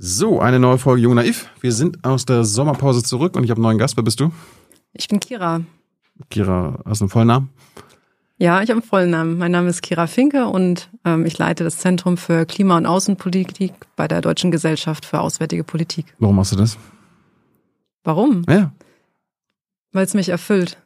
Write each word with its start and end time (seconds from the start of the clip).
So, 0.00 0.38
eine 0.38 0.60
neue 0.60 0.78
Folge 0.78 1.02
Jung 1.02 1.16
Naiv. 1.16 1.48
Wir 1.60 1.72
sind 1.72 2.04
aus 2.04 2.24
der 2.24 2.44
Sommerpause 2.44 3.02
zurück 3.02 3.34
und 3.34 3.42
ich 3.42 3.50
habe 3.50 3.58
einen 3.58 3.64
neuen 3.64 3.78
Gast. 3.78 3.96
Wer 3.96 4.04
bist 4.04 4.20
du? 4.20 4.30
Ich 4.92 5.08
bin 5.08 5.18
Kira. 5.18 5.62
Kira, 6.30 6.78
hast 6.84 7.00
du 7.00 7.06
einen 7.06 7.10
vollen 7.10 7.26
Namen? 7.26 7.50
Ja, 8.36 8.62
ich 8.62 8.70
habe 8.70 8.80
einen 8.80 8.88
vollen 8.88 9.10
Namen. 9.10 9.38
Mein 9.38 9.50
Name 9.50 9.68
ist 9.68 9.82
Kira 9.82 10.06
Finke 10.06 10.46
und 10.46 10.88
ähm, 11.04 11.26
ich 11.26 11.36
leite 11.36 11.64
das 11.64 11.78
Zentrum 11.78 12.16
für 12.16 12.46
Klima- 12.46 12.76
und 12.76 12.86
Außenpolitik 12.86 13.72
bei 13.96 14.06
der 14.06 14.20
Deutschen 14.20 14.52
Gesellschaft 14.52 15.04
für 15.04 15.18
Auswärtige 15.18 15.64
Politik. 15.64 16.06
Warum 16.20 16.36
machst 16.36 16.52
du 16.52 16.56
das? 16.56 16.78
Warum? 18.04 18.44
Ja. 18.48 18.72
Weil 19.90 20.04
es 20.04 20.14
mich 20.14 20.28
erfüllt. 20.28 20.78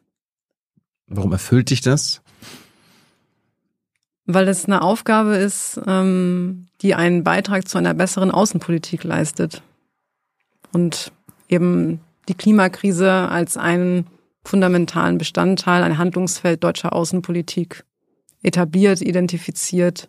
Warum 1.06 1.32
erfüllt 1.32 1.68
dich 1.68 1.82
das? 1.82 2.22
Weil 4.26 4.48
es 4.48 4.66
eine 4.66 4.82
Aufgabe 4.82 5.36
ist, 5.36 5.80
ähm, 5.86 6.66
die 6.80 6.94
einen 6.94 7.24
Beitrag 7.24 7.68
zu 7.68 7.78
einer 7.78 7.94
besseren 7.94 8.30
Außenpolitik 8.30 9.04
leistet. 9.04 9.62
Und 10.72 11.12
eben 11.48 12.00
die 12.28 12.34
Klimakrise 12.34 13.10
als 13.10 13.56
einen 13.56 14.06
fundamentalen 14.44 15.18
Bestandteil, 15.18 15.82
ein 15.82 15.98
Handlungsfeld 15.98 16.62
deutscher 16.64 16.92
Außenpolitik 16.92 17.84
etabliert, 18.42 19.00
identifiziert. 19.00 20.08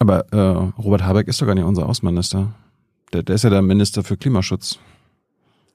Aber 0.00 0.32
äh, 0.32 0.80
Robert 0.80 1.02
Habeck 1.02 1.28
ist 1.28 1.40
doch 1.40 1.46
gar 1.46 1.54
nicht 1.54 1.64
unser 1.64 1.88
Außenminister. 1.88 2.54
Der, 3.12 3.22
der 3.22 3.34
ist 3.36 3.44
ja 3.44 3.50
der 3.50 3.62
Minister 3.62 4.04
für 4.04 4.16
Klimaschutz, 4.16 4.78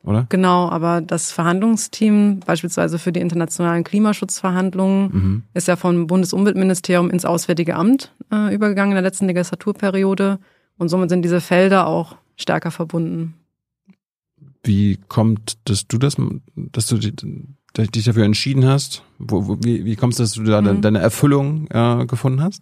oder? 0.04 0.26
Genau, 0.30 0.70
aber 0.70 1.02
das 1.02 1.32
Verhandlungsteam, 1.32 2.42
beispielsweise 2.46 3.00
für 3.00 3.12
die 3.12 3.22
internationalen 3.22 3.84
Klimaschutzverhandlungen, 3.84 5.10
Mhm. 5.12 5.44
ist 5.54 5.68
ja 5.68 5.76
vom 5.76 6.08
Bundesumweltministerium 6.08 7.10
ins 7.10 7.26
Auswärtige 7.26 7.76
Amt 7.76 8.14
äh, 8.32 8.54
übergegangen 8.54 8.92
in 8.92 8.96
der 8.96 9.02
letzten 9.04 9.28
Legislaturperiode. 9.28 10.40
Und 10.78 10.90
somit 10.90 11.10
sind 11.10 11.22
diese 11.24 11.40
Felder 11.42 11.88
auch 11.88 12.16
stärker 12.36 12.72
verbunden. 12.72 13.36
Wie 14.64 14.98
kommt, 15.08 15.58
dass 15.66 15.88
du 15.88 15.98
das, 15.98 16.16
dass 16.56 16.88
du 16.88 16.98
die- 16.98 17.14
dich 17.78 18.06
dafür 18.06 18.24
entschieden 18.26 18.66
hast? 18.66 19.04
Wo, 19.20 19.48
wo, 19.48 19.58
wie, 19.64 19.84
wie 19.86 19.96
kommst 19.96 20.20
du, 20.20 20.24
dass 20.24 20.34
du 20.34 20.44
da 20.44 20.62
Mhm. 20.62 20.82
deine 20.82 21.00
Erfüllung 21.00 21.68
äh, 21.70 22.06
gefunden 22.06 22.42
hast? 22.42 22.62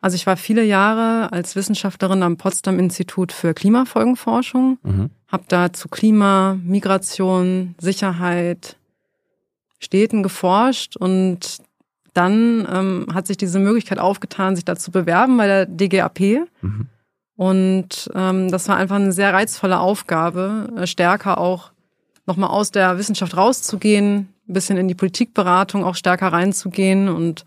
Also 0.00 0.14
ich 0.14 0.26
war 0.26 0.36
viele 0.36 0.62
Jahre 0.64 1.32
als 1.32 1.56
Wissenschaftlerin 1.56 2.22
am 2.22 2.36
Potsdam 2.36 2.78
Institut 2.78 3.32
für 3.32 3.52
Klimafolgenforschung, 3.54 4.78
Mhm. 4.82 5.10
habe 5.26 5.44
da 5.48 5.72
zu 5.72 5.88
Klima, 5.88 6.56
Migration, 6.62 7.74
Sicherheit, 7.78 8.76
Städten 9.80 10.22
geforscht 10.22 10.96
und 10.96 11.58
dann 12.14 12.66
ähm, 12.72 13.06
hat 13.12 13.26
sich 13.26 13.36
diese 13.36 13.58
Möglichkeit 13.58 13.98
aufgetan, 13.98 14.56
sich 14.56 14.64
da 14.64 14.76
zu 14.76 14.90
bewerben 14.90 15.36
bei 15.36 15.46
der 15.46 15.66
DGAP. 15.66 16.20
Mhm. 16.62 16.86
Und 17.36 18.10
ähm, 18.14 18.50
das 18.50 18.68
war 18.68 18.76
einfach 18.76 18.96
eine 18.96 19.12
sehr 19.12 19.32
reizvolle 19.32 19.78
Aufgabe, 19.78 20.72
äh, 20.76 20.86
stärker 20.86 21.38
auch 21.38 21.70
nochmal 22.26 22.50
aus 22.50 22.72
der 22.72 22.98
Wissenschaft 22.98 23.36
rauszugehen, 23.36 24.28
ein 24.48 24.52
bisschen 24.52 24.76
in 24.76 24.88
die 24.88 24.96
Politikberatung 24.96 25.84
auch 25.84 25.94
stärker 25.94 26.32
reinzugehen. 26.32 27.08
Und 27.08 27.44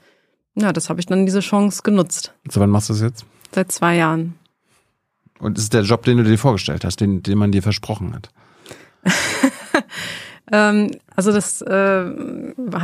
ja, 0.55 0.73
das 0.73 0.89
habe 0.89 0.99
ich 0.99 1.05
dann 1.05 1.25
diese 1.25 1.39
Chance 1.39 1.81
genutzt. 1.83 2.33
So, 2.49 2.59
wann 2.59 2.69
machst 2.69 2.89
du 2.89 2.93
das 2.93 3.01
jetzt? 3.01 3.25
Seit 3.53 3.71
zwei 3.71 3.95
Jahren. 3.95 4.35
Und 5.39 5.57
ist 5.57 5.73
der 5.73 5.81
Job, 5.81 6.03
den 6.03 6.17
du 6.17 6.23
dir 6.23 6.37
vorgestellt 6.37 6.85
hast, 6.85 7.01
den, 7.01 7.23
den 7.23 7.37
man 7.37 7.51
dir 7.51 7.63
versprochen 7.63 8.13
hat. 8.13 8.29
Ähm, 10.51 10.91
also 11.15 11.31
das, 11.31 11.61
äh, 11.61 12.05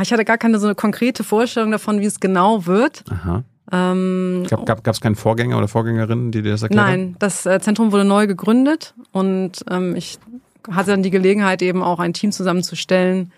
ich 0.02 0.12
hatte 0.12 0.24
gar 0.24 0.38
keine 0.38 0.58
so 0.58 0.66
eine 0.66 0.74
konkrete 0.74 1.22
Vorstellung 1.22 1.70
davon, 1.70 2.00
wie 2.00 2.06
es 2.06 2.18
genau 2.18 2.66
wird. 2.66 3.04
Aha. 3.10 3.44
Ähm, 3.70 4.46
Gab 4.48 4.82
gab's 4.82 5.00
keinen 5.02 5.16
Vorgänger 5.16 5.58
oder 5.58 5.68
Vorgängerin, 5.68 6.30
die 6.30 6.40
dir 6.40 6.52
das 6.52 6.62
erklärt 6.62 6.86
haben? 6.86 6.90
Nein, 6.90 7.16
das 7.18 7.44
äh, 7.44 7.60
Zentrum 7.60 7.92
wurde 7.92 8.06
neu 8.06 8.26
gegründet 8.26 8.94
und 9.12 9.62
ähm, 9.70 9.94
ich 9.94 10.18
hatte 10.70 10.92
dann 10.92 11.02
die 11.02 11.10
Gelegenheit, 11.10 11.60
eben 11.60 11.82
auch 11.82 11.98
ein 11.98 12.14
Team 12.14 12.32
zusammenzustellen, 12.32 13.32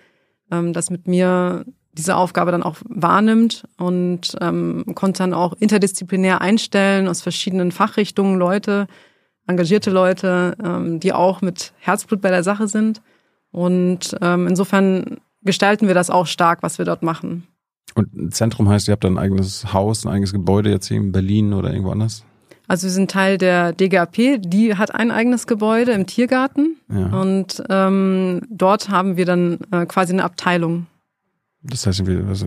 ähm, 0.53 0.73
das 0.73 0.91
mit 0.91 1.08
mir 1.08 1.64
diese 2.01 2.17
Aufgabe 2.17 2.51
dann 2.51 2.63
auch 2.63 2.77
wahrnimmt 2.89 3.64
und 3.77 4.36
ähm, 4.41 4.85
konnte 4.95 5.19
dann 5.19 5.35
auch 5.35 5.52
interdisziplinär 5.61 6.41
einstellen 6.41 7.07
aus 7.08 7.20
verschiedenen 7.20 7.73
Fachrichtungen 7.73 8.39
Leute, 8.39 8.86
engagierte 9.47 9.91
Leute, 9.91 10.57
ähm, 10.64 10.98
die 10.98 11.13
auch 11.13 11.42
mit 11.42 11.73
Herzblut 11.79 12.20
bei 12.20 12.30
der 12.30 12.42
Sache 12.42 12.69
sind. 12.69 13.02
Und 13.52 14.17
ähm, 14.23 14.47
insofern 14.47 15.19
gestalten 15.42 15.89
wir 15.89 15.95
das 15.95 16.08
auch 16.11 16.27
stark, 16.27 16.63
was 16.63 16.79
wir 16.79 16.85
dort 16.85 17.02
machen. 17.02 17.47
Und 17.95 18.14
ein 18.14 18.33
Zentrum 18.33 18.69
heißt, 18.69 18.89
ihr 18.89 18.92
habt 18.92 19.05
da 19.05 19.08
ein 19.08 19.19
eigenes 19.19 19.73
Haus, 19.73 20.05
ein 20.05 20.11
eigenes 20.13 20.33
Gebäude 20.33 20.70
jetzt 20.70 20.86
hier 20.89 20.97
in 20.97 21.13
Berlin 21.13 21.53
oder 21.53 21.70
irgendwo 21.70 21.91
anders? 21.91 22.24
Also 22.69 22.86
wir 22.86 22.92
sind 22.92 23.11
Teil 23.11 23.36
der 23.36 23.73
DGAP, 23.73 24.41
die 24.41 24.77
hat 24.77 24.95
ein 24.95 25.11
eigenes 25.11 25.48
Gebäude 25.48 25.91
im 25.91 26.07
Tiergarten 26.07 26.77
Ja. 26.89 27.07
und 27.20 27.61
ähm, 27.69 28.42
dort 28.48 28.89
haben 28.91 29.17
wir 29.17 29.27
dann 29.27 29.58
äh, 29.73 29.86
quasi 29.86 30.13
eine 30.13 30.23
Abteilung. 30.23 30.86
Das 31.63 31.87
heißt 31.87 32.03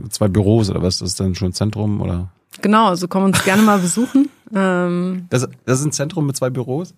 zwei 0.09 0.27
Büros 0.27 0.69
oder 0.69 0.81
was? 0.81 0.99
Das 0.99 1.09
ist 1.09 1.19
dann 1.19 1.35
schon 1.35 1.49
ein 1.49 1.53
Zentrum 1.53 2.01
oder? 2.01 2.31
Genau, 2.61 2.87
also 2.87 3.07
kommen 3.07 3.25
uns 3.27 3.43
gerne 3.43 3.61
mal 3.63 3.79
besuchen. 3.79 4.29
Ähm, 4.55 5.25
Das, 5.31 5.47
das 5.65 5.79
ist 5.79 5.85
ein 5.87 5.91
Zentrum 5.91 6.27
mit 6.27 6.35
zwei 6.35 6.51
Büros? 6.51 6.93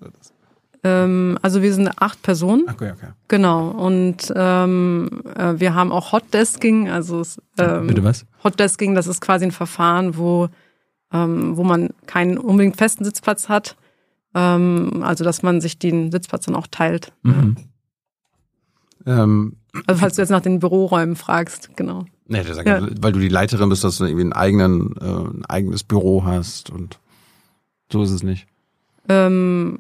ähm, 0.83 1.39
also 1.41 1.61
wir 1.61 1.73
sind 1.73 1.89
acht 2.01 2.21
Personen, 2.21 2.65
Okay, 2.69 2.91
okay. 2.91 3.07
genau. 3.29 3.69
Und 3.69 4.33
ähm, 4.35 5.21
äh, 5.37 5.53
wir 5.57 5.73
haben 5.73 5.93
auch 5.93 6.11
Hotdesking, 6.11 6.89
also 6.89 7.23
ähm, 7.57 7.87
Bitte 7.87 8.03
was? 8.03 8.25
Hotdesking, 8.43 8.93
das 8.93 9.07
ist 9.07 9.21
quasi 9.21 9.45
ein 9.45 9.51
Verfahren, 9.51 10.17
wo, 10.17 10.49
ähm, 11.13 11.55
wo 11.55 11.63
man 11.63 11.91
keinen 12.07 12.37
unbedingt 12.37 12.75
festen 12.75 13.05
Sitzplatz 13.05 13.47
hat. 13.47 13.77
Ähm, 14.33 15.01
also 15.01 15.23
dass 15.23 15.41
man 15.43 15.61
sich 15.61 15.79
den 15.79 16.11
Sitzplatz 16.11 16.47
dann 16.47 16.55
auch 16.55 16.67
teilt. 16.67 17.13
Mhm. 17.23 17.55
Ähm, 19.05 19.57
Also 19.87 19.99
falls 19.99 20.15
du 20.15 20.21
jetzt 20.21 20.29
nach 20.31 20.41
den 20.41 20.59
Büroräumen 20.59 21.15
fragst, 21.15 21.75
genau. 21.75 22.05
nee, 22.27 22.41
Ja. 22.41 22.87
weil 23.01 23.11
du 23.11 23.19
die 23.19 23.27
Leiterin 23.29 23.69
bist, 23.69 23.83
dass 23.83 23.97
du 23.97 24.05
irgendwie 24.05 24.23
einen 24.23 24.33
eigenen, 24.33 24.95
äh, 24.99 25.05
ein 25.37 25.45
eigenes 25.45 25.83
Büro 25.83 26.23
hast 26.23 26.69
und 26.69 26.99
so 27.91 28.01
ist 28.03 28.11
es 28.11 28.23
nicht. 28.23 28.47
Ähm, 29.09 29.79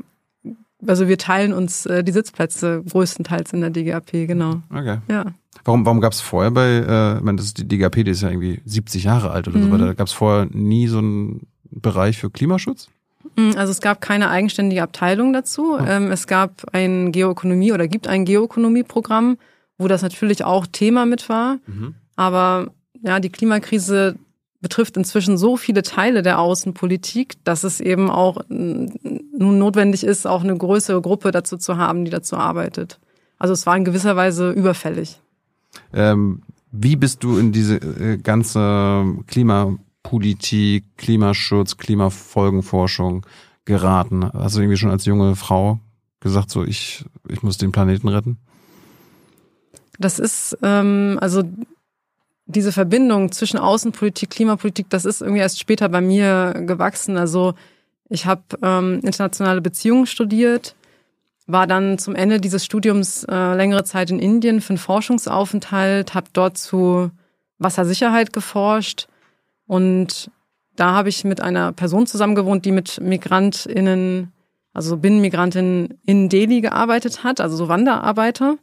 also 0.85 1.07
wir 1.07 1.17
teilen 1.17 1.53
uns 1.53 1.85
äh, 1.85 2.03
die 2.03 2.11
Sitzplätze 2.11 2.83
größtenteils 2.87 3.53
in 3.53 3.61
der 3.61 3.71
DGAP, 3.71 4.11
genau. 4.27 4.61
Okay. 4.69 4.99
Ja. 5.09 5.25
Warum, 5.63 5.85
warum 5.85 6.01
gab 6.01 6.13
es 6.13 6.21
vorher 6.21 6.51
bei, 6.51 6.67
äh, 6.67 7.17
ich 7.17 7.23
meine, 7.23 7.37
das 7.37 7.47
ist 7.47 7.57
die 7.57 7.67
DGAP, 7.67 8.03
die 8.03 8.11
ist 8.11 8.21
ja 8.21 8.29
irgendwie 8.29 8.61
70 8.65 9.03
Jahre 9.05 9.31
alt 9.31 9.47
oder 9.47 9.59
so 9.59 9.67
Mhm. 9.67 9.71
weiter, 9.71 9.95
gab 9.95 10.07
es 10.07 10.13
vorher 10.13 10.47
nie 10.51 10.87
so 10.87 10.99
einen 10.99 11.47
Bereich 11.71 12.19
für 12.19 12.29
Klimaschutz? 12.29 12.89
Mm, 13.35 13.51
Also 13.57 13.71
es 13.71 13.81
gab 13.81 14.01
keine 14.01 14.29
eigenständige 14.29 14.83
Abteilung 14.83 15.33
dazu. 15.33 15.77
Hm. 15.77 15.85
Ähm, 15.87 16.11
es 16.11 16.27
gab 16.27 16.63
ein 16.73 17.11
Geoökonomie 17.11 17.71
oder 17.71 17.87
gibt 17.87 18.07
ein 18.07 18.25
Geoökonomieprogramm, 18.25 19.37
wo 19.77 19.87
das 19.87 20.01
natürlich 20.01 20.43
auch 20.43 20.65
Thema 20.67 21.05
mit 21.05 21.27
war. 21.29 21.57
Mhm. 21.67 21.95
Aber 22.15 22.71
ja, 23.01 23.19
die 23.19 23.29
Klimakrise 23.29 24.15
betrifft 24.61 24.97
inzwischen 24.97 25.37
so 25.37 25.57
viele 25.57 25.83
Teile 25.83 26.21
der 26.21 26.39
Außenpolitik, 26.39 27.35
dass 27.43 27.63
es 27.63 27.79
eben 27.81 28.09
auch 28.09 28.41
mm, 28.47 28.85
nun 29.37 29.59
notwendig 29.59 30.03
ist, 30.03 30.25
auch 30.25 30.43
eine 30.43 30.57
größere 30.57 31.01
Gruppe 31.01 31.31
dazu 31.31 31.57
zu 31.57 31.77
haben, 31.77 32.05
die 32.05 32.11
dazu 32.11 32.37
arbeitet. 32.37 32.99
Also 33.37 33.53
es 33.53 33.65
war 33.65 33.75
in 33.77 33.85
gewisser 33.85 34.15
Weise 34.15 34.51
überfällig. 34.51 35.19
Ähm, 35.93 36.41
wie 36.71 36.95
bist 36.95 37.23
du 37.23 37.37
in 37.37 37.51
diese 37.51 37.75
äh, 37.75 38.17
ganze 38.17 39.05
Klimapolitik, 40.05 40.83
Klimaschutz, 40.97 41.77
Klimafolgenforschung 41.77 43.25
geraten? 43.65 44.29
Hast 44.33 44.55
du 44.55 44.61
irgendwie 44.61 44.77
schon 44.77 44.91
als 44.91 45.05
junge 45.05 45.35
Frau 45.35 45.79
gesagt, 46.19 46.51
so 46.51 46.63
ich, 46.63 47.05
ich 47.27 47.41
muss 47.41 47.57
den 47.57 47.71
Planeten 47.71 48.07
retten? 48.07 48.37
Das 49.97 50.19
ist, 50.19 50.57
ähm, 50.61 51.17
also 51.21 51.41
diese 52.45 52.71
Verbindung 52.71 53.31
zwischen 53.31 53.57
Außenpolitik, 53.57 54.29
Klimapolitik, 54.29 54.91
das 54.91 55.05
ist 55.05 55.21
irgendwie 55.21 55.41
erst 55.41 55.59
später 55.59 55.89
bei 55.89 56.01
mir 56.01 56.53
gewachsen. 56.67 57.17
Also 57.17 57.55
ich 58.07 58.27
habe 58.27 58.43
ähm, 58.61 58.99
internationale 59.01 59.61
Beziehungen 59.61 60.05
studiert, 60.05 60.75
war 61.47 61.65
dann 61.65 61.97
zum 61.97 62.13
Ende 62.13 62.39
dieses 62.39 62.63
Studiums 62.63 63.23
äh, 63.23 63.55
längere 63.55 63.83
Zeit 63.83 64.11
in 64.11 64.19
Indien 64.19 64.61
für 64.61 64.69
einen 64.69 64.77
Forschungsaufenthalt, 64.77 66.13
habe 66.13 66.27
dort 66.31 66.59
zu 66.59 67.09
Wassersicherheit 67.57 68.33
geforscht 68.33 69.07
und 69.67 70.29
da 70.75 70.91
habe 70.91 71.09
ich 71.09 71.23
mit 71.23 71.41
einer 71.41 71.71
Person 71.71 72.05
zusammengewohnt, 72.05 72.65
die 72.65 72.71
mit 72.71 72.99
MigrantInnen, 73.01 74.31
also 74.73 74.97
Binnenmigrantinnen 74.97 75.99
in 76.05 76.29
Delhi 76.29 76.61
gearbeitet 76.61 77.23
hat, 77.23 77.39
also 77.39 77.55
so 77.55 77.69
Wanderarbeiter. 77.69 78.57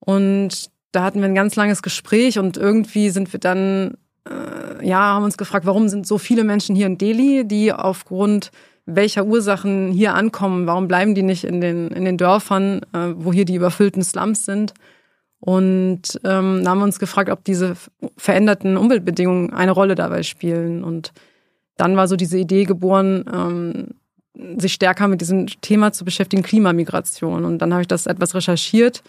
Und 0.00 0.70
da 0.92 1.04
hatten 1.04 1.20
wir 1.20 1.26
ein 1.26 1.34
ganz 1.34 1.56
langes 1.56 1.82
Gespräch 1.82 2.38
und 2.38 2.58
irgendwie 2.58 3.08
sind 3.10 3.32
wir 3.32 3.40
dann, 3.40 3.96
äh, 4.28 4.86
ja, 4.86 5.00
haben 5.00 5.24
uns 5.24 5.38
gefragt, 5.38 5.64
warum 5.64 5.88
sind 5.88 6.06
so 6.06 6.18
viele 6.18 6.44
Menschen 6.44 6.76
hier 6.76 6.86
in 6.86 6.98
Delhi, 6.98 7.46
die 7.46 7.72
aufgrund 7.72 8.50
welcher 8.84 9.24
Ursachen 9.24 9.92
hier 9.92 10.14
ankommen, 10.14 10.66
warum 10.66 10.88
bleiben 10.88 11.14
die 11.14 11.22
nicht 11.22 11.44
in 11.44 11.60
den, 11.60 11.88
in 11.88 12.04
den 12.04 12.18
Dörfern, 12.18 12.82
äh, 12.92 13.14
wo 13.16 13.32
hier 13.32 13.44
die 13.44 13.54
überfüllten 13.54 14.02
Slums 14.02 14.44
sind. 14.44 14.74
Und 15.44 16.20
ähm, 16.22 16.62
da 16.62 16.70
haben 16.70 16.78
wir 16.78 16.84
uns 16.84 17.00
gefragt, 17.00 17.28
ob 17.28 17.42
diese 17.42 17.74
veränderten 18.16 18.76
Umweltbedingungen 18.76 19.52
eine 19.52 19.72
Rolle 19.72 19.96
dabei 19.96 20.22
spielen. 20.22 20.84
Und 20.84 21.12
dann 21.76 21.96
war 21.96 22.06
so 22.06 22.14
diese 22.14 22.38
Idee 22.38 22.64
geboren, 22.64 23.24
ähm, 23.32 24.58
sich 24.60 24.72
stärker 24.72 25.08
mit 25.08 25.20
diesem 25.20 25.48
Thema 25.60 25.92
zu 25.92 26.04
beschäftigen, 26.04 26.44
Klimamigration. 26.44 27.44
Und 27.44 27.58
dann 27.58 27.72
habe 27.72 27.82
ich 27.82 27.88
das 27.88 28.06
etwas 28.06 28.36
recherchiert. 28.36 29.02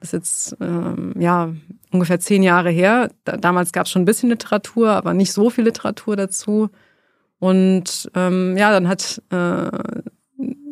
Das 0.00 0.08
ist 0.08 0.12
jetzt 0.12 0.56
ähm, 0.62 1.12
ja 1.18 1.52
ungefähr 1.92 2.20
zehn 2.20 2.42
Jahre 2.42 2.70
her. 2.70 3.10
Da, 3.24 3.36
damals 3.36 3.72
gab 3.72 3.84
es 3.84 3.92
schon 3.92 4.00
ein 4.00 4.06
bisschen 4.06 4.30
Literatur, 4.30 4.92
aber 4.92 5.12
nicht 5.12 5.32
so 5.32 5.50
viel 5.50 5.64
Literatur 5.64 6.16
dazu. 6.16 6.70
Und 7.38 8.10
ähm, 8.14 8.56
ja, 8.56 8.70
dann 8.70 8.88
hat 8.88 9.20
äh, 9.28 9.68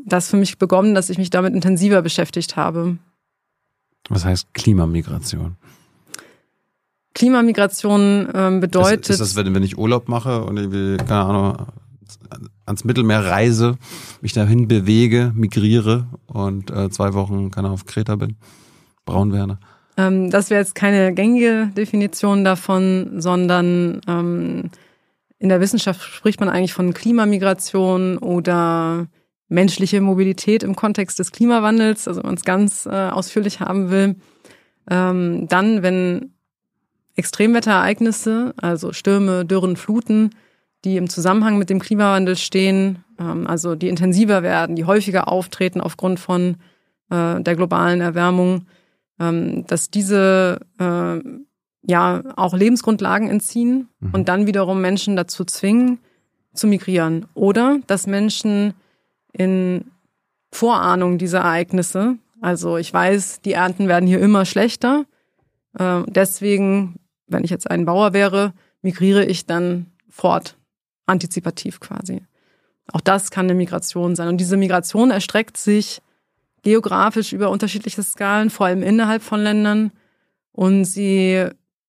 das 0.06 0.30
für 0.30 0.38
mich 0.38 0.56
begonnen, 0.56 0.94
dass 0.94 1.10
ich 1.10 1.18
mich 1.18 1.28
damit 1.28 1.52
intensiver 1.52 2.00
beschäftigt 2.00 2.56
habe. 2.56 2.96
Was 4.08 4.24
heißt 4.24 4.54
Klimamigration? 4.54 5.56
Klimamigration 7.14 8.28
ähm, 8.32 8.60
bedeutet. 8.60 9.10
Ist, 9.10 9.20
ist 9.20 9.36
das, 9.36 9.44
wenn 9.44 9.62
ich 9.62 9.76
Urlaub 9.76 10.08
mache 10.08 10.44
und 10.44 10.56
irgendwie, 10.56 10.96
keine 10.98 11.24
Ahnung, 11.24 11.66
ans 12.64 12.84
Mittelmeer 12.84 13.24
reise, 13.24 13.76
mich 14.20 14.32
dahin 14.32 14.68
bewege, 14.68 15.32
migriere 15.34 16.06
und 16.26 16.70
äh, 16.70 16.90
zwei 16.90 17.14
Wochen, 17.14 17.50
keine 17.50 17.68
Ahnung, 17.68 17.74
auf 17.74 17.86
Kreta 17.86 18.16
bin, 18.16 18.36
braun 19.04 19.32
werde? 19.32 19.58
Ähm, 19.96 20.30
das 20.30 20.50
wäre 20.50 20.60
jetzt 20.60 20.74
keine 20.74 21.12
gängige 21.12 21.70
Definition 21.76 22.44
davon, 22.44 23.20
sondern 23.20 24.00
ähm, 24.06 24.70
in 25.38 25.48
der 25.48 25.60
Wissenschaft 25.60 26.02
spricht 26.02 26.40
man 26.40 26.48
eigentlich 26.48 26.72
von 26.72 26.94
Klimamigration 26.94 28.18
oder 28.18 29.08
menschliche 29.48 30.00
Mobilität 30.00 30.62
im 30.62 30.76
Kontext 30.76 31.18
des 31.18 31.32
Klimawandels, 31.32 32.06
also 32.06 32.22
wenn 32.22 32.28
man 32.28 32.36
es 32.36 32.44
ganz 32.44 32.86
äh, 32.86 32.90
ausführlich 32.90 33.60
haben 33.60 33.90
will. 33.90 34.16
Ähm, 34.90 35.48
dann, 35.48 35.82
wenn 35.82 36.34
Extremwetterereignisse, 37.16 38.54
also 38.56 38.92
Stürme, 38.92 39.44
Dürren, 39.44 39.76
Fluten, 39.76 40.30
die 40.84 40.96
im 40.96 41.08
Zusammenhang 41.08 41.58
mit 41.58 41.70
dem 41.70 41.80
Klimawandel 41.80 42.36
stehen, 42.36 43.04
ähm, 43.18 43.46
also 43.46 43.74
die 43.74 43.88
intensiver 43.88 44.42
werden, 44.42 44.76
die 44.76 44.84
häufiger 44.84 45.28
auftreten 45.28 45.80
aufgrund 45.80 46.20
von 46.20 46.56
äh, 47.10 47.40
der 47.40 47.56
globalen 47.56 48.00
Erwärmung, 48.00 48.66
ähm, 49.18 49.66
dass 49.66 49.90
diese 49.90 50.60
äh, 50.78 51.18
ja 51.82 52.22
auch 52.36 52.54
Lebensgrundlagen 52.54 53.28
entziehen 53.28 53.88
mhm. 54.00 54.10
und 54.12 54.28
dann 54.28 54.46
wiederum 54.46 54.80
Menschen 54.80 55.16
dazu 55.16 55.44
zwingen, 55.44 55.98
zu 56.54 56.66
migrieren. 56.66 57.26
Oder 57.34 57.78
dass 57.86 58.06
Menschen 58.06 58.74
in 59.38 59.90
Vorahnung 60.52 61.16
dieser 61.16 61.38
Ereignisse, 61.38 62.16
also 62.40 62.76
ich 62.76 62.92
weiß, 62.92 63.40
die 63.40 63.52
Ernten 63.52 63.88
werden 63.88 64.06
hier 64.06 64.20
immer 64.20 64.44
schlechter, 64.44 65.06
äh, 65.78 66.02
deswegen, 66.06 66.96
wenn 67.26 67.44
ich 67.44 67.50
jetzt 67.50 67.70
ein 67.70 67.84
Bauer 67.84 68.12
wäre, 68.12 68.52
migriere 68.82 69.24
ich 69.24 69.46
dann 69.46 69.86
fort, 70.08 70.56
antizipativ 71.06 71.80
quasi. 71.80 72.22
Auch 72.92 73.00
das 73.00 73.30
kann 73.30 73.46
eine 73.46 73.54
Migration 73.54 74.16
sein. 74.16 74.28
Und 74.28 74.38
diese 74.38 74.56
Migration 74.56 75.10
erstreckt 75.10 75.56
sich 75.56 76.00
geografisch 76.62 77.32
über 77.32 77.50
unterschiedliche 77.50 78.02
Skalen, 78.02 78.50
vor 78.50 78.66
allem 78.66 78.82
innerhalb 78.82 79.22
von 79.22 79.40
Ländern. 79.40 79.92
Und 80.52 80.84
sie, 80.84 81.46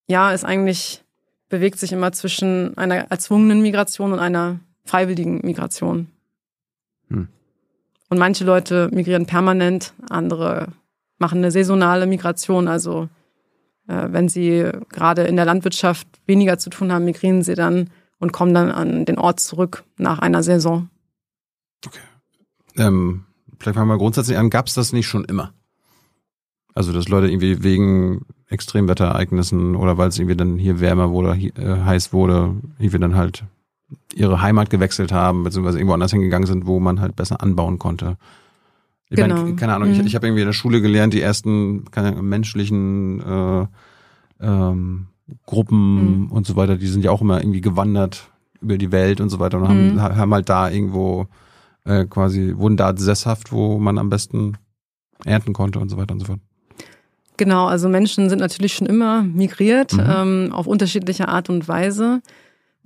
ja, 0.07 0.31
ist 0.31 0.45
eigentlich, 0.45 1.03
bewegt 1.47 1.79
sich 1.79 1.91
immer 1.91 2.11
zwischen 2.11 2.77
einer 2.77 2.95
erzwungenen 3.09 3.61
Migration 3.61 4.13
und 4.13 4.19
einer 4.19 4.59
freiwilligen 4.85 5.39
Migration. 5.43 6.07
Hm. 7.09 7.29
Und 8.09 8.17
manche 8.17 8.43
Leute 8.43 8.89
migrieren 8.91 9.25
permanent, 9.25 9.93
andere 10.09 10.69
machen 11.19 11.39
eine 11.39 11.51
saisonale 11.51 12.07
Migration. 12.07 12.67
Also 12.67 13.07
äh, 13.87 14.07
wenn 14.09 14.29
sie 14.29 14.69
gerade 14.89 15.23
in 15.23 15.35
der 15.35 15.45
Landwirtschaft 15.45 16.07
weniger 16.25 16.57
zu 16.57 16.69
tun 16.69 16.91
haben, 16.91 17.05
migrieren 17.05 17.43
sie 17.43 17.55
dann 17.55 17.89
und 18.19 18.33
kommen 18.33 18.53
dann 18.53 18.71
an 18.71 19.05
den 19.05 19.17
Ort 19.17 19.39
zurück 19.39 19.83
nach 19.97 20.19
einer 20.19 20.43
Saison. 20.43 20.89
Okay. 21.85 21.99
Ähm, 22.77 23.25
vielleicht 23.59 23.75
fangen 23.75 23.89
wir 23.89 23.97
grundsätzlich 23.97 24.37
an, 24.37 24.49
gab 24.49 24.67
es 24.67 24.73
das 24.73 24.93
nicht 24.93 25.07
schon 25.07 25.25
immer? 25.25 25.53
Also, 26.73 26.93
dass 26.93 27.09
Leute 27.09 27.27
irgendwie 27.27 27.63
wegen 27.63 28.25
Extremwetterereignissen 28.47 29.75
oder 29.75 29.97
weil 29.97 30.09
es 30.09 30.17
irgendwie 30.17 30.37
dann 30.37 30.57
hier 30.57 30.79
wärmer 30.79 31.09
wurde, 31.09 31.33
hier, 31.33 31.57
äh, 31.57 31.81
heiß 31.81 32.13
wurde, 32.13 32.55
irgendwie 32.77 32.99
dann 32.99 33.15
halt 33.15 33.43
ihre 34.13 34.41
Heimat 34.41 34.69
gewechselt 34.69 35.11
haben, 35.11 35.43
beziehungsweise 35.43 35.77
irgendwo 35.77 35.93
anders 35.93 36.11
hingegangen 36.11 36.47
sind, 36.47 36.65
wo 36.65 36.79
man 36.79 36.99
halt 36.99 37.15
besser 37.15 37.41
anbauen 37.41 37.79
konnte. 37.79 38.17
Ich 39.09 39.15
genau. 39.15 39.37
meine, 39.37 39.55
keine 39.55 39.73
Ahnung, 39.73 39.89
mhm. 39.89 39.95
ich, 39.95 40.05
ich 40.05 40.15
habe 40.15 40.27
irgendwie 40.27 40.41
in 40.41 40.47
der 40.47 40.53
Schule 40.53 40.81
gelernt, 40.81 41.13
die 41.13 41.21
ersten 41.21 41.85
keine 41.91 42.09
Ahnung, 42.09 42.27
menschlichen 42.27 43.21
äh, 43.21 43.67
ähm, 44.41 45.07
Gruppen 45.45 46.25
mhm. 46.25 46.31
und 46.31 46.45
so 46.45 46.55
weiter, 46.55 46.77
die 46.77 46.87
sind 46.87 47.03
ja 47.03 47.11
auch 47.11 47.21
immer 47.21 47.41
irgendwie 47.41 47.61
gewandert 47.61 48.29
über 48.61 48.77
die 48.77 48.91
Welt 48.91 49.21
und 49.21 49.29
so 49.29 49.39
weiter 49.39 49.57
und 49.57 49.67
haben, 49.67 49.93
mhm. 49.95 50.01
haben 50.01 50.33
halt 50.33 50.49
da 50.49 50.69
irgendwo 50.69 51.27
äh, 51.85 52.05
quasi, 52.05 52.53
wurden 52.57 52.77
da 52.77 52.95
sesshaft, 52.95 53.51
wo 53.51 53.79
man 53.79 53.97
am 53.97 54.09
besten 54.09 54.57
ernten 55.25 55.53
konnte 55.53 55.79
und 55.79 55.89
so 55.89 55.97
weiter 55.97 56.13
und 56.13 56.19
so 56.19 56.25
fort. 56.27 56.39
Genau, 57.37 57.67
also 57.67 57.87
Menschen 57.87 58.29
sind 58.29 58.39
natürlich 58.39 58.73
schon 58.73 58.87
immer 58.87 59.23
migriert, 59.23 59.93
mhm. 59.93 60.03
ähm, 60.05 60.49
auf 60.51 60.67
unterschiedliche 60.67 61.29
Art 61.29 61.49
und 61.49 61.67
Weise. 61.67 62.21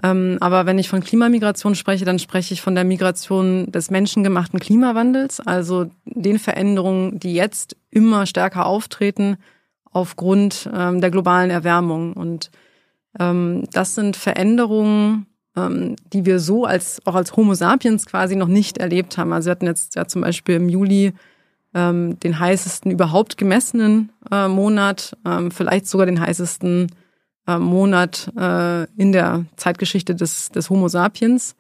Ähm, 0.01 0.37
aber 0.39 0.65
wenn 0.65 0.79
ich 0.79 0.89
von 0.89 1.03
Klimamigration 1.03 1.75
spreche, 1.75 2.05
dann 2.05 2.17
spreche 2.17 2.53
ich 2.53 2.61
von 2.61 2.73
der 2.73 2.83
Migration 2.83 3.71
des 3.71 3.91
menschengemachten 3.91 4.59
Klimawandels, 4.59 5.39
also 5.39 5.91
den 6.05 6.39
Veränderungen, 6.39 7.19
die 7.19 7.33
jetzt 7.33 7.75
immer 7.91 8.25
stärker 8.25 8.65
auftreten 8.65 9.37
aufgrund 9.91 10.67
ähm, 10.73 10.99
der 10.99 11.11
globalen 11.11 11.51
Erwärmung. 11.51 12.13
Und 12.13 12.49
ähm, 13.19 13.65
das 13.71 13.93
sind 13.95 14.15
Veränderungen, 14.15 15.27
die 15.55 16.25
wir 16.25 16.39
so 16.39 16.65
als 16.65 16.99
auch 17.05 17.13
als 17.13 17.35
Homo 17.35 17.53
sapiens 17.53 18.07
quasi 18.07 18.35
noch 18.35 18.47
nicht 18.47 18.79
erlebt 18.79 19.19
haben. 19.19 19.31
Also 19.33 19.45
wir 19.45 19.51
hatten 19.51 19.67
jetzt 19.67 19.93
ja 19.93 20.07
zum 20.07 20.23
Beispiel 20.23 20.55
im 20.55 20.67
Juli 20.67 21.13
den 21.75 22.39
heißesten 22.39 22.89
überhaupt 22.89 23.37
gemessenen 23.37 24.11
äh, 24.31 24.47
Monat, 24.47 25.15
vielleicht 25.51 25.85
sogar 25.85 26.07
den 26.07 26.19
heißesten 26.19 26.87
äh, 27.47 27.57
Monat 27.57 28.31
äh, 28.37 28.83
in 28.95 29.11
der 29.11 29.45
Zeitgeschichte 29.55 30.15
des, 30.15 30.49
des 30.49 30.69
Homo 30.69 30.87
sapiens. 30.87 31.55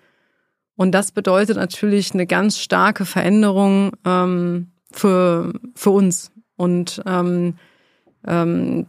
Und 0.75 0.91
das 0.91 1.11
bedeutet 1.11 1.57
natürlich 1.57 2.13
eine 2.13 2.25
ganz 2.25 2.57
starke 2.57 3.05
Veränderung 3.05 3.91
ähm, 4.05 4.71
für, 4.91 5.53
für 5.75 5.91
uns. 5.91 6.31
Und 6.55 7.01
ähm, 7.05 7.55
ähm, 8.25 8.87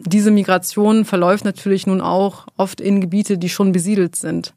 diese 0.00 0.30
Migration 0.30 1.04
verläuft 1.04 1.44
natürlich 1.44 1.86
nun 1.86 2.00
auch 2.00 2.46
oft 2.56 2.80
in 2.80 3.00
Gebiete, 3.00 3.38
die 3.38 3.48
schon 3.48 3.72
besiedelt 3.72 4.16
sind. 4.16 4.54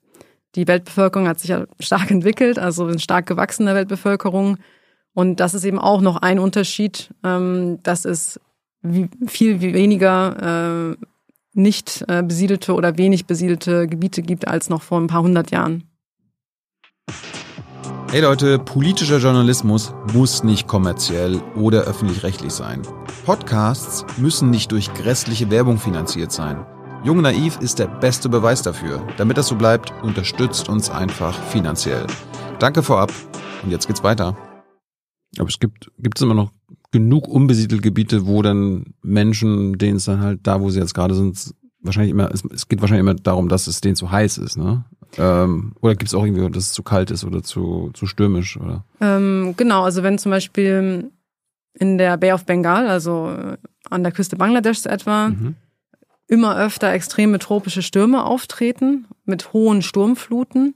Die 0.55 0.67
Weltbevölkerung 0.67 1.27
hat 1.27 1.39
sich 1.39 1.49
ja 1.49 1.65
stark 1.79 2.09
entwickelt, 2.11 2.57
also 2.57 2.85
eine 2.85 2.99
stark 2.99 3.25
gewachsene 3.25 3.75
Weltbevölkerung. 3.75 4.57
Und 5.13 5.39
das 5.39 5.53
ist 5.53 5.65
eben 5.65 5.79
auch 5.79 6.01
noch 6.01 6.17
ein 6.17 6.39
Unterschied, 6.39 7.13
ähm, 7.23 7.79
dass 7.83 8.05
es 8.05 8.39
viel 9.27 9.61
weniger 9.61 10.93
äh, 10.93 11.05
nicht 11.55 12.03
äh, 12.07 12.21
besiedelte 12.21 12.73
oder 12.73 12.97
wenig 12.97 13.25
besiedelte 13.25 13.87
Gebiete 13.87 14.21
gibt 14.21 14.47
als 14.47 14.69
noch 14.69 14.81
vor 14.81 14.99
ein 14.99 15.07
paar 15.07 15.23
hundert 15.23 15.51
Jahren. 15.51 15.83
Hey 18.11 18.21
Leute, 18.21 18.59
politischer 18.59 19.17
Journalismus 19.17 19.93
muss 20.13 20.43
nicht 20.43 20.67
kommerziell 20.67 21.41
oder 21.55 21.81
öffentlich-rechtlich 21.81 22.53
sein. 22.53 22.81
Podcasts 23.25 24.05
müssen 24.17 24.51
nicht 24.51 24.71
durch 24.71 24.93
grässliche 24.93 25.49
Werbung 25.49 25.79
finanziert 25.79 26.31
sein. 26.31 26.65
Jung 27.03 27.21
Naiv 27.21 27.59
ist 27.59 27.79
der 27.79 27.87
beste 27.87 28.29
Beweis 28.29 28.61
dafür. 28.61 29.05
Damit 29.17 29.37
das 29.37 29.47
so 29.47 29.55
bleibt, 29.55 29.93
unterstützt 30.01 30.69
uns 30.69 30.89
einfach 30.89 31.37
finanziell. 31.49 32.07
Danke 32.59 32.83
vorab 32.83 33.11
und 33.63 33.71
jetzt 33.71 33.87
geht's 33.87 34.03
weiter. 34.03 34.37
Aber 35.37 35.49
es 35.49 35.59
gibt, 35.59 35.91
gibt 35.97 36.17
es 36.17 36.21
immer 36.21 36.35
noch 36.35 36.51
genug 36.95 37.27
unbesiedelte 37.27 37.81
Gebiete, 37.81 38.25
wo 38.25 38.41
dann 38.41 38.85
Menschen, 39.01 39.77
denen 39.77 39.97
es 39.97 40.05
dann 40.05 40.21
halt 40.21 40.39
da, 40.43 40.61
wo 40.61 40.69
sie 40.69 40.79
jetzt 40.79 40.93
gerade 40.93 41.13
sind, 41.13 41.53
wahrscheinlich 41.81 42.11
immer, 42.11 42.33
es, 42.33 42.41
es 42.45 42.69
geht 42.69 42.79
wahrscheinlich 42.79 43.01
immer 43.01 43.15
darum, 43.15 43.49
dass 43.49 43.67
es 43.67 43.81
denen 43.81 43.97
zu 43.97 44.11
heiß 44.11 44.37
ist, 44.37 44.55
ne? 44.55 44.85
Ähm, 45.17 45.73
oder 45.81 45.95
gibt 45.95 46.07
es 46.07 46.15
auch 46.15 46.23
irgendwie, 46.23 46.49
dass 46.49 46.67
es 46.67 46.71
zu 46.71 46.83
kalt 46.83 47.11
ist 47.11 47.25
oder 47.25 47.43
zu, 47.43 47.91
zu 47.93 48.05
stürmisch, 48.05 48.55
oder? 48.55 48.85
Ähm, 49.01 49.55
genau, 49.57 49.83
also 49.83 50.03
wenn 50.03 50.17
zum 50.17 50.29
Beispiel 50.29 51.11
in 51.73 51.97
der 51.97 52.15
Bay 52.15 52.31
of 52.31 52.45
Bengal, 52.45 52.87
also 52.87 53.35
an 53.89 54.03
der 54.03 54.13
Küste 54.13 54.37
Bangladeschs 54.37 54.85
etwa, 54.85 55.29
mhm. 55.29 55.55
immer 56.27 56.57
öfter 56.57 56.93
extreme 56.93 57.39
tropische 57.39 57.81
Stürme 57.81 58.23
auftreten 58.23 59.05
mit 59.25 59.51
hohen 59.51 59.81
Sturmfluten, 59.81 60.75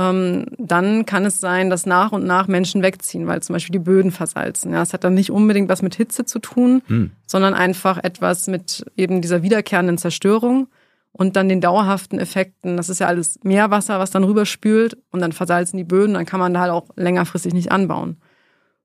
dann 0.00 1.06
kann 1.06 1.24
es 1.24 1.40
sein, 1.40 1.70
dass 1.70 1.84
nach 1.84 2.12
und 2.12 2.24
nach 2.24 2.46
Menschen 2.46 2.82
wegziehen, 2.82 3.26
weil 3.26 3.42
zum 3.42 3.54
Beispiel 3.54 3.72
die 3.72 3.80
Böden 3.80 4.12
versalzen. 4.12 4.72
Ja, 4.72 4.80
es 4.80 4.92
hat 4.92 5.02
dann 5.02 5.14
nicht 5.14 5.32
unbedingt 5.32 5.68
was 5.68 5.82
mit 5.82 5.96
Hitze 5.96 6.24
zu 6.24 6.38
tun, 6.38 6.82
hm. 6.86 7.10
sondern 7.26 7.52
einfach 7.52 7.98
etwas 7.98 8.46
mit 8.46 8.86
eben 8.96 9.20
dieser 9.22 9.42
wiederkehrenden 9.42 9.98
Zerstörung 9.98 10.68
und 11.10 11.34
dann 11.34 11.48
den 11.48 11.60
dauerhaften 11.60 12.20
Effekten. 12.20 12.76
Das 12.76 12.88
ist 12.88 13.00
ja 13.00 13.08
alles 13.08 13.40
Meerwasser, 13.42 13.98
was 13.98 14.12
dann 14.12 14.22
rüberspült 14.22 14.96
und 15.10 15.20
dann 15.20 15.32
versalzen 15.32 15.78
die 15.78 15.84
Böden, 15.84 16.14
dann 16.14 16.26
kann 16.26 16.38
man 16.38 16.54
da 16.54 16.60
halt 16.60 16.70
auch 16.70 16.90
längerfristig 16.94 17.52
nicht 17.52 17.72
anbauen. 17.72 18.18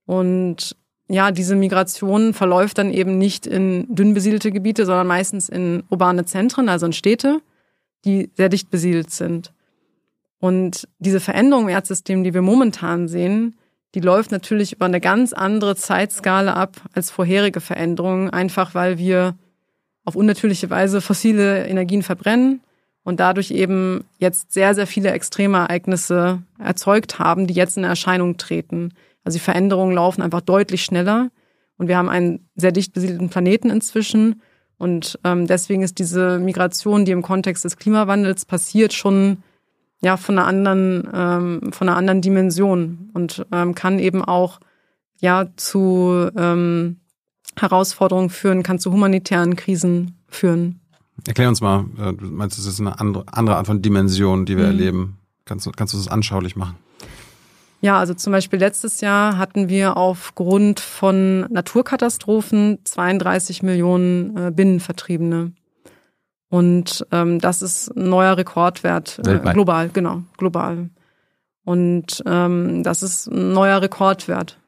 Und 0.05 0.75
ja, 1.07 1.29
diese 1.29 1.55
Migration 1.55 2.33
verläuft 2.33 2.79
dann 2.79 2.91
eben 2.91 3.19
nicht 3.19 3.45
in 3.45 3.85
dünn 3.93 4.15
besiedelte 4.15 4.51
Gebiete, 4.51 4.87
sondern 4.87 5.05
meistens 5.05 5.47
in 5.47 5.83
urbane 5.91 6.25
Zentren, 6.25 6.69
also 6.69 6.87
in 6.87 6.93
Städte, 6.93 7.39
die 8.03 8.31
sehr 8.35 8.49
dicht 8.49 8.71
besiedelt 8.71 9.11
sind. 9.11 9.53
Und 10.43 10.89
diese 10.99 11.21
Veränderung 11.21 11.63
im 11.63 11.69
Erdsystem, 11.69 12.25
die 12.25 12.33
wir 12.33 12.41
momentan 12.41 13.07
sehen, 13.07 13.55
die 13.95 14.01
läuft 14.01 14.29
natürlich 14.33 14.73
über 14.73 14.83
eine 14.83 14.99
ganz 14.99 15.31
andere 15.31 15.77
Zeitskala 15.77 16.51
ab 16.55 16.81
als 16.91 17.11
vorherige 17.11 17.61
Veränderungen, 17.61 18.29
einfach 18.29 18.75
weil 18.75 18.97
wir 18.97 19.37
auf 20.03 20.17
unnatürliche 20.17 20.69
Weise 20.69 20.99
fossile 20.99 21.65
Energien 21.65 22.03
verbrennen 22.03 22.59
und 23.05 23.21
dadurch 23.21 23.51
eben 23.51 24.03
jetzt 24.17 24.51
sehr, 24.51 24.75
sehr 24.75 24.85
viele 24.85 25.11
extreme 25.11 25.59
Ereignisse 25.59 26.43
erzeugt 26.59 27.19
haben, 27.19 27.47
die 27.47 27.53
jetzt 27.53 27.77
in 27.77 27.85
Erscheinung 27.85 28.35
treten. 28.35 28.91
Also 29.23 29.37
die 29.37 29.45
Veränderungen 29.45 29.95
laufen 29.95 30.21
einfach 30.21 30.41
deutlich 30.41 30.83
schneller 30.83 31.29
und 31.77 31.87
wir 31.87 31.95
haben 31.95 32.09
einen 32.09 32.49
sehr 32.57 32.73
dicht 32.73 32.91
besiedelten 32.91 33.29
Planeten 33.29 33.69
inzwischen 33.69 34.41
und 34.77 35.17
ähm, 35.23 35.47
deswegen 35.47 35.83
ist 35.83 35.99
diese 35.99 36.37
Migration, 36.37 37.05
die 37.05 37.13
im 37.13 37.21
Kontext 37.21 37.63
des 37.63 37.77
Klimawandels 37.77 38.43
passiert, 38.43 38.91
schon 38.91 39.37
ja 40.03 40.17
von 40.17 40.37
einer 40.37 40.47
anderen 40.47 41.09
ähm, 41.13 41.71
von 41.71 41.89
einer 41.89 41.97
anderen 41.97 42.21
Dimension 42.21 43.09
und 43.13 43.45
ähm, 43.51 43.73
kann 43.73 43.99
eben 43.99 44.23
auch 44.23 44.59
ja 45.19 45.47
zu 45.55 46.29
ähm, 46.35 46.99
Herausforderungen 47.57 48.29
führen, 48.29 48.63
kann 48.63 48.79
zu 48.79 48.91
humanitären 48.91 49.55
Krisen 49.55 50.19
führen. 50.27 50.81
Erklär 51.27 51.49
uns 51.49 51.61
mal, 51.61 51.85
äh, 51.97 52.13
du 52.13 52.25
meinst, 52.25 52.57
es 52.57 52.65
ist 52.65 52.79
eine 52.79 52.99
andere, 52.99 53.23
andere 53.31 53.57
Art 53.57 53.67
von 53.67 53.81
Dimension, 53.81 54.45
die 54.45 54.57
wir 54.57 54.65
mhm. 54.65 54.71
erleben. 54.71 55.17
Kannst 55.45 55.65
du, 55.65 55.71
kannst 55.71 55.93
du 55.93 55.97
das 55.97 56.07
anschaulich 56.07 56.55
machen? 56.55 56.75
Ja, 57.81 57.99
also 57.99 58.13
zum 58.13 58.31
Beispiel 58.31 58.59
letztes 58.59 59.01
Jahr 59.01 59.37
hatten 59.37 59.67
wir 59.67 59.97
aufgrund 59.97 60.79
von 60.79 61.41
Naturkatastrophen 61.51 62.79
32 62.83 63.61
Millionen 63.61 64.37
äh, 64.37 64.51
Binnenvertriebene. 64.51 65.51
Und 66.53 67.03
ähm, 67.11 67.39
das 67.39 67.63
ist 67.63 67.89
ein 67.97 68.09
neuer 68.09 68.37
Rekordwert 68.37 69.19
äh, 69.25 69.39
global, 69.53 69.89
genau, 69.89 70.21
global. 70.37 70.91
Und 71.63 72.21
ähm, 72.27 72.83
das 72.83 73.01
ist 73.01 73.25
ein 73.25 73.53
neuer 73.53 73.81
Rekordwert. 73.81 74.59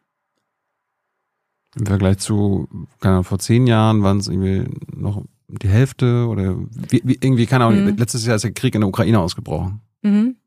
Im 1.77 1.86
Vergleich 1.86 2.18
zu, 2.18 2.68
keine 3.00 3.13
Ahnung, 3.13 3.24
vor 3.24 3.38
zehn 3.38 3.68
Jahren 3.68 4.01
waren 4.01 4.18
es 4.18 4.27
irgendwie 4.27 4.65
noch 4.96 5.25
die 5.48 5.68
Hälfte 5.68 6.25
oder 6.27 6.56
wie, 6.89 7.04
wie, 7.04 7.20
irgendwie, 7.22 7.46
keine 7.46 7.65
Ahnung, 7.65 7.86
mhm. 7.86 7.98
letztes 7.98 8.25
Jahr 8.25 8.36
ist 8.36 8.46
der 8.46 8.54
Krieg 8.54 8.74
in 8.74 8.82
der 8.82 8.88
Ukraine 8.88 9.20
ausgebrochen. 9.20 9.82
Mhm. 10.01 10.38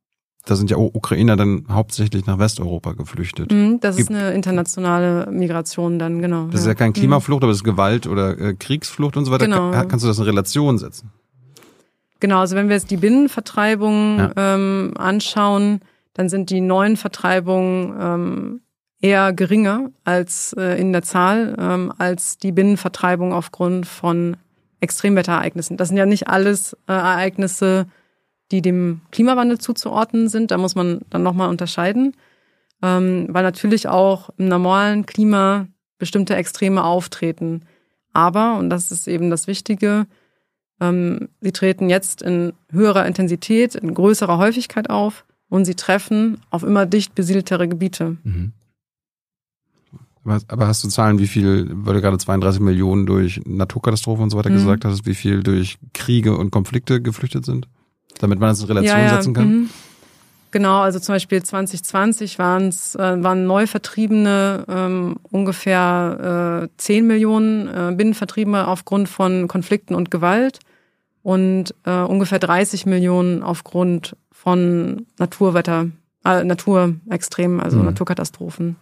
Da 0.45 0.57
sind 0.57 0.73
ja 0.73 0.76
Ukrainer 0.76 1.37
dann 1.37 1.66
hauptsächlich 1.71 2.26
nach 2.26 2.40
Westeuropa 2.40 2.95
geflüchtet. 2.95 3.52
Mhm, 3.52 3.78
das 3.78 3.95
Gibt, 3.95 4.11
ist 4.11 4.16
eine 4.16 4.33
internationale 4.33 5.30
Migration 5.30 6.00
dann, 6.00 6.21
genau. 6.21 6.47
Das 6.47 6.54
ja. 6.54 6.61
ist 6.62 6.66
ja 6.66 6.75
kein 6.75 6.88
mhm. 6.88 6.95
Klimaflucht, 6.95 7.45
aber 7.45 7.52
es 7.52 7.59
ist 7.59 7.64
Gewalt 7.64 8.09
oder 8.09 8.37
äh, 8.40 8.54
Kriegsflucht 8.54 9.16
und 9.16 9.25
so 9.25 9.30
weiter. 9.30 9.45
Genau. 9.45 9.71
Kann, 9.71 9.87
kannst 9.87 10.04
du 10.04 10.09
das 10.09 10.18
in 10.18 10.25
Relation 10.25 10.78
setzen? 10.78 11.12
Genau, 12.20 12.40
also 12.40 12.56
wenn 12.56 12.68
wir 12.68 12.76
jetzt 12.76 12.90
die 12.90 12.96
Binnenvertreibung 12.96 14.18
ja. 14.18 14.32
ähm, 14.37 14.94
anschauen, 14.96 15.80
dann 16.14 16.28
sind 16.28 16.50
die 16.50 16.60
neuen 16.60 16.96
Vertreibungen 16.96 17.94
ähm, 18.00 18.60
eher 19.00 19.32
geringer 19.32 19.90
als 20.04 20.52
äh, 20.58 20.80
in 20.80 20.92
der 20.92 21.02
Zahl 21.02 21.54
ähm, 21.58 21.92
als 21.96 22.38
die 22.38 22.52
Binnenvertreibung 22.52 23.32
aufgrund 23.32 23.87
von 23.87 24.37
Extremwetterereignissen. 24.80 25.76
Das 25.76 25.88
sind 25.88 25.96
ja 25.96 26.06
nicht 26.06 26.28
alles 26.28 26.75
äh, 26.88 26.92
Ereignisse, 26.92 27.87
die 28.50 28.62
dem 28.62 29.02
Klimawandel 29.10 29.58
zuzuordnen 29.58 30.28
sind. 30.28 30.50
Da 30.50 30.58
muss 30.58 30.75
man 30.75 31.00
dann 31.10 31.22
nochmal 31.22 31.50
unterscheiden, 31.50 32.16
ähm, 32.82 33.26
weil 33.30 33.42
natürlich 33.42 33.88
auch 33.88 34.30
im 34.38 34.48
normalen 34.48 35.06
Klima 35.06 35.68
bestimmte 35.98 36.34
Extreme 36.37 36.82
auftreten. 36.82 37.62
Aber, 38.12 38.56
und 38.56 38.70
das 38.70 38.90
ist 38.90 39.06
eben 39.06 39.30
das 39.30 39.46
Wichtige, 39.46 40.06
sie 40.80 41.52
treten 41.52 41.90
jetzt 41.90 42.23
in 42.23 42.52
höherer 42.70 43.06
Intensität, 43.06 43.75
in 43.75 43.94
größerer 43.94 44.38
Häufigkeit 44.38 44.90
auf 44.90 45.25
und 45.49 45.64
sie 45.64 45.75
treffen 45.75 46.38
auf 46.50 46.62
immer 46.62 46.87
dicht 46.87 47.14
besiedeltere 47.14 47.68
Gebiete. 47.68 48.16
Mhm. 48.23 48.52
Aber 50.25 50.66
hast 50.66 50.85
du 50.85 50.88
Zahlen, 50.88 51.18
wie 51.18 51.26
viel, 51.26 51.70
weil 51.73 51.94
du 51.94 52.00
gerade 52.02 52.18
32 52.18 52.61
Millionen 52.61 53.06
durch 53.06 53.40
Naturkatastrophen 53.47 54.25
und 54.25 54.30
so 54.30 54.37
weiter 54.37 54.50
mhm. 54.50 54.56
gesagt 54.56 54.85
hast, 54.85 55.06
wie 55.06 55.14
viel 55.14 55.42
durch 55.42 55.78
Kriege 55.94 56.37
und 56.37 56.50
Konflikte 56.50 57.00
geflüchtet 57.00 57.47
sind? 57.47 57.66
Damit 58.18 58.38
man 58.38 58.50
das 58.50 58.61
in 58.61 58.66
Relation 58.66 58.99
ja, 58.99 59.04
ja. 59.06 59.14
setzen 59.14 59.32
kann? 59.32 59.49
Mhm. 59.49 59.70
Genau, 60.50 60.80
also 60.80 60.98
zum 60.98 61.14
Beispiel 61.14 61.42
2020 61.42 62.38
waren's, 62.38 62.94
äh, 62.94 63.22
waren 63.22 63.46
Neuvertriebene 63.46 64.64
ähm, 64.68 65.16
ungefähr 65.30 66.62
äh, 66.64 66.68
10 66.78 67.06
Millionen 67.06 67.68
äh, 67.68 67.94
Binnenvertriebene 67.94 68.66
aufgrund 68.66 69.08
von 69.08 69.46
Konflikten 69.46 69.94
und 69.94 70.10
Gewalt 70.10 70.60
und 71.22 71.74
äh, 71.84 72.00
ungefähr 72.00 72.38
30 72.38 72.86
Millionen 72.86 73.42
aufgrund 73.42 74.16
von 74.32 75.06
Naturwetter, 75.18 75.88
äh, 76.24 76.44
Naturextremen, 76.44 77.60
also 77.60 77.78
mhm. 77.78 77.84
Naturkatastrophen. 77.84 78.76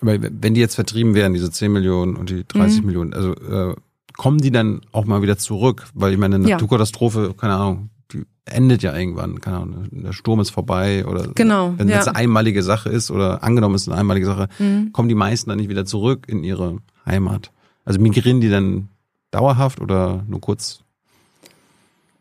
Aber 0.00 0.18
wenn 0.20 0.54
die 0.54 0.60
jetzt 0.60 0.74
vertrieben 0.74 1.14
wären, 1.14 1.32
diese 1.32 1.50
10 1.50 1.72
Millionen 1.72 2.16
und 2.16 2.28
die 2.28 2.46
30 2.46 2.80
mhm. 2.80 2.86
Millionen, 2.86 3.14
also 3.14 3.32
äh, 3.32 3.74
kommen 4.16 4.38
die 4.38 4.50
dann 4.50 4.82
auch 4.92 5.06
mal 5.06 5.22
wieder 5.22 5.38
zurück? 5.38 5.86
Weil 5.94 6.12
ich 6.12 6.18
meine, 6.18 6.34
eine 6.34 6.46
Naturkatastrophe, 6.46 7.34
keine 7.34 7.54
Ahnung, 7.54 7.90
die 8.12 8.24
endet 8.44 8.82
ja 8.82 8.96
irgendwann, 8.96 9.40
keine 9.40 9.58
Ahnung, 9.58 9.88
der 9.90 10.12
Sturm 10.12 10.40
ist 10.40 10.50
vorbei 10.50 11.04
oder 11.06 11.28
genau, 11.34 11.74
wenn 11.76 11.88
ja. 11.88 12.00
eine 12.00 12.16
einmalige 12.16 12.62
Sache 12.62 12.88
ist 12.88 13.10
oder 13.10 13.42
angenommen 13.42 13.74
ist 13.74 13.88
eine 13.88 13.98
einmalige 13.98 14.26
Sache, 14.26 14.48
mhm. 14.58 14.92
kommen 14.92 15.08
die 15.08 15.14
meisten 15.14 15.50
dann 15.50 15.58
nicht 15.58 15.68
wieder 15.68 15.84
zurück 15.84 16.26
in 16.28 16.44
ihre 16.44 16.78
Heimat. 17.04 17.50
Also 17.84 18.00
migrieren 18.00 18.40
die 18.40 18.50
dann 18.50 18.88
dauerhaft 19.30 19.80
oder 19.80 20.24
nur 20.26 20.40
kurz? 20.40 20.84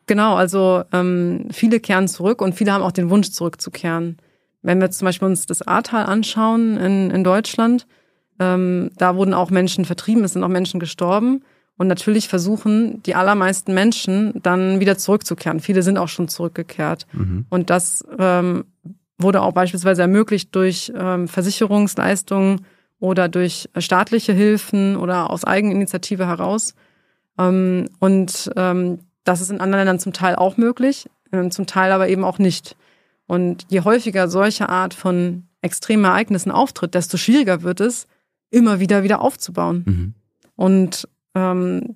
Genau, 0.05 0.35
also 0.35 0.83
ähm, 0.93 1.47
viele 1.51 1.79
kehren 1.79 2.07
zurück 2.07 2.41
und 2.41 2.55
viele 2.55 2.71
haben 2.71 2.83
auch 2.83 2.93
den 2.93 3.09
Wunsch 3.09 3.31
zurückzukehren. 3.31 4.17
Wenn 4.61 4.79
wir 4.79 4.89
zum 4.89 5.05
Beispiel 5.05 5.27
uns 5.27 5.45
das 5.45 5.61
Ahrtal 5.61 6.05
anschauen 6.05 6.77
in, 6.77 7.11
in 7.11 7.23
Deutschland, 7.23 7.87
ähm, 8.39 8.91
da 8.97 9.15
wurden 9.15 9.33
auch 9.33 9.49
Menschen 9.49 9.85
vertrieben, 9.85 10.23
es 10.23 10.33
sind 10.33 10.43
auch 10.43 10.49
Menschen 10.49 10.79
gestorben. 10.79 11.43
Und 11.77 11.87
natürlich 11.87 12.27
versuchen 12.27 13.03
die 13.03 13.15
allermeisten 13.15 13.73
Menschen 13.73 14.33
dann 14.41 14.79
wieder 14.79 14.97
zurückzukehren. 14.97 15.59
Viele 15.59 15.83
sind 15.83 15.97
auch 15.97 16.07
schon 16.07 16.27
zurückgekehrt. 16.27 17.05
Mhm. 17.13 17.45
Und 17.49 17.69
das 17.69 18.03
ähm, 18.17 18.65
wurde 19.19 19.41
auch 19.41 19.53
beispielsweise 19.53 20.01
ermöglicht 20.01 20.55
durch 20.55 20.91
ähm, 20.95 21.27
Versicherungsleistungen 21.27 22.65
oder 22.99 23.29
durch 23.29 23.69
staatliche 23.77 24.33
Hilfen 24.33 24.95
oder 24.95 25.29
aus 25.29 25.43
Eigeninitiative 25.43 26.25
heraus. 26.25 26.73
Ähm, 27.37 27.89
und 27.99 28.51
ähm, 28.55 28.99
das 29.23 29.41
ist 29.41 29.51
in 29.51 29.61
anderen 29.61 29.81
Ländern 29.81 29.99
zum 29.99 30.13
Teil 30.13 30.35
auch 30.35 30.57
möglich, 30.57 31.07
äh, 31.31 31.47
zum 31.49 31.67
Teil 31.67 31.91
aber 31.91 32.09
eben 32.09 32.23
auch 32.23 32.39
nicht. 32.39 32.75
Und 33.27 33.65
je 33.69 33.81
häufiger 33.81 34.29
solche 34.29 34.69
Art 34.69 34.93
von 34.93 35.43
extremen 35.61 36.05
Ereignissen 36.05 36.51
auftritt, 36.51 36.95
desto 36.95 37.17
schwieriger 37.17 37.61
wird 37.61 37.81
es, 37.81 38.07
immer 38.49 38.79
wieder 38.79 39.03
wieder 39.03 39.21
aufzubauen. 39.21 39.83
Mhm. 39.85 40.13
Und 40.55 41.07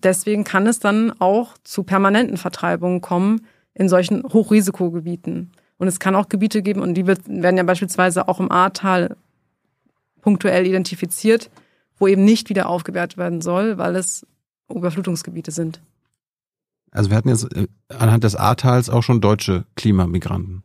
deswegen 0.03 0.43
kann 0.43 0.67
es 0.67 0.79
dann 0.79 1.11
auch 1.19 1.57
zu 1.63 1.83
permanenten 1.83 2.37
Vertreibungen 2.37 3.01
kommen 3.01 3.41
in 3.73 3.89
solchen 3.89 4.23
Hochrisikogebieten. 4.23 5.51
Und 5.77 5.87
es 5.87 5.99
kann 5.99 6.15
auch 6.15 6.29
Gebiete 6.29 6.61
geben, 6.61 6.81
und 6.81 6.93
die 6.93 7.07
werden 7.07 7.57
ja 7.57 7.63
beispielsweise 7.63 8.27
auch 8.27 8.39
im 8.39 8.51
Ahrtal 8.51 9.15
punktuell 10.21 10.67
identifiziert, 10.67 11.49
wo 11.97 12.07
eben 12.07 12.23
nicht 12.23 12.49
wieder 12.49 12.69
aufgewertet 12.69 13.17
werden 13.17 13.41
soll, 13.41 13.77
weil 13.77 13.95
es 13.95 14.25
Überflutungsgebiete 14.69 15.51
sind. 15.51 15.81
Also 16.91 17.09
wir 17.09 17.17
hatten 17.17 17.29
jetzt 17.29 17.51
äh, 17.55 17.67
anhand 17.89 18.23
des 18.23 18.35
Ahrtals 18.35 18.89
auch 18.89 19.01
schon 19.01 19.21
deutsche 19.21 19.65
Klimamigranten. 19.75 20.63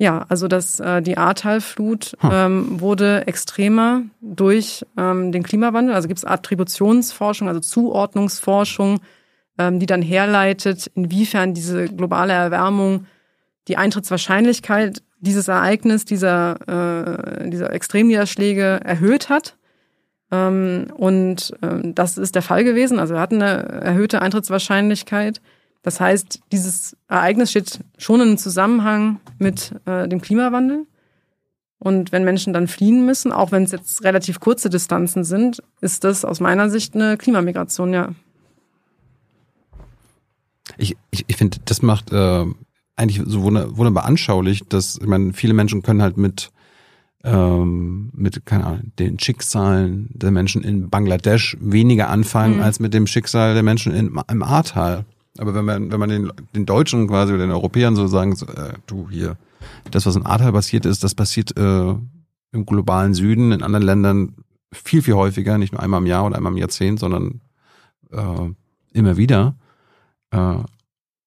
Ja, 0.00 0.24
also 0.30 0.48
das, 0.48 0.80
äh, 0.80 1.02
die 1.02 1.18
Ahrtalflut 1.18 2.16
hm. 2.20 2.30
ähm, 2.32 2.80
wurde 2.80 3.26
extremer 3.26 4.00
durch 4.22 4.86
ähm, 4.96 5.30
den 5.30 5.42
Klimawandel. 5.42 5.94
Also 5.94 6.08
gibt 6.08 6.16
es 6.16 6.24
Attributionsforschung, 6.24 7.48
also 7.48 7.60
Zuordnungsforschung, 7.60 9.00
ähm, 9.58 9.78
die 9.78 9.84
dann 9.84 10.00
herleitet, 10.00 10.90
inwiefern 10.94 11.52
diese 11.52 11.84
globale 11.88 12.32
Erwärmung 12.32 13.04
die 13.68 13.76
Eintrittswahrscheinlichkeit 13.76 15.02
dieses 15.18 15.48
Ereignis, 15.48 16.06
dieser, 16.06 17.42
äh, 17.42 17.50
dieser 17.50 17.70
Extremniederschläge 17.70 18.80
erhöht 18.82 19.28
hat. 19.28 19.58
Ähm, 20.32 20.86
und 20.94 21.52
das 21.60 22.16
ist 22.16 22.34
der 22.36 22.42
Fall 22.42 22.64
gewesen. 22.64 22.98
Also 22.98 23.12
wir 23.14 23.20
hatten 23.20 23.42
eine 23.42 23.64
erhöhte 23.82 24.22
Eintrittswahrscheinlichkeit. 24.22 25.42
Das 25.82 26.00
heißt, 26.00 26.40
dieses 26.52 26.96
Ereignis 27.08 27.50
steht 27.50 27.80
schon 27.96 28.20
im 28.20 28.36
Zusammenhang 28.36 29.20
mit 29.38 29.74
äh, 29.86 30.08
dem 30.08 30.20
Klimawandel. 30.20 30.86
Und 31.78 32.12
wenn 32.12 32.24
Menschen 32.24 32.52
dann 32.52 32.68
fliehen 32.68 33.06
müssen, 33.06 33.32
auch 33.32 33.52
wenn 33.52 33.62
es 33.62 33.72
jetzt 33.72 34.04
relativ 34.04 34.38
kurze 34.38 34.68
Distanzen 34.68 35.24
sind, 35.24 35.62
ist 35.80 36.04
das 36.04 36.26
aus 36.26 36.38
meiner 36.38 36.68
Sicht 36.68 36.94
eine 36.94 37.16
Klimamigration, 37.16 37.94
ja. 37.94 38.10
Ich, 40.76 40.96
ich, 41.10 41.24
ich 41.26 41.36
finde, 41.36 41.58
das 41.64 41.80
macht 41.80 42.12
äh, 42.12 42.44
eigentlich 42.96 43.22
so 43.26 43.42
wunderbar 43.42 44.04
anschaulich, 44.04 44.62
dass, 44.68 44.98
ich 45.00 45.06
meine, 45.06 45.32
viele 45.32 45.54
Menschen 45.54 45.82
können 45.82 46.02
halt 46.02 46.18
mit, 46.18 46.50
ähm, 47.24 48.10
mit, 48.14 48.44
keine 48.44 48.66
Ahnung, 48.66 48.92
den 48.98 49.18
Schicksalen 49.18 50.10
der 50.12 50.30
Menschen 50.30 50.62
in 50.62 50.90
Bangladesch 50.90 51.56
weniger 51.60 52.10
anfangen, 52.10 52.56
mhm. 52.56 52.62
als 52.62 52.78
mit 52.78 52.92
dem 52.92 53.06
Schicksal 53.06 53.54
der 53.54 53.62
Menschen 53.62 53.94
in, 53.94 54.20
im 54.28 54.42
Ahrtal. 54.42 55.06
Aber 55.38 55.54
wenn 55.54 55.64
man, 55.64 55.92
wenn 55.92 56.00
man 56.00 56.08
den, 56.08 56.32
den 56.54 56.66
Deutschen 56.66 57.06
quasi 57.08 57.32
oder 57.32 57.46
den 57.46 57.52
Europäern 57.52 57.96
so 57.96 58.06
sagen, 58.06 58.34
so, 58.34 58.46
äh, 58.46 58.74
du 58.86 59.08
hier, 59.10 59.36
das, 59.90 60.06
was 60.06 60.16
in 60.16 60.26
Ahrtal 60.26 60.52
passiert 60.52 60.86
ist, 60.86 61.04
das 61.04 61.14
passiert 61.14 61.56
äh, 61.56 61.94
im 62.52 62.66
globalen 62.66 63.14
Süden, 63.14 63.52
in 63.52 63.62
anderen 63.62 63.84
Ländern 63.84 64.34
viel, 64.72 65.02
viel 65.02 65.14
häufiger, 65.14 65.58
nicht 65.58 65.72
nur 65.72 65.82
einmal 65.82 66.00
im 66.00 66.06
Jahr 66.06 66.26
oder 66.26 66.36
einmal 66.36 66.52
im 66.52 66.58
Jahrzehnt, 66.58 67.00
sondern 67.00 67.40
äh, 68.10 68.50
immer 68.92 69.16
wieder. 69.16 69.54
Äh, 70.30 70.56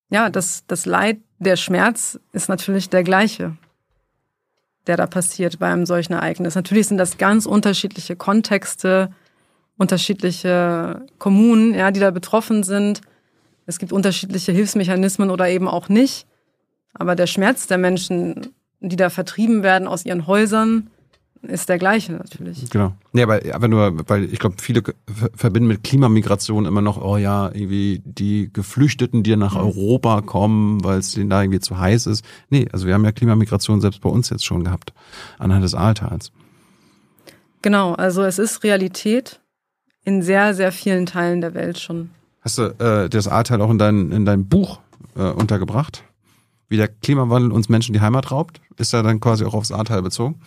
ja, 0.09 0.29
das, 0.29 0.63
das 0.67 0.85
Leid, 0.85 1.19
der 1.39 1.55
Schmerz 1.55 2.19
ist 2.31 2.49
natürlich 2.49 2.89
der 2.89 3.03
gleiche, 3.03 3.57
der 4.87 4.97
da 4.97 5.07
passiert 5.07 5.59
bei 5.59 5.71
einem 5.71 5.85
solchen 5.85 6.13
Ereignis. 6.13 6.55
Natürlich 6.55 6.87
sind 6.87 6.97
das 6.97 7.17
ganz 7.17 7.45
unterschiedliche 7.45 8.15
Kontexte, 8.15 9.11
unterschiedliche 9.77 11.05
Kommunen, 11.17 11.73
ja, 11.73 11.91
die 11.91 11.99
da 11.99 12.11
betroffen 12.11 12.63
sind. 12.63 13.01
Es 13.65 13.79
gibt 13.79 13.93
unterschiedliche 13.93 14.51
Hilfsmechanismen 14.51 15.29
oder 15.29 15.49
eben 15.49 15.67
auch 15.67 15.89
nicht. 15.89 16.27
Aber 16.93 17.15
der 17.15 17.27
Schmerz 17.27 17.67
der 17.67 17.77
Menschen, 17.77 18.53
die 18.79 18.95
da 18.95 19.09
vertrieben 19.09 19.63
werden 19.63 19.87
aus 19.87 20.05
ihren 20.05 20.27
Häusern, 20.27 20.89
ist 21.41 21.67
der 21.67 21.77
gleiche 21.77 22.13
natürlich. 22.13 22.69
Genau. 22.69 22.93
Nee, 23.11 23.23
aber 23.23 23.41
aber 23.51 23.67
nur, 23.67 24.07
weil 24.07 24.25
ich 24.25 24.39
glaube, 24.39 24.55
viele 24.59 24.81
verbinden 25.35 25.67
mit 25.67 25.83
Klimamigration 25.83 26.65
immer 26.65 26.81
noch, 26.81 27.01
oh 27.01 27.17
ja, 27.17 27.47
irgendwie 27.53 28.01
die 28.05 28.49
Geflüchteten, 28.51 29.23
die 29.23 29.35
nach 29.35 29.55
mhm. 29.55 29.61
Europa 29.61 30.21
kommen, 30.21 30.83
weil 30.83 30.99
es 30.99 31.11
denen 31.11 31.29
da 31.29 31.41
irgendwie 31.41 31.59
zu 31.59 31.77
heiß 31.77 32.07
ist. 32.07 32.23
Nee, 32.49 32.67
also 32.71 32.87
wir 32.87 32.93
haben 32.93 33.03
ja 33.03 33.11
Klimamigration 33.11 33.81
selbst 33.81 33.99
bei 34.01 34.09
uns 34.09 34.29
jetzt 34.29 34.45
schon 34.45 34.63
gehabt, 34.63 34.93
anhand 35.37 35.63
des 35.63 35.75
Ahrtals. 35.75 36.31
Genau, 37.61 37.93
also 37.93 38.23
es 38.23 38.39
ist 38.39 38.63
Realität 38.63 39.41
in 40.05 40.21
sehr, 40.21 40.53
sehr 40.53 40.71
vielen 40.71 41.05
Teilen 41.05 41.41
der 41.41 41.53
Welt 41.53 41.79
schon. 41.79 42.09
Hast 42.43 42.57
du 42.57 42.63
äh, 42.79 43.09
das 43.09 43.27
Ahrtal 43.27 43.61
auch 43.61 43.69
in 43.69 43.77
dein, 43.77 44.11
in 44.11 44.25
dein 44.25 44.47
Buch 44.47 44.79
äh, 45.15 45.21
untergebracht? 45.21 46.03
Wie 46.67 46.77
der 46.77 46.89
Klimawandel 46.89 47.51
uns 47.51 47.69
Menschen 47.69 47.93
die 47.93 48.01
Heimat 48.01 48.31
raubt? 48.31 48.59
Ist 48.77 48.93
er 48.93 49.03
dann 49.03 49.19
quasi 49.19 49.45
auch 49.45 49.53
aufs 49.53 49.71
Ahrtal 49.71 50.01
bezogen? 50.01 50.41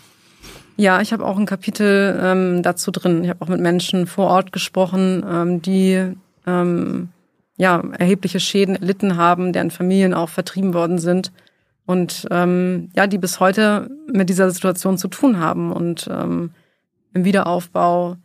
Ja, 0.76 1.00
ich 1.00 1.12
habe 1.12 1.24
auch 1.24 1.38
ein 1.38 1.46
Kapitel 1.46 2.18
ähm, 2.22 2.62
dazu 2.62 2.90
drin. 2.90 3.24
Ich 3.24 3.30
habe 3.30 3.40
auch 3.42 3.48
mit 3.48 3.60
Menschen 3.60 4.06
vor 4.06 4.28
Ort 4.28 4.52
gesprochen, 4.52 5.24
ähm, 5.26 5.62
die 5.62 6.12
ähm, 6.46 7.08
ja 7.56 7.82
erhebliche 7.98 8.40
Schäden 8.40 8.76
erlitten 8.76 9.16
haben, 9.16 9.54
deren 9.54 9.70
Familien 9.70 10.12
auch 10.12 10.28
vertrieben 10.28 10.74
worden 10.74 10.98
sind 10.98 11.32
und 11.86 12.26
ähm, 12.30 12.90
ja, 12.94 13.06
die 13.06 13.16
bis 13.16 13.40
heute 13.40 13.88
mit 14.12 14.28
dieser 14.28 14.50
Situation 14.50 14.98
zu 14.98 15.08
tun 15.08 15.38
haben 15.38 15.72
und 15.72 16.08
ähm, 16.10 16.50
im 17.14 17.24
Wiederaufbau. 17.24 18.16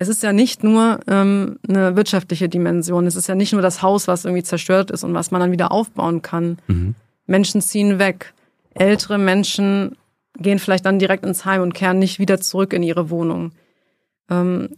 Es 0.00 0.08
ist 0.08 0.22
ja 0.22 0.32
nicht 0.32 0.64
nur 0.64 0.98
ähm, 1.08 1.58
eine 1.68 1.94
wirtschaftliche 1.94 2.48
Dimension. 2.48 3.06
Es 3.06 3.16
ist 3.16 3.28
ja 3.28 3.34
nicht 3.34 3.52
nur 3.52 3.60
das 3.60 3.82
Haus, 3.82 4.08
was 4.08 4.24
irgendwie 4.24 4.42
zerstört 4.42 4.90
ist 4.90 5.04
und 5.04 5.12
was 5.12 5.30
man 5.30 5.42
dann 5.42 5.52
wieder 5.52 5.70
aufbauen 5.70 6.22
kann. 6.22 6.56
Mhm. 6.68 6.94
Menschen 7.26 7.60
ziehen 7.60 7.98
weg. 7.98 8.32
Ältere 8.72 9.18
Menschen 9.18 9.98
gehen 10.38 10.58
vielleicht 10.58 10.86
dann 10.86 10.98
direkt 10.98 11.26
ins 11.26 11.44
Heim 11.44 11.60
und 11.60 11.74
kehren 11.74 11.98
nicht 11.98 12.18
wieder 12.18 12.40
zurück 12.40 12.72
in 12.72 12.82
ihre 12.82 13.10
Wohnung. 13.10 13.52
Ähm, 14.30 14.70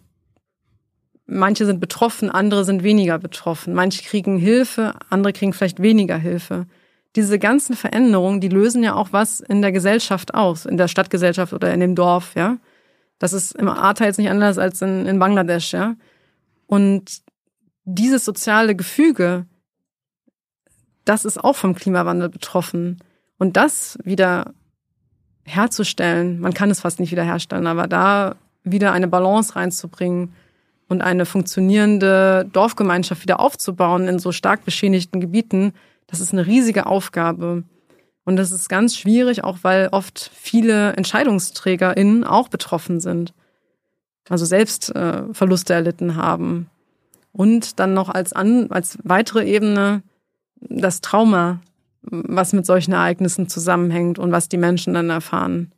manche 1.26 1.66
sind 1.66 1.78
betroffen, 1.78 2.28
andere 2.28 2.64
sind 2.64 2.82
weniger 2.82 3.20
betroffen. 3.20 3.74
Manche 3.74 4.02
kriegen 4.02 4.38
Hilfe, 4.38 4.94
andere 5.08 5.32
kriegen 5.32 5.52
vielleicht 5.52 5.80
weniger 5.80 6.16
Hilfe. 6.16 6.66
Diese 7.14 7.38
ganzen 7.38 7.76
Veränderungen, 7.76 8.40
die 8.40 8.48
lösen 8.48 8.82
ja 8.82 8.96
auch 8.96 9.12
was 9.12 9.38
in 9.38 9.62
der 9.62 9.70
Gesellschaft 9.70 10.34
aus, 10.34 10.66
in 10.66 10.78
der 10.78 10.88
Stadtgesellschaft 10.88 11.52
oder 11.52 11.72
in 11.72 11.78
dem 11.78 11.94
Dorf, 11.94 12.34
ja. 12.34 12.56
Das 13.22 13.32
ist 13.32 13.52
im 13.52 13.68
Ahrtal 13.68 14.08
jetzt 14.08 14.18
nicht 14.18 14.30
anders 14.30 14.58
als 14.58 14.82
in, 14.82 15.06
in 15.06 15.20
Bangladesch, 15.20 15.72
ja. 15.72 15.94
Und 16.66 17.22
dieses 17.84 18.24
soziale 18.24 18.74
Gefüge, 18.74 19.46
das 21.04 21.24
ist 21.24 21.38
auch 21.38 21.54
vom 21.54 21.76
Klimawandel 21.76 22.28
betroffen. 22.30 22.98
Und 23.38 23.56
das 23.56 23.96
wieder 24.02 24.54
herzustellen. 25.44 26.40
Man 26.40 26.52
kann 26.52 26.68
es 26.72 26.80
fast 26.80 26.98
nicht 26.98 27.12
wiederherstellen, 27.12 27.68
aber 27.68 27.86
da 27.86 28.34
wieder 28.64 28.90
eine 28.90 29.06
Balance 29.06 29.54
reinzubringen 29.54 30.34
und 30.88 31.00
eine 31.00 31.24
funktionierende 31.24 32.48
Dorfgemeinschaft 32.52 33.22
wieder 33.22 33.38
aufzubauen 33.38 34.08
in 34.08 34.18
so 34.18 34.32
stark 34.32 34.64
beschädigten 34.64 35.20
Gebieten, 35.20 35.74
das 36.08 36.18
ist 36.18 36.32
eine 36.32 36.44
riesige 36.44 36.86
Aufgabe. 36.86 37.62
Und 38.24 38.36
das 38.36 38.52
ist 38.52 38.68
ganz 38.68 38.96
schwierig, 38.96 39.44
auch 39.44 39.58
weil 39.62 39.88
oft 39.90 40.30
viele 40.34 40.92
EntscheidungsträgerInnen 40.92 42.24
auch 42.24 42.48
betroffen 42.48 43.00
sind. 43.00 43.34
Also 44.28 44.44
selbst 44.44 44.94
äh, 44.94 45.24
Verluste 45.32 45.74
erlitten 45.74 46.16
haben. 46.16 46.70
Und 47.32 47.80
dann 47.80 47.94
noch 47.94 48.08
als, 48.08 48.32
an, 48.32 48.70
als 48.70 48.98
weitere 49.02 49.44
Ebene 49.44 50.02
das 50.60 51.00
Trauma 51.00 51.60
was 52.02 52.52
mit 52.52 52.66
solchen 52.66 52.92
Ereignissen 52.92 53.48
zusammenhängt 53.48 54.18
und 54.18 54.32
was 54.32 54.48
die 54.48 54.56
Menschen 54.56 54.94
dann 54.94 55.10
erfahren. 55.10 55.72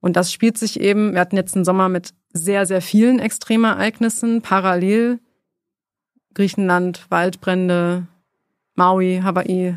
Und 0.00 0.16
das 0.16 0.32
spielt 0.32 0.56
sich 0.56 0.80
eben, 0.80 1.12
wir 1.12 1.20
hatten 1.20 1.36
jetzt 1.36 1.54
einen 1.54 1.64
Sommer 1.64 1.88
mit 1.88 2.14
sehr, 2.32 2.64
sehr 2.64 2.80
vielen 2.80 3.18
Extremereignissen, 3.18 4.40
parallel. 4.42 5.20
Griechenland, 6.32 7.06
Waldbrände, 7.10 8.06
Maui, 8.76 9.20
Hawaii, 9.22 9.76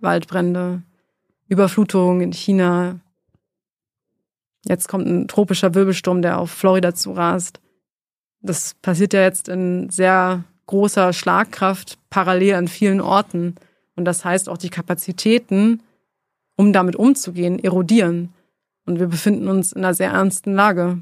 Waldbrände, 0.00 0.82
Überflutung 1.54 2.20
in 2.20 2.32
China. 2.32 3.00
Jetzt 4.66 4.88
kommt 4.88 5.06
ein 5.06 5.28
tropischer 5.28 5.74
Wirbelsturm, 5.74 6.22
der 6.22 6.38
auf 6.38 6.50
Florida 6.50 6.94
zurast. 6.94 7.60
Das 8.40 8.74
passiert 8.82 9.12
ja 9.12 9.22
jetzt 9.22 9.48
in 9.48 9.88
sehr 9.90 10.44
großer 10.66 11.12
Schlagkraft 11.12 11.98
parallel 12.10 12.54
an 12.54 12.68
vielen 12.68 13.00
Orten. 13.00 13.54
Und 13.96 14.04
das 14.04 14.24
heißt 14.24 14.48
auch 14.48 14.58
die 14.58 14.70
Kapazitäten, 14.70 15.82
um 16.56 16.72
damit 16.72 16.96
umzugehen, 16.96 17.58
erodieren. 17.58 18.32
Und 18.86 18.98
wir 18.98 19.06
befinden 19.06 19.48
uns 19.48 19.72
in 19.72 19.84
einer 19.84 19.94
sehr 19.94 20.10
ernsten 20.10 20.54
Lage. 20.54 21.00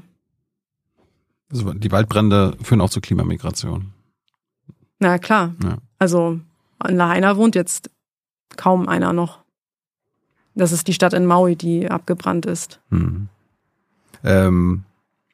Also 1.51 1.73
die 1.73 1.91
Waldbrände 1.91 2.57
führen 2.61 2.81
auch 2.81 2.89
zur 2.89 3.01
Klimamigration. 3.01 3.93
Na 4.99 5.17
klar. 5.17 5.53
Ja. 5.63 5.77
Also 5.99 6.39
in 6.87 6.95
Lahaina 6.95 7.37
wohnt 7.37 7.55
jetzt 7.55 7.89
kaum 8.55 8.87
einer 8.87 9.13
noch. 9.13 9.42
Das 10.55 10.71
ist 10.71 10.87
die 10.87 10.93
Stadt 10.93 11.13
in 11.13 11.25
Maui, 11.25 11.55
die 11.55 11.89
abgebrannt 11.89 12.45
ist. 12.45 12.79
Hm. 12.89 13.27
Ähm, 14.23 14.83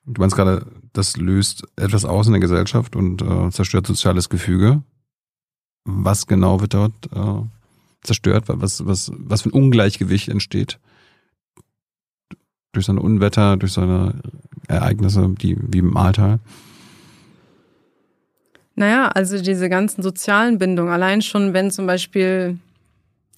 du 0.06 0.22
meinst 0.22 0.36
gerade, 0.36 0.66
das 0.94 1.18
löst 1.18 1.66
etwas 1.76 2.06
aus 2.06 2.28
in 2.28 2.34
der 2.34 2.42
Gesellschaft 2.42 2.96
und 2.96 3.22
äh, 3.22 3.50
zerstört 3.52 3.86
soziales 3.86 4.30
Gefüge 4.30 4.82
was 5.86 6.28
genau 6.28 6.62
wird 6.62 6.74
dort 6.74 6.94
äh, 7.14 7.42
zerstört, 8.02 8.46
was, 8.48 8.86
was, 8.86 9.12
was 9.16 9.42
für 9.42 9.50
ein 9.50 9.54
Ungleichgewicht 9.54 10.30
entsteht 10.30 10.80
durch 12.72 12.86
so 12.86 12.92
eine 12.92 13.02
Unwetter, 13.02 13.58
durch 13.58 13.74
so 13.74 13.82
eine 13.82 14.14
Ereignisse, 14.68 15.28
die 15.42 15.58
wie 15.60 15.80
im 15.80 15.98
Ahrtal? 15.98 16.40
Naja, 18.76 19.08
also 19.10 19.42
diese 19.42 19.70
ganzen 19.70 20.04
sozialen 20.04 20.60
Bindungen, 20.60 20.94
allein 20.94 21.22
schon, 21.22 21.54
wenn 21.54 21.72
zum 21.72 21.88
Beispiel 21.88 22.60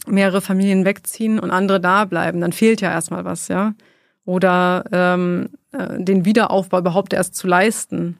mehrere 0.07 0.41
Familien 0.41 0.85
wegziehen 0.85 1.39
und 1.39 1.51
andere 1.51 1.79
da 1.79 2.05
bleiben, 2.05 2.41
dann 2.41 2.53
fehlt 2.53 2.81
ja 2.81 2.91
erstmal 2.91 3.25
was, 3.25 3.47
ja. 3.47 3.73
Oder 4.25 4.83
ähm, 4.91 5.49
äh, 5.71 6.03
den 6.03 6.25
Wiederaufbau 6.25 6.79
überhaupt 6.79 7.13
erst 7.13 7.35
zu 7.35 7.47
leisten. 7.47 8.19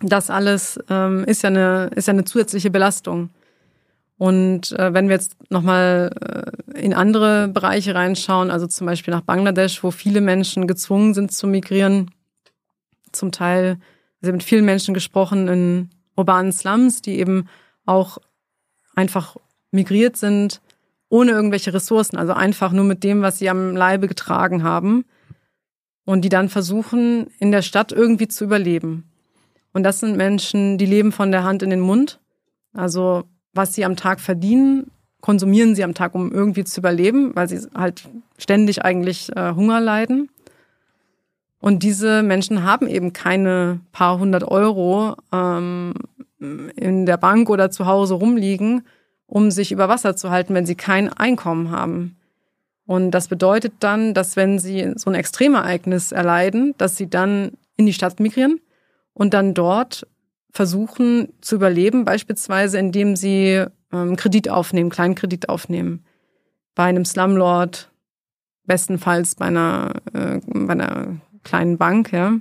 Das 0.00 0.30
alles 0.30 0.78
ähm, 0.88 1.24
ist, 1.24 1.42
ja 1.42 1.48
eine, 1.48 1.90
ist 1.94 2.08
ja 2.08 2.12
eine 2.12 2.24
zusätzliche 2.24 2.70
Belastung. 2.70 3.30
Und 4.18 4.72
äh, 4.78 4.94
wenn 4.94 5.08
wir 5.08 5.16
jetzt 5.16 5.36
nochmal 5.50 6.10
äh, 6.74 6.80
in 6.80 6.94
andere 6.94 7.48
Bereiche 7.48 7.94
reinschauen, 7.94 8.50
also 8.50 8.66
zum 8.66 8.86
Beispiel 8.86 9.12
nach 9.12 9.22
Bangladesch, 9.22 9.82
wo 9.82 9.90
viele 9.90 10.20
Menschen 10.20 10.66
gezwungen 10.66 11.12
sind 11.12 11.32
zu 11.32 11.46
migrieren, 11.46 12.10
zum 13.10 13.32
Teil, 13.32 13.78
haben 14.22 14.32
mit 14.32 14.42
vielen 14.44 14.64
Menschen 14.64 14.94
gesprochen 14.94 15.48
in 15.48 15.90
urbanen 16.16 16.52
Slums, 16.52 17.02
die 17.02 17.18
eben 17.18 17.48
auch 17.84 18.18
einfach 18.94 19.36
migriert 19.72 20.16
sind, 20.16 20.60
ohne 21.12 21.32
irgendwelche 21.32 21.74
Ressourcen, 21.74 22.16
also 22.16 22.32
einfach 22.32 22.72
nur 22.72 22.86
mit 22.86 23.04
dem, 23.04 23.20
was 23.20 23.38
sie 23.38 23.50
am 23.50 23.76
Leibe 23.76 24.08
getragen 24.08 24.62
haben 24.62 25.04
und 26.06 26.22
die 26.22 26.30
dann 26.30 26.48
versuchen, 26.48 27.26
in 27.38 27.52
der 27.52 27.60
Stadt 27.60 27.92
irgendwie 27.92 28.28
zu 28.28 28.44
überleben. 28.44 29.04
Und 29.74 29.82
das 29.82 30.00
sind 30.00 30.16
Menschen, 30.16 30.78
die 30.78 30.86
leben 30.86 31.12
von 31.12 31.30
der 31.30 31.44
Hand 31.44 31.62
in 31.62 31.68
den 31.68 31.80
Mund. 31.80 32.18
Also 32.72 33.24
was 33.52 33.74
sie 33.74 33.84
am 33.84 33.94
Tag 33.94 34.20
verdienen, 34.20 34.90
konsumieren 35.20 35.74
sie 35.74 35.84
am 35.84 35.92
Tag, 35.92 36.14
um 36.14 36.32
irgendwie 36.32 36.64
zu 36.64 36.80
überleben, 36.80 37.36
weil 37.36 37.46
sie 37.46 37.60
halt 37.74 38.08
ständig 38.38 38.82
eigentlich 38.82 39.36
äh, 39.36 39.52
Hunger 39.54 39.82
leiden. 39.82 40.30
Und 41.60 41.82
diese 41.82 42.22
Menschen 42.22 42.62
haben 42.62 42.88
eben 42.88 43.12
keine 43.12 43.80
paar 43.92 44.18
hundert 44.18 44.44
Euro 44.44 45.16
ähm, 45.30 45.92
in 46.40 47.04
der 47.04 47.18
Bank 47.18 47.50
oder 47.50 47.70
zu 47.70 47.84
Hause 47.84 48.14
rumliegen, 48.14 48.86
um 49.32 49.50
sich 49.50 49.72
über 49.72 49.88
Wasser 49.88 50.14
zu 50.14 50.28
halten, 50.28 50.52
wenn 50.52 50.66
sie 50.66 50.74
kein 50.74 51.10
Einkommen 51.10 51.70
haben. 51.70 52.16
Und 52.84 53.12
das 53.12 53.28
bedeutet 53.28 53.72
dann, 53.80 54.12
dass 54.12 54.36
wenn 54.36 54.58
sie 54.58 54.92
so 54.96 55.08
ein 55.08 55.14
Extremereignis 55.14 56.12
erleiden, 56.12 56.74
dass 56.76 56.98
sie 56.98 57.08
dann 57.08 57.52
in 57.78 57.86
die 57.86 57.94
Stadt 57.94 58.20
migrieren 58.20 58.60
und 59.14 59.32
dann 59.32 59.54
dort 59.54 60.06
versuchen 60.50 61.32
zu 61.40 61.54
überleben, 61.54 62.04
beispielsweise 62.04 62.78
indem 62.78 63.16
sie 63.16 63.64
ähm, 63.90 64.16
Kredit 64.16 64.50
aufnehmen, 64.50 64.90
kleinen 64.90 65.14
Kredit 65.14 65.48
aufnehmen. 65.48 66.04
Bei 66.74 66.84
einem 66.84 67.06
Slumlord, 67.06 67.90
bestenfalls 68.66 69.36
bei 69.36 69.46
einer, 69.46 69.94
äh, 70.12 70.40
bei 70.44 70.74
einer 70.74 71.16
kleinen 71.42 71.78
Bank, 71.78 72.12
ja. 72.12 72.34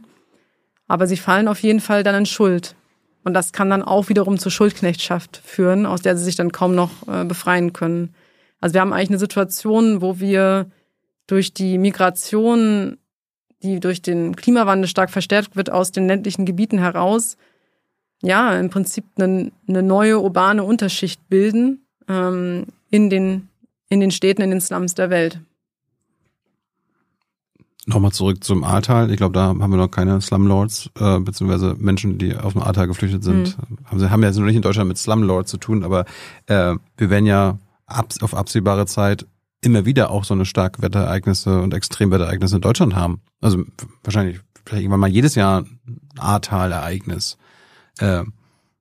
Aber 0.89 1.07
sie 1.07 1.15
fallen 1.15 1.47
auf 1.47 1.63
jeden 1.63 1.79
Fall 1.79 2.03
dann 2.03 2.15
in 2.15 2.25
Schuld. 2.25 2.75
Und 3.23 3.33
das 3.33 3.51
kann 3.53 3.69
dann 3.69 3.83
auch 3.83 4.09
wiederum 4.09 4.39
zur 4.39 4.51
Schuldknechtschaft 4.51 5.41
führen, 5.43 5.85
aus 5.85 6.01
der 6.01 6.17
sie 6.17 6.23
sich 6.23 6.35
dann 6.35 6.51
kaum 6.51 6.75
noch 6.75 7.07
äh, 7.07 7.23
befreien 7.23 7.73
können. 7.73 8.13
Also 8.59 8.73
wir 8.73 8.81
haben 8.81 8.93
eigentlich 8.93 9.09
eine 9.09 9.19
Situation, 9.19 10.01
wo 10.01 10.19
wir 10.19 10.67
durch 11.27 11.53
die 11.53 11.77
Migration, 11.77 12.97
die 13.63 13.79
durch 13.79 14.01
den 14.01 14.35
Klimawandel 14.35 14.87
stark 14.87 15.11
verstärkt 15.11 15.55
wird, 15.55 15.71
aus 15.71 15.91
den 15.91 16.07
ländlichen 16.07 16.45
Gebieten 16.45 16.79
heraus, 16.79 17.37
ja, 18.23 18.59
im 18.59 18.69
Prinzip 18.69 19.05
eine, 19.17 19.51
eine 19.67 19.83
neue 19.83 20.19
urbane 20.19 20.63
Unterschicht 20.63 21.27
bilden 21.29 21.85
ähm, 22.07 22.67
in, 22.89 23.09
den, 23.09 23.49
in 23.89 23.99
den 23.99 24.11
Städten, 24.11 24.41
in 24.41 24.51
den 24.51 24.61
Slums 24.61 24.93
der 24.93 25.09
Welt. 25.09 25.39
Nochmal 27.87 28.11
zurück 28.11 28.43
zum 28.43 28.63
Ahrtal. 28.63 29.09
Ich 29.09 29.17
glaube, 29.17 29.33
da 29.33 29.47
haben 29.47 29.71
wir 29.71 29.77
noch 29.77 29.89
keine 29.89 30.21
Slumlords, 30.21 30.91
äh, 30.99 31.19
beziehungsweise 31.19 31.75
Menschen, 31.79 32.19
die 32.19 32.35
aus 32.35 32.53
dem 32.53 32.61
Ahrtal 32.61 32.87
geflüchtet 32.87 33.23
sind. 33.23 33.57
Mhm. 33.57 33.77
Haben, 33.85 34.11
haben 34.11 34.21
ja 34.21 34.29
jetzt 34.29 34.37
noch 34.37 34.45
nicht 34.45 34.55
in 34.55 34.61
Deutschland 34.61 34.87
mit 34.87 34.99
Slumlords 34.99 35.49
zu 35.49 35.57
tun, 35.57 35.83
aber 35.83 36.05
äh, 36.45 36.75
wir 36.97 37.09
werden 37.09 37.25
ja 37.25 37.57
ab, 37.87 38.13
auf 38.21 38.35
absehbare 38.35 38.85
Zeit 38.85 39.25
immer 39.61 39.85
wieder 39.85 40.11
auch 40.11 40.25
so 40.25 40.33
eine 40.35 40.45
Starkwetterereignisse 40.45 41.61
und 41.61 41.73
Extremwetterereignisse 41.73 42.55
in 42.55 42.61
Deutschland 42.61 42.95
haben. 42.95 43.21
Also 43.41 43.63
wahrscheinlich 44.03 44.39
vielleicht 44.65 44.83
irgendwann 44.83 44.99
mal 44.99 45.09
jedes 45.09 45.33
Jahr 45.35 45.61
ein 45.61 46.01
Ahrtal-Ereignis. 46.17 47.37
Äh, 47.99 48.23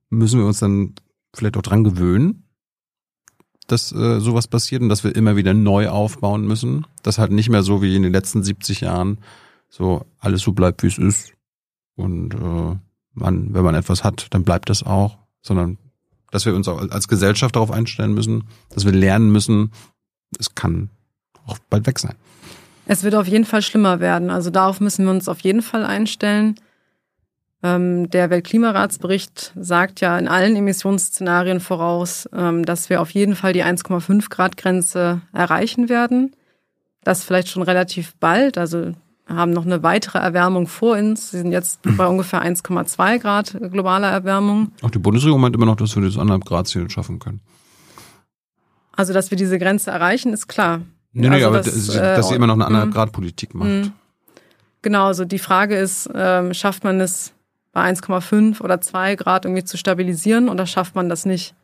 müssen 0.09 0.39
wir 0.39 0.45
uns 0.45 0.59
dann 0.59 0.93
vielleicht 1.33 1.57
auch 1.57 1.61
dran 1.61 1.83
gewöhnen, 1.83 2.43
dass 3.67 3.91
äh, 3.91 4.19
sowas 4.19 4.47
passiert 4.47 4.81
und 4.81 4.89
dass 4.89 5.03
wir 5.03 5.15
immer 5.15 5.35
wieder 5.35 5.53
neu 5.53 5.89
aufbauen 5.89 6.45
müssen. 6.45 6.85
Dass 7.03 7.17
halt 7.17 7.31
nicht 7.31 7.49
mehr 7.49 7.63
so 7.63 7.81
wie 7.81 7.95
in 7.95 8.03
den 8.03 8.13
letzten 8.13 8.43
70 8.43 8.81
Jahren 8.81 9.19
so 9.69 10.05
alles 10.19 10.41
so 10.41 10.51
bleibt, 10.51 10.83
wie 10.83 10.87
es 10.87 10.97
ist. 10.97 11.33
Und 11.95 12.33
äh, 12.33 12.77
man, 13.13 13.53
wenn 13.53 13.63
man 13.63 13.75
etwas 13.75 14.03
hat, 14.03 14.27
dann 14.31 14.43
bleibt 14.43 14.69
das 14.69 14.83
auch, 14.83 15.17
sondern 15.41 15.77
dass 16.31 16.45
wir 16.45 16.55
uns 16.55 16.67
auch 16.67 16.89
als 16.89 17.07
Gesellschaft 17.07 17.55
darauf 17.55 17.71
einstellen 17.71 18.13
müssen, 18.13 18.45
dass 18.69 18.85
wir 18.85 18.93
lernen 18.93 19.31
müssen, 19.31 19.71
es 20.39 20.55
kann 20.55 20.89
auch 21.45 21.57
bald 21.69 21.85
weg 21.87 21.99
sein. 21.99 22.15
Es 22.85 23.03
wird 23.03 23.15
auf 23.15 23.27
jeden 23.27 23.45
Fall 23.45 23.61
schlimmer 23.61 23.99
werden. 23.99 24.29
Also 24.29 24.49
darauf 24.49 24.79
müssen 24.79 25.05
wir 25.05 25.11
uns 25.11 25.27
auf 25.27 25.41
jeden 25.41 25.61
Fall 25.61 25.85
einstellen. 25.85 26.55
Ähm, 27.63 28.09
der 28.09 28.29
Weltklimaratsbericht 28.29 29.53
sagt 29.55 30.01
ja 30.01 30.17
in 30.17 30.27
allen 30.27 30.55
Emissionsszenarien 30.55 31.59
voraus, 31.59 32.27
ähm, 32.33 32.65
dass 32.65 32.89
wir 32.89 33.01
auf 33.01 33.11
jeden 33.11 33.35
Fall 33.35 33.53
die 33.53 33.63
1,5 33.63 34.29
Grad 34.29 34.57
Grenze 34.57 35.21
erreichen 35.31 35.87
werden. 35.87 36.35
Das 37.03 37.23
vielleicht 37.23 37.49
schon 37.49 37.61
relativ 37.61 38.15
bald. 38.19 38.57
Also 38.57 38.93
haben 39.27 39.51
noch 39.51 39.65
eine 39.65 39.83
weitere 39.83 40.17
Erwärmung 40.17 40.67
vor 40.67 40.97
uns. 40.97 41.31
Sie 41.31 41.37
sind 41.37 41.51
jetzt 41.51 41.79
bei 41.83 42.05
ungefähr 42.07 42.43
1,2 42.43 43.19
Grad 43.19 43.57
globaler 43.71 44.09
Erwärmung. 44.09 44.71
Auch 44.81 44.89
die 44.89 44.99
Bundesregierung 44.99 45.41
meint 45.41 45.55
immer 45.55 45.65
noch, 45.65 45.75
dass 45.75 45.95
wir 45.95 46.03
das 46.03 46.15
1,5 46.15 46.45
Grad 46.45 46.67
Ziel 46.67 46.89
schaffen 46.89 47.19
können. 47.19 47.41
Also, 48.93 49.13
dass 49.13 49.31
wir 49.31 49.37
diese 49.37 49.57
Grenze 49.57 49.91
erreichen, 49.91 50.33
ist 50.33 50.47
klar. 50.47 50.81
Nee, 51.13 51.29
nee, 51.29 51.35
also, 51.35 51.47
aber 51.47 51.57
dass, 51.57 51.87
dass, 51.87 51.95
dass 51.95 52.29
sie 52.29 52.35
immer 52.35 52.47
noch 52.47 52.59
eine 52.59 52.65
1,5 52.65 52.85
mhm. 52.85 52.91
Grad 52.91 53.11
Politik 53.11 53.53
macht. 53.53 53.69
Mhm. 53.69 53.91
Genau, 54.81 55.05
also 55.05 55.25
die 55.25 55.39
Frage 55.39 55.75
ist, 55.75 56.09
ähm, 56.13 56.53
schafft 56.53 56.83
man 56.83 56.99
es 56.99 57.33
bei 57.71 57.89
1,5 57.89 58.61
oder 58.61 58.81
2 58.81 59.15
Grad 59.15 59.45
irgendwie 59.45 59.63
zu 59.63 59.77
stabilisieren 59.77 60.49
oder 60.49 60.65
schafft 60.65 60.95
man 60.95 61.09
das 61.09 61.25
nicht? 61.25 61.55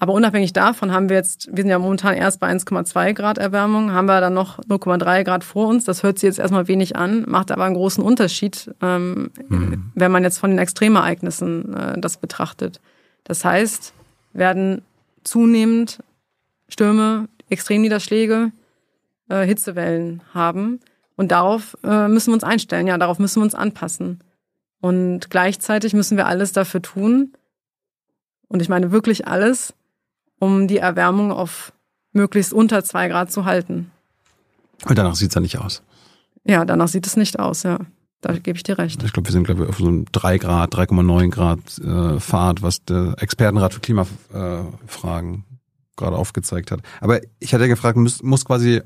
Aber 0.00 0.12
unabhängig 0.12 0.52
davon 0.52 0.92
haben 0.92 1.08
wir 1.08 1.16
jetzt, 1.16 1.48
wir 1.48 1.62
sind 1.62 1.70
ja 1.70 1.78
momentan 1.78 2.14
erst 2.14 2.38
bei 2.38 2.48
1,2 2.50 3.14
Grad 3.14 3.38
Erwärmung, 3.38 3.92
haben 3.92 4.06
wir 4.06 4.20
dann 4.20 4.34
noch 4.34 4.60
0,3 4.60 5.24
Grad 5.24 5.44
vor 5.44 5.66
uns. 5.66 5.84
Das 5.84 6.02
hört 6.02 6.18
sich 6.18 6.28
jetzt 6.28 6.38
erstmal 6.38 6.68
wenig 6.68 6.94
an, 6.94 7.24
macht 7.26 7.50
aber 7.50 7.64
einen 7.64 7.74
großen 7.74 8.02
Unterschied, 8.02 8.70
ähm, 8.80 9.30
mhm. 9.48 9.90
wenn 9.94 10.12
man 10.12 10.22
jetzt 10.22 10.38
von 10.38 10.50
den 10.50 10.58
Extremereignissen 10.58 11.74
äh, 11.74 12.00
das 12.00 12.18
betrachtet. 12.18 12.80
Das 13.24 13.44
heißt, 13.44 13.92
werden 14.32 14.82
zunehmend 15.24 15.98
Stürme, 16.68 17.28
Extremniederschläge, 17.48 18.52
äh, 19.28 19.44
Hitzewellen 19.44 20.22
haben. 20.32 20.80
Und 21.16 21.32
darauf 21.32 21.76
äh, 21.82 22.06
müssen 22.06 22.28
wir 22.28 22.34
uns 22.34 22.44
einstellen, 22.44 22.86
ja, 22.86 22.98
darauf 22.98 23.18
müssen 23.18 23.40
wir 23.40 23.44
uns 23.44 23.54
anpassen. 23.56 24.20
Und 24.80 25.30
gleichzeitig 25.30 25.92
müssen 25.92 26.16
wir 26.16 26.26
alles 26.26 26.52
dafür 26.52 26.82
tun, 26.82 27.32
und 28.48 28.62
ich 28.62 28.68
meine 28.68 28.90
wirklich 28.90 29.28
alles, 29.28 29.74
um 30.38 30.68
die 30.68 30.78
Erwärmung 30.78 31.32
auf 31.32 31.72
möglichst 32.12 32.52
unter 32.52 32.82
zwei 32.82 33.08
Grad 33.08 33.30
zu 33.30 33.44
halten. 33.44 33.90
Und 34.86 34.98
danach 34.98 35.14
sieht 35.14 35.30
es 35.30 35.34
ja 35.34 35.40
nicht 35.40 35.58
aus. 35.58 35.82
Ja, 36.44 36.64
danach 36.64 36.88
sieht 36.88 37.06
es 37.06 37.16
nicht 37.16 37.38
aus, 37.38 37.62
ja. 37.62 37.78
Da 38.20 38.32
gebe 38.32 38.56
ich 38.56 38.64
dir 38.64 38.78
recht. 38.78 39.00
Ich 39.04 39.12
glaube, 39.12 39.28
wir 39.28 39.32
sind, 39.32 39.44
glaube 39.44 39.64
ich, 39.64 39.68
auf 39.68 39.78
so 39.78 39.86
einem 39.86 40.06
3 40.10 40.38
Grad, 40.38 40.74
3,9 40.74 41.30
Grad 41.30 41.78
äh, 41.78 42.18
Fahrt, 42.18 42.62
was 42.62 42.84
der 42.84 43.14
Expertenrat 43.18 43.74
für 43.74 43.80
Klimafragen 43.80 45.34
äh, 45.34 45.96
gerade 45.96 46.16
aufgezeigt 46.16 46.72
hat. 46.72 46.80
Aber 47.00 47.20
ich 47.38 47.54
hatte 47.54 47.64
ja 47.64 47.68
gefragt, 47.68 47.96
muss, 47.96 48.22
muss 48.22 48.44
quasi 48.44 48.80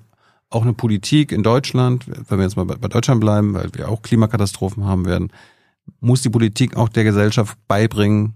auch 0.51 0.63
eine 0.63 0.75
Politik 0.75 1.33
in 1.33 1.43
Deutschland, 1.43 2.05
wenn 2.07 2.39
wir 2.39 2.45
jetzt 2.45 2.57
mal 2.57 2.67
bei, 2.67 2.75
bei 2.75 2.89
Deutschland 2.89 3.23
bleiben, 3.23 3.55
weil 3.55 3.71
wir 3.73 3.89
auch 3.89 4.03
Klimakatastrophen 4.03 4.85
haben 4.85 5.07
werden, 5.07 5.33
muss 6.01 6.23
die 6.23 6.31
Politik 6.31 6.77
auch 6.77 6.89
der 6.89 7.05
Gesellschaft 7.05 7.57
beibringen, 7.69 8.35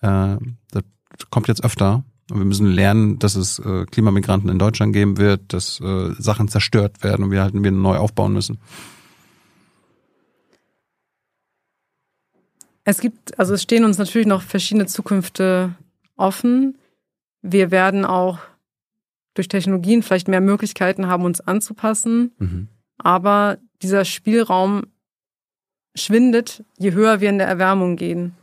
äh, 0.00 0.36
das 0.70 0.84
kommt 1.30 1.48
jetzt 1.48 1.64
öfter, 1.64 2.04
und 2.30 2.38
wir 2.38 2.44
müssen 2.46 2.66
lernen, 2.66 3.18
dass 3.18 3.36
es 3.36 3.58
äh, 3.58 3.84
Klimamigranten 3.84 4.48
in 4.48 4.58
Deutschland 4.58 4.92
geben 4.92 5.18
wird, 5.18 5.52
dass 5.52 5.80
äh, 5.80 6.14
Sachen 6.18 6.48
zerstört 6.48 7.02
werden 7.02 7.24
und 7.24 7.30
wir 7.30 7.42
halt 7.42 7.54
wieder 7.54 7.70
neu 7.70 7.96
aufbauen 7.96 8.32
müssen. 8.32 8.58
Es 12.84 13.00
gibt, 13.00 13.38
also 13.38 13.54
es 13.54 13.62
stehen 13.62 13.84
uns 13.84 13.98
natürlich 13.98 14.26
noch 14.26 14.42
verschiedene 14.42 14.86
Zukünfte 14.86 15.74
offen. 16.16 16.78
Wir 17.42 17.70
werden 17.70 18.04
auch 18.04 18.38
durch 19.34 19.48
Technologien 19.48 20.02
vielleicht 20.02 20.28
mehr 20.28 20.40
Möglichkeiten 20.40 21.06
haben, 21.06 21.24
uns 21.24 21.40
anzupassen. 21.40 22.32
Mhm. 22.38 22.68
Aber 22.98 23.58
dieser 23.82 24.04
Spielraum 24.04 24.84
schwindet, 25.94 26.64
je 26.78 26.92
höher 26.92 27.20
wir 27.20 27.28
in 27.28 27.38
der 27.38 27.48
Erwärmung 27.48 27.96
gehen. 27.96 28.34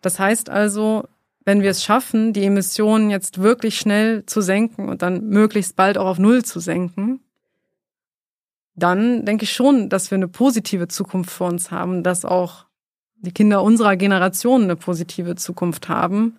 Das 0.00 0.18
heißt 0.18 0.50
also, 0.50 1.04
wenn 1.44 1.62
wir 1.62 1.70
es 1.70 1.82
schaffen, 1.82 2.32
die 2.32 2.44
Emissionen 2.44 3.10
jetzt 3.10 3.40
wirklich 3.40 3.78
schnell 3.78 4.24
zu 4.26 4.40
senken 4.40 4.88
und 4.88 5.02
dann 5.02 5.28
möglichst 5.28 5.76
bald 5.76 5.96
auch 5.96 6.06
auf 6.06 6.18
Null 6.18 6.44
zu 6.44 6.60
senken, 6.60 7.20
dann 8.74 9.24
denke 9.24 9.44
ich 9.44 9.52
schon, 9.52 9.88
dass 9.88 10.10
wir 10.10 10.16
eine 10.16 10.28
positive 10.28 10.88
Zukunft 10.88 11.30
vor 11.30 11.48
uns 11.48 11.70
haben, 11.70 12.02
dass 12.02 12.24
auch 12.24 12.66
die 13.16 13.32
Kinder 13.32 13.62
unserer 13.62 13.96
Generation 13.96 14.64
eine 14.64 14.76
positive 14.76 15.34
Zukunft 15.34 15.88
haben. 15.88 16.38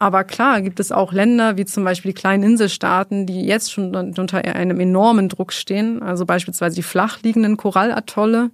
Aber 0.00 0.22
klar 0.24 0.62
gibt 0.62 0.78
es 0.78 0.92
auch 0.92 1.12
Länder, 1.12 1.56
wie 1.56 1.64
zum 1.64 1.82
Beispiel 1.84 2.12
die 2.12 2.20
kleinen 2.20 2.44
Inselstaaten, 2.44 3.26
die 3.26 3.44
jetzt 3.44 3.72
schon 3.72 3.94
unter 3.94 4.38
einem 4.44 4.78
enormen 4.78 5.28
Druck 5.28 5.52
stehen. 5.52 6.02
Also 6.02 6.24
beispielsweise 6.24 6.76
die 6.76 6.84
flach 6.84 7.20
liegenden 7.22 7.56
Korallatolle 7.56 8.50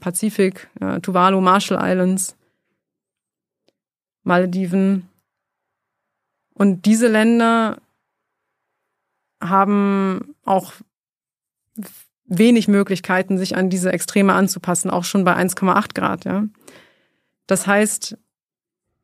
Pazifik, 0.00 0.68
Tuvalu, 1.02 1.40
Marshall 1.40 1.78
Islands. 1.80 2.36
Malediven. 4.22 5.08
Und 6.52 6.84
diese 6.84 7.08
Länder 7.08 7.78
haben 9.40 10.34
auch 10.44 10.72
wenig 12.26 12.68
Möglichkeiten, 12.68 13.38
sich 13.38 13.56
an 13.56 13.70
diese 13.70 13.90
Extreme 13.90 14.34
anzupassen, 14.34 14.90
auch 14.90 15.04
schon 15.04 15.24
bei 15.24 15.34
1,8 15.34 15.94
Grad. 15.94 16.26
Ja. 16.26 16.44
Das 17.46 17.66
heißt, 17.66 18.18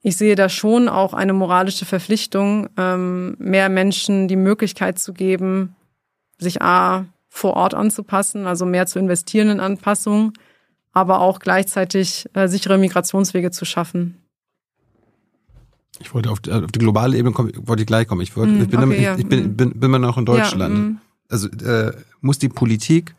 ich 0.07 0.19
sehe 0.19 0.35
da 0.35 0.51
schon 0.51 0.91
auch 0.91 1.15
eine 1.15 1.33
moralische 1.33 1.87
Verpflichtung, 1.87 2.69
ähm, 2.77 3.37
mehr 3.39 3.71
Menschen 3.71 4.29
die 4.29 4.37
Möglichkeit 4.37 4.99
zu 4.99 5.15
geben, 5.15 5.75
sich 6.39 6.61
A 6.61 7.07
vor 7.31 7.55
Ort 7.55 7.73
anzupassen, 7.73 8.47
also 8.47 8.67
mehr 8.67 8.85
zu 8.87 8.99
investieren 8.99 9.49
in 9.49 9.61
Anpassung, 9.61 10.35
aber 10.93 11.23
auch 11.23 11.39
gleichzeitig 11.39 12.29
äh, 12.35 12.49
sichere 12.49 12.77
Migrationswege 12.77 13.51
zu 13.51 13.65
schaffen. 13.65 14.19
Ich 16.01 16.13
wollte 16.13 16.31
auf 16.31 16.41
die, 16.41 16.53
auf 16.53 16.71
die 16.71 16.81
globale 16.81 17.17
Ebene 17.17 17.33
kommen, 17.33 17.53
wollte 17.67 17.83
ich 17.83 17.87
gleich 17.87 18.07
kommen. 18.07 18.21
Ich, 18.21 18.37
wollte, 18.37 18.53
mm, 18.53 18.63
ich, 18.63 18.69
bin, 18.69 18.85
okay, 18.85 19.15
ich, 19.15 19.21
ich, 19.21 19.27
bin, 19.27 19.53
mm. 19.53 19.57
bin, 19.57 19.81
bin, 19.81 19.93
bin 19.93 20.01
noch 20.03 20.19
in 20.19 20.27
Deutschland. 20.27 20.75
Ja, 20.75 20.81
mm. 20.81 21.01
Also 21.31 21.49
äh, 21.49 21.93
muss 22.21 22.39
die 22.39 22.51
Politik 22.51 23.15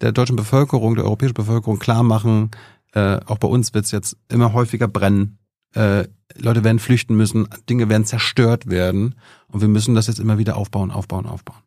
der 0.00 0.12
deutschen 0.12 0.36
Bevölkerung, 0.36 0.94
der 0.94 1.04
europäischen 1.04 1.34
Bevölkerung 1.34 1.78
klar 1.78 2.02
machen, 2.02 2.50
äh, 2.94 3.20
auch 3.26 3.36
bei 3.36 3.46
uns 3.46 3.74
wird 3.74 3.84
es 3.84 3.90
jetzt 3.90 4.16
immer 4.30 4.54
häufiger 4.54 4.88
brennen. 4.88 5.36
Äh, 5.74 6.04
Leute 6.36 6.64
werden 6.64 6.78
flüchten 6.78 7.16
müssen, 7.16 7.48
Dinge 7.68 7.88
werden 7.88 8.04
zerstört 8.04 8.70
werden 8.70 9.14
und 9.48 9.60
wir 9.60 9.68
müssen 9.68 9.94
das 9.94 10.06
jetzt 10.06 10.20
immer 10.20 10.38
wieder 10.38 10.56
aufbauen, 10.56 10.90
aufbauen, 10.90 11.26
aufbauen. 11.26 11.62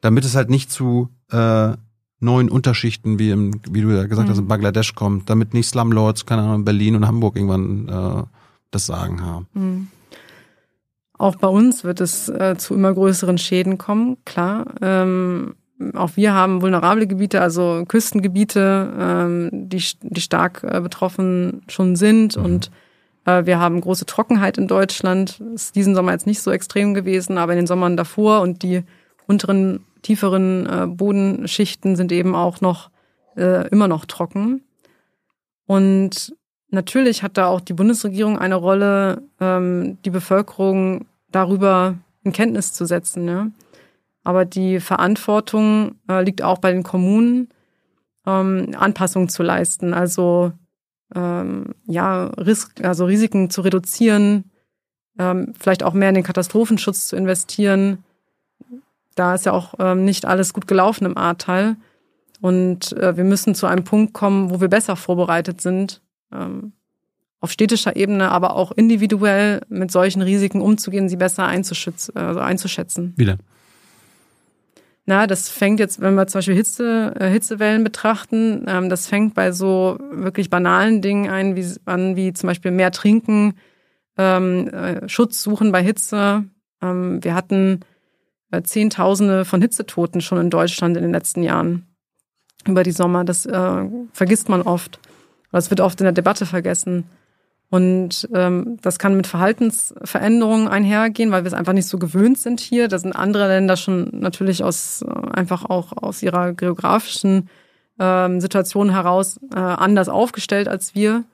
Damit 0.00 0.24
es 0.24 0.34
halt 0.34 0.50
nicht 0.50 0.70
zu 0.70 1.08
äh, 1.30 1.72
neuen 2.20 2.48
Unterschichten, 2.48 3.18
wie 3.18 3.30
im, 3.30 3.60
wie 3.68 3.80
du 3.80 3.90
ja 3.90 4.06
gesagt 4.06 4.28
hast, 4.28 4.38
in 4.38 4.48
Bangladesch 4.48 4.94
kommt, 4.94 5.28
damit 5.28 5.54
nicht 5.54 5.68
Slumlords, 5.68 6.24
keine 6.26 6.42
Ahnung, 6.42 6.56
in 6.56 6.64
Berlin 6.64 6.96
und 6.96 7.06
Hamburg 7.06 7.36
irgendwann 7.36 7.88
äh, 7.88 8.22
das 8.70 8.86
Sagen 8.86 9.22
haben. 9.22 9.48
Mhm. 9.54 9.88
Auch 11.18 11.36
bei 11.36 11.48
uns 11.48 11.84
wird 11.84 12.00
es 12.00 12.28
äh, 12.28 12.56
zu 12.58 12.74
immer 12.74 12.92
größeren 12.92 13.38
Schäden 13.38 13.78
kommen, 13.78 14.16
klar. 14.24 14.66
Ähm, 14.80 15.54
auch 15.94 16.16
wir 16.16 16.32
haben 16.32 16.62
vulnerable 16.62 17.06
Gebiete, 17.06 17.40
also 17.40 17.84
Küstengebiete, 17.86 18.92
ähm, 18.98 19.50
die, 19.52 19.82
die 20.02 20.20
stark 20.20 20.62
äh, 20.62 20.80
betroffen 20.80 21.62
schon 21.68 21.96
sind. 21.96 22.36
Mhm. 22.36 22.44
Und 22.44 22.70
äh, 23.24 23.46
wir 23.46 23.58
haben 23.58 23.80
große 23.80 24.06
Trockenheit 24.06 24.58
in 24.58 24.68
Deutschland. 24.68 25.40
Ist 25.54 25.74
diesen 25.74 25.94
Sommer 25.94 26.12
jetzt 26.12 26.26
nicht 26.26 26.42
so 26.42 26.50
extrem 26.50 26.94
gewesen, 26.94 27.38
aber 27.38 27.52
in 27.52 27.58
den 27.58 27.66
Sommern 27.66 27.96
davor 27.96 28.40
und 28.40 28.62
die 28.62 28.82
unteren, 29.26 29.84
tieferen 30.02 30.66
äh, 30.66 30.86
Bodenschichten 30.86 31.96
sind 31.96 32.12
eben 32.12 32.34
auch 32.34 32.60
noch 32.60 32.90
äh, 33.36 33.68
immer 33.68 33.88
noch 33.88 34.04
trocken. 34.04 34.62
Und 35.66 36.34
natürlich 36.70 37.22
hat 37.22 37.36
da 37.36 37.46
auch 37.46 37.60
die 37.60 37.72
Bundesregierung 37.72 38.38
eine 38.38 38.56
Rolle, 38.56 39.22
ähm, 39.40 39.98
die 40.04 40.10
Bevölkerung 40.10 41.06
darüber 41.30 41.96
in 42.24 42.32
Kenntnis 42.32 42.72
zu 42.72 42.84
setzen. 42.84 43.26
Ja? 43.26 43.46
Aber 44.24 44.44
die 44.44 44.80
Verantwortung 44.80 45.96
äh, 46.08 46.22
liegt 46.22 46.42
auch 46.42 46.58
bei 46.58 46.72
den 46.72 46.82
Kommunen, 46.82 47.48
ähm, 48.26 48.70
Anpassungen 48.76 49.28
zu 49.28 49.42
leisten, 49.42 49.94
also 49.94 50.52
ähm, 51.14 51.74
ja, 51.86 52.26
Ris 52.26 52.70
also 52.82 53.04
Risiken 53.04 53.50
zu 53.50 53.62
reduzieren, 53.62 54.50
ähm, 55.18 55.52
vielleicht 55.58 55.82
auch 55.82 55.92
mehr 55.92 56.08
in 56.08 56.14
den 56.14 56.24
Katastrophenschutz 56.24 57.08
zu 57.08 57.16
investieren. 57.16 58.04
Da 59.14 59.34
ist 59.34 59.44
ja 59.44 59.52
auch 59.52 59.74
ähm, 59.78 60.04
nicht 60.04 60.24
alles 60.24 60.54
gut 60.54 60.66
gelaufen 60.66 61.04
im 61.04 61.18
Ahrtal. 61.18 61.76
Und 62.40 62.92
äh, 62.94 63.16
wir 63.16 63.24
müssen 63.24 63.54
zu 63.54 63.66
einem 63.66 63.84
Punkt 63.84 64.14
kommen, 64.14 64.50
wo 64.50 64.60
wir 64.60 64.68
besser 64.68 64.96
vorbereitet 64.96 65.60
sind, 65.60 66.00
ähm, 66.32 66.72
auf 67.40 67.52
städtischer 67.52 67.94
Ebene, 67.96 68.30
aber 68.30 68.56
auch 68.56 68.72
individuell 68.72 69.60
mit 69.68 69.90
solchen 69.90 70.22
Risiken 70.22 70.60
umzugehen, 70.60 71.08
sie 71.08 71.16
besser 71.16 71.44
einzuschätzen. 71.46 72.16
Also 72.16 72.40
einzuschätzen. 72.40 73.12
Wie 73.16 73.26
denn? 73.26 73.38
Na, 75.04 75.26
das 75.26 75.48
fängt 75.48 75.80
jetzt, 75.80 76.00
wenn 76.00 76.14
wir 76.14 76.28
zum 76.28 76.38
Beispiel 76.38 76.54
Hitze, 76.54 77.12
äh, 77.18 77.28
Hitzewellen 77.28 77.82
betrachten, 77.82 78.66
ähm, 78.68 78.88
das 78.88 79.08
fängt 79.08 79.34
bei 79.34 79.50
so 79.50 79.98
wirklich 80.12 80.48
banalen 80.48 81.02
Dingen 81.02 81.28
ein, 81.28 81.56
wie, 81.56 81.66
an, 81.86 82.14
wie 82.14 82.32
zum 82.32 82.46
Beispiel 82.46 82.70
mehr 82.70 82.92
trinken, 82.92 83.54
ähm, 84.16 84.68
äh, 84.68 85.08
Schutz 85.08 85.42
suchen 85.42 85.72
bei 85.72 85.82
Hitze. 85.82 86.44
Ähm, 86.80 87.22
wir 87.24 87.34
hatten 87.34 87.80
äh, 88.52 88.62
Zehntausende 88.62 89.44
von 89.44 89.60
Hitzetoten 89.60 90.20
schon 90.20 90.38
in 90.38 90.50
Deutschland 90.50 90.96
in 90.96 91.02
den 91.02 91.12
letzten 91.12 91.42
Jahren 91.42 91.86
über 92.66 92.84
die 92.84 92.92
Sommer. 92.92 93.24
Das 93.24 93.46
äh, 93.46 93.88
vergisst 94.12 94.48
man 94.48 94.62
oft. 94.62 95.00
Das 95.50 95.70
wird 95.70 95.80
oft 95.80 96.00
in 96.00 96.04
der 96.04 96.12
Debatte 96.12 96.46
vergessen. 96.46 97.04
Und 97.72 98.28
ähm, 98.34 98.76
das 98.82 98.98
kann 98.98 99.16
mit 99.16 99.26
Verhaltensveränderungen 99.26 100.68
einhergehen, 100.68 101.30
weil 101.30 101.42
wir 101.42 101.46
es 101.46 101.54
einfach 101.54 101.72
nicht 101.72 101.88
so 101.88 101.98
gewöhnt 101.98 102.36
sind 102.36 102.60
hier. 102.60 102.86
Da 102.86 102.98
sind 102.98 103.16
andere 103.16 103.48
Länder 103.48 103.78
schon 103.78 104.10
natürlich 104.12 104.62
aus 104.62 105.00
äh, 105.00 105.30
einfach 105.30 105.64
auch 105.64 105.94
aus 105.96 106.22
ihrer 106.22 106.52
geografischen 106.52 107.48
ähm, 107.98 108.42
Situation 108.42 108.90
heraus 108.90 109.40
äh, 109.54 109.58
anders 109.58 110.10
aufgestellt 110.10 110.68
als 110.68 110.94
wir. 110.94 111.24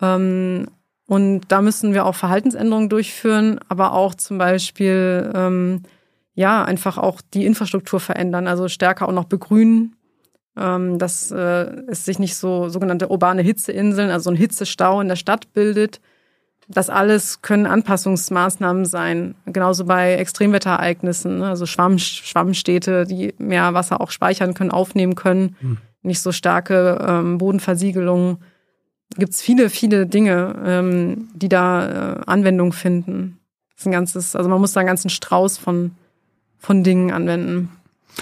Ähm, 0.00 0.68
und 1.08 1.40
da 1.48 1.62
müssen 1.62 1.94
wir 1.94 2.06
auch 2.06 2.14
Verhaltensänderungen 2.14 2.88
durchführen, 2.88 3.58
aber 3.68 3.92
auch 3.92 4.14
zum 4.14 4.38
Beispiel 4.38 5.32
ähm, 5.34 5.82
ja 6.36 6.64
einfach 6.64 6.96
auch 6.96 7.20
die 7.34 7.44
Infrastruktur 7.44 7.98
verändern, 7.98 8.46
also 8.46 8.68
stärker 8.68 9.08
auch 9.08 9.12
noch 9.12 9.24
begrünen 9.24 9.96
ähm, 10.56 10.98
dass 10.98 11.30
äh, 11.30 11.66
es 11.88 12.04
sich 12.04 12.18
nicht 12.18 12.36
so 12.36 12.68
sogenannte 12.68 13.08
urbane 13.10 13.42
Hitzeinseln, 13.42 14.10
also 14.10 14.30
ein 14.30 14.36
Hitzestau 14.36 15.00
in 15.00 15.08
der 15.08 15.16
Stadt 15.16 15.52
bildet. 15.52 16.00
Das 16.68 16.90
alles 16.90 17.42
können 17.42 17.66
Anpassungsmaßnahmen 17.66 18.86
sein. 18.86 19.36
Genauso 19.46 19.84
bei 19.84 20.14
Extremwetterereignissen, 20.14 21.38
ne? 21.38 21.48
also 21.48 21.64
Schwamm, 21.64 21.98
Schwammstädte, 21.98 23.06
die 23.06 23.34
mehr 23.38 23.72
Wasser 23.72 24.00
auch 24.00 24.10
speichern 24.10 24.54
können, 24.54 24.72
aufnehmen 24.72 25.14
können. 25.14 25.56
Hm. 25.60 25.78
Nicht 26.02 26.20
so 26.20 26.32
starke 26.32 26.98
ähm, 27.06 27.38
Bodenversiegelung. 27.38 28.38
Gibt 29.16 29.34
es 29.34 29.42
viele, 29.42 29.70
viele 29.70 30.06
Dinge, 30.06 30.56
ähm, 30.64 31.28
die 31.34 31.48
da 31.48 32.16
äh, 32.16 32.20
Anwendung 32.26 32.72
finden. 32.72 33.38
Das 33.70 33.82
ist 33.82 33.86
ein 33.86 33.92
ganzes, 33.92 34.34
also 34.34 34.48
man 34.50 34.60
muss 34.60 34.72
da 34.72 34.80
einen 34.80 34.88
ganzen 34.88 35.10
Strauß 35.10 35.58
von, 35.58 35.92
von 36.58 36.82
Dingen 36.82 37.12
anwenden. 37.12 37.70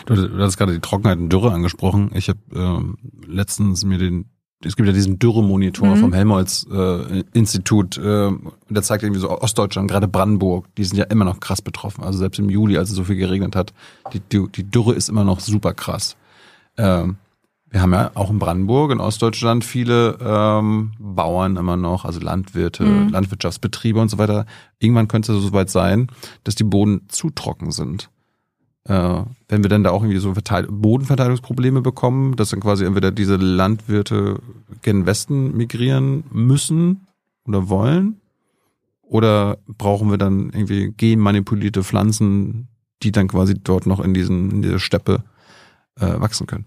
Du, 0.07 0.15
du 0.15 0.39
hast 0.39 0.57
gerade 0.57 0.73
die 0.73 0.81
Trockenheit 0.81 1.19
und 1.19 1.29
Dürre 1.29 1.53
angesprochen. 1.53 2.11
Ich 2.15 2.29
habe 2.29 2.39
ähm, 2.55 2.97
letztens 3.27 3.85
mir 3.85 3.99
den, 3.99 4.27
es 4.65 4.77
gibt 4.77 4.87
ja 4.87 4.93
diesen 4.93 5.19
Dürremonitor 5.19 5.89
mhm. 5.89 5.97
vom 5.97 6.13
Helmholtz-Institut, 6.13 7.99
äh, 7.99 8.29
äh, 8.29 8.39
der 8.69 8.83
zeigt 8.83 9.03
irgendwie 9.03 9.21
so 9.21 9.31
Ostdeutschland, 9.31 9.91
gerade 9.91 10.09
Brandenburg, 10.09 10.67
die 10.77 10.85
sind 10.85 10.99
ja 10.99 11.05
immer 11.05 11.25
noch 11.25 11.41
krass 11.41 11.63
betroffen. 11.63 12.03
Also 12.03 12.19
selbst 12.19 12.39
im 12.39 12.51
Juli, 12.51 12.77
als 12.77 12.91
es 12.91 12.97
so 12.97 13.05
viel 13.05 13.17
geregnet 13.17 13.57
hat, 13.57 13.73
die, 14.13 14.21
die, 14.21 14.47
die 14.51 14.71
Dürre 14.71 14.95
ist 14.95 15.09
immer 15.09 15.25
noch 15.25 15.41
super 15.41 15.75
krass. 15.75 16.17
Ähm, 16.77 17.17
wir 17.71 17.83
haben 17.83 17.93
ja 17.93 18.13
auch 18.15 18.31
in 18.31 18.39
Brandenburg, 18.39 18.93
in 18.93 19.01
Ostdeutschland, 19.01 19.65
viele 19.65 20.17
ähm, 20.21 20.93
Bauern 20.99 21.57
immer 21.57 21.77
noch, 21.77 22.05
also 22.05 22.21
Landwirte, 22.21 22.85
mhm. 22.85 23.09
Landwirtschaftsbetriebe 23.09 23.99
und 23.99 24.11
so 24.11 24.19
weiter. 24.19 24.47
Irgendwann 24.79 25.09
könnte 25.09 25.33
es 25.33 25.43
so 25.43 25.53
weit 25.53 25.71
sein, 25.71 26.07
dass 26.45 26.55
die 26.55 26.63
Boden 26.63 27.07
zu 27.09 27.31
trocken 27.31 27.73
sind 27.73 28.11
äh, 28.87 29.23
wenn 29.49 29.63
wir 29.63 29.71
dann 29.71 29.85
da 29.85 29.91
auch 29.91 30.03
irgendwie 30.03 30.19
so 30.19 30.35
Verteil 30.35 30.67
Bodenverteilungsprobleme 30.67 31.81
bekommen, 31.81 32.37
dass 32.37 32.51
dann 32.51 32.61
quasi 32.61 32.85
entweder 32.85 33.11
diese 33.11 33.37
Landwirte 33.37 34.41
gen 34.83 35.07
Westen 35.07 35.57
migrieren 35.57 36.25
müssen 36.31 37.07
oder 37.47 37.69
wollen, 37.69 38.21
oder 39.03 39.59
brauchen 39.67 40.11
wir 40.11 40.19
dann 40.19 40.51
irgendwie 40.51 40.93
genmanipulierte 40.97 41.85
Pflanzen, 41.85 42.69
die 43.03 43.13
dann 43.13 43.29
quasi 43.29 43.55
dort 43.55 43.87
noch 43.87 44.01
in 44.01 44.15
diesen 44.15 44.51
in 44.51 44.63
dieser 44.63 44.79
Steppe 44.79 45.23
äh, 46.01 46.21
wachsen 46.21 46.47
können? 46.47 46.65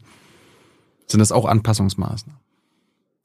Sind 1.08 1.20
das 1.20 1.32
auch 1.32 1.46
Anpassungsmaßnahmen? 1.46 2.40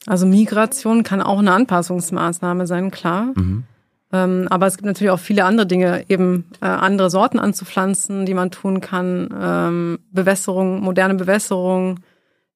Also 0.07 0.27
Migration 0.27 1.05
kann 1.05 1.23
auch 1.23 1.39
eine 1.39 1.53
Anpassungsmaßnahme 1.53 2.67
sein, 2.67 2.91
klar. 2.91 3.33
Mhm. 3.37 3.65
Ähm, 4.13 4.47
aber 4.51 4.67
es 4.67 4.77
gibt 4.77 4.87
natürlich 4.87 5.11
auch 5.11 5.19
viele 5.19 5.45
andere 5.45 5.67
Dinge, 5.67 6.05
eben 6.09 6.45
äh, 6.61 6.67
andere 6.67 7.09
Sorten 7.11 7.39
anzupflanzen, 7.39 8.27
die 8.27 8.35
man 8.35 8.51
tun 8.51 8.81
kann. 8.81 9.35
Ähm, 9.41 9.99
Bewässerung, 10.11 10.81
moderne 10.81 11.15
Bewässerung. 11.15 12.01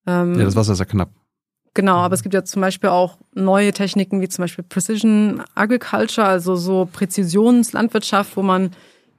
Ähm, 0.06 0.38
ja, 0.38 0.44
das 0.44 0.56
Wasser 0.56 0.74
ist 0.74 0.80
ja 0.80 0.84
knapp. 0.84 1.10
Genau, 1.72 1.96
aber 1.96 2.14
es 2.14 2.22
gibt 2.22 2.34
ja 2.34 2.44
zum 2.44 2.62
Beispiel 2.62 2.90
auch 2.90 3.18
neue 3.34 3.72
Techniken 3.72 4.20
wie 4.20 4.28
zum 4.28 4.44
Beispiel 4.44 4.64
Precision 4.64 5.42
Agriculture, 5.54 6.26
also 6.26 6.56
so 6.56 6.88
Präzisionslandwirtschaft, 6.90 8.36
wo 8.36 8.42
man 8.42 8.70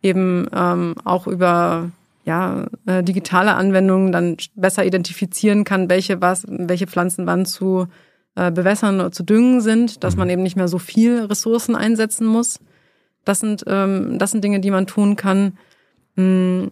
eben 0.01 0.47
ähm, 0.53 0.95
auch 1.03 1.27
über 1.27 1.91
ja, 2.25 2.65
äh, 2.85 3.03
digitale 3.03 3.53
Anwendungen 3.53 4.11
dann 4.11 4.37
besser 4.55 4.85
identifizieren 4.85 5.63
kann, 5.63 5.89
welche 5.89 6.19
was, 6.19 6.45
welche 6.47 6.87
Pflanzen 6.87 7.25
wann 7.25 7.45
zu 7.45 7.87
äh, 8.37 8.51
bewässern 8.51 8.99
oder 8.99 9.11
zu 9.11 9.23
düngen 9.23 9.61
sind, 9.61 10.03
dass 10.03 10.15
mhm. 10.15 10.19
man 10.19 10.29
eben 10.29 10.43
nicht 10.43 10.55
mehr 10.55 10.67
so 10.67 10.77
viel 10.77 11.25
Ressourcen 11.25 11.75
einsetzen 11.75 12.27
muss. 12.27 12.59
Das 13.25 13.39
sind, 13.39 13.63
ähm, 13.65 14.19
das 14.19 14.31
sind 14.31 14.43
Dinge, 14.43 14.59
die 14.59 14.69
man 14.69 14.85
tun 14.85 15.15
kann. 15.15 15.57
Hm, 16.15 16.71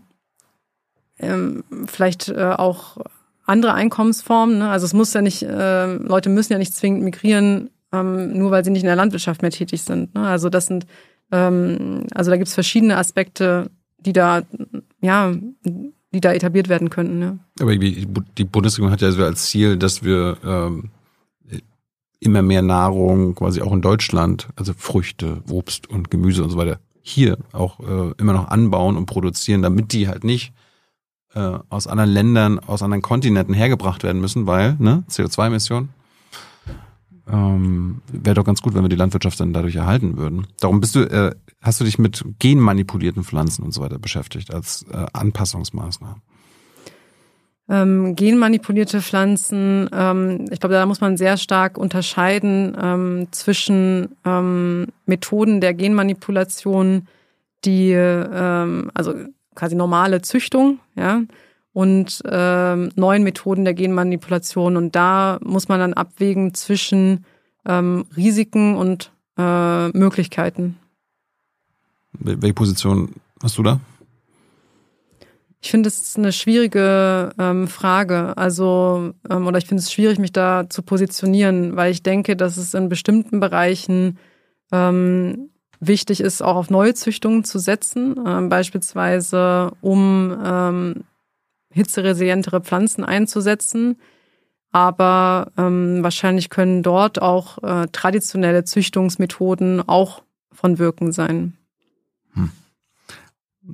ähm, 1.17 1.63
vielleicht 1.87 2.29
äh, 2.29 2.53
auch 2.55 2.97
andere 3.45 3.73
Einkommensformen. 3.73 4.59
Ne? 4.59 4.69
Also 4.69 4.85
es 4.85 4.93
muss 4.93 5.13
ja 5.13 5.21
nicht, 5.21 5.41
äh, 5.41 5.95
Leute 5.95 6.29
müssen 6.29 6.53
ja 6.53 6.59
nicht 6.59 6.75
zwingend 6.75 7.03
migrieren, 7.03 7.71
ähm, 7.91 8.37
nur 8.37 8.51
weil 8.51 8.63
sie 8.63 8.71
nicht 8.71 8.83
in 8.83 8.87
der 8.87 8.95
Landwirtschaft 8.95 9.41
mehr 9.41 9.51
tätig 9.51 9.81
sind. 9.81 10.13
Ne? 10.13 10.21
Also 10.21 10.49
das 10.49 10.67
sind, 10.67 10.85
ähm, 11.31 12.05
also 12.13 12.29
da 12.29 12.37
gibt 12.37 12.47
es 12.47 12.53
verschiedene 12.53 12.97
Aspekte, 12.97 13.71
die 13.97 14.13
da, 14.13 14.43
ja, 15.01 15.33
die 15.63 16.21
da 16.21 16.31
etabliert 16.31 16.69
werden 16.69 16.91
könnten. 16.91 17.17
Ne? 17.17 17.39
Aber 17.59 17.75
die 17.75 18.45
Bundesregierung 18.45 18.91
hat 18.91 19.01
ja 19.01 19.11
so 19.11 19.23
als 19.23 19.47
Ziel, 19.47 19.77
dass 19.77 20.03
wir 20.03 20.37
ähm, 20.45 20.91
immer 22.19 22.41
mehr 22.41 22.61
Nahrung 22.61 23.35
quasi 23.35 23.61
auch 23.61 23.73
in 23.73 23.81
Deutschland, 23.81 24.47
also 24.55 24.73
Früchte, 24.75 25.41
Obst 25.49 25.89
und 25.89 26.09
Gemüse 26.09 26.43
und 26.43 26.49
so 26.49 26.57
weiter, 26.57 26.79
hier 27.01 27.37
auch 27.51 27.79
äh, 27.79 28.13
immer 28.17 28.33
noch 28.33 28.47
anbauen 28.47 28.97
und 28.97 29.05
produzieren, 29.05 29.61
damit 29.61 29.93
die 29.93 30.07
halt 30.07 30.23
nicht 30.23 30.53
äh, 31.35 31.59
aus 31.69 31.87
anderen 31.87 32.09
Ländern, 32.09 32.59
aus 32.59 32.81
anderen 32.81 33.01
Kontinenten 33.01 33.53
hergebracht 33.53 34.03
werden 34.03 34.21
müssen, 34.21 34.47
weil, 34.47 34.75
ne, 34.79 35.03
CO2-Emissionen. 35.09 35.89
Ähm, 37.27 38.01
Wäre 38.11 38.35
doch 38.35 38.45
ganz 38.45 38.61
gut, 38.61 38.73
wenn 38.73 38.83
wir 38.83 38.89
die 38.89 38.95
Landwirtschaft 38.95 39.39
dann 39.39 39.53
dadurch 39.53 39.75
erhalten 39.75 40.17
würden. 40.17 40.47
Darum 40.59 40.79
bist 40.79 40.95
du, 40.95 41.01
äh, 41.01 41.35
hast 41.61 41.79
du 41.79 41.85
dich 41.85 41.99
mit 41.99 42.23
genmanipulierten 42.39 43.23
Pflanzen 43.23 43.63
und 43.63 43.73
so 43.73 43.81
weiter 43.81 43.99
beschäftigt 43.99 44.53
als 44.53 44.85
äh, 44.91 45.05
Anpassungsmaßnahmen? 45.13 46.21
Ähm, 47.67 48.15
genmanipulierte 48.15 49.01
Pflanzen, 49.01 49.89
ähm, 49.91 50.45
ich 50.51 50.59
glaube, 50.59 50.75
da 50.75 50.85
muss 50.85 51.01
man 51.01 51.17
sehr 51.17 51.37
stark 51.37 51.77
unterscheiden 51.77 52.77
ähm, 52.79 53.27
zwischen 53.31 54.15
ähm, 54.23 54.87
Methoden 55.05 55.61
der 55.61 55.73
Genmanipulation, 55.73 57.07
die 57.63 57.91
ähm, 57.91 58.91
also 58.93 59.13
quasi 59.55 59.75
normale 59.75 60.21
Züchtung, 60.21 60.79
ja, 60.95 61.21
und 61.73 62.21
ähm, 62.29 62.89
neuen 62.95 63.23
Methoden 63.23 63.65
der 63.65 63.73
Genmanipulation. 63.73 64.77
Und 64.77 64.95
da 64.95 65.39
muss 65.43 65.67
man 65.67 65.79
dann 65.79 65.93
abwägen 65.93 66.53
zwischen 66.53 67.25
ähm, 67.65 68.05
Risiken 68.15 68.75
und 68.75 69.11
äh, 69.37 69.89
Möglichkeiten. 69.89 70.77
Welche 72.13 72.53
Position 72.53 73.09
hast 73.41 73.57
du 73.57 73.63
da? 73.63 73.79
Ich 75.65 75.71
finde 75.71 75.87
es 75.87 75.99
ist 75.99 76.19
eine 76.19 76.31
schwierige 76.31 77.31
ähm, 77.39 77.67
Frage. 77.67 78.37
Also, 78.37 79.15
ähm, 79.27 79.47
oder 79.47 79.57
ich 79.57 79.65
finde 79.65 79.81
es 79.81 79.91
schwierig, 79.91 80.19
mich 80.19 80.31
da 80.31 80.69
zu 80.69 80.83
positionieren, 80.83 81.75
weil 81.75 81.91
ich 81.91 82.03
denke, 82.03 82.35
dass 82.35 82.57
es 82.57 82.75
in 82.75 82.87
bestimmten 82.87 83.39
Bereichen 83.39 84.19
ähm, 84.71 85.49
wichtig 85.79 86.21
ist, 86.21 86.43
auch 86.43 86.55
auf 86.55 86.69
Neuzüchtungen 86.69 87.43
zu 87.43 87.57
setzen, 87.57 88.15
ähm, 88.27 88.47
beispielsweise 88.47 89.71
um 89.81 90.37
ähm, 90.45 91.03
hitzeresilientere 91.73 92.61
Pflanzen 92.61 93.03
einzusetzen. 93.03 93.99
Aber 94.71 95.51
ähm, 95.57 96.03
wahrscheinlich 96.03 96.51
können 96.51 96.83
dort 96.83 97.19
auch 97.19 97.57
äh, 97.63 97.87
traditionelle 97.91 98.65
Züchtungsmethoden 98.65 99.81
auch 99.89 100.21
von 100.51 100.77
Wirken 100.77 101.11
sein. 101.11 101.57
Hm. 102.33 102.51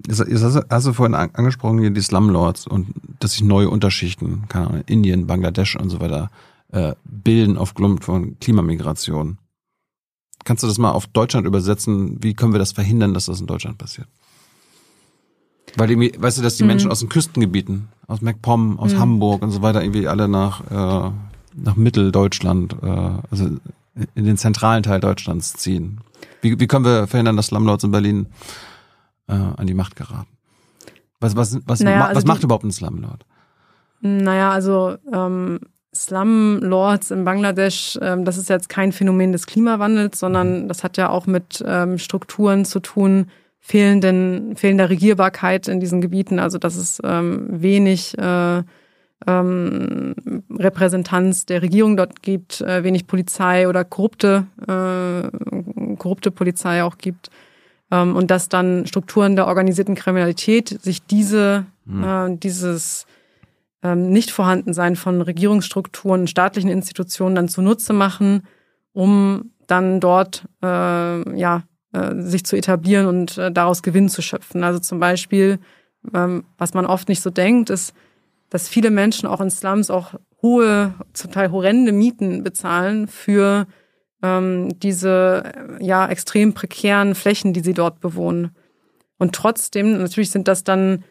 Jetzt, 0.07 0.23
hast 0.69 0.87
du 0.87 0.93
vorhin 0.93 1.15
angesprochen, 1.15 1.79
hier 1.79 1.89
die 1.89 2.01
Slumlords 2.01 2.65
und 2.65 2.87
dass 3.19 3.33
sich 3.33 3.43
neue 3.43 3.69
Unterschichten, 3.69 4.43
keine 4.47 4.67
Ahnung, 4.67 4.83
Indien, 4.85 5.27
Bangladesch 5.27 5.75
und 5.75 5.89
so 5.89 5.99
weiter, 5.99 6.29
äh, 6.71 6.93
bilden 7.03 7.57
aufgrund 7.57 8.03
von 8.03 8.39
Klimamigration. 8.39 9.37
Kannst 10.43 10.63
du 10.63 10.67
das 10.67 10.77
mal 10.77 10.91
auf 10.91 11.07
Deutschland 11.07 11.45
übersetzen? 11.45 12.17
Wie 12.23 12.33
können 12.33 12.53
wir 12.53 12.59
das 12.59 12.71
verhindern, 12.71 13.13
dass 13.13 13.25
das 13.25 13.41
in 13.41 13.47
Deutschland 13.47 13.77
passiert? 13.77 14.07
Weil 15.75 15.91
irgendwie, 15.91 16.13
weißt 16.17 16.37
du, 16.37 16.41
dass 16.41 16.57
die 16.57 16.63
mhm. 16.63 16.67
Menschen 16.67 16.91
aus 16.91 16.99
den 16.99 17.09
Küstengebieten, 17.09 17.89
aus 18.07 18.21
MacPom, 18.21 18.79
aus 18.79 18.93
mhm. 18.93 18.99
Hamburg 18.99 19.41
und 19.41 19.51
so 19.51 19.61
weiter, 19.61 19.83
irgendwie 19.83 20.07
alle 20.07 20.27
nach, 20.27 20.61
äh, 20.71 21.11
nach 21.55 21.75
Mitteldeutschland, 21.75 22.75
äh, 22.81 23.11
also 23.29 23.49
in 24.15 24.25
den 24.25 24.37
zentralen 24.37 24.83
Teil 24.83 24.99
Deutschlands 24.99 25.53
ziehen. 25.53 25.99
Wie, 26.41 26.59
wie 26.59 26.67
können 26.67 26.85
wir 26.85 27.07
verhindern, 27.07 27.37
dass 27.37 27.47
Slumlords 27.47 27.83
in 27.83 27.91
Berlin 27.91 28.27
äh, 29.31 29.59
an 29.59 29.65
die 29.65 29.73
Macht 29.73 29.95
geraten? 29.95 30.27
Was, 31.19 31.35
was, 31.35 31.59
was, 31.65 31.79
naja, 31.79 31.99
ma, 31.99 32.05
also 32.05 32.17
was 32.17 32.25
macht 32.25 32.41
die, 32.41 32.45
überhaupt 32.45 32.65
ein 32.65 32.71
Slumlord? 32.71 33.25
Naja, 34.01 34.51
also 34.51 34.97
ähm, 35.13 35.59
Slum-Lords 35.93 37.11
in 37.11 37.23
Bangladesch, 37.23 37.99
ähm, 38.01 38.25
das 38.25 38.37
ist 38.37 38.49
jetzt 38.49 38.69
kein 38.69 38.91
Phänomen 38.91 39.31
des 39.31 39.45
Klimawandels, 39.45 40.19
sondern 40.19 40.63
mhm. 40.63 40.67
das 40.67 40.83
hat 40.83 40.97
ja 40.97 41.09
auch 41.09 41.27
mit 41.27 41.63
ähm, 41.65 41.97
Strukturen 41.97 42.65
zu 42.65 42.79
tun, 42.79 43.27
fehlenden, 43.59 44.55
fehlender 44.55 44.89
Regierbarkeit 44.89 45.67
in 45.67 45.79
diesen 45.79 46.01
Gebieten, 46.01 46.39
also 46.39 46.57
dass 46.57 46.75
es 46.75 46.99
ähm, 47.03 47.47
wenig 47.49 48.17
äh, 48.17 48.63
ähm, 49.27 50.15
Repräsentanz 50.49 51.45
der 51.45 51.61
Regierung 51.61 51.95
dort 51.97 52.23
gibt, 52.23 52.61
äh, 52.61 52.83
wenig 52.83 53.05
Polizei 53.05 53.67
oder 53.67 53.83
korrupte, 53.83 54.47
äh, 54.67 55.95
korrupte 55.97 56.31
Polizei 56.31 56.83
auch 56.83 56.97
gibt. 56.97 57.29
Ähm, 57.91 58.15
und 58.15 58.31
dass 58.31 58.49
dann 58.49 58.85
Strukturen 58.87 59.35
der 59.35 59.47
organisierten 59.47 59.95
Kriminalität 59.95 60.69
sich 60.81 61.05
diese, 61.05 61.65
mhm. 61.85 62.03
äh, 62.03 62.37
dieses 62.37 63.05
ähm, 63.83 64.09
Nicht-Vorhandensein 64.11 64.95
von 64.95 65.21
Regierungsstrukturen, 65.21 66.27
staatlichen 66.27 66.69
Institutionen 66.69 67.35
dann 67.35 67.49
zunutze 67.49 67.93
machen, 67.93 68.43
um 68.93 69.51
dann 69.67 69.99
dort 69.99 70.45
äh, 70.63 71.37
ja 71.37 71.63
äh, 71.93 72.15
sich 72.21 72.45
zu 72.45 72.55
etablieren 72.55 73.07
und 73.07 73.37
äh, 73.37 73.51
daraus 73.51 73.83
Gewinn 73.83 74.09
zu 74.09 74.21
schöpfen. 74.21 74.63
Also 74.63 74.79
zum 74.79 74.99
Beispiel, 74.99 75.59
ähm, 76.13 76.45
was 76.57 76.73
man 76.73 76.85
oft 76.85 77.09
nicht 77.09 77.21
so 77.21 77.29
denkt, 77.29 77.69
ist, 77.69 77.93
dass 78.49 78.67
viele 78.67 78.91
Menschen 78.91 79.27
auch 79.27 79.41
in 79.41 79.49
Slums 79.49 79.89
auch 79.89 80.13
hohe, 80.41 80.93
zum 81.13 81.31
Teil 81.31 81.51
horrende 81.51 81.91
Mieten 81.91 82.43
bezahlen 82.43 83.07
für 83.07 83.67
ähm, 84.21 84.79
diese 84.79 85.43
äh, 85.79 85.85
ja 85.85 86.07
extrem 86.07 86.53
prekären 86.53 87.15
Flächen, 87.15 87.53
die 87.53 87.61
sie 87.61 87.73
dort 87.73 87.99
bewohnen. 87.99 88.55
Und 89.17 89.35
trotzdem, 89.35 89.97
natürlich 89.97 90.31
sind 90.31 90.47
das 90.47 90.63
dann 90.63 91.03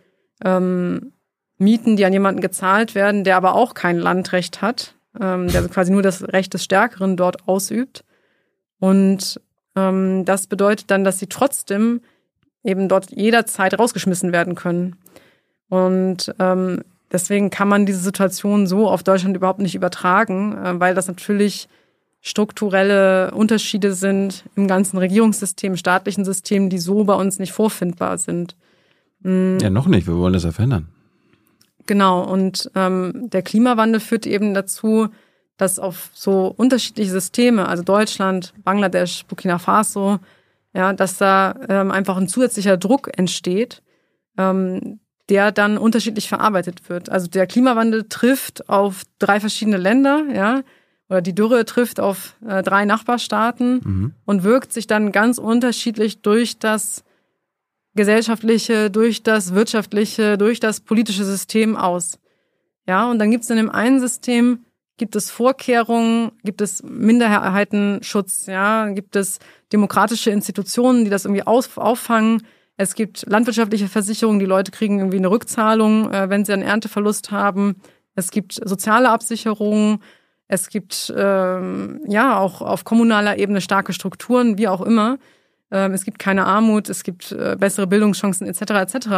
ähm, 0.44 1.12
Mieten, 1.58 1.96
die 1.96 2.04
an 2.04 2.12
jemanden 2.12 2.40
gezahlt 2.40 2.94
werden, 2.94 3.22
der 3.24 3.36
aber 3.36 3.54
auch 3.54 3.74
kein 3.74 3.98
Landrecht 3.98 4.62
hat, 4.62 4.94
ähm, 5.20 5.48
der 5.48 5.68
quasi 5.68 5.92
nur 5.92 6.02
das 6.02 6.22
Recht 6.22 6.54
des 6.54 6.64
Stärkeren 6.64 7.16
dort 7.16 7.46
ausübt. 7.46 8.04
Und 8.78 9.40
ähm, 9.76 10.24
das 10.24 10.46
bedeutet 10.46 10.90
dann, 10.90 11.04
dass 11.04 11.18
sie 11.18 11.26
trotzdem 11.26 12.00
eben 12.64 12.88
dort 12.88 13.10
jederzeit 13.10 13.78
rausgeschmissen 13.78 14.32
werden 14.32 14.54
können. 14.54 14.96
Und 15.68 16.34
ähm, 16.38 16.82
deswegen 17.12 17.50
kann 17.50 17.68
man 17.68 17.86
diese 17.86 18.00
Situation 18.00 18.66
so 18.66 18.88
auf 18.88 19.02
Deutschland 19.02 19.36
überhaupt 19.36 19.60
nicht 19.60 19.74
übertragen, 19.74 20.56
äh, 20.56 20.80
weil 20.80 20.94
das 20.94 21.06
natürlich 21.06 21.68
strukturelle 22.20 23.32
Unterschiede 23.32 23.94
sind 23.94 24.44
im 24.54 24.68
ganzen 24.68 24.98
Regierungssystem, 24.98 25.76
staatlichen 25.76 26.24
System, 26.24 26.68
die 26.68 26.78
so 26.78 27.04
bei 27.04 27.14
uns 27.14 27.38
nicht 27.38 27.52
vorfindbar 27.52 28.18
sind. 28.18 28.56
Mhm. 29.20 29.58
Ja, 29.60 29.70
noch 29.70 29.86
nicht. 29.86 30.06
Wir 30.06 30.16
wollen 30.16 30.32
das 30.32 30.44
ja 30.44 30.52
verändern. 30.52 30.88
Genau, 31.86 32.22
und 32.22 32.70
ähm, 32.74 33.30
der 33.30 33.42
Klimawandel 33.42 34.00
führt 34.00 34.26
eben 34.26 34.54
dazu, 34.54 35.08
dass 35.56 35.78
auf 35.78 36.10
so 36.14 36.54
unterschiedliche 36.56 37.10
Systeme, 37.10 37.68
also 37.68 37.82
Deutschland, 37.82 38.54
Bangladesch, 38.64 39.24
Burkina 39.26 39.58
Faso, 39.58 40.18
ja, 40.72 40.92
dass 40.92 41.18
da 41.18 41.54
ähm, 41.68 41.90
einfach 41.90 42.16
ein 42.16 42.28
zusätzlicher 42.28 42.76
Druck 42.76 43.10
entsteht, 43.18 43.82
ähm, 44.38 45.00
der 45.28 45.52
dann 45.52 45.78
unterschiedlich 45.78 46.28
verarbeitet 46.28 46.88
wird. 46.88 47.08
Also 47.08 47.28
der 47.28 47.46
Klimawandel 47.46 48.04
trifft 48.08 48.68
auf 48.68 49.02
drei 49.18 49.40
verschiedene 49.40 49.76
Länder, 49.76 50.24
ja, 50.32 50.62
oder 51.10 51.20
die 51.20 51.34
Dürre 51.34 51.64
trifft 51.64 52.00
auf 52.00 52.36
äh, 52.46 52.62
drei 52.62 52.84
Nachbarstaaten 52.84 53.80
mhm. 53.84 54.14
und 54.24 54.44
wirkt 54.44 54.72
sich 54.72 54.86
dann 54.86 55.12
ganz 55.12 55.38
unterschiedlich 55.38 56.22
durch 56.22 56.58
das 56.58 57.04
gesellschaftliche, 57.94 58.90
durch 58.90 59.22
das 59.22 59.52
wirtschaftliche, 59.52 60.38
durch 60.38 60.60
das 60.60 60.80
politische 60.80 61.24
System 61.24 61.76
aus. 61.76 62.18
Ja, 62.86 63.10
und 63.10 63.18
dann 63.18 63.30
gibt 63.30 63.44
es 63.44 63.50
in 63.50 63.56
dem 63.56 63.70
einen 63.70 64.00
System 64.00 64.64
gibt 65.00 65.16
es 65.16 65.30
Vorkehrungen, 65.30 66.30
gibt 66.44 66.60
es 66.60 66.82
Minderheitenschutz, 66.82 68.44
ja, 68.46 68.90
gibt 68.90 69.16
es 69.16 69.38
demokratische 69.72 70.30
Institutionen, 70.30 71.04
die 71.04 71.10
das 71.10 71.24
irgendwie 71.24 71.42
auf, 71.42 71.78
auffangen. 71.78 72.42
Es 72.76 72.94
gibt 72.94 73.24
landwirtschaftliche 73.26 73.88
Versicherungen, 73.88 74.40
die 74.40 74.46
Leute 74.46 74.70
kriegen 74.70 74.98
irgendwie 74.98 75.16
eine 75.16 75.30
Rückzahlung, 75.30 76.12
äh, 76.12 76.28
wenn 76.28 76.44
sie 76.44 76.52
einen 76.52 76.62
Ernteverlust 76.62 77.30
haben. 77.30 77.76
Es 78.14 78.30
gibt 78.30 78.60
soziale 78.62 79.08
Absicherungen. 79.08 80.02
Es 80.52 80.68
gibt 80.68 81.14
ähm, 81.16 82.00
ja 82.08 82.36
auch 82.36 82.60
auf 82.60 82.82
kommunaler 82.84 83.38
Ebene 83.38 83.60
starke 83.60 83.92
Strukturen, 83.92 84.58
wie 84.58 84.66
auch 84.66 84.80
immer. 84.80 85.18
Ähm, 85.70 85.92
es 85.92 86.04
gibt 86.04 86.18
keine 86.18 86.44
Armut, 86.44 86.88
es 86.88 87.04
gibt 87.04 87.30
äh, 87.30 87.56
bessere 87.56 87.86
Bildungschancen 87.86 88.48
etc. 88.48 88.94
etc. 88.94 89.08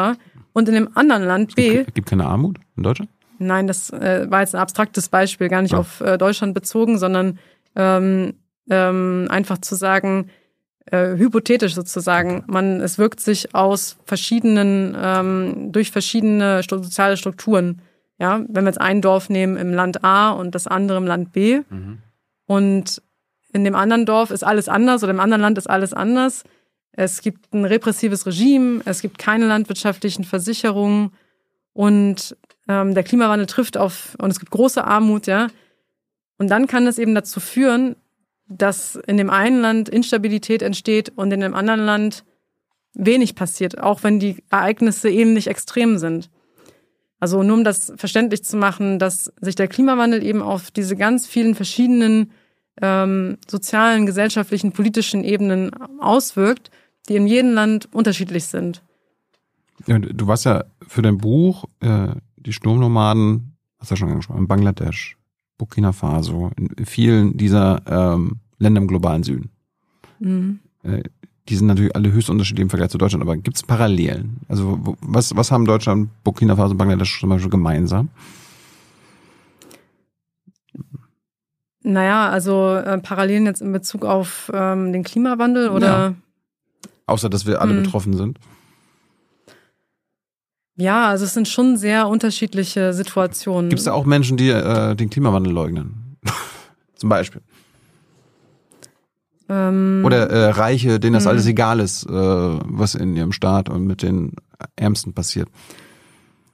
Und 0.53 0.69
in 0.69 0.75
dem 0.75 0.95
anderen 0.95 1.23
Land 1.23 1.55
B. 1.55 1.69
Es 1.69 1.87
gibt, 1.87 1.95
gibt 1.95 2.09
keine 2.11 2.27
Armut 2.27 2.59
in 2.77 2.83
Deutschland? 2.83 3.11
Nein, 3.39 3.67
das 3.67 3.89
äh, 3.89 4.27
war 4.31 4.41
jetzt 4.41 4.55
ein 4.55 4.61
abstraktes 4.61 5.09
Beispiel, 5.09 5.49
gar 5.49 5.63
nicht 5.63 5.73
ja. 5.73 5.79
auf 5.79 6.03
äh, 6.03 6.19
Deutschland 6.19 6.53
bezogen, 6.53 6.99
sondern 6.99 7.39
ähm, 7.77 8.35
ähm, 8.69 9.27
einfach 9.31 9.57
zu 9.57 9.75
sagen, 9.75 10.29
äh, 10.85 11.17
hypothetisch 11.17 11.75
sozusagen, 11.75 12.45
man, 12.47 12.83
es 12.83 12.99
wirkt 12.99 13.21
sich 13.21 13.55
aus 13.55 13.97
verschiedenen, 14.05 14.95
ähm, 15.01 15.73
durch 15.73 15.91
verschiedene 15.91 16.63
soziale 16.63 17.17
Strukturen. 17.17 17.81
Ja, 18.19 18.45
wenn 18.49 18.65
wir 18.65 18.71
jetzt 18.71 18.81
ein 18.81 19.01
Dorf 19.03 19.29
nehmen 19.29 19.57
im 19.57 19.73
Land 19.73 20.05
A 20.05 20.31
und 20.31 20.55
das 20.55 20.67
andere 20.67 20.99
im 20.99 21.07
Land 21.07 21.33
B 21.33 21.63
mhm. 21.69 21.99
und 22.47 23.03
in 23.53 23.65
dem 23.65 23.75
anderen 23.75 24.07
Dorf 24.07 24.31
ist 24.31 24.45
alles 24.45 24.69
anders 24.69 25.03
oder 25.03 25.13
im 25.13 25.21
anderen 25.21 25.43
Land 25.43 25.59
ist 25.59 25.69
alles 25.69 25.93
anders. 25.93 26.45
Es 26.93 27.21
gibt 27.21 27.53
ein 27.53 27.65
repressives 27.65 28.27
Regime, 28.27 28.83
es 28.85 29.01
gibt 29.01 29.19
keine 29.19 29.47
landwirtschaftlichen 29.47 30.25
Versicherungen 30.25 31.13
und 31.73 32.37
ähm, 32.69 32.95
der 32.95 33.03
Klimawandel 33.03 33.47
trifft 33.47 33.77
auf, 33.77 34.15
und 34.19 34.31
es 34.31 34.39
gibt 34.39 34.53
große 34.53 34.85
Armut, 34.85 35.27
ja. 35.27 35.49
Und 36.39 36.49
dann 36.49 36.67
kann 36.67 36.87
es 36.87 36.99
eben 36.99 37.15
dazu 37.15 37.41
führen, 37.41 37.97
dass 38.47 38.97
in 38.97 39.17
dem 39.17 39.31
einen 39.31 39.61
Land 39.61 39.89
Instabilität 39.89 40.63
entsteht 40.63 41.13
und 41.17 41.33
in 41.33 41.41
dem 41.41 41.55
anderen 41.55 41.85
Land 41.85 42.25
wenig 42.95 43.35
passiert, 43.35 43.79
auch 43.79 44.03
wenn 44.03 44.19
die 44.19 44.43
Ereignisse 44.51 45.09
ähnlich 45.09 45.47
extrem 45.47 45.99
sind. 45.99 46.31
Also 47.23 47.45
nur 47.45 47.57
um 47.59 47.63
das 47.63 47.93
verständlich 47.95 48.43
zu 48.43 48.57
machen, 48.57 48.99
dass 48.99 49.33
sich 49.41 49.55
der 49.55 49.69
Klimawandel 49.69 50.25
eben 50.25 50.43
auf 50.43 50.73
diese 50.73 50.97
ganz 50.97 51.25
vielen 51.25 51.55
verschiedenen 51.55 52.33
ähm, 52.81 53.39
sozialen, 53.49 54.07
gesellschaftlichen, 54.07 54.73
politischen 54.73 55.23
Ebenen 55.23 55.71
auswirkt, 56.01 56.73
die 57.09 57.15
in 57.15 57.29
jedem 57.29 57.53
Land 57.53 57.89
unterschiedlich 57.93 58.47
sind. 58.47 58.83
Du 59.87 60.27
warst 60.27 60.47
ja 60.47 60.65
für 60.89 61.03
dein 61.03 61.19
Buch 61.19 61.67
äh, 61.79 62.09
die 62.35 62.53
Sturmnomaden, 62.53 63.57
hast 63.79 63.93
du 63.93 63.95
ja 63.95 63.99
schon 63.99 64.09
angesprochen, 64.09 64.41
in 64.41 64.49
Bangladesch, 64.49 65.17
Burkina 65.59 65.93
Faso, 65.93 66.51
in 66.57 66.85
vielen 66.87 67.37
dieser 67.37 67.83
ähm, 67.87 68.41
Länder 68.59 68.81
im 68.81 68.89
globalen 68.89 69.23
Süden. 69.23 69.51
Mhm. 70.19 70.59
Äh, 70.83 71.05
die 71.49 71.57
sind 71.57 71.67
natürlich 71.67 71.95
alle 71.97 72.13
höchst 72.13 72.31
unterschiedlich 72.31 72.63
im 72.63 72.71
Vergleich 72.71 72.91
zu 72.91 72.99
Deutschland, 72.99 73.23
aber 73.23 73.37
gibt 73.37 73.57
es 73.57 73.63
Parallelen? 73.63 74.39
Also 74.49 74.97
was, 75.01 75.35
was 75.37 75.51
haben 75.51 75.65
Deutschland, 75.65 76.11
Burkina 76.23 76.57
Faso 76.57 76.73
und 76.73 76.79
Bangladesch 76.79 77.21
zum 77.21 77.31
Beispiel 77.31 77.51
gemeinsam? 77.51 78.11
Naja, 81.85 82.29
also 82.29 82.77
äh, 82.77 82.99
Parallelen 82.99 83.47
jetzt 83.47 83.61
in 83.61 83.73
Bezug 83.73 84.05
auf 84.05 84.51
ähm, 84.55 84.93
den 84.93 85.03
Klimawandel 85.03 85.69
oder? 85.71 85.87
Ja. 85.87 86.15
Außer, 87.07 87.29
dass 87.29 87.45
wir 87.45 87.61
alle 87.61 87.75
hm. 87.75 87.83
betroffen 87.83 88.17
sind. 88.17 88.39
Ja, 90.77 91.09
also 91.09 91.25
es 91.25 91.35
sind 91.35 91.49
schon 91.49 91.77
sehr 91.77 92.09
unterschiedliche 92.09 92.93
Situationen. 92.93 93.69
Gibt 93.69 93.81
es 93.81 93.85
da 93.85 93.93
auch 93.93 94.07
Menschen, 94.07 94.37
die 94.37 94.49
äh, 94.49 94.95
den 94.95 95.11
Klimawandel 95.11 95.53
leugnen? 95.53 96.17
Zum 96.95 97.09
Beispiel. 97.09 97.43
Ähm, 99.53 100.03
Oder 100.05 100.31
äh, 100.31 100.51
Reiche, 100.51 100.99
denen 100.99 101.13
das 101.13 101.25
hm. 101.25 101.31
alles 101.31 101.47
egal 101.47 101.81
ist, 101.81 102.07
äh, 102.07 102.11
was 102.11 102.95
in 102.95 103.15
ihrem 103.17 103.33
Staat 103.33 103.69
und 103.69 103.87
mit 103.87 104.03
den 104.03 104.33
Ärmsten 104.77 105.13
passiert. 105.13 105.49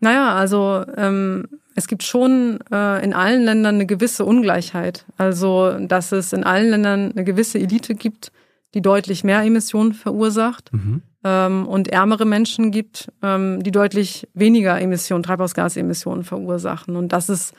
Naja, 0.00 0.34
also 0.34 0.84
ähm, 0.96 1.46
es 1.76 1.86
gibt 1.86 2.02
schon 2.02 2.58
äh, 2.72 3.04
in 3.04 3.14
allen 3.14 3.44
Ländern 3.44 3.76
eine 3.76 3.86
gewisse 3.86 4.24
Ungleichheit. 4.24 5.06
Also, 5.16 5.78
dass 5.78 6.10
es 6.10 6.32
in 6.32 6.42
allen 6.42 6.70
Ländern 6.70 7.12
eine 7.12 7.24
gewisse 7.24 7.58
Elite 7.58 7.94
gibt, 7.94 8.32
die 8.74 8.82
deutlich 8.82 9.22
mehr 9.22 9.42
Emissionen 9.42 9.92
verursacht 9.92 10.72
mhm. 10.72 11.02
ähm, 11.22 11.66
und 11.66 11.88
ärmere 11.88 12.26
Menschen 12.26 12.72
gibt, 12.72 13.12
ähm, 13.22 13.62
die 13.62 13.70
deutlich 13.70 14.28
weniger 14.34 14.80
Emissionen, 14.80 15.22
Treibhausgasemissionen 15.22 16.24
verursachen. 16.24 16.96
Und 16.96 17.12
das 17.12 17.28
ist 17.28 17.54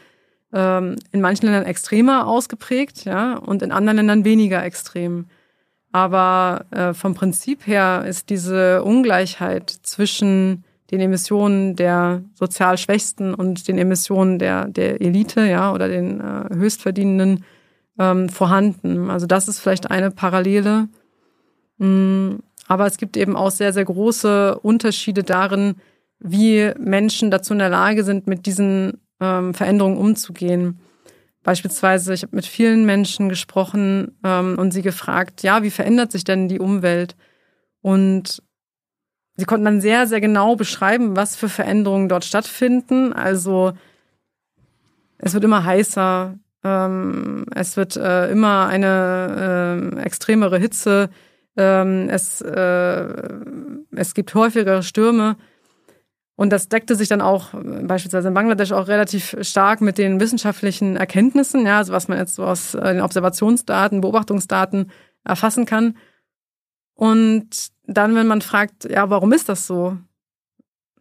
ähm, 0.53 0.95
in 1.11 1.21
manchen 1.21 1.45
Ländern 1.45 1.65
extremer 1.65 2.27
ausgeprägt, 2.27 3.05
ja, 3.05 3.37
und 3.37 3.61
in 3.61 3.71
anderen 3.71 3.97
Ländern 3.97 4.25
weniger 4.25 4.63
extrem. 4.63 5.25
Aber 5.91 6.65
äh, 6.71 6.93
vom 6.93 7.15
Prinzip 7.15 7.65
her 7.65 8.05
ist 8.07 8.29
diese 8.29 8.83
Ungleichheit 8.83 9.69
zwischen 9.69 10.63
den 10.91 11.01
Emissionen 11.01 11.75
der 11.75 12.23
sozial 12.33 12.77
Schwächsten 12.77 13.33
und 13.33 13.67
den 13.67 13.77
Emissionen 13.77 14.39
der, 14.39 14.67
der 14.67 15.01
Elite, 15.01 15.45
ja, 15.45 15.71
oder 15.73 15.87
den 15.87 16.19
äh, 16.19 16.53
Höchstverdienenden 16.53 17.43
ähm, 17.99 18.29
vorhanden. 18.29 19.09
Also 19.09 19.27
das 19.27 19.47
ist 19.47 19.59
vielleicht 19.59 19.91
eine 19.91 20.09
Parallele. 20.09 20.87
Mm, 21.77 22.37
aber 22.67 22.85
es 22.85 22.97
gibt 22.97 23.17
eben 23.17 23.35
auch 23.35 23.51
sehr, 23.51 23.73
sehr 23.73 23.85
große 23.85 24.59
Unterschiede 24.59 25.23
darin, 25.23 25.75
wie 26.19 26.71
Menschen 26.77 27.31
dazu 27.31 27.53
in 27.53 27.59
der 27.59 27.69
Lage 27.69 28.03
sind, 28.03 28.27
mit 28.27 28.45
diesen 28.45 28.99
ähm, 29.19 29.53
Veränderungen 29.53 29.97
umzugehen. 29.97 30.79
Beispielsweise, 31.43 32.13
ich 32.13 32.23
habe 32.23 32.35
mit 32.35 32.45
vielen 32.45 32.85
Menschen 32.85 33.29
gesprochen 33.29 34.17
ähm, 34.23 34.57
und 34.57 34.71
sie 34.71 34.81
gefragt, 34.81 35.41
ja, 35.41 35.63
wie 35.63 35.71
verändert 35.71 36.11
sich 36.11 36.23
denn 36.23 36.47
die 36.47 36.59
Umwelt? 36.59 37.15
Und 37.81 38.43
sie 39.35 39.45
konnten 39.45 39.65
dann 39.65 39.81
sehr, 39.81 40.05
sehr 40.05 40.21
genau 40.21 40.55
beschreiben, 40.55 41.15
was 41.15 41.35
für 41.35 41.49
Veränderungen 41.49 42.09
dort 42.09 42.25
stattfinden. 42.25 43.13
Also 43.13 43.73
es 45.17 45.33
wird 45.33 45.43
immer 45.43 45.63
heißer, 45.63 46.37
ähm, 46.63 47.45
es 47.55 47.77
wird 47.77 47.95
äh, 47.95 48.29
immer 48.31 48.67
eine 48.67 49.93
äh, 49.95 50.01
extremere 50.01 50.57
Hitze, 50.57 51.09
ähm, 51.55 52.09
es, 52.09 52.41
äh, 52.41 53.07
es 53.95 54.13
gibt 54.13 54.33
häufigere 54.35 54.83
Stürme. 54.83 55.37
Und 56.39 56.51
das 56.51 56.69
deckte 56.69 56.95
sich 56.95 57.09
dann 57.09 57.19
auch 57.19 57.53
äh, 57.53 57.83
beispielsweise 57.83 58.29
in 58.29 58.33
Bangladesch 58.33 58.71
auch 58.71 58.87
relativ 58.87 59.35
stark 59.41 59.81
mit 59.81 59.97
den 59.97 60.21
wissenschaftlichen 60.21 60.95
Erkenntnissen, 60.95 61.65
ja, 61.65 61.79
also 61.79 61.91
was 61.91 62.07
man 62.07 62.17
jetzt 62.17 62.35
so 62.35 62.45
aus 62.45 62.75
äh, 62.75 62.93
den 62.93 63.01
Observationsdaten, 63.01 63.99
Beobachtungsdaten 63.99 64.89
erfassen 65.25 65.65
kann. 65.65 65.97
Und 66.93 67.49
dann, 67.87 68.15
wenn 68.15 68.25
man 68.25 68.39
fragt, 68.39 68.89
ja, 68.89 69.09
warum 69.09 69.33
ist 69.33 69.49
das 69.49 69.67
so? 69.67 69.97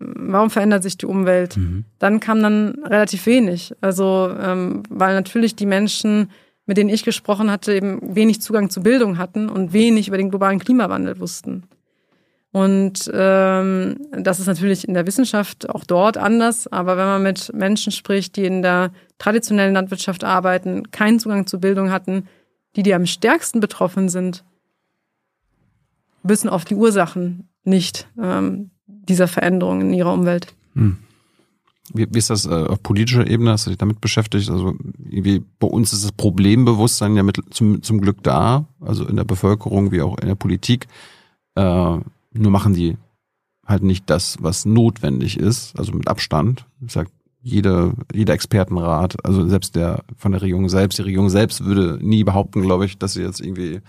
Warum 0.00 0.50
verändert 0.50 0.82
sich 0.82 0.98
die 0.98 1.06
Umwelt? 1.06 1.56
Mhm. 1.56 1.84
Dann 2.00 2.18
kam 2.18 2.42
dann 2.42 2.82
relativ 2.84 3.24
wenig. 3.26 3.76
Also, 3.80 4.34
ähm, 4.40 4.82
weil 4.88 5.14
natürlich 5.14 5.54
die 5.54 5.66
Menschen, 5.66 6.32
mit 6.66 6.78
denen 6.78 6.90
ich 6.90 7.04
gesprochen 7.04 7.48
hatte, 7.48 7.72
eben 7.74 8.16
wenig 8.16 8.40
Zugang 8.40 8.70
zu 8.70 8.82
Bildung 8.82 9.18
hatten 9.18 9.48
und 9.48 9.72
wenig 9.72 10.08
über 10.08 10.18
den 10.18 10.30
globalen 10.30 10.58
Klimawandel 10.58 11.20
wussten. 11.20 11.62
Und 12.50 13.10
ähm, 13.12 13.98
das 14.10 14.40
ist 14.40 14.46
natürlich 14.46 14.88
in 14.88 14.94
der 14.94 15.06
Wissenschaft 15.06 15.68
auch 15.68 15.84
dort 15.84 16.16
anders, 16.16 16.66
aber 16.66 16.96
wenn 16.96 17.04
man 17.04 17.22
mit 17.22 17.52
Menschen 17.54 17.92
spricht, 17.92 18.36
die 18.36 18.46
in 18.46 18.62
der 18.62 18.90
traditionellen 19.18 19.74
Landwirtschaft 19.74 20.24
arbeiten, 20.24 20.90
keinen 20.90 21.18
Zugang 21.18 21.46
zu 21.46 21.60
Bildung 21.60 21.90
hatten, 21.90 22.26
die, 22.74 22.82
die 22.82 22.94
am 22.94 23.06
stärksten 23.06 23.60
betroffen 23.60 24.08
sind, 24.08 24.44
wissen 26.22 26.48
oft 26.48 26.70
die 26.70 26.74
Ursachen 26.74 27.48
nicht 27.64 28.08
ähm, 28.20 28.70
dieser 28.86 29.28
Veränderungen 29.28 29.88
in 29.88 29.92
ihrer 29.92 30.12
Umwelt. 30.12 30.54
Hm. 30.74 30.96
Wie, 31.92 32.06
wie 32.10 32.18
ist 32.18 32.30
das 32.30 32.46
äh, 32.46 32.50
auf 32.50 32.82
politischer 32.82 33.26
Ebene? 33.26 33.52
Hast 33.52 33.66
du 33.66 33.70
dich 33.70 33.78
damit 33.78 34.00
beschäftigt? 34.00 34.50
Also 34.50 34.74
irgendwie 34.98 35.42
bei 35.58 35.66
uns 35.66 35.92
ist 35.92 36.04
das 36.04 36.12
Problembewusstsein 36.12 37.16
ja 37.16 37.22
mit, 37.22 37.40
zum, 37.50 37.82
zum 37.82 38.00
Glück 38.00 38.22
da, 38.22 38.66
also 38.80 39.06
in 39.06 39.16
der 39.16 39.24
Bevölkerung 39.24 39.90
wie 39.92 40.02
auch 40.02 40.18
in 40.18 40.28
der 40.28 40.34
Politik. 40.34 40.86
Äh, 41.54 41.98
nur 42.32 42.50
machen 42.50 42.74
die 42.74 42.96
halt 43.66 43.82
nicht 43.82 44.08
das, 44.08 44.38
was 44.40 44.64
notwendig 44.64 45.38
ist, 45.38 45.78
also 45.78 45.92
mit 45.92 46.08
Abstand. 46.08 46.66
Ich 46.80 46.92
sag, 46.92 47.08
jeder, 47.40 47.92
jeder 48.12 48.34
Expertenrat, 48.34 49.24
also 49.24 49.46
selbst 49.46 49.76
der 49.76 50.04
von 50.16 50.32
der 50.32 50.42
Regierung 50.42 50.68
selbst, 50.68 50.98
die 50.98 51.02
Regierung 51.02 51.30
selbst 51.30 51.64
würde 51.64 51.98
nie 52.00 52.24
behaupten, 52.24 52.62
glaube 52.62 52.86
ich, 52.86 52.98
dass 52.98 53.12
sie 53.12 53.22
jetzt 53.22 53.40
irgendwie 53.40 53.80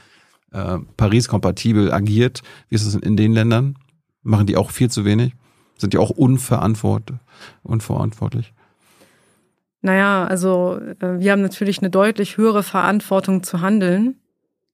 äh, 0.51 0.77
Paris-kompatibel 0.97 1.91
agiert. 1.91 2.41
Wie 2.67 2.75
ist 2.75 2.85
es 2.85 2.95
in 2.95 3.17
den 3.17 3.33
Ländern? 3.33 3.77
Machen 4.21 4.47
die 4.47 4.57
auch 4.57 4.71
viel 4.71 4.91
zu 4.91 5.05
wenig? 5.05 5.33
Sind 5.77 5.93
die 5.93 5.97
auch 5.97 6.09
unverantwort 6.09 7.13
unverantwortlich? 7.63 8.53
Naja, 9.81 10.25
also 10.25 10.79
äh, 10.99 11.19
wir 11.19 11.31
haben 11.31 11.41
natürlich 11.41 11.79
eine 11.79 11.89
deutlich 11.89 12.37
höhere 12.37 12.63
Verantwortung 12.63 13.43
zu 13.43 13.61
handeln. 13.61 14.17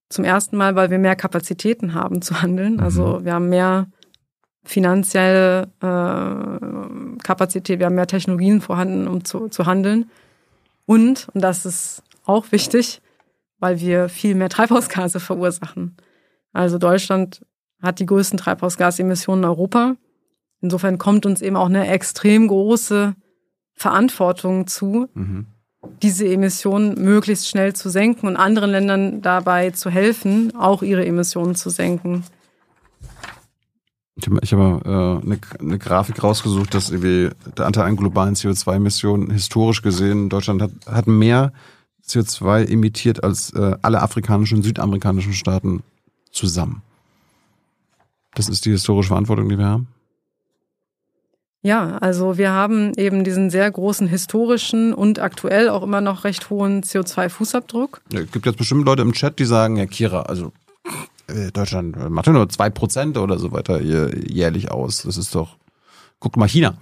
Zum 0.10 0.24
ersten 0.24 0.58
Mal, 0.58 0.76
weil 0.76 0.92
wir 0.92 1.00
mehr 1.00 1.16
Kapazitäten 1.16 1.94
haben 1.94 2.22
zu 2.22 2.42
handeln. 2.42 2.80
Also 2.80 3.20
mhm. 3.20 3.26
wir 3.26 3.34
haben 3.34 3.50
mehr 3.50 3.88
finanzielle 4.64 5.64
äh, 5.82 7.18
Kapazität, 7.24 7.80
wir 7.80 7.88
haben 7.88 7.96
mehr 7.96 8.08
Technologien 8.08 8.62
vorhanden, 8.62 9.08
um 9.08 9.24
zu, 9.24 9.48
zu 9.50 9.66
handeln. 9.66 10.10
Und, 10.86 11.28
und 11.34 11.42
das 11.42 11.66
ist 11.66 12.04
auch 12.26 12.52
wichtig, 12.52 13.02
weil 13.60 13.80
wir 13.80 14.10
viel 14.10 14.36
mehr 14.36 14.50
Treibhausgase 14.50 15.20
verursachen. 15.20 15.96
Also 16.54 16.78
Deutschland 16.78 17.46
hat 17.82 18.00
die 18.00 18.06
größten 18.06 18.38
Treibhausgasemissionen 18.38 19.44
in 19.44 19.50
Europa. 19.50 19.96
Insofern 20.62 20.98
kommt 20.98 21.26
uns 21.26 21.42
eben 21.42 21.56
auch 21.56 21.68
eine 21.68 21.88
extrem 21.88 22.48
große 22.48 23.16
Verantwortung 23.74 24.68
zu, 24.68 25.10
mhm 25.14 25.48
diese 26.02 26.28
Emissionen 26.28 27.02
möglichst 27.04 27.48
schnell 27.48 27.74
zu 27.74 27.90
senken 27.90 28.28
und 28.28 28.38
anderen 28.38 28.72
Ländern 28.72 29.22
dabei 29.22 29.72
zu 29.72 29.90
helfen, 29.90 30.56
auch 30.56 30.82
ihre 30.82 31.06
Emissionen 31.06 31.56
zu 31.56 31.70
senken. 31.70 32.24
Ich 34.18 34.28
habe 34.28 34.40
hab 34.40 34.86
äh, 34.86 35.26
eine, 35.26 35.40
eine 35.60 35.78
Grafik 35.78 36.24
rausgesucht, 36.24 36.74
dass 36.74 36.90
irgendwie 36.90 37.32
der 37.58 37.66
Anteil 37.66 37.84
an 37.84 37.98
globalen 37.98 38.36
CO2-Emissionen 38.36 39.30
historisch 39.30 39.82
gesehen, 39.82 40.30
Deutschland 40.30 40.62
hat, 40.62 40.72
hat 40.86 41.08
mehr 41.08 41.52
CO2 42.08 42.66
emittiert 42.70 43.24
als 43.24 43.52
äh, 43.54 43.76
alle 43.82 44.02
afrikanischen 44.02 44.58
und 44.58 44.64
südamerikanischen 44.64 45.34
Staaten 45.34 45.84
zusammen. 46.32 46.82
Das 48.36 48.48
ist 48.48 48.66
die 48.66 48.72
historische 48.72 49.10
Verantwortung, 49.10 49.50
die 49.50 49.58
wir 49.58 49.66
haben. 49.66 49.88
Ja, 51.66 51.98
also 51.98 52.38
wir 52.38 52.52
haben 52.52 52.94
eben 52.96 53.24
diesen 53.24 53.50
sehr 53.50 53.72
großen 53.72 54.08
historischen 54.08 54.94
und 54.94 55.18
aktuell 55.18 55.70
auch 55.70 55.82
immer 55.82 56.00
noch 56.00 56.24
recht 56.24 56.52
hohen 56.52 56.84
CO2-Fußabdruck. 56.84 58.02
Es 58.14 58.32
gibt 58.32 58.46
jetzt 58.46 58.60
bestimmt 58.60 58.86
Leute 58.86 59.02
im 59.02 59.14
Chat, 59.14 59.40
die 59.40 59.46
sagen, 59.46 59.76
ja 59.78 59.88
Kira, 59.88 60.22
also 60.22 60.52
äh, 61.26 61.52
Deutschland 61.52 62.12
macht 62.12 62.28
ja 62.28 62.34
nur 62.34 62.48
zwei 62.50 62.70
Prozent 62.70 63.18
oder 63.18 63.40
so 63.40 63.52
weiter 63.52 63.82
jährlich 63.82 64.70
aus. 64.70 65.02
Das 65.02 65.18
ist 65.18 65.34
doch, 65.34 65.58
guck 66.20 66.38
mal 66.38 66.48
China. 66.48 66.78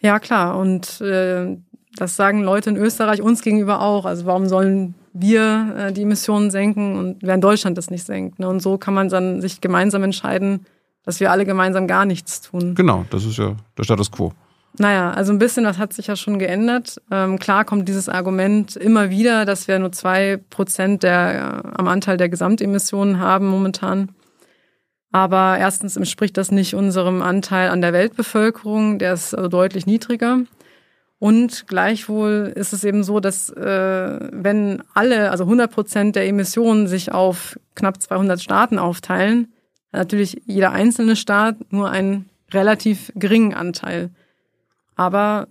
Ja, 0.00 0.18
klar. 0.18 0.58
Und 0.58 1.00
äh, 1.00 1.56
das 1.94 2.16
sagen 2.16 2.42
Leute 2.42 2.70
in 2.70 2.76
Österreich 2.76 3.22
uns 3.22 3.42
gegenüber 3.42 3.80
auch. 3.80 4.06
Also 4.06 4.26
warum 4.26 4.48
sollen 4.48 4.96
wir 5.12 5.76
äh, 5.78 5.92
die 5.92 6.02
Emissionen 6.02 6.50
senken 6.50 6.98
und 6.98 7.22
während 7.22 7.44
Deutschland 7.44 7.78
das 7.78 7.90
nicht 7.90 8.06
senkt? 8.06 8.40
Ne? 8.40 8.48
Und 8.48 8.58
so 8.58 8.76
kann 8.76 8.92
man 8.92 9.08
dann 9.08 9.40
sich 9.40 9.60
gemeinsam 9.60 10.02
entscheiden, 10.02 10.66
dass 11.04 11.20
wir 11.20 11.30
alle 11.30 11.44
gemeinsam 11.44 11.86
gar 11.86 12.04
nichts 12.04 12.40
tun. 12.40 12.74
Genau, 12.74 13.04
das 13.10 13.24
ist 13.24 13.38
ja 13.38 13.56
der 13.76 13.84
Status 13.84 14.10
quo. 14.10 14.32
Naja, 14.76 15.12
also 15.12 15.32
ein 15.32 15.38
bisschen 15.38 15.64
was 15.64 15.78
hat 15.78 15.92
sich 15.92 16.08
ja 16.08 16.16
schon 16.16 16.38
geändert. 16.40 17.00
Ähm, 17.10 17.38
klar 17.38 17.64
kommt 17.64 17.88
dieses 17.88 18.08
Argument 18.08 18.74
immer 18.74 19.08
wieder, 19.08 19.44
dass 19.44 19.68
wir 19.68 19.78
nur 19.78 19.92
zwei 19.92 20.40
Prozent 20.50 21.04
der, 21.04 21.62
äh, 21.64 21.78
am 21.78 21.86
Anteil 21.86 22.16
der 22.16 22.28
Gesamtemissionen 22.28 23.20
haben 23.20 23.46
momentan. 23.46 24.10
Aber 25.12 25.58
erstens 25.58 25.96
entspricht 25.96 26.36
das 26.36 26.50
nicht 26.50 26.74
unserem 26.74 27.22
Anteil 27.22 27.70
an 27.70 27.80
der 27.80 27.92
Weltbevölkerung, 27.92 28.98
der 28.98 29.12
ist 29.12 29.32
also 29.32 29.48
deutlich 29.48 29.86
niedriger. 29.86 30.40
Und 31.20 31.68
gleichwohl 31.68 32.52
ist 32.56 32.72
es 32.72 32.82
eben 32.82 33.04
so, 33.04 33.20
dass 33.20 33.48
äh, 33.50 34.18
wenn 34.32 34.82
alle, 34.92 35.30
also 35.30 35.44
100 35.44 35.70
Prozent 35.70 36.16
der 36.16 36.26
Emissionen 36.26 36.88
sich 36.88 37.12
auf 37.12 37.60
knapp 37.76 38.02
200 38.02 38.42
Staaten 38.42 38.80
aufteilen, 38.80 39.53
natürlich 39.96 40.42
jeder 40.46 40.72
einzelne 40.72 41.16
Staat 41.16 41.72
nur 41.72 41.90
einen 41.90 42.28
relativ 42.52 43.12
geringen 43.14 43.54
Anteil. 43.54 44.10
Aber 44.96 45.48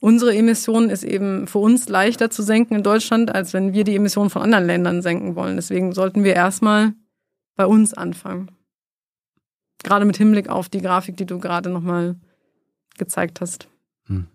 unsere 0.00 0.34
Emissionen 0.34 0.90
ist 0.90 1.04
eben 1.04 1.46
für 1.46 1.58
uns 1.58 1.88
leichter 1.88 2.30
zu 2.30 2.42
senken 2.42 2.76
in 2.76 2.82
Deutschland, 2.82 3.34
als 3.34 3.52
wenn 3.52 3.72
wir 3.72 3.84
die 3.84 3.96
Emissionen 3.96 4.30
von 4.30 4.42
anderen 4.42 4.66
Ländern 4.66 5.02
senken 5.02 5.36
wollen. 5.36 5.56
Deswegen 5.56 5.92
sollten 5.92 6.24
wir 6.24 6.34
erstmal 6.34 6.94
bei 7.56 7.66
uns 7.66 7.94
anfangen. 7.94 8.50
Gerade 9.82 10.04
mit 10.04 10.16
Hinblick 10.16 10.48
auf 10.48 10.68
die 10.68 10.80
Grafik, 10.80 11.16
die 11.16 11.26
du 11.26 11.38
gerade 11.38 11.70
nochmal 11.70 12.16
gezeigt 12.98 13.40
hast. 13.40 13.68
Hm. 14.06 14.26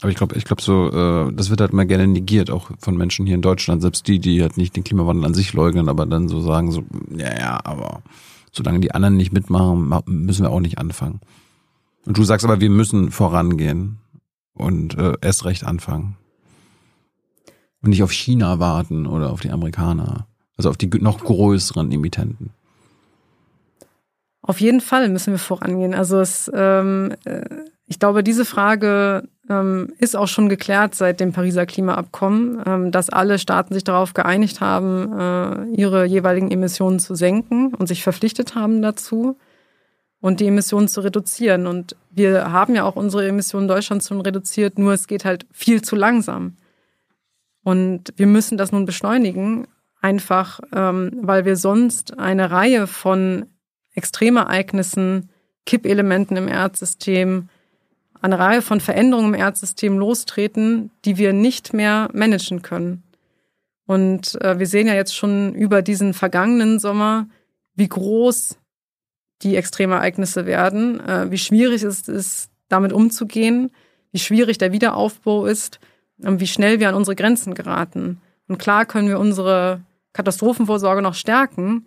Aber 0.00 0.10
ich 0.10 0.16
glaube, 0.16 0.36
ich 0.36 0.44
glaube 0.44 0.62
so, 0.62 0.90
äh, 0.90 1.32
das 1.32 1.50
wird 1.50 1.60
halt 1.60 1.72
mal 1.72 1.86
gerne 1.86 2.06
negiert, 2.06 2.50
auch 2.50 2.70
von 2.78 2.96
Menschen 2.96 3.26
hier 3.26 3.34
in 3.34 3.42
Deutschland, 3.42 3.82
selbst 3.82 4.06
die, 4.06 4.18
die 4.18 4.42
halt 4.42 4.56
nicht 4.56 4.76
den 4.76 4.84
Klimawandel 4.84 5.24
an 5.24 5.34
sich 5.34 5.52
leugnen, 5.52 5.88
aber 5.88 6.06
dann 6.06 6.28
so 6.28 6.40
sagen 6.40 6.70
so, 6.70 6.84
ja, 7.16 7.38
ja, 7.38 7.60
aber 7.64 8.02
solange 8.56 8.80
die 8.80 8.92
anderen 8.92 9.16
nicht 9.16 9.32
mitmachen, 9.32 9.92
müssen 10.06 10.42
wir 10.42 10.50
auch 10.50 10.60
nicht 10.60 10.78
anfangen. 10.78 11.20
Und 12.06 12.16
du 12.16 12.24
sagst 12.24 12.44
aber, 12.44 12.60
wir 12.60 12.70
müssen 12.70 13.10
vorangehen 13.10 13.98
und 14.54 14.96
äh, 14.96 15.14
erst 15.20 15.44
recht 15.44 15.64
anfangen. 15.64 16.16
Und 17.82 17.90
nicht 17.90 18.02
auf 18.02 18.12
China 18.12 18.58
warten 18.58 19.06
oder 19.06 19.30
auf 19.30 19.40
die 19.40 19.50
Amerikaner. 19.50 20.26
Also 20.56 20.70
auf 20.70 20.76
die 20.76 20.88
noch 20.88 21.22
größeren 21.22 21.92
Emittenten. 21.92 22.50
Auf 24.40 24.60
jeden 24.60 24.80
Fall 24.80 25.08
müssen 25.08 25.32
wir 25.32 25.38
vorangehen. 25.38 25.92
Also 25.92 26.20
es, 26.20 26.50
ähm, 26.54 27.14
äh, 27.24 27.44
ich 27.86 27.98
glaube, 28.00 28.24
diese 28.24 28.44
Frage 28.44 29.28
ähm, 29.48 29.92
ist 29.98 30.16
auch 30.16 30.26
schon 30.26 30.48
geklärt 30.48 30.94
seit 30.94 31.20
dem 31.20 31.32
Pariser 31.32 31.66
Klimaabkommen, 31.66 32.62
ähm, 32.66 32.90
dass 32.90 33.10
alle 33.10 33.38
Staaten 33.38 33.74
sich 33.74 33.84
darauf 33.84 34.12
geeinigt 34.12 34.60
haben, 34.60 35.12
äh, 35.18 35.80
ihre 35.80 36.04
jeweiligen 36.04 36.50
Emissionen 36.50 36.98
zu 36.98 37.14
senken 37.14 37.72
und 37.74 37.86
sich 37.86 38.02
verpflichtet 38.02 38.56
haben 38.56 38.82
dazu 38.82 39.38
und 40.20 40.40
die 40.40 40.48
Emissionen 40.48 40.88
zu 40.88 41.00
reduzieren. 41.00 41.68
Und 41.68 41.94
wir 42.10 42.50
haben 42.50 42.74
ja 42.74 42.82
auch 42.82 42.96
unsere 42.96 43.28
Emissionen 43.28 43.64
in 43.64 43.74
Deutschland 43.74 44.02
schon 44.02 44.20
reduziert, 44.20 44.78
nur 44.78 44.92
es 44.92 45.06
geht 45.06 45.24
halt 45.24 45.46
viel 45.52 45.80
zu 45.82 45.94
langsam. 45.94 46.56
Und 47.62 48.14
wir 48.16 48.26
müssen 48.26 48.58
das 48.58 48.72
nun 48.72 48.84
beschleunigen, 48.84 49.68
einfach 50.00 50.58
ähm, 50.72 51.12
weil 51.22 51.44
wir 51.44 51.56
sonst 51.56 52.18
eine 52.18 52.50
Reihe 52.50 52.88
von 52.88 53.46
Extremereignissen, 53.94 55.30
Kippelementen 55.64 56.36
im 56.36 56.48
Erdsystem, 56.48 57.48
eine 58.20 58.38
Reihe 58.38 58.62
von 58.62 58.80
Veränderungen 58.80 59.34
im 59.34 59.40
Erdsystem 59.40 59.98
lostreten, 59.98 60.90
die 61.04 61.16
wir 61.18 61.32
nicht 61.32 61.72
mehr 61.72 62.08
managen 62.12 62.62
können. 62.62 63.02
Und 63.86 64.40
äh, 64.42 64.58
wir 64.58 64.66
sehen 64.66 64.86
ja 64.86 64.94
jetzt 64.94 65.14
schon 65.14 65.54
über 65.54 65.82
diesen 65.82 66.12
vergangenen 66.12 66.78
Sommer, 66.78 67.28
wie 67.74 67.88
groß 67.88 68.58
die 69.42 69.56
Extremereignisse 69.56 70.46
werden, 70.46 71.00
äh, 71.00 71.30
wie 71.30 71.38
schwierig 71.38 71.82
es 71.82 72.08
ist, 72.08 72.50
damit 72.68 72.92
umzugehen, 72.92 73.70
wie 74.12 74.18
schwierig 74.18 74.58
der 74.58 74.72
Wiederaufbau 74.72 75.46
ist 75.46 75.78
und 76.18 76.40
wie 76.40 76.46
schnell 76.46 76.80
wir 76.80 76.88
an 76.88 76.94
unsere 76.94 77.14
Grenzen 77.14 77.54
geraten. 77.54 78.20
Und 78.48 78.58
klar 78.58 78.86
können 78.86 79.08
wir 79.08 79.20
unsere 79.20 79.82
Katastrophenvorsorge 80.14 81.02
noch 81.02 81.14
stärken, 81.14 81.86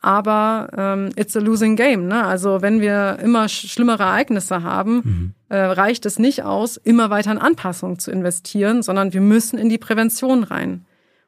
aber 0.00 0.68
ähm, 0.76 1.10
it's 1.16 1.36
a 1.36 1.40
losing 1.40 1.74
game. 1.74 2.06
Ne? 2.06 2.24
Also 2.24 2.62
wenn 2.62 2.80
wir 2.80 3.18
immer 3.22 3.48
schlimmere 3.48 4.02
Ereignisse 4.02 4.62
haben, 4.62 4.94
mhm. 4.96 5.34
Äh, 5.48 5.56
reicht 5.56 6.06
es 6.06 6.18
nicht 6.18 6.42
aus, 6.42 6.76
immer 6.76 7.10
weiter 7.10 7.32
in 7.32 7.38
Anpassung 7.38 7.98
zu 7.98 8.10
investieren, 8.10 8.82
sondern 8.82 9.12
wir 9.12 9.20
müssen 9.20 9.58
in 9.58 9.68
die 9.68 9.78
Prävention 9.78 10.42
rein. 10.42 10.84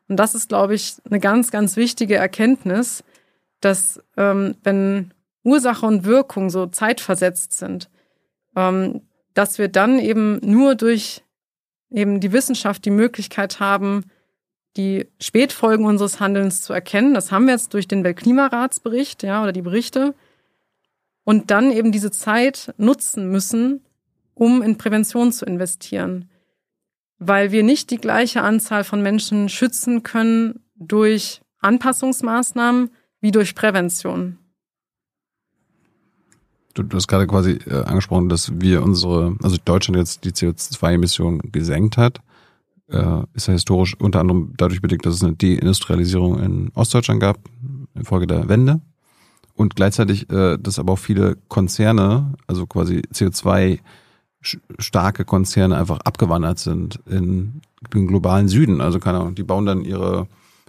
Und 0.09 0.17
das 0.17 0.35
ist, 0.35 0.49
glaube 0.49 0.75
ich, 0.75 0.97
eine 1.09 1.21
ganz, 1.21 1.51
ganz 1.51 1.77
wichtige 1.77 2.17
Erkenntnis, 2.17 3.05
dass 3.61 4.01
ähm, 4.17 4.57
wenn 4.65 5.13
Ursache 5.45 5.87
und 5.87 6.05
Wirkung 6.05 6.51
so 6.51 6.67
zeitversetzt 6.67 7.53
sind, 7.53 7.91
ähm, 8.57 9.03
dass 9.35 9.59
wir 9.59 9.69
dann 9.69 9.99
eben 9.99 10.41
nur 10.43 10.75
durch 10.75 11.23
eben 11.91 12.21
die 12.21 12.33
Wissenschaft 12.33 12.85
die 12.85 12.91
Möglichkeit 12.91 13.61
haben, 13.61 14.05
die 14.77 15.09
Spätfolgen 15.21 15.87
unseres 15.87 16.21
Handelns 16.21 16.63
zu 16.63 16.73
erkennen. 16.73 17.15
Das 17.15 17.33
haben 17.33 17.47
wir 17.47 17.55
jetzt 17.55 17.75
durch 17.75 17.89
den 17.89 18.05
Weltklimaratsbericht, 18.05 19.23
ja, 19.23 19.43
oder 19.43 19.53
die 19.53 19.63
Berichte. 19.63 20.15
Und 21.25 21.51
dann 21.51 21.73
eben 21.73 21.93
diese 21.93 22.11
Zeit 22.11 22.75
nutzen 22.79 23.31
müssen, 23.31 23.85
um 24.39 24.63
in 24.63 24.79
Prävention 24.79 25.33
zu 25.33 25.45
investieren. 25.45 26.31
Weil 27.19 27.51
wir 27.51 27.65
nicht 27.65 27.91
die 27.91 27.99
gleiche 27.99 28.43
Anzahl 28.43 28.85
von 28.85 29.03
Menschen 29.03 29.49
schützen 29.49 30.05
können 30.05 30.61
durch 30.77 31.41
Anpassungsmaßnahmen 31.61 32.91
wie 33.21 33.33
durch 33.33 33.57
Prävention. 33.57 34.39
Du, 36.75 36.85
du 36.85 36.97
hast 36.97 37.09
gerade 37.09 37.27
quasi 37.27 37.59
äh, 37.67 37.83
angesprochen, 37.83 38.29
dass 38.29 38.61
wir 38.61 38.85
unsere, 38.85 39.37
also 39.43 39.57
Deutschland 39.65 39.99
jetzt 39.99 40.25
die 40.25 40.31
CO2-Emissionen 40.31 41.41
gesenkt 41.51 41.97
hat. 41.97 42.21
Äh, 42.89 43.23
ist 43.35 43.49
ja 43.49 43.55
historisch 43.55 43.97
unter 43.99 44.21
anderem 44.21 44.55
dadurch 44.57 44.81
bedingt, 44.81 45.05
dass 45.05 45.17
es 45.17 45.25
eine 45.25 45.35
Deindustrialisierung 45.35 46.39
in 46.39 46.71
Ostdeutschland 46.75 47.21
gab, 47.21 47.39
infolge 47.95 48.29
der 48.29 48.49
Wende. 48.49 48.81
Und 49.55 49.75
gleichzeitig, 49.75 50.31
äh, 50.31 50.57
dass 50.57 50.79
aber 50.79 50.93
auch 50.93 50.99
viele 51.01 51.37
Konzerne, 51.49 52.35
also 52.47 52.69
quasi 52.69 53.03
CO2 53.13 53.81
starke 54.41 55.25
Konzerne 55.25 55.77
einfach 55.77 55.99
abgewandert 56.01 56.59
sind 56.59 57.01
in 57.07 57.61
den 57.93 58.07
globalen 58.07 58.49
Süden. 58.49 58.81
Also 58.81 59.01
keine 59.01 59.19
Ahnung, 59.19 59.35
die 59.35 59.43
bauen 59.43 59.67
dann 59.67 59.85
ihre 59.85 60.29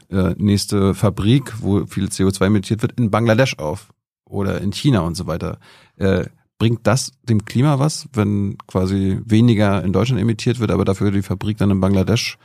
äh, 0.10 0.34
nächste 0.38 0.94
Fabrik, 0.94 1.54
wo 1.62 1.86
viel 1.86 2.06
CO2 2.06 2.46
emittiert 2.46 2.82
wird, 2.82 3.00
in 3.00 3.12
Bangladesch 3.12 3.58
auf 3.60 3.90
oder 4.26 4.62
in 4.62 4.72
China 4.72 5.02
und 5.02 5.16
so 5.16 5.28
weiter. 5.28 5.60
Äh, 5.98 6.26
bringt 6.58 6.86
das 6.86 7.12
dem 7.24 7.46
Klima 7.46 7.80
was, 7.80 8.10
wenn 8.14 8.58
quasi 8.68 9.20
weniger 9.24 9.84
in 9.84 9.94
Deutschland 9.94 10.22
emittiert 10.22 10.60
wird, 10.60 10.72
aber 10.72 10.86
dafür 10.86 11.12
die 11.12 11.22
Fabrik 11.22 11.58
dann 11.58 11.72
in 11.72 11.80
Bangladesch 11.80 12.38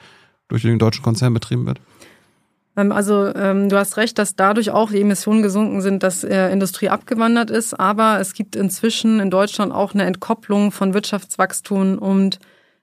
durch 0.49 0.63
den 0.63 0.79
deutschen 0.79 1.03
Konzern 1.03 1.35
betrieben 1.35 1.67
wird? 1.67 1.81
Ähm, 2.77 2.93
also 2.93 3.35
ähm, 3.35 3.69
du 3.69 3.77
hast 3.77 3.97
recht, 3.97 4.19
dass 4.19 4.37
dadurch 4.37 4.71
auch 4.71 4.91
die 4.91 5.01
Emissionen 5.01 5.43
gesunken 5.43 5.81
sind, 5.81 6.03
dass 6.03 6.25
äh, 6.25 6.51
Industrie 6.51 6.89
abgewandert 6.89 7.51
ist. 7.51 7.79
Aber 7.79 8.21
es 8.21 8.35
gibt 8.35 8.57
inzwischen 8.57 9.21
in 9.21 9.31
Deutschland 9.31 9.73
auch 9.73 9.95
eine 9.95 10.05
Entkopplung 10.05 10.73
von 10.73 10.95
Wirtschaftswachstum 10.95 11.99
und 11.99 12.39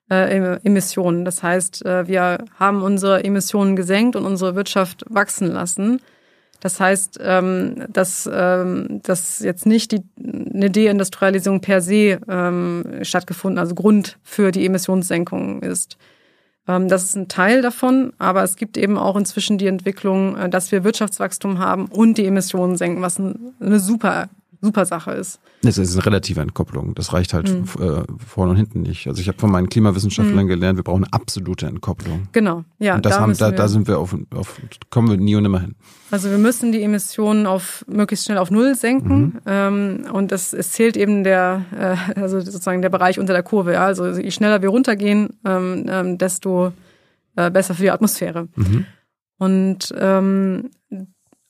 äh, 0.10 0.58
Emissionen. 0.64 1.26
Das 1.26 1.42
heißt, 1.42 1.86
äh, 1.86 2.08
wir 2.08 2.46
haben 2.60 2.84
unsere 2.84 3.24
Emissionen 3.24 3.76
gesenkt 3.76 4.16
und 4.16 4.26
unsere 4.26 4.56
Wirtschaft 4.56 5.06
wachsen 5.10 5.48
lassen. 5.48 6.02
Das 6.60 6.80
heißt, 6.80 7.20
ähm, 7.24 7.86
dass, 7.90 8.30
ähm, 8.32 9.00
dass 9.02 9.40
jetzt 9.40 9.66
nicht 9.66 9.94
die, 9.94 10.04
eine 10.54 10.70
Deindustrialisierung 10.70 11.60
per 11.60 11.82
se 11.82 12.20
ähm, 12.30 13.00
stattgefunden, 13.02 13.58
also 13.58 13.74
Grund 13.74 14.20
für 14.22 14.52
die 14.52 14.66
Emissionssenkung 14.66 15.64
ist. 15.64 15.98
Ähm, 16.72 16.88
das 16.88 17.04
ist 17.04 17.16
ein 17.16 17.28
Teil 17.28 17.62
davon, 17.62 18.14
aber 18.18 18.44
es 18.44 18.56
gibt 18.56 18.78
eben 18.78 18.98
auch 18.98 19.16
inzwischen 19.16 19.58
die 19.58 19.68
Entwicklung, 19.68 20.38
äh, 20.38 20.50
dass 20.50 20.72
wir 20.72 20.84
Wirtschaftswachstum 20.84 21.60
haben 21.60 21.86
und 21.86 22.18
die 22.18 22.26
Emissionen 22.26 22.78
senken, 22.78 23.02
was 23.02 23.20
eine 23.20 23.80
super 23.80 24.30
super 24.62 24.86
Sache 24.86 25.12
ist. 25.12 25.40
Es 25.64 25.78
ist 25.78 25.96
eine 25.96 26.06
relative 26.06 26.40
Entkopplung. 26.40 26.94
Das 26.94 27.14
reicht 27.14 27.34
halt 27.34 27.50
mhm. 27.50 27.64
äh, 27.84 28.04
vorne 28.26 28.52
und 28.52 28.58
hinten 28.58 28.82
nicht. 28.82 29.08
Also 29.08 29.22
ich 29.22 29.28
habe 29.28 29.40
von 29.40 29.52
meinen 29.52 29.70
Klimawissenschaftlern 29.70 30.46
mhm. 30.46 30.50
gelernt, 30.50 30.78
wir 30.78 30.84
brauchen 30.84 31.04
eine 31.04 31.14
absolute 31.14 31.66
Entkopplung. 31.66 32.28
Genau, 32.32 32.64
ja. 32.80 32.96
Und 32.96 33.06
das 33.06 33.16
da, 33.16 33.22
haben, 33.22 33.38
da, 33.38 33.52
da 33.52 33.68
sind 33.68 33.88
wir 33.88 34.00
auf, 34.00 34.16
auf, 34.34 34.62
kommen 34.90 35.10
wir 35.10 35.18
nie 35.18 35.36
und 35.36 35.44
nimmer 35.44 35.62
hin. 35.62 35.76
Also 36.12 36.30
wir 36.30 36.38
müssen 36.38 36.72
die 36.72 36.82
Emissionen 36.82 37.48
auf 37.48 37.84
möglichst 37.88 38.26
schnell 38.26 38.38
auf 38.38 38.52
Null 38.52 38.76
senken. 38.76 39.20
Mhm. 39.20 39.40
Ähm, 39.46 40.06
und 40.12 40.32
das, 40.32 40.54
es 40.54 40.72
zählt 40.72 40.96
eben 40.96 41.24
der, 41.24 41.66
äh, 41.78 42.20
also 42.20 42.40
sozusagen 42.40 42.82
der 42.82 42.90
Bereich 42.90 43.20
unter 43.20 43.34
der 43.34 43.44
Kurve. 43.44 43.74
Ja? 43.74 43.86
Also 43.86 44.08
je 44.08 44.32
schneller 44.32 44.62
wir 44.62 44.70
runtergehen, 44.70 45.40
ähm, 45.46 45.86
ähm, 45.90 46.18
desto 46.18 46.74
äh, 47.36 47.50
besser 47.50 47.74
für 47.74 47.84
die 47.84 47.92
Atmosphäre. 47.92 48.48
Mhm. 48.56 48.86
Und 49.38 49.94
ähm, 49.98 50.70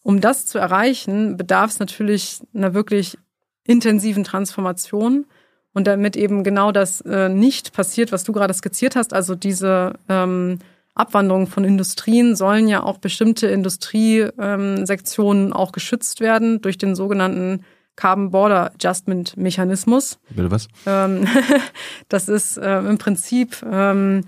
um 0.03 0.21
das 0.21 0.45
zu 0.45 0.57
erreichen, 0.57 1.37
bedarf 1.37 1.71
es 1.71 1.79
natürlich 1.79 2.39
einer 2.53 2.73
wirklich 2.73 3.17
intensiven 3.65 4.23
Transformation 4.23 5.25
und 5.73 5.87
damit 5.87 6.15
eben 6.15 6.43
genau 6.43 6.71
das 6.71 7.01
äh, 7.01 7.29
nicht 7.29 7.73
passiert, 7.73 8.11
was 8.11 8.23
du 8.23 8.33
gerade 8.33 8.53
skizziert 8.53 8.95
hast, 8.95 9.13
also 9.13 9.35
diese 9.35 9.93
ähm, 10.09 10.59
Abwanderung 10.93 11.47
von 11.47 11.63
Industrien 11.63 12.35
sollen 12.35 12.67
ja 12.67 12.83
auch 12.83 12.97
bestimmte 12.97 13.47
Industriesektionen 13.47 15.45
ähm, 15.47 15.53
auch 15.53 15.71
geschützt 15.71 16.19
werden 16.19 16.61
durch 16.61 16.77
den 16.77 16.95
sogenannten 16.95 17.63
Carbon 17.95 18.31
Border 18.31 18.71
Adjustment 18.73 19.37
Mechanismus. 19.37 20.19
Bitte 20.29 20.51
was? 20.51 20.67
Ähm, 20.85 21.25
das 22.09 22.27
ist 22.27 22.57
äh, 22.57 22.79
im 22.79 22.97
Prinzip 22.97 23.63
ähm, 23.69 24.25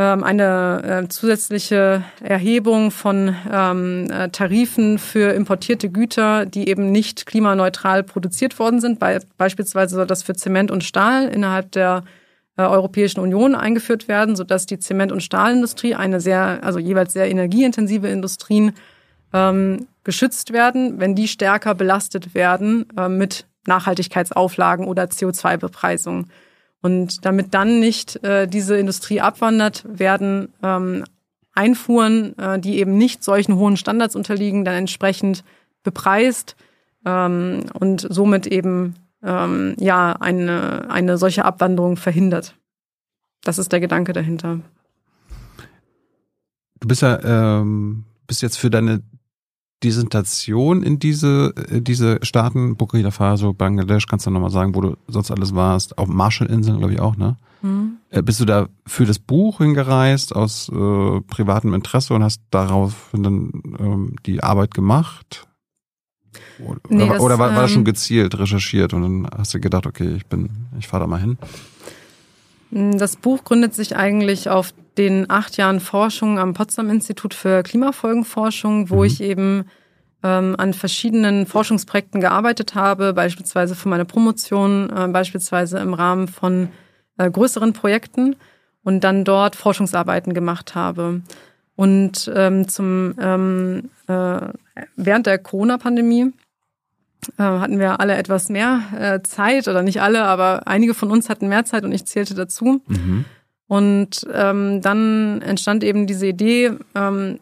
eine 0.00 1.04
äh, 1.04 1.08
zusätzliche 1.08 2.02
Erhebung 2.20 2.90
von 2.90 3.36
ähm, 3.50 4.10
äh, 4.10 4.28
Tarifen 4.28 4.98
für 4.98 5.32
importierte 5.32 5.88
Güter, 5.88 6.46
die 6.46 6.68
eben 6.68 6.90
nicht 6.90 7.26
klimaneutral 7.26 8.02
produziert 8.02 8.58
worden 8.58 8.80
sind. 8.80 8.98
beispielsweise 9.38 9.94
soll 9.94 10.06
das 10.06 10.24
für 10.24 10.34
Zement 10.34 10.72
und 10.72 10.82
Stahl 10.82 11.28
innerhalb 11.28 11.70
der 11.72 12.02
äh, 12.56 12.62
Europäischen 12.62 13.20
Union 13.20 13.54
eingeführt 13.54 14.08
werden, 14.08 14.34
sodass 14.34 14.66
die 14.66 14.80
Zement- 14.80 15.12
und 15.12 15.22
Stahlindustrie, 15.22 15.94
eine 15.94 16.20
sehr, 16.20 16.58
also 16.62 16.80
jeweils 16.80 17.12
sehr 17.12 17.30
energieintensive 17.30 18.08
Industrien, 18.08 18.72
ähm, 19.32 19.86
geschützt 20.02 20.52
werden, 20.52 20.98
wenn 20.98 21.14
die 21.14 21.28
stärker 21.28 21.74
belastet 21.74 22.34
werden 22.34 22.86
mit 23.08 23.46
Nachhaltigkeitsauflagen 23.66 24.86
oder 24.86 25.04
CO2-Bepreisung. 25.04 26.26
Und 26.84 27.24
damit 27.24 27.54
dann 27.54 27.80
nicht 27.80 28.22
äh, 28.24 28.46
diese 28.46 28.76
Industrie 28.76 29.22
abwandert, 29.22 29.86
werden 29.88 30.52
ähm, 30.62 31.04
Einfuhren, 31.54 32.36
äh, 32.36 32.58
die 32.58 32.78
eben 32.78 32.98
nicht 32.98 33.24
solchen 33.24 33.56
hohen 33.56 33.78
Standards 33.78 34.14
unterliegen, 34.14 34.66
dann 34.66 34.74
entsprechend 34.74 35.44
bepreist 35.82 36.56
ähm, 37.06 37.64
und 37.72 38.06
somit 38.10 38.46
eben 38.46 38.96
ähm, 39.22 39.76
ja 39.78 40.12
eine, 40.12 40.90
eine 40.90 41.16
solche 41.16 41.46
Abwanderung 41.46 41.96
verhindert. 41.96 42.54
Das 43.44 43.56
ist 43.56 43.72
der 43.72 43.80
Gedanke 43.80 44.12
dahinter. 44.12 44.60
Du 46.80 46.88
bist 46.88 47.00
ja 47.00 47.60
ähm, 47.62 48.04
bist 48.26 48.42
jetzt 48.42 48.58
für 48.58 48.68
deine 48.68 49.00
Dissentation 49.82 50.82
in 50.82 50.98
diese, 50.98 51.52
äh, 51.70 51.80
diese 51.80 52.18
Staaten, 52.22 52.76
Burkina 52.76 53.10
Faso, 53.10 53.52
Bangladesch, 53.52 54.06
kannst 54.06 54.26
du 54.26 54.30
nochmal 54.30 54.50
sagen, 54.50 54.74
wo 54.74 54.80
du 54.80 54.96
sonst 55.08 55.30
alles 55.30 55.54
warst? 55.54 55.98
Auf 55.98 56.08
Marshallinseln, 56.08 56.78
glaube 56.78 56.94
ich, 56.94 57.00
auch, 57.00 57.16
ne? 57.16 57.36
Mhm. 57.62 57.96
Bist 58.24 58.40
du 58.40 58.44
da 58.44 58.68
für 58.86 59.06
das 59.06 59.18
Buch 59.18 59.58
hingereist 59.58 60.36
aus 60.36 60.68
äh, 60.68 61.20
privatem 61.22 61.72
Interesse 61.72 62.14
und 62.14 62.22
hast 62.22 62.42
darauf 62.50 63.08
dann 63.12 63.50
ähm, 63.78 64.16
die 64.26 64.42
Arbeit 64.42 64.74
gemacht? 64.74 65.46
Oder, 66.64 66.80
nee, 66.88 67.08
das, 67.08 67.20
oder 67.20 67.38
war, 67.38 67.54
war 67.54 67.62
das 67.62 67.70
schon 67.70 67.80
ähm, 67.80 67.86
gezielt 67.86 68.38
recherchiert 68.38 68.92
und 68.92 69.02
dann 69.02 69.28
hast 69.38 69.54
du 69.54 69.60
gedacht, 69.60 69.86
okay, 69.86 70.14
ich 70.14 70.26
bin, 70.26 70.50
ich 70.78 70.86
fahre 70.86 71.04
da 71.04 71.06
mal 71.06 71.20
hin? 71.20 71.38
Das 72.74 73.14
Buch 73.14 73.44
gründet 73.44 73.72
sich 73.72 73.94
eigentlich 73.94 74.50
auf 74.50 74.74
den 74.98 75.30
acht 75.30 75.56
Jahren 75.56 75.78
Forschung 75.78 76.40
am 76.40 76.54
Potsdam 76.54 76.90
Institut 76.90 77.32
für 77.32 77.62
Klimafolgenforschung, 77.62 78.90
wo 78.90 78.96
mhm. 78.96 79.04
ich 79.04 79.20
eben 79.20 79.64
ähm, 80.24 80.56
an 80.58 80.74
verschiedenen 80.74 81.46
Forschungsprojekten 81.46 82.20
gearbeitet 82.20 82.74
habe, 82.74 83.12
beispielsweise 83.12 83.76
für 83.76 83.88
meine 83.88 84.04
Promotion, 84.04 84.90
äh, 84.90 85.06
beispielsweise 85.06 85.78
im 85.78 85.94
Rahmen 85.94 86.26
von 86.26 86.68
äh, 87.16 87.30
größeren 87.30 87.74
Projekten 87.74 88.34
und 88.82 89.04
dann 89.04 89.24
dort 89.24 89.54
Forschungsarbeiten 89.54 90.34
gemacht 90.34 90.74
habe. 90.74 91.22
Und 91.76 92.28
ähm, 92.34 92.66
zum 92.66 93.14
ähm, 93.20 93.90
äh, 94.08 94.40
während 94.96 95.26
der 95.26 95.38
Corona-Pandemie 95.38 96.32
hatten 97.38 97.78
wir 97.78 98.00
alle 98.00 98.16
etwas 98.16 98.48
mehr 98.48 98.80
äh, 98.98 99.22
Zeit 99.22 99.68
oder 99.68 99.82
nicht 99.82 100.00
alle, 100.02 100.24
aber 100.24 100.66
einige 100.66 100.94
von 100.94 101.10
uns 101.10 101.28
hatten 101.28 101.48
mehr 101.48 101.64
Zeit 101.64 101.84
und 101.84 101.92
ich 101.92 102.04
zählte 102.04 102.34
dazu. 102.34 102.82
Mhm. 102.86 103.24
Und 103.66 104.26
ähm, 104.32 104.80
dann 104.82 105.42
entstand 105.42 105.84
eben 105.84 106.06
diese 106.06 106.26
Idee, 106.26 106.72
ähm, 106.94 107.38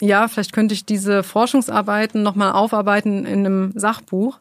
ja, 0.00 0.28
vielleicht 0.28 0.52
könnte 0.52 0.74
ich 0.74 0.84
diese 0.84 1.22
Forschungsarbeiten 1.22 2.22
nochmal 2.22 2.52
aufarbeiten 2.52 3.24
in 3.24 3.40
einem 3.40 3.72
Sachbuch 3.74 4.40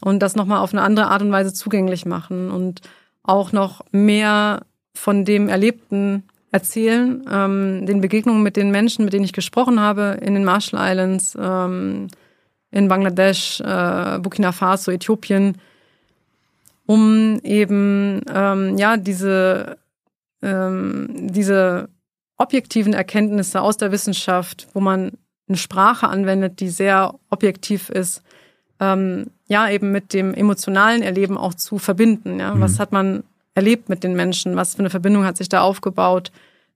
und 0.00 0.20
das 0.20 0.36
nochmal 0.36 0.60
auf 0.60 0.72
eine 0.72 0.82
andere 0.82 1.08
Art 1.08 1.22
und 1.22 1.32
Weise 1.32 1.52
zugänglich 1.52 2.04
machen 2.04 2.50
und 2.50 2.82
auch 3.22 3.52
noch 3.52 3.84
mehr 3.90 4.62
von 4.94 5.24
dem 5.24 5.48
Erlebten 5.48 6.24
erzählen, 6.50 7.24
ähm, 7.30 7.86
den 7.86 8.00
Begegnungen 8.00 8.42
mit 8.42 8.56
den 8.56 8.70
Menschen, 8.70 9.04
mit 9.04 9.12
denen 9.12 9.24
ich 9.24 9.32
gesprochen 9.32 9.80
habe 9.80 10.18
in 10.20 10.34
den 10.34 10.44
Marshall 10.44 10.80
Islands, 10.90 11.36
ähm, 11.40 12.08
in 12.70 12.88
Bangladesch, 12.88 13.60
äh, 13.60 14.18
Burkina 14.20 14.52
Faso, 14.52 14.90
Äthiopien, 14.90 15.56
um 16.86 17.40
eben 17.42 18.22
ähm, 18.32 18.78
ja 18.78 18.96
diese 18.96 19.78
ähm, 20.42 21.08
diese 21.30 21.88
objektiven 22.36 22.94
Erkenntnisse 22.94 23.60
aus 23.60 23.76
der 23.76 23.92
Wissenschaft, 23.92 24.68
wo 24.72 24.80
man 24.80 25.12
eine 25.48 25.56
Sprache 25.56 26.08
anwendet, 26.08 26.60
die 26.60 26.68
sehr 26.68 27.14
objektiv 27.30 27.88
ist, 27.90 28.22
ähm, 28.80 29.26
ja, 29.48 29.68
eben 29.68 29.90
mit 29.90 30.12
dem 30.12 30.34
emotionalen 30.34 31.02
Erleben 31.02 31.36
auch 31.36 31.54
zu 31.54 31.78
verbinden. 31.78 32.38
Ja? 32.38 32.54
Mhm. 32.54 32.60
Was 32.60 32.78
hat 32.78 32.92
man 32.92 33.24
erlebt 33.54 33.88
mit 33.88 34.04
den 34.04 34.14
Menschen? 34.14 34.56
Was 34.56 34.74
für 34.74 34.80
eine 34.80 34.90
Verbindung 34.90 35.24
hat 35.24 35.36
sich 35.36 35.48
da 35.48 35.62
aufgebaut? 35.62 36.30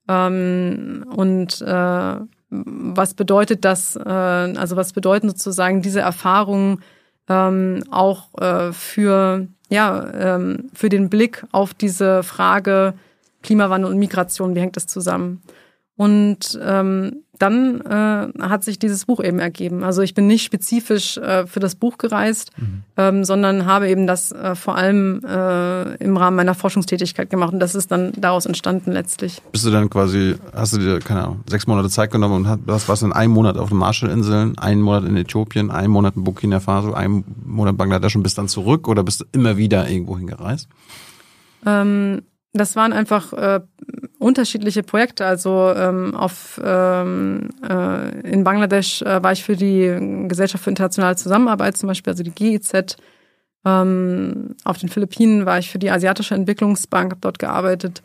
Ähm, 0.07 1.05
und 1.15 1.61
äh, 1.61 2.15
was 2.53 3.15
bedeutet 3.15 3.65
das, 3.65 3.95
äh, 3.95 4.09
also 4.09 4.75
was 4.75 4.93
bedeuten 4.93 5.29
sozusagen 5.29 5.81
diese 5.81 6.01
Erfahrungen 6.01 6.81
ähm, 7.27 7.83
auch 7.89 8.33
äh, 8.39 8.71
für, 8.73 9.47
ja, 9.69 10.35
ähm, 10.35 10.69
für 10.73 10.89
den 10.89 11.09
Blick 11.09 11.45
auf 11.51 11.73
diese 11.73 12.21
Frage, 12.23 12.93
Klimawandel 13.41 13.91
und 13.91 13.97
Migration, 13.97 14.55
wie 14.55 14.59
hängt 14.59 14.75
das 14.75 14.87
zusammen? 14.87 15.41
Und 15.95 16.59
ähm, 16.61 17.22
dann 17.39 17.81
äh, 17.81 18.41
hat 18.41 18.63
sich 18.63 18.77
dieses 18.77 19.05
Buch 19.05 19.21
eben 19.21 19.39
ergeben. 19.39 19.83
Also 19.83 20.01
ich 20.01 20.13
bin 20.13 20.27
nicht 20.27 20.43
spezifisch 20.43 21.17
äh, 21.17 21.47
für 21.47 21.59
das 21.59 21.75
Buch 21.75 21.97
gereist, 21.97 22.51
mhm. 22.57 22.83
ähm, 22.95 23.23
sondern 23.23 23.65
habe 23.65 23.89
eben 23.89 24.05
das 24.05 24.31
äh, 24.31 24.53
vor 24.55 24.75
allem 24.75 25.21
äh, 25.25 25.95
im 25.95 26.15
Rahmen 26.15 26.37
meiner 26.37 26.53
Forschungstätigkeit 26.53 27.29
gemacht. 27.29 27.51
Und 27.51 27.59
das 27.59 27.73
ist 27.73 27.91
dann 27.91 28.13
daraus 28.15 28.45
entstanden 28.45 28.91
letztlich. 28.91 29.41
Bist 29.51 29.65
du 29.65 29.71
dann 29.71 29.89
quasi, 29.89 30.35
hast 30.53 30.73
du 30.73 30.77
dir, 30.77 30.99
keine 30.99 31.23
Ahnung, 31.23 31.43
sechs 31.49 31.65
Monate 31.65 31.89
Zeit 31.89 32.11
genommen 32.11 32.45
und 32.45 32.47
hast, 32.67 32.87
warst 32.87 33.01
dann 33.01 33.13
einen 33.13 33.33
Monat 33.33 33.57
auf 33.57 33.69
den 33.69 33.79
Marshallinseln, 33.79 34.57
einen 34.59 34.81
Monat 34.81 35.05
in 35.05 35.17
Äthiopien, 35.17 35.71
einen 35.71 35.91
Monat 35.91 36.15
in 36.15 36.23
Burkina 36.23 36.59
Faso, 36.59 36.93
einen 36.93 37.23
Monat 37.43 37.71
in 37.71 37.77
Bangladesch 37.77 38.15
und 38.15 38.23
bist 38.23 38.37
dann 38.37 38.47
zurück 38.47 38.87
oder 38.87 39.03
bist 39.03 39.21
du 39.21 39.25
immer 39.31 39.57
wieder 39.57 39.89
irgendwo 39.89 40.17
hingereist? 40.17 40.67
Ähm, 41.65 42.21
das 42.53 42.75
waren 42.75 42.93
einfach 42.93 43.33
äh, 43.33 43.61
unterschiedliche 44.23 44.83
Projekte. 44.83 45.25
Also 45.25 45.73
ähm, 45.75 46.15
auf, 46.15 46.59
ähm, 46.63 47.49
äh, 47.67 48.19
in 48.29 48.43
Bangladesch 48.43 49.01
äh, 49.01 49.21
war 49.21 49.31
ich 49.31 49.43
für 49.43 49.55
die 49.55 50.27
Gesellschaft 50.27 50.63
für 50.63 50.69
internationale 50.69 51.15
Zusammenarbeit 51.15 51.77
zum 51.77 51.87
Beispiel, 51.87 52.11
also 52.11 52.23
die 52.23 52.31
GIZ. 52.31 52.97
Ähm, 53.65 54.55
auf 54.63 54.77
den 54.77 54.89
Philippinen 54.89 55.45
war 55.45 55.59
ich 55.59 55.69
für 55.69 55.79
die 55.79 55.91
Asiatische 55.91 56.35
Entwicklungsbank, 56.35 57.11
habe 57.11 57.21
dort 57.21 57.39
gearbeitet. 57.39 58.01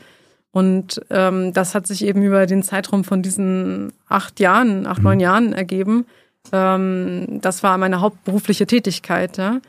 Und 0.51 1.01
ähm, 1.11 1.53
das 1.53 1.75
hat 1.75 1.87
sich 1.87 2.05
eben 2.05 2.23
über 2.23 2.47
den 2.47 2.63
Zeitraum 2.63 3.05
von 3.05 3.23
diesen 3.23 3.93
acht 4.09 4.41
Jahren, 4.41 4.87
acht, 4.87 5.03
neun 5.03 5.17
mhm. 5.19 5.23
Jahren 5.23 5.53
ergeben. 5.53 6.07
Ähm, 6.53 7.41
das 7.41 7.63
war 7.63 7.79
meine 7.79 8.01
hauptberufliche 8.01 8.67
Tätigkeit. 8.67 9.37
Ja? 9.37 9.61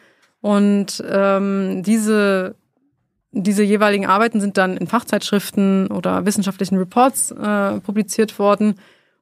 Und 0.41 1.03
ähm, 1.09 1.83
diese 1.83 2.55
diese 3.31 3.63
jeweiligen 3.63 4.05
Arbeiten 4.05 4.41
sind 4.41 4.57
dann 4.57 4.77
in 4.77 4.87
Fachzeitschriften 4.87 5.87
oder 5.87 6.25
wissenschaftlichen 6.25 6.77
Reports 6.77 7.31
äh, 7.31 7.79
publiziert 7.79 8.39
worden. 8.39 8.75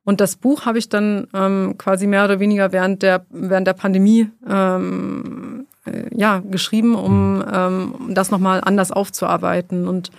Und 0.06 0.22
das 0.22 0.38
Buch 0.38 0.66
habe 0.66 0.78
ich 0.78 0.88
dann 0.88 1.28
ähm, 1.34 1.76
quasi 1.78 2.08
mehr 2.08 2.24
oder 2.24 2.40
weniger 2.40 2.72
während 2.72 3.04
der, 3.04 3.26
während 3.30 3.68
der 3.68 3.74
Pandemie 3.74 4.30
ähm, 4.48 5.68
äh, 5.86 6.04
ja, 6.16 6.40
geschrieben, 6.40 6.96
um 6.96 7.44
ähm, 7.52 7.94
das 8.12 8.32
nochmal 8.32 8.62
anders 8.64 8.94
aufzuarbeiten. 8.94 9.86
Und 9.86 10.12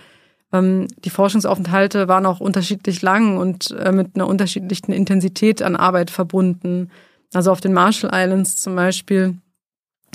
ähm, 0.53 0.87
die 1.03 1.09
Forschungsaufenthalte 1.09 2.07
waren 2.07 2.27
auch 2.27 2.39
unterschiedlich 2.39 3.01
lang 3.01 3.37
und 3.37 3.71
äh, 3.71 3.91
mit 3.91 4.11
einer 4.13 4.27
unterschiedlichen 4.27 4.91
Intensität 4.91 5.63
an 5.63 5.75
Arbeit 5.75 6.11
verbunden. 6.11 6.91
Also 7.33 7.51
auf 7.51 7.61
den 7.61 7.73
Marshall 7.73 8.11
Islands 8.13 8.57
zum 8.57 8.75
Beispiel 8.75 9.37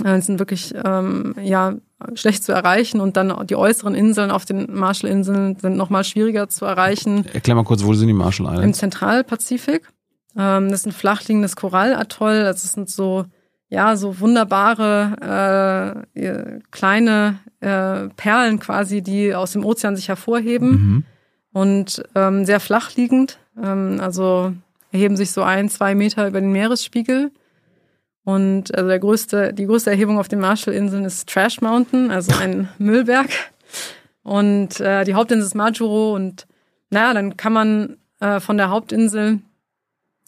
äh, 0.05 0.21
sind 0.21 0.39
wirklich 0.39 0.73
ähm, 0.85 1.35
ja 1.41 1.75
schlecht 2.15 2.45
zu 2.45 2.53
erreichen 2.53 3.01
und 3.01 3.17
dann 3.17 3.47
die 3.47 3.57
äußeren 3.57 3.95
Inseln 3.95 4.31
auf 4.31 4.45
den 4.45 4.73
Marshallinseln 4.73 5.57
sind 5.59 5.77
noch 5.77 5.91
mal 5.91 6.05
schwieriger 6.05 6.49
zu 6.49 6.65
erreichen. 6.65 7.25
Erklär 7.33 7.55
mal 7.57 7.65
kurz, 7.65 7.85
wo 7.85 7.95
sind 7.95 8.09
die 8.09 8.15
Marshall 8.15 8.47
Islands? 8.47 8.65
Im 8.65 8.75
Zentralpazifik. 8.75 9.89
Ähm, 10.37 10.71
das 10.71 10.81
ist 10.81 10.87
ein 10.87 10.93
flachliegendes 10.93 11.57
Korallatoll. 11.57 12.43
Das 12.43 12.63
sind 12.73 12.91
so 12.91 13.27
ja 13.69 13.97
so 13.97 14.21
wunderbare 14.21 16.05
äh, 16.15 16.61
kleine 16.71 17.39
äh, 17.61 18.09
Perlen 18.17 18.59
quasi, 18.61 19.03
die 19.03 19.35
aus 19.35 19.53
dem 19.53 19.65
Ozean 19.65 19.97
sich 19.97 20.09
hervorheben 20.09 20.71
mhm. 20.71 21.05
und 21.53 22.03
ähm, 22.15 22.45
sehr 22.45 22.61
flach 22.61 22.95
liegend. 22.97 23.39
Ähm, 23.63 23.99
also 24.01 24.53
erheben 24.93 25.17
sich 25.17 25.33
so 25.33 25.43
ein, 25.43 25.69
zwei 25.69 25.95
Meter 25.95 26.29
über 26.29 26.41
den 26.41 26.53
Meeresspiegel. 26.53 27.33
Und 28.25 28.75
also 28.75 28.89
der 28.89 28.99
größte, 28.99 29.53
die 29.53 29.67
größte 29.67 29.91
Erhebung 29.91 30.19
auf 30.19 30.29
den 30.29 30.41
Marshallinseln 30.41 31.05
ist 31.05 31.29
Trash 31.29 31.61
Mountain, 31.61 32.11
also 32.11 32.33
ein 32.41 32.69
Müllberg. 32.79 33.29
Und 34.23 34.81
äh, 34.81 35.05
die 35.05 35.15
Hauptinsel 35.15 35.47
ist 35.47 35.55
Majuro 35.55 36.15
und 36.15 36.47
naja, 36.91 37.13
dann 37.13 37.37
kann 37.37 37.53
man 37.53 37.97
äh, 38.21 38.41
von 38.41 38.57
der 38.57 38.71
Hauptinsel 38.71 39.41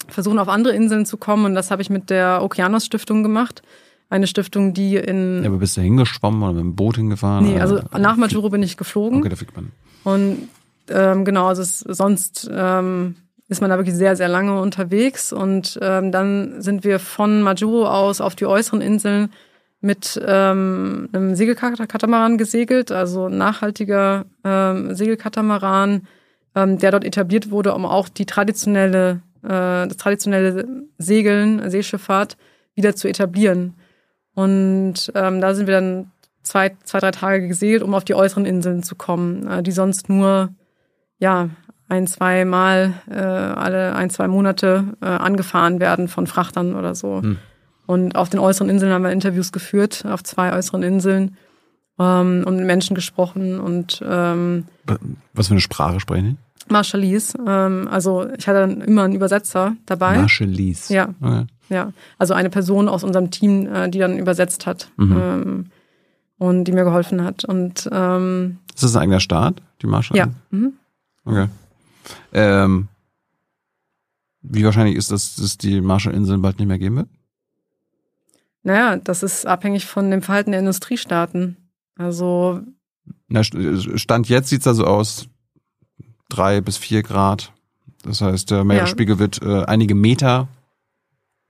versuchen, 0.09 0.39
auf 0.39 0.49
andere 0.49 0.75
Inseln 0.75 1.07
zu 1.07 1.17
kommen. 1.17 1.47
Und 1.47 1.55
das 1.55 1.71
habe 1.71 1.81
ich 1.81 1.91
mit 1.91 2.11
der 2.11 2.43
Okeanos 2.43 2.85
Stiftung 2.85 3.23
gemacht. 3.23 3.63
Eine 4.09 4.27
Stiftung, 4.27 4.75
die 4.75 4.97
in. 4.97 5.43
Ja, 5.43 5.49
aber 5.49 5.59
bist 5.59 5.77
du 5.77 5.81
hingeschwommen 5.81 6.43
oder 6.43 6.53
mit 6.53 6.61
dem 6.61 6.77
Boot 6.77 6.97
hingefahren? 6.97 7.45
Nee, 7.45 7.61
also 7.61 7.81
nach 7.99 8.17
Majuro 8.17 8.51
bin 8.51 8.63
ich 8.63 8.77
geflogen. 8.77 9.21
Okay, 9.21 9.31
da 9.31 9.37
fliegt 9.37 9.57
man. 9.57 9.73
Und 10.05 10.49
ähm, 10.89 11.25
genau, 11.25 11.47
also 11.47 11.63
es, 11.63 11.81
sonst 11.81 12.49
ähm, 12.53 13.17
ist 13.49 13.61
man 13.61 13.71
da 13.71 13.77
wirklich 13.77 13.95
sehr, 13.95 14.17
sehr 14.17 14.29
lange 14.29 14.61
unterwegs. 14.61 15.33
Und 15.33 15.79
ähm, 15.81 16.11
dann 16.13 16.61
sind 16.61 16.85
wir 16.85 16.99
von 16.99 17.43
Majuro 17.43 17.87
aus 17.87 18.21
auf 18.21 18.35
die 18.35 18.47
äußeren 18.47 18.81
Inseln 18.81 19.31
mit 19.81 20.21
ähm, 20.27 21.09
einem 21.13 21.35
Segelkatamaran 21.35 22.39
gesegelt, 22.39 22.91
also 22.91 23.29
nachhaltiger 23.29 24.25
ähm, 24.43 24.95
Segelkatamaran, 24.95 26.09
ähm, 26.55 26.79
der 26.79 26.91
dort 26.91 27.05
etabliert 27.05 27.51
wurde, 27.51 27.75
um 27.75 27.85
auch 27.85 28.09
die 28.09 28.27
traditionelle, 28.27 29.21
äh, 29.43 29.87
das 29.87 29.97
traditionelle 29.97 30.67
Segeln, 30.99 31.71
Seeschifffahrt 31.71 32.37
wieder 32.75 32.97
zu 32.97 33.07
etablieren. 33.07 33.75
Und 34.35 35.13
ähm, 35.15 35.41
da 35.41 35.55
sind 35.55 35.67
wir 35.67 35.75
dann 35.75 36.11
zwei, 36.43 36.77
zwei, 36.85 36.99
drei 36.99 37.11
Tage 37.11 37.49
gesegelt, 37.49 37.83
um 37.83 37.95
auf 37.95 38.05
die 38.05 38.15
äußeren 38.15 38.45
Inseln 38.45 38.83
zu 38.83 38.97
kommen, 38.97 39.47
äh, 39.47 39.63
die 39.63 39.73
sonst 39.73 40.09
nur 40.09 40.51
ja 41.19 41.51
ein, 41.89 42.07
zwei 42.07 42.45
Mal 42.45 42.95
äh, 43.09 43.15
alle 43.15 43.95
ein, 43.95 44.11
zwei 44.11 44.29
Monate 44.29 44.85
äh, 45.01 45.07
angefahren 45.07 45.81
werden 45.81 46.09
von 46.09 46.27
Frachtern 46.27 46.75
oder 46.75 46.95
so. 46.95 47.23
Hm. 47.23 47.39
Und 47.87 48.17
auf 48.17 48.29
den 48.29 48.41
äußeren 48.41 48.69
Inseln 48.69 48.93
haben 48.93 49.05
wir 49.05 49.13
Interviews 49.13 49.53
geführt, 49.53 50.05
auf 50.09 50.25
zwei 50.25 50.53
äußeren 50.53 50.83
Inseln 50.83 51.37
ähm, 51.99 52.43
und 52.45 52.57
mit 52.57 52.67
Menschen 52.67 52.95
gesprochen 52.95 53.61
und 53.61 54.03
ähm, 54.07 54.65
Was 55.35 55.49
für 55.49 55.55
eine 55.55 55.61
Sprache 55.61 56.01
sprechen 56.01 56.25
die? 56.31 56.73
Marshallese. 56.73 57.39
Ähm, 57.47 57.89
also 57.89 58.27
ich 58.37 58.49
hatte 58.49 58.61
dann 58.61 58.81
immer 58.81 59.05
einen 59.05 59.15
Übersetzer 59.15 59.77
dabei. 59.87 60.19
Marshallese. 60.19 60.93
Ja. 60.93 61.09
Okay. 61.21 61.47
Ja. 61.69 61.93
Also 62.19 62.35
eine 62.35 62.51
Person 62.51 62.89
aus 62.89 63.05
unserem 63.05 63.31
Team, 63.31 63.67
äh, 63.73 63.89
die 63.89 63.99
dann 63.99 64.19
übersetzt 64.19 64.67
hat 64.67 64.91
mhm. 64.97 65.17
ähm, 65.17 65.67
und 66.39 66.65
die 66.65 66.73
mir 66.73 66.85
geholfen 66.85 67.23
hat. 67.23 67.45
Und 67.45 67.89
ähm, 67.93 68.59
ist 68.75 68.83
das 68.83 68.97
ein 68.97 69.03
eigener 69.03 69.21
Staat, 69.21 69.63
die 69.83 69.87
Marshall? 69.87 70.17
Ja. 70.17 70.27
Mhm. 70.51 70.73
Okay. 71.25 71.47
Ähm, 72.33 72.89
wie 74.43 74.65
wahrscheinlich 74.65 74.97
ist 74.97 75.11
das, 75.11 75.37
dass 75.37 75.45
es 75.45 75.59
die 75.59 75.81
Marshallinseln 75.81 76.43
bald 76.43 76.59
nicht 76.59 76.69
mehr 76.69 76.79
geben 76.79 76.97
wird? 76.97 77.09
Naja, 78.63 78.97
das 78.97 79.23
ist 79.23 79.47
abhängig 79.47 79.87
von 79.87 80.11
dem 80.11 80.23
Verhalten 80.23 80.51
der 80.51 80.61
Industriestaaten. 80.61 81.57
Also. 81.97 82.61
Na, 83.29 83.43
Stand 83.45 84.29
jetzt 84.29 84.49
sieht's 84.49 84.67
also 84.67 84.85
aus, 84.85 85.29
drei 86.29 86.61
bis 86.61 86.77
vier 86.77 87.03
Grad. 87.03 87.53
Das 88.03 88.21
heißt, 88.21 88.51
der 88.51 88.65
Meeresspiegel 88.65 89.17
ja. 89.17 89.19
wird 89.19 89.43
äh, 89.43 89.65
einige 89.65 89.95
Meter, 89.95 90.49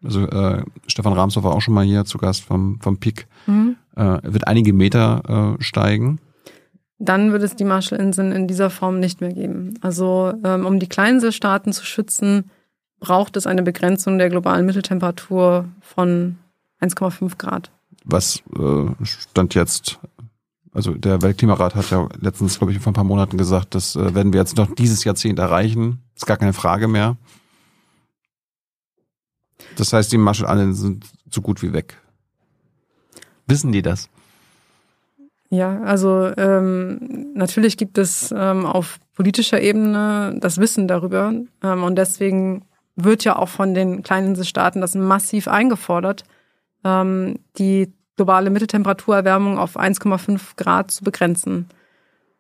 also 0.03 0.27
äh, 0.27 0.65
Stefan 0.87 1.13
Ramsdorf 1.13 1.45
war 1.45 1.55
auch 1.55 1.61
schon 1.61 1.75
mal 1.75 1.85
hier 1.85 2.05
zu 2.05 2.19
Gast 2.19 2.45
vom, 2.45 2.81
vom 2.81 2.99
PIC, 2.99 3.27
mhm. 3.47 3.77
äh, 3.95 4.19
wird 4.23 4.47
einige 4.47 4.73
Meter 4.73 5.57
äh, 5.59 5.63
steigen. 5.63 6.19
Dann 6.99 7.33
wird 7.33 7.43
es 7.43 7.57
die 7.57 7.65
Marshallinseln 7.65 8.33
in 8.33 8.47
dieser 8.49 8.71
Form 8.71 9.01
nicht 9.01 9.21
mehr 9.21 9.33
geben. 9.33 9.75
Also 9.83 10.33
ähm, 10.45 10.65
um 10.65 10.79
die 10.79 10.89
Kleininselstaaten 10.89 11.73
zu 11.73 11.85
schützen, 11.85 12.51
braucht 13.01 13.37
es 13.37 13.47
eine 13.47 13.63
Begrenzung 13.63 14.19
der 14.19 14.31
globalen 14.31 14.65
Mitteltemperatur 14.65 15.67
von 15.81 16.39
1,5 16.81 17.37
Grad. 17.37 17.71
Was 18.05 18.43
äh, 18.59 19.05
stand 19.05 19.55
jetzt 19.55 19.99
also 20.77 20.93
der 20.93 21.23
Weltklimarat 21.23 21.75
hat 21.75 21.89
ja 21.89 22.07
letztens, 22.21 22.59
glaube 22.59 22.71
ich, 22.71 22.81
vor 22.81 22.91
ein 22.91 22.95
paar 22.95 23.03
Monaten 23.03 23.39
gesagt, 23.39 23.75
das 23.75 23.97
äh, 23.97 24.15
werden 24.15 24.35
wir 24.35 24.41
jetzt 24.41 24.59
noch 24.59 24.75
dieses 24.75 25.05
Jahrzehnt 25.05 25.39
erreichen. 25.39 26.03
Ist 26.15 26.27
gar 26.27 26.37
keine 26.37 26.53
Frage 26.53 26.87
mehr. 26.87 27.17
Das 29.77 29.95
heißt, 29.95 30.13
die 30.13 30.19
Marshall 30.19 30.75
sind 30.75 31.07
so 31.31 31.41
gut 31.41 31.63
wie 31.63 31.73
weg. 31.73 31.97
Wissen 33.47 33.73
die 33.73 33.81
das? 33.81 34.11
Ja, 35.49 35.81
also 35.83 36.33
ähm, 36.37 37.33
natürlich 37.35 37.77
gibt 37.77 37.99
es 37.99 38.35
ähm, 38.37 38.67
auf 38.67 38.99
politischer 39.15 39.61
Ebene 39.61 40.37
das 40.41 40.59
Wissen 40.59 40.89
darüber 40.89 41.33
ähm, 41.63 41.83
und 41.85 41.97
deswegen 41.97 42.65
wird 42.97 43.25
ja 43.25 43.37
auch 43.37 43.49
von 43.49 43.75
den 43.75 44.03
Kleininselstaaten 44.03 44.81
das 44.81 44.95
massiv 44.95 45.47
eingefordert, 45.49 46.25
ähm, 46.85 47.39
die 47.59 47.93
globale 48.17 48.51
Mitteltemperaturerwärmung 48.51 49.59
auf 49.59 49.79
1,5 49.79 50.57
Grad 50.57 50.91
zu 50.91 51.05
begrenzen. 51.05 51.69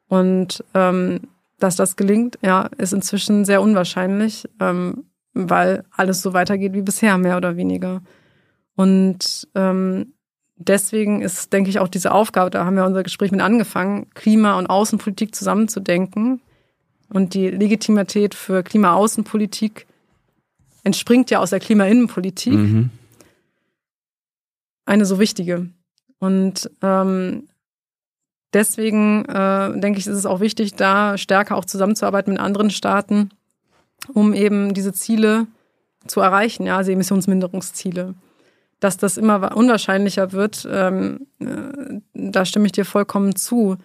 Und 0.09 0.65
ähm, 0.75 1.21
dass 1.59 1.77
das 1.77 1.97
gelingt, 1.97 2.39
ja, 2.43 2.69
ist 2.79 2.93
inzwischen 2.93 3.45
sehr 3.45 3.63
unwahrscheinlich, 3.63 4.49
ähm, 4.61 5.05
weil 5.33 5.85
alles 5.91 6.23
so 6.23 6.33
weitergeht 6.33 6.73
wie 6.73 6.83
bisher, 6.83 7.19
mehr 7.19 7.37
oder 7.37 7.57
weniger. 7.57 8.03
Und 8.75 9.49
ähm, 9.55 10.15
deswegen 10.57 11.23
ist, 11.23 11.53
denke 11.53 11.71
ich, 11.71 11.79
auch 11.79 11.89
diese 11.89 12.13
Aufgabe, 12.13 12.51
da 12.51 12.65
haben 12.65 12.77
wir 12.77 12.85
unser 12.85 13.03
Gespräch 13.03 13.31
mit 13.31 13.41
angefangen, 13.41 14.09
Klima- 14.15 14.59
und 14.59 14.67
Außenpolitik 14.67 15.35
zusammenzudenken. 15.35 16.41
Und 17.09 17.35
die 17.35 17.49
Legitimität 17.49 18.35
für 18.35 18.63
Klima-Außenpolitik 18.63 19.87
entspringt 20.83 21.31
ja 21.31 21.39
aus 21.41 21.51
der 21.51 21.61
Klima-Innenpolitik. 21.61 22.53
Mhm 22.53 22.91
eine 24.87 25.05
so 25.05 25.19
wichtige. 25.19 25.69
Und 26.19 26.71
ähm, 26.81 27.49
deswegen 28.55 29.25
äh, 29.27 29.79
denke 29.79 29.99
ich, 29.99 30.07
ist 30.07 30.17
es 30.17 30.27
auch 30.27 30.41
wichtig, 30.41 30.75
da 30.75 31.19
stärker 31.19 31.57
auch 31.57 31.67
zusammenzuarbeiten 31.67 32.33
mit 32.33 32.41
anderen 32.41 32.71
Staaten, 32.71 33.31
um 34.15 34.33
eben 34.33 34.73
diese 34.73 34.93
Ziele 34.93 35.47
zu 36.07 36.21
erreichen, 36.21 36.65
ja, 36.65 36.77
also 36.77 36.93
Emissionsminderungsziele. 36.93 38.15
Dass 38.87 38.99
das 38.99 39.17
immer 39.17 39.57
unwahrscheinlicher 39.57 40.31
wird, 40.31 40.65
ähm, 40.71 41.27
äh, 41.41 42.01
da 42.15 42.45
stimme 42.45 42.67
ich 42.67 42.73
dir 42.73 42.85
vollkommen 42.85 43.35
zu. 43.35 43.79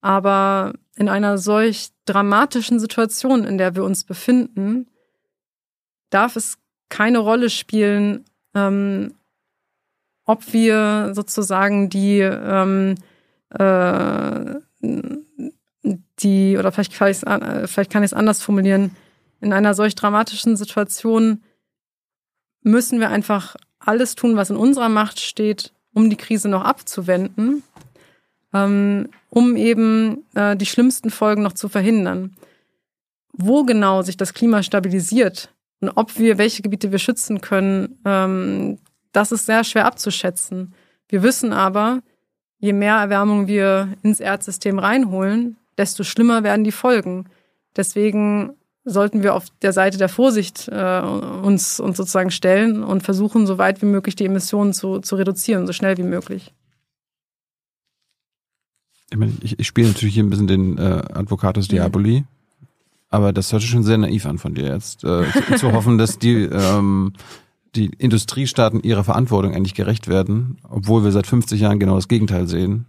Aber 0.00 0.72
in 0.96 1.08
einer 1.08 1.38
solch 1.38 1.90
dramatischen 2.06 2.80
Situation, 2.80 3.44
in 3.44 3.56
der 3.56 3.76
wir 3.76 3.84
uns 3.84 4.02
befinden, 4.02 4.88
darf 6.10 6.34
es 6.34 6.58
keine 6.88 7.18
Rolle 7.18 7.50
spielen, 7.50 8.24
ähm, 8.52 9.14
ob 10.24 10.52
wir 10.52 11.12
sozusagen 11.14 11.88
die, 11.88 12.18
ähm, 12.18 12.96
äh, 13.50 14.56
die 16.18 16.56
oder 16.58 16.72
vielleicht 16.72 17.00
äh, 17.00 17.68
vielleicht 17.68 17.92
kann 17.92 18.02
ich 18.02 18.10
es 18.10 18.12
anders 18.12 18.42
formulieren, 18.42 18.96
in 19.40 19.52
einer 19.52 19.74
solch 19.74 19.94
dramatischen 19.94 20.56
Situation 20.56 21.44
müssen 22.62 22.98
wir 22.98 23.10
einfach 23.10 23.54
alles 23.84 24.14
tun, 24.14 24.36
was 24.36 24.50
in 24.50 24.56
unserer 24.56 24.88
Macht 24.88 25.20
steht, 25.20 25.72
um 25.94 26.10
die 26.10 26.16
Krise 26.16 26.48
noch 26.48 26.64
abzuwenden, 26.64 27.62
ähm, 28.54 29.08
um 29.30 29.56
eben 29.56 30.24
äh, 30.34 30.56
die 30.56 30.66
schlimmsten 30.66 31.10
Folgen 31.10 31.42
noch 31.42 31.52
zu 31.52 31.68
verhindern. 31.68 32.36
Wo 33.32 33.64
genau 33.64 34.02
sich 34.02 34.16
das 34.16 34.34
Klima 34.34 34.62
stabilisiert 34.62 35.50
und 35.80 35.90
ob 35.90 36.18
wir, 36.18 36.38
welche 36.38 36.62
Gebiete 36.62 36.92
wir 36.92 36.98
schützen 36.98 37.40
können, 37.40 37.98
ähm, 38.04 38.78
das 39.12 39.32
ist 39.32 39.46
sehr 39.46 39.64
schwer 39.64 39.86
abzuschätzen. 39.86 40.74
Wir 41.08 41.22
wissen 41.22 41.52
aber, 41.52 42.02
je 42.58 42.72
mehr 42.72 42.96
Erwärmung 42.96 43.46
wir 43.46 43.94
ins 44.02 44.20
Erdsystem 44.20 44.78
reinholen, 44.78 45.56
desto 45.76 46.04
schlimmer 46.04 46.42
werden 46.42 46.64
die 46.64 46.72
Folgen. 46.72 47.26
Deswegen 47.76 48.54
sollten 48.84 49.22
wir 49.22 49.34
auf 49.34 49.46
der 49.62 49.72
Seite 49.72 49.98
der 49.98 50.08
Vorsicht 50.08 50.68
äh, 50.68 51.00
uns, 51.00 51.78
uns 51.78 51.96
sozusagen 51.96 52.30
stellen 52.30 52.82
und 52.82 53.02
versuchen, 53.02 53.46
so 53.46 53.58
weit 53.58 53.80
wie 53.82 53.86
möglich 53.86 54.16
die 54.16 54.24
Emissionen 54.24 54.72
zu, 54.72 54.98
zu 54.98 55.16
reduzieren, 55.16 55.66
so 55.66 55.72
schnell 55.72 55.96
wie 55.98 56.02
möglich. 56.02 56.52
Ich, 59.10 59.18
meine, 59.18 59.32
ich, 59.42 59.58
ich 59.58 59.66
spiele 59.66 59.88
natürlich 59.88 60.14
hier 60.14 60.24
ein 60.24 60.30
bisschen 60.30 60.46
den 60.46 60.78
äh, 60.78 61.02
Advocatus 61.12 61.68
Diaboli, 61.68 62.20
mhm. 62.20 62.26
aber 63.10 63.32
das 63.32 63.52
hört 63.52 63.62
sich 63.62 63.70
schon 63.70 63.84
sehr 63.84 63.98
naiv 63.98 64.26
an 64.26 64.38
von 64.38 64.54
dir 64.54 64.66
jetzt, 64.66 65.04
äh, 65.04 65.24
zu, 65.30 65.56
zu 65.56 65.72
hoffen, 65.72 65.98
dass 65.98 66.18
die 66.18 66.42
ähm, 66.52 67.12
die 67.74 67.86
Industriestaaten 67.86 68.82
ihrer 68.82 69.04
Verantwortung 69.04 69.54
eigentlich 69.54 69.74
gerecht 69.74 70.08
werden, 70.08 70.58
obwohl 70.68 71.04
wir 71.04 71.12
seit 71.12 71.26
50 71.26 71.60
Jahren 71.60 71.78
genau 71.78 71.94
das 71.94 72.08
Gegenteil 72.08 72.46
sehen. 72.46 72.86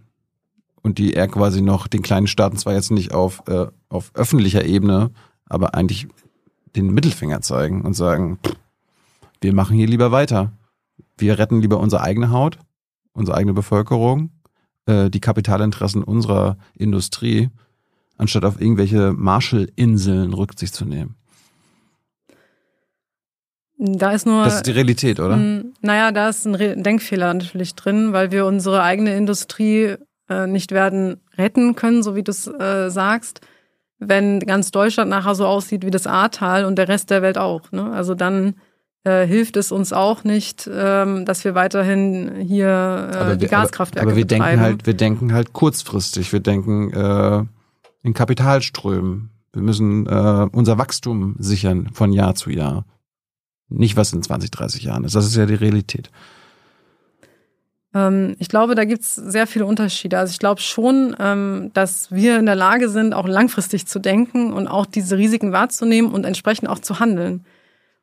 Und 0.82 0.98
die 0.98 1.14
eher 1.14 1.28
quasi 1.28 1.62
noch 1.62 1.86
den 1.86 2.02
kleinen 2.02 2.26
Staaten 2.26 2.58
zwar 2.58 2.74
jetzt 2.74 2.90
nicht 2.90 3.12
auf, 3.12 3.42
äh, 3.48 3.68
auf 3.88 4.10
öffentlicher 4.14 4.66
Ebene, 4.66 5.12
aber 5.54 5.74
eigentlich 5.74 6.08
den 6.76 6.92
Mittelfinger 6.92 7.40
zeigen 7.40 7.82
und 7.82 7.94
sagen, 7.94 8.38
pff, 8.44 8.54
wir 9.40 9.54
machen 9.54 9.76
hier 9.76 9.86
lieber 9.86 10.10
weiter. 10.10 10.52
Wir 11.16 11.38
retten 11.38 11.60
lieber 11.60 11.78
unsere 11.78 12.02
eigene 12.02 12.30
Haut, 12.30 12.58
unsere 13.12 13.36
eigene 13.36 13.54
Bevölkerung, 13.54 14.30
äh, 14.86 15.10
die 15.10 15.20
Kapitalinteressen 15.20 16.02
unserer 16.02 16.56
Industrie, 16.76 17.50
anstatt 18.16 18.44
auf 18.44 18.60
irgendwelche 18.60 19.12
Marshallinseln 19.12 20.32
Rücksicht 20.32 20.74
zu 20.74 20.84
nehmen. 20.84 21.16
Da 23.76 24.12
ist 24.12 24.24
nur. 24.24 24.44
Das 24.44 24.56
ist 24.56 24.66
die 24.66 24.70
Realität, 24.70 25.20
oder? 25.20 25.36
Mh, 25.36 25.64
naja, 25.80 26.12
da 26.12 26.28
ist 26.28 26.46
ein 26.46 26.82
Denkfehler 26.82 27.34
natürlich 27.34 27.74
drin, 27.74 28.12
weil 28.12 28.30
wir 28.30 28.46
unsere 28.46 28.82
eigene 28.82 29.16
Industrie 29.16 29.96
äh, 30.28 30.46
nicht 30.46 30.70
werden 30.70 31.20
retten 31.36 31.74
können, 31.74 32.02
so 32.02 32.14
wie 32.14 32.22
du 32.22 32.30
es 32.30 32.46
äh, 32.46 32.90
sagst, 32.90 33.40
wenn 34.08 34.40
ganz 34.40 34.70
Deutschland 34.70 35.10
nachher 35.10 35.34
so 35.34 35.46
aussieht 35.46 35.84
wie 35.84 35.90
das 35.90 36.06
Ahrtal 36.06 36.64
und 36.64 36.76
der 36.76 36.88
Rest 36.88 37.10
der 37.10 37.22
Welt 37.22 37.38
auch. 37.38 37.70
Ne? 37.72 37.90
Also 37.92 38.14
dann 38.14 38.54
äh, 39.04 39.26
hilft 39.26 39.56
es 39.56 39.70
uns 39.70 39.92
auch 39.92 40.24
nicht, 40.24 40.68
ähm, 40.72 41.24
dass 41.26 41.44
wir 41.44 41.54
weiterhin 41.54 42.36
hier 42.40 42.66
äh, 42.66 43.16
aber 43.16 43.36
die 43.36 43.46
Gaskraftwerke 43.46 44.02
aber, 44.02 44.12
aber 44.12 44.16
wir 44.16 44.26
betreiben. 44.26 44.44
denken 44.44 44.60
halt, 44.60 44.86
wir 44.86 44.94
denken 44.94 45.32
halt 45.32 45.52
kurzfristig. 45.52 46.32
Wir 46.32 46.40
denken 46.40 46.92
äh, 46.92 47.44
in 48.02 48.14
Kapitalströmen. 48.14 49.30
Wir 49.52 49.62
müssen 49.62 50.06
äh, 50.06 50.48
unser 50.52 50.78
Wachstum 50.78 51.36
sichern 51.38 51.90
von 51.92 52.12
Jahr 52.12 52.34
zu 52.34 52.50
Jahr. 52.50 52.86
Nicht, 53.68 53.96
was 53.96 54.12
in 54.12 54.22
20, 54.22 54.50
30 54.50 54.84
Jahren 54.84 55.04
ist. 55.04 55.14
Das 55.14 55.26
ist 55.26 55.36
ja 55.36 55.46
die 55.46 55.54
Realität. 55.54 56.10
Ähm, 57.94 58.36
ich 58.38 58.48
glaube, 58.48 58.74
da 58.74 58.84
gibt 58.84 59.02
es 59.02 59.14
sehr 59.14 59.46
viele 59.46 59.66
Unterschiede. 59.66 60.18
Also 60.18 60.32
ich 60.32 60.38
glaube 60.38 60.60
schon, 60.60 61.16
ähm, 61.18 61.70
dass 61.74 62.10
wir 62.10 62.38
in 62.38 62.46
der 62.46 62.56
Lage 62.56 62.88
sind, 62.88 63.14
auch 63.14 63.28
langfristig 63.28 63.86
zu 63.86 63.98
denken 63.98 64.52
und 64.52 64.66
auch 64.68 64.86
diese 64.86 65.16
Risiken 65.16 65.52
wahrzunehmen 65.52 66.12
und 66.12 66.24
entsprechend 66.24 66.68
auch 66.68 66.80
zu 66.80 66.98
handeln. 67.00 67.44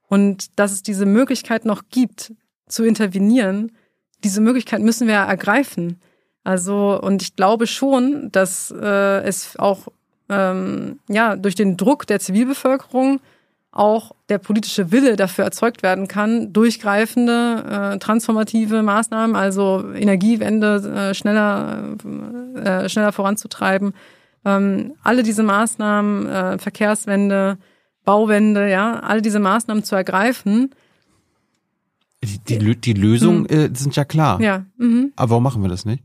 Und 0.07 0.59
dass 0.59 0.71
es 0.71 0.83
diese 0.83 1.05
Möglichkeit 1.05 1.65
noch 1.65 1.83
gibt, 1.89 2.33
zu 2.67 2.83
intervenieren, 2.83 3.71
diese 4.23 4.41
Möglichkeit 4.41 4.81
müssen 4.81 5.07
wir 5.07 5.15
ergreifen. 5.15 5.99
Also, 6.43 6.99
und 7.01 7.21
ich 7.21 7.35
glaube 7.35 7.67
schon, 7.67 8.31
dass 8.31 8.71
äh, 8.71 9.23
es 9.23 9.57
auch 9.57 9.87
ähm, 10.29 10.99
ja, 11.07 11.35
durch 11.35 11.55
den 11.55 11.77
Druck 11.77 12.07
der 12.07 12.19
Zivilbevölkerung 12.19 13.19
auch 13.71 14.11
der 14.27 14.37
politische 14.37 14.91
Wille 14.91 15.15
dafür 15.15 15.45
erzeugt 15.45 15.81
werden 15.81 16.07
kann, 16.07 16.51
durchgreifende, 16.51 17.93
äh, 17.93 17.99
transformative 17.99 18.83
Maßnahmen, 18.83 19.35
also 19.35 19.91
Energiewende 19.93 21.09
äh, 21.11 21.13
schneller, 21.13 21.95
äh, 22.55 22.89
schneller 22.89 23.13
voranzutreiben. 23.13 23.93
Ähm, 24.43 24.93
alle 25.03 25.23
diese 25.23 25.43
Maßnahmen, 25.43 26.27
äh, 26.27 26.57
Verkehrswende, 26.57 27.57
Bauwende, 28.03 28.69
ja, 28.69 28.99
alle 28.99 29.21
diese 29.21 29.39
Maßnahmen 29.39 29.83
zu 29.83 29.95
ergreifen. 29.95 30.71
Die, 32.23 32.39
die, 32.39 32.75
die 32.75 32.93
Lösungen 32.93 33.47
hm. 33.47 33.57
äh, 33.57 33.69
sind 33.73 33.95
ja 33.95 34.03
klar. 34.03 34.41
Ja. 34.41 34.65
Mhm. 34.77 35.13
Aber 35.15 35.31
warum 35.31 35.43
machen 35.43 35.61
wir 35.61 35.69
das 35.69 35.85
nicht? 35.85 36.03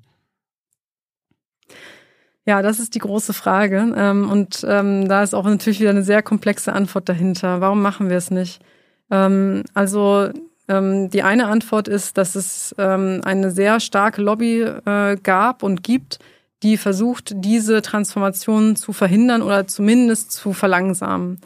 Ja, 2.46 2.62
das 2.62 2.78
ist 2.78 2.94
die 2.94 3.00
große 3.00 3.32
Frage. 3.32 3.92
Ähm, 3.96 4.30
und 4.30 4.64
ähm, 4.68 5.08
da 5.08 5.22
ist 5.22 5.34
auch 5.34 5.44
natürlich 5.44 5.80
wieder 5.80 5.90
eine 5.90 6.04
sehr 6.04 6.22
komplexe 6.22 6.72
Antwort 6.72 7.08
dahinter. 7.08 7.60
Warum 7.60 7.82
machen 7.82 8.08
wir 8.08 8.16
es 8.16 8.30
nicht? 8.30 8.62
Ähm, 9.10 9.64
also 9.74 10.30
die 10.68 11.22
eine 11.22 11.46
Antwort 11.46 11.86
ist, 11.86 12.18
dass 12.18 12.34
es 12.34 12.74
eine 12.76 13.52
sehr 13.52 13.78
starke 13.78 14.20
Lobby 14.20 14.62
äh, 14.62 15.16
gab 15.22 15.62
und 15.62 15.84
gibt, 15.84 16.18
die 16.64 16.76
versucht, 16.76 17.34
diese 17.36 17.82
Transformation 17.82 18.74
zu 18.74 18.92
verhindern 18.92 19.42
oder 19.42 19.68
zumindest 19.68 20.32
zu 20.32 20.52
verlangsamen. 20.52 21.38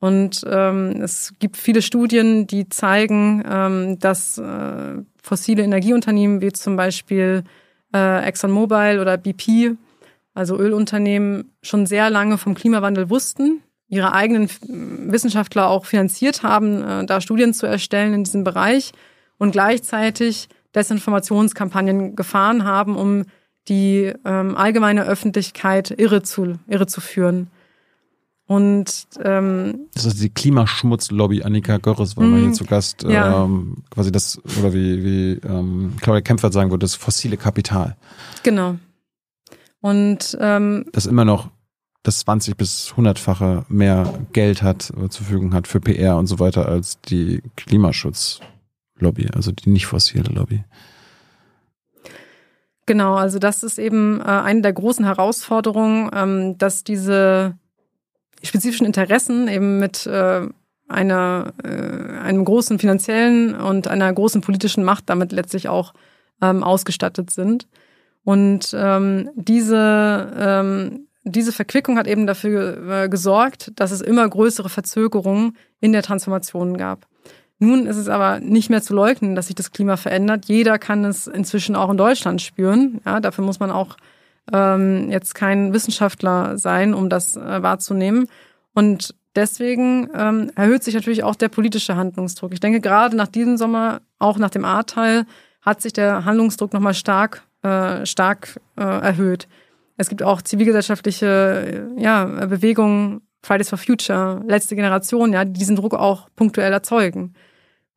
Und 0.00 0.44
ähm, 0.46 1.00
es 1.02 1.32
gibt 1.38 1.56
viele 1.56 1.82
Studien, 1.82 2.46
die 2.46 2.68
zeigen, 2.68 3.42
ähm, 3.48 3.98
dass 3.98 4.38
äh, 4.38 5.02
fossile 5.22 5.62
Energieunternehmen 5.62 6.40
wie 6.40 6.52
zum 6.52 6.76
Beispiel 6.76 7.44
äh, 7.94 8.24
ExxonMobil 8.26 9.00
oder 9.00 9.16
BP 9.16 9.76
also 10.38 10.56
Ölunternehmen, 10.56 11.50
schon 11.62 11.84
sehr 11.84 12.10
lange 12.10 12.38
vom 12.38 12.54
Klimawandel 12.54 13.10
wussten, 13.10 13.60
ihre 13.88 14.14
eigenen 14.14 14.48
Wissenschaftler 15.10 15.68
auch 15.68 15.84
finanziert 15.84 16.44
haben, 16.44 16.82
äh, 16.82 17.06
da 17.06 17.20
Studien 17.20 17.52
zu 17.52 17.66
erstellen 17.66 18.14
in 18.14 18.24
diesem 18.24 18.44
Bereich 18.44 18.92
und 19.38 19.50
gleichzeitig 19.50 20.48
Desinformationskampagnen 20.74 22.14
gefahren 22.14 22.64
haben, 22.64 22.96
um 22.96 23.24
die 23.66 24.12
ähm, 24.24 24.56
allgemeine 24.56 25.04
Öffentlichkeit 25.04 25.90
irre 25.98 26.22
zu, 26.22 26.58
irre 26.68 26.86
zu 26.86 27.00
führen. 27.00 27.50
Und 28.46 29.08
ähm, 29.22 29.88
das 29.92 30.06
ist 30.06 30.22
die 30.22 30.30
Klimaschmutzlobby. 30.30 31.42
Annika 31.42 31.78
Görres 31.78 32.16
war 32.16 32.24
mal 32.24 32.38
hier 32.38 32.48
mhm. 32.48 32.54
zu 32.54 32.64
Gast. 32.64 33.02
Ja. 33.02 33.44
Ähm, 33.44 33.82
quasi 33.90 34.10
das, 34.12 34.40
oder 34.58 34.72
wie, 34.72 35.04
wie 35.04 35.32
ähm, 35.46 35.96
Claudia 36.00 36.22
Kempfert 36.22 36.52
sagen 36.52 36.70
würde, 36.70 36.84
das 36.84 36.94
fossile 36.94 37.36
Kapital. 37.36 37.96
Genau. 38.44 38.76
Und 39.80 40.36
ähm, 40.40 40.86
das 40.92 41.06
immer 41.06 41.24
noch 41.24 41.50
das 42.02 42.20
20 42.20 42.56
bis 42.56 42.94
100-fache 42.96 43.64
mehr 43.68 44.12
Geld 44.32 44.62
hat 44.62 44.92
oder 44.96 45.10
zur 45.10 45.26
Verfügung 45.26 45.52
hat 45.52 45.66
für 45.66 45.80
PR 45.80 46.16
und 46.16 46.26
so 46.26 46.38
weiter 46.38 46.66
als 46.66 47.00
die 47.02 47.42
Klimaschutzlobby, 47.56 49.28
also 49.34 49.52
die 49.52 49.70
nicht 49.70 49.86
fossile 49.86 50.32
Lobby. 50.32 50.64
Genau, 52.86 53.16
also 53.16 53.38
das 53.38 53.62
ist 53.62 53.78
eben 53.78 54.20
äh, 54.20 54.24
eine 54.24 54.62
der 54.62 54.72
großen 54.72 55.04
Herausforderungen, 55.04 56.08
ähm, 56.14 56.56
dass 56.56 56.84
diese 56.84 57.58
spezifischen 58.42 58.86
Interessen 58.86 59.46
eben 59.46 59.78
mit 59.78 60.06
äh, 60.06 60.48
einer, 60.88 61.52
äh, 61.62 61.68
einem 61.68 62.44
großen 62.46 62.78
finanziellen 62.78 63.54
und 63.54 63.88
einer 63.88 64.10
großen 64.10 64.40
politischen 64.40 64.84
Macht 64.84 65.10
damit 65.10 65.32
letztlich 65.32 65.68
auch 65.68 65.92
ähm, 66.40 66.62
ausgestattet 66.62 67.30
sind. 67.30 67.68
Und 68.24 68.74
ähm, 68.76 69.30
diese, 69.34 70.32
ähm, 70.38 71.06
diese 71.24 71.52
Verquickung 71.52 71.98
hat 71.98 72.06
eben 72.06 72.26
dafür 72.26 73.04
äh, 73.04 73.08
gesorgt, 73.08 73.72
dass 73.76 73.90
es 73.90 74.00
immer 74.00 74.28
größere 74.28 74.68
Verzögerungen 74.68 75.56
in 75.80 75.92
der 75.92 76.02
Transformation 76.02 76.76
gab. 76.76 77.06
Nun 77.58 77.86
ist 77.86 77.96
es 77.96 78.08
aber 78.08 78.38
nicht 78.38 78.70
mehr 78.70 78.82
zu 78.82 78.94
leugnen, 78.94 79.34
dass 79.34 79.46
sich 79.48 79.56
das 79.56 79.72
Klima 79.72 79.96
verändert. 79.96 80.44
Jeder 80.46 80.78
kann 80.78 81.04
es 81.04 81.26
inzwischen 81.26 81.74
auch 81.74 81.90
in 81.90 81.96
Deutschland 81.96 82.40
spüren. 82.40 83.00
Ja, 83.04 83.18
dafür 83.20 83.44
muss 83.44 83.58
man 83.58 83.70
auch 83.70 83.96
ähm, 84.52 85.10
jetzt 85.10 85.34
kein 85.34 85.72
Wissenschaftler 85.72 86.56
sein, 86.56 86.94
um 86.94 87.08
das 87.08 87.36
äh, 87.36 87.62
wahrzunehmen. 87.62 88.28
Und 88.74 89.14
deswegen 89.34 90.08
ähm, 90.14 90.52
erhöht 90.54 90.84
sich 90.84 90.94
natürlich 90.94 91.24
auch 91.24 91.34
der 91.34 91.48
politische 91.48 91.96
Handlungsdruck. 91.96 92.52
Ich 92.52 92.60
denke, 92.60 92.80
gerade 92.80 93.16
nach 93.16 93.28
diesem 93.28 93.56
Sommer, 93.56 94.02
auch 94.20 94.38
nach 94.38 94.50
dem 94.50 94.64
A-Teil, 94.64 95.26
hat 95.60 95.82
sich 95.82 95.92
der 95.92 96.24
Handlungsdruck 96.24 96.72
nochmal 96.72 96.94
stark 96.94 97.42
äh, 97.68 98.06
stark 98.06 98.60
äh, 98.76 98.82
erhöht. 98.82 99.48
Es 99.96 100.08
gibt 100.08 100.22
auch 100.22 100.42
zivilgesellschaftliche 100.42 101.88
äh, 101.96 102.02
ja, 102.02 102.24
Bewegungen, 102.24 103.22
Fridays 103.42 103.68
for 103.68 103.78
Future, 103.78 104.42
letzte 104.46 104.76
Generation, 104.76 105.32
ja, 105.32 105.44
die 105.44 105.52
diesen 105.52 105.76
Druck 105.76 105.94
auch 105.94 106.28
punktuell 106.36 106.72
erzeugen. 106.72 107.34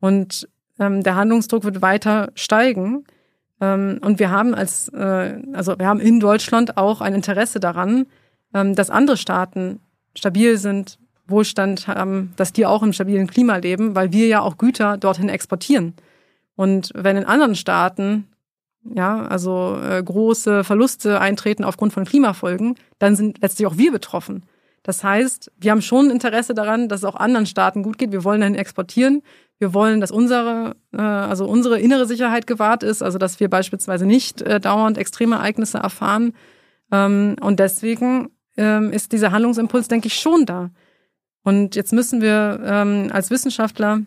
Und 0.00 0.48
ähm, 0.78 1.02
der 1.02 1.16
Handlungsdruck 1.16 1.64
wird 1.64 1.82
weiter 1.82 2.30
steigen. 2.34 3.04
Ähm, 3.60 3.98
und 4.02 4.18
wir 4.18 4.30
haben 4.30 4.54
als, 4.54 4.88
äh, 4.88 5.40
also 5.52 5.78
wir 5.78 5.86
haben 5.86 6.00
in 6.00 6.20
Deutschland 6.20 6.76
auch 6.76 7.00
ein 7.00 7.14
Interesse 7.14 7.60
daran, 7.60 8.06
ähm, 8.54 8.74
dass 8.74 8.90
andere 8.90 9.16
Staaten 9.16 9.80
stabil 10.14 10.58
sind, 10.58 10.98
Wohlstand 11.26 11.86
haben, 11.86 12.32
dass 12.36 12.52
die 12.52 12.66
auch 12.66 12.82
im 12.82 12.92
stabilen 12.92 13.28
Klima 13.28 13.56
leben, 13.56 13.94
weil 13.94 14.12
wir 14.12 14.26
ja 14.26 14.40
auch 14.40 14.58
Güter 14.58 14.96
dorthin 14.96 15.28
exportieren. 15.28 15.94
Und 16.56 16.90
wenn 16.94 17.16
in 17.16 17.24
anderen 17.24 17.54
Staaten 17.54 18.28
ja, 18.84 19.26
also 19.26 19.78
äh, 19.82 20.02
große 20.02 20.64
Verluste 20.64 21.20
eintreten 21.20 21.64
aufgrund 21.64 21.92
von 21.92 22.04
Klimafolgen, 22.04 22.74
dann 22.98 23.16
sind 23.16 23.40
letztlich 23.40 23.66
auch 23.66 23.78
wir 23.78 23.92
betroffen. 23.92 24.44
Das 24.82 25.04
heißt, 25.04 25.52
wir 25.58 25.70
haben 25.70 25.82
schon 25.82 26.10
Interesse 26.10 26.54
daran, 26.54 26.88
dass 26.88 27.00
es 27.00 27.04
auch 27.04 27.14
anderen 27.14 27.46
Staaten 27.46 27.82
gut 27.82 27.98
geht. 27.98 28.10
Wir 28.10 28.24
wollen 28.24 28.40
dahin 28.40 28.56
exportieren. 28.56 29.22
Wir 29.58 29.74
wollen, 29.74 30.00
dass 30.00 30.10
unsere, 30.10 30.74
äh, 30.92 31.00
also 31.00 31.46
unsere 31.46 31.78
innere 31.78 32.06
Sicherheit 32.06 32.48
gewahrt 32.48 32.82
ist, 32.82 33.02
also 33.02 33.18
dass 33.18 33.38
wir 33.38 33.48
beispielsweise 33.48 34.06
nicht 34.06 34.42
äh, 34.42 34.58
dauernd 34.58 34.98
extreme 34.98 35.36
Ereignisse 35.36 35.78
erfahren. 35.78 36.34
Ähm, 36.90 37.36
und 37.40 37.60
deswegen 37.60 38.30
ähm, 38.56 38.90
ist 38.90 39.12
dieser 39.12 39.30
Handlungsimpuls, 39.30 39.86
denke 39.86 40.08
ich, 40.08 40.14
schon 40.14 40.46
da. 40.46 40.70
Und 41.44 41.76
jetzt 41.76 41.92
müssen 41.92 42.20
wir 42.20 42.60
ähm, 42.64 43.08
als 43.12 43.30
Wissenschaftler 43.30 44.02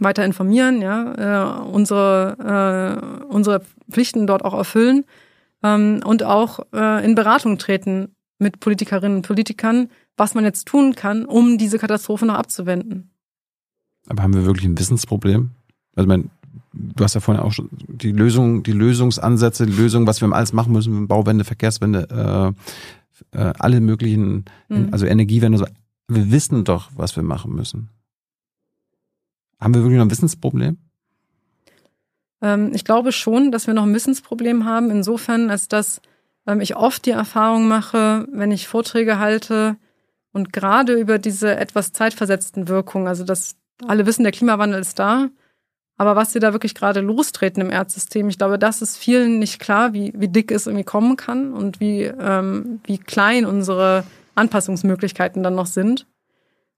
weiter 0.00 0.24
informieren, 0.24 0.82
ja, 0.82 1.60
äh, 1.62 1.68
unsere, 1.68 3.20
äh, 3.22 3.24
unsere 3.26 3.62
Pflichten 3.90 4.26
dort 4.26 4.44
auch 4.44 4.54
erfüllen 4.54 5.04
ähm, 5.62 6.00
und 6.04 6.22
auch 6.22 6.60
äh, 6.72 7.04
in 7.04 7.14
Beratung 7.14 7.58
treten 7.58 8.14
mit 8.38 8.60
Politikerinnen 8.60 9.18
und 9.18 9.26
Politikern, 9.26 9.88
was 10.16 10.34
man 10.34 10.44
jetzt 10.44 10.66
tun 10.66 10.94
kann, 10.94 11.24
um 11.24 11.58
diese 11.58 11.78
Katastrophe 11.78 12.26
noch 12.26 12.34
abzuwenden. 12.34 13.10
Aber 14.08 14.22
haben 14.22 14.34
wir 14.34 14.44
wirklich 14.44 14.66
ein 14.66 14.78
Wissensproblem? 14.78 15.50
Also, 15.94 16.06
mein, 16.06 16.30
du 16.72 17.02
hast 17.02 17.14
ja 17.14 17.20
vorhin 17.20 17.42
auch 17.42 17.52
schon 17.52 17.70
die 17.88 18.12
Lösung, 18.12 18.62
die 18.62 18.72
Lösungsansätze, 18.72 19.66
die 19.66 19.72
Lösung, 19.72 20.06
was 20.06 20.20
wir 20.20 20.30
alles 20.32 20.52
machen 20.52 20.72
müssen, 20.72 21.08
Bauwende, 21.08 21.44
Verkehrswende, 21.44 22.54
äh, 23.32 23.38
äh, 23.38 23.52
alle 23.58 23.80
möglichen, 23.80 24.44
mhm. 24.68 24.88
also 24.92 25.06
Energiewende. 25.06 25.66
Wir 26.08 26.30
wissen 26.30 26.64
doch, 26.64 26.90
was 26.94 27.16
wir 27.16 27.22
machen 27.22 27.54
müssen. 27.54 27.88
Haben 29.60 29.74
wir 29.74 29.82
wirklich 29.82 29.98
noch 29.98 30.06
ein 30.06 30.10
Wissensproblem? 30.10 30.78
Ähm, 32.42 32.72
ich 32.74 32.84
glaube 32.84 33.12
schon, 33.12 33.50
dass 33.52 33.66
wir 33.66 33.74
noch 33.74 33.84
ein 33.84 33.94
Wissensproblem 33.94 34.64
haben, 34.64 34.90
insofern, 34.90 35.50
als 35.50 35.68
dass 35.68 36.00
ähm, 36.46 36.60
ich 36.60 36.76
oft 36.76 37.06
die 37.06 37.10
Erfahrung 37.10 37.68
mache, 37.68 38.26
wenn 38.32 38.50
ich 38.50 38.68
Vorträge 38.68 39.18
halte 39.18 39.76
und 40.32 40.52
gerade 40.52 40.94
über 40.94 41.18
diese 41.18 41.56
etwas 41.56 41.92
zeitversetzten 41.92 42.68
Wirkungen, 42.68 43.06
also 43.06 43.24
dass 43.24 43.56
alle 43.86 44.06
wissen, 44.06 44.22
der 44.22 44.32
Klimawandel 44.32 44.80
ist 44.80 44.98
da, 44.98 45.28
aber 45.98 46.14
was 46.14 46.32
sie 46.32 46.40
da 46.40 46.52
wirklich 46.52 46.74
gerade 46.74 47.00
lostreten 47.00 47.62
im 47.62 47.70
Erdsystem, 47.70 48.28
ich 48.28 48.36
glaube, 48.36 48.58
das 48.58 48.82
ist 48.82 48.98
vielen 48.98 49.38
nicht 49.38 49.58
klar, 49.58 49.94
wie, 49.94 50.12
wie 50.14 50.28
dick 50.28 50.50
es 50.50 50.66
irgendwie 50.66 50.84
kommen 50.84 51.16
kann 51.16 51.54
und 51.54 51.80
wie, 51.80 52.02
ähm, 52.02 52.80
wie 52.84 52.98
klein 52.98 53.46
unsere 53.46 54.04
Anpassungsmöglichkeiten 54.34 55.42
dann 55.42 55.54
noch 55.54 55.66
sind 55.66 56.06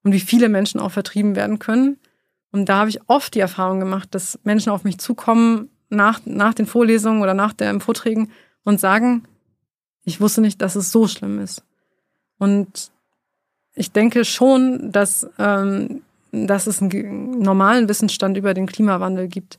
und 0.04 0.12
wie 0.12 0.20
viele 0.20 0.48
Menschen 0.48 0.80
auch 0.80 0.92
vertrieben 0.92 1.34
werden 1.34 1.58
können. 1.58 1.98
Und 2.50 2.68
da 2.68 2.78
habe 2.78 2.90
ich 2.90 3.00
oft 3.08 3.34
die 3.34 3.40
Erfahrung 3.40 3.80
gemacht, 3.80 4.14
dass 4.14 4.38
Menschen 4.42 4.70
auf 4.70 4.84
mich 4.84 4.98
zukommen 4.98 5.70
nach, 5.90 6.20
nach 6.24 6.54
den 6.54 6.66
Vorlesungen 6.66 7.22
oder 7.22 7.34
nach 7.34 7.52
den 7.52 7.80
Vorträgen 7.80 8.30
und 8.64 8.80
sagen, 8.80 9.24
ich 10.04 10.20
wusste 10.20 10.40
nicht, 10.40 10.62
dass 10.62 10.74
es 10.74 10.90
so 10.90 11.06
schlimm 11.06 11.38
ist. 11.38 11.62
Und 12.38 12.90
ich 13.74 13.92
denke 13.92 14.24
schon, 14.24 14.90
dass, 14.92 15.28
ähm, 15.38 16.02
dass 16.32 16.66
es 16.66 16.80
einen 16.80 17.38
normalen 17.38 17.88
Wissensstand 17.88 18.36
über 18.36 18.54
den 18.54 18.66
Klimawandel 18.66 19.28
gibt. 19.28 19.58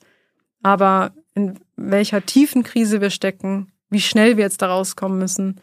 Aber 0.61 1.11
in 1.35 1.59
welcher 1.75 2.25
tiefen 2.25 2.63
Krise 2.63 3.01
wir 3.01 3.11
stecken, 3.11 3.71
wie 3.89 4.01
schnell 4.01 4.37
wir 4.37 4.43
jetzt 4.43 4.61
da 4.61 4.67
rauskommen 4.67 5.19
müssen, 5.19 5.61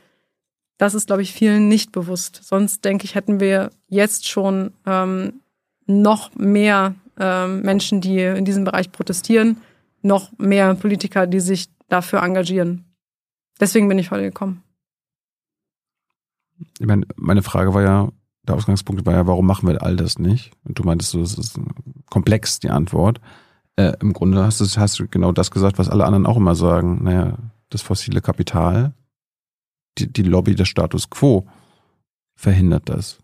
das 0.78 0.94
ist, 0.94 1.06
glaube 1.06 1.22
ich, 1.22 1.32
vielen 1.32 1.68
nicht 1.68 1.92
bewusst. 1.92 2.40
Sonst, 2.44 2.84
denke 2.84 3.04
ich, 3.04 3.14
hätten 3.14 3.40
wir 3.40 3.70
jetzt 3.88 4.28
schon 4.28 4.72
ähm, 4.84 5.40
noch 5.86 6.34
mehr 6.34 6.94
ähm, 7.18 7.62
Menschen, 7.62 8.00
die 8.00 8.20
in 8.20 8.44
diesem 8.44 8.64
Bereich 8.64 8.92
protestieren, 8.92 9.58
noch 10.02 10.30
mehr 10.38 10.74
Politiker, 10.74 11.26
die 11.26 11.40
sich 11.40 11.68
dafür 11.88 12.22
engagieren. 12.22 12.84
deswegen 13.60 13.88
bin 13.88 13.98
ich 13.98 14.10
heute 14.10 14.24
gekommen. 14.24 14.62
Ich 16.78 16.86
meine, 16.86 17.06
meine 17.16 17.42
Frage 17.42 17.74
war 17.74 17.82
ja, 17.82 18.08
der 18.46 18.54
Ausgangspunkt 18.54 19.04
war 19.06 19.14
ja, 19.14 19.26
warum 19.26 19.46
machen 19.46 19.68
wir 19.68 19.82
all 19.82 19.96
das 19.96 20.18
nicht? 20.18 20.52
Und 20.64 20.78
du 20.78 20.84
meintest 20.84 21.10
so, 21.10 21.20
es 21.20 21.36
ist 21.36 21.58
komplex, 22.10 22.60
die 22.60 22.70
Antwort. 22.70 23.20
Äh, 23.76 23.92
Im 24.00 24.12
Grunde 24.12 24.42
hast 24.44 24.60
du, 24.60 24.80
hast 24.80 24.98
du 24.98 25.08
genau 25.08 25.32
das 25.32 25.50
gesagt, 25.50 25.78
was 25.78 25.88
alle 25.88 26.04
anderen 26.04 26.26
auch 26.26 26.36
immer 26.36 26.54
sagen. 26.54 27.02
Naja, 27.04 27.38
das 27.68 27.82
fossile 27.82 28.20
Kapital, 28.20 28.94
die, 29.98 30.12
die 30.12 30.22
Lobby 30.22 30.54
des 30.54 30.68
Status 30.68 31.10
quo 31.10 31.46
verhindert 32.34 32.88
das. 32.88 33.18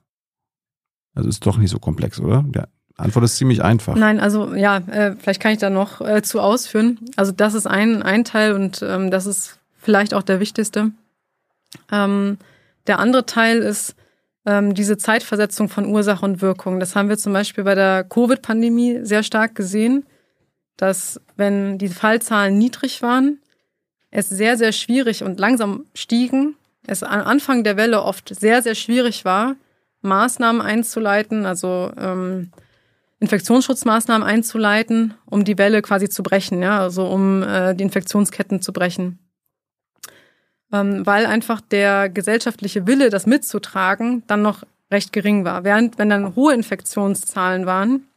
Also 1.15 1.29
ist 1.29 1.45
doch 1.47 1.59
nicht 1.59 1.71
so 1.71 1.79
komplex, 1.79 2.21
oder? 2.21 2.43
Die 2.43 2.61
Antwort 2.97 3.25
ist 3.25 3.37
ziemlich 3.37 3.63
einfach. 3.63 3.97
Nein, 3.97 4.21
also 4.21 4.55
ja, 4.55 4.79
äh, 4.79 5.17
vielleicht 5.19 5.41
kann 5.41 5.53
ich 5.53 5.59
da 5.59 5.71
noch 5.71 6.01
äh, 6.01 6.23
zu 6.23 6.41
ausführen. 6.41 6.99
Also 7.17 7.33
das 7.33 7.55
ist 7.55 7.67
ein, 7.67 8.03
ein 8.03 8.25
Teil 8.25 8.53
und 8.53 8.83
ähm, 8.83 9.11
das 9.11 9.27
ist 9.27 9.59
vielleicht 9.79 10.15
auch 10.15 10.23
der 10.23 10.41
wichtigste. 10.41 10.93
Ähm, 11.91 12.39
der 12.87 12.99
andere 12.99 13.27
Teil 13.27 13.59
ist 13.59 13.95
ähm, 14.45 14.75
diese 14.75 14.97
Zeitversetzung 14.97 15.69
von 15.69 15.87
Ursache 15.87 16.25
und 16.25 16.43
Wirkung. 16.43 16.81
Das 16.81 16.97
haben 16.97 17.09
wir 17.09 17.19
zum 17.19 17.33
Beispiel 17.33 17.65
bei 17.65 17.75
der 17.75 18.05
Covid-Pandemie 18.05 19.01
sehr 19.03 19.23
stark 19.23 19.55
gesehen, 19.55 20.05
dass 20.77 21.21
wenn 21.37 21.79
die 21.79 21.89
Fallzahlen 21.89 22.59
niedrig 22.59 23.03
waren, 23.03 23.39
es 24.11 24.29
sehr, 24.29 24.57
sehr 24.57 24.73
schwierig 24.73 25.23
und 25.23 25.41
langsam 25.41 25.87
stiegen, 25.95 26.57
es 26.87 27.03
am 27.03 27.21
Anfang 27.21 27.65
der 27.65 27.77
Welle 27.77 28.03
oft 28.03 28.35
sehr, 28.35 28.63
sehr 28.63 28.75
schwierig 28.75 29.25
war, 29.25 29.55
Maßnahmen 30.03 30.61
einzuleiten, 30.61 31.47
also 31.47 31.93
ähm, 31.97 32.51
Infektionsschutzmaßnahmen 33.23 34.27
einzuleiten, 34.27 35.15
um 35.27 35.45
die 35.45 35.57
Welle 35.57 35.81
quasi 35.81 36.09
zu 36.09 36.25
brechen, 36.25 36.61
ja, 36.61 36.81
also 36.81 37.07
um 37.07 37.45
äh, 37.45 37.73
die 37.73 37.85
Infektionsketten 37.85 38.61
zu 38.61 38.73
brechen. 38.73 39.21
Ähm, 40.73 41.07
weil 41.07 41.27
einfach 41.27 41.61
der 41.61 42.09
gesellschaftliche 42.09 42.87
Wille, 42.89 43.11
das 43.11 43.27
mitzutragen, 43.27 44.25
dann 44.27 44.43
noch 44.43 44.65
recht 44.91 45.13
gering 45.13 45.45
war. 45.45 45.63
Während, 45.63 45.99
wenn 45.99 46.09
dann 46.09 46.35
hohe 46.35 46.53
Infektionszahlen 46.53 47.65
waren, 47.65 48.09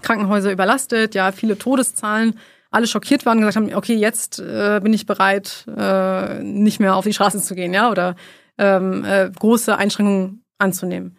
Krankenhäuser 0.00 0.50
überlastet, 0.50 1.14
ja, 1.14 1.30
viele 1.32 1.58
Todeszahlen, 1.58 2.38
alle 2.70 2.86
schockiert 2.86 3.26
waren 3.26 3.38
und 3.38 3.42
gesagt 3.46 3.56
haben, 3.56 3.74
okay, 3.74 3.96
jetzt 3.96 4.38
äh, 4.38 4.80
bin 4.82 4.94
ich 4.94 5.04
bereit, 5.04 5.66
äh, 5.76 6.42
nicht 6.42 6.80
mehr 6.80 6.96
auf 6.96 7.04
die 7.04 7.12
Straße 7.12 7.42
zu 7.42 7.54
gehen, 7.54 7.74
ja, 7.74 7.90
oder 7.90 8.16
ähm, 8.56 9.04
äh, 9.04 9.30
große 9.30 9.76
Einschränkungen 9.76 10.42
anzunehmen. 10.56 11.18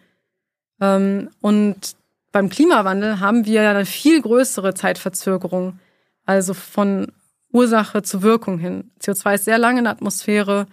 Ähm, 0.80 1.30
und 1.40 1.94
beim 2.32 2.48
Klimawandel 2.48 3.20
haben 3.20 3.44
wir 3.44 3.62
ja 3.62 3.70
eine 3.70 3.86
viel 3.86 4.20
größere 4.22 4.74
Zeitverzögerung, 4.74 5.78
also 6.26 6.54
von 6.54 7.12
Ursache 7.52 8.02
zu 8.02 8.22
Wirkung 8.22 8.58
hin. 8.58 8.90
CO2 9.00 9.34
ist 9.34 9.44
sehr 9.44 9.58
lange 9.58 9.78
in 9.78 9.84
der 9.84 9.92
Atmosphäre 9.92 10.66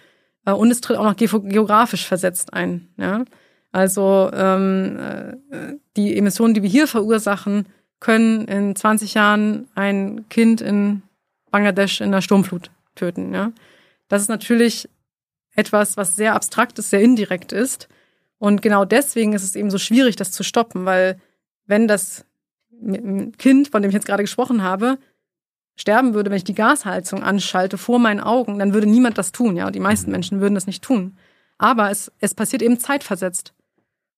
äh, 0.46 0.52
und 0.52 0.72
es 0.72 0.82
tritt 0.82 0.98
auch 0.98 1.04
noch 1.04 1.16
geografisch 1.16 2.06
versetzt 2.06 2.54
ein. 2.54 2.90
Ja? 2.98 3.26
Also 3.72 4.30
ähm, 4.34 5.00
äh, 5.52 5.76
die 5.96 6.18
Emissionen, 6.18 6.54
die 6.54 6.62
wir 6.62 6.70
hier 6.70 6.88
verursachen, 6.88 7.68
können 8.00 8.48
in 8.48 8.76
20 8.76 9.16
Jahren 9.16 9.68
ein 9.74 10.30
Kind 10.30 10.62
in 10.62 11.02
Bangladesch 11.50 12.02
in 12.02 12.12
der 12.12 12.22
Sturmflut 12.22 12.70
töten. 12.96 13.34
Ja? 13.34 13.52
Das 14.08 14.22
ist 14.22 14.30
natürlich 14.30 14.88
etwas, 15.56 15.98
was 15.98 16.16
sehr 16.16 16.36
abstrakt 16.36 16.78
ist, 16.78 16.92
sehr 16.92 17.02
indirekt 17.02 17.52
ist. 17.52 17.90
Und 18.38 18.62
genau 18.62 18.86
deswegen 18.86 19.34
ist 19.34 19.44
es 19.44 19.56
eben 19.56 19.72
so 19.72 19.80
schwierig, 19.80 20.16
das 20.16 20.32
zu 20.32 20.44
stoppen, 20.44 20.86
weil 20.86 21.20
wenn 21.68 21.88
das 21.88 22.26
Kind, 23.38 23.70
von 23.70 23.82
dem 23.82 23.90
ich 23.90 23.96
jetzt 23.96 24.08
gerade 24.08 24.24
gesprochen 24.24 24.64
habe, 24.64 24.98
sterben 25.76 26.14
würde, 26.14 26.30
wenn 26.30 26.38
ich 26.38 26.44
die 26.44 26.56
Gasheizung 26.56 27.24
anschalte 27.24 27.78
vor 27.78 28.00
meinen 28.00 28.20
Augen, 28.20 28.60
dann 28.60 28.74
würde 28.74 28.88
niemand 28.88 29.18
das 29.18 29.32
tun, 29.32 29.56
ja. 29.56 29.68
Und 29.68 29.76
die 29.76 29.80
meisten 29.80 30.08
mhm. 30.08 30.14
Menschen 30.14 30.42
würden 30.42 30.56
das 30.56 30.68
nicht 30.68 30.84
tun. 30.84 31.18
Aber 31.58 31.92
es, 31.92 32.12
es 32.20 32.36
passiert 32.36 32.62
eben 32.62 32.80
zeitversetzt 32.80 33.54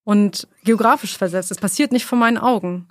und 0.03 0.47
geografisch 0.63 1.17
versetzt. 1.17 1.51
Es 1.51 1.57
passiert 1.57 1.91
nicht 1.91 2.05
vor 2.05 2.17
meinen 2.17 2.37
Augen. 2.37 2.87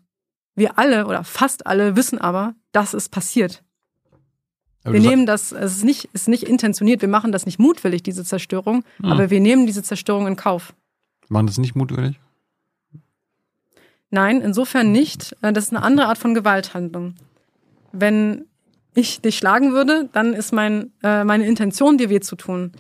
Wir 0.55 0.79
alle 0.79 1.07
oder 1.07 1.25
fast 1.25 1.67
alle 1.67 1.97
wissen 1.97 2.19
aber, 2.19 2.55
dass 2.73 2.95
es 2.95 3.09
passiert. 3.09 3.63
Aber 4.85 4.95
wir 4.95 5.01
nehmen 5.01 5.27
das, 5.27 5.53
es 5.53 5.77
ist 5.77 5.85
nicht, 5.85 6.09
ist 6.13 6.29
nicht 6.29 6.45
intentioniert, 6.45 7.03
wir 7.03 7.09
machen 7.09 7.33
das 7.33 7.47
nicht 7.47 7.59
mutwillig, 7.59 8.03
diese 8.03 8.25
Zerstörung, 8.25 8.85
mhm. 8.99 9.13
aber 9.13 9.31
wir 9.31 9.41
nehmen 9.41 9.67
diese 9.67 9.83
Zerstörung 9.83 10.27
in 10.27 10.37
Kauf. 10.37 10.75
Machen 11.29 11.47
das 11.47 11.59
nicht 11.59 11.75
mutwillig? 11.75 12.19
Nein, 14.11 14.41
insofern 14.41 14.93
nicht. 14.93 15.37
Äh, 15.43 15.53
das 15.53 15.65
ist 15.65 15.75
eine 15.75 15.83
andere 15.83 16.07
Art 16.07 16.19
von 16.19 16.35
Gewalthandlung. 16.35 17.15
Wenn 17.93 18.47
ich 18.95 19.21
dich 19.21 19.39
schlagen 19.39 19.73
würde, 19.73 20.09
dann 20.13 20.35
ist 20.35 20.53
mein, 20.53 20.93
äh, 21.03 21.25
meine 21.25 21.47
Intention, 21.47 21.99
dir 21.99 22.11
weh 22.11 22.21
zu 22.21 22.37
tun. 22.37 22.73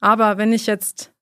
Aber 0.00 0.38
wenn 0.38 0.52
ich 0.52 0.66
jetzt 0.66 1.12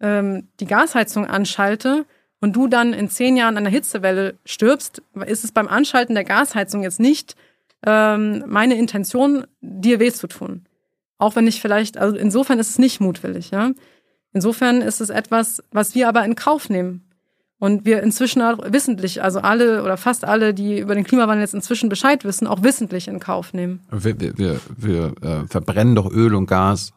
ähm, 0.00 0.48
die 0.60 0.66
Gasheizung 0.66 1.26
anschalte 1.26 2.06
und 2.40 2.56
du 2.56 2.66
dann 2.66 2.92
in 2.92 3.08
zehn 3.08 3.36
Jahren 3.36 3.56
an 3.56 3.64
der 3.64 3.72
Hitzewelle 3.72 4.38
stirbst, 4.44 5.02
ist 5.26 5.44
es 5.44 5.52
beim 5.52 5.68
Anschalten 5.68 6.14
der 6.14 6.24
Gasheizung 6.24 6.82
jetzt 6.82 7.00
nicht 7.00 7.36
ähm, 7.84 8.44
meine 8.46 8.76
Intention, 8.76 9.46
dir 9.60 10.00
weh 10.00 10.12
zu 10.12 10.26
tun. 10.26 10.66
Auch 11.18 11.36
wenn 11.36 11.46
ich 11.46 11.60
vielleicht, 11.60 11.98
also 11.98 12.16
insofern 12.16 12.58
ist 12.58 12.70
es 12.70 12.78
nicht 12.78 13.00
mutwillig, 13.00 13.50
ja. 13.50 13.70
Insofern 14.32 14.80
ist 14.80 15.00
es 15.00 15.10
etwas, 15.10 15.62
was 15.70 15.94
wir 15.94 16.08
aber 16.08 16.24
in 16.24 16.34
Kauf 16.34 16.68
nehmen. 16.70 17.04
Und 17.62 17.84
wir 17.84 18.02
inzwischen 18.02 18.42
auch 18.42 18.58
wissentlich, 18.72 19.22
also 19.22 19.38
alle 19.38 19.84
oder 19.84 19.96
fast 19.96 20.24
alle, 20.24 20.52
die 20.52 20.80
über 20.80 20.96
den 20.96 21.04
Klimawandel 21.04 21.42
jetzt 21.42 21.54
inzwischen 21.54 21.88
Bescheid 21.88 22.24
wissen, 22.24 22.48
auch 22.48 22.64
wissentlich 22.64 23.06
in 23.06 23.20
Kauf 23.20 23.54
nehmen. 23.54 23.78
Wir, 23.88 24.18
wir, 24.18 24.36
wir, 24.36 24.60
wir 24.76 25.12
äh, 25.22 25.46
verbrennen 25.46 25.94
doch 25.94 26.10
Öl 26.10 26.34
und 26.34 26.46
Gas 26.46 26.92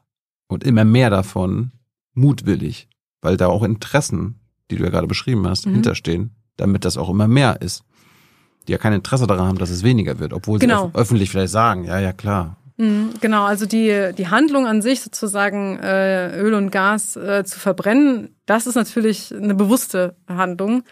und 0.47 0.63
immer 0.63 0.83
mehr 0.83 1.11
davon 1.11 1.71
mutwillig, 2.15 2.89
weil 3.21 3.37
da 3.37 3.45
auch 3.45 3.61
Interessen, 3.61 4.39
die 4.71 4.77
du 4.77 4.85
ja 4.85 4.89
gerade 4.89 5.05
beschrieben 5.05 5.47
hast, 5.47 5.67
mhm. 5.67 5.73
hinterstehen, 5.73 6.35
damit 6.57 6.83
das 6.83 6.97
auch 6.97 7.11
immer 7.11 7.27
mehr 7.27 7.61
ist. 7.61 7.83
Die 8.67 8.71
ja 8.71 8.79
kein 8.79 8.93
Interesse 8.93 9.27
daran 9.27 9.47
haben, 9.47 9.59
dass 9.59 9.69
es 9.69 9.83
weniger 9.83 10.17
wird, 10.17 10.33
obwohl 10.33 10.57
genau. 10.57 10.87
sie 10.87 10.99
öffentlich 10.99 11.29
vielleicht 11.29 11.53
sagen, 11.53 11.83
ja, 11.83 11.99
ja, 11.99 12.11
klar, 12.11 12.57
genau, 12.77 13.45
also 13.45 13.65
die, 13.65 14.11
die 14.17 14.27
Handlung 14.27 14.67
an 14.67 14.81
sich 14.81 15.01
sozusagen 15.01 15.79
äh, 15.79 16.37
Öl 16.39 16.53
und 16.53 16.71
Gas 16.71 17.15
äh, 17.15 17.43
zu 17.45 17.59
verbrennen, 17.59 18.35
das 18.45 18.67
ist 18.67 18.75
natürlich 18.75 19.33
eine 19.33 19.55
bewusste 19.55 20.15
Handlung. 20.27 20.83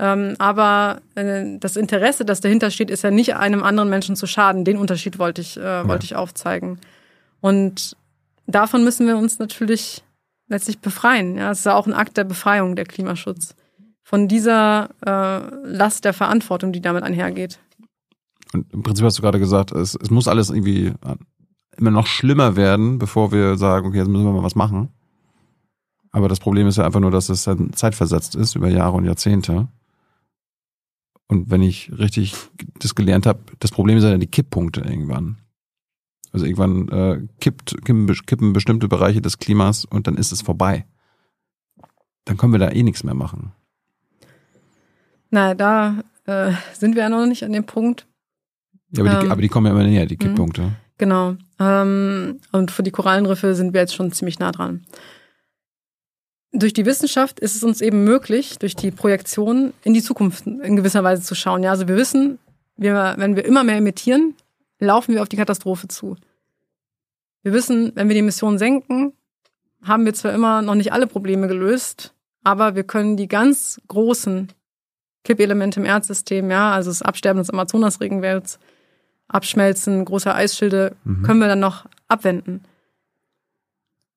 Ähm, 0.00 0.36
aber 0.38 1.00
äh, 1.16 1.58
das 1.58 1.76
Interesse, 1.76 2.24
das 2.24 2.40
dahinter 2.40 2.70
steht, 2.70 2.90
ist 2.90 3.02
ja 3.02 3.10
nicht 3.10 3.34
einem 3.34 3.62
anderen 3.62 3.90
Menschen 3.90 4.16
zu 4.16 4.26
schaden. 4.26 4.64
Den 4.64 4.78
Unterschied 4.78 5.18
wollte 5.18 5.40
ich, 5.40 5.56
äh, 5.56 5.86
wollte 5.88 6.04
ich 6.04 6.14
aufzeigen. 6.14 6.78
Und 7.40 7.96
davon 8.46 8.84
müssen 8.84 9.06
wir 9.06 9.16
uns 9.16 9.38
natürlich 9.38 10.04
letztlich 10.48 10.78
befreien. 10.78 11.36
Ja, 11.36 11.50
es 11.50 11.60
ist 11.60 11.66
ja 11.66 11.74
auch 11.74 11.86
ein 11.86 11.94
Akt 11.94 12.16
der 12.16 12.24
Befreiung, 12.24 12.76
der 12.76 12.84
Klimaschutz. 12.84 13.54
Von 14.02 14.28
dieser 14.28 14.90
äh, 15.04 15.66
Last 15.66 16.04
der 16.04 16.14
Verantwortung, 16.14 16.72
die 16.72 16.80
damit 16.80 17.02
einhergeht. 17.02 17.58
Und 18.52 18.72
im 18.72 18.82
Prinzip 18.82 19.04
hast 19.04 19.18
du 19.18 19.22
gerade 19.22 19.38
gesagt, 19.38 19.72
es, 19.72 19.94
es 19.94 20.10
muss 20.10 20.28
alles 20.28 20.50
irgendwie 20.50 20.92
immer 21.76 21.90
noch 21.90 22.06
schlimmer 22.06 22.56
werden, 22.56 22.98
bevor 22.98 23.32
wir 23.32 23.56
sagen, 23.56 23.86
okay, 23.86 23.98
jetzt 23.98 24.08
müssen 24.08 24.24
wir 24.24 24.32
mal 24.32 24.42
was 24.42 24.54
machen. 24.54 24.88
Aber 26.10 26.28
das 26.28 26.40
Problem 26.40 26.66
ist 26.66 26.76
ja 26.76 26.84
einfach 26.84 27.00
nur, 27.00 27.10
dass 27.10 27.28
es 27.28 27.44
dann 27.44 27.72
zeitversetzt 27.72 28.34
ist 28.34 28.54
über 28.54 28.68
Jahre 28.68 28.96
und 28.96 29.04
Jahrzehnte. 29.04 29.68
Und 31.28 31.50
wenn 31.50 31.62
ich 31.62 31.92
richtig 31.98 32.34
das 32.78 32.94
gelernt 32.94 33.26
habe, 33.26 33.40
das 33.60 33.70
Problem 33.70 34.00
sind 34.00 34.10
ja 34.10 34.18
die 34.18 34.26
Kipppunkte 34.26 34.80
irgendwann. 34.80 35.38
Also 36.32 36.46
irgendwann 36.46 36.88
äh, 36.88 37.28
kippt, 37.40 37.84
kippen, 37.84 38.06
kippen 38.26 38.52
bestimmte 38.52 38.88
Bereiche 38.88 39.20
des 39.20 39.38
Klimas 39.38 39.84
und 39.84 40.06
dann 40.06 40.16
ist 40.16 40.32
es 40.32 40.42
vorbei. 40.42 40.86
Dann 42.24 42.36
können 42.36 42.52
wir 42.52 42.58
da 42.58 42.70
eh 42.70 42.82
nichts 42.82 43.04
mehr 43.04 43.14
machen. 43.14 43.52
Na, 45.30 45.54
da 45.54 46.02
äh, 46.24 46.52
sind 46.72 46.94
wir 46.94 47.02
ja 47.02 47.08
noch 47.08 47.26
nicht 47.26 47.44
an 47.44 47.52
dem 47.52 47.64
Punkt. 47.64 48.07
Aber, 48.96 49.08
die, 49.08 49.26
ähm, 49.26 49.32
aber 49.32 49.42
die 49.42 49.48
kommen 49.48 49.66
ja 49.66 49.72
immer 49.72 49.84
näher, 49.84 50.06
die 50.06 50.14
mhm. 50.14 50.18
Kipppunkte. 50.18 50.72
Genau. 50.98 51.36
Ähm, 51.60 52.40
und 52.52 52.70
für 52.70 52.82
die 52.82 52.90
Korallenriffe 52.90 53.54
sind 53.54 53.72
wir 53.72 53.80
jetzt 53.80 53.94
schon 53.94 54.12
ziemlich 54.12 54.38
nah 54.38 54.52
dran. 54.52 54.84
Durch 56.52 56.72
die 56.72 56.86
Wissenschaft 56.86 57.40
ist 57.40 57.56
es 57.56 57.62
uns 57.62 57.80
eben 57.80 58.04
möglich, 58.04 58.58
durch 58.58 58.74
die 58.74 58.90
Projektion 58.90 59.72
in 59.84 59.94
die 59.94 60.02
Zukunft 60.02 60.46
in 60.46 60.76
gewisser 60.76 61.04
Weise 61.04 61.22
zu 61.22 61.34
schauen. 61.34 61.62
Ja, 61.62 61.70
also 61.70 61.86
wir 61.88 61.96
wissen, 61.96 62.38
wir, 62.76 63.14
wenn 63.18 63.36
wir 63.36 63.44
immer 63.44 63.64
mehr 63.64 63.76
emittieren, 63.76 64.34
laufen 64.78 65.14
wir 65.14 65.22
auf 65.22 65.28
die 65.28 65.36
Katastrophe 65.36 65.88
zu. 65.88 66.16
Wir 67.42 67.52
wissen, 67.52 67.92
wenn 67.94 68.08
wir 68.08 68.14
die 68.14 68.20
Emissionen 68.20 68.58
senken, 68.58 69.12
haben 69.82 70.04
wir 70.04 70.14
zwar 70.14 70.32
immer 70.32 70.62
noch 70.62 70.74
nicht 70.74 70.92
alle 70.92 71.06
Probleme 71.06 71.48
gelöst, 71.48 72.14
aber 72.42 72.74
wir 72.74 72.84
können 72.84 73.16
die 73.16 73.28
ganz 73.28 73.80
großen 73.88 74.48
Kippelemente 75.24 75.80
im 75.80 75.86
Erdsystem, 75.86 76.50
ja, 76.50 76.72
also 76.72 76.90
das 76.90 77.02
Absterben 77.02 77.38
des 77.38 77.50
Amazonasregenwalds, 77.50 78.58
Abschmelzen 79.28 80.04
großer 80.04 80.34
Eisschilde, 80.34 80.96
mhm. 81.04 81.22
können 81.22 81.40
wir 81.40 81.48
dann 81.48 81.60
noch 81.60 81.86
abwenden. 82.08 82.62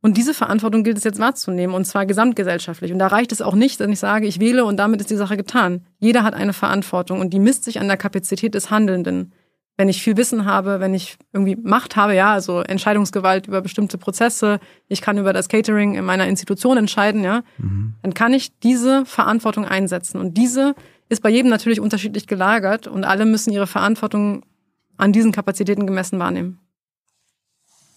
Und 0.02 0.18
diese 0.18 0.34
Verantwortung 0.34 0.84
gilt 0.84 0.98
es 0.98 1.04
jetzt 1.04 1.20
wahrzunehmen, 1.20 1.76
und 1.76 1.86
zwar 1.86 2.08
gesamtgesellschaftlich. 2.08 2.92
Und 2.92 3.00
da 3.00 3.08
reicht 3.08 3.32
es 3.32 3.42
auch 3.42 3.54
nicht, 3.54 3.80
dass 3.80 3.88
ich 3.88 4.00
sage, 4.00 4.26
ich 4.26 4.40
wähle 4.40 4.66
und 4.66 4.78
damit 4.78 5.00
ist 5.00 5.12
die 5.12 5.16
Sache 5.16 5.38
getan. 5.38 5.86
Jeder 6.00 6.24
hat 6.24 6.34
eine 6.34 6.54
Verantwortung 6.54 7.20
und 7.20 7.32
die 7.32 7.40
misst 7.40 7.66
sich 7.66 7.80
an 7.80 7.88
der 7.88 7.98
Kapazität 7.98 8.56
des 8.56 8.72
Handelnden. 8.72 9.34
wenn 9.78 9.90
ich 9.90 10.04
viel 10.04 10.18
Wissen 10.18 10.46
habe, 10.46 10.80
wenn 10.80 10.94
ich 10.94 11.18
irgendwie 11.34 11.56
Macht 11.56 11.96
habe, 11.96 12.14
ja, 12.14 12.34
also 12.34 12.60
Entscheidungsgewalt 12.62 13.48
über 13.48 13.62
bestimmte 13.62 13.98
Prozesse, 13.98 14.60
ich 14.88 15.02
kann 15.02 15.18
über 15.18 15.34
das 15.34 15.50
Catering 15.50 15.96
in 15.96 16.06
meiner 16.06 16.28
Institution 16.28 16.78
entscheiden, 16.78 17.24
ja, 17.24 17.42
mhm. 17.58 17.96
dann 18.04 18.14
kann 18.14 18.34
ich 18.34 18.60
diese 18.60 19.06
Verantwortung 19.06 19.66
einsetzen. 19.66 20.20
Und 20.20 20.38
diese 20.38 20.76
ist 21.10 21.24
bei 21.24 21.30
jedem 21.30 21.50
natürlich 21.50 21.80
unterschiedlich 21.80 22.28
gelagert 22.28 22.86
und 22.86 23.06
alle 23.06 23.26
müssen 23.26 23.52
ihre 23.52 23.66
Verantwortung 23.66 24.44
an 25.02 25.12
diesen 25.12 25.32
Kapazitäten 25.32 25.88
gemessen 25.88 26.20
wahrnehmen. 26.20 26.60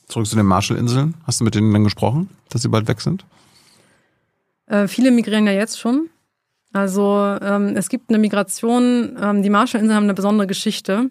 Zurück 0.08 0.26
zu 0.26 0.36
den 0.36 0.46
Marshallinseln. 0.46 1.14
Hast 1.26 1.40
du 1.40 1.44
mit 1.44 1.54
denen 1.54 1.72
dann 1.72 1.84
gesprochen, 1.84 2.30
dass 2.48 2.62
sie 2.62 2.68
bald 2.68 2.88
weg 2.88 3.00
sind? 3.00 3.26
Äh, 4.66 4.88
viele 4.88 5.10
migrieren 5.10 5.46
ja 5.46 5.52
jetzt 5.52 5.78
schon. 5.78 6.08
Also 6.72 7.36
ähm, 7.42 7.76
es 7.76 7.90
gibt 7.90 8.08
eine 8.08 8.18
Migration, 8.18 9.16
ähm, 9.20 9.42
die 9.42 9.50
Marshallinseln 9.50 9.94
haben 9.94 10.04
eine 10.04 10.14
besondere 10.14 10.46
Geschichte. 10.46 11.10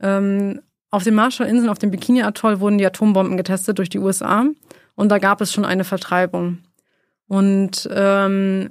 Ähm, 0.00 0.60
auf 0.90 1.04
den 1.04 1.14
Marshallinseln, 1.14 1.68
auf 1.68 1.78
dem 1.78 1.90
Bikini-Atoll 1.90 2.60
wurden 2.60 2.78
die 2.78 2.86
Atombomben 2.86 3.36
getestet 3.36 3.76
durch 3.78 3.90
die 3.90 3.98
USA 3.98 4.46
und 4.94 5.10
da 5.10 5.18
gab 5.18 5.42
es 5.42 5.52
schon 5.52 5.66
eine 5.66 5.84
Vertreibung. 5.84 6.58
Und 7.28 7.88
ähm, 7.92 8.70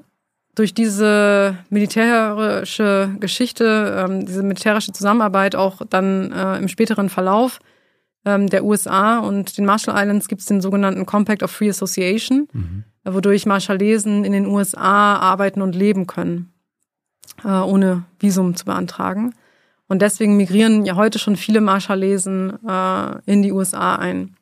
durch 0.56 0.74
diese 0.74 1.58
militärische 1.70 3.16
Geschichte, 3.20 4.06
ähm, 4.08 4.26
diese 4.26 4.42
militärische 4.42 4.94
Zusammenarbeit 4.94 5.56
auch 5.56 5.82
dann 5.90 6.32
äh, 6.32 6.58
im 6.58 6.70
späteren 6.70 7.10
Verlauf 7.10 7.60
ähm, 8.26 8.50
der 8.50 8.64
USA 8.64 9.20
und 9.20 9.58
den 9.58 9.66
Marshall 9.66 9.96
Islands 10.02 10.28
gibt 10.28 10.42
es 10.42 10.48
den 10.48 10.62
sogenannten 10.62 11.06
Compact 11.06 11.44
of 11.44 11.52
Free 11.52 11.70
Association, 11.70 12.48
mhm. 12.54 12.84
wodurch 13.04 13.46
Marshallesen 13.46 14.24
in 14.24 14.32
den 14.32 14.48
USA 14.48 15.18
arbeiten 15.18 15.62
und 15.62 15.76
leben 15.76 16.08
können, 16.08 16.54
äh, 17.44 17.50
ohne 17.50 18.04
Visum 18.20 18.56
zu 18.56 18.66
beantragen. 18.66 19.36
Und 19.88 20.02
deswegen 20.02 20.38
migrieren 20.38 20.86
ja 20.86 20.96
heute 20.96 21.20
schon 21.20 21.36
viele 21.36 21.62
Marshallesen 21.62 22.66
äh, 22.68 23.32
in 23.32 23.44
die 23.44 23.52
USA 23.52 23.96
ein. 23.96 24.36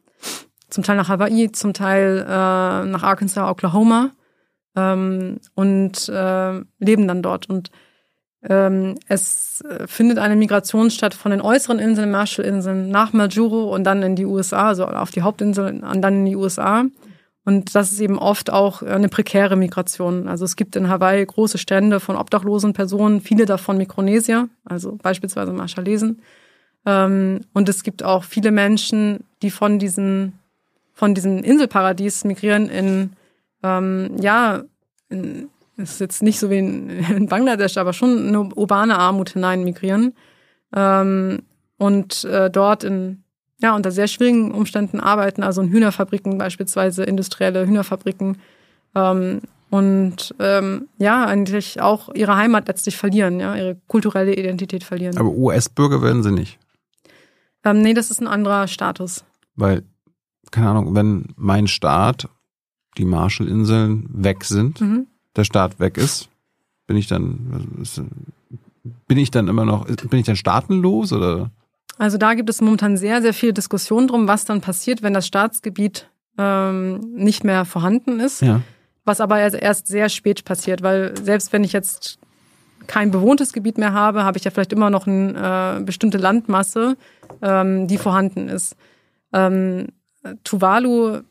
Zum 0.70 0.84
Teil 0.84 0.96
nach 0.96 1.10
Hawaii, 1.10 1.52
zum 1.52 1.74
Teil 1.74 2.20
äh, 2.20 2.86
nach 2.86 3.04
Arkansas, 3.04 3.50
Oklahoma 3.50 4.12
ähm, 4.76 5.40
und 5.56 6.10
äh, 6.10 6.62
leben 6.80 7.08
dann 7.08 7.22
dort. 7.22 7.50
Und 7.50 7.72
ähm, 8.44 8.96
es 9.08 9.64
findet 9.86 10.18
eine 10.18 10.36
Migration 10.36 10.92
statt 10.92 11.14
von 11.14 11.32
den 11.32 11.42
äußeren 11.42 11.80
Inseln, 11.80 12.12
Marshallinseln, 12.12 12.90
nach 12.90 13.14
Majuro 13.14 13.74
und 13.74 13.84
dann 13.86 14.04
in 14.04 14.16
die 14.16 14.26
USA, 14.26 14.68
also 14.68 14.86
auf 14.86 15.12
die 15.12 15.22
Hauptinsel 15.22 15.82
und 15.84 16.02
dann 16.02 16.16
in 16.16 16.26
die 16.26 16.36
USA. 16.36 16.86
Und 17.46 17.76
das 17.76 17.92
ist 17.92 18.00
eben 18.00 18.18
oft 18.18 18.52
auch 18.52 18.82
eine 18.82 19.10
prekäre 19.10 19.58
Migration. 19.58 20.28
Also 20.28 20.46
es 20.46 20.56
gibt 20.56 20.76
in 20.76 20.88
Hawaii 20.88 21.26
große 21.26 21.58
Stände 21.58 22.00
von 22.00 22.16
obdachlosen 22.16 22.74
Personen, 22.74 23.20
viele 23.20 23.46
davon 23.46 23.78
Mikronesier, 23.78 24.48
also 24.64 24.98
beispielsweise 25.02 25.52
Marshallesen. 25.52 26.22
Ähm, 26.86 27.42
und 27.54 27.68
es 27.68 27.84
gibt 27.84 28.04
auch 28.04 28.24
viele 28.24 28.52
Menschen, 28.52 29.26
die 29.42 29.52
von 29.52 29.78
diesen, 29.78 30.40
von 30.94 31.14
diesem 31.14 31.40
Inselparadies 31.40 32.24
migrieren 32.24 32.70
in, 32.70 33.12
ähm, 33.64 34.12
ja, 34.20 34.64
in, 35.10 35.50
ist 35.78 36.00
jetzt 36.00 36.22
nicht 36.22 36.40
so 36.40 36.50
wie 36.50 36.60
in, 36.60 36.90
in 37.16 37.28
Bangladesch, 37.28 37.78
aber 37.78 37.94
schon 37.94 38.28
eine 38.28 38.42
urbane 38.56 38.98
Armut 38.98 39.32
hinein 39.32 39.64
migrieren. 39.64 40.14
Ähm, 40.76 41.44
und 41.78 42.24
äh, 42.26 42.50
dort 42.50 42.84
in 42.84 43.24
ja, 43.64 43.76
unter 43.76 43.92
sehr 43.92 44.08
schwierigen 44.08 44.52
Umständen 44.52 45.00
arbeiten, 45.00 45.42
also 45.42 45.62
in 45.62 45.70
Hühnerfabriken 45.70 46.38
beispielsweise, 46.38 47.04
industrielle 47.04 47.66
Hühnerfabriken. 47.66 48.38
Ähm, 48.94 49.42
und 49.70 50.36
ähm, 50.38 50.90
ja, 50.98 51.26
eigentlich 51.26 51.82
auch 51.82 52.14
ihre 52.14 52.36
Heimat 52.36 52.68
letztlich 52.68 52.98
verlieren, 52.98 53.40
ja, 53.40 53.56
ihre 53.56 53.78
kulturelle 53.88 54.36
Identität 54.36 54.84
verlieren. 54.84 55.18
Aber 55.18 55.30
US-Bürger 55.30 56.02
werden 56.02 56.24
sie 56.24 56.32
nicht. 56.32 56.60
Ähm, 57.64 57.82
nee, 57.82 57.94
das 57.94 58.12
ist 58.12 58.22
ein 58.22 58.28
anderer 58.28 58.68
Status. 58.68 59.24
Weil, 59.56 59.84
keine 60.52 60.70
Ahnung, 60.70 60.94
wenn 60.94 61.34
mein 61.38 61.68
Staat, 61.68 62.28
die 62.98 63.06
Marshallinseln 63.06 64.08
weg 64.12 64.44
sind, 64.44 64.82
mhm. 64.82 65.08
der 65.36 65.44
Staat 65.44 65.80
weg 65.80 65.98
ist, 65.98 66.30
bin 66.88 66.98
ich 66.98 67.08
dann, 67.08 67.86
bin 69.08 69.18
ich 69.18 69.32
dann 69.32 69.48
immer 69.48 69.66
noch, 69.66 69.86
bin 69.86 70.20
ich 70.20 70.26
dann 70.26 70.36
staatenlos 70.36 71.14
oder? 71.14 71.52
Also 71.98 72.18
da 72.18 72.34
gibt 72.34 72.50
es 72.50 72.62
momentan 72.62 72.98
sehr, 72.98 73.22
sehr 73.22 73.34
viel 73.34 73.54
Diskussion 73.54 74.08
drum, 74.08 74.28
was 74.28 74.46
dann 74.46 74.62
passiert, 74.62 75.04
wenn 75.04 75.14
das 75.14 75.28
Staatsgebiet 75.28 76.10
ähm, 76.38 77.00
nicht 77.16 77.44
mehr 77.44 77.66
vorhanden 77.66 78.20
ist. 78.20 78.42
Ja. 78.42 78.62
Was 79.06 79.22
aber 79.22 79.40
erst 79.40 79.88
sehr 79.88 80.10
spät 80.10 80.46
passiert, 80.46 80.82
weil 80.82 81.14
selbst 81.22 81.52
wenn 81.52 81.64
ich 81.64 81.74
jetzt 81.74 82.20
kein 82.88 83.12
bewohntes 83.12 83.54
Gebiet 83.54 83.78
mehr 83.78 83.94
habe, 83.94 84.24
habe 84.24 84.38
ich 84.38 84.44
ja 84.44 84.52
vielleicht 84.52 84.74
immer 84.74 84.90
noch 84.90 85.08
eine 85.08 85.80
äh, 85.80 85.84
bestimmte 85.84 86.18
Landmasse, 86.18 86.98
ähm, 87.42 87.88
die 87.88 87.98
vorhanden 87.98 88.50
ist. 88.50 88.76
Ähm, 89.34 89.88
Tuvalu 90.44 91.22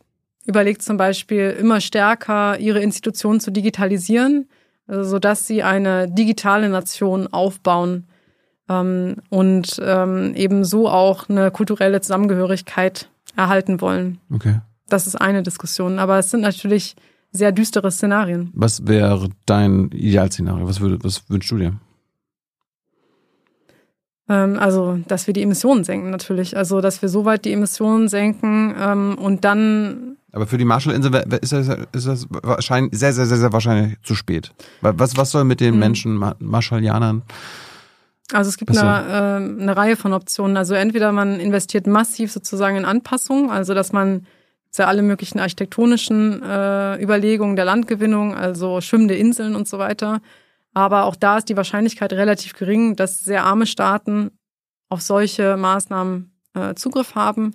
überlegt 0.45 0.83
zum 0.83 0.97
Beispiel 0.97 1.51
immer 1.59 1.81
stärker, 1.81 2.59
ihre 2.59 2.81
Institutionen 2.81 3.41
zu 3.41 3.51
digitalisieren, 3.51 4.49
also 4.87 5.09
sodass 5.09 5.47
sie 5.47 5.63
eine 5.63 6.09
digitale 6.09 6.69
Nation 6.69 7.27
aufbauen 7.29 8.07
ähm, 8.69 9.17
und 9.31 9.81
ähm, 9.85 10.35
eben 10.35 10.65
so 10.65 10.89
auch 10.89 11.29
eine 11.29 11.51
kulturelle 11.51 12.01
Zusammengehörigkeit 12.01 13.09
erhalten 13.37 13.81
wollen. 13.81 14.19
Okay. 14.33 14.61
Das 14.89 15.07
ist 15.07 15.17
eine 15.17 15.43
Diskussion, 15.43 15.99
aber 15.99 16.19
es 16.19 16.31
sind 16.31 16.41
natürlich 16.41 16.97
sehr 17.31 17.53
düstere 17.53 17.91
Szenarien. 17.91 18.51
Was 18.55 18.87
wäre 18.87 19.31
dein 19.47 19.91
Idealszenario? 19.91 20.69
Was, 20.69 20.81
würde, 20.81 20.99
was 21.03 21.29
wünschst 21.31 21.51
du 21.51 21.59
dir? 21.59 21.75
Ähm, 24.29 24.59
also, 24.59 24.99
dass 25.09 25.27
wir 25.27 25.35
die 25.35 25.43
Emissionen 25.43 25.85
senken 25.85 26.11
natürlich. 26.11 26.57
Also, 26.57 26.81
dass 26.81 27.03
wir 27.03 27.09
so 27.09 27.25
weit 27.25 27.45
die 27.45 27.53
Emissionen 27.53 28.09
senken 28.09 28.75
ähm, 28.79 29.17
und 29.19 29.45
dann. 29.45 30.17
Aber 30.33 30.47
für 30.47 30.59
die 30.59 30.65
Marshallinsel 30.65 31.15
ist 31.43 31.53
das, 31.53 31.69
ist 31.93 32.07
das 32.07 32.27
wahrscheinlich 32.31 32.99
sehr, 32.99 33.13
sehr, 33.13 33.27
sehr, 33.27 33.37
sehr 33.37 33.53
wahrscheinlich 33.53 34.01
zu 34.03 34.15
spät. 34.15 34.53
Was, 34.81 35.17
was 35.17 35.31
soll 35.31 35.45
mit 35.45 35.61
den 35.61 35.75
hm. 35.75 35.81
Menschen, 35.81 36.35
Marshallianern, 36.39 37.23
also 38.33 38.49
es 38.49 38.57
gibt 38.57 38.77
eine, 38.77 38.81
äh, 38.81 39.63
eine 39.63 39.77
Reihe 39.77 39.97
von 39.97 40.13
Optionen. 40.13 40.57
Also 40.57 40.75
entweder 40.75 41.13
man 41.13 41.41
investiert 41.41 41.87
massiv 41.87 42.33
sozusagen 42.33 42.77
in 42.77 42.85
Anpassung, 42.85 43.51
also 43.51 43.75
dass 43.75 43.93
man 43.93 44.27
ja 44.77 44.87
alle 44.87 45.03
möglichen 45.03 45.39
architektonischen 45.39 46.43
äh, 46.43 47.03
Überlegungen 47.03 47.57
der 47.57 47.67
Landgewinnung, 47.67 48.35
also 48.35 48.81
schwimmende 48.81 49.15
Inseln 49.15 49.55
und 49.55 49.69
so 49.69 49.79
weiter. 49.79 50.21
Aber 50.73 51.05
auch 51.05 51.17
da 51.17 51.39
ist 51.39 51.51
die 51.51 51.57
Wahrscheinlichkeit 51.57 52.13
relativ 52.15 52.55
gering, 52.55 52.97
dass 52.97 53.21
sehr 53.21 53.45
arme 53.45 53.67
Staaten 53.67 54.31
auf 54.89 55.03
solche 55.03 55.59
Maßnahmen 55.59 56.33
äh, 56.55 56.75
Zugriff 56.75 57.15
haben. 57.15 57.55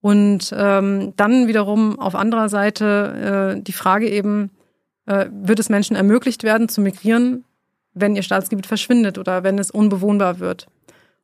Und 0.00 0.54
ähm, 0.56 1.12
dann 1.16 1.46
wiederum 1.46 1.98
auf 1.98 2.14
anderer 2.14 2.48
Seite 2.48 3.56
äh, 3.56 3.62
die 3.62 3.72
Frage 3.72 4.08
eben, 4.08 4.50
äh, 5.06 5.26
wird 5.30 5.58
es 5.58 5.68
Menschen 5.68 5.96
ermöglicht 5.96 6.42
werden 6.42 6.68
zu 6.68 6.80
migrieren 6.80 7.44
wenn 7.94 8.16
ihr 8.16 8.22
Staatsgebiet 8.22 8.66
verschwindet 8.66 9.18
oder 9.18 9.42
wenn 9.42 9.58
es 9.58 9.70
unbewohnbar 9.70 10.38
wird. 10.38 10.66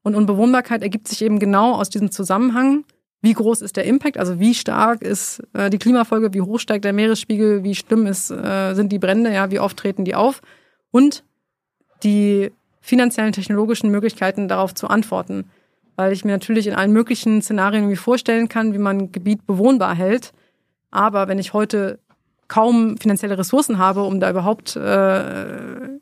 Und 0.02 0.14
Unbewohnbarkeit 0.14 0.82
ergibt 0.82 1.08
sich 1.08 1.22
eben 1.22 1.38
genau 1.38 1.74
aus 1.74 1.90
diesem 1.90 2.10
Zusammenhang. 2.10 2.84
Wie 3.22 3.32
groß 3.32 3.62
ist 3.62 3.76
der 3.76 3.84
Impact? 3.84 4.18
Also 4.18 4.38
wie 4.38 4.54
stark 4.54 5.02
ist 5.02 5.42
äh, 5.52 5.70
die 5.70 5.78
Klimafolge? 5.78 6.32
Wie 6.32 6.42
hoch 6.42 6.60
steigt 6.60 6.84
der 6.84 6.92
Meeresspiegel? 6.92 7.64
Wie 7.64 7.74
schlimm 7.74 8.06
ist, 8.06 8.30
äh, 8.30 8.74
sind 8.74 8.92
die 8.92 8.98
Brände? 8.98 9.32
Ja, 9.32 9.50
wie 9.50 9.58
oft 9.58 9.76
treten 9.76 10.04
die 10.04 10.14
auf? 10.14 10.42
Und 10.90 11.24
die 12.02 12.52
finanziellen, 12.80 13.32
technologischen 13.32 13.90
Möglichkeiten 13.90 14.46
darauf 14.48 14.74
zu 14.74 14.86
antworten. 14.86 15.50
Weil 15.96 16.12
ich 16.12 16.24
mir 16.24 16.32
natürlich 16.32 16.66
in 16.66 16.74
allen 16.74 16.92
möglichen 16.92 17.42
Szenarien 17.42 17.84
irgendwie 17.84 17.96
vorstellen 17.96 18.48
kann, 18.48 18.72
wie 18.72 18.78
man 18.78 18.98
ein 18.98 19.12
Gebiet 19.12 19.46
bewohnbar 19.46 19.94
hält. 19.94 20.32
Aber 20.90 21.28
wenn 21.28 21.38
ich 21.38 21.52
heute 21.52 21.98
kaum 22.48 22.96
finanzielle 22.98 23.38
Ressourcen 23.38 23.78
habe, 23.78 24.02
um 24.02 24.20
da 24.20 24.30
überhaupt 24.30 24.76
äh, 24.76 24.80
eine, 24.80 26.00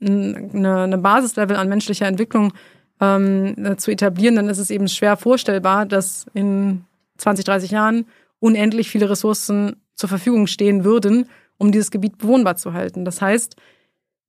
eine 0.00 0.98
Basislevel 0.98 1.56
an 1.56 1.68
menschlicher 1.68 2.06
Entwicklung 2.06 2.52
ähm, 3.00 3.54
äh, 3.64 3.76
zu 3.76 3.90
etablieren, 3.90 4.36
dann 4.36 4.48
ist 4.48 4.58
es 4.58 4.70
eben 4.70 4.88
schwer 4.88 5.16
vorstellbar, 5.16 5.86
dass 5.86 6.26
in 6.34 6.84
20, 7.18 7.44
30 7.44 7.70
Jahren 7.70 8.06
unendlich 8.40 8.90
viele 8.90 9.10
Ressourcen 9.10 9.76
zur 9.94 10.08
Verfügung 10.08 10.46
stehen 10.46 10.84
würden, 10.84 11.26
um 11.58 11.70
dieses 11.70 11.90
Gebiet 11.90 12.18
bewohnbar 12.18 12.56
zu 12.56 12.72
halten. 12.72 13.04
Das 13.04 13.20
heißt, 13.20 13.56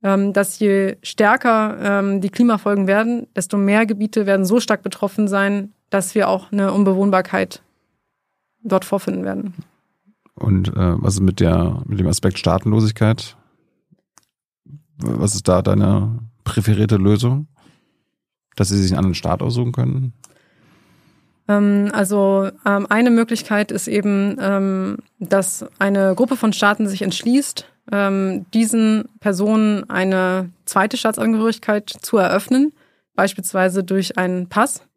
dass 0.03 0.59
je 0.59 0.97
stärker 1.01 1.77
ähm, 1.81 2.19
die 2.19 2.29
Klimafolgen 2.29 2.87
werden, 2.87 3.27
desto 3.37 3.57
mehr 3.57 3.85
Gebiete 3.85 4.25
werden 4.25 4.45
so 4.45 4.59
stark 4.59 4.83
betroffen 4.83 5.29
sein, 5.29 5.71
dass 5.89 6.13
wir 6.13 6.27
auch 6.27 6.51
eine 6.51 6.73
Unbewohnbarkeit 6.73 7.61
dort 8.63 8.83
vorfinden 8.83 9.23
werden. 9.23 9.53
Und 10.35 10.69
äh, 10.69 11.01
was 11.01 11.15
ist 11.15 11.19
mit 11.21 11.39
der 11.39 11.81
mit 11.85 11.99
dem 11.99 12.07
Aspekt 12.07 12.37
Staatenlosigkeit? 12.37 13.37
Was 14.97 15.35
ist 15.35 15.47
da 15.47 15.61
deine 15.61 16.19
präferierte 16.43 16.97
Lösung? 16.97 17.47
Dass 18.55 18.69
sie 18.69 18.81
sich 18.81 18.91
einen 18.91 18.99
anderen 18.99 19.15
Staat 19.15 19.41
aussuchen 19.41 19.71
können? 19.71 20.13
Ähm, 21.47 21.89
also 21.93 22.49
ähm, 22.65 22.87
eine 22.89 23.11
Möglichkeit 23.11 23.71
ist 23.71 23.87
eben, 23.87 24.37
ähm, 24.39 24.97
dass 25.19 25.65
eine 25.79 26.15
Gruppe 26.15 26.35
von 26.35 26.53
Staaten 26.53 26.87
sich 26.87 27.01
entschließt, 27.01 27.67
diesen 27.85 29.09
Personen 29.19 29.89
eine 29.89 30.51
zweite 30.63 30.95
Staatsangehörigkeit 30.95 31.89
zu 31.89 32.17
eröffnen, 32.17 32.71
beispielsweise 33.13 33.83
durch 33.83 34.17
einen 34.17 34.47
Pass, 34.47 34.87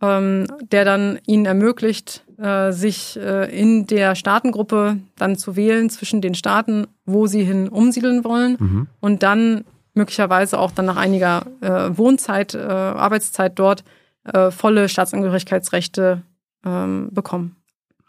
ähm, 0.00 0.46
der 0.70 0.84
dann 0.84 1.18
ihnen 1.26 1.46
ermöglicht, 1.46 2.24
äh, 2.38 2.72
sich 2.72 3.18
äh, 3.18 3.50
in 3.50 3.86
der 3.86 4.14
Staatengruppe 4.14 4.98
dann 5.16 5.36
zu 5.36 5.56
wählen 5.56 5.90
zwischen 5.90 6.20
den 6.20 6.34
Staaten, 6.34 6.86
wo 7.04 7.26
sie 7.26 7.44
hin 7.44 7.68
umsiedeln 7.68 8.24
wollen 8.24 8.56
mhm. 8.58 8.86
und 9.00 9.22
dann 9.22 9.64
möglicherweise 9.94 10.58
auch 10.58 10.70
dann 10.70 10.86
nach 10.86 10.96
einiger 10.96 11.46
äh, 11.60 11.96
Wohnzeit, 11.96 12.54
äh, 12.54 12.60
Arbeitszeit 12.60 13.58
dort 13.58 13.84
äh, 14.24 14.50
volle 14.50 14.88
Staatsangehörigkeitsrechte 14.88 16.22
ähm, 16.64 17.08
bekommen. 17.12 17.56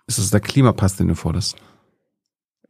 Ist 0.07 0.19
das 0.19 0.29
der 0.29 0.41
Klimapass, 0.41 0.95
den 0.95 1.07
du 1.09 1.15
forderst? 1.15 1.57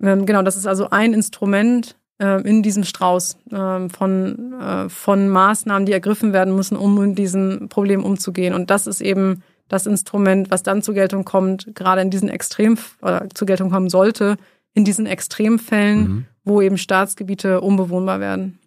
Ähm, 0.02 0.26
genau, 0.26 0.41
das 0.41 0.56
ist 0.56 0.68
also 0.68 0.90
ein 0.90 1.14
Instrument 1.14 1.95
äh, 2.19 2.41
in 2.48 2.64
diesem 2.64 2.84
Strauß 2.84 3.38
äh, 3.52 3.90
von, 3.90 4.53
äh, 4.53 4.90
von 4.90 5.30
Maßnahmen, 5.30 5.86
die 5.86 5.91
ergriffen 5.91 6.34
werden 6.34 6.56
müssen, 6.56 6.78
um 6.78 6.98
mit 6.98 7.18
diesem 7.18 7.69
Problem 7.69 8.03
umzugehen. 8.03 8.53
Und 8.53 8.69
das 8.69 8.88
ist 8.88 9.02
eben 9.02 9.44
das 9.68 9.86
Instrument, 9.86 10.52
was 10.52 10.64
dann 10.64 10.82
zur 10.82 10.94
Geltung 10.94 11.23
kommt, 11.23 11.73
gerade 11.76 12.02
in 12.02 12.10
diesen 12.10 12.30
Extrem 12.30 12.78
oder 13.02 13.28
zur 13.34 13.48
Geltung 13.48 13.69
kommen 13.69 13.90
sollte, 13.90 14.38
in 14.73 14.86
diesen 14.86 15.06
Extremfällen, 15.06 15.99
mhm. 15.99 16.26
wo 16.44 16.61
eben 16.61 16.78
Staatsgebiete 16.78 17.61
unbewohnbar 17.61 18.19
werden. 18.19 18.60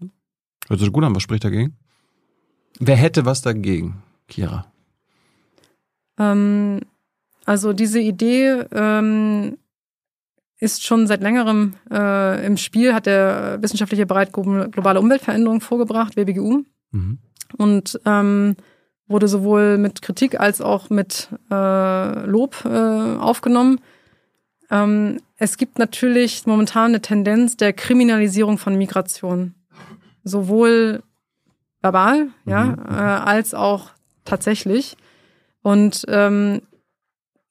Hört 0.69 0.81
sich 0.81 0.93
gut 0.93 1.05
an, 1.05 1.15
was 1.15 1.23
spricht 1.23 1.45
dagegen? 1.45 1.77
Wer 2.81 2.97
hätte 2.97 3.25
was 3.25 3.43
dagegen, 3.43 4.03
Kira? 4.29 4.67
Ähm, 6.19 6.81
also 7.45 7.73
diese 7.73 8.01
Idee 8.01 8.65
ähm, 8.73 9.59
ist 10.59 10.85
schon 10.85 11.07
seit 11.07 11.21
längerem 11.21 11.75
äh, 11.91 12.47
im 12.47 12.57
Spiel, 12.57 12.95
hat 12.95 13.07
der 13.07 13.59
wissenschaftliche 13.61 14.07
Bereich 14.07 14.33
globale 14.33 15.01
Umweltveränderung 15.01 15.61
vorgebracht, 15.61 16.17
WBGU. 16.17 16.63
Mhm. 16.93 17.19
Und 17.57 18.01
ähm, 18.05 18.57
wurde 19.07 19.29
sowohl 19.29 19.79
mit 19.79 20.03
Kritik 20.03 20.41
als 20.41 20.61
auch 20.61 20.91
mit 20.91 21.29
äh, 21.51 22.27
Lob 22.27 22.65
äh, 22.65 22.69
aufgenommen. 22.69 23.81
Ähm, 24.71 25.21
es 25.37 25.57
gibt 25.57 25.79
natürlich 25.79 26.47
momentan 26.47 26.87
eine 26.87 27.03
Tendenz 27.03 27.57
der 27.57 27.73
Kriminalisierung 27.73 28.59
von 28.59 28.77
Migration. 28.77 29.55
Sowohl 30.23 31.03
verbal, 31.83 32.25
mhm. 32.25 32.31
ja, 32.47 32.75
äh, 32.89 33.23
als 33.25 33.55
auch 33.55 33.91
tatsächlich. 34.25 34.97
Und 35.63 36.05
ähm, 36.09 36.63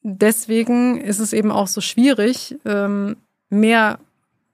deswegen 0.04 1.00
ist 1.00 1.20
es 1.20 1.34
eben 1.34 1.52
auch 1.52 1.68
so 1.68 1.82
schwierig, 1.82 2.56
ähm, 2.66 3.18
mehr 3.50 4.00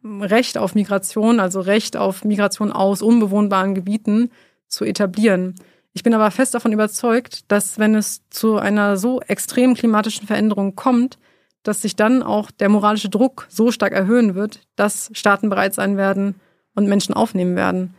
Recht 0.03 0.57
auf 0.57 0.75
Migration, 0.75 1.39
also 1.39 1.59
Recht 1.59 1.97
auf 1.97 2.23
Migration 2.23 2.71
aus 2.71 3.01
unbewohnbaren 3.01 3.75
Gebieten 3.75 4.31
zu 4.67 4.85
etablieren. 4.85 5.55
Ich 5.91 6.03
bin 6.03 6.13
aber 6.13 6.31
fest 6.31 6.53
davon 6.53 6.71
überzeugt, 6.71 7.51
dass 7.51 7.79
wenn 7.79 7.95
es 7.95 8.21
zu 8.29 8.57
einer 8.57 8.95
so 8.95 9.19
extremen 9.21 9.75
klimatischen 9.75 10.27
Veränderung 10.27 10.75
kommt, 10.75 11.17
dass 11.63 11.81
sich 11.81 11.95
dann 11.97 12.23
auch 12.23 12.51
der 12.51 12.69
moralische 12.69 13.09
Druck 13.09 13.47
so 13.49 13.71
stark 13.71 13.91
erhöhen 13.91 14.35
wird, 14.35 14.61
dass 14.77 15.09
Staaten 15.13 15.49
bereit 15.49 15.73
sein 15.73 15.97
werden 15.97 16.35
und 16.75 16.87
Menschen 16.87 17.13
aufnehmen 17.13 17.57
werden. 17.57 17.93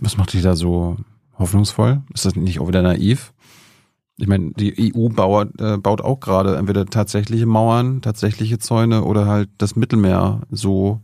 Was 0.00 0.16
macht 0.18 0.34
dich 0.34 0.42
da 0.42 0.54
so 0.54 0.96
hoffnungsvoll? 1.38 2.02
Ist 2.12 2.26
das 2.26 2.36
nicht 2.36 2.60
auch 2.60 2.68
wieder 2.68 2.82
naiv? 2.82 3.32
Ich 4.20 4.26
meine, 4.26 4.50
die 4.50 4.92
EU 4.94 5.08
baut, 5.08 5.60
äh, 5.60 5.76
baut 5.76 6.00
auch 6.00 6.18
gerade 6.18 6.56
entweder 6.56 6.86
tatsächliche 6.86 7.46
Mauern, 7.46 8.02
tatsächliche 8.02 8.58
Zäune 8.58 9.04
oder 9.04 9.26
halt 9.26 9.48
das 9.58 9.76
Mittelmeer 9.76 10.42
so, 10.50 11.00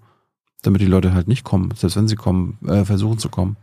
damit 0.63 0.81
die 0.81 0.87
Leute 0.87 1.15
halt 1.15 1.29
nicht 1.29 1.45
kommen, 1.45 1.73
selbst 1.77 1.97
wenn 1.97 2.09
sie 2.09 2.17
kommen, 2.17 2.59
äh, 2.67 2.85
versuchen 2.85 3.19
zu 3.19 3.29
kommen. 3.29 3.57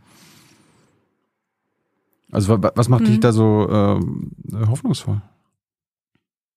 Also 2.30 2.62
was 2.62 2.88
macht 2.88 3.02
mhm. 3.02 3.06
dich 3.06 3.20
da 3.20 3.32
so 3.32 3.68
äh, 3.68 4.66
hoffnungsvoll? 4.66 5.20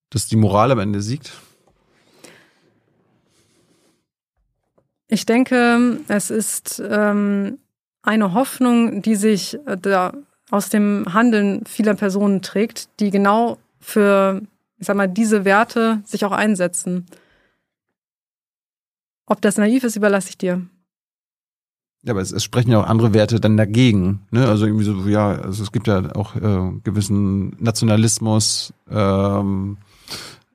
Dass 0.09 0.27
die 0.27 0.37
Moral 0.37 0.71
am 0.71 0.79
Ende 0.79 1.01
siegt? 1.01 1.33
Ich 5.09 5.25
denke, 5.25 5.99
es 6.07 6.31
ist 6.31 6.81
ähm, 6.89 7.59
eine 8.01 8.33
Hoffnung, 8.33 9.01
die 9.01 9.15
sich 9.15 9.59
äh, 9.67 9.77
da 9.77 10.13
aus 10.51 10.69
dem 10.69 11.05
Handeln 11.13 11.63
vieler 11.65 11.95
Personen 11.95 12.41
trägt, 12.41 12.89
die 12.99 13.09
genau 13.09 13.57
für, 13.79 14.41
ich 14.77 14.87
sag 14.87 14.95
mal, 14.95 15.07
diese 15.07 15.45
Werte 15.45 16.01
sich 16.05 16.25
auch 16.25 16.31
einsetzen. 16.31 17.05
Ob 19.25 19.41
das 19.41 19.57
naiv 19.57 19.83
ist, 19.83 19.95
überlasse 19.95 20.29
ich 20.29 20.37
dir. 20.37 20.61
Ja, 22.03 22.11
aber 22.11 22.21
es, 22.21 22.31
es 22.31 22.43
sprechen 22.43 22.69
ja 22.69 22.79
auch 22.79 22.87
andere 22.87 23.15
Werte 23.15 23.39
dann 23.39 23.57
dagegen. 23.57 24.21
Ne? 24.29 24.47
Also 24.47 24.67
irgendwie 24.67 24.85
so, 24.85 25.07
ja, 25.07 25.29
also 25.29 25.63
es 25.63 25.71
gibt 25.71 25.87
ja 25.87 26.15
auch 26.15 26.35
äh, 26.35 26.71
gewissen 26.83 27.55
Nationalismus, 27.59 28.73
ähm, 28.91 29.77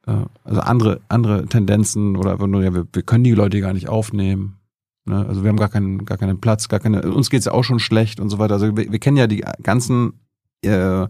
äh, 0.06 0.12
also 0.44 0.60
andere 0.60 1.00
andere 1.08 1.46
Tendenzen 1.46 2.16
oder 2.16 2.32
einfach 2.32 2.46
nur, 2.46 2.62
ja, 2.62 2.72
wir, 2.72 2.86
wir 2.92 3.02
können 3.02 3.24
die 3.24 3.32
Leute 3.32 3.60
gar 3.60 3.72
nicht 3.72 3.88
aufnehmen. 3.88 4.59
Ne? 5.04 5.26
Also 5.26 5.42
wir 5.42 5.48
haben 5.48 5.56
gar 5.56 5.68
keinen, 5.68 6.04
gar 6.04 6.18
keinen 6.18 6.40
Platz, 6.40 6.68
gar 6.68 6.80
keine, 6.80 7.02
uns 7.12 7.30
geht's 7.30 7.46
ja 7.46 7.52
auch 7.52 7.64
schon 7.64 7.80
schlecht 7.80 8.20
und 8.20 8.30
so 8.30 8.38
weiter. 8.38 8.54
Also 8.54 8.76
wir, 8.76 8.92
wir 8.92 8.98
kennen 8.98 9.16
ja 9.16 9.26
die 9.26 9.44
ganzen 9.62 10.20
äh, 10.62 11.06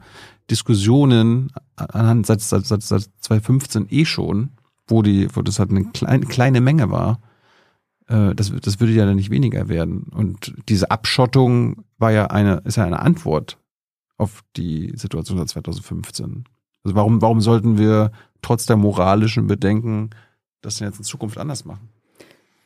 Diskussionen 0.50 1.52
anhand 1.76 2.26
seit, 2.26 2.40
seit, 2.40 2.66
seit, 2.66 2.82
seit 2.82 3.08
2015 3.20 3.86
eh 3.90 4.04
schon, 4.04 4.50
wo 4.86 5.02
die, 5.02 5.28
wo 5.34 5.42
das 5.42 5.58
halt 5.58 5.70
eine 5.70 5.84
kleine, 5.86 6.26
kleine 6.26 6.60
Menge 6.60 6.90
war. 6.90 7.20
Äh, 8.08 8.34
das, 8.34 8.52
das 8.60 8.80
würde 8.80 8.92
ja 8.92 9.06
dann 9.06 9.16
nicht 9.16 9.30
weniger 9.30 9.68
werden. 9.68 10.04
Und 10.04 10.54
diese 10.68 10.90
Abschottung 10.90 11.84
war 11.98 12.10
ja 12.10 12.26
eine, 12.26 12.62
ist 12.64 12.76
ja 12.76 12.84
eine 12.84 13.00
Antwort 13.00 13.58
auf 14.16 14.42
die 14.56 14.92
Situation 14.96 15.38
seit 15.38 15.48
2015. 15.48 16.44
Also 16.84 16.94
warum, 16.94 17.22
warum 17.22 17.40
sollten 17.40 17.78
wir 17.78 18.10
trotz 18.42 18.66
der 18.66 18.76
moralischen 18.76 19.46
Bedenken 19.46 20.10
das 20.60 20.76
denn 20.76 20.88
jetzt 20.88 20.98
in 20.98 21.04
Zukunft 21.04 21.38
anders 21.38 21.64
machen? 21.64 21.88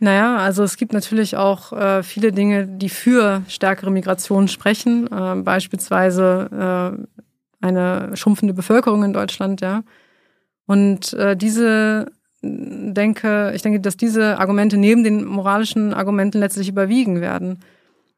Naja, 0.04 0.36
also 0.36 0.64
es 0.64 0.76
gibt 0.76 0.92
natürlich 0.92 1.38
auch 1.38 1.72
äh, 1.72 2.02
viele 2.02 2.30
Dinge, 2.30 2.66
die 2.66 2.90
für 2.90 3.42
stärkere 3.48 3.90
Migration 3.90 4.48
sprechen, 4.48 5.06
äh, 5.10 5.36
beispielsweise 5.36 6.98
äh, 7.62 7.64
eine 7.64 8.14
schrumpfende 8.14 8.52
Bevölkerung 8.52 9.02
in 9.02 9.14
Deutschland, 9.14 9.62
ja. 9.62 9.82
Und 10.66 11.14
äh, 11.14 11.38
diese 11.38 12.12
denke, 12.42 13.52
ich 13.54 13.62
denke, 13.62 13.80
dass 13.80 13.96
diese 13.96 14.38
Argumente 14.38 14.76
neben 14.76 15.04
den 15.04 15.24
moralischen 15.24 15.94
Argumenten 15.94 16.38
letztlich 16.38 16.68
überwiegen 16.68 17.22
werden. 17.22 17.60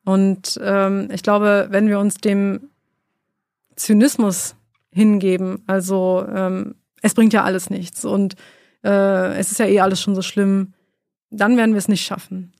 Und 0.04 0.58
ähm, 0.60 1.08
ich 1.12 1.22
glaube, 1.22 1.68
wenn 1.70 1.88
wir 1.88 2.00
uns 2.00 2.16
dem 2.16 2.68
Zynismus 3.76 4.56
hingeben, 4.90 5.62
also 5.68 6.26
ähm, 6.34 6.74
es 7.00 7.14
bringt 7.14 7.32
ja 7.32 7.44
alles 7.44 7.70
nichts 7.70 8.04
und 8.04 8.34
äh, 8.82 9.38
es 9.38 9.52
ist 9.52 9.60
ja 9.60 9.66
eh 9.66 9.78
alles 9.78 10.00
schon 10.00 10.16
so 10.16 10.22
schlimm, 10.22 10.72
dann 11.36 11.56
werden 11.56 11.72
wir 11.72 11.78
es 11.78 11.88
nicht 11.88 12.04
schaffen. 12.04 12.52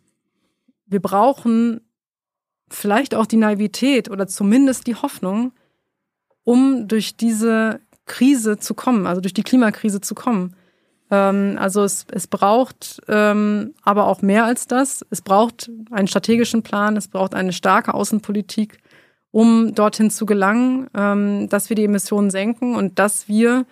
Wir 0.87 1.01
brauchen 1.01 1.81
vielleicht 2.69 3.15
auch 3.15 3.27
die 3.27 3.37
Naivität 3.37 4.11
oder 4.11 4.27
zumindest 4.27 4.87
die 4.87 4.95
Hoffnung, 4.95 5.53
um 6.45 6.89
durch 6.89 7.17
diese 7.17 7.81
Krise 8.07 8.59
zu 8.59 8.75
kommen, 8.75 9.07
also 9.07 9.21
durch 9.21 9.35
die 9.35 9.43
Klimakrise 9.43 10.01
zu 10.01 10.15
kommen. 10.15 10.55
Ähm, 11.11 11.57
also 11.59 11.83
es, 11.85 12.07
es 12.11 12.27
braucht 12.27 13.01
ähm, 13.09 13.75
aber 13.83 14.07
auch 14.07 14.23
mehr 14.23 14.45
als 14.45 14.67
das. 14.67 15.05
Es 15.11 15.23
braucht 15.23 15.71
einen 15.91 16.09
strategischen 16.09 16.63
Plan, 16.63 16.97
es 16.97 17.09
braucht 17.09 17.35
eine 17.35 17.53
starke 17.53 17.95
Außenpolitik, 17.95 18.79
um 19.31 19.75
dorthin 19.75 20.11
zu 20.11 20.27
gelangen, 20.27 20.89
ähm, 20.95 21.49
dass 21.49 21.69
wir 21.69 21.77
die 21.77 21.85
Emissionen 21.85 22.31
senken 22.31 22.75
und 22.75 22.99
dass 22.99 23.29
wir 23.29 23.67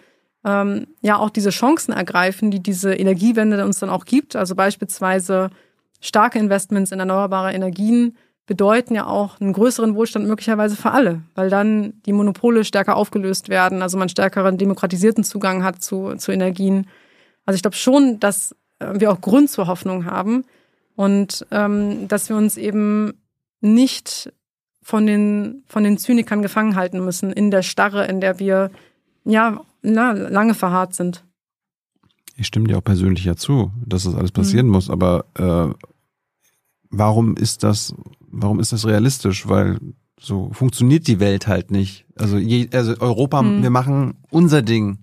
ähm, 0.45 0.87
ja 1.01 1.17
auch 1.17 1.31
diese 1.31 1.51
Chancen 1.51 1.93
ergreifen, 1.93 2.51
die 2.51 2.61
diese 2.61 2.95
Energiewende 2.95 3.65
uns 3.65 3.79
dann 3.79 3.91
auch 3.91 4.05
gibt. 4.05 4.37
Also 4.37 4.55
beispielsweise 4.55 5.51
starke 6.01 6.39
Investments 6.39 6.93
in 6.93 7.01
erneuerbare 7.01 7.53
Energien 7.53 8.17
bedeuten 8.47 8.95
ja 8.95 9.07
auch 9.07 9.41
einen 9.41 9.55
größeren 9.55 9.95
Wohlstand 9.95 10.27
möglicherweise 10.27 10.77
für 10.77 10.91
alle, 10.91 11.23
weil 11.35 11.49
dann 11.49 11.95
die 12.05 12.13
Monopole 12.13 12.65
stärker 12.65 12.97
aufgelöst 12.97 13.49
werden, 13.49 13.81
also 13.81 13.97
man 13.97 14.11
stärkeren 14.11 14.59
demokratisierten 14.59 15.25
Zugang 15.25 15.65
hat 15.65 15.83
zu, 15.83 16.17
zu 16.17 16.31
Energien. 16.31 16.87
Also 17.47 17.57
ich 17.57 17.63
glaube 17.63 17.77
schon, 17.77 18.21
dass 18.21 18.55
äh, 18.81 19.01
wir 19.01 19.11
auch 19.11 19.21
Grund 19.23 19.49
zur 19.49 19.67
Hoffnung 19.67 20.05
haben 20.05 20.45
und 20.95 21.47
ähm, 21.51 22.07
dass 22.09 22.29
wir 22.29 22.37
uns 22.37 22.59
eben 22.59 23.15
nicht 23.63 24.31
von 24.83 25.07
den, 25.07 25.65
von 25.67 25.83
den 25.83 25.97
Zynikern 25.97 26.43
gefangen 26.43 26.77
halten 26.77 27.03
müssen 27.03 27.33
in 27.33 27.51
der 27.51 27.63
Starre, 27.63 28.07
in 28.07 28.21
der 28.21 28.39
wir 28.39 28.71
ja 29.25 29.61
na, 29.83 30.13
lange 30.13 30.55
verharrt 30.55 30.95
sind. 30.95 31.25
Ich 32.37 32.47
stimme 32.47 32.67
dir 32.67 32.79
auch 32.79 32.85
persönlich 32.85 33.25
ja 33.25 33.37
zu, 33.37 33.73
dass 33.85 34.05
das 34.05 34.15
alles 34.15 34.33
passieren 34.33 34.67
mhm. 34.67 34.73
muss, 34.73 34.91
aber 34.91 35.27
äh, 35.35 35.73
warum 36.91 37.37
ist 37.37 37.63
das, 37.63 37.95
warum 38.21 38.61
ist 38.61 38.73
das 38.73 38.87
realistisch? 38.87 39.49
Weil 39.49 39.79
so 40.21 40.51
funktioniert 40.53 41.07
die 41.07 41.21
Welt 41.21 41.47
halt 41.47 41.71
nicht. 41.71 42.07
Also, 42.17 42.39
je, 42.39 42.69
also 42.73 42.99
Europa, 42.99 43.43
mhm. 43.43 43.63
wir 43.63 43.71
machen 43.71 44.15
unser 44.31 44.63
Ding. 44.63 44.99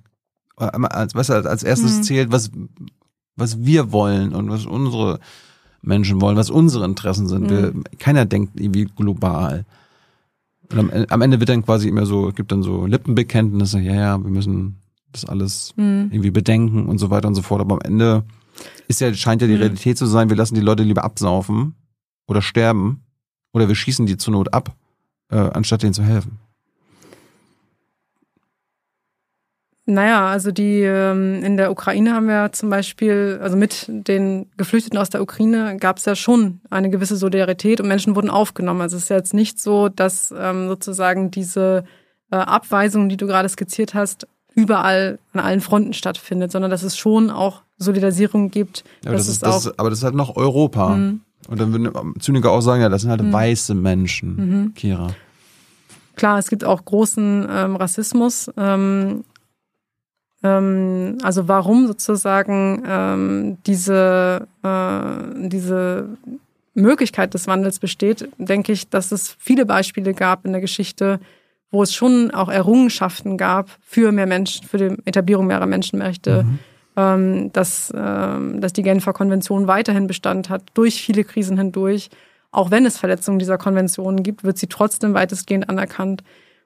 Äh, 0.57 0.65
als, 0.65 1.15
was 1.15 1.29
als 1.29 1.63
erstes 1.63 1.97
mhm. 1.97 2.03
zählt, 2.03 2.31
was, 2.31 2.51
was 3.35 3.63
wir 3.63 3.91
wollen 3.91 4.33
und 4.33 4.49
was 4.49 4.65
unsere 4.65 5.19
Menschen 5.81 6.21
wollen, 6.21 6.37
was 6.37 6.49
unsere 6.49 6.85
Interessen 6.85 7.27
sind. 7.27 7.49
Wir, 7.49 7.73
mhm. 7.73 7.83
keiner 7.97 8.25
denkt 8.25 8.59
irgendwie 8.59 8.85
global. 8.85 9.65
Und 10.71 10.79
am, 10.79 11.05
am 11.09 11.21
Ende 11.21 11.39
wird 11.39 11.49
dann 11.49 11.65
quasi 11.65 11.87
immer 11.87 12.05
so, 12.05 12.31
gibt 12.31 12.51
dann 12.51 12.63
so 12.63 12.85
Lippenbekenntnisse, 12.85 13.79
ja, 13.79 13.93
ja, 13.93 14.23
wir 14.23 14.29
müssen 14.29 14.77
das 15.11 15.25
alles 15.25 15.73
mhm. 15.75 16.09
irgendwie 16.11 16.31
bedenken 16.31 16.87
und 16.87 16.97
so 16.97 17.09
weiter 17.09 17.27
und 17.27 17.35
so 17.35 17.41
fort. 17.41 17.61
Aber 17.61 17.75
am 17.75 17.81
Ende 17.81 18.23
ist 18.87 19.01
ja, 19.01 19.13
scheint 19.13 19.41
ja 19.41 19.47
die 19.47 19.55
mhm. 19.55 19.61
Realität 19.61 19.97
zu 19.97 20.05
sein, 20.05 20.29
wir 20.29 20.37
lassen 20.37 20.55
die 20.55 20.61
Leute 20.61 20.83
lieber 20.83 21.03
absaufen 21.03 21.75
oder 22.27 22.41
sterben 22.41 23.01
oder 23.53 23.67
wir 23.67 23.75
schießen 23.75 24.05
die 24.05 24.17
zur 24.17 24.33
Not 24.33 24.53
ab, 24.53 24.75
äh, 25.29 25.37
anstatt 25.37 25.83
denen 25.83 25.93
zu 25.93 26.03
helfen. 26.03 26.39
Naja, 29.91 30.29
also 30.29 30.51
die 30.51 30.81
ähm, 30.83 31.43
in 31.43 31.57
der 31.57 31.69
Ukraine 31.69 32.13
haben 32.13 32.27
wir 32.27 32.53
zum 32.53 32.69
Beispiel, 32.69 33.39
also 33.41 33.57
mit 33.57 33.87
den 33.89 34.47
Geflüchteten 34.55 34.97
aus 34.97 35.09
der 35.09 35.21
Ukraine 35.21 35.75
gab 35.77 35.97
es 35.97 36.05
ja 36.05 36.15
schon 36.15 36.61
eine 36.69 36.89
gewisse 36.89 37.17
Solidarität 37.17 37.81
und 37.81 37.89
Menschen 37.89 38.15
wurden 38.15 38.29
aufgenommen. 38.29 38.79
Also 38.79 38.95
es 38.95 39.03
ist 39.03 39.09
ja 39.09 39.17
jetzt 39.17 39.33
nicht 39.33 39.59
so, 39.59 39.89
dass 39.89 40.33
ähm, 40.37 40.69
sozusagen 40.69 41.29
diese 41.29 41.83
äh, 42.31 42.37
Abweisung, 42.37 43.09
die 43.09 43.17
du 43.17 43.27
gerade 43.27 43.49
skizziert 43.49 43.93
hast, 43.93 44.27
überall 44.55 45.19
an 45.33 45.41
allen 45.41 45.59
Fronten 45.59 45.91
stattfindet, 45.91 46.53
sondern 46.53 46.71
dass 46.71 46.83
es 46.83 46.95
schon 46.95 47.29
auch 47.29 47.61
Solidarisierung 47.77 48.49
gibt. 48.49 48.85
Ja, 49.03 49.09
aber, 49.09 49.17
das 49.17 49.27
ist, 49.27 49.43
das 49.43 49.65
ist, 49.65 49.77
aber 49.77 49.89
das 49.89 49.99
ist 49.99 50.05
halt 50.05 50.15
noch 50.15 50.37
Europa. 50.37 50.95
Mhm. 50.95 51.19
Und 51.49 51.59
dann 51.59 51.73
würden 51.73 52.13
Zyniker 52.21 52.51
auch 52.51 52.61
sagen, 52.61 52.81
ja, 52.81 52.87
das 52.87 53.01
sind 53.01 53.11
halt 53.11 53.23
mhm. 53.23 53.33
weiße 53.33 53.75
Menschen, 53.75 54.35
mhm. 54.35 54.73
Kira. 54.73 55.07
Klar, 56.15 56.37
es 56.37 56.49
gibt 56.49 56.63
auch 56.63 56.85
großen 56.85 57.47
ähm, 57.49 57.75
Rassismus. 57.75 58.49
Ähm, 58.55 59.23
ähm, 60.43 61.17
also 61.21 61.47
warum 61.47 61.87
sozusagen 61.87 62.83
ähm, 62.87 63.57
diese, 63.65 64.47
äh, 64.63 65.47
diese 65.47 66.09
Möglichkeit 66.73 67.33
des 67.33 67.47
Wandels 67.47 67.79
besteht, 67.79 68.29
denke 68.37 68.71
ich, 68.71 68.89
dass 68.89 69.11
es 69.11 69.35
viele 69.39 69.65
Beispiele 69.65 70.13
gab 70.13 70.45
in 70.45 70.51
der 70.51 70.61
Geschichte, 70.61 71.19
wo 71.69 71.83
es 71.83 71.93
schon 71.93 72.31
auch 72.31 72.49
Errungenschaften 72.49 73.37
gab 73.37 73.69
für 73.81 74.11
mehr 74.11 74.25
Menschen, 74.25 74.67
für 74.67 74.77
die 74.77 74.97
Etablierung 75.05 75.47
mehrerer 75.47 75.67
Menschenrechte, 75.67 76.43
mhm. 76.43 76.59
ähm, 76.97 77.53
dass, 77.53 77.93
ähm, 77.95 78.61
dass 78.61 78.73
die 78.73 78.83
Genfer 78.83 79.13
Konvention 79.13 79.67
weiterhin 79.67 80.07
Bestand 80.07 80.49
hat, 80.49 80.63
durch 80.73 81.01
viele 81.01 81.23
Krisen 81.23 81.57
hindurch. 81.57 82.09
Auch 82.51 82.71
wenn 82.71 82.85
es 82.85 82.97
Verletzungen 82.97 83.39
dieser 83.39 83.57
Konvention 83.57 84.23
gibt, 84.23 84.43
wird 84.43 84.57
sie 84.57 84.67
trotzdem 84.67 85.13
weitestgehend 85.13 85.69
anerkannt. 85.69 86.23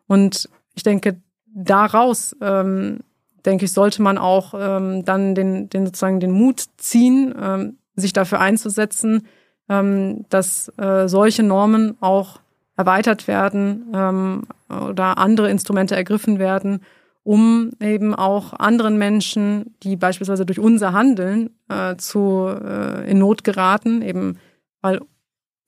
Und 0.07 0.49
ich 0.73 0.81
denke, 0.83 1.17
daraus 1.53 2.35
ähm, 2.41 3.01
denke 3.45 3.65
ich, 3.65 3.73
sollte 3.73 4.01
man 4.01 4.17
auch 4.17 4.53
ähm, 4.57 5.05
dann 5.05 5.35
den, 5.35 5.69
den 5.69 5.85
sozusagen 5.85 6.19
den 6.19 6.31
Mut 6.31 6.63
ziehen, 6.77 7.33
ähm, 7.39 7.77
sich 7.95 8.13
dafür 8.13 8.39
einzusetzen, 8.39 9.27
ähm, 9.69 10.25
dass 10.29 10.71
äh, 10.77 11.07
solche 11.07 11.43
Normen 11.43 11.97
auch 12.01 12.39
erweitert 12.77 13.27
werden 13.27 13.91
ähm, 13.93 14.43
oder 14.69 15.17
andere 15.17 15.49
Instrumente 15.49 15.95
ergriffen 15.95 16.39
werden, 16.39 16.81
um 17.23 17.71
eben 17.79 18.13
auch 18.13 18.53
anderen 18.53 18.97
Menschen, 18.97 19.75
die 19.81 19.95
beispielsweise 19.95 20.45
durch 20.45 20.59
unser 20.59 20.93
Handeln 20.93 21.51
äh, 21.69 21.95
zu 21.95 22.47
äh, 22.47 23.09
in 23.09 23.17
Not 23.19 23.43
geraten, 23.43 24.01
eben 24.01 24.37
weil 24.81 24.99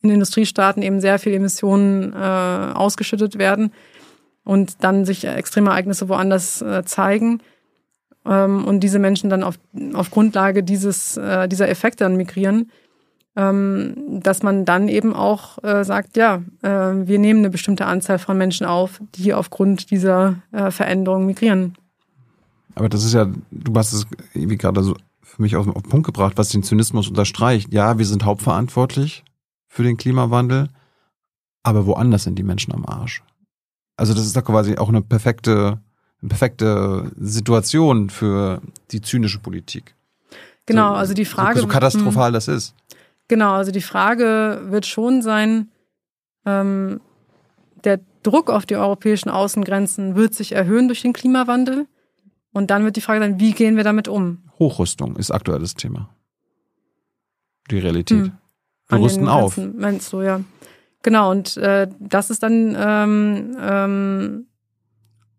in 0.03 0.11
Industriestaaten 0.11 0.83
eben 0.83 1.01
sehr 1.01 1.17
viele 1.17 1.37
Emissionen 1.37 2.13
äh, 2.13 2.15
ausgeschüttet 2.15 3.39
werden 3.39 3.71
und 4.43 4.83
dann 4.83 5.05
sich 5.05 5.25
extreme 5.25 5.71
Ereignisse 5.71 6.09
woanders 6.09 6.61
äh, 6.61 6.83
zeigen, 6.85 7.41
ähm, 8.27 8.65
und 8.65 8.81
diese 8.81 8.99
Menschen 8.99 9.29
dann 9.29 9.43
auf, 9.43 9.59
auf 9.93 10.11
Grundlage 10.11 10.63
dieses, 10.63 11.17
äh, 11.17 11.47
dieser 11.47 11.69
Effekte 11.69 12.03
dann 12.03 12.17
migrieren, 12.17 12.71
ähm, 13.35 13.93
dass 14.21 14.43
man 14.43 14.65
dann 14.65 14.87
eben 14.87 15.13
auch 15.13 15.63
äh, 15.63 15.83
sagt, 15.83 16.17
ja, 16.17 16.41
äh, 16.63 16.69
wir 16.69 17.19
nehmen 17.19 17.39
eine 17.39 17.49
bestimmte 17.49 17.85
Anzahl 17.85 18.19
von 18.19 18.37
Menschen 18.37 18.65
auf, 18.65 18.99
die 19.15 19.33
aufgrund 19.33 19.91
dieser 19.91 20.41
äh, 20.51 20.71
Veränderung 20.71 21.25
migrieren. 21.25 21.75
Aber 22.75 22.89
das 22.89 23.03
ist 23.03 23.13
ja, 23.13 23.27
du 23.51 23.73
hast 23.75 23.93
es 23.93 24.07
irgendwie 24.33 24.57
gerade 24.57 24.83
so 24.83 24.95
für 25.21 25.41
mich 25.41 25.55
auf, 25.55 25.67
auf 25.67 25.83
den 25.83 25.89
Punkt 25.89 26.05
gebracht, 26.05 26.33
was 26.37 26.49
den 26.49 26.63
Zynismus 26.63 27.07
unterstreicht. 27.09 27.73
Ja, 27.73 27.97
wir 27.97 28.05
sind 28.05 28.25
hauptverantwortlich 28.25 29.23
für 29.67 29.83
den 29.83 29.97
Klimawandel, 29.97 30.69
aber 31.63 31.85
woanders 31.85 32.23
sind 32.23 32.39
die 32.39 32.43
Menschen 32.43 32.73
am 32.73 32.85
Arsch. 32.85 33.23
Also 33.97 34.13
das 34.13 34.25
ist 34.25 34.35
doch 34.35 34.43
quasi 34.43 34.77
auch 34.77 34.89
eine 34.89 35.01
perfekte 35.01 35.79
eine 36.21 36.29
perfekte 36.29 37.11
Situation 37.19 38.09
für 38.09 38.61
die 38.91 39.01
zynische 39.01 39.39
Politik. 39.39 39.95
Genau, 40.65 40.93
also 40.93 41.13
die 41.13 41.25
Frage. 41.25 41.59
So, 41.59 41.65
so 41.65 41.67
katastrophal 41.67 42.27
hm. 42.27 42.33
das 42.33 42.47
ist. 42.47 42.75
Genau, 43.27 43.53
also 43.53 43.71
die 43.71 43.81
Frage 43.81 44.61
wird 44.65 44.85
schon 44.85 45.21
sein, 45.21 45.69
ähm, 46.45 47.01
der 47.83 47.99
Druck 48.23 48.49
auf 48.49 48.65
die 48.65 48.75
europäischen 48.75 49.29
Außengrenzen 49.29 50.15
wird 50.15 50.33
sich 50.33 50.53
erhöhen 50.53 50.87
durch 50.87 51.01
den 51.01 51.13
Klimawandel. 51.13 51.87
Und 52.53 52.71
dann 52.71 52.83
wird 52.83 52.95
die 52.95 53.01
Frage 53.01 53.19
sein, 53.19 53.39
wie 53.39 53.51
gehen 53.51 53.75
wir 53.77 53.83
damit 53.83 54.07
um? 54.07 54.39
Hochrüstung 54.59 55.15
ist 55.15 55.31
aktuelles 55.31 55.75
Thema. 55.75 56.09
Die 57.69 57.79
Realität. 57.79 58.17
Hm. 58.17 58.31
Wir 58.89 58.99
rüsten 58.99 59.27
auf. 59.27 59.57
Meinst 59.57 60.11
du, 60.13 60.21
ja. 60.21 60.41
Genau, 61.03 61.31
und 61.31 61.57
äh, 61.57 61.87
das 61.99 62.29
ist 62.29 62.43
dann 62.43 62.75
ähm, 62.77 63.57
ähm, 63.61 64.47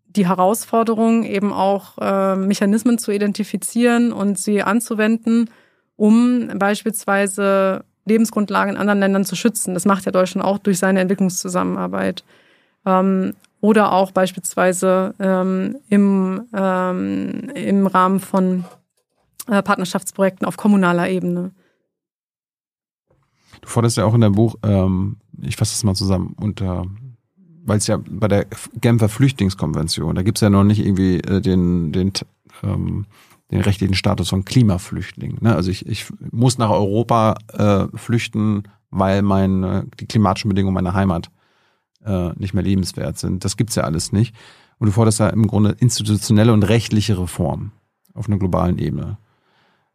die 0.09 0.27
Herausforderung, 0.27 1.23
eben 1.23 1.53
auch 1.53 1.97
äh, 1.99 2.35
Mechanismen 2.35 2.97
zu 2.97 3.11
identifizieren 3.11 4.11
und 4.11 4.39
sie 4.39 4.63
anzuwenden, 4.63 5.49
um 5.95 6.49
beispielsweise 6.55 7.85
Lebensgrundlagen 8.05 8.75
in 8.75 8.81
anderen 8.81 8.99
Ländern 8.99 9.25
zu 9.25 9.35
schützen. 9.35 9.73
Das 9.73 9.85
macht 9.85 10.05
ja 10.05 10.11
Deutschland 10.11 10.45
auch 10.45 10.57
durch 10.57 10.79
seine 10.79 10.99
Entwicklungszusammenarbeit. 10.99 12.23
Ähm, 12.85 13.33
oder 13.61 13.91
auch 13.91 14.11
beispielsweise 14.11 15.13
ähm, 15.19 15.77
im, 15.89 16.47
ähm, 16.53 17.49
im 17.53 17.87
Rahmen 17.87 18.19
von 18.19 18.65
äh, 19.47 19.61
Partnerschaftsprojekten 19.61 20.47
auf 20.47 20.57
kommunaler 20.57 21.09
Ebene. 21.09 21.51
Du 23.61 23.67
forderst 23.67 23.97
ja 23.97 24.05
auch 24.05 24.13
in 24.13 24.21
deinem 24.21 24.35
Buch, 24.35 24.55
ähm, 24.63 25.17
ich 25.41 25.57
fasse 25.57 25.73
das 25.73 25.83
mal 25.83 25.95
zusammen, 25.95 26.35
unter 26.39 26.85
weil 27.65 27.77
es 27.77 27.87
ja 27.87 27.97
bei 27.97 28.27
der 28.27 28.45
Genfer 28.79 29.09
Flüchtlingskonvention, 29.09 30.15
da 30.15 30.21
gibt's 30.21 30.41
ja 30.41 30.49
noch 30.49 30.63
nicht 30.63 30.79
irgendwie 30.79 31.17
äh, 31.19 31.41
den, 31.41 31.91
den, 31.91 32.13
ähm, 32.63 33.05
den 33.51 33.61
rechtlichen 33.61 33.95
Status 33.95 34.29
von 34.29 34.45
Klimaflüchtling. 34.45 35.37
Ne? 35.41 35.55
Also 35.55 35.71
ich, 35.71 35.85
ich 35.85 36.05
muss 36.31 36.57
nach 36.57 36.69
Europa 36.69 37.35
äh, 37.53 37.97
flüchten, 37.97 38.63
weil 38.91 39.21
mein, 39.21 39.89
die 39.99 40.07
klimatischen 40.07 40.49
Bedingungen 40.49 40.73
meiner 40.73 40.93
Heimat 40.93 41.29
äh, 42.03 42.31
nicht 42.35 42.53
mehr 42.53 42.63
lebenswert 42.63 43.17
sind. 43.17 43.45
Das 43.45 43.57
gibt's 43.57 43.75
ja 43.75 43.83
alles 43.83 44.11
nicht. 44.11 44.35
Und 44.77 44.87
du 44.87 44.91
forderst 44.91 45.19
ja 45.19 45.29
im 45.29 45.47
Grunde 45.47 45.75
institutionelle 45.79 46.53
und 46.53 46.63
rechtliche 46.63 47.19
Reformen 47.19 47.71
auf 48.13 48.27
einer 48.27 48.37
globalen 48.37 48.77
Ebene. 48.77 49.17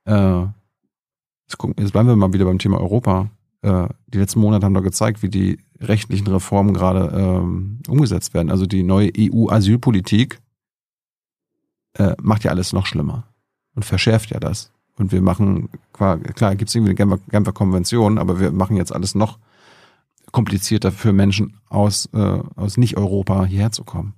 Äh, 0.05 0.43
jetzt, 1.47 1.59
gucken, 1.59 1.77
jetzt 1.79 1.93
bleiben 1.93 2.09
wir 2.09 2.17
mal 2.17 2.33
wieder 2.33 2.45
beim 2.45 2.59
Thema 2.59 2.79
Europa. 2.79 3.31
Äh, 3.63 3.89
die 4.07 4.19
letzten 4.19 4.41
Monate 4.41 4.67
haben 4.67 4.75
doch 4.75 4.83
gezeigt, 4.83 5.23
wie 5.23 5.29
die 5.31 5.64
rechtlichen 5.81 6.27
Reformen 6.27 6.75
gerade 6.75 7.13
ähm, 7.17 7.81
umgesetzt 7.89 8.35
werden. 8.35 8.51
Also 8.51 8.67
die 8.67 8.83
neue 8.83 9.11
EU-Asylpolitik 9.17 10.41
äh, 11.95 12.15
macht 12.23 12.45
ja 12.45 12.51
alles 12.51 12.73
noch 12.73 12.87
schlimmer 12.87 13.25
und 13.75 13.85
verschärft 13.85 14.31
ja 14.31 14.41
das. 14.41 14.71
Und 14.97 15.11
wir 15.11 15.23
machen, 15.23 15.71
klar, 15.93 16.19
gibt 16.55 16.69
es 16.69 16.75
irgendwie 16.75 16.91
eine 16.91 16.95
Genfer, 16.95 17.19
Genfer 17.29 17.53
Konvention, 17.53 18.19
aber 18.19 18.39
wir 18.39 18.53
machen 18.53 18.77
jetzt 18.77 18.95
alles 18.95 19.15
noch 19.15 19.39
komplizierter 20.31 20.93
für 20.93 21.13
Menschen 21.13 21.59
aus, 21.69 22.09
äh, 22.13 22.39
aus 22.57 22.77
Nicht-Europa 22.77 23.45
hierher 23.45 23.73
zu 23.73 23.85
kommen. 23.85 24.15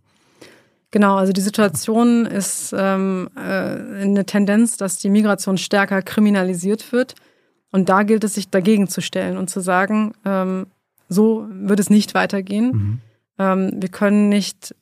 Genau, 0.91 1.17
also 1.17 1.33
die 1.33 1.41
Situation 1.41 2.27
ist 2.27 2.75
ähm, 2.77 3.29
äh, 3.37 3.41
eine 3.41 4.25
Tendenz, 4.25 4.77
dass 4.77 4.99
die 4.99 5.11
Migration 5.11 5.59
stärker 5.59 6.01
kriminalisiert 6.03 6.93
wird. 6.93 7.15
Und 7.73 7.89
da 7.89 8.03
gilt 8.03 8.25
es, 8.25 8.35
sich 8.35 8.49
dagegen 8.49 8.89
zu 8.89 9.03
stellen 9.03 9.37
und 9.37 9.51
zu 9.51 9.61
sagen, 9.61 10.13
ähm, 10.25 10.67
so 11.09 11.47
wird 11.49 11.81
es 11.81 11.91
nicht 11.91 12.15
weitergehen. 12.15 12.67
Mhm. 12.67 13.01
Ähm, 13.39 13.71
wir 13.77 13.89
können 13.89 14.29
nicht 14.29 14.75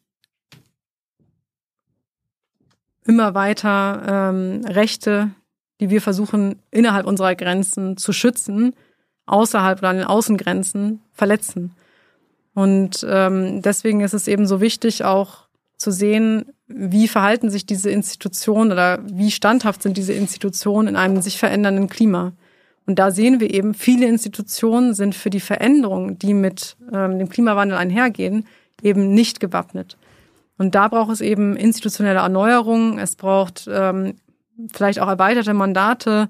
immer 3.04 3.34
weiter 3.34 4.30
ähm, 4.32 4.64
Rechte, 4.64 5.30
die 5.80 5.90
wir 5.90 6.00
versuchen 6.00 6.56
innerhalb 6.70 7.06
unserer 7.06 7.34
Grenzen 7.34 7.96
zu 7.96 8.12
schützen, 8.12 8.74
außerhalb 9.26 9.78
oder 9.78 9.88
an 9.90 9.96
den 9.96 10.06
Außengrenzen 10.06 11.00
verletzen. 11.12 11.72
Und 12.54 13.04
ähm, 13.08 13.62
deswegen 13.62 14.00
ist 14.00 14.14
es 14.14 14.28
eben 14.28 14.46
so 14.46 14.60
wichtig, 14.60 15.04
auch 15.04 15.48
zu 15.76 15.90
sehen, 15.90 16.52
wie 16.66 17.08
verhalten 17.08 17.50
sich 17.50 17.66
diese 17.66 17.90
Institutionen 17.90 18.72
oder 18.72 19.00
wie 19.04 19.30
standhaft 19.30 19.82
sind 19.82 19.96
diese 19.96 20.12
Institutionen 20.12 20.88
in 20.88 20.96
einem 20.96 21.20
sich 21.20 21.38
verändernden 21.38 21.88
Klima. 21.88 22.32
Und 22.86 22.98
da 22.98 23.10
sehen 23.10 23.40
wir 23.40 23.52
eben, 23.52 23.74
viele 23.74 24.06
Institutionen 24.06 24.94
sind 24.94 25.14
für 25.14 25.30
die 25.30 25.40
Veränderungen, 25.40 26.18
die 26.18 26.34
mit 26.34 26.76
ähm, 26.92 27.18
dem 27.18 27.28
Klimawandel 27.28 27.78
einhergehen, 27.78 28.46
eben 28.82 29.14
nicht 29.14 29.40
gewappnet. 29.40 29.96
Und 30.58 30.74
da 30.74 30.88
braucht 30.88 31.12
es 31.12 31.20
eben 31.20 31.56
institutionelle 31.56 32.20
Erneuerungen, 32.20 32.98
es 32.98 33.16
braucht 33.16 33.68
ähm, 33.70 34.14
vielleicht 34.72 35.00
auch 35.00 35.08
erweiterte 35.08 35.54
Mandate 35.54 36.28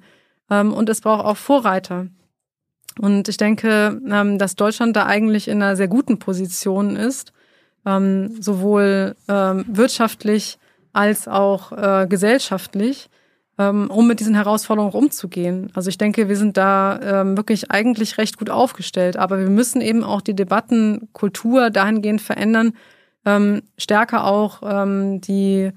ähm, 0.51 0.73
und 0.73 0.89
es 0.89 1.01
braucht 1.01 1.25
auch 1.25 1.37
Vorreiter. 1.37 2.07
Und 3.01 3.29
ich 3.29 3.37
denke, 3.37 4.01
ähm, 4.09 4.39
dass 4.39 4.55
Deutschland 4.55 4.97
da 4.97 5.07
eigentlich 5.07 5.49
in 5.49 5.61
einer 5.63 5.77
sehr 5.77 5.89
guten 5.89 6.19
Position 6.19 6.97
ist, 6.97 7.33
ähm, 7.85 8.41
sowohl 8.41 9.17
ähm, 9.29 9.65
wirtschaftlich 9.69 10.59
als 10.93 11.27
auch 11.27 11.73
äh, 11.73 12.07
gesellschaftlich, 12.09 13.11
um 13.57 14.07
mit 14.09 14.21
diesen 14.21 14.35
Herausforderungen 14.35 14.95
umzugehen. 14.95 15.71
Also 15.75 15.89
ich 15.89 15.99
denke, 15.99 16.29
wir 16.29 16.37
sind 16.37 16.57
da 16.57 16.99
ähm, 17.03 17.37
wirklich 17.37 17.71
eigentlich 17.71 18.19
recht 18.19 18.39
gut 18.39 18.51
aufgestellt, 18.51 19.17
aber 19.17 19.39
wir 19.39 19.51
müssen 19.51 19.81
eben 19.81 20.03
auch 20.03 20.21
die 20.21 20.35
Debattenkultur 20.35 21.71
dahingehend 21.71 22.21
verändern, 22.21 22.73
ähm, 23.25 23.63
stärker 23.79 24.25
auch 24.25 24.63
ähm, 24.65 25.21
die, 25.21 25.71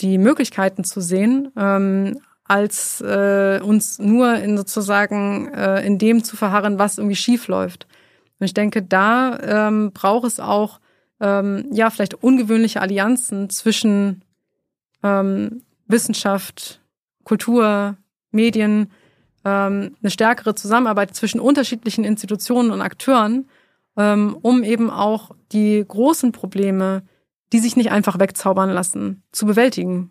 die 0.00 0.18
Möglichkeiten 0.18 0.84
zu 0.84 1.00
sehen, 1.00 1.50
ähm, 1.56 2.20
als 2.44 3.00
äh, 3.00 3.60
uns 3.62 3.98
nur 3.98 4.34
in 4.34 4.56
sozusagen 4.56 5.52
äh, 5.54 5.84
in 5.84 5.98
dem 5.98 6.22
zu 6.24 6.36
verharren, 6.36 6.78
was 6.78 6.98
irgendwie 6.98 7.16
schief 7.16 7.48
läuft. 7.48 7.86
Und 8.38 8.44
ich 8.44 8.54
denke, 8.54 8.82
da 8.82 9.38
ähm, 9.68 9.92
braucht 9.92 10.26
es 10.26 10.40
auch 10.40 10.80
ähm, 11.20 11.66
ja 11.72 11.88
vielleicht 11.88 12.22
ungewöhnliche 12.22 12.82
Allianzen 12.82 13.48
zwischen 13.48 14.22
ähm, 15.02 15.62
Wissenschaft, 15.86 16.80
Kultur, 17.24 17.96
Medien, 18.30 18.90
ähm, 19.44 19.96
eine 20.02 20.10
stärkere 20.10 20.54
Zusammenarbeit 20.54 21.14
zwischen 21.14 21.40
unterschiedlichen 21.40 22.04
Institutionen 22.04 22.70
und 22.70 22.80
Akteuren, 22.80 23.48
ähm, 23.96 24.36
um 24.40 24.62
eben 24.62 24.90
auch 24.90 25.30
die 25.52 25.84
großen 25.86 26.32
Probleme, 26.32 27.02
die 27.52 27.58
sich 27.58 27.76
nicht 27.76 27.90
einfach 27.90 28.18
wegzaubern 28.18 28.70
lassen, 28.70 29.22
zu 29.32 29.46
bewältigen. 29.46 30.10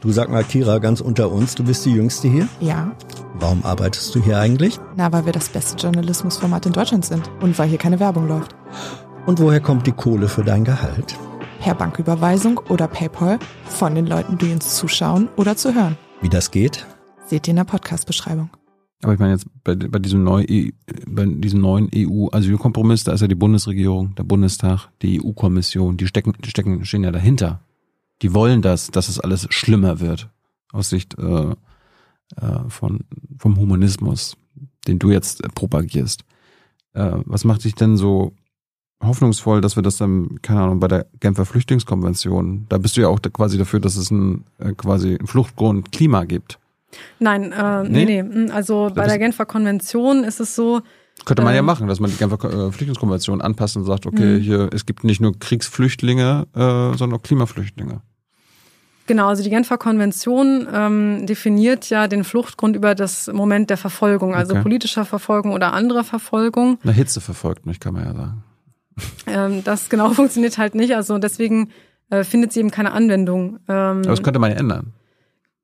Du 0.00 0.12
sag 0.12 0.28
mal, 0.28 0.44
Kira, 0.44 0.78
ganz 0.78 1.00
unter 1.00 1.32
uns, 1.32 1.54
du 1.54 1.64
bist 1.64 1.86
die 1.86 1.92
Jüngste 1.92 2.28
hier? 2.28 2.46
Ja. 2.60 2.94
Warum 3.34 3.64
arbeitest 3.64 4.14
du 4.14 4.22
hier 4.22 4.38
eigentlich? 4.38 4.78
Na, 4.96 5.10
weil 5.12 5.24
wir 5.24 5.32
das 5.32 5.48
beste 5.48 5.76
Journalismusformat 5.76 6.66
in 6.66 6.72
Deutschland 6.72 7.04
sind 7.06 7.30
und 7.40 7.58
weil 7.58 7.68
hier 7.68 7.78
keine 7.78 7.98
Werbung 8.00 8.28
läuft. 8.28 8.54
Und 9.26 9.40
woher 9.40 9.60
kommt 9.60 9.86
die 9.86 9.92
Kohle 9.92 10.28
für 10.28 10.44
dein 10.44 10.64
Gehalt? 10.64 11.16
Per 11.64 11.74
Banküberweisung 11.74 12.58
oder 12.68 12.86
PayPal 12.86 13.38
von 13.64 13.94
den 13.94 14.06
Leuten, 14.06 14.36
die 14.36 14.52
uns 14.52 14.76
zuschauen 14.76 15.30
oder 15.36 15.56
zu 15.56 15.74
hören. 15.74 15.96
Wie 16.20 16.28
das 16.28 16.50
geht? 16.50 16.84
Seht 17.24 17.48
ihr 17.48 17.52
in 17.52 17.56
der 17.56 17.64
Podcast-Beschreibung. 17.64 18.50
Aber 19.02 19.14
ich 19.14 19.18
meine 19.18 19.32
jetzt 19.32 19.46
bei, 19.64 19.74
bei 19.74 19.98
diesem, 19.98 20.24
neu, 20.24 20.44
bei 21.06 21.24
diesem 21.24 21.62
neuen 21.62 21.88
EU-Asylkompromiss, 21.94 23.04
da 23.04 23.14
ist 23.14 23.22
ja 23.22 23.28
die 23.28 23.34
Bundesregierung, 23.34 24.14
der 24.14 24.24
Bundestag, 24.24 24.90
die 25.00 25.24
EU-Kommission, 25.24 25.96
die 25.96 26.06
stecken, 26.06 26.34
die 26.38 26.50
stecken, 26.50 26.84
stehen 26.84 27.02
ja 27.02 27.12
dahinter. 27.12 27.62
Die 28.20 28.34
wollen 28.34 28.60
das, 28.60 28.88
dass 28.88 29.08
es 29.08 29.18
alles 29.18 29.46
schlimmer 29.48 30.00
wird 30.00 30.28
aus 30.70 30.90
Sicht 30.90 31.18
äh, 31.18 31.52
äh, 32.42 32.68
von 32.68 33.04
vom 33.38 33.56
Humanismus, 33.56 34.36
den 34.86 34.98
du 34.98 35.10
jetzt 35.10 35.42
propagierst. 35.54 36.26
Äh, 36.92 37.12
was 37.24 37.44
macht 37.44 37.64
dich 37.64 37.74
denn 37.74 37.96
so 37.96 38.34
hoffnungsvoll, 39.02 39.60
dass 39.60 39.76
wir 39.76 39.82
das 39.82 39.96
dann, 39.96 40.40
keine 40.42 40.60
Ahnung, 40.62 40.80
bei 40.80 40.88
der 40.88 41.06
Genfer 41.20 41.44
Flüchtlingskonvention, 41.44 42.66
da 42.68 42.78
bist 42.78 42.96
du 42.96 43.02
ja 43.02 43.08
auch 43.08 43.20
quasi 43.20 43.58
dafür, 43.58 43.80
dass 43.80 43.96
es 43.96 44.10
ein 44.10 44.44
äh, 44.58 44.72
quasi 44.72 45.16
ein 45.20 45.26
Fluchtgrund 45.26 45.92
Klima 45.92 46.24
gibt. 46.24 46.58
Nein, 47.18 47.52
äh, 47.52 47.82
nee? 47.84 48.04
nee, 48.04 48.22
nee. 48.22 48.50
Also 48.50 48.90
bei 48.94 49.06
der 49.06 49.18
Genfer 49.18 49.46
Konvention 49.46 50.24
ist 50.24 50.40
es 50.40 50.54
so. 50.54 50.80
Könnte 51.24 51.42
man 51.42 51.52
ähm, 51.52 51.56
ja 51.56 51.62
machen, 51.62 51.88
dass 51.88 52.00
man 52.00 52.10
die 52.10 52.16
Genfer 52.16 52.42
äh, 52.44 52.72
Flüchtlingskonvention 52.72 53.40
anpasst 53.40 53.76
und 53.76 53.84
sagt, 53.84 54.06
okay, 54.06 54.38
mhm. 54.38 54.40
hier, 54.40 54.70
es 54.72 54.86
gibt 54.86 55.04
nicht 55.04 55.20
nur 55.20 55.38
Kriegsflüchtlinge, 55.38 56.46
äh, 56.54 56.58
sondern 56.96 57.14
auch 57.14 57.22
Klimaflüchtlinge. 57.22 58.00
Genau, 59.06 59.28
also 59.28 59.42
die 59.42 59.50
Genfer 59.50 59.76
Konvention 59.76 60.66
ähm, 60.72 61.26
definiert 61.26 61.90
ja 61.90 62.08
den 62.08 62.24
Fluchtgrund 62.24 62.74
über 62.74 62.94
das 62.94 63.30
Moment 63.32 63.68
der 63.68 63.76
Verfolgung, 63.76 64.34
also 64.34 64.54
okay. 64.54 64.62
politischer 64.62 65.04
Verfolgung 65.04 65.52
oder 65.52 65.74
anderer 65.74 66.04
Verfolgung. 66.04 66.78
Na, 66.82 66.92
Hitze 66.92 67.20
verfolgt 67.20 67.66
mich, 67.66 67.80
kann 67.80 67.92
man 67.92 68.04
ja 68.04 68.14
sagen. 68.14 68.44
Ähm, 69.26 69.64
das 69.64 69.88
genau 69.88 70.10
funktioniert 70.14 70.58
halt 70.58 70.74
nicht, 70.74 70.94
also 70.94 71.18
deswegen 71.18 71.70
äh, 72.10 72.24
findet 72.24 72.52
sie 72.52 72.60
eben 72.60 72.70
keine 72.70 72.92
Anwendung. 72.92 73.58
Ähm, 73.68 74.02
aber 74.02 74.02
das 74.02 74.22
könnte 74.22 74.38
man 74.38 74.50
ja 74.50 74.58
ändern. 74.58 74.92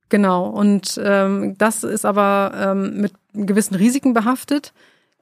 Genau, 0.09 0.47
und 0.47 1.01
ähm, 1.03 1.55
das 1.57 1.85
ist 1.85 2.05
aber 2.05 2.53
ähm, 2.57 3.01
mit 3.01 3.13
gewissen 3.33 3.77
Risiken 3.77 4.13
behaftet. 4.13 4.73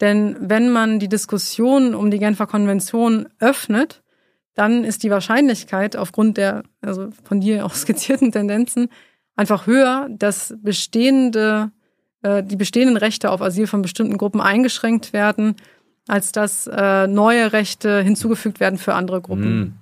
Denn 0.01 0.37
wenn 0.41 0.71
man 0.71 0.99
die 0.99 1.09
Diskussion 1.09 1.95
um 1.95 2.11
die 2.11 2.19
Genfer 2.19 2.47
Konvention 2.47 3.29
öffnet, 3.39 4.03
dann 4.55 4.85
ist 4.85 5.03
die 5.03 5.11
Wahrscheinlichkeit 5.11 5.97
aufgrund 5.97 6.37
der, 6.37 6.63
also 6.81 7.11
von 7.25 7.41
dir 7.41 7.65
auch 7.67 7.75
skizzierten 7.75 8.33
Tendenzen, 8.33 8.89
einfach 9.37 9.67
höher, 9.67 10.09
dass 10.11 10.55
bestehende, 10.63 11.71
äh, 12.23 12.43
die 12.43 12.57
bestehenden 12.57 12.97
Rechte 12.97 13.31
auf 13.31 13.43
Asyl 13.43 13.67
von 13.67 13.83
bestimmten 13.83 14.19
Gruppen 14.19 14.41
eingeschränkt 14.41 15.13
werden, 15.13 15.55
als 16.09 16.33
dass 16.33 16.67
äh, 16.67 17.07
neue 17.07 17.53
Rechte 17.53 18.03
hinzugefügt 18.03 18.59
werden 18.59 18.79
für 18.79 18.95
andere 18.95 19.21
Gruppen. 19.21 19.61
Mm. 19.61 19.73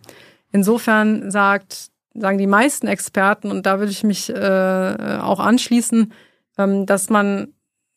Insofern 0.52 1.30
sagt, 1.30 1.90
sagen 2.14 2.38
die 2.38 2.46
meisten 2.46 2.86
Experten, 2.86 3.50
und 3.50 3.64
da 3.64 3.78
würde 3.78 3.92
ich 3.92 4.04
mich 4.04 4.28
äh, 4.30 5.18
auch 5.22 5.40
anschließen, 5.40 6.12
ähm, 6.58 6.86
dass 6.86 7.08
man 7.08 7.48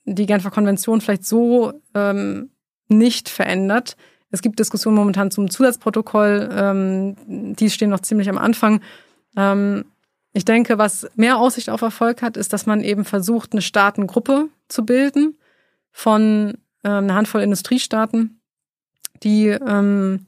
die 0.06 0.26
Genfer 0.26 0.52
Konvention 0.52 1.02
vielleicht 1.02 1.26
so 1.26 1.74
ähm, 1.94 2.52
nicht 2.88 3.30
verändert, 3.30 3.98
es 4.32 4.42
gibt 4.42 4.60
Diskussionen 4.60 4.98
momentan 4.98 5.32
zum 5.32 5.50
Zusatzprotokoll, 5.50 6.50
ähm, 6.54 7.16
die 7.28 7.70
stehen 7.70 7.90
noch 7.90 8.02
ziemlich 8.02 8.30
am 8.30 8.38
Anfang. 8.38 8.82
Ähm, 9.36 9.86
ich 10.34 10.46
denke, 10.46 10.78
was 10.78 11.10
mehr 11.16 11.38
Aussicht 11.38 11.70
auf 11.70 11.82
Erfolg 11.82 12.22
hat, 12.22 12.38
ist, 12.38 12.54
dass 12.54 12.66
man 12.66 12.82
eben 12.82 13.06
versucht, 13.06 13.54
eine 13.54 13.62
Staatengruppe 13.62 14.50
zu 14.68 14.86
bilden 14.86 15.38
von 15.92 16.58
ähm, 16.84 17.06
einer 17.06 17.16
Handvoll 17.16 17.42
Industriestaaten, 17.42 18.42
die 19.24 19.48
ähm, 19.48 20.28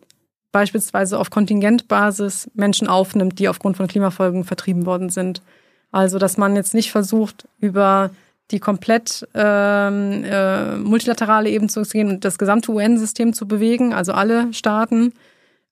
beispielsweise 0.52 1.18
auf 1.18 1.30
Kontingentbasis 1.30 2.50
Menschen 2.54 2.88
aufnimmt, 2.88 3.40
die 3.40 3.48
aufgrund 3.48 3.78
von 3.78 3.88
Klimafolgen 3.88 4.44
vertrieben 4.44 4.86
worden 4.86 5.10
sind. 5.10 5.42
Also, 5.92 6.20
dass 6.20 6.38
man 6.38 6.56
jetzt 6.56 6.74
nicht 6.74 6.92
versucht, 6.92 7.48
über 7.60 8.12
die 8.52 8.60
komplett 8.60 9.28
ähm, 9.34 10.24
äh, 10.26 10.76
multilaterale 10.78 11.50
Ebene 11.50 11.70
zu 11.70 11.82
gehen 11.84 12.10
und 12.10 12.26
das 12.26 12.38
gesamte 12.38 12.72
UN-System 12.72 13.34
zu 13.34 13.48
bewegen, 13.48 13.94
also 13.94 14.12
alle 14.12 14.54
Staaten, 14.54 15.14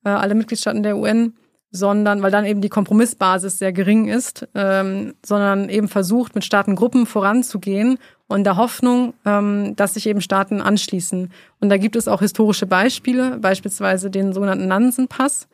äh, 0.06 0.10
alle 0.10 0.36
Mitgliedstaaten 0.36 0.84
der 0.84 0.98
UN, 0.98 1.34
sondern 1.72 2.22
weil 2.22 2.32
dann 2.32 2.46
eben 2.46 2.62
die 2.62 2.70
Kompromissbasis 2.70 3.60
sehr 3.60 3.74
gering 3.74 4.08
ist, 4.08 4.48
ähm, 4.56 5.14
sondern 5.26 5.70
eben 5.70 5.88
versucht, 5.88 6.36
mit 6.36 6.46
Staatengruppen 6.46 7.06
voranzugehen 7.06 8.00
und 8.30 8.46
der 8.46 8.56
Hoffnung, 8.56 9.14
ähm, 9.26 9.76
dass 9.76 9.96
sich 9.96 10.08
eben 10.08 10.22
Staaten 10.22 10.62
anschließen. 10.62 11.32
Und 11.60 11.70
da 11.70 11.76
gibt 11.76 11.98
es 11.98 12.08
auch 12.08 12.22
historische 12.22 12.66
Beispiele, 12.66 13.38
beispielsweise 13.40 14.10
den 14.10 14.32
sogenannten 14.32 14.68
Nansen-Pass, 14.68 15.50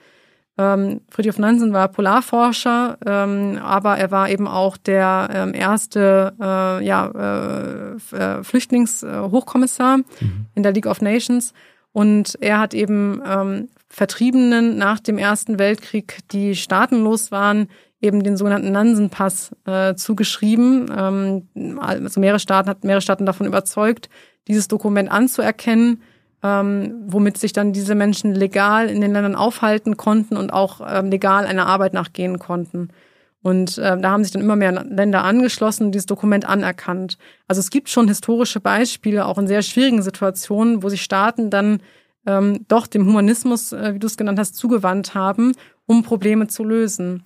ähm, 0.57 1.02
Friedrich 1.10 1.38
Nansen 1.38 1.73
war 1.73 1.89
Polarforscher, 1.89 2.97
ähm, 3.06 3.60
aber 3.61 3.97
er 3.97 4.11
war 4.11 4.30
eben 4.30 4.47
auch 4.47 4.77
der 4.77 5.30
ähm, 5.34 5.53
erste 5.53 6.34
äh, 6.39 6.85
ja, 6.85 7.97
äh, 8.11 8.15
äh 8.15 8.43
Flüchtlingshochkommissar 8.43 9.97
mhm. 9.97 10.45
in 10.56 10.64
der 10.64 10.72
League 10.72 10.85
of 10.85 11.02
Nations. 11.02 11.53
Und 11.91 12.38
er 12.39 12.60
hat 12.60 12.73
eben 12.73 13.22
ähm, 13.26 13.69
Vertriebenen 13.89 14.77
nach 14.77 14.99
dem 14.99 15.18
Ersten 15.18 15.60
Weltkrieg, 15.60 16.19
die 16.31 16.56
staatenlos 16.56 17.31
waren, 17.31 17.68
eben 18.01 18.23
den 18.23 18.38
sogenannten 18.38 18.72
Nansen-Pass 18.72 19.55
äh, 19.65 19.95
zugeschrieben. 19.95 20.91
Ähm, 20.95 21.80
also 21.80 22.19
mehrere 22.19 22.39
Staaten 22.39 22.69
hat 22.69 22.84
mehrere 22.84 23.01
Staaten 23.01 23.26
davon 23.26 23.47
überzeugt, 23.47 24.09
dieses 24.47 24.67
Dokument 24.67 25.11
anzuerkennen 25.11 26.01
ähm, 26.45 27.05
womit 27.07 27.39
sich 27.39 27.53
dann 27.53 27.73
diese 27.73 27.95
Menschen 27.95 28.35
legal 28.35 28.88
in 28.88 29.01
den 29.01 29.13
Ländern 29.13 29.35
aufhalten 29.35 29.97
konnten 29.97 30.38
und 30.38 30.53
auch 30.53 30.80
ähm, 30.88 31.09
legal 31.09 31.47
einer 31.47 31.65
Arbeit 31.65 31.93
nachgehen 31.93 32.38
konnten. 32.38 32.89
Und 33.41 33.80
äh, 33.80 33.99
da 33.99 34.11
haben 34.11 34.23
sich 34.23 34.31
dann 34.31 34.43
immer 34.43 34.55
mehr 34.55 34.72
Länder 34.84 35.23
angeschlossen 35.23 35.88
und 35.88 35.91
dieses 35.91 36.05
Dokument 36.05 36.47
anerkannt. 36.47 37.17
Also 37.47 37.59
es 37.59 37.72
gibt 37.72 37.89
schon 37.89 38.07
historische 38.07 38.59
Beispiele, 38.59 39.26
auch 39.26 39.39
in 39.39 39.47
sehr 39.47 39.63
schwierigen 39.63 40.03
Situationen, 40.03 40.84
wo 40.84 40.89
sich 40.89 41.01
Staaten 41.01 41.49
dann 41.49 41.80
ähm, 42.27 42.65
doch 42.67 42.85
dem 42.85 43.07
Humanismus, 43.07 43.72
äh, 43.72 43.95
wie 43.95 43.99
du 43.99 44.05
es 44.05 44.17
genannt 44.17 44.38
hast, 44.38 44.55
zugewandt 44.55 45.15
haben, 45.15 45.53
um 45.88 46.03
Probleme 46.03 46.45
zu 46.45 46.63
lösen. 46.63 47.23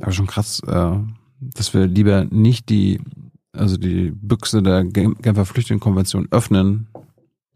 Aber 0.00 0.12
schon 0.12 0.26
krass, 0.26 0.60
äh, 0.66 0.96
dass 1.40 1.74
wir 1.74 1.86
lieber 1.86 2.24
nicht 2.24 2.68
die 2.68 3.00
also 3.52 3.76
die 3.76 4.10
Büchse 4.10 4.62
der 4.62 4.84
Genfer 4.84 5.44
Flüchtlingskonvention 5.44 6.28
öffnen, 6.30 6.88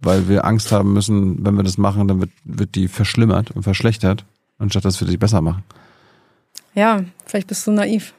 weil 0.01 0.29
wir 0.29 0.45
Angst 0.45 0.73
haben 0.73 0.93
müssen, 0.93 1.45
wenn 1.45 1.57
wir 1.57 1.62
das 1.62 1.79
machen, 1.79 2.09
dann 2.09 2.21
wird, 2.21 2.31
wird 2.45 2.75
die 2.75 2.89
verschlimmert 2.89 3.51
und 3.53 3.62
verschlechtert, 3.62 4.25
anstatt 4.59 4.85
dass 4.85 5.01
wir 5.01 5.09
sie 5.09 5.16
besser 5.16 5.41
machen. 5.41 5.65
Ja, 6.75 7.05
vielleicht 7.27 7.47
bist 7.47 7.66
du 7.66 7.73
naiv. 7.73 8.15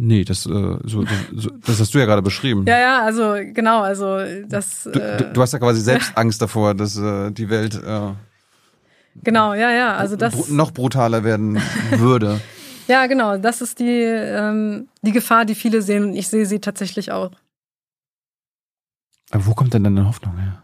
Nee, 0.00 0.22
das, 0.24 0.46
äh, 0.46 0.78
so, 0.84 1.04
so, 1.34 1.50
das 1.64 1.80
hast 1.80 1.92
du 1.92 1.98
ja 1.98 2.04
gerade 2.04 2.22
beschrieben. 2.22 2.64
Ja, 2.68 2.78
ja, 2.78 3.02
also 3.02 3.34
genau, 3.52 3.80
also 3.80 4.18
das. 4.46 4.84
Du, 4.84 4.90
äh, 4.90 5.32
du 5.32 5.40
hast 5.40 5.52
ja 5.52 5.58
quasi 5.58 5.80
selbst 5.80 6.12
Angst 6.16 6.40
davor, 6.40 6.74
dass 6.74 6.96
äh, 6.96 7.32
die 7.32 7.50
Welt 7.50 7.74
äh, 7.74 8.12
genau, 9.24 9.54
ja, 9.54 9.70
ja, 9.70 9.96
also 9.96 10.16
das 10.16 10.48
noch 10.48 10.72
brutaler 10.72 11.24
werden 11.24 11.60
würde. 11.90 12.40
Ja, 12.88 13.06
genau. 13.06 13.36
Das 13.36 13.60
ist 13.60 13.78
die, 13.78 14.02
ähm, 14.02 14.88
die 15.02 15.12
Gefahr, 15.12 15.44
die 15.44 15.54
viele 15.54 15.82
sehen 15.82 16.04
und 16.04 16.14
ich 16.14 16.28
sehe 16.28 16.46
sie 16.46 16.58
tatsächlich 16.58 17.12
auch. 17.12 17.30
Aber 19.30 19.46
wo 19.46 19.54
kommt 19.54 19.74
denn 19.74 19.84
deine 19.84 20.06
Hoffnung 20.06 20.38
her? 20.38 20.62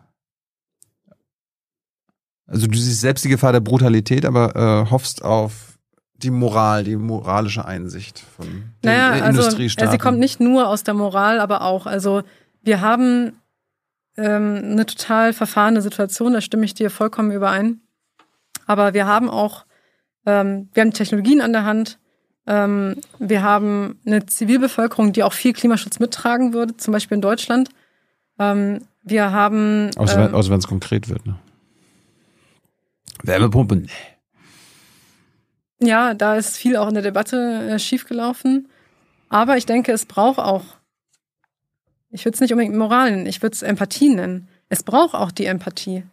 Also 2.47 2.67
du 2.67 2.79
siehst 2.79 3.01
selbst 3.01 3.25
die 3.25 3.29
Gefahr 3.29 3.53
der 3.53 3.61
Brutalität, 3.61 4.25
aber 4.25 4.57
äh, 4.57 4.91
hoffst 4.91 5.23
auf 5.23 5.79
die 6.15 6.31
Moral, 6.31 6.85
die 6.85 6.97
moralische 6.97 7.65
Einsicht 7.65 8.19
von 8.19 8.47
den 8.47 8.71
naja, 8.83 9.11
also, 9.11 9.41
Industriestaaten. 9.41 9.93
sie 9.93 9.99
kommt 9.99 10.19
nicht 10.19 10.41
nur 10.41 10.69
aus 10.69 10.83
der 10.83 10.95
Moral, 10.95 11.41
aber 11.41 11.63
auch. 11.63 11.87
Also 11.87 12.23
wir 12.63 12.81
haben 12.81 13.33
ähm, 14.17 14.61
eine 14.63 14.87
total 14.87 15.33
verfahrene 15.33 15.83
Situation, 15.83 16.33
da 16.33 16.41
stimme 16.41 16.65
ich 16.65 16.75
dir 16.75 16.91
vollkommen 16.91 17.33
überein. 17.33 17.81
Aber 18.67 18.95
wir 18.95 19.07
haben 19.07 19.29
auch, 19.29 19.65
ähm, 20.27 20.69
wir 20.73 20.83
haben 20.83 20.93
Technologien 20.93 21.41
an 21.41 21.53
der 21.53 21.65
Hand. 21.65 21.99
Ähm, 22.47 22.97
wir 23.19 23.43
haben 23.43 23.99
eine 24.07 24.27
Zivilbevölkerung, 24.27 25.13
die 25.13 25.23
auch 25.23 25.33
viel 25.33 25.53
Klimaschutz 25.53 25.99
mittragen 25.99 26.53
würde, 26.53 26.77
zum 26.77 26.93
Beispiel 26.93 27.17
in 27.17 27.23
Deutschland. 27.23 27.71
Ähm, 28.39 28.81
wir 29.03 29.33
haben. 29.33 29.91
Außer, 29.97 30.27
ähm, 30.27 30.33
wenn- 30.33 30.51
wenn 30.51 30.59
es 30.59 30.67
konkret 30.67 31.09
wird. 31.09 31.25
Ne? 31.27 31.37
Wärmepumpe, 33.23 33.77
nee. 33.77 33.89
Ja, 35.81 36.15
da 36.15 36.37
ist 36.37 36.57
viel 36.57 36.77
auch 36.77 36.89
in 36.89 36.95
der 36.95 37.03
Debatte 37.03 37.37
äh, 37.71 37.79
schiefgelaufen. 37.79 38.69
Aber 39.29 39.57
ich 39.57 39.67
denke, 39.67 39.93
es 39.93 40.07
braucht 40.07 40.39
auch, 40.39 40.63
ich 42.11 42.25
würde 42.25 42.35
es 42.35 42.41
nicht 42.41 42.53
unbedingt 42.53 42.77
Moral 42.77 43.11
nennen, 43.11 43.27
ich 43.27 43.43
würde 43.43 43.55
es 43.55 43.63
Empathie 43.63 44.09
nennen. 44.11 44.49
Es 44.69 44.83
braucht 44.83 45.15
auch 45.15 45.31
die 45.31 45.47
Empathie. 45.47 46.05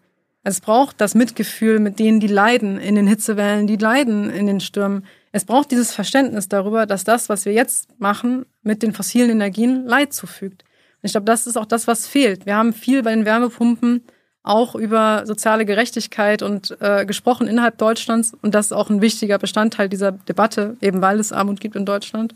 Es 0.43 0.59
braucht 0.59 0.99
das 0.99 1.13
Mitgefühl 1.13 1.79
mit 1.79 1.99
denen, 1.99 2.19
die 2.19 2.27
leiden 2.27 2.79
in 2.79 2.95
den 2.95 3.07
Hitzewellen, 3.07 3.67
die 3.67 3.75
leiden 3.75 4.29
in 4.31 4.47
den 4.47 4.59
Stürmen. 4.59 5.05
Es 5.31 5.45
braucht 5.45 5.69
dieses 5.69 5.93
Verständnis 5.93 6.49
darüber, 6.49 6.85
dass 6.85 7.03
das, 7.03 7.29
was 7.29 7.45
wir 7.45 7.53
jetzt 7.53 7.99
machen, 7.99 8.45
mit 8.63 8.81
den 8.81 8.93
fossilen 8.93 9.29
Energien 9.29 9.85
Leid 9.85 10.13
zufügt. 10.13 10.63
Und 10.63 11.07
ich 11.07 11.11
glaube, 11.11 11.25
das 11.25 11.45
ist 11.45 11.57
auch 11.57 11.65
das, 11.65 11.87
was 11.87 12.07
fehlt. 12.07 12.45
Wir 12.45 12.55
haben 12.55 12.73
viel 12.73 13.03
bei 13.03 13.13
den 13.13 13.25
Wärmepumpen 13.25 14.03
auch 14.43 14.73
über 14.73 15.27
soziale 15.27 15.65
Gerechtigkeit 15.65 16.41
und 16.41 16.75
äh, 16.81 17.05
gesprochen 17.05 17.47
innerhalb 17.47 17.77
Deutschlands. 17.77 18.33
Und 18.41 18.55
das 18.55 18.67
ist 18.67 18.71
auch 18.71 18.89
ein 18.89 19.01
wichtiger 19.01 19.37
Bestandteil 19.37 19.89
dieser 19.89 20.11
Debatte, 20.11 20.77
eben 20.81 21.01
weil 21.01 21.19
es 21.19 21.31
Armut 21.31 21.61
gibt 21.61 21.75
in 21.75 21.85
Deutschland 21.85 22.33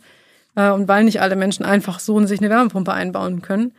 äh, 0.55 0.69
und 0.69 0.87
weil 0.87 1.03
nicht 1.03 1.21
alle 1.21 1.35
Menschen 1.35 1.65
einfach 1.65 1.99
so 1.99 2.19
in 2.19 2.27
sich 2.27 2.39
eine 2.39 2.51
Wärmepumpe 2.51 2.93
einbauen 2.93 3.41
können. 3.41 3.73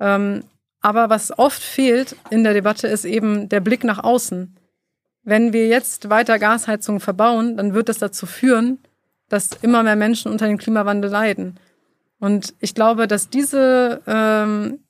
Ähm, 0.00 0.44
aber 0.80 1.10
was 1.10 1.36
oft 1.38 1.62
fehlt 1.62 2.16
in 2.30 2.44
der 2.44 2.54
Debatte 2.54 2.86
ist 2.86 3.04
eben 3.04 3.48
der 3.48 3.60
Blick 3.60 3.84
nach 3.84 4.02
außen. 4.02 4.56
Wenn 5.22 5.52
wir 5.52 5.68
jetzt 5.68 6.08
weiter 6.08 6.38
Gasheizungen 6.38 7.00
verbauen, 7.00 7.56
dann 7.56 7.74
wird 7.74 7.88
das 7.88 7.98
dazu 7.98 8.26
führen, 8.26 8.78
dass 9.28 9.50
immer 9.62 9.82
mehr 9.82 9.96
Menschen 9.96 10.30
unter 10.30 10.46
dem 10.46 10.58
Klimawandel 10.58 11.10
leiden. 11.10 11.58
Und 12.18 12.54
ich 12.60 12.74
glaube, 12.74 13.06
dass 13.06 13.28
diese, 13.28 14.00
ähm, 14.06 14.80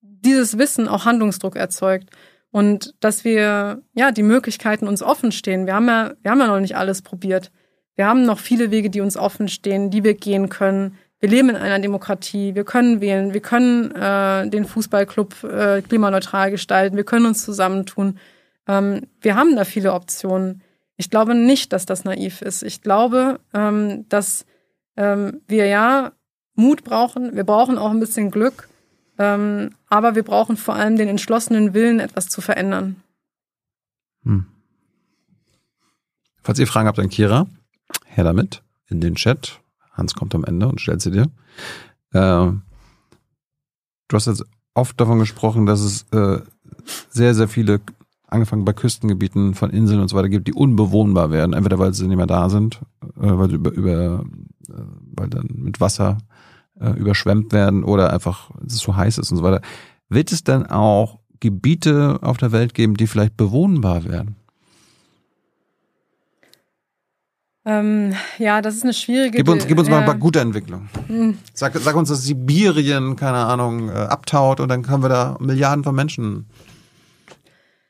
dieses 0.00 0.58
Wissen 0.58 0.88
auch 0.88 1.04
Handlungsdruck 1.04 1.56
erzeugt 1.56 2.10
und 2.50 2.94
dass 3.00 3.24
wir 3.24 3.82
ja 3.94 4.12
die 4.12 4.22
Möglichkeiten 4.22 4.86
uns 4.86 5.02
offen 5.02 5.32
stehen. 5.32 5.66
Wir 5.66 5.74
haben 5.74 5.88
ja, 5.88 6.12
wir 6.22 6.30
haben 6.30 6.40
ja 6.40 6.46
noch 6.46 6.60
nicht 6.60 6.76
alles 6.76 7.02
probiert. 7.02 7.50
Wir 7.96 8.06
haben 8.06 8.24
noch 8.24 8.38
viele 8.38 8.70
Wege, 8.70 8.88
die 8.88 9.00
uns 9.00 9.16
offen 9.16 9.48
stehen, 9.48 9.90
die 9.90 10.04
wir 10.04 10.14
gehen 10.14 10.48
können. 10.48 10.96
Wir 11.22 11.28
leben 11.28 11.50
in 11.50 11.56
einer 11.56 11.78
Demokratie. 11.78 12.56
Wir 12.56 12.64
können 12.64 13.00
wählen. 13.00 13.32
Wir 13.32 13.40
können 13.40 13.92
äh, 13.92 14.50
den 14.50 14.64
Fußballclub 14.64 15.44
äh, 15.44 15.80
klimaneutral 15.80 16.50
gestalten. 16.50 16.96
Wir 16.96 17.04
können 17.04 17.26
uns 17.26 17.44
zusammentun. 17.44 18.18
Ähm, 18.66 19.06
wir 19.20 19.36
haben 19.36 19.54
da 19.54 19.62
viele 19.62 19.92
Optionen. 19.92 20.62
Ich 20.96 21.10
glaube 21.10 21.36
nicht, 21.36 21.72
dass 21.72 21.86
das 21.86 22.02
naiv 22.02 22.42
ist. 22.42 22.64
Ich 22.64 22.82
glaube, 22.82 23.38
ähm, 23.54 24.04
dass 24.08 24.46
ähm, 24.96 25.42
wir 25.46 25.66
ja 25.66 26.10
Mut 26.56 26.82
brauchen. 26.82 27.36
Wir 27.36 27.44
brauchen 27.44 27.78
auch 27.78 27.92
ein 27.92 28.00
bisschen 28.00 28.32
Glück. 28.32 28.68
Ähm, 29.16 29.76
aber 29.88 30.16
wir 30.16 30.24
brauchen 30.24 30.56
vor 30.56 30.74
allem 30.74 30.96
den 30.96 31.06
entschlossenen 31.06 31.72
Willen, 31.72 32.00
etwas 32.00 32.26
zu 32.30 32.40
verändern. 32.40 32.96
Hm. 34.24 34.46
Falls 36.42 36.58
ihr 36.58 36.66
Fragen 36.66 36.88
habt 36.88 36.98
an 36.98 37.10
Kira, 37.10 37.46
her 38.06 38.24
damit 38.24 38.64
in 38.88 39.00
den 39.00 39.14
Chat. 39.14 39.61
Hans 39.92 40.14
kommt 40.14 40.34
am 40.34 40.44
Ende 40.44 40.68
und 40.68 40.80
stellt 40.80 41.02
sie 41.02 41.10
dir. 41.10 41.30
Ähm, 42.14 42.62
du 44.08 44.16
hast 44.16 44.26
jetzt 44.26 44.44
oft 44.74 45.00
davon 45.00 45.18
gesprochen, 45.18 45.66
dass 45.66 45.80
es 45.80 46.06
äh, 46.12 46.40
sehr, 47.10 47.34
sehr 47.34 47.48
viele, 47.48 47.80
angefangen 48.26 48.64
bei 48.64 48.72
Küstengebieten 48.72 49.54
von 49.54 49.70
Inseln 49.70 50.00
und 50.00 50.08
so 50.08 50.16
weiter 50.16 50.28
gibt, 50.28 50.48
die 50.48 50.54
unbewohnbar 50.54 51.30
werden. 51.30 51.52
Entweder 51.52 51.78
weil 51.78 51.92
sie 51.92 52.08
nicht 52.08 52.16
mehr 52.16 52.26
da 52.26 52.48
sind, 52.48 52.80
äh, 53.02 53.36
weil 53.38 53.50
sie 53.50 53.56
über, 53.56 53.72
über 53.72 54.24
äh, 54.68 54.74
weil 55.16 55.28
dann 55.28 55.48
mit 55.54 55.80
Wasser 55.80 56.18
äh, 56.80 56.90
überschwemmt 56.90 57.52
werden 57.52 57.84
oder 57.84 58.12
einfach 58.12 58.50
es 58.66 58.78
so 58.78 58.96
heiß 58.96 59.18
ist 59.18 59.30
und 59.30 59.38
so 59.38 59.42
weiter. 59.42 59.60
Wird 60.08 60.32
es 60.32 60.44
dann 60.44 60.66
auch 60.66 61.20
Gebiete 61.40 62.20
auf 62.22 62.36
der 62.36 62.52
Welt 62.52 62.74
geben, 62.74 62.94
die 62.94 63.06
vielleicht 63.06 63.36
bewohnbar 63.36 64.04
werden? 64.04 64.36
Ähm, 67.64 68.14
ja, 68.38 68.60
das 68.60 68.74
ist 68.74 68.82
eine 68.82 68.92
schwierige. 68.92 69.38
Gib 69.38 69.48
uns, 69.48 69.66
gib 69.66 69.78
uns 69.78 69.88
mal 69.88 69.98
ein 69.98 70.02
ja. 70.02 70.06
paar 70.06 70.18
gute 70.18 70.40
Entwicklungen. 70.40 70.88
Hm. 71.06 71.38
Sag, 71.54 71.76
sag 71.76 71.94
uns, 71.94 72.08
dass 72.08 72.24
Sibirien, 72.24 73.14
keine 73.14 73.38
Ahnung, 73.38 73.88
äh, 73.88 73.92
abtaut 73.92 74.58
und 74.58 74.68
dann 74.68 74.82
können 74.82 75.02
wir 75.02 75.08
da 75.08 75.36
Milliarden 75.38 75.84
von 75.84 75.94
Menschen 75.94 76.46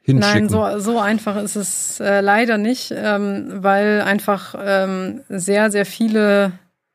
hinschicken. 0.03 0.47
Nein, 0.47 0.49
so, 0.49 0.79
so 0.79 0.99
einfach 0.99 1.37
ist 1.37 1.57
es 1.57 2.01
äh, 2.01 2.21
leider 2.21 2.59
nicht, 2.59 2.93
ähm, 2.95 3.49
weil 3.63 4.03
einfach 4.03 4.55
ähm, 4.59 5.23
sehr, 5.31 5.71
sehr 5.71 5.87
viele 5.87 6.53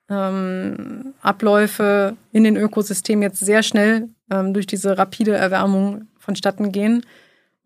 ähm, 0.10 1.14
Abläufe 1.22 2.16
in 2.32 2.44
den 2.44 2.58
Ökosystemen 2.58 3.24
jetzt 3.24 3.40
sehr 3.40 3.64
schnell 3.64 4.10
ähm, 4.30 4.54
durch 4.54 4.68
diese 4.68 4.98
rapide 4.98 5.36
Erwärmung 5.36 6.08
vonstatten 6.20 6.72
gehen 6.72 7.04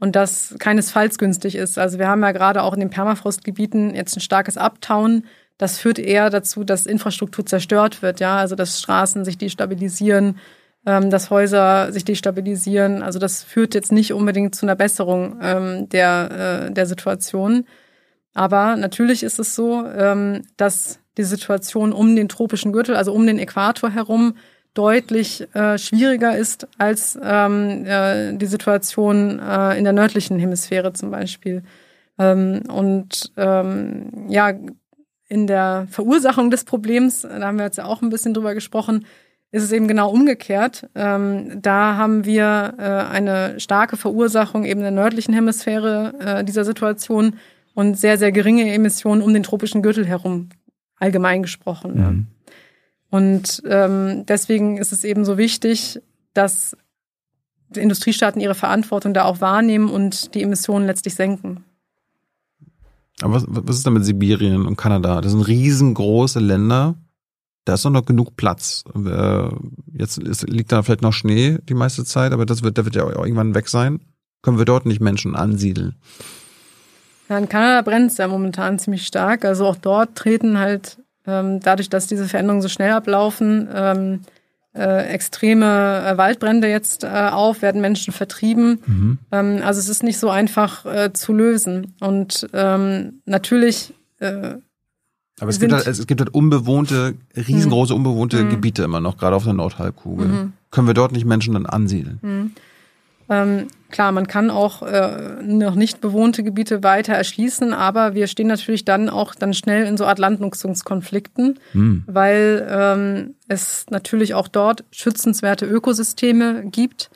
und 0.02 0.16
das 0.16 0.56
keinesfalls 0.58 1.20
günstig 1.20 1.56
ist. 1.56 1.78
Also 1.78 2.00
wir 2.00 2.08
haben 2.08 2.24
ja 2.24 2.32
gerade 2.32 2.64
auch 2.64 2.74
in 2.74 2.80
den 2.80 2.90
Permafrostgebieten 2.90 3.94
jetzt 3.94 4.18
ein 4.18 4.20
starkes 4.20 4.58
Abtauen. 4.58 5.26
Das 5.60 5.78
führt 5.78 6.00
eher 6.00 6.32
dazu, 6.32 6.64
dass 6.64 6.88
Infrastruktur 6.88 7.46
zerstört 7.46 8.02
wird, 8.02 8.20
ja, 8.20 8.38
also 8.38 8.56
dass 8.56 8.82
Straßen 8.82 9.24
sich 9.24 9.38
destabilisieren, 9.38 10.40
ähm, 10.88 11.12
dass 11.12 11.30
Häuser 11.30 11.94
sich 11.94 12.04
destabilisieren. 12.04 13.04
Also 13.04 13.20
das 13.20 13.44
führt 13.44 13.76
jetzt 13.76 13.92
nicht 13.92 14.12
unbedingt 14.12 14.56
zu 14.56 14.66
einer 14.66 14.76
Besserung 14.76 15.38
ähm, 15.40 15.88
der, 15.90 16.66
äh, 16.70 16.74
der 16.74 16.88
Situation. 16.88 17.66
Aber 18.34 18.78
natürlich 18.78 19.22
ist 19.22 19.38
es 19.38 19.54
so, 19.54 19.86
ähm, 19.86 20.42
dass 20.58 21.00
die 21.20 21.24
Situation 21.24 21.94
um 21.94 22.16
den 22.16 22.28
tropischen 22.28 22.74
Gürtel, 22.74 22.96
also 22.96 23.14
um 23.14 23.28
den 23.28 23.38
Äquator 23.38 23.92
herum, 23.92 24.34
deutlich 24.74 25.48
äh, 25.54 25.78
schwieriger 25.78 26.38
ist 26.38 26.68
als 26.78 27.20
ähm, 27.22 27.86
äh, 27.86 28.34
die 28.34 28.46
Situation 28.46 29.40
äh, 29.40 29.78
in 29.78 29.84
der 29.84 29.94
nördlichen 29.94 30.40
Hemisphäre 30.40 30.94
zum 30.94 31.12
Beispiel. 31.12 31.64
Ähm, 32.18 32.64
und 32.70 33.34
ähm, 33.38 34.28
ja, 34.30 34.54
in 35.28 35.48
der 35.48 35.88
Verursachung 35.90 36.52
des 36.52 36.64
Problems, 36.66 37.22
da 37.22 37.42
haben 37.42 37.58
wir 37.58 37.66
jetzt 37.66 37.78
ja 37.78 37.86
auch 37.86 38.02
ein 38.02 38.10
bisschen 38.10 38.34
drüber 38.34 38.54
gesprochen, 38.54 39.06
ist 39.52 39.64
es 39.64 39.72
eben 39.72 39.88
genau 39.88 40.10
umgekehrt. 40.10 40.90
Ähm, 40.96 41.62
da 41.62 41.98
haben 41.98 42.26
wir 42.26 42.74
äh, 42.78 42.84
eine 42.84 43.60
starke 43.60 43.98
Verursachung 43.98 44.64
eben 44.64 44.82
der 44.82 44.92
nördlichen 44.92 45.34
Hemisphäre 45.34 46.14
äh, 46.20 46.44
dieser 46.44 46.64
Situation 46.64 47.36
und 47.74 47.98
sehr, 47.98 48.18
sehr 48.18 48.32
geringe 48.32 48.72
Emissionen 48.74 49.22
um 49.22 49.34
den 49.34 49.44
tropischen 49.44 49.82
Gürtel 49.82 50.06
herum, 50.06 50.50
allgemein 50.98 51.42
gesprochen. 51.42 51.98
Ja. 51.98 52.41
Und 53.12 53.62
ähm, 53.66 54.26
deswegen 54.26 54.78
ist 54.78 54.92
es 54.92 55.04
eben 55.04 55.26
so 55.26 55.38
wichtig, 55.38 56.02
dass 56.34 56.76
Industriestaaten 57.76 58.42
ihre 58.42 58.56
Verantwortung 58.56 59.14
da 59.14 59.26
auch 59.26 59.42
wahrnehmen 59.42 59.90
und 59.90 60.34
die 60.34 60.42
Emissionen 60.42 60.88
letztlich 60.88 61.14
senken. 61.14 61.64
Aber 63.22 63.36
was, 63.36 63.46
was 63.48 63.78
ist 63.78 63.86
denn 63.86 63.94
mit 63.94 64.06
Sibirien 64.06 64.66
und 64.66 64.78
Kanada? 64.78 65.22
Das 65.22 65.34
sind 65.34 65.42
riesengroße 65.42 66.40
Länder. 66.40 66.96
Da 67.66 67.76
ist 67.76 67.86
doch 67.86 67.92
noch 67.92 68.06
genug 68.06 68.36
Platz. 68.36 68.84
Äh, 68.96 69.50
Jetzt 70.02 70.48
liegt 70.50 70.72
da 70.72 70.82
vielleicht 70.82 71.04
noch 71.04 71.14
Schnee 71.14 71.60
die 71.70 71.76
meiste 71.76 72.04
Zeit, 72.06 72.32
aber 72.32 72.48
das 72.48 72.64
wird, 72.64 72.78
der 72.78 72.86
wird 72.86 72.96
ja 72.96 73.04
auch 73.04 73.24
irgendwann 73.24 73.54
weg 73.54 73.68
sein. 73.68 74.00
Können 74.42 74.58
wir 74.58 74.66
dort 74.66 74.88
nicht 74.88 75.00
Menschen 75.00 75.36
ansiedeln? 75.36 75.96
Ja, 77.30 77.38
in 77.38 77.48
Kanada 77.48 77.84
brennt 77.84 78.10
es 78.12 78.18
ja 78.18 78.28
momentan 78.28 78.80
ziemlich 78.80 79.06
stark. 79.06 79.46
Also 79.46 79.68
auch 79.68 79.76
dort 79.76 80.16
treten 80.16 80.58
halt 80.58 80.98
dadurch, 81.62 81.90
dass 81.90 82.08
diese 82.08 82.28
Veränderungen 82.28 82.62
so 82.62 82.70
schnell 82.70 82.92
ablaufen, 82.92 83.68
ähm, 83.74 84.20
äh, 84.74 85.08
extreme 85.14 86.06
äh, 86.06 86.18
Waldbrände 86.18 86.70
jetzt 86.70 87.04
äh, 87.04 87.08
auf, 87.08 87.62
werden 87.62 87.82
Menschen 87.82 88.14
vertrieben. 88.14 88.80
Mhm. 88.86 89.18
Ähm, 89.32 89.62
also 89.66 89.80
es 89.80 89.90
ist 89.90 90.04
nicht 90.04 90.18
so 90.18 90.30
einfach 90.30 90.86
äh, 90.86 91.12
zu 91.14 91.34
lösen. 91.34 91.94
Und 92.00 92.48
ähm, 92.54 93.22
natürlich 93.26 93.94
äh, 94.20 94.56
Aber 95.40 95.50
es 95.50 95.60
gibt, 95.60 95.74
halt, 95.74 95.88
es 95.88 96.08
gibt 96.08 96.22
halt 96.22 96.34
unbewohnte, 96.34 97.16
riesengroße 97.36 97.94
unbewohnte 97.94 98.44
Mhm. 98.44 98.50
Gebiete 98.50 98.84
immer 98.84 99.02
noch, 99.02 99.18
gerade 99.18 99.36
auf 99.36 99.44
der 99.44 99.54
Nordhalbkugel. 99.54 100.28
Mhm. 100.28 100.54
Können 100.70 100.88
wir 100.88 100.94
dort 100.94 101.12
nicht 101.12 101.26
Menschen 101.26 101.54
dann 101.54 101.66
ansiedeln? 101.66 102.54
Mhm. 103.32 103.38
Ähm, 103.38 103.68
klar, 103.90 104.12
man 104.12 104.28
kann 104.28 104.50
auch 104.50 104.82
äh, 104.84 105.42
noch 105.42 105.76
nicht 105.76 106.02
bewohnte 106.02 106.44
Gebiete 106.44 106.84
weiter 106.84 107.14
erschließen, 107.14 107.74
aber 107.74 108.14
wir 108.14 108.28
stehen 108.28 108.48
natürlich 108.48 108.84
dann 108.86 109.10
auch 109.10 109.36
dann 109.36 109.54
schnell 109.54 109.86
in 109.86 109.98
so 109.98 110.06
Art 110.06 110.20
Landnutzungskonflikten, 110.20 111.60
Hm. 111.72 112.04
weil 112.08 112.68
ähm, 112.70 113.36
es 113.48 113.86
natürlich 113.90 114.34
auch 114.34 114.48
dort 114.48 114.84
schützenswerte 114.92 115.66
Ökosysteme 115.66 116.66
gibt. 116.66 117.10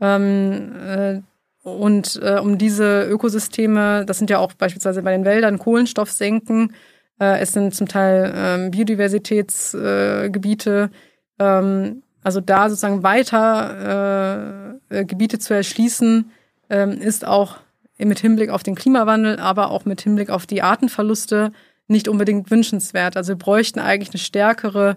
Ähm, 0.00 0.72
äh, 0.86 1.20
und 1.62 2.20
äh, 2.22 2.38
um 2.40 2.58
diese 2.58 3.04
Ökosysteme, 3.04 4.04
das 4.04 4.18
sind 4.18 4.30
ja 4.30 4.38
auch 4.38 4.52
beispielsweise 4.52 5.02
bei 5.02 5.12
den 5.12 5.24
Wäldern 5.24 5.58
Kohlenstoffsenken, 5.58 6.74
äh, 7.20 7.40
es 7.40 7.52
sind 7.52 7.74
zum 7.74 7.88
Teil 7.88 8.32
ähm, 8.34 8.70
Biodiversitätsgebiete, 8.72 10.90
äh, 11.38 11.44
ähm, 11.44 12.02
also 12.22 12.40
da 12.40 12.68
sozusagen 12.68 13.02
weiter 13.02 14.78
äh, 14.90 15.00
äh, 15.00 15.04
Gebiete 15.04 15.38
zu 15.38 15.54
erschließen, 15.54 16.30
ähm, 16.70 16.92
ist 16.92 17.26
auch 17.26 17.56
mit 17.98 18.20
Hinblick 18.20 18.50
auf 18.50 18.62
den 18.62 18.74
Klimawandel, 18.74 19.38
aber 19.38 19.70
auch 19.70 19.84
mit 19.84 20.00
Hinblick 20.00 20.30
auf 20.30 20.46
die 20.46 20.62
Artenverluste 20.62 21.52
nicht 21.88 22.08
unbedingt 22.08 22.50
wünschenswert. 22.50 23.16
Also 23.16 23.30
wir 23.30 23.38
bräuchten 23.38 23.78
eigentlich 23.78 24.10
eine 24.10 24.18
stärkere, 24.18 24.96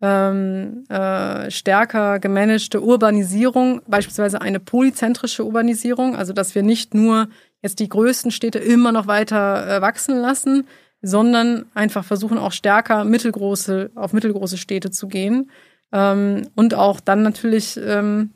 ähm, 0.00 0.84
äh, 0.88 1.50
stärker 1.50 2.18
gemanagte 2.18 2.82
Urbanisierung, 2.82 3.82
beispielsweise 3.86 4.40
eine 4.40 4.58
polyzentrische 4.58 5.44
Urbanisierung, 5.44 6.16
also 6.16 6.32
dass 6.32 6.54
wir 6.54 6.62
nicht 6.62 6.94
nur 6.94 7.28
jetzt 7.60 7.78
die 7.78 7.88
größten 7.88 8.30
Städte 8.30 8.58
immer 8.58 8.90
noch 8.90 9.06
weiter 9.06 9.76
äh, 9.76 9.80
wachsen 9.80 10.16
lassen, 10.16 10.66
sondern 11.02 11.66
einfach 11.74 12.04
versuchen 12.04 12.38
auch 12.38 12.52
stärker 12.52 13.04
mittelgroße 13.04 13.90
auf 13.94 14.12
mittelgroße 14.12 14.56
Städte 14.56 14.90
zu 14.90 15.08
gehen 15.08 15.50
ähm, 15.92 16.48
und 16.54 16.74
auch 16.74 17.00
dann 17.00 17.22
natürlich 17.22 17.78
ähm, 17.82 18.30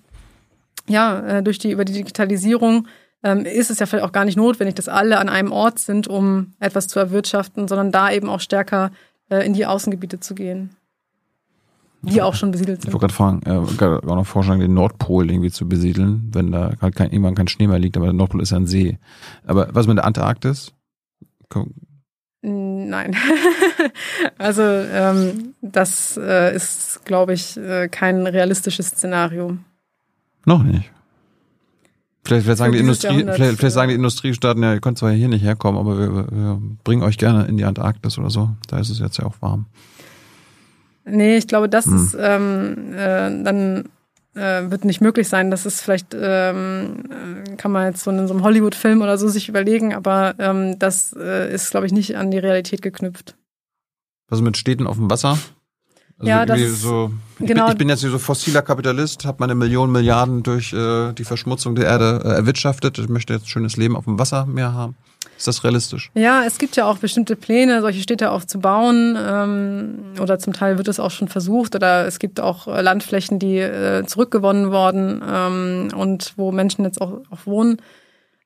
ja 0.88 1.20
äh, 1.20 1.42
durch 1.42 1.58
die 1.58 1.70
über 1.70 1.84
die 1.84 1.92
Digitalisierung 1.92 2.86
ähm, 3.22 3.44
ist 3.44 3.70
es 3.70 3.78
ja 3.78 3.86
vielleicht 3.86 4.04
auch 4.04 4.12
gar 4.12 4.24
nicht 4.24 4.36
notwendig, 4.36 4.76
dass 4.76 4.88
alle 4.88 5.18
an 5.18 5.28
einem 5.28 5.52
Ort 5.52 5.78
sind, 5.78 6.06
um 6.06 6.52
etwas 6.60 6.86
zu 6.88 6.98
erwirtschaften, 6.98 7.66
sondern 7.66 7.90
da 7.90 8.10
eben 8.10 8.28
auch 8.28 8.40
stärker 8.40 8.90
äh, 9.30 9.44
in 9.44 9.52
die 9.52 9.66
Außengebiete 9.66 10.20
zu 10.20 10.34
gehen, 10.34 10.76
die 12.02 12.22
auch 12.22 12.34
schon 12.34 12.52
besiedelt 12.52 12.82
sind. 12.82 12.88
Ich 12.88 12.94
wollte 12.94 13.14
gerade 13.14 13.40
fragen, 13.40 13.40
äh, 13.44 14.08
auch 14.08 14.14
noch 14.14 14.26
vorschlagen, 14.26 14.60
den 14.60 14.74
Nordpol 14.74 15.28
irgendwie 15.30 15.50
zu 15.50 15.68
besiedeln, 15.68 16.30
wenn 16.32 16.52
da 16.52 16.74
halt 16.80 16.94
kein, 16.94 17.10
irgendwann 17.10 17.34
kein 17.34 17.48
Schnee 17.48 17.66
mehr 17.66 17.78
liegt, 17.78 17.96
aber 17.96 18.06
der 18.06 18.12
Nordpol 18.12 18.42
ist 18.42 18.50
ja 18.50 18.58
ein 18.58 18.66
See. 18.66 18.98
Aber 19.44 19.68
was 19.72 19.86
mit 19.86 19.96
der 19.96 20.04
Antarktis? 20.04 20.72
Nein. 22.48 23.16
also 24.38 24.62
ähm, 24.62 25.54
das 25.62 26.16
äh, 26.16 26.54
ist, 26.54 27.04
glaube 27.04 27.32
ich, 27.32 27.56
äh, 27.56 27.88
kein 27.88 28.24
realistisches 28.24 28.86
Szenario. 28.86 29.56
Noch 30.44 30.62
nicht. 30.62 30.92
Vielleicht, 32.24 32.44
vielleicht, 32.44 32.58
sagen 32.58 32.72
die 32.72 32.78
Industrie, 32.78 33.24
vielleicht, 33.24 33.58
vielleicht 33.58 33.74
sagen 33.74 33.88
die 33.88 33.96
Industriestaaten, 33.96 34.62
ja, 34.62 34.74
ihr 34.74 34.80
könnt 34.80 34.96
zwar 34.96 35.10
hier 35.10 35.26
nicht 35.26 35.42
herkommen, 35.42 35.80
aber 35.80 35.98
wir, 35.98 36.30
wir 36.30 36.62
bringen 36.84 37.02
euch 37.02 37.18
gerne 37.18 37.46
in 37.46 37.56
die 37.56 37.64
Antarktis 37.64 38.16
oder 38.16 38.30
so. 38.30 38.50
Da 38.68 38.78
ist 38.78 38.90
es 38.90 39.00
jetzt 39.00 39.18
ja 39.18 39.26
auch 39.26 39.34
warm. 39.40 39.66
Nee, 41.04 41.38
ich 41.38 41.48
glaube, 41.48 41.68
das 41.68 41.86
hm. 41.86 41.96
ist 41.96 42.16
ähm, 42.18 42.92
äh, 42.94 43.42
dann 43.42 43.88
äh, 44.36 44.70
wird 44.70 44.84
nicht 44.84 45.00
möglich 45.00 45.28
sein. 45.28 45.50
Das 45.50 45.66
ist 45.66 45.80
vielleicht, 45.80 46.14
ähm, 46.14 47.04
äh, 47.10 47.56
kann 47.56 47.72
man 47.72 47.86
jetzt 47.86 48.04
so 48.04 48.10
in 48.10 48.26
so 48.28 48.34
einem 48.34 48.42
Hollywood-Film 48.42 49.02
oder 49.02 49.18
so 49.18 49.28
sich 49.28 49.48
überlegen, 49.48 49.94
aber 49.94 50.34
ähm, 50.38 50.78
das 50.78 51.14
äh, 51.18 51.52
ist, 51.52 51.70
glaube 51.70 51.86
ich, 51.86 51.92
nicht 51.92 52.16
an 52.16 52.30
die 52.30 52.38
Realität 52.38 52.82
geknüpft. 52.82 53.36
Was 54.28 54.40
mit 54.40 54.56
Städten 54.56 54.86
auf 54.86 54.96
dem 54.96 55.10
Wasser? 55.10 55.38
Also 56.18 56.30
ja, 56.30 56.46
das, 56.46 56.58
so, 56.80 57.10
ich, 57.38 57.46
genau. 57.46 57.64
bin, 57.64 57.72
ich 57.72 57.78
bin 57.78 57.88
jetzt 57.90 58.00
so 58.00 58.18
fossiler 58.18 58.62
Kapitalist, 58.62 59.26
habe 59.26 59.36
meine 59.40 59.54
Millionen 59.54 59.92
Milliarden 59.92 60.42
durch 60.42 60.72
äh, 60.72 61.12
die 61.12 61.24
Verschmutzung 61.24 61.74
der 61.74 61.86
Erde 61.86 62.22
äh, 62.24 62.28
erwirtschaftet. 62.28 62.98
Ich 62.98 63.08
möchte 63.08 63.34
jetzt 63.34 63.44
ein 63.44 63.48
schönes 63.48 63.76
Leben 63.76 63.96
auf 63.96 64.04
dem 64.04 64.18
Wasser 64.18 64.46
mehr 64.46 64.72
haben. 64.72 64.96
Ist 65.36 65.46
das 65.46 65.64
realistisch? 65.64 66.10
Ja, 66.14 66.44
es 66.44 66.58
gibt 66.58 66.76
ja 66.76 66.86
auch 66.86 66.98
bestimmte 66.98 67.36
Pläne, 67.36 67.80
solche 67.80 68.00
Städte 68.00 68.30
auch 68.30 68.44
zu 68.44 68.58
bauen. 68.58 69.16
Ähm, 69.18 70.14
oder 70.20 70.38
zum 70.38 70.52
Teil 70.52 70.78
wird 70.78 70.88
es 70.88 70.98
auch 70.98 71.10
schon 71.10 71.28
versucht. 71.28 71.74
Oder 71.74 72.06
es 72.06 72.18
gibt 72.18 72.40
auch 72.40 72.66
äh, 72.68 72.80
Landflächen, 72.80 73.38
die 73.38 73.58
äh, 73.58 74.04
zurückgewonnen 74.06 74.70
worden 74.70 75.22
ähm, 75.28 75.88
und 75.96 76.32
wo 76.36 76.52
Menschen 76.52 76.84
jetzt 76.84 77.00
auch, 77.00 77.20
auch 77.30 77.46
wohnen. 77.46 77.82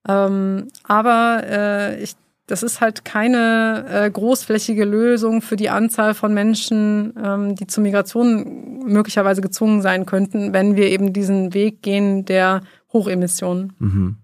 Ähm, 0.08 0.68
aber 0.84 1.42
äh, 1.44 2.02
ich 2.02 2.16
das 2.50 2.64
ist 2.64 2.80
halt 2.80 3.04
keine 3.04 3.84
äh, 3.88 4.10
großflächige 4.10 4.84
Lösung 4.84 5.40
für 5.40 5.54
die 5.54 5.70
Anzahl 5.70 6.14
von 6.14 6.34
Menschen, 6.34 7.14
ähm, 7.22 7.54
die 7.54 7.68
zur 7.68 7.84
Migration 7.84 8.82
möglicherweise 8.86 9.40
gezwungen 9.40 9.82
sein 9.82 10.04
könnten, 10.04 10.52
wenn 10.52 10.74
wir 10.74 10.88
eben 10.88 11.12
diesen 11.12 11.54
Weg 11.54 11.80
gehen 11.82 12.24
der 12.24 12.62
Hochemissionen. 12.92 13.72
Mhm. 13.78 14.16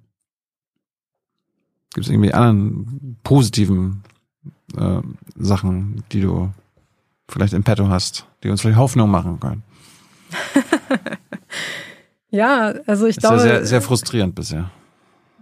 Gibt 1.97 2.09
es 2.09 2.13
irgendwie 2.13 2.35
anderen 2.35 3.17
positiven 3.23 4.03
äh, 4.77 5.01
Sachen, 5.35 6.05
die 6.13 6.21
du 6.21 6.53
vielleicht 7.27 7.55
im 7.55 7.65
Petto 7.65 7.89
hast, 7.89 8.27
die 8.43 8.51
uns 8.51 8.61
vielleicht 8.61 8.77
Hoffnung 8.77 9.11
machen 9.11 9.41
können? 9.41 9.63
ja, 12.29 12.75
also 12.87 13.07
ich 13.07 13.17
ist 13.17 13.21
glaube. 13.21 13.37
Ja 13.37 13.41
sehr, 13.41 13.67
sehr 13.67 13.81
frustrierend 13.81 14.35
bisher. 14.35 14.71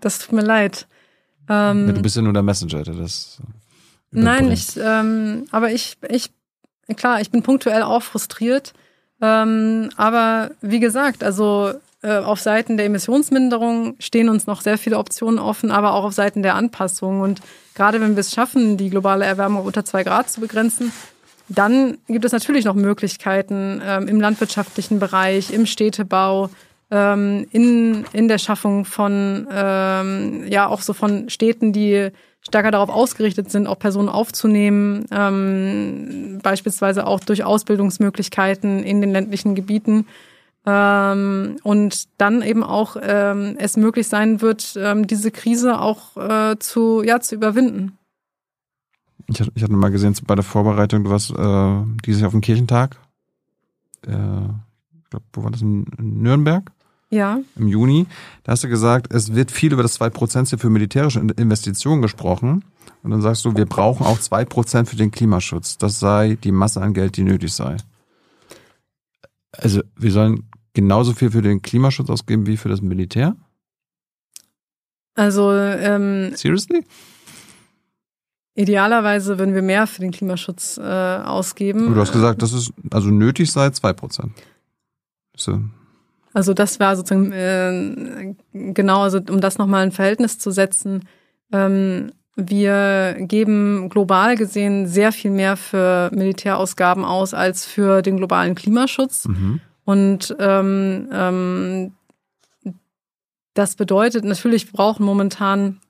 Das 0.00 0.20
tut 0.20 0.30
mir 0.30 0.42
leid. 0.42 0.86
Ähm, 1.48 1.92
du 1.92 2.00
bist 2.00 2.14
ja 2.14 2.22
nur 2.22 2.32
der 2.32 2.44
Messenger, 2.44 2.84
der 2.84 2.94
das. 2.94 3.42
Nein, 4.12 4.52
ich, 4.52 4.76
ähm, 4.80 5.46
aber 5.50 5.72
ich, 5.72 5.96
ich, 6.08 6.30
klar, 6.94 7.20
ich 7.20 7.32
bin 7.32 7.42
punktuell 7.42 7.82
auch 7.82 8.04
frustriert. 8.04 8.74
Ähm, 9.20 9.90
aber 9.96 10.52
wie 10.60 10.78
gesagt, 10.78 11.24
also 11.24 11.70
äh, 11.70 11.78
auf 12.08 12.40
Seiten 12.40 12.76
der 12.76 12.86
Emissionsminderung 12.86 13.96
stehen 13.98 14.28
uns 14.28 14.46
noch 14.46 14.60
sehr 14.60 14.78
viele 14.78 14.98
Optionen 14.98 15.38
offen, 15.38 15.70
aber 15.70 15.94
auch 15.94 16.04
auf 16.04 16.12
Seiten 16.12 16.42
der 16.42 16.54
Anpassung. 16.54 17.20
Und 17.20 17.40
gerade 17.74 18.00
wenn 18.00 18.16
wir 18.16 18.20
es 18.20 18.32
schaffen, 18.32 18.76
die 18.76 18.90
globale 18.90 19.24
Erwärmung 19.24 19.64
unter 19.64 19.84
zwei 19.84 20.04
Grad 20.04 20.30
zu 20.30 20.40
begrenzen, 20.40 20.92
dann 21.48 21.98
gibt 22.08 22.24
es 22.24 22.32
natürlich 22.32 22.64
noch 22.64 22.74
Möglichkeiten 22.74 23.82
ähm, 23.84 24.08
im 24.08 24.20
landwirtschaftlichen 24.20 24.98
Bereich, 24.98 25.52
im 25.52 25.66
Städtebau, 25.66 26.50
ähm, 26.90 27.46
in, 27.50 28.04
in 28.12 28.28
der 28.28 28.38
Schaffung 28.38 28.84
von, 28.84 29.46
ähm, 29.52 30.44
ja, 30.48 30.68
auch 30.68 30.80
so 30.80 30.92
von 30.92 31.28
Städten, 31.28 31.72
die 31.72 32.10
stärker 32.40 32.70
darauf 32.70 32.90
ausgerichtet 32.90 33.50
sind, 33.50 33.66
auch 33.66 33.78
Personen 33.78 34.08
aufzunehmen, 34.08 35.06
ähm, 35.10 36.40
beispielsweise 36.42 37.06
auch 37.06 37.20
durch 37.20 37.44
Ausbildungsmöglichkeiten 37.44 38.82
in 38.82 39.00
den 39.00 39.12
ländlichen 39.12 39.54
Gebieten. 39.54 40.06
Ähm, 40.66 41.56
und 41.62 42.08
dann 42.18 42.40
eben 42.40 42.64
auch 42.64 42.96
ähm, 43.00 43.56
es 43.58 43.76
möglich 43.76 44.08
sein 44.08 44.40
wird, 44.40 44.74
ähm, 44.78 45.06
diese 45.06 45.30
Krise 45.30 45.78
auch 45.78 46.16
äh, 46.16 46.58
zu, 46.58 47.02
ja, 47.02 47.20
zu 47.20 47.34
überwinden. 47.34 47.98
Ich, 49.28 49.40
ich 49.40 49.62
hatte 49.62 49.72
mal 49.72 49.90
gesehen 49.90 50.14
bei 50.26 50.34
der 50.34 50.44
Vorbereitung, 50.44 51.04
du 51.04 51.10
warst 51.10 51.30
äh, 51.30 52.02
dieses 52.06 52.20
Jahr 52.20 52.28
auf 52.28 52.34
dem 52.34 52.40
Kirchentag. 52.40 52.96
Äh, 54.06 54.10
ich 54.10 55.10
glaube, 55.10 55.26
wo 55.32 55.44
war 55.44 55.50
das? 55.50 55.60
In 55.60 55.86
Nürnberg? 55.98 56.70
Ja. 57.10 57.40
Im 57.56 57.68
Juni. 57.68 58.06
Da 58.42 58.52
hast 58.52 58.64
du 58.64 58.68
gesagt, 58.68 59.12
es 59.12 59.34
wird 59.34 59.50
viel 59.50 59.72
über 59.72 59.82
das 59.82 60.00
2% 60.00 60.58
für 60.58 60.70
militärische 60.70 61.20
Investitionen 61.20 62.02
gesprochen. 62.02 62.64
Und 63.02 63.10
dann 63.10 63.20
sagst 63.20 63.44
du, 63.44 63.54
wir 63.54 63.66
brauchen 63.66 64.06
auch 64.06 64.18
2% 64.18 64.86
für 64.86 64.96
den 64.96 65.10
Klimaschutz. 65.10 65.78
Das 65.78 66.00
sei 66.00 66.36
die 66.42 66.52
Masse 66.52 66.80
an 66.80 66.94
Geld, 66.94 67.16
die 67.16 67.22
nötig 67.22 67.52
sei. 67.52 67.76
Also, 69.52 69.82
wir 69.96 70.10
sollen 70.10 70.48
genauso 70.74 71.14
viel 71.14 71.30
für 71.30 71.42
den 71.42 71.62
Klimaschutz 71.62 72.10
ausgeben 72.10 72.46
wie 72.46 72.56
für 72.56 72.68
das 72.68 72.82
Militär? 72.82 73.36
Also, 75.14 75.52
ähm, 75.52 76.32
Seriously? 76.34 76.84
Idealerweise 78.56 79.38
würden 79.38 79.54
wir 79.54 79.62
mehr 79.62 79.86
für 79.86 80.00
den 80.00 80.12
Klimaschutz 80.12 80.78
äh, 80.78 80.82
ausgeben. 80.82 81.86
Aber 81.86 81.94
du 81.94 82.00
hast 82.00 82.12
gesagt, 82.12 82.42
das 82.42 82.52
ist 82.52 82.72
also 82.90 83.10
nötig 83.10 83.50
sei 83.50 83.66
2%. 83.66 84.30
So. 85.36 85.60
Also 86.32 86.54
das 86.54 86.78
war 86.78 86.96
sozusagen 86.96 87.32
äh, 87.32 88.34
genau, 88.52 89.02
also 89.02 89.20
um 89.30 89.40
das 89.40 89.58
nochmal 89.58 89.84
in 89.84 89.92
Verhältnis 89.92 90.38
zu 90.38 90.52
setzen. 90.52 91.08
Ähm, 91.52 92.12
wir 92.36 93.16
geben 93.20 93.88
global 93.88 94.36
gesehen 94.36 94.86
sehr 94.86 95.12
viel 95.12 95.30
mehr 95.30 95.56
für 95.56 96.10
Militärausgaben 96.12 97.04
aus 97.04 97.34
als 97.34 97.64
für 97.64 98.02
den 98.02 98.16
globalen 98.16 98.54
Klimaschutz. 98.54 99.26
Mhm. 99.26 99.60
Und 99.84 100.34
ähm, 100.38 101.08
ähm, 101.12 101.92
das 103.54 103.76
bedeutet 103.76 104.24
natürlich, 104.24 104.66
wir 104.66 104.72
brauchen 104.72 105.04
momentan 105.04 105.80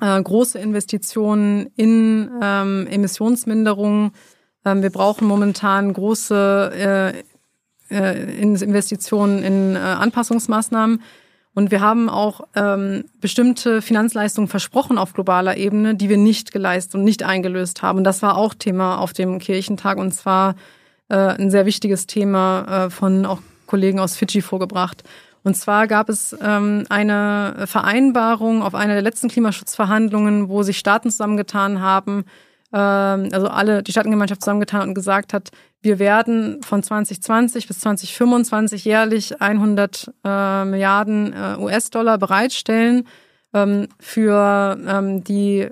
äh, 0.00 0.22
große 0.22 0.58
Investitionen 0.58 1.70
in 1.76 2.30
ähm, 2.42 2.86
Emissionsminderung. 2.88 4.12
Ähm, 4.64 4.82
wir 4.82 4.90
brauchen 4.90 5.26
momentan 5.26 5.92
große 5.92 6.72
äh, 6.74 7.22
äh, 7.92 8.40
in 8.40 8.56
Investitionen 8.56 9.42
in 9.42 9.76
äh, 9.76 9.78
Anpassungsmaßnahmen. 9.78 11.02
Und 11.54 11.70
wir 11.70 11.82
haben 11.82 12.08
auch 12.08 12.40
ähm, 12.54 13.04
bestimmte 13.20 13.82
Finanzleistungen 13.82 14.48
versprochen 14.48 14.96
auf 14.96 15.12
globaler 15.12 15.58
Ebene, 15.58 15.94
die 15.94 16.08
wir 16.08 16.16
nicht 16.16 16.52
geleistet 16.52 16.94
und 16.94 17.04
nicht 17.04 17.22
eingelöst 17.24 17.82
haben. 17.82 17.98
Und 17.98 18.04
das 18.04 18.22
war 18.22 18.38
auch 18.38 18.54
Thema 18.54 18.98
auf 18.98 19.12
dem 19.12 19.38
Kirchentag 19.38 19.98
und 19.98 20.12
zwar 20.12 20.54
äh, 21.12 21.36
ein 21.38 21.50
sehr 21.50 21.66
wichtiges 21.66 22.06
Thema 22.06 22.86
äh, 22.86 22.90
von 22.90 23.26
auch 23.26 23.42
Kollegen 23.66 24.00
aus 24.00 24.16
Fidschi 24.16 24.40
vorgebracht. 24.40 25.04
Und 25.44 25.56
zwar 25.56 25.86
gab 25.86 26.08
es 26.08 26.34
ähm, 26.40 26.84
eine 26.88 27.64
Vereinbarung 27.66 28.62
auf 28.62 28.74
einer 28.74 28.94
der 28.94 29.02
letzten 29.02 29.28
Klimaschutzverhandlungen, 29.28 30.48
wo 30.48 30.62
sich 30.62 30.78
Staaten 30.78 31.10
zusammengetan 31.10 31.80
haben, 31.80 32.24
ähm, 32.72 33.28
also 33.32 33.48
alle 33.48 33.82
die 33.82 33.90
Staatengemeinschaft 33.90 34.40
zusammengetan 34.40 34.88
und 34.88 34.94
gesagt 34.94 35.34
hat, 35.34 35.50
wir 35.82 35.98
werden 35.98 36.62
von 36.62 36.82
2020 36.82 37.66
bis 37.66 37.80
2025 37.80 38.84
jährlich 38.84 39.42
100 39.42 40.12
äh, 40.24 40.64
Milliarden 40.64 41.32
äh, 41.32 41.56
US-Dollar 41.58 42.18
bereitstellen 42.18 43.06
ähm, 43.52 43.88
für 43.98 44.78
ähm, 44.86 45.24
die 45.24 45.68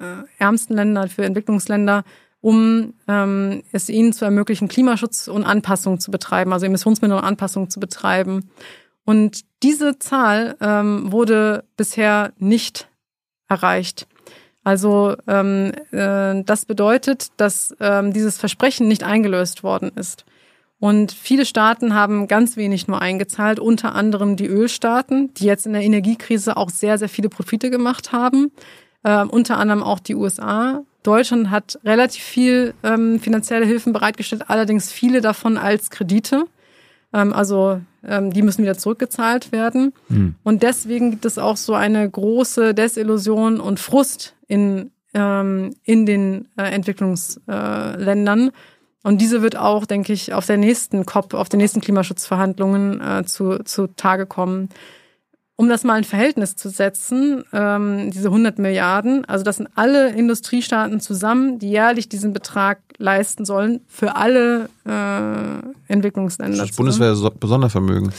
äh, 0.00 0.04
ärmsten 0.38 0.74
Länder, 0.74 1.08
für 1.08 1.24
Entwicklungsländer, 1.24 2.04
um 2.42 2.92
ähm, 3.08 3.62
es 3.72 3.88
ihnen 3.88 4.12
zu 4.12 4.26
ermöglichen, 4.26 4.68
Klimaschutz 4.68 5.28
und 5.28 5.44
Anpassung 5.44 6.00
zu 6.00 6.10
betreiben, 6.10 6.52
also 6.52 6.66
Emissionsminderung 6.66 7.22
und 7.22 7.28
Anpassung 7.28 7.70
zu 7.70 7.80
betreiben. 7.80 8.50
Und 9.04 9.40
diese 9.62 9.98
Zahl 9.98 10.56
ähm, 10.60 11.10
wurde 11.10 11.64
bisher 11.76 12.32
nicht 12.38 12.88
erreicht. 13.48 14.06
Also 14.64 15.16
ähm, 15.26 15.72
äh, 15.92 16.42
das 16.44 16.66
bedeutet, 16.66 17.28
dass 17.36 17.74
ähm, 17.80 18.12
dieses 18.12 18.38
Versprechen 18.38 18.88
nicht 18.88 19.04
eingelöst 19.04 19.62
worden 19.62 19.92
ist. 19.94 20.24
Und 20.78 21.12
viele 21.12 21.46
Staaten 21.46 21.94
haben 21.94 22.26
ganz 22.26 22.56
wenig 22.56 22.88
nur 22.88 23.00
eingezahlt, 23.00 23.60
unter 23.60 23.94
anderem 23.94 24.34
die 24.34 24.46
Ölstaaten, 24.46 25.32
die 25.34 25.44
jetzt 25.44 25.64
in 25.64 25.74
der 25.74 25.82
Energiekrise 25.82 26.56
auch 26.56 26.70
sehr, 26.70 26.98
sehr 26.98 27.08
viele 27.08 27.28
Profite 27.28 27.70
gemacht 27.70 28.10
haben. 28.10 28.50
Äh, 29.04 29.24
unter 29.24 29.58
anderem 29.58 29.84
auch 29.84 30.00
die 30.00 30.16
USA. 30.16 30.82
Deutschland 31.02 31.50
hat 31.50 31.78
relativ 31.84 32.22
viel 32.22 32.74
ähm, 32.82 33.18
finanzielle 33.20 33.66
Hilfen 33.66 33.92
bereitgestellt, 33.92 34.44
allerdings 34.48 34.92
viele 34.92 35.20
davon 35.20 35.56
als 35.56 35.90
Kredite. 35.90 36.46
Ähm, 37.12 37.32
also 37.32 37.80
ähm, 38.04 38.32
die 38.32 38.42
müssen 38.42 38.62
wieder 38.62 38.76
zurückgezahlt 38.76 39.52
werden. 39.52 39.92
Mhm. 40.08 40.34
Und 40.42 40.62
deswegen 40.62 41.10
gibt 41.10 41.24
es 41.24 41.38
auch 41.38 41.56
so 41.56 41.74
eine 41.74 42.08
große 42.08 42.74
Desillusion 42.74 43.60
und 43.60 43.80
Frust 43.80 44.34
in, 44.48 44.90
ähm, 45.14 45.74
in 45.84 46.06
den 46.06 46.48
äh, 46.56 46.64
Entwicklungsländern. 46.64 48.50
Und 49.04 49.20
diese 49.20 49.42
wird 49.42 49.56
auch, 49.56 49.84
denke 49.84 50.12
ich, 50.12 50.32
auf 50.32 50.46
der 50.46 50.56
nächsten 50.56 51.04
COP, 51.06 51.34
auf 51.34 51.48
den 51.48 51.58
nächsten 51.58 51.80
Klimaschutzverhandlungen 51.80 53.00
äh, 53.00 53.24
zu, 53.24 53.58
zu 53.64 53.88
Tage 53.88 54.26
kommen. 54.26 54.68
Um 55.62 55.68
das 55.68 55.84
mal 55.84 55.96
in 55.96 56.02
Verhältnis 56.02 56.56
zu 56.56 56.70
setzen, 56.70 57.44
ähm, 57.52 58.10
diese 58.10 58.30
100 58.30 58.58
Milliarden, 58.58 59.24
also 59.26 59.44
das 59.44 59.58
sind 59.58 59.68
alle 59.76 60.08
Industriestaaten 60.08 60.98
zusammen, 60.98 61.60
die 61.60 61.70
jährlich 61.70 62.08
diesen 62.08 62.32
Betrag 62.32 62.80
leisten 62.98 63.44
sollen 63.44 63.80
für 63.86 64.16
alle 64.16 64.68
äh, 64.84 65.92
Entwicklungsländer. 65.92 66.66
Das 66.66 66.74
Bundeswehr 66.74 67.14
Sondervermögen. 67.14 68.12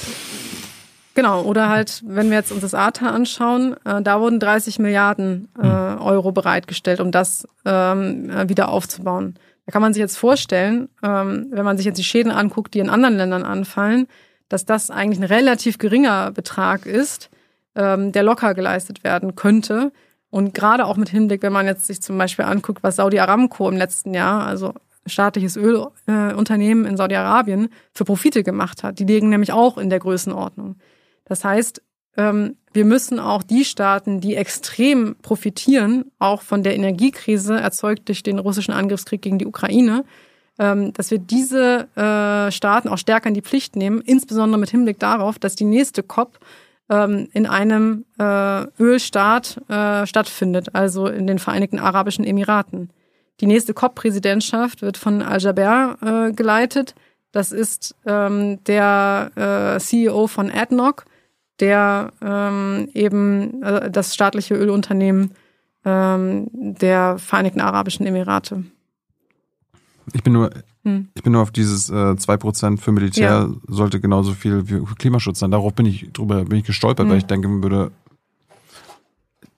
Genau, 1.15 1.41
oder 1.41 1.67
halt, 1.67 2.01
wenn 2.07 2.29
wir 2.29 2.37
jetzt 2.37 2.53
uns 2.53 2.61
das 2.61 2.73
ATA 2.73 3.09
anschauen, 3.09 3.75
äh, 3.83 4.01
da 4.01 4.21
wurden 4.21 4.39
30 4.39 4.79
Milliarden 4.79 5.49
äh, 5.61 5.63
hm. 5.63 5.99
Euro 5.99 6.31
bereitgestellt, 6.31 7.01
um 7.01 7.11
das 7.11 7.45
ähm, 7.65 8.29
äh, 8.29 8.47
wieder 8.47 8.69
aufzubauen. 8.69 9.35
Da 9.65 9.73
kann 9.73 9.81
man 9.81 9.93
sich 9.93 9.99
jetzt 9.99 10.17
vorstellen, 10.17 10.87
ähm, 11.03 11.47
wenn 11.51 11.65
man 11.65 11.75
sich 11.75 11.85
jetzt 11.85 11.97
die 11.97 12.05
Schäden 12.05 12.31
anguckt, 12.31 12.73
die 12.73 12.79
in 12.79 12.89
anderen 12.89 13.17
Ländern 13.17 13.43
anfallen, 13.43 14.07
dass 14.47 14.63
das 14.63 14.89
eigentlich 14.89 15.19
ein 15.19 15.25
relativ 15.25 15.77
geringer 15.77 16.31
Betrag 16.31 16.85
ist, 16.85 17.29
ähm, 17.75 18.11
der 18.11 18.23
locker 18.23 18.53
geleistet 18.53 19.03
werden 19.03 19.35
könnte. 19.35 19.91
Und 20.29 20.53
gerade 20.53 20.85
auch 20.85 20.97
mit 20.97 21.09
Hinblick, 21.09 21.43
wenn 21.43 21.53
man 21.53 21.67
jetzt 21.67 21.85
sich 21.85 22.01
zum 22.01 22.17
Beispiel 22.17 22.45
anguckt, 22.45 22.81
was 22.81 22.95
Saudi 22.95 23.19
Aramco 23.19 23.69
im 23.69 23.77
letzten 23.77 24.13
Jahr, 24.13 24.45
also 24.45 24.73
staatliches 25.05 25.57
Ölunternehmen 25.57 26.85
äh, 26.85 26.89
in 26.89 26.97
Saudi-Arabien, 26.97 27.69
für 27.91 28.05
Profite 28.05 28.43
gemacht 28.43 28.83
hat. 28.83 28.99
Die 28.99 29.05
liegen 29.05 29.29
nämlich 29.29 29.51
auch 29.51 29.77
in 29.77 29.89
der 29.89 29.99
Größenordnung. 29.99 30.77
Das 31.25 31.43
heißt, 31.43 31.81
ähm, 32.17 32.55
wir 32.73 32.85
müssen 32.85 33.19
auch 33.19 33.43
die 33.43 33.65
Staaten, 33.65 34.21
die 34.21 34.35
extrem 34.35 35.15
profitieren, 35.21 36.05
auch 36.19 36.41
von 36.41 36.63
der 36.63 36.75
Energiekrise 36.75 37.59
erzeugt 37.59 38.07
durch 38.07 38.23
den 38.23 38.39
russischen 38.39 38.73
Angriffskrieg 38.73 39.21
gegen 39.21 39.39
die 39.39 39.45
Ukraine, 39.45 40.03
ähm, 40.59 40.93
dass 40.93 41.11
wir 41.11 41.19
diese 41.19 41.87
äh, 41.95 42.51
Staaten 42.51 42.87
auch 42.87 42.97
stärker 42.97 43.27
in 43.27 43.33
die 43.33 43.41
Pflicht 43.41 43.75
nehmen, 43.75 44.01
insbesondere 44.01 44.59
mit 44.59 44.69
Hinblick 44.69 44.99
darauf, 44.99 45.39
dass 45.39 45.55
die 45.55 45.65
nächste 45.65 46.03
COP 46.03 46.39
ähm, 46.89 47.29
in 47.33 47.45
einem 47.45 48.05
äh, 48.19 48.65
Ölstaat 48.79 49.61
äh, 49.69 50.05
stattfindet, 50.05 50.75
also 50.75 51.07
in 51.07 51.27
den 51.27 51.39
Vereinigten 51.39 51.79
Arabischen 51.79 52.25
Emiraten. 52.25 52.89
Die 53.39 53.47
nächste 53.47 53.73
COP-Präsidentschaft 53.73 54.81
wird 54.81 54.97
von 54.97 55.21
Al-Jaber 55.21 56.31
geleitet. 56.35 56.93
Das 57.31 57.51
ist 57.51 57.95
der 58.05 59.77
CEO 59.79 60.27
von 60.27 60.51
ADNOC, 60.51 61.05
der 61.59 62.13
eben 62.93 63.61
das 63.91 64.13
staatliche 64.13 64.53
Ölunternehmen 64.53 65.31
der 65.83 67.17
Vereinigten 67.17 67.59
Arabischen 67.59 68.05
Emirate. 68.05 68.65
Ich 70.13 70.21
bin 70.21 70.33
nur, 70.33 70.51
hm. 70.83 71.07
ich 71.15 71.23
bin 71.23 71.33
nur 71.33 71.41
auf 71.41 71.51
dieses 71.51 71.89
äh, 71.89 71.93
2% 71.93 72.79
für 72.79 72.91
Militär 72.91 73.29
ja. 73.29 73.49
sollte 73.67 73.99
genauso 73.99 74.33
viel 74.33 74.67
wie 74.69 74.85
für 74.85 74.95
Klimaschutz 74.95 75.39
sein. 75.39 75.51
Darauf 75.51 75.73
bin 75.73 75.85
ich 75.85 76.11
drüber 76.13 76.45
bin 76.45 76.59
ich 76.59 76.65
gestolpert, 76.65 77.05
hm. 77.05 77.11
weil 77.11 77.17
ich 77.17 77.25
denke, 77.25 77.47
man 77.47 77.63
würde 77.63 77.91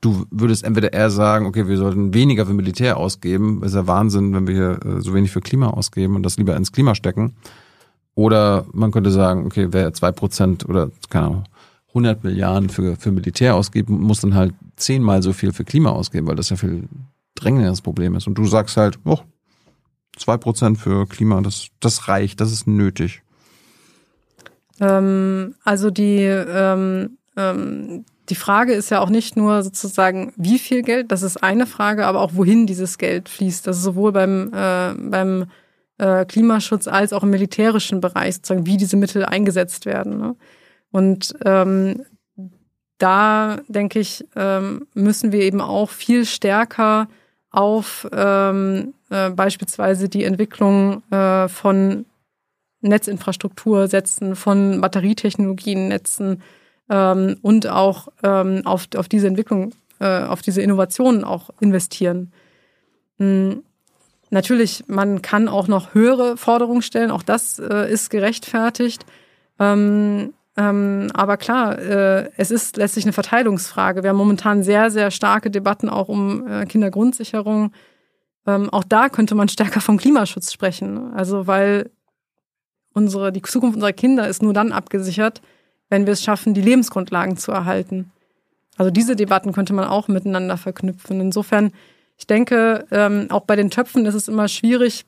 du 0.02 0.26
würdest 0.30 0.64
entweder 0.64 0.94
eher 0.94 1.10
sagen, 1.10 1.48
okay, 1.48 1.68
wir 1.68 1.78
sollten 1.78 2.14
weniger 2.14 2.46
für 2.46 2.54
Militär 2.54 2.98
ausgeben, 2.98 3.64
ist 3.64 3.74
ja 3.74 3.88
Wahnsinn, 3.88 4.34
wenn 4.34 4.48
wir 4.48 4.56
hier 4.56 4.86
äh, 4.86 5.02
so 5.02 5.14
wenig 5.14 5.32
für 5.32 5.42
Klima 5.42 5.72
ausgeben 5.72 6.16
und 6.16 6.24
das 6.24 6.38
lieber 6.38 6.56
ins 6.56 6.72
Klima 6.72 6.96
stecken. 6.96 7.34
Oder 8.14 8.66
man 8.72 8.92
könnte 8.92 9.12
sagen, 9.12 9.46
okay, 9.46 9.68
wer 9.72 9.94
zwei 9.94 10.12
Prozent 10.12 10.68
oder 10.70 10.90
keine 11.10 11.26
Ahnung, 11.26 11.44
100 11.90 12.24
Milliarden 12.24 12.70
für, 12.70 12.96
für 12.98 13.12
Militär 13.12 13.56
ausgeben, 13.56 14.02
muss 14.02 14.22
dann 14.22 14.36
halt 14.36 14.54
zehnmal 14.76 15.24
so 15.24 15.34
viel 15.34 15.54
für 15.54 15.64
Klima 15.64 15.90
ausgeben, 15.90 16.28
weil 16.28 16.36
das 16.36 16.50
ja 16.50 16.56
viel 16.56 16.88
drängenderes 17.36 17.82
Problem 17.82 18.16
ist. 18.16 18.28
Und 18.28 18.38
du 18.38 18.46
sagst 18.46 18.78
halt, 18.78 19.00
oh, 19.06 19.20
zwei 20.18 20.38
Prozent 20.38 20.78
für 20.80 21.08
Klima, 21.08 21.42
das, 21.42 21.68
das 21.80 22.08
reicht, 22.08 22.42
das 22.42 22.52
ist 22.52 22.68
nötig. 22.68 23.22
Ähm, 24.80 25.56
also 25.64 25.90
die, 25.90 26.24
ähm, 26.24 27.18
ähm, 27.38 28.06
die 28.30 28.36
Frage 28.36 28.74
ist 28.74 28.90
ja 28.90 29.00
auch 29.00 29.10
nicht 29.10 29.38
nur 29.38 29.64
sozusagen, 29.64 30.34
wie 30.36 30.60
viel 30.60 30.82
Geld, 30.82 31.12
das 31.12 31.22
ist 31.22 31.44
eine 31.44 31.68
Frage, 31.68 32.06
aber 32.06 32.22
auch 32.22 32.32
wohin 32.34 32.66
dieses 32.66 32.98
Geld 32.98 33.30
fließt. 33.30 33.68
Das 33.68 33.78
ist 33.78 33.84
sowohl 33.84 34.12
beim, 34.12 34.52
äh, 34.54 34.94
beim 34.98 35.46
äh, 35.98 36.26
Klimaschutz 36.26 36.88
als 36.88 37.14
auch 37.14 37.24
im 37.24 37.30
militärischen 37.30 38.02
Bereich, 38.02 38.36
sozusagen, 38.36 38.66
wie 38.66 38.78
diese 38.78 38.98
Mittel 38.98 39.26
eingesetzt 39.26 39.86
werden. 39.86 40.18
Ne? 40.18 40.36
Und 40.92 41.34
ähm, 41.46 42.04
da 42.98 43.58
denke 43.68 44.00
ich, 44.00 44.26
ähm, 44.36 44.88
müssen 44.94 45.32
wir 45.32 45.42
eben 45.42 45.62
auch 45.62 45.90
viel 45.90 46.26
stärker 46.26 47.08
auf 47.56 48.08
ähm, 48.12 48.94
äh, 49.10 49.30
beispielsweise 49.30 50.10
die 50.10 50.24
Entwicklung 50.24 51.04
äh, 51.12 51.48
von 51.48 52.06
Netzinfrastruktur 52.82 53.88
setzen, 53.88 54.36
von 54.36 54.82
Batterietechnologien 54.82 55.88
netzen 55.88 56.42
ähm, 56.90 57.38
und 57.42 57.68
auch 57.68 58.10
ähm, 58.24 58.62
auf, 58.66 58.88
auf 58.96 59.08
diese 59.08 59.28
Entwicklung, 59.28 59.74
äh, 60.00 60.24
auf 60.24 60.42
diese 60.42 60.62
Innovationen 60.62 61.24
auch 61.24 61.50
investieren. 61.60 62.32
Mhm. 63.18 63.64
Natürlich, 64.32 64.84
man 64.88 65.22
kann 65.22 65.48
auch 65.48 65.68
noch 65.68 65.94
höhere 65.94 66.36
Forderungen 66.36 66.82
stellen, 66.82 67.12
auch 67.12 67.24
das 67.24 67.60
äh, 67.60 67.92
ist 67.92 68.10
gerechtfertigt. 68.10 69.06
Ähm, 69.60 70.34
ähm, 70.58 71.10
aber 71.14 71.38
klar, 71.38 71.78
äh, 71.80 72.32
es 72.38 72.50
ist 72.50 72.78
letztlich 72.78 73.06
eine 73.06 73.14
Verteilungsfrage. 73.14 74.04
Wir 74.04 74.12
haben 74.12 74.18
momentan 74.18 74.64
sehr, 74.64 74.90
sehr 74.90 75.12
starke 75.12 75.52
Debatten 75.52 75.90
auch 75.90 76.08
um 76.08 76.48
äh, 76.48 76.66
Kindergrundsicherung. 76.66 77.74
Ähm, 78.48 78.70
auch 78.70 78.86
da 78.86 79.10
könnte 79.10 79.36
man 79.36 79.50
stärker 79.50 79.82
vom 79.82 79.98
Klimaschutz 79.98 80.54
sprechen. 80.54 81.14
Also 81.14 81.48
weil 81.48 81.92
unsere, 82.94 83.34
die 83.34 83.42
Zukunft 83.42 83.76
unserer 83.76 83.92
Kinder 83.94 84.28
ist 84.28 84.42
nur 84.42 84.54
dann 84.54 84.72
abgesichert, 84.72 85.42
wenn 85.90 86.06
wir 86.06 86.14
es 86.14 86.24
schaffen, 86.24 86.54
die 86.54 86.62
Lebensgrundlagen 86.62 87.36
zu 87.36 87.52
erhalten. 87.52 88.12
Also 88.78 88.92
diese 88.92 89.16
Debatten 89.16 89.52
könnte 89.52 89.74
man 89.74 89.86
auch 89.86 90.08
miteinander 90.08 90.58
verknüpfen. 90.58 91.20
Insofern, 91.20 91.72
ich 92.18 92.28
denke, 92.28 92.86
ähm, 92.92 93.28
auch 93.30 93.44
bei 93.44 93.58
den 93.58 93.70
Töpfen 93.70 94.06
ist 94.06 94.16
es 94.16 94.30
immer 94.30 94.48
schwierig, 94.48 95.06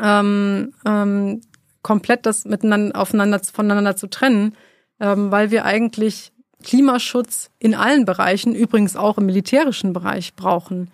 ähm, 0.00 0.72
ähm, 0.86 1.40
komplett 1.82 2.26
das 2.26 2.44
miteinander 2.44 2.98
aufeinander 2.98 3.40
voneinander 3.40 3.96
zu 3.96 4.08
trennen, 4.08 4.56
ähm, 5.00 5.30
weil 5.30 5.50
wir 5.50 5.64
eigentlich 5.64 6.32
Klimaschutz 6.62 7.50
in 7.58 7.74
allen 7.74 8.04
Bereichen, 8.04 8.54
übrigens 8.54 8.96
auch 8.96 9.18
im 9.18 9.26
militärischen 9.26 9.92
Bereich 9.92 10.34
brauchen. 10.34 10.90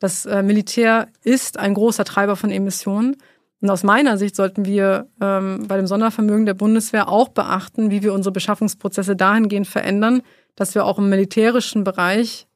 Das 0.00 0.26
äh, 0.26 0.42
Militär 0.42 1.08
ist 1.22 1.58
ein 1.58 1.74
großer 1.74 2.04
Treiber 2.04 2.36
von 2.36 2.50
Emissionen. 2.50 3.16
Und 3.60 3.70
aus 3.70 3.84
meiner 3.84 4.18
Sicht 4.18 4.34
sollten 4.34 4.64
wir 4.64 5.06
ähm, 5.20 5.66
bei 5.68 5.76
dem 5.76 5.86
Sondervermögen 5.86 6.46
der 6.46 6.54
Bundeswehr 6.54 7.08
auch 7.08 7.28
beachten, 7.28 7.92
wie 7.92 8.02
wir 8.02 8.12
unsere 8.12 8.32
Beschaffungsprozesse 8.32 9.14
dahingehend 9.14 9.68
verändern, 9.68 10.22
dass 10.56 10.74
wir 10.74 10.84
auch 10.84 10.98
im 10.98 11.08
militärischen 11.08 11.84
Bereich, 11.84 12.48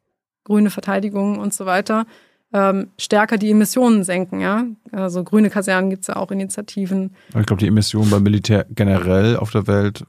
grüne 0.43 0.71
Verteidigung 0.71 1.39
und 1.39 1.55
so 1.55 1.65
weiter, 1.67 2.07
ähm, 2.52 2.90
stärker 2.98 3.39
die 3.39 3.51
Emissionen 3.51 4.05
senken. 4.05 4.40
Ja? 4.40 4.64
Also 4.93 5.24
grüne 5.24 5.51
Kasernen 5.51 5.90
gibt 5.90 6.02
es 6.02 6.09
ja 6.09 6.16
auch 6.16 6.31
Initiativen. 6.31 7.14
Ich 7.28 7.47
glaube, 7.47 7.60
die 7.60 7.68
Emissionen 7.68 8.10
beim 8.10 8.23
Militär 8.23 8.66
generell 8.70 9.36
auf 9.36 9.51
der 9.51 9.66
Welt 9.66 10.05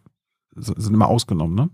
sind 0.55 0.93
immer 0.93 1.07
ausgenommen, 1.07 1.55
ne? 1.55 1.69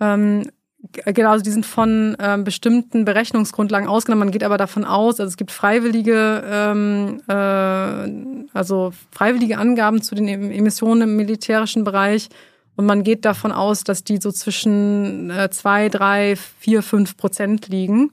Ähm, 0.00 0.44
Genau, 0.90 1.30
also 1.30 1.44
die 1.44 1.50
sind 1.50 1.64
von 1.64 2.16
ähm, 2.18 2.42
bestimmten 2.42 3.04
Berechnungsgrundlagen 3.04 3.88
ausgenommen. 3.88 4.26
Man 4.26 4.32
geht 4.32 4.42
aber 4.42 4.58
davon 4.58 4.84
aus, 4.84 5.20
also 5.20 5.28
es 5.28 5.36
gibt 5.36 5.52
freiwillige, 5.52 6.42
ähm, 6.44 7.20
äh, 7.28 8.48
also 8.52 8.92
freiwillige 9.12 9.58
Angaben 9.58 10.02
zu 10.02 10.16
den 10.16 10.26
Emissionen 10.26 11.02
im 11.02 11.16
militärischen 11.16 11.84
Bereich. 11.84 12.30
Und 12.74 12.86
man 12.86 13.04
geht 13.04 13.24
davon 13.24 13.52
aus, 13.52 13.84
dass 13.84 14.02
die 14.02 14.16
so 14.16 14.32
zwischen 14.32 15.30
äh, 15.30 15.50
zwei, 15.50 15.88
drei, 15.88 16.34
vier, 16.58 16.82
fünf 16.82 17.16
Prozent 17.16 17.68
liegen, 17.68 18.10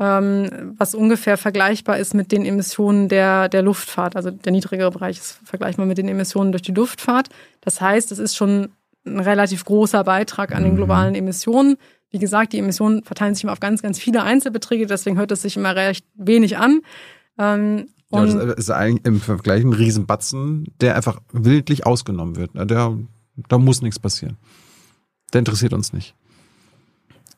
ähm, 0.00 0.74
was 0.78 0.94
ungefähr 0.94 1.36
vergleichbar 1.36 1.98
ist 1.98 2.14
mit 2.14 2.32
den 2.32 2.44
Emissionen 2.44 3.08
der, 3.08 3.48
der 3.48 3.62
Luftfahrt. 3.62 4.16
Also 4.16 4.30
der 4.30 4.52
niedrigere 4.52 4.90
Bereich 4.90 5.18
ist 5.18 5.38
vergleichbar 5.44 5.86
mit 5.86 5.98
den 5.98 6.08
Emissionen 6.08 6.52
durch 6.52 6.62
die 6.62 6.72
Luftfahrt. 6.72 7.28
Das 7.60 7.80
heißt, 7.80 8.12
es 8.12 8.18
ist 8.18 8.36
schon 8.36 8.70
ein 9.04 9.20
relativ 9.20 9.64
großer 9.64 10.04
Beitrag 10.04 10.54
an 10.54 10.62
den 10.62 10.72
mhm. 10.72 10.76
globalen 10.76 11.14
Emissionen. 11.14 11.76
Wie 12.10 12.18
gesagt, 12.18 12.52
die 12.52 12.58
Emissionen 12.58 13.02
verteilen 13.04 13.34
sich 13.34 13.44
immer 13.44 13.52
auf 13.52 13.60
ganz, 13.60 13.82
ganz 13.82 13.98
viele 13.98 14.22
Einzelbeträge, 14.22 14.86
deswegen 14.86 15.16
hört 15.16 15.32
es 15.32 15.42
sich 15.42 15.56
immer 15.56 15.74
recht 15.74 16.04
wenig 16.14 16.58
an. 16.58 16.82
Ähm, 17.38 17.88
ja, 18.10 18.26
das 18.26 18.34
ist 18.58 18.70
eigentlich 18.70 19.06
im 19.06 19.20
Vergleich 19.20 19.64
ein 19.64 19.72
Riesenbatzen, 19.72 20.66
der 20.80 20.96
einfach 20.96 21.20
wildlich 21.32 21.86
ausgenommen 21.86 22.36
wird. 22.36 22.50
Der, 22.54 22.98
da 23.48 23.58
muss 23.58 23.80
nichts 23.80 23.98
passieren. 23.98 24.36
Der 25.32 25.38
interessiert 25.38 25.72
uns 25.72 25.94
nicht. 25.94 26.14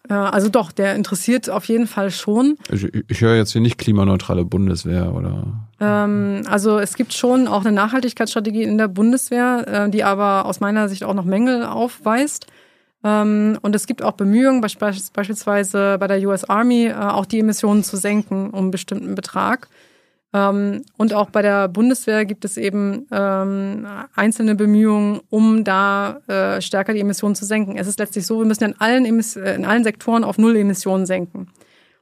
Also 0.09 0.51
doch, 0.51 0.71
der 0.71 0.95
interessiert 0.97 1.49
auf 1.49 1.65
jeden 1.65 1.87
Fall 1.87 2.11
schon. 2.11 2.59
Ich, 2.71 2.93
ich 3.09 3.21
höre 3.23 3.37
jetzt 3.37 3.53
hier 3.53 3.63
nicht 3.63 3.79
klimaneutrale 3.79 4.45
Bundeswehr 4.45 5.15
oder. 5.15 5.67
Ähm, 5.81 6.43
also 6.47 6.79
es 6.79 6.95
gibt 6.95 7.15
schon 7.15 7.49
auch 7.49 7.65
eine 7.65 7.73
Nachhaltigkeitsstrategie 7.73 8.65
in 8.65 8.77
der 8.77 8.89
Bundeswehr, 8.89 9.87
äh, 9.87 9.91
die 9.91 10.05
aber 10.05 10.45
aus 10.45 10.61
meiner 10.61 10.91
Sicht 10.91 11.05
auch 11.05 11.15
noch 11.15 11.25
Mängel 11.25 11.65
aufweist. 11.65 12.47
Ähm, 13.03 13.59
und 13.63 13.75
es 13.75 13.87
gibt 13.87 14.03
auch 14.03 14.13
Bemühungen, 14.13 14.61
beispielsweise 14.61 15.97
bei 15.99 16.07
der 16.07 16.21
US 16.27 16.45
Army, 16.45 16.87
äh, 16.87 16.95
auch 16.95 17.27
die 17.27 17.41
Emissionen 17.41 17.85
zu 17.85 17.97
senken 17.97 18.51
um 18.51 18.65
einen 18.65 18.71
bestimmten 18.71 19.15
Betrag. 19.15 19.69
Ähm, 20.35 20.83
und 20.97 21.15
auch 21.15 21.31
bei 21.31 21.43
der 21.43 21.69
Bundeswehr 21.69 22.25
gibt 22.25 22.45
es 22.45 22.57
eben 22.57 23.07
ähm, 23.13 23.87
einzelne 24.15 24.57
Bemühungen, 24.57 25.21
um 25.31 25.63
da 25.63 26.19
äh, 26.27 26.61
stärker 26.61 26.93
die 26.93 27.01
Emissionen 27.01 27.37
zu 27.37 27.45
senken. 27.45 27.77
Es 27.77 27.87
ist 27.87 28.01
letztlich 28.01 28.27
so, 28.27 28.41
wir 28.41 28.47
müssen 28.47 28.65
in 28.65 28.81
allen, 28.81 29.05
äh, 29.07 29.55
in 29.55 29.65
allen 29.65 29.85
Sektoren 29.85 30.25
auf 30.25 30.37
Null 30.37 30.57
Emissionen 30.57 31.07
senken. 31.07 31.47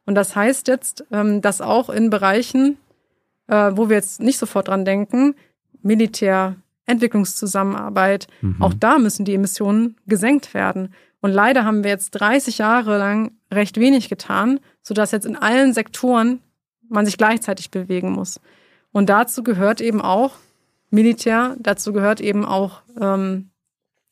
Und 0.07 0.15
das 0.17 0.35
heißt 0.35 0.67
jetzt, 0.67 1.05
dass 1.11 1.61
auch 1.61 1.89
in 1.89 2.11
Bereichen, 2.11 2.77
wo 3.47 3.89
wir 3.89 3.95
jetzt 3.95 4.21
nicht 4.21 4.37
sofort 4.37 4.67
dran 4.67 4.85
denken, 4.85 5.37
Militär, 5.81 6.57
Entwicklungszusammenarbeit. 6.87 8.27
Mhm. 8.41 8.61
Auch 8.61 8.75
da 8.75 8.99
müssen 8.99 9.25
die 9.25 9.35
Emissionen 9.35 9.95
gesenkt 10.09 10.55
werden. 10.55 10.93
Und 11.21 11.31
leider 11.31 11.65
haben 11.65 11.85
wir 11.85 11.91
jetzt 11.93 12.11
30 12.11 12.59
Jahre 12.59 12.99
lang 12.99 13.31
recht 13.53 13.79
wenig 13.79 14.09
getan, 14.09 14.59
sodass 14.83 15.13
jetzt 15.13 15.25
in 15.25 15.37
allen 15.37 15.73
Sektoren 15.73 16.41
man 16.93 17.07
sich 17.07 17.19
gleichzeitig 17.19 17.71
bewegen 17.71 18.13
muss. 18.13 18.41
Und 18.93 19.09
dazu 19.09 19.43
gehört 19.43 19.81
eben 19.81 20.01
auch 20.01 20.33
Militär, 20.91 21.57
dazu 21.59 21.93
gehört 21.93 22.21
eben 22.21 22.45
auch 22.45 22.83
ähm, 23.01 23.51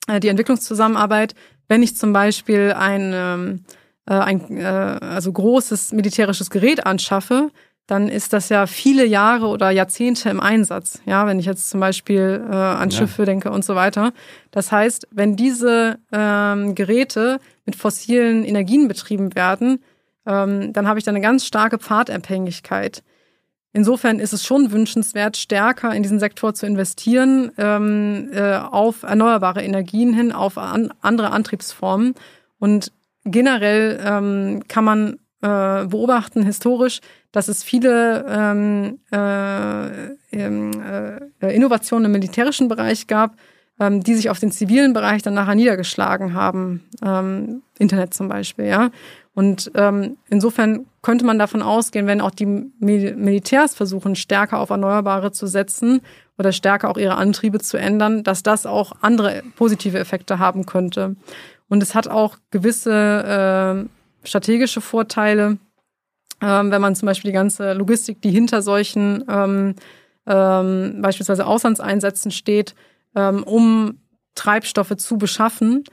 die 0.09 0.29
Entwicklungszusammenarbeit. 0.29 1.35
Wenn 1.69 1.83
ich 1.83 1.97
zum 1.97 2.13
Beispiel 2.13 2.73
ein, 2.73 3.13
ähm, 3.15 3.65
äh, 4.07 4.15
ein 4.15 4.57
äh, 4.57 4.65
also 4.65 5.31
großes 5.31 5.93
militärisches 5.93 6.51
Gerät 6.51 6.87
anschaffe, 6.87 7.51
dann 7.87 8.09
ist 8.09 8.33
das 8.33 8.49
ja 8.49 8.67
viele 8.67 9.05
Jahre 9.05 9.49
oder 9.49 9.71
Jahrzehnte 9.71 10.31
im 10.31 10.41
Einsatz. 10.41 11.01
Ja, 11.07 11.27
wenn 11.27 11.41
ich 11.41 11.47
jetzt 11.47 11.71
zum 11.71 11.81
Beispiel 11.81 12.45
äh, 12.49 12.55
an 12.55 12.91
Schiffe 12.93 13.23
ja. 13.23 13.27
denke 13.27 13.51
und 13.51 13.65
so 13.65 13.75
weiter. 13.75 14.13
Das 14.53 14.71
heißt, 14.71 15.09
wenn 15.11 15.35
diese 15.35 15.99
ähm, 16.13 16.77
Geräte 16.77 17.41
mit 17.67 17.75
fossilen 17.75 18.45
Energien 18.45 18.87
betrieben 18.87 19.35
werden, 19.35 19.83
ähm, 20.31 20.73
dann 20.73 20.87
habe 20.87 20.99
ich 20.99 21.05
da 21.05 21.11
eine 21.11 21.21
ganz 21.21 21.45
starke 21.45 21.79
Pfadabhängigkeit. 21.79 23.03
Insofern 23.73 24.19
ist 24.19 24.33
es 24.33 24.45
schon 24.45 24.73
wünschenswert, 24.73 25.37
stärker 25.37 25.95
in 25.95 26.03
diesen 26.03 26.19
Sektor 26.19 26.55
zu 26.55 26.67
investieren, 26.67 27.53
ähm, 27.59 28.31
äh, 28.33 28.57
auf 28.57 29.03
erneuerbare 29.03 29.63
Energien 29.63 30.13
hin, 30.13 30.33
auf 30.33 30.59
an, 30.59 30.93
andere 31.01 31.31
Antriebsformen. 31.31 32.15
Und 32.59 32.93
generell 33.25 34.01
ähm, 34.05 34.63
kann 34.67 34.85
man 34.85 35.19
äh, 35.43 35.87
beobachten 35.87 36.43
historisch, 36.43 37.01
dass 37.33 37.49
es 37.49 37.63
viele 37.63 38.27
ähm, 38.29 38.99
äh, 39.13 39.87
äh, 40.33 41.55
Innovationen 41.55 42.07
im 42.07 42.13
militärischen 42.13 42.69
Bereich 42.69 43.07
gab, 43.07 43.37
ähm, 43.79 44.03
die 44.03 44.15
sich 44.15 44.31
auf 44.31 44.39
den 44.39 44.53
zivilen 44.53 44.93
Bereich 44.93 45.23
dann 45.23 45.35
nachher 45.35 45.55
niedergeschlagen 45.55 46.35
haben. 46.35 46.85
Ähm, 47.03 47.63
Internet 47.79 48.15
zum 48.15 48.29
Beispiel, 48.29 48.67
ja. 48.67 48.91
Und 49.35 49.71
ähm, 49.75 50.17
insofern 50.29 50.87
könnte 51.03 51.25
man 51.25 51.39
davon 51.39 51.63
ausgehen, 51.63 52.07
wenn 52.07 52.21
auch 52.21 52.33
die 52.33 52.47
Mil 52.47 53.15
Militärs 53.17 53.75
versuchen, 53.75 54.17
stärker 54.17 54.59
auf 54.59 54.71
Erneuerbare 54.71 55.33
zu 55.33 55.47
setzen 55.47 56.01
oder 56.37 56.53
stärker 56.53 56.91
auch 56.91 56.99
ihre 56.99 57.15
Antriebe 57.15 57.61
zu 57.61 57.77
ändern, 57.77 58.25
dass 58.25 58.43
das 58.43 58.67
auch 58.67 58.93
andere 59.01 59.43
positive 59.57 59.99
Effekte 59.99 60.39
haben 60.39 60.67
könnte. 60.67 61.17
Und 61.69 61.83
es 61.83 61.95
hat 61.95 62.09
auch 62.09 62.39
gewisse 62.51 63.87
äh, 64.23 64.27
strategische 64.27 64.81
Vorteile 64.81 65.59
ähm, 66.43 66.71
wenn 66.71 66.81
man 66.81 66.95
zum 66.95 67.07
Beispiel 67.07 67.31
die 67.31 67.35
ganze 67.35 67.73
Logistik, 67.75 68.23
die 68.23 68.31
hinter 68.31 68.63
solchen 68.63 69.25
ähm, 69.29 69.75
ähm, 70.27 70.99
beispielsweise 71.03 71.47
Auslandseinsätzen 71.47 72.31
steht, 72.31 72.75
ähm, 73.15 73.43
um 73.43 73.99
Treibstoffe 74.35 74.97
zu 74.97 75.19
beschaffen, 75.19 75.85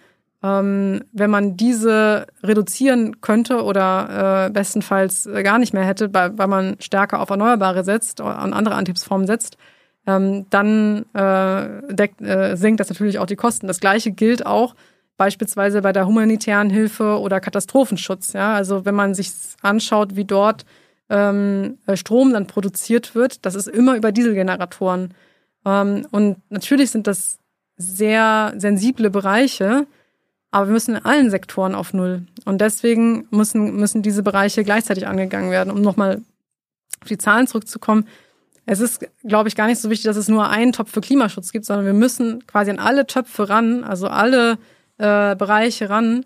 ähm, 0.48 1.04
wenn 1.12 1.30
man 1.30 1.58
diese 1.58 2.28
reduzieren 2.42 3.20
könnte 3.22 3.64
oder 3.64 4.46
äh, 4.46 4.50
bestenfalls 4.52 5.28
gar 5.44 5.60
nicht 5.60 5.74
mehr 5.74 5.84
hätte, 5.84 6.14
weil, 6.14 6.38
weil 6.38 6.48
man 6.48 6.78
stärker 6.80 7.20
auf 7.20 7.30
Erneuerbare 7.30 7.84
setzt, 7.84 8.22
oder 8.22 8.40
an 8.40 8.54
andere 8.54 8.76
Antriebsformen 8.76 9.28
setzt, 9.28 9.58
ähm, 10.06 10.46
dann 10.50 11.06
äh, 11.14 11.94
deckt, 11.94 12.22
äh, 12.22 12.56
senkt 12.56 12.80
das 12.80 12.90
natürlich 12.90 13.20
auch 13.20 13.26
die 13.26 13.36
Kosten. 13.36 13.68
Das 13.68 13.80
gleiche 13.80 14.12
gilt 14.12 14.46
auch 14.46 14.76
beispielsweise 15.18 15.82
bei 15.82 15.92
der 15.92 16.08
humanitären 16.08 16.70
Hilfe 16.70 17.20
oder 17.20 17.42
Katastrophenschutz. 17.42 18.34
Ja? 18.34 18.54
Also 18.54 18.86
wenn 18.86 18.96
man 18.96 19.16
sich 19.16 19.32
anschaut, 19.62 20.16
wie 20.16 20.26
dort 20.26 20.66
ähm, 21.10 21.80
Strom 21.96 22.32
dann 22.32 22.48
produziert 22.48 23.16
wird, 23.16 23.46
das 23.46 23.56
ist 23.56 23.68
immer 23.68 23.96
über 23.96 24.12
Dieselgeneratoren. 24.12 25.14
Ähm, 25.66 26.08
und 26.12 26.38
natürlich 26.50 26.92
sind 26.92 27.08
das 27.08 27.40
sehr 27.76 28.54
sensible 28.58 29.10
Bereiche, 29.10 29.88
aber 30.52 30.68
wir 30.68 30.74
müssen 30.74 30.96
in 30.96 31.06
allen 31.06 31.30
Sektoren 31.30 31.76
auf 31.76 31.94
Null. 31.94 32.24
Und 32.46 32.62
deswegen 32.62 33.28
müssen, 33.32 33.76
müssen 33.76 34.02
diese 34.02 34.24
Bereiche 34.24 34.64
gleichzeitig 34.64 35.08
angegangen 35.08 35.52
werden. 35.52 35.72
Um 35.72 35.82
nochmal 35.82 36.22
auf 37.02 37.08
die 37.08 37.18
Zahlen 37.18 37.48
zurückzukommen, 37.48 38.08
es 38.66 38.82
ist, 38.82 39.06
glaube 39.24 39.48
ich, 39.48 39.56
gar 39.56 39.68
nicht 39.68 39.80
so 39.80 39.90
wichtig, 39.90 40.06
dass 40.06 40.18
es 40.18 40.28
nur 40.28 40.50
einen 40.50 40.74
Topf 40.74 40.92
für 40.92 41.00
Klimaschutz 41.00 41.54
gibt, 41.54 41.66
sondern 41.66 41.86
wir 41.86 41.94
müssen 41.94 42.46
quasi 42.48 42.70
an 42.70 42.80
alle 42.80 43.08
Töpfe 43.08 43.50
ran, 43.50 43.86
also 43.86 44.08
alle 44.08 44.58
äh, 44.98 45.36
Bereiche 45.36 45.90
ran, 45.90 46.26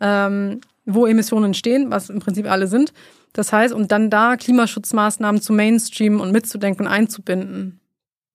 ähm, 0.00 0.62
wo 0.86 1.06
Emissionen 1.06 1.46
entstehen, 1.46 1.90
was 1.90 2.08
im 2.08 2.20
Prinzip 2.20 2.50
alle 2.50 2.66
sind. 2.66 2.94
Das 3.34 3.52
heißt, 3.52 3.74
um 3.74 3.88
dann 3.88 4.08
da 4.08 4.36
Klimaschutzmaßnahmen 4.36 5.42
zu 5.42 5.52
Mainstream 5.52 6.20
und 6.20 6.32
mitzudenken 6.32 6.86
und 6.86 6.92
einzubinden. 6.92 7.80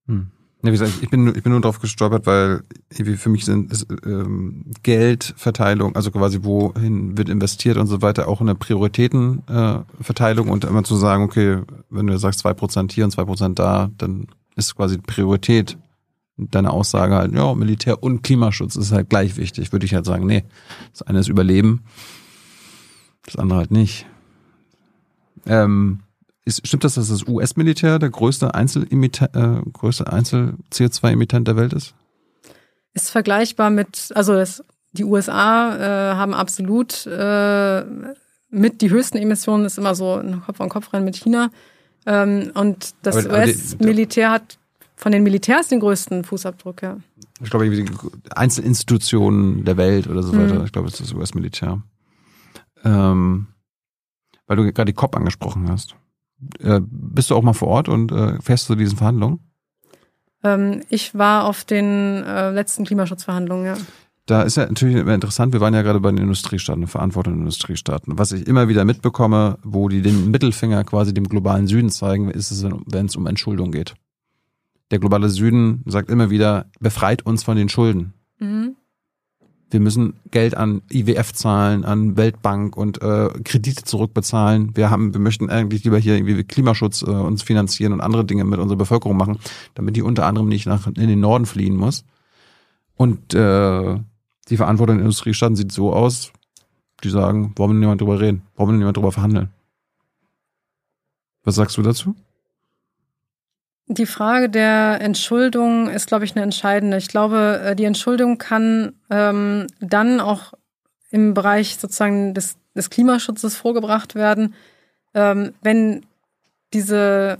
Hm. 0.06 0.30
Ja, 0.62 0.68
wie 0.68 0.72
gesagt, 0.72 0.92
ich 1.00 1.08
bin, 1.08 1.28
ich 1.28 1.42
bin 1.44 1.52
nur 1.52 1.60
drauf 1.60 1.78
gestolpert, 1.78 2.26
weil 2.26 2.64
für 2.90 3.28
mich 3.28 3.44
sind 3.44 3.70
ist, 3.70 3.86
ähm, 4.04 4.64
Geldverteilung, 4.82 5.94
also 5.94 6.10
quasi 6.10 6.42
wohin 6.42 7.16
wird 7.16 7.28
investiert 7.28 7.76
und 7.76 7.86
so 7.86 8.02
weiter, 8.02 8.26
auch 8.26 8.40
eine 8.40 8.56
Prioritätenverteilung 8.56 10.48
äh, 10.48 10.50
und 10.50 10.64
immer 10.64 10.82
zu 10.82 10.96
sagen, 10.96 11.22
okay, 11.22 11.60
wenn 11.90 12.08
du 12.08 12.18
sagst 12.18 12.40
zwei 12.40 12.54
Prozent 12.54 12.90
hier 12.90 13.04
und 13.04 13.12
zwei 13.12 13.24
Prozent 13.24 13.60
da, 13.60 13.90
dann 13.98 14.26
ist 14.56 14.74
quasi 14.74 14.98
Priorität 14.98 15.78
deine 16.38 16.72
Aussage 16.72 17.14
halt, 17.14 17.32
ja, 17.34 17.54
Militär 17.54 18.02
und 18.02 18.22
Klimaschutz 18.22 18.74
ist 18.74 18.90
halt 18.90 19.10
gleich 19.10 19.36
wichtig, 19.36 19.70
würde 19.72 19.86
ich 19.86 19.94
halt 19.94 20.06
sagen, 20.06 20.26
nee, 20.26 20.44
das 20.92 21.02
eine 21.02 21.20
ist 21.20 21.28
Überleben, 21.28 21.84
das 23.26 23.36
andere 23.36 23.58
halt 23.60 23.70
nicht. 23.70 24.06
Ähm, 25.46 26.00
ist, 26.48 26.66
stimmt 26.66 26.84
das, 26.84 26.94
dass 26.94 27.08
das 27.08 27.28
US-Militär 27.28 27.98
der 27.98 28.10
größte 28.10 28.54
Einzel-CO2-Emittent 28.54 29.36
äh, 29.36 29.62
größte 29.72 30.10
der 31.44 31.56
Welt 31.56 31.72
ist? 31.72 31.94
Ist 32.94 33.10
vergleichbar 33.10 33.70
mit, 33.70 34.10
also 34.14 34.34
das, 34.34 34.64
die 34.92 35.04
USA 35.04 35.76
äh, 35.76 36.14
haben 36.16 36.34
absolut 36.34 37.06
äh, 37.06 37.84
mit 38.50 38.80
die 38.80 38.90
höchsten 38.90 39.18
Emissionen, 39.18 39.66
ist 39.66 39.78
immer 39.78 39.94
so 39.94 40.14
ein 40.14 40.42
Kopf 40.44 40.60
an 40.60 40.68
Kopf 40.68 40.92
rein 40.92 41.04
mit 41.04 41.16
China. 41.16 41.50
Ähm, 42.06 42.50
und 42.54 42.94
das 43.02 43.26
US-Militär 43.26 44.30
hat 44.30 44.58
von 44.96 45.12
den 45.12 45.22
Militärs 45.22 45.68
den 45.68 45.80
größten 45.80 46.24
Fußabdruck, 46.24 46.82
ja. 46.82 46.96
Ich 47.40 47.50
glaube, 47.50 47.70
die 47.70 47.86
Einzelinstitutionen 48.34 49.64
der 49.64 49.76
Welt 49.76 50.08
oder 50.08 50.22
so 50.22 50.32
weiter. 50.32 50.58
Mhm. 50.58 50.64
Ich 50.64 50.72
glaube, 50.72 50.88
es 50.88 50.94
ist 50.94 51.12
das 51.12 51.12
US-Militär. 51.12 51.82
Ähm, 52.84 53.48
weil 54.46 54.56
du 54.56 54.72
gerade 54.72 54.90
die 54.90 54.96
COP 54.96 55.14
angesprochen 55.14 55.68
hast. 55.68 55.94
Äh, 56.60 56.80
bist 56.82 57.30
du 57.30 57.34
auch 57.34 57.42
mal 57.42 57.52
vor 57.52 57.68
Ort 57.68 57.88
und 57.88 58.12
äh, 58.12 58.40
fährst 58.40 58.66
zu 58.66 58.74
diesen 58.74 58.96
Verhandlungen? 58.96 59.40
Ähm, 60.44 60.82
ich 60.88 61.16
war 61.16 61.44
auf 61.44 61.64
den 61.64 62.22
äh, 62.24 62.50
letzten 62.50 62.84
Klimaschutzverhandlungen, 62.84 63.66
ja. 63.66 63.76
da 64.26 64.42
ist 64.42 64.56
ja 64.56 64.66
natürlich 64.66 64.96
immer 64.96 65.14
interessant, 65.14 65.52
wir 65.52 65.60
waren 65.60 65.74
ja 65.74 65.82
gerade 65.82 66.00
bei 66.00 66.10
den 66.10 66.18
Industriestaaten, 66.18 66.86
verantworteten 66.86 67.40
Industriestaaten. 67.40 68.18
Was 68.18 68.32
ich 68.32 68.46
immer 68.46 68.68
wieder 68.68 68.84
mitbekomme, 68.84 69.58
wo 69.64 69.88
die 69.88 70.02
den 70.02 70.30
Mittelfinger 70.30 70.84
quasi 70.84 71.12
dem 71.12 71.28
globalen 71.28 71.66
Süden 71.66 71.90
zeigen, 71.90 72.30
ist 72.30 72.52
es, 72.52 72.64
wenn 72.86 73.06
es 73.06 73.16
um 73.16 73.26
Entschuldung 73.26 73.72
geht. 73.72 73.94
Der 74.90 75.00
globale 75.00 75.28
Süden 75.28 75.82
sagt 75.86 76.08
immer 76.08 76.30
wieder, 76.30 76.66
befreit 76.80 77.26
uns 77.26 77.42
von 77.42 77.56
den 77.56 77.68
Schulden. 77.68 78.14
Mhm. 78.38 78.76
Wir 79.70 79.80
müssen 79.80 80.14
Geld 80.30 80.56
an 80.56 80.80
IWF 80.90 81.34
zahlen, 81.34 81.84
an 81.84 82.16
Weltbank 82.16 82.76
und 82.76 83.02
äh, 83.02 83.28
Kredite 83.44 83.84
zurückbezahlen. 83.84 84.74
Wir 84.74 84.90
haben, 84.90 85.12
wir 85.12 85.20
möchten 85.20 85.50
eigentlich 85.50 85.84
lieber 85.84 85.98
hier 85.98 86.16
irgendwie 86.16 86.42
Klimaschutz 86.42 87.02
äh, 87.02 87.10
uns 87.10 87.42
finanzieren 87.42 87.92
und 87.92 88.00
andere 88.00 88.24
Dinge 88.24 88.44
mit 88.44 88.60
unserer 88.60 88.78
Bevölkerung 88.78 89.16
machen, 89.16 89.38
damit 89.74 89.96
die 89.96 90.02
unter 90.02 90.24
anderem 90.24 90.48
nicht 90.48 90.66
nach 90.66 90.86
in 90.86 90.94
den 90.94 91.20
Norden 91.20 91.44
fliehen 91.44 91.76
muss. 91.76 92.04
Und 92.96 93.34
äh, 93.34 93.98
die 94.48 94.56
Verantwortung 94.56 94.96
der 94.96 95.04
Industriestaaten 95.04 95.56
sieht 95.56 95.72
so 95.72 95.92
aus, 95.92 96.32
die 97.04 97.10
sagen, 97.10 97.52
wollen 97.56 97.72
wir 97.72 97.80
niemand 97.80 98.00
drüber 98.00 98.20
reden? 98.20 98.42
Wollen 98.56 98.70
wir 98.70 98.78
niemand 98.78 98.96
drüber 98.96 99.12
verhandeln? 99.12 99.50
Was 101.44 101.56
sagst 101.56 101.76
du 101.76 101.82
dazu? 101.82 102.14
Die 103.90 104.06
Frage 104.06 104.50
der 104.50 105.00
Entschuldung 105.00 105.88
ist, 105.88 106.06
glaube 106.06 106.26
ich, 106.26 106.36
eine 106.36 106.44
entscheidende. 106.44 106.98
Ich 106.98 107.08
glaube, 107.08 107.60
äh, 107.64 107.76
die 107.76 107.84
Entschuldung 107.84 108.36
kann 108.36 108.92
ähm, 109.08 109.66
dann 109.80 110.20
auch 110.20 110.52
im 111.10 111.32
Bereich 111.32 111.78
sozusagen 111.78 112.34
des, 112.34 112.56
des 112.74 112.90
Klimaschutzes 112.90 113.56
vorgebracht 113.56 114.14
werden, 114.14 114.54
ähm, 115.14 115.54
wenn 115.62 116.04
diese, 116.74 117.38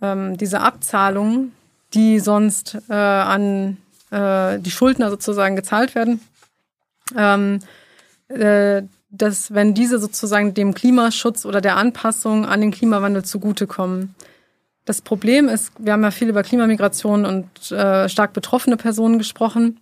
ähm, 0.00 0.36
diese 0.38 0.60
Abzahlungen, 0.60 1.52
die 1.92 2.20
sonst 2.20 2.78
äh, 2.88 2.94
an 2.94 3.78
äh, 4.12 4.60
die 4.60 4.70
Schuldner 4.70 5.10
sozusagen 5.10 5.56
gezahlt 5.56 5.96
werden, 5.96 6.20
ähm, 7.16 7.58
äh, 8.28 8.82
dass 9.10 9.52
wenn 9.52 9.74
diese 9.74 9.98
sozusagen 9.98 10.54
dem 10.54 10.72
Klimaschutz 10.72 11.44
oder 11.44 11.60
der 11.60 11.76
Anpassung 11.76 12.46
an 12.46 12.60
den 12.60 12.70
Klimawandel 12.70 13.24
zugutekommen. 13.24 14.14
Das 14.84 15.00
Problem 15.00 15.48
ist, 15.48 15.72
wir 15.78 15.92
haben 15.92 16.02
ja 16.02 16.10
viel 16.10 16.28
über 16.28 16.42
Klimamigration 16.42 17.24
und 17.24 17.72
äh, 17.72 18.08
stark 18.08 18.32
betroffene 18.34 18.76
Personen 18.76 19.18
gesprochen, 19.18 19.80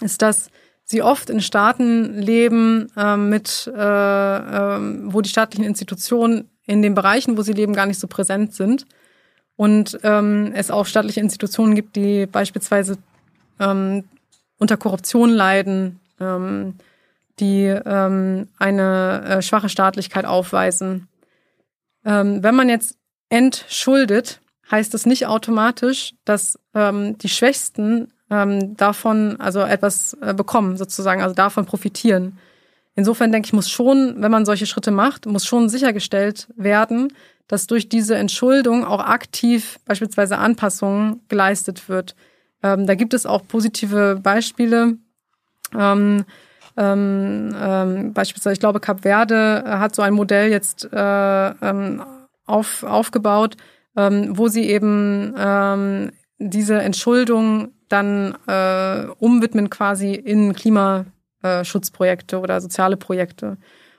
ist, 0.00 0.22
dass 0.22 0.48
sie 0.84 1.02
oft 1.02 1.30
in 1.30 1.40
Staaten 1.40 2.18
leben, 2.20 2.88
äh, 2.96 3.16
mit, 3.16 3.70
äh, 3.74 3.78
äh, 3.80 4.80
wo 5.12 5.20
die 5.20 5.28
staatlichen 5.28 5.64
Institutionen 5.64 6.50
in 6.66 6.82
den 6.82 6.94
Bereichen, 6.94 7.36
wo 7.36 7.42
sie 7.42 7.52
leben, 7.52 7.74
gar 7.74 7.86
nicht 7.86 7.98
so 7.98 8.06
präsent 8.06 8.54
sind. 8.54 8.86
Und 9.56 9.98
ähm, 10.02 10.52
es 10.54 10.70
auch 10.70 10.86
staatliche 10.86 11.20
Institutionen 11.20 11.74
gibt, 11.74 11.96
die 11.96 12.26
beispielsweise 12.26 12.98
ähm, 13.58 14.04
unter 14.58 14.76
Korruption 14.76 15.30
leiden, 15.30 16.00
ähm, 16.20 16.74
die 17.38 17.64
ähm, 17.64 18.48
eine 18.58 19.24
äh, 19.24 19.42
schwache 19.42 19.68
Staatlichkeit 19.68 20.24
aufweisen. 20.24 21.08
Ähm, 22.04 22.42
wenn 22.42 22.54
man 22.54 22.68
jetzt 22.68 22.96
entschuldet, 23.32 24.40
heißt 24.70 24.92
es 24.94 25.06
nicht 25.06 25.26
automatisch, 25.26 26.12
dass 26.26 26.58
ähm, 26.74 27.16
die 27.16 27.30
Schwächsten 27.30 28.12
ähm, 28.30 28.76
davon 28.76 29.40
also 29.40 29.60
etwas 29.60 30.14
äh, 30.20 30.34
bekommen, 30.34 30.76
sozusagen, 30.76 31.22
also 31.22 31.34
davon 31.34 31.64
profitieren. 31.64 32.38
Insofern 32.94 33.32
denke 33.32 33.46
ich, 33.46 33.54
muss 33.54 33.70
schon, 33.70 34.16
wenn 34.18 34.30
man 34.30 34.44
solche 34.44 34.66
Schritte 34.66 34.90
macht, 34.90 35.24
muss 35.24 35.46
schon 35.46 35.70
sichergestellt 35.70 36.48
werden, 36.56 37.14
dass 37.48 37.66
durch 37.66 37.88
diese 37.88 38.16
Entschuldung 38.16 38.84
auch 38.84 39.00
aktiv 39.00 39.80
beispielsweise 39.86 40.36
Anpassungen 40.36 41.22
geleistet 41.28 41.88
wird. 41.88 42.14
Ähm, 42.62 42.86
da 42.86 42.94
gibt 42.94 43.14
es 43.14 43.24
auch 43.24 43.48
positive 43.48 44.20
Beispiele. 44.22 44.98
Ähm, 45.74 46.26
ähm, 46.76 47.56
ähm, 47.58 48.12
beispielsweise, 48.12 48.52
ich 48.52 48.60
glaube, 48.60 48.80
Cap 48.80 49.02
Verde 49.02 49.64
hat 49.66 49.94
so 49.94 50.02
ein 50.02 50.12
Modell 50.12 50.50
jetzt 50.50 50.84
äh, 50.92 51.48
ähm, 51.48 52.02
auf, 52.46 52.82
aufgebaut, 52.82 53.56
ähm, 53.96 54.36
wo 54.36 54.48
sie 54.48 54.68
eben 54.68 55.34
ähm, 55.36 56.12
diese 56.38 56.80
Entschuldung 56.80 57.72
dann 57.88 58.34
äh, 58.46 59.06
umwidmen 59.18 59.70
quasi 59.70 60.14
in 60.14 60.54
Klimaschutzprojekte 60.54 62.40
oder 62.40 62.60
soziale 62.60 62.96
Projekte. 62.96 63.58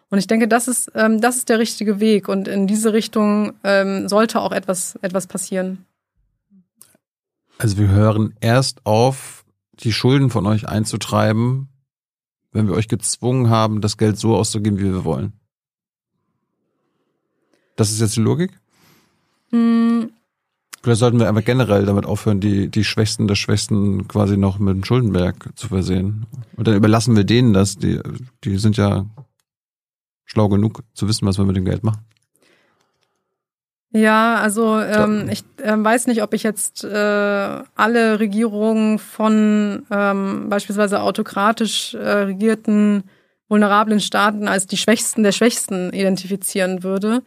Und 0.09 0.19
ich 0.19 0.27
denke, 0.27 0.47
das 0.47 0.67
ist, 0.67 0.91
ähm, 0.95 1.21
das 1.21 1.37
ist 1.37 1.49
der 1.49 1.59
richtige 1.59 1.99
Weg 1.99 2.27
und 2.27 2.47
in 2.47 2.67
diese 2.67 2.93
Richtung 2.93 3.53
ähm, 3.63 4.07
sollte 4.07 4.41
auch 4.41 4.51
etwas, 4.51 4.95
etwas 5.01 5.27
passieren. 5.27 5.85
Also 7.57 7.77
wir 7.77 7.89
hören 7.89 8.33
erst 8.41 8.85
auf, 8.85 9.45
die 9.73 9.91
Schulden 9.93 10.29
von 10.29 10.45
euch 10.45 10.67
einzutreiben, 10.67 11.69
wenn 12.51 12.67
wir 12.67 12.75
euch 12.75 12.87
gezwungen 12.87 13.49
haben, 13.49 13.81
das 13.81 13.97
Geld 13.97 14.17
so 14.17 14.35
auszugeben, 14.35 14.79
wie 14.79 14.93
wir 14.93 15.03
wollen. 15.03 15.33
Das 17.75 17.91
ist 17.91 18.01
jetzt 18.01 18.15
die 18.15 18.21
Logik? 18.21 18.51
Mm. 19.51 20.03
Vielleicht 20.81 20.99
sollten 20.99 21.19
wir 21.19 21.29
einfach 21.29 21.45
generell 21.45 21.85
damit 21.85 22.05
aufhören, 22.05 22.41
die, 22.41 22.67
die 22.67 22.83
Schwächsten 22.83 23.27
der 23.27 23.35
Schwächsten 23.35 24.07
quasi 24.09 24.35
noch 24.35 24.59
mit 24.59 24.75
dem 24.75 24.83
Schuldenberg 24.83 25.49
zu 25.55 25.69
versehen. 25.69 26.25
Und 26.57 26.67
dann 26.67 26.75
überlassen 26.75 27.15
wir 27.15 27.23
denen 27.23 27.53
das. 27.53 27.77
Die, 27.77 28.01
die 28.43 28.57
sind 28.57 28.75
ja 28.75 29.05
schlau 30.25 30.49
genug 30.49 30.83
zu 30.93 31.07
wissen, 31.07 31.25
was 31.25 31.37
wir 31.37 31.45
mit 31.45 31.55
dem 31.55 31.63
Geld 31.63 31.83
machen. 31.83 32.03
Ja, 33.95 34.37
also 34.37 34.79
ähm, 34.79 35.29
ich 35.29 35.43
äh, 35.57 35.75
weiß 35.77 36.07
nicht, 36.07 36.23
ob 36.23 36.33
ich 36.33 36.41
jetzt 36.41 36.83
äh, 36.83 36.89
alle 36.89 38.19
Regierungen 38.19 38.97
von 38.97 39.85
ähm, 39.91 40.49
beispielsweise 40.49 41.01
autokratisch 41.01 41.93
äh, 41.93 41.99
regierten 41.99 43.03
vulnerablen 43.47 43.99
Staaten 43.99 44.47
als 44.47 44.65
die 44.65 44.77
Schwächsten 44.77 45.21
der 45.21 45.31
Schwächsten 45.31 45.93
identifizieren 45.93 46.81
würde. 46.81 47.21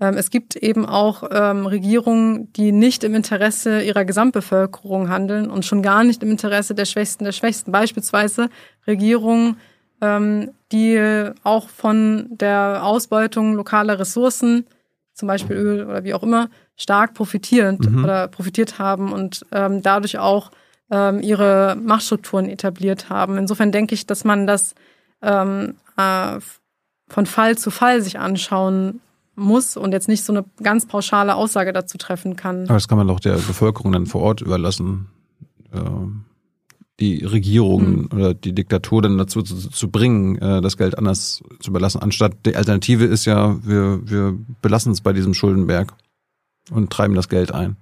Ähm, 0.00 0.16
es 0.16 0.30
gibt 0.30 0.56
eben 0.56 0.86
auch 0.86 1.22
ähm, 1.30 1.66
Regierungen, 1.66 2.52
die 2.54 2.72
nicht 2.72 3.04
im 3.04 3.14
Interesse 3.14 3.82
ihrer 3.82 4.04
Gesamtbevölkerung 4.04 5.08
handeln 5.08 5.50
und 5.50 5.64
schon 5.64 5.82
gar 5.82 6.04
nicht 6.04 6.22
im 6.22 6.30
Interesse 6.30 6.74
der 6.74 6.86
Schwächsten 6.86 7.24
der 7.24 7.32
Schwächsten. 7.32 7.70
Beispielsweise 7.70 8.48
Regierungen, 8.86 9.56
ähm, 10.00 10.50
die 10.72 11.30
auch 11.42 11.68
von 11.68 12.28
der 12.30 12.80
Ausbeutung 12.82 13.54
lokaler 13.54 13.98
Ressourcen 13.98 14.66
zum 15.20 15.28
Beispiel 15.28 15.56
Öl 15.56 15.84
oder 15.84 16.02
wie 16.02 16.14
auch 16.14 16.22
immer, 16.22 16.48
stark 16.76 17.12
profitierend 17.12 17.88
mhm. 17.88 18.04
oder 18.04 18.26
profitiert 18.26 18.78
haben 18.78 19.12
und 19.12 19.44
ähm, 19.52 19.82
dadurch 19.82 20.18
auch 20.18 20.50
ähm, 20.90 21.20
ihre 21.20 21.76
Machtstrukturen 21.76 22.48
etabliert 22.48 23.10
haben. 23.10 23.36
Insofern 23.36 23.70
denke 23.70 23.94
ich, 23.94 24.06
dass 24.06 24.24
man 24.24 24.46
das 24.46 24.74
ähm, 25.20 25.74
äh, 25.98 26.38
von 27.08 27.26
Fall 27.26 27.58
zu 27.58 27.70
Fall 27.70 28.00
sich 28.00 28.18
anschauen 28.18 29.00
muss 29.36 29.76
und 29.76 29.92
jetzt 29.92 30.08
nicht 30.08 30.24
so 30.24 30.32
eine 30.32 30.44
ganz 30.62 30.86
pauschale 30.86 31.34
Aussage 31.34 31.72
dazu 31.72 31.98
treffen 31.98 32.36
kann. 32.36 32.64
Aber 32.64 32.74
das 32.74 32.88
kann 32.88 32.98
man 32.98 33.06
doch 33.06 33.20
der 33.20 33.34
Bevölkerung 33.34 33.92
dann 33.92 34.06
vor 34.06 34.22
Ort 34.22 34.40
überlassen. 34.40 35.08
Ähm 35.72 36.24
die 37.00 37.24
Regierung 37.24 38.02
mhm. 38.02 38.08
oder 38.12 38.34
die 38.34 38.52
Diktatur 38.54 39.02
dann 39.02 39.16
dazu 39.16 39.42
zu, 39.42 39.56
zu 39.56 39.90
bringen, 39.90 40.36
äh, 40.36 40.60
das 40.60 40.76
Geld 40.76 40.96
anders 40.98 41.42
zu 41.58 41.72
belassen. 41.72 42.02
Anstatt 42.02 42.32
die 42.44 42.54
Alternative 42.54 43.06
ist 43.06 43.24
ja, 43.24 43.58
wir, 43.64 44.00
wir 44.04 44.38
belassen 44.60 44.92
es 44.92 45.00
bei 45.00 45.12
diesem 45.12 45.34
Schuldenberg 45.34 45.94
und 46.70 46.90
treiben 46.90 47.14
das 47.14 47.28
Geld 47.28 47.52
ein. 47.52 47.76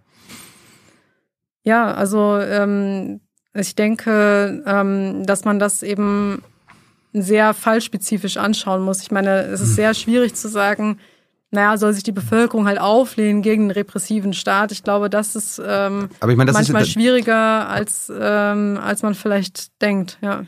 Ja, 1.64 1.92
also 1.92 2.38
ähm, 2.38 3.20
ich 3.54 3.74
denke, 3.74 4.62
ähm, 4.64 5.26
dass 5.26 5.44
man 5.44 5.58
das 5.58 5.82
eben 5.82 6.42
sehr 7.12 7.54
fallspezifisch 7.54 8.36
anschauen 8.36 8.82
muss. 8.82 9.02
Ich 9.02 9.10
meine, 9.10 9.40
es 9.42 9.60
ist 9.60 9.70
hm. 9.70 9.74
sehr 9.74 9.94
schwierig 9.94 10.34
zu 10.34 10.48
sagen, 10.48 10.98
naja, 11.50 11.76
soll 11.78 11.94
sich 11.94 12.02
die 12.02 12.12
Bevölkerung 12.12 12.66
halt 12.66 12.78
auflehnen 12.78 13.42
gegen 13.42 13.62
einen 13.64 13.70
repressiven 13.70 14.32
Staat. 14.34 14.70
Ich 14.72 14.82
glaube, 14.82 15.08
das 15.08 15.34
ist 15.34 15.60
ähm, 15.64 16.10
ich 16.12 16.26
meine, 16.26 16.46
das 16.46 16.54
manchmal 16.54 16.82
ist, 16.82 16.90
schwieriger, 16.90 17.68
als, 17.68 18.12
ähm, 18.14 18.78
als 18.82 19.02
man 19.02 19.14
vielleicht 19.14 19.80
denkt, 19.80 20.18
ja. 20.20 20.40
Ja, 20.40 20.46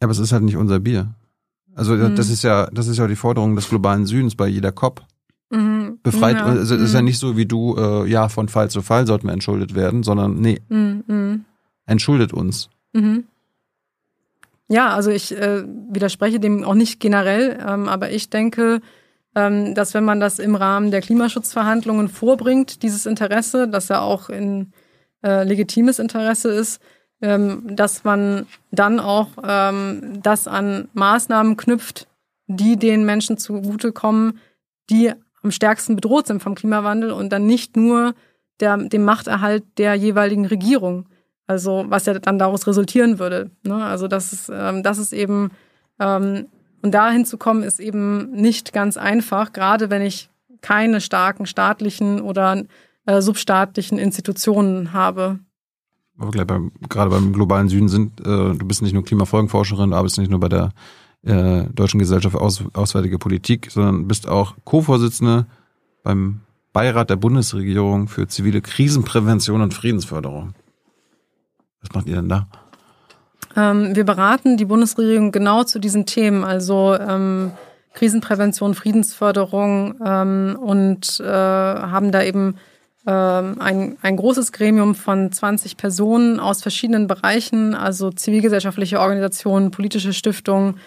aber 0.00 0.12
es 0.12 0.18
ist 0.18 0.32
halt 0.32 0.42
nicht 0.42 0.56
unser 0.56 0.80
Bier. 0.80 1.14
Also 1.74 1.94
mhm. 1.94 2.16
das 2.16 2.28
ist 2.28 2.42
ja, 2.42 2.68
das 2.72 2.88
ist 2.88 2.98
ja 2.98 3.06
die 3.06 3.16
Forderung 3.16 3.56
des 3.56 3.68
globalen 3.68 4.04
Südens 4.04 4.34
bei 4.34 4.46
jeder 4.48 4.72
COP. 4.72 5.02
Mhm. 5.50 5.98
Befreit, 6.02 6.36
ja. 6.36 6.44
also 6.44 6.74
es 6.74 6.80
ist 6.80 6.94
ja 6.94 7.00
mhm. 7.00 7.06
nicht 7.06 7.18
so 7.18 7.36
wie 7.36 7.46
du, 7.46 7.76
äh, 7.76 8.08
ja, 8.08 8.28
von 8.28 8.48
Fall 8.48 8.70
zu 8.70 8.82
Fall 8.82 9.06
sollten 9.06 9.26
wir 9.26 9.32
entschuldet 9.32 9.74
werden, 9.74 10.02
sondern 10.02 10.40
nee, 10.40 10.60
mhm. 10.68 11.04
mhm. 11.06 11.44
entschuldet 11.86 12.32
uns. 12.34 12.68
Mhm. 12.92 13.24
Ja, 14.68 14.94
also 14.94 15.10
ich 15.10 15.36
äh, 15.36 15.64
widerspreche 15.90 16.40
dem 16.40 16.64
auch 16.64 16.74
nicht 16.74 17.00
generell, 17.00 17.58
ähm, 17.66 17.88
aber 17.88 18.10
ich 18.10 18.30
denke, 18.30 18.80
dass 19.34 19.94
wenn 19.94 20.04
man 20.04 20.20
das 20.20 20.38
im 20.38 20.54
Rahmen 20.54 20.90
der 20.90 21.00
Klimaschutzverhandlungen 21.00 22.08
vorbringt, 22.08 22.82
dieses 22.82 23.06
Interesse, 23.06 23.66
das 23.66 23.88
ja 23.88 24.00
auch 24.00 24.28
in 24.28 24.72
äh, 25.24 25.44
legitimes 25.44 25.98
Interesse 25.98 26.50
ist, 26.50 26.82
ähm, 27.22 27.62
dass 27.76 28.04
man 28.04 28.46
dann 28.72 29.00
auch 29.00 29.28
ähm, 29.42 30.20
das 30.22 30.48
an 30.48 30.88
Maßnahmen 30.92 31.56
knüpft, 31.56 32.08
die 32.46 32.76
den 32.76 33.04
Menschen 33.04 33.38
zugutekommen, 33.38 34.38
die 34.90 35.12
am 35.42 35.50
stärksten 35.50 35.96
bedroht 35.96 36.26
sind 36.26 36.42
vom 36.42 36.54
Klimawandel 36.54 37.12
und 37.12 37.30
dann 37.30 37.46
nicht 37.46 37.76
nur 37.76 38.14
der, 38.60 38.76
dem 38.76 39.04
Machterhalt 39.04 39.64
der 39.78 39.94
jeweiligen 39.94 40.46
Regierung. 40.46 41.06
Also 41.46 41.84
was 41.88 42.06
ja 42.06 42.18
dann 42.18 42.38
daraus 42.38 42.66
resultieren 42.66 43.18
würde. 43.18 43.50
Ne? 43.62 43.84
Also 43.84 44.08
das 44.08 44.32
ist, 44.32 44.50
ähm, 44.52 44.82
das 44.82 44.98
ist 44.98 45.12
eben, 45.12 45.50
ähm, 45.98 46.46
und 46.82 46.92
dahin 46.92 47.24
zu 47.24 47.38
kommen, 47.38 47.62
ist 47.62 47.80
eben 47.80 48.30
nicht 48.32 48.72
ganz 48.72 48.96
einfach, 48.96 49.52
gerade 49.52 49.90
wenn 49.90 50.02
ich 50.02 50.28
keine 50.60 51.00
starken 51.00 51.46
staatlichen 51.46 52.20
oder 52.20 52.64
äh, 53.06 53.20
substaatlichen 53.20 53.98
Institutionen 53.98 54.92
habe. 54.92 55.38
Aber 56.18 56.44
beim, 56.44 56.72
gerade 56.88 57.10
beim 57.10 57.32
globalen 57.32 57.68
Süden 57.68 57.88
sind, 57.88 58.20
äh, 58.20 58.24
du 58.24 58.66
bist 58.66 58.82
nicht 58.82 58.92
nur 58.92 59.04
Klimafolgenforscherin, 59.04 59.90
du 59.90 59.96
arbeitest 59.96 60.18
nicht 60.18 60.30
nur 60.30 60.40
bei 60.40 60.48
der 60.48 60.70
äh, 61.22 61.64
Deutschen 61.72 61.98
Gesellschaft 61.98 62.32
für 62.32 62.40
Aus, 62.40 62.62
Auswärtige 62.74 63.18
Politik, 63.18 63.70
sondern 63.70 64.06
bist 64.06 64.28
auch 64.28 64.54
Co-Vorsitzende 64.64 65.46
beim 66.02 66.40
Beirat 66.72 67.10
der 67.10 67.16
Bundesregierung 67.16 68.08
für 68.08 68.28
zivile 68.28 68.60
Krisenprävention 68.60 69.60
und 69.60 69.74
Friedensförderung. 69.74 70.54
Was 71.80 71.92
macht 71.94 72.06
ihr 72.06 72.16
denn 72.16 72.28
da? 72.28 72.48
Ähm, 73.56 73.94
wir 73.94 74.04
beraten 74.04 74.56
die 74.56 74.64
Bundesregierung 74.64 75.32
genau 75.32 75.64
zu 75.64 75.78
diesen 75.78 76.06
Themen, 76.06 76.44
also 76.44 76.94
ähm, 76.94 77.52
Krisenprävention, 77.94 78.74
Friedensförderung 78.74 79.96
ähm, 80.04 80.56
und 80.60 81.20
äh, 81.20 81.26
haben 81.26 82.10
da 82.12 82.22
eben 82.22 82.56
ähm, 83.06 83.56
ein, 83.58 83.96
ein 84.00 84.16
großes 84.16 84.52
Gremium 84.52 84.94
von 84.94 85.32
20 85.32 85.76
Personen 85.76 86.40
aus 86.40 86.62
verschiedenen 86.62 87.06
Bereichen, 87.06 87.74
also 87.74 88.10
zivilgesellschaftliche 88.10 89.00
Organisationen, 89.00 89.70
politische 89.70 90.12
Stiftungen, 90.12 90.78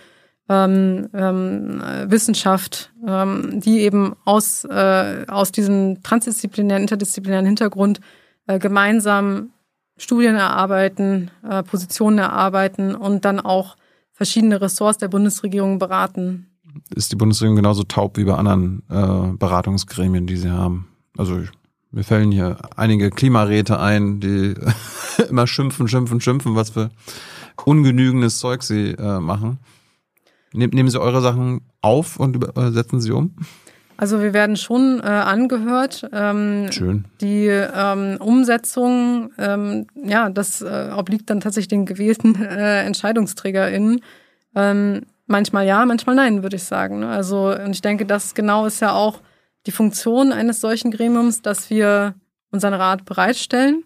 ähm, 0.48 1.10
ähm, 1.14 1.82
Wissenschaft, 2.06 2.92
ähm, 3.06 3.60
die 3.60 3.82
eben 3.82 4.16
aus, 4.26 4.64
äh, 4.64 5.26
aus 5.28 5.52
diesem 5.52 6.04
transdisziplinären, 6.04 6.84
interdisziplinären 6.84 7.46
Hintergrund 7.46 8.00
äh, 8.48 8.60
gemeinsam 8.60 9.50
Studien 9.98 10.36
erarbeiten, 10.36 11.32
äh, 11.48 11.64
Positionen 11.64 12.18
erarbeiten 12.18 12.96
und 12.96 13.26
dann 13.26 13.40
auch 13.40 13.76
verschiedene 14.12 14.62
Ressorts 14.62 14.98
der 14.98 15.08
Bundesregierung 15.08 15.80
beraten. 15.80 16.48
Ist 16.94 17.12
die 17.12 17.16
Bundesregierung 17.16 17.56
genauso 17.56 17.84
taub 17.84 18.18
wie 18.18 18.26
bei 18.26 18.36
anderen 18.36 18.84
äh, 18.90 19.38
Beratungsgremien, 19.38 20.28
die 20.28 20.38
sie 20.38 20.52
haben? 20.52 20.88
Also 21.18 21.40
ich 21.40 21.50
mir 21.96 22.04
fällen 22.04 22.34
hier 22.34 22.58
einige 22.76 23.10
Klimaräte 23.10 23.80
ein, 23.80 24.20
die 24.20 24.54
immer 25.30 25.48
schimpfen, 25.48 25.88
schimpfen, 25.88 26.20
schimpfen, 26.20 26.54
was 26.54 26.72
für 26.72 26.90
ungenügendes 27.64 28.40
Zeug 28.40 28.64
sie 28.64 28.92
äh, 28.92 29.20
machen. 29.22 29.60
Nehm, 30.52 30.72
nehmen 30.72 30.90
Sie 30.90 31.00
eure 31.00 31.22
Sachen 31.22 31.62
auf 31.82 32.20
und 32.20 32.36
über, 32.36 32.72
setzen 32.74 33.00
sie 33.00 33.12
um? 33.12 33.36
Also 33.98 34.22
wir 34.22 34.34
werden 34.34 34.58
schon 34.58 35.00
äh, 35.00 35.08
angehört. 35.08 36.08
Ähm, 36.12 36.68
Schön. 36.72 37.06
Die 37.22 37.48
ähm, 37.48 38.18
Umsetzung, 38.20 39.32
ähm, 39.38 39.88
ja, 39.96 40.30
das 40.30 40.62
äh, 40.62 40.90
obliegt 40.96 41.30
dann 41.30 41.40
tatsächlich 41.40 41.70
den 41.70 41.86
gewählten 41.86 42.36
äh, 42.36 42.84
EntscheidungsträgerInnen. 42.84 44.02
Ähm, 44.56 45.02
manchmal 45.28 45.66
ja, 45.66 45.86
manchmal 45.86 46.16
nein, 46.16 46.44
würde 46.44 46.58
ich 46.58 46.64
sagen. 46.64 47.00
Ne? 47.00 47.10
Also 47.10 47.54
und 47.54 47.72
ich 47.72 47.82
denke, 47.82 48.06
das 48.06 48.34
genau 48.34 48.66
ist 48.66 48.82
ja 48.82 48.94
auch 48.94 49.22
die 49.66 49.72
Funktion 49.72 50.32
eines 50.32 50.62
solchen 50.62 50.92
Gremiums, 50.92 51.42
dass 51.42 51.70
wir 51.70 52.16
unseren 52.52 52.74
Rat 52.74 53.06
bereitstellen 53.06 53.84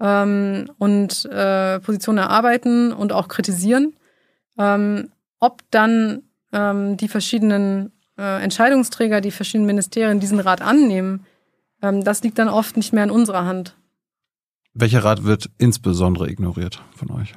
ähm, 0.00 0.70
und 0.78 1.24
äh, 1.26 1.80
Positionen 1.80 2.18
erarbeiten 2.18 2.92
und 2.92 3.12
auch 3.12 3.28
kritisieren. 3.28 3.94
Ähm, 4.58 5.10
ob 5.38 5.62
dann 5.70 6.22
ähm, 6.52 6.96
die 6.96 7.08
verschiedenen 7.08 7.92
äh, 8.18 8.42
Entscheidungsträger, 8.42 9.20
die 9.20 9.30
verschiedenen 9.30 9.66
Ministerien 9.66 10.20
diesen 10.20 10.40
Rat 10.40 10.62
annehmen, 10.62 11.26
ähm, 11.82 12.04
das 12.04 12.22
liegt 12.22 12.38
dann 12.38 12.48
oft 12.48 12.76
nicht 12.76 12.92
mehr 12.92 13.04
in 13.04 13.10
unserer 13.10 13.44
Hand. 13.44 13.76
Welcher 14.74 15.04
Rat 15.04 15.24
wird 15.24 15.50
insbesondere 15.58 16.28
ignoriert 16.30 16.82
von 16.94 17.10
euch? 17.10 17.32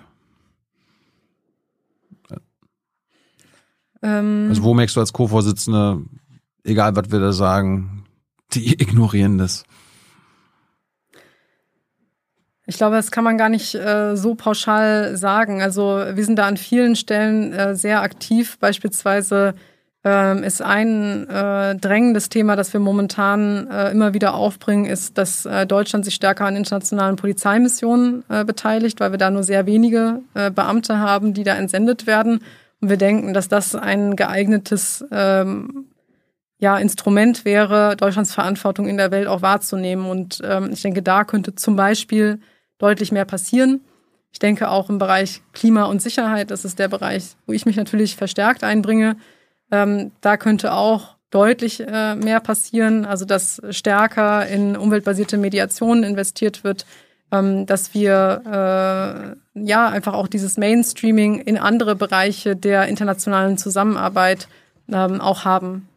Ähm, 4.02 4.48
Also 4.50 4.64
wo 4.64 4.74
merkst 4.74 4.96
du 4.96 5.00
als 5.00 5.14
Co-Vorsitzende, 5.14 6.02
egal 6.64 6.96
was 6.96 7.12
wir 7.12 7.20
da 7.20 7.34
sagen, 7.34 8.06
die 8.54 8.74
ignorieren 8.82 9.38
das? 9.38 9.64
Ich 12.66 12.78
glaube, 12.78 12.98
das 12.98 13.10
kann 13.10 13.24
man 13.24 13.38
gar 13.38 13.50
nicht 13.50 13.74
äh, 13.74 14.16
so 14.16 14.36
pauschal 14.36 15.18
sagen. 15.18 15.62
Also 15.62 16.04
wir 16.14 16.24
sind 16.24 16.36
da 16.36 16.46
an 16.46 16.56
vielen 16.56 16.96
Stellen 16.96 17.52
äh, 17.52 17.76
sehr 17.76 18.04
aktiv. 18.04 18.60
Beispielsweise 18.60 19.56
ähm, 20.04 20.44
ist 20.44 20.62
ein 20.62 21.28
äh, 21.30 21.76
drängendes 21.76 22.30
Thema, 22.30 22.56
das 22.56 22.72
wir 22.72 22.80
momentan 22.80 23.68
äh, 23.68 23.92
immer 23.92 24.14
wieder 24.14 24.34
aufbringen, 24.34 24.86
ist, 24.86 25.18
dass 25.18 25.46
äh, 25.46 25.66
Deutschland 25.66 26.06
sich 26.06 26.16
stärker 26.16 26.46
an 26.46 26.56
internationalen 26.56 27.18
Polizeimissionen 27.18 28.24
äh, 28.30 28.46
beteiligt, 28.46 29.02
weil 29.02 29.12
wir 29.12 29.18
da 29.18 29.30
nur 29.30 29.44
sehr 29.44 29.66
wenige 29.66 30.22
äh, 30.36 30.52
Beamte 30.52 31.00
haben, 31.00 31.34
die 31.34 31.44
da 31.44 31.56
entsendet 31.56 32.08
werden. 32.08 32.42
Und 32.80 32.90
wir 32.90 32.98
denken, 32.98 33.34
dass 33.34 33.50
das 33.50 33.76
ein 33.76 34.16
geeignetes 34.16 35.04
ähm, 35.12 35.88
ja, 36.60 36.78
Instrument 36.78 37.44
wäre, 37.44 37.98
Deutschlands 37.98 38.34
Verantwortung 38.34 38.88
in 38.88 38.96
der 38.96 39.12
Welt 39.12 39.28
auch 39.28 39.42
wahrzunehmen. 39.42 40.06
Und 40.06 40.42
ähm, 40.46 40.70
ich 40.72 40.82
denke, 40.82 41.02
da 41.02 41.26
könnte 41.26 41.56
zum 41.56 41.76
Beispiel 41.76 42.40
deutlich 42.78 43.12
mehr 43.12 43.26
passieren. 43.26 43.82
Ich 44.32 44.40
denke 44.40 44.70
auch 44.70 44.90
im 44.90 44.98
Bereich 44.98 45.42
Klima 45.54 45.86
und 45.86 46.02
Sicherheit, 46.02 46.52
das 46.52 46.64
ist 46.64 46.80
der 46.80 46.88
Bereich, 46.88 47.36
wo 47.48 47.54
ich 47.54 47.66
mich 47.66 47.76
natürlich 47.76 48.16
verstärkt 48.16 48.64
einbringe. 48.64 49.18
Ähm, 49.72 50.12
da 50.22 50.38
könnte 50.38 50.74
auch 50.74 51.16
deutlich 51.32 51.86
äh, 51.86 52.16
mehr 52.16 52.40
passieren, 52.40 53.06
also 53.06 53.26
dass 53.26 53.62
stärker 53.70 54.48
in 54.48 54.76
umweltbasierte 54.76 55.38
Mediationen 55.38 56.04
investiert 56.04 56.64
wird, 56.64 56.86
ähm, 57.32 57.66
dass 57.66 57.94
wir 57.94 59.36
äh, 59.56 59.62
ja 59.62 59.90
einfach 59.90 60.14
auch 60.14 60.28
dieses 60.28 60.58
Mainstreaming 60.58 61.40
in 61.40 61.58
andere 61.58 61.96
Bereiche 61.96 62.56
der 62.56 62.88
internationalen 62.88 63.58
Zusammenarbeit 63.58 64.48
ähm, 64.92 65.22
auch 65.22 65.46
haben. 65.46 65.88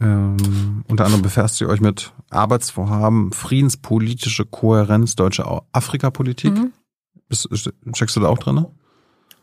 Ähm, 0.00 0.84
unter 0.88 1.04
anderem 1.04 1.22
befasst 1.22 1.60
ihr 1.60 1.68
euch 1.68 1.80
mit 1.80 2.12
Arbeitsvorhaben, 2.30 3.32
friedenspolitische 3.32 4.44
Kohärenz, 4.44 5.14
deutsche 5.14 5.44
Afrikapolitik. 5.72 6.52
Mhm. 6.52 6.72
Bist, 7.28 7.48
steckst 7.94 8.16
du 8.16 8.20
da 8.20 8.28
auch 8.28 8.38
drin? 8.38 8.66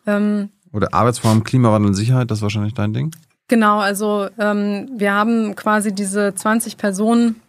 Ähm, 0.06 0.50
Oder 0.74 0.94
Arbeitsvorhaben, 0.94 1.44
Klimawandel 1.44 1.90
und 1.90 1.96
Sicherheit, 1.96 2.32
das 2.32 2.40
ist 2.40 2.44
wahrscheinlich 2.44 2.74
dein 2.74 2.94
Ding? 2.94 3.12
Genau, 3.48 3.80
also 3.80 4.30
ähm, 4.40 4.90
wir 4.96 5.14
haben 5.14 5.56
quasi 5.56 5.94
diese 5.94 6.34
20 6.34 6.78
Personen 6.78 7.42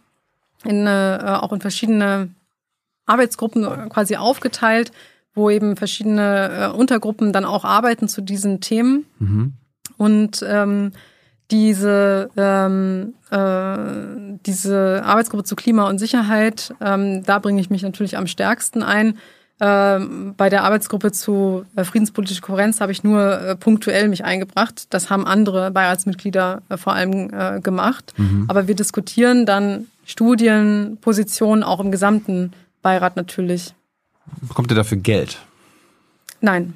in, 0.65 0.85
äh, 0.85 1.37
auch 1.39 1.53
in 1.53 1.61
verschiedene 1.61 2.29
Arbeitsgruppen 3.05 3.89
quasi 3.89 4.17
aufgeteilt, 4.17 4.91
wo 5.33 5.49
eben 5.49 5.75
verschiedene 5.77 6.71
äh, 6.73 6.77
Untergruppen 6.77 7.33
dann 7.33 7.45
auch 7.45 7.65
arbeiten 7.65 8.07
zu 8.07 8.21
diesen 8.21 8.61
Themen. 8.61 9.05
Mhm. 9.19 9.53
Und 9.97 10.45
ähm, 10.47 10.91
diese, 11.51 12.29
ähm, 12.37 13.13
äh, 13.29 14.37
diese 14.45 15.03
Arbeitsgruppe 15.05 15.43
zu 15.43 15.55
Klima 15.55 15.87
und 15.87 15.99
Sicherheit, 15.99 16.73
ähm, 16.81 17.23
da 17.23 17.39
bringe 17.39 17.61
ich 17.61 17.69
mich 17.69 17.83
natürlich 17.83 18.17
am 18.17 18.27
stärksten 18.27 18.83
ein. 18.83 19.17
Ähm, 19.65 20.33
bei 20.35 20.49
der 20.49 20.65
Arbeitsgruppe 20.65 21.13
zu 21.13 21.63
äh, 21.77 21.85
friedenspolitischer 21.85 22.41
Kohärenz 22.41 22.81
habe 22.81 22.91
ich 22.91 23.05
nur 23.05 23.39
äh, 23.39 23.55
punktuell 23.55 24.09
mich 24.09 24.25
eingebracht. 24.25 24.87
Das 24.89 25.09
haben 25.09 25.25
andere 25.25 25.71
Beiratsmitglieder 25.71 26.61
äh, 26.67 26.75
vor 26.75 26.93
allem 26.93 27.13
gemacht. 27.61 28.13
Mhm. 28.17 28.45
Aber 28.49 28.67
wir 28.67 28.75
diskutieren 28.75 29.45
dann 29.45 29.87
Studien, 30.05 30.97
Positionen 30.99 31.63
auch 31.63 31.79
im 31.79 31.91
gesamten 31.91 32.51
Beirat 32.81 33.15
natürlich. 33.15 33.73
Bekommt 34.41 34.69
ihr 34.69 34.75
dafür 34.75 34.97
Geld? 34.97 35.39
Nein. 36.41 36.73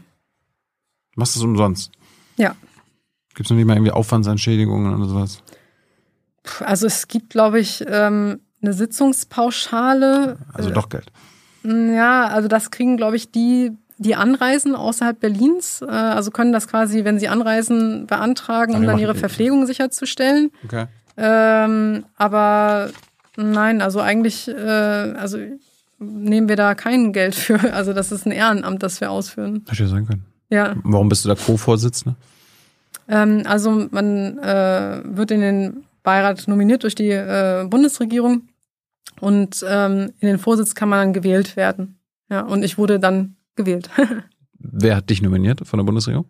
Machst 1.16 1.36
du 1.36 1.40
es 1.40 1.44
umsonst? 1.44 1.92
Ja. 2.38 2.56
Gibt 3.34 3.48
es 3.48 3.50
noch 3.50 3.58
nicht 3.58 3.66
mal 3.66 3.76
irgendwie 3.76 3.92
Aufwandsentschädigungen 3.92 4.96
oder 4.96 5.10
sowas? 5.10 5.42
Also 6.62 6.88
es 6.88 7.10
gibt, 7.10 7.32
glaube 7.32 7.60
ich, 7.60 7.84
ähm, 7.86 8.40
eine 8.62 8.72
Sitzungspauschale. 8.72 10.38
Also 10.54 10.70
doch 10.70 10.88
Geld. 10.88 11.12
Ja, 11.64 12.28
also 12.28 12.48
das 12.48 12.72
kriegen, 12.72 12.98
glaube 12.98 13.16
ich, 13.16 13.32
die, 13.32 13.72
die 13.98 14.16
anreisen 14.16 14.76
außerhalb 14.76 15.20
Berlins. 15.20 15.82
Äh, 15.82 15.86
also 15.90 16.32
können 16.32 16.52
das 16.52 16.68
quasi, 16.68 17.04
wenn 17.04 17.20
sie 17.20 17.28
anreisen, 17.28 18.08
beantragen, 18.08 18.76
um 18.76 18.84
dann 18.84 19.00
ihre 19.00 19.16
Verpflegung 19.16 19.66
sicherzustellen. 19.66 20.52
Okay. 20.66 20.86
Ähm, 21.18 22.06
aber 22.16 22.92
nein, 23.36 23.82
also 23.82 24.00
eigentlich, 24.00 24.48
äh, 24.48 24.54
also 24.54 25.40
nehmen 26.00 26.48
wir 26.48 26.56
da 26.56 26.76
kein 26.76 27.12
Geld 27.12 27.36
für. 27.36 27.60
Also 27.74 27.94
das 27.94 28.12
ist 28.12 28.26
ein 28.26 28.32
Ehrenamt, 28.32 28.84
das 28.84 29.02
wir 29.02 29.12
ausführen. 29.12 29.66
Hätte 29.68 29.84
ja 29.84 29.90
sein 29.90 30.06
können. 30.06 30.26
Ja. 30.50 30.76
Warum 30.84 31.10
bist 31.10 31.26
du 31.26 31.30
da 31.30 31.36
Co-Vorsitzende? 31.36 32.16
Ähm, 33.10 33.44
also 33.46 33.88
man 33.92 34.38
äh, 34.40 35.02
wird 35.04 35.32
in 35.32 35.42
den 35.42 35.84
Beirat 36.04 36.48
nominiert 36.48 36.84
durch 36.84 36.96
die 36.96 37.10
äh, 37.10 37.66
Bundesregierung 37.68 38.44
und 39.20 39.66
ähm, 39.68 40.14
in 40.20 40.28
den 40.28 40.40
Vorsitz 40.40 40.76
kann 40.76 40.90
man 40.90 41.00
dann 41.00 41.14
gewählt 41.14 41.56
werden. 41.56 42.00
Ja, 42.30 42.42
und 42.42 42.64
ich 42.64 42.78
wurde 42.78 43.00
dann 43.00 43.36
gewählt. 43.56 43.90
Wer 44.60 44.98
hat 44.98 45.10
dich 45.10 45.22
nominiert 45.22 45.66
von 45.68 45.78
der 45.78 45.86
Bundesregierung? 45.86 46.26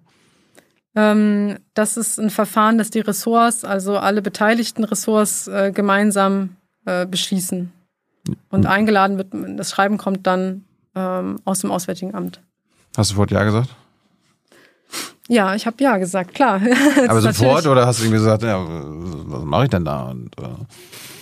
ähm, 0.98 1.60
das 1.76 1.96
ist 1.96 2.20
ein 2.20 2.32
Verfahren, 2.32 2.80
das 2.80 2.90
die 2.90 3.00
Ressorts, 3.00 3.64
also 3.64 3.98
alle 3.98 4.24
beteiligten 4.24 4.84
Ressorts, 4.84 5.48
äh, 5.48 5.72
gemeinsam 5.72 6.58
äh, 6.86 7.06
beschließen. 7.06 7.72
Und 8.50 8.66
eingeladen 8.66 9.18
wird, 9.18 9.28
das 9.58 9.70
Schreiben 9.70 9.98
kommt 9.98 10.26
dann 10.28 10.66
ähm, 10.96 11.40
aus 11.46 11.60
dem 11.60 11.72
Auswärtigen 11.72 12.14
Amt. 12.16 12.42
Hast 12.98 13.12
du 13.12 13.14
sofort 13.14 13.32
Ja 13.32 13.44
gesagt? 13.44 13.70
Ja, 15.28 15.56
ich 15.56 15.66
habe 15.66 15.84
ja 15.84 15.98
gesagt, 15.98 16.34
klar. 16.34 16.62
Aber 17.08 17.22
sofort 17.22 17.68
oder 17.68 17.86
hast 17.86 18.00
du 18.00 18.04
irgendwie 18.04 18.20
gesagt, 18.20 18.44
ja, 18.44 18.64
was 18.66 19.44
mache 19.44 19.64
ich 19.66 19.70
denn 19.70 19.86
da? 19.86 20.04
Und, 20.04 20.32
äh 20.38 20.46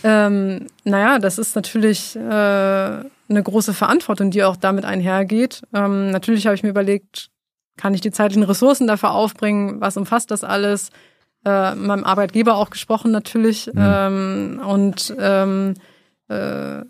ähm, 0.04 0.68
naja, 0.84 1.18
das 1.18 1.40
ist 1.40 1.56
natürlich 1.56 2.16
äh, 2.16 2.20
eine 2.20 3.10
große 3.30 3.74
Verantwortung, 3.74 4.30
die 4.30 4.44
auch 4.44 4.56
damit 4.56 4.86
einhergeht. 4.86 5.64
Ähm, 5.74 6.12
natürlich 6.12 6.46
habe 6.46 6.56
ich 6.56 6.62
mir 6.62 6.70
überlegt, 6.70 7.30
kann 7.78 7.94
ich 7.96 8.02
die 8.02 8.12
zeitlichen 8.12 8.44
Ressourcen 8.44 8.88
dafür 8.88 9.12
aufbringen? 9.12 9.82
Was 9.82 9.98
umfasst 9.98 10.30
das 10.30 10.44
alles? 10.44 10.92
Äh, 11.44 11.74
meinem 11.76 12.04
Arbeitgeber 12.04 12.56
auch 12.56 12.70
gesprochen 12.70 13.12
natürlich. 13.12 13.68
Mhm. 13.68 13.82
Ähm, 13.82 14.62
und 14.66 15.16
ähm, 15.20 15.74
äh, 16.28 16.82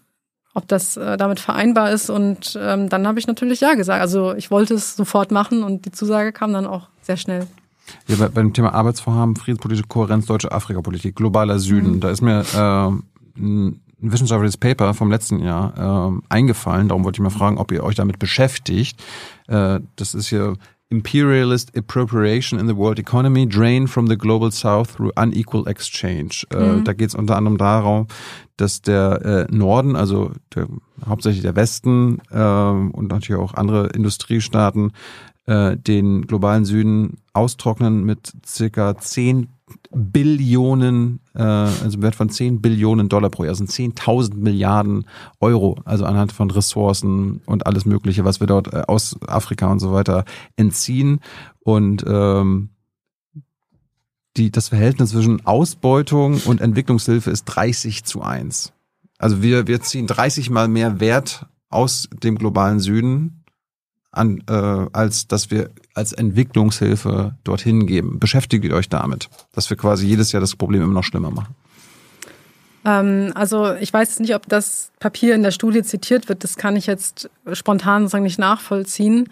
ob 0.56 0.68
das 0.68 0.98
äh, 0.98 1.18
damit 1.18 1.40
vereinbar 1.40 1.91
ist. 1.91 2.10
Und 2.10 2.57
ähm, 2.60 2.90
dann 2.90 3.06
habe 3.06 3.19
ich 3.19 3.27
natürlich 3.27 3.60
ja 3.60 3.76
gesagt. 3.76 4.02
Also 4.02 4.34
ich 4.34 4.49
wollte 4.49 4.73
es 4.73 4.95
sofort 4.95 5.30
machen 5.32 5.64
und 5.64 5.86
die 5.86 5.91
Zusage 5.91 6.32
kam 6.32 6.53
dann 6.53 6.65
auch 6.65 6.88
sehr 7.02 7.18
schnell. 7.18 7.45
Ja, 8.07 8.15
bei, 8.15 8.30
beim 8.30 8.53
Thema 8.53 8.73
Arbeitsvorhaben, 8.73 9.36
friedenspolitische 9.36 9.88
Kohärenz, 9.88 10.26
deutsche 10.26 10.52
Afrikapolitik, 10.52 11.15
globaler 11.15 11.60
Süden, 11.60 11.95
mhm. 11.95 11.99
da 11.99 12.10
ist 12.10 12.22
mir 12.22 12.44
äh, 12.56 13.40
ein 13.40 13.82
wissenschaftliches 13.99 14.57
Paper 14.57 14.94
vom 14.94 15.11
letzten 15.11 15.40
Jahr 15.40 16.18
äh, 16.18 16.34
eingefallen. 16.34 16.88
Darum 16.88 17.03
wollte 17.03 17.18
ich 17.18 17.23
mal 17.23 17.30
fragen, 17.30 17.57
ob 17.57 17.72
ihr 17.72 17.84
euch 17.84 17.95
damit 17.95 18.18
beschäftigt. 18.18 19.02
Äh, 19.48 19.82
das 19.98 20.14
ist 20.14 20.27
hier 20.27 20.56
Imperialist 20.90 21.76
Appropriation 21.76 22.60
in 22.60 22.68
the 22.68 22.76
World 22.76 22.99
Economy, 22.99 23.48
Drain 23.48 23.88
from 23.88 24.07
the 24.07 24.16
Global 24.16 24.52
South 24.52 24.95
through 24.95 25.12
Unequal 25.18 25.68
Exchange. 25.68 26.45
Äh, 26.52 26.57
mhm. 26.57 26.80
Äh, 26.80 26.84
da 26.84 26.94
geht 26.94 27.10
es 27.10 27.16
unter 27.16 27.36
anderem 27.36 27.57
darum, 27.57 28.07
dass 28.57 28.82
der 28.82 29.48
äh, 29.49 29.56
Norden, 29.56 29.95
also 29.95 30.32
der, 30.53 30.68
hauptsächlich 31.06 31.41
der 31.41 31.56
Westen 31.56 32.20
äh, 32.32 32.40
und 32.40 33.10
natürlich 33.10 33.41
auch 33.41 33.56
andere 33.56 33.88
Industriestaaten, 33.88 34.91
äh, 35.48 35.76
den 35.76 36.28
globalen 36.28 36.66
Süden 36.66 37.18
austrocknen 37.34 38.03
mit 38.03 38.34
circa 38.45 38.98
10 38.98 39.49
Billionen, 39.92 41.20
äh, 41.34 41.42
also 41.42 42.02
Wert 42.02 42.16
von 42.16 42.30
10 42.30 42.62
Billionen 42.62 43.10
Dollar 43.10 43.30
pro 43.30 43.44
Jahr, 43.44 43.52
also 43.52 43.64
10.000 43.64 44.36
Milliarden 44.36 45.06
Euro, 45.40 45.80
also 45.86 46.06
anhand 46.06 46.32
von 46.32 46.52
Ressourcen 46.52 47.42
und 47.46 47.66
alles 47.66 47.86
Mögliche, 47.86 48.26
was 48.26 48.40
wir 48.40 48.48
dort 48.48 48.74
äh, 48.74 48.84
aus 48.88 49.16
Afrika 49.28 49.72
und 49.72 49.80
so 49.80 49.92
weiter 49.92 50.26
entziehen. 50.56 51.20
Und 51.62 52.04
ähm, 52.08 52.70
die, 54.38 54.52
das 54.52 54.70
Verhältnis 54.70 55.12
zwischen 55.12 55.46
Ausbeutung 55.46 56.42
und 56.46 56.62
Entwicklungshilfe 56.62 57.32
ist 57.32 57.46
30 57.46 58.04
zu 58.04 58.22
1. 58.22 58.74
Also 59.18 59.42
wir, 59.42 59.66
wir 59.68 59.82
ziehen 59.82 60.08
30 60.08 60.50
mal 60.50 60.68
mehr 60.68 61.00
Wert 61.00 61.48
aus 61.70 62.10
dem 62.24 62.38
globalen 62.38 62.80
Süden 62.80 63.44
an, 64.16 64.44
äh, 64.50 64.54
als 64.54 65.28
dass 65.28 65.52
wir 65.52 65.70
als 65.94 66.14
Entwicklungshilfe 66.14 67.36
dorthin 67.44 67.88
geben. 67.88 68.20
Beschäftigt 68.20 68.66
ihr 68.66 68.74
euch 68.74 68.90
damit, 68.90 69.30
dass 69.54 69.70
wir 69.70 69.78
quasi 69.78 70.08
jedes 70.08 70.32
Jahr 70.32 70.42
das 70.42 70.56
Problem 70.56 70.82
immer 70.82 70.94
noch 70.94 71.04
schlimmer 71.04 71.32
machen? 71.32 71.56
Ähm, 72.86 73.32
also 73.36 73.74
ich 73.74 73.92
weiß 73.92 74.20
nicht, 74.20 74.36
ob 74.36 74.48
das 74.48 74.92
Papier 75.00 75.36
in 75.36 75.44
der 75.44 75.52
Studie 75.52 75.84
zitiert 75.84 76.30
wird. 76.30 76.44
Das 76.44 76.56
kann 76.56 76.76
ich 76.76 76.86
jetzt 76.86 77.30
spontan 77.54 78.04
sozusagen 78.04 78.24
nicht 78.24 78.40
nachvollziehen. 78.40 79.28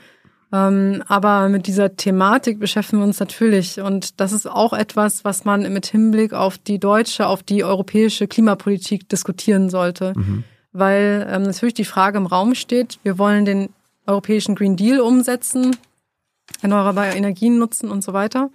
Ähm, 0.51 1.03
aber 1.07 1.49
mit 1.49 1.65
dieser 1.65 1.95
Thematik 1.95 2.59
beschäftigen 2.59 2.99
wir 2.99 3.05
uns 3.05 3.19
natürlich. 3.19 3.79
Und 3.79 4.19
das 4.19 4.31
ist 4.31 4.47
auch 4.47 4.73
etwas, 4.73 5.25
was 5.25 5.45
man 5.45 5.71
mit 5.73 5.87
Hinblick 5.87 6.33
auf 6.33 6.57
die 6.57 6.79
deutsche, 6.79 7.27
auf 7.27 7.41
die 7.41 7.63
europäische 7.63 8.27
Klimapolitik 8.27 9.09
diskutieren 9.09 9.69
sollte. 9.69 10.13
Mhm. 10.15 10.43
Weil 10.71 11.27
ähm, 11.29 11.43
natürlich 11.43 11.73
die 11.73 11.85
Frage 11.85 12.17
im 12.17 12.25
Raum 12.25 12.55
steht, 12.55 12.99
wir 13.03 13.17
wollen 13.17 13.45
den 13.45 13.69
europäischen 14.05 14.55
Green 14.55 14.75
Deal 14.75 14.99
umsetzen, 14.99 15.75
erneuerbare 16.61 17.15
Energien 17.15 17.57
nutzen 17.57 17.89
und 17.89 18.03
so 18.03 18.13
weiter. 18.13 18.49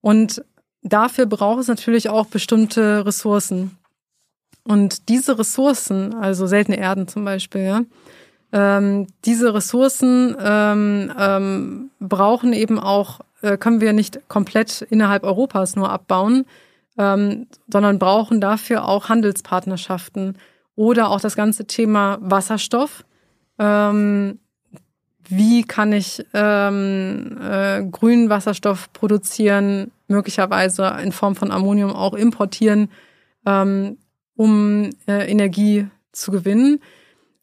Und 0.00 0.44
dafür 0.82 1.26
braucht 1.26 1.60
es 1.60 1.68
natürlich 1.68 2.08
auch 2.08 2.26
bestimmte 2.26 3.04
Ressourcen. 3.04 3.76
Und 4.64 5.08
diese 5.08 5.38
Ressourcen, 5.38 6.14
also 6.14 6.46
seltene 6.46 6.78
Erden 6.78 7.08
zum 7.08 7.24
Beispiel, 7.24 7.62
ja, 7.62 7.80
ähm, 8.52 9.06
diese 9.24 9.52
Ressourcen 9.54 10.36
ähm, 10.40 11.12
ähm, 11.18 11.90
brauchen 12.00 12.52
eben 12.52 12.78
auch, 12.78 13.20
äh, 13.42 13.58
können 13.58 13.80
wir 13.80 13.92
nicht 13.92 14.26
komplett 14.28 14.82
innerhalb 14.82 15.24
Europas 15.24 15.76
nur 15.76 15.90
abbauen, 15.90 16.46
ähm, 16.96 17.46
sondern 17.70 17.98
brauchen 17.98 18.40
dafür 18.40 18.86
auch 18.86 19.08
Handelspartnerschaften 19.08 20.38
oder 20.76 21.10
auch 21.10 21.20
das 21.20 21.36
ganze 21.36 21.66
Thema 21.66 22.18
Wasserstoff. 22.20 23.04
Ähm, 23.58 24.38
wie 25.28 25.62
kann 25.62 25.92
ich 25.92 26.24
ähm, 26.32 27.38
äh, 27.40 27.84
grünen 27.84 28.30
Wasserstoff 28.30 28.92
produzieren, 28.92 29.90
möglicherweise 30.08 30.96
in 31.02 31.12
Form 31.12 31.36
von 31.36 31.50
Ammonium 31.50 31.92
auch 31.92 32.14
importieren, 32.14 32.90
ähm, 33.46 33.98
um 34.36 34.90
äh, 35.06 35.30
Energie 35.30 35.86
zu 36.12 36.30
gewinnen. 36.30 36.80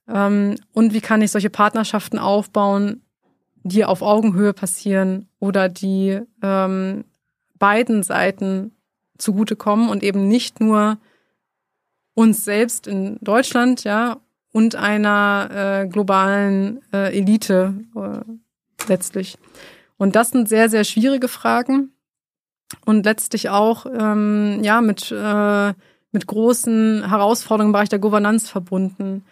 Ähm, 0.07 0.55
und 0.73 0.93
wie 0.93 1.01
kann 1.01 1.21
ich 1.21 1.31
solche 1.31 1.49
Partnerschaften 1.49 2.17
aufbauen, 2.17 3.01
die 3.63 3.85
auf 3.85 4.01
Augenhöhe 4.01 4.53
passieren 4.53 5.27
oder 5.39 5.69
die 5.69 6.21
ähm, 6.41 7.05
beiden 7.57 8.03
Seiten 8.03 8.71
zugutekommen 9.17 9.89
und 9.89 10.03
eben 10.03 10.27
nicht 10.27 10.59
nur 10.59 10.97
uns 12.13 12.45
selbst 12.45 12.87
in 12.87 13.17
Deutschland, 13.21 13.83
ja, 13.83 14.17
und 14.55 14.75
einer 14.77 15.83
äh, 15.83 15.85
globalen 15.85 16.81
äh, 16.93 17.17
Elite 17.17 17.73
äh, 17.93 18.21
letztlich. 18.87 19.37
Und 19.97 20.15
das 20.15 20.29
sind 20.29 20.47
sehr, 20.47 20.69
sehr 20.69 20.85
schwierige 20.85 21.27
Fragen 21.27 21.91
und 22.85 23.03
letztlich 23.03 23.49
auch 23.49 23.85
ähm, 23.85 24.61
ja 24.63 24.79
mit 24.79 25.11
äh, 25.11 25.73
mit 26.13 26.25
großen 26.25 27.09
Herausforderungen 27.09 27.71
im 27.71 27.73
Bereich 27.73 27.89
der 27.89 27.99
Governanz 27.99 28.49
verbunden. 28.49 29.25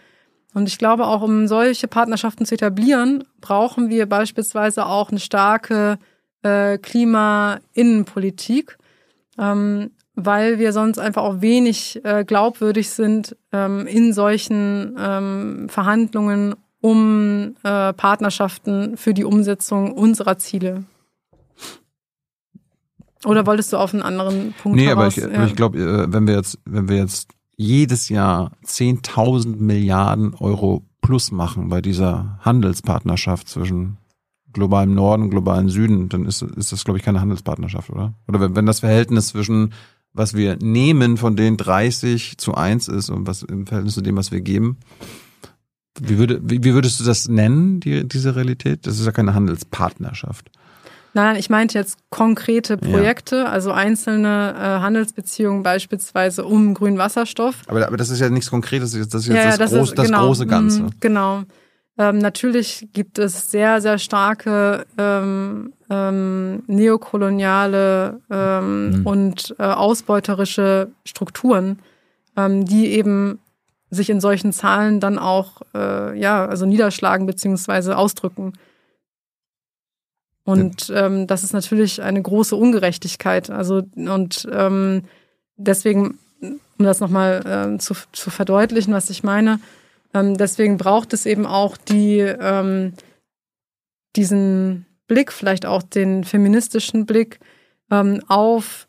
Und 0.53 0.67
ich 0.67 0.77
glaube, 0.77 1.07
auch 1.07 1.21
um 1.21 1.47
solche 1.47 1.87
Partnerschaften 1.87 2.45
zu 2.45 2.55
etablieren, 2.55 3.23
brauchen 3.39 3.89
wir 3.89 4.09
beispielsweise 4.09 4.85
auch 4.85 5.09
eine 5.09 5.21
starke 5.21 5.99
äh, 6.41 6.77
Klima-Innenpolitik. 6.77 8.77
Ähm, 9.39 9.91
weil 10.15 10.59
wir 10.59 10.73
sonst 10.73 10.99
einfach 10.99 11.23
auch 11.23 11.41
wenig 11.41 12.03
äh, 12.03 12.23
glaubwürdig 12.23 12.89
sind 12.89 13.35
ähm, 13.51 13.87
in 13.87 14.13
solchen 14.13 14.95
ähm, 14.99 15.67
Verhandlungen 15.69 16.55
um 16.81 17.55
äh, 17.63 17.93
Partnerschaften 17.93 18.97
für 18.97 19.13
die 19.13 19.23
Umsetzung 19.23 19.93
unserer 19.93 20.37
Ziele. 20.37 20.83
Oder 23.25 23.45
wolltest 23.45 23.71
du 23.71 23.77
auf 23.77 23.93
einen 23.93 24.03
anderen 24.03 24.53
Punkt 24.61 24.75
Nee, 24.77 24.87
heraus? 24.87 24.97
aber 24.97 25.07
ich, 25.07 25.37
ja. 25.37 25.45
ich 25.45 25.55
glaube, 25.55 25.79
äh, 25.79 26.11
wenn 26.11 26.27
wir 26.27 26.35
jetzt, 26.35 26.59
wenn 26.65 26.89
wir 26.89 26.97
jetzt 26.97 27.29
jedes 27.55 28.09
Jahr 28.09 28.51
10.000 28.65 29.55
Milliarden 29.57 30.33
Euro 30.33 30.83
plus 31.01 31.31
machen 31.31 31.69
bei 31.69 31.81
dieser 31.81 32.37
Handelspartnerschaft 32.41 33.47
zwischen 33.47 33.97
globalem 34.51 34.93
Norden 34.93 35.23
und 35.23 35.29
globalem 35.29 35.69
Süden, 35.69 36.09
dann 36.09 36.25
ist, 36.25 36.41
ist 36.41 36.71
das, 36.71 36.83
glaube 36.83 36.99
ich, 36.99 37.05
keine 37.05 37.21
Handelspartnerschaft, 37.21 37.89
oder? 37.89 38.13
Oder 38.27 38.39
wenn, 38.39 38.55
wenn 38.55 38.65
das 38.65 38.81
Verhältnis 38.81 39.27
zwischen 39.29 39.73
was 40.13 40.33
wir 40.35 40.57
nehmen 40.57 41.17
von 41.17 41.35
den 41.35 41.57
30 41.57 42.37
zu 42.37 42.53
1 42.53 42.87
ist 42.87 43.09
und 43.09 43.27
was 43.27 43.43
im 43.43 43.65
Verhältnis 43.65 43.95
zu 43.95 44.01
dem, 44.01 44.15
was 44.15 44.31
wir 44.31 44.41
geben. 44.41 44.77
Wie, 45.99 46.17
würde, 46.17 46.41
wie, 46.43 46.63
wie 46.63 46.73
würdest 46.73 46.99
du 46.99 47.03
das 47.03 47.27
nennen, 47.27 47.79
die, 47.79 48.07
diese 48.07 48.35
Realität? 48.35 48.87
Das 48.87 48.99
ist 48.99 49.05
ja 49.05 49.11
keine 49.11 49.33
Handelspartnerschaft. 49.33 50.49
Nein, 51.15 51.35
ich 51.35 51.49
meinte 51.49 51.77
jetzt 51.77 51.99
konkrete 52.09 52.75
Projekte, 52.75 53.35
ja. 53.37 53.45
also 53.45 53.71
einzelne 53.71 54.55
äh, 54.57 54.81
Handelsbeziehungen 54.81 55.61
beispielsweise 55.61 56.43
um 56.43 56.73
grünen 56.73 56.97
Wasserstoff. 56.97 57.55
Aber, 57.67 57.85
aber 57.85 57.97
das 57.97 58.09
ist 58.09 58.19
ja 58.19 58.29
nichts 58.29 58.49
Konkretes, 58.49 58.93
das 58.93 59.01
ist 59.01 59.27
jetzt 59.27 59.27
ja, 59.27 59.45
das, 59.45 59.57
das, 59.57 59.71
groß, 59.71 59.89
ist, 59.89 59.97
das 59.99 60.07
genau, 60.07 60.25
große 60.25 60.47
Ganze. 60.47 60.83
Mh, 60.83 60.89
genau. 60.99 61.43
Ähm, 61.97 62.17
natürlich 62.17 62.87
gibt 62.93 63.19
es 63.19 63.51
sehr, 63.51 63.79
sehr 63.79 63.99
starke 63.99 64.85
ähm, 64.97 65.73
ähm, 65.89 66.63
neokoloniale 66.65 68.19
ähm, 68.31 68.89
mhm. 68.89 69.05
und 69.05 69.55
äh, 69.59 69.63
ausbeuterische 69.63 70.89
Strukturen, 71.05 71.79
ähm, 72.35 72.65
die 72.65 72.87
eben 72.93 73.39
sich 73.91 74.09
in 74.09 74.19
solchen 74.19 74.53
Zahlen 74.53 74.99
dann 74.99 75.19
auch 75.19 75.61
äh, 75.75 76.19
ja 76.19 76.45
also 76.47 76.65
niederschlagen 76.65 77.27
beziehungsweise 77.27 77.95
ausdrücken. 77.95 78.53
Und 80.45 80.91
ähm, 80.93 81.27
das 81.27 81.43
ist 81.43 81.53
natürlich 81.53 82.01
eine 82.01 82.21
große 82.21 82.55
Ungerechtigkeit. 82.55 83.51
Also 83.51 83.83
und 83.95 84.47
ähm, 84.51 85.03
deswegen, 85.57 86.17
um 86.41 86.85
das 86.85 86.99
nochmal 86.99 87.75
äh, 87.75 87.77
zu, 87.77 87.93
zu 88.11 88.31
verdeutlichen, 88.31 88.93
was 88.93 89.11
ich 89.11 89.23
meine, 89.23 89.59
ähm, 90.13 90.37
deswegen 90.37 90.77
braucht 90.77 91.13
es 91.13 91.25
eben 91.25 91.45
auch 91.45 91.77
die, 91.77 92.19
ähm, 92.19 92.93
diesen 94.15 94.85
Blick, 95.07 95.31
vielleicht 95.31 95.65
auch 95.65 95.83
den 95.83 96.23
feministischen 96.23 97.05
Blick 97.05 97.39
ähm, 97.91 98.21
auf 98.27 98.87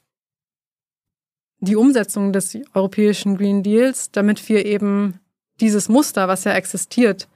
die 1.61 1.77
Umsetzung 1.77 2.33
des 2.33 2.59
europäischen 2.75 3.37
Green 3.37 3.63
Deals, 3.63 4.11
damit 4.11 4.49
wir 4.49 4.67
eben 4.67 5.21
dieses 5.61 5.89
Muster, 5.89 6.29
was 6.29 6.45
ja 6.45 6.53
existiert, 6.53 7.29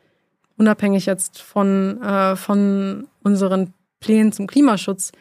unabhängig 0.56 1.06
jetzt 1.06 1.40
von, 1.40 2.02
äh, 2.02 2.36
von 2.36 3.08
unseren 3.22 3.72
Plänen 4.00 4.32
zum 4.32 4.46
Klimaschutz, 4.46 5.12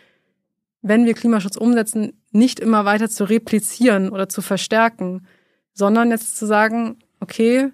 wenn 0.82 1.06
wir 1.06 1.14
Klimaschutz 1.14 1.56
umsetzen, 1.56 2.14
nicht 2.32 2.60
immer 2.60 2.86
weiter 2.86 3.10
zu 3.10 3.24
replizieren 3.24 4.10
oder 4.10 4.30
zu 4.30 4.42
verstärken, 4.42 5.26
sondern 5.74 6.12
jetzt 6.12 6.38
zu 6.38 6.46
sagen, 6.46 6.98
okay, 7.20 7.72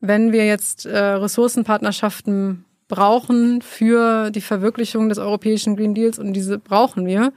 wenn 0.00 0.32
wir 0.32 0.46
jetzt 0.46 0.86
äh, 0.86 0.98
Ressourcenpartnerschaften 0.98 2.64
brauchen 2.88 3.62
für 3.62 4.30
die 4.30 4.40
Verwirklichung 4.40 5.08
des 5.08 5.18
europäischen 5.18 5.76
Green 5.76 5.94
Deals 5.94 6.18
und 6.18 6.32
diese 6.32 6.58
brauchen 6.58 7.06
wir, 7.06 7.32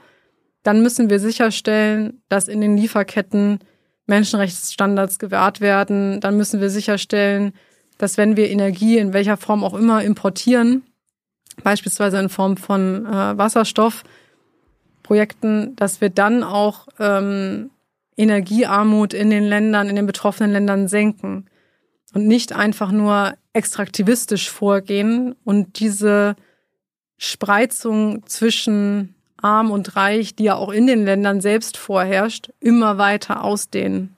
dann 0.62 0.82
müssen 0.82 1.10
wir 1.10 1.20
sicherstellen, 1.20 2.22
dass 2.28 2.48
in 2.48 2.60
den 2.60 2.76
Lieferketten 2.76 3.60
Menschenrechtsstandards 4.06 5.18
gewahrt 5.18 5.60
werden. 5.60 6.20
Dann 6.20 6.36
müssen 6.36 6.60
wir 6.60 6.68
sicherstellen, 6.70 7.52
dass 7.98 8.18
wenn 8.18 8.36
wir 8.36 8.50
Energie 8.50 8.98
in 8.98 9.12
welcher 9.12 9.36
Form 9.36 9.62
auch 9.62 9.74
immer 9.74 10.02
importieren, 10.02 10.82
beispielsweise 11.62 12.18
in 12.18 12.30
Form 12.30 12.56
von 12.56 13.06
äh, 13.06 13.38
Wasserstoffprojekten, 13.38 15.76
dass 15.76 16.00
wir 16.00 16.10
dann 16.10 16.42
auch 16.42 16.88
ähm, 16.98 17.70
Energiearmut 18.16 19.14
in 19.14 19.30
den 19.30 19.44
Ländern, 19.44 19.88
in 19.88 19.94
den 19.96 20.06
betroffenen 20.06 20.50
Ländern 20.50 20.88
senken 20.88 21.46
und 22.14 22.26
nicht 22.26 22.52
einfach 22.52 22.92
nur 22.92 23.34
extraktivistisch 23.52 24.50
vorgehen 24.50 25.34
und 25.44 25.80
diese 25.80 26.36
Spreizung 27.18 28.24
zwischen 28.26 29.14
arm 29.36 29.70
und 29.70 29.96
reich, 29.96 30.34
die 30.34 30.44
ja 30.44 30.54
auch 30.54 30.70
in 30.70 30.86
den 30.86 31.04
Ländern 31.04 31.40
selbst 31.40 31.76
vorherrscht, 31.76 32.50
immer 32.60 32.98
weiter 32.98 33.44
ausdehnen 33.44 34.16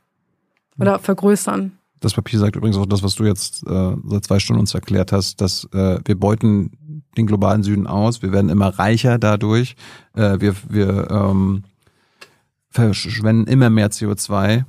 oder 0.78 0.98
vergrößern. 0.98 1.72
Das 2.00 2.14
Papier 2.14 2.38
sagt 2.38 2.54
übrigens 2.54 2.76
auch 2.76 2.86
das, 2.86 3.02
was 3.02 3.14
du 3.14 3.24
jetzt 3.24 3.66
äh, 3.66 3.96
seit 4.04 4.24
zwei 4.24 4.38
Stunden 4.38 4.60
uns 4.60 4.74
erklärt 4.74 5.12
hast, 5.12 5.40
dass 5.40 5.64
äh, 5.72 5.98
wir 6.04 6.20
beuten 6.20 7.02
den 7.16 7.26
globalen 7.26 7.62
Süden 7.62 7.86
aus, 7.86 8.22
wir 8.22 8.32
werden 8.32 8.50
immer 8.50 8.68
reicher 8.78 9.18
dadurch, 9.18 9.74
äh, 10.14 10.38
wir, 10.38 10.54
wir 10.68 11.10
ähm, 11.10 11.64
verschwenden 12.68 13.50
immer 13.50 13.70
mehr 13.70 13.90
CO2 13.90 14.64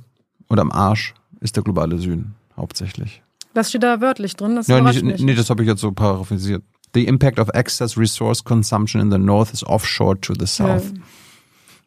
und 0.48 0.58
am 0.58 0.72
Arsch 0.72 1.14
ist 1.40 1.56
der 1.56 1.62
globale 1.62 1.98
Süden 1.98 2.37
hauptsächlich. 2.58 3.22
Das 3.54 3.70
steht 3.70 3.82
da 3.82 4.00
wörtlich 4.00 4.36
drin. 4.36 4.56
Das 4.56 4.66
ja, 4.66 4.80
nee, 4.80 5.02
mich. 5.02 5.20
nee, 5.20 5.34
das 5.34 5.50
habe 5.50 5.62
ich 5.62 5.68
jetzt 5.68 5.80
so 5.80 5.92
paraphrasiert. 5.92 6.62
The 6.94 7.06
impact 7.06 7.38
of 7.38 7.48
excess 7.54 7.96
resource 7.96 8.42
consumption 8.44 9.00
in 9.00 9.10
the 9.10 9.18
north 9.18 9.52
is 9.52 9.64
offshore 9.64 10.20
to 10.20 10.34
the 10.38 10.46
south. 10.46 10.92
Ja. 10.94 11.02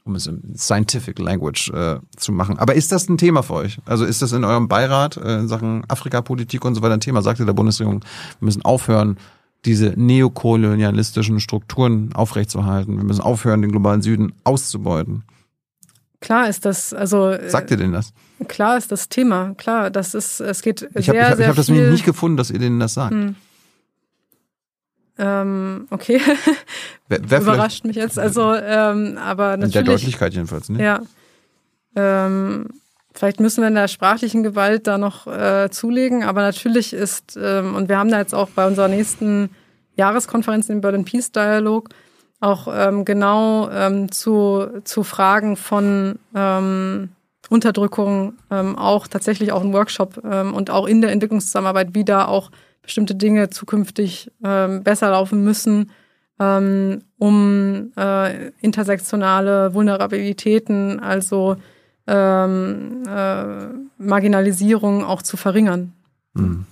Um 0.04 0.16
es 0.16 0.26
in 0.26 0.56
scientific 0.58 1.20
language 1.20 1.70
äh, 1.70 2.00
zu 2.18 2.32
machen. 2.32 2.58
Aber 2.58 2.74
ist 2.74 2.92
das 2.92 3.08
ein 3.08 3.20
Thema 3.20 3.44
für 3.44 3.54
euch? 3.54 3.78
Also 3.86 4.04
ist 4.04 4.22
das 4.22 4.32
in 4.32 4.44
eurem 4.44 4.68
Beirat 4.68 5.18
äh, 5.18 5.40
in 5.40 5.48
Sachen 5.48 5.84
Afrikapolitik 5.88 6.66
und 6.66 6.74
so 6.74 6.82
weiter 6.82 6.96
ein 6.96 7.02
Thema? 7.02 7.22
Sagt 7.22 7.40
ihr 7.40 7.46
der 7.46 7.54
Bundesregierung, 7.54 8.02
wir 8.40 8.46
müssen 8.46 8.64
aufhören, 8.64 9.18
diese 9.66 9.94
neokolonialistischen 9.96 11.40
Strukturen 11.40 12.14
aufrechtzuerhalten. 12.14 12.98
Wir 12.98 13.04
müssen 13.04 13.22
aufhören, 13.22 13.62
den 13.62 13.72
globalen 13.72 14.02
Süden 14.02 14.34
auszubeuten. 14.44 15.24
Klar 16.22 16.48
ist 16.48 16.66
das, 16.66 16.94
also 16.94 17.32
äh, 17.32 17.50
Sagt 17.50 17.72
ihr 17.72 17.78
denen 17.78 17.94
das? 17.94 18.14
klar 18.48 18.78
ist 18.78 18.92
das 18.92 19.10
Thema. 19.10 19.54
Klar, 19.58 19.90
das 19.90 20.14
ist, 20.14 20.40
es 20.40 20.62
geht 20.62 20.88
Ich 20.96 21.06
sehr, 21.06 21.14
habe 21.14 21.18
ich 21.18 21.24
hab, 21.24 21.36
sehr 21.36 21.46
ich 21.46 21.50
hab 21.50 21.56
das 21.56 21.66
viel. 21.66 21.92
nicht 21.92 22.06
gefunden, 22.06 22.38
dass 22.38 22.52
ihr 22.52 22.60
denen 22.60 22.80
das 22.80 22.94
sagt. 22.94 23.12
Hm. 23.12 23.36
Ähm, 25.18 25.88
okay, 25.90 26.20
Wer, 27.10 27.20
wer 27.24 27.42
überrascht 27.42 27.86
mich 27.86 27.96
jetzt. 27.96 28.18
Also, 28.18 28.54
ähm, 28.56 29.18
aber 29.18 29.56
in 29.56 29.60
der 29.60 29.70
natürlich. 29.70 29.86
Deutlichkeit 29.86 30.34
jedenfalls, 30.34 30.70
ne? 30.70 30.82
Ja. 30.82 31.02
Ähm, 31.96 32.68
vielleicht 33.14 33.40
müssen 33.40 33.62
wir 33.62 33.68
in 33.68 33.76
der 33.76 33.88
sprachlichen 33.90 34.42
Gewalt 34.42 34.88
da 34.88 34.98
noch 34.98 35.28
äh, 35.28 35.70
zulegen, 35.70 36.24
aber 36.24 36.42
natürlich 36.42 36.94
ist, 36.94 37.38
ähm, 37.40 37.76
und 37.76 37.90
wir 37.90 37.98
haben 37.98 38.10
da 38.10 38.20
jetzt 38.20 38.34
auch 38.34 38.50
bei 38.50 38.66
unserer 38.66 38.88
nächsten 38.88 39.50
Jahreskonferenz, 39.96 40.70
im 40.70 40.82
Berlin 40.82 41.04
Peace 41.04 41.32
Dialog, 41.32 41.90
auch 42.42 42.68
ähm, 42.72 43.06
genau 43.06 43.70
ähm, 43.70 44.12
zu, 44.12 44.82
zu 44.84 45.04
Fragen 45.04 45.56
von 45.56 46.20
ähm, 46.36 47.10
Unterdrückung 47.50 48.34
ähm, 48.50 48.78
auch 48.78 49.08
tatsächlich 49.08 49.52
auch 49.52 49.62
ein 49.62 49.74
Workshop 49.74 50.22
ähm, 50.26 50.54
und 50.54 50.70
auch 50.70 50.88
in 50.88 51.02
der 51.02 51.12
Entwicklungszusammenarbeit, 51.12 51.94
wie 51.94 52.04
da 52.04 52.26
auch 52.26 52.52
bestimmte 52.82 53.16
Dinge 53.16 53.50
zukünftig 53.50 54.32
ähm, 54.44 54.84
besser 54.84 55.12
laufen 55.12 55.44
müssen, 55.44 55.92
um 56.40 57.92
äh, 57.96 58.48
intersektionale 58.62 59.76
Vulnerabilitäten, 59.76 61.00
also 61.00 61.56
äh, 62.08 62.48
Marginalisierung 64.00 65.04
auch 65.04 65.22
zu 65.22 65.38
verringern. 65.38 65.94
Hm. 66.36 66.66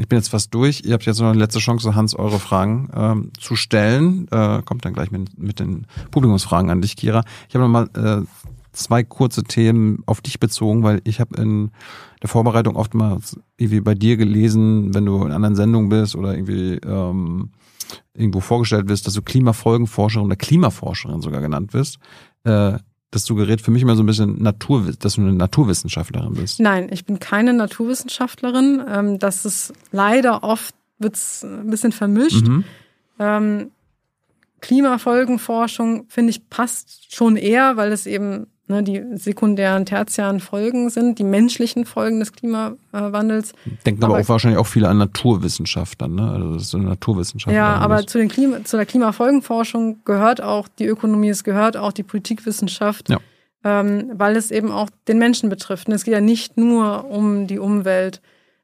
Ich 0.00 0.08
bin 0.08 0.16
jetzt 0.16 0.28
fast 0.28 0.54
durch. 0.54 0.82
Ihr 0.86 0.94
habt 0.94 1.04
jetzt 1.04 1.20
noch 1.20 1.28
eine 1.28 1.38
letzte 1.38 1.58
Chance, 1.58 1.94
Hans, 1.94 2.14
eure 2.14 2.38
Fragen 2.38 2.88
ähm, 2.94 3.32
zu 3.38 3.54
stellen. 3.54 4.26
Äh, 4.30 4.62
kommt 4.62 4.86
dann 4.86 4.94
gleich 4.94 5.10
mit, 5.10 5.38
mit 5.38 5.60
den 5.60 5.86
Publikumsfragen 6.10 6.70
an 6.70 6.80
dich, 6.80 6.96
Kira. 6.96 7.22
Ich 7.50 7.54
habe 7.54 7.68
noch 7.68 7.70
mal 7.70 8.22
äh, 8.22 8.24
zwei 8.72 9.02
kurze 9.02 9.44
Themen 9.44 10.02
auf 10.06 10.22
dich 10.22 10.40
bezogen, 10.40 10.82
weil 10.84 11.02
ich 11.04 11.20
habe 11.20 11.36
in 11.36 11.70
der 12.22 12.30
Vorbereitung 12.30 12.76
oftmals 12.76 13.38
irgendwie 13.58 13.82
bei 13.82 13.94
dir 13.94 14.16
gelesen, 14.16 14.94
wenn 14.94 15.04
du 15.04 15.22
in 15.22 15.32
anderen 15.32 15.54
Sendungen 15.54 15.90
bist 15.90 16.16
oder 16.16 16.32
irgendwie 16.32 16.76
ähm, 16.76 17.50
irgendwo 18.14 18.40
vorgestellt 18.40 18.88
wirst, 18.88 19.06
dass 19.06 19.12
du 19.12 19.20
Klimafolgenforscherin 19.20 20.24
oder 20.24 20.36
Klimaforscherin 20.36 21.20
sogar 21.20 21.42
genannt 21.42 21.74
wirst. 21.74 21.98
Äh, 22.44 22.78
das 23.10 23.24
suggeriert 23.24 23.60
für 23.60 23.70
mich 23.70 23.82
immer 23.82 23.96
so 23.96 24.02
ein 24.02 24.06
bisschen 24.06 24.40
Natur, 24.42 24.92
dass 24.98 25.14
du 25.14 25.22
eine 25.22 25.32
Naturwissenschaftlerin 25.32 26.34
bist. 26.34 26.60
Nein, 26.60 26.88
ich 26.92 27.04
bin 27.04 27.18
keine 27.18 27.52
Naturwissenschaftlerin. 27.52 28.82
Ähm, 28.88 29.18
das 29.18 29.44
ist 29.44 29.72
leider 29.90 30.44
oft 30.44 30.74
wird's 30.98 31.42
ein 31.42 31.70
bisschen 31.70 31.92
vermischt. 31.92 32.46
Mhm. 32.46 32.64
Ähm, 33.18 33.70
Klimafolgenforschung, 34.60 36.06
finde 36.08 36.30
ich, 36.30 36.48
passt 36.50 37.14
schon 37.14 37.36
eher, 37.36 37.76
weil 37.76 37.92
es 37.92 38.06
eben 38.06 38.46
ne, 38.70 38.82
die 38.82 39.02
sekundären, 39.16 39.84
tertiären 39.84 40.40
Folgen 40.40 40.88
sind, 40.88 41.18
die 41.18 41.24
menschlichen 41.24 41.84
Folgen 41.84 42.20
des 42.20 42.32
Klimawandels. 42.32 43.52
Denken 43.84 44.02
aber, 44.04 44.14
Aber- 44.14 44.22
auch 44.24 44.28
wahrscheinlich 44.28 44.58
auch 44.58 44.66
viele 44.66 44.88
an 44.88 44.98
Naturwissenschaft 44.98 46.00
dann, 46.00 46.14
ne? 46.14 46.30
Also 46.30 46.54
dass 46.54 46.70
du 46.70 46.78
eine 46.78 46.86
Naturwissenschaftlerin 46.86 47.56
Ja, 47.56 47.74
aber 47.76 48.06
zu, 48.06 48.18
den 48.18 48.28
Klima, 48.28 48.64
zu 48.64 48.76
der 48.76 48.86
Klimafolgenforschung 48.86 50.04
gehört 50.04 50.40
auch 50.42 50.68
die 50.68 50.86
Ökonomie, 50.86 51.28
es 51.28 51.44
gehört 51.44 51.76
auch 51.76 51.92
die 51.92 52.02
Politikwissenschaft, 52.04 53.10
Ja. 53.10 53.18
ähm, 53.64 54.10
weil 54.14 54.36
es 54.36 54.50
eben 54.50 54.70
auch 54.70 54.88
den 55.08 55.18
Menschen 55.18 55.48
betrifft. 55.50 55.88
Und 55.88 55.94
es 55.94 56.04
geht 56.04 56.14
ja 56.14 56.20
nicht 56.20 56.56
nur 56.56 57.10
um 57.10 57.46
die 57.46 57.58
Umwelt. 57.58 58.20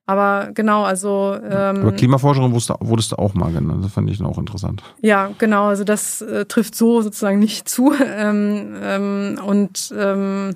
Aber 0.08 0.50
genau, 0.54 0.84
also 0.84 1.36
ähm, 1.42 1.82
Aber 1.82 1.92
Klimaforscherin 1.92 2.52
wurdest 2.52 2.70
du, 2.70 2.74
wurdest 2.80 3.12
du 3.12 3.16
auch 3.16 3.34
mal 3.34 3.52
genannt. 3.52 3.84
Das 3.84 3.92
fand 3.92 4.08
ich 4.08 4.18
dann 4.18 4.26
auch 4.28 4.38
interessant. 4.38 4.82
Ja, 5.02 5.32
genau. 5.38 5.66
Also 5.66 5.82
das 5.82 6.22
äh, 6.22 6.44
trifft 6.46 6.76
so 6.76 7.02
sozusagen 7.02 7.38
nicht 7.38 7.68
zu. 7.68 7.92
Ähm, 8.18 8.74
ähm, 8.82 9.40
und 9.44 9.92
ähm, 9.98 10.54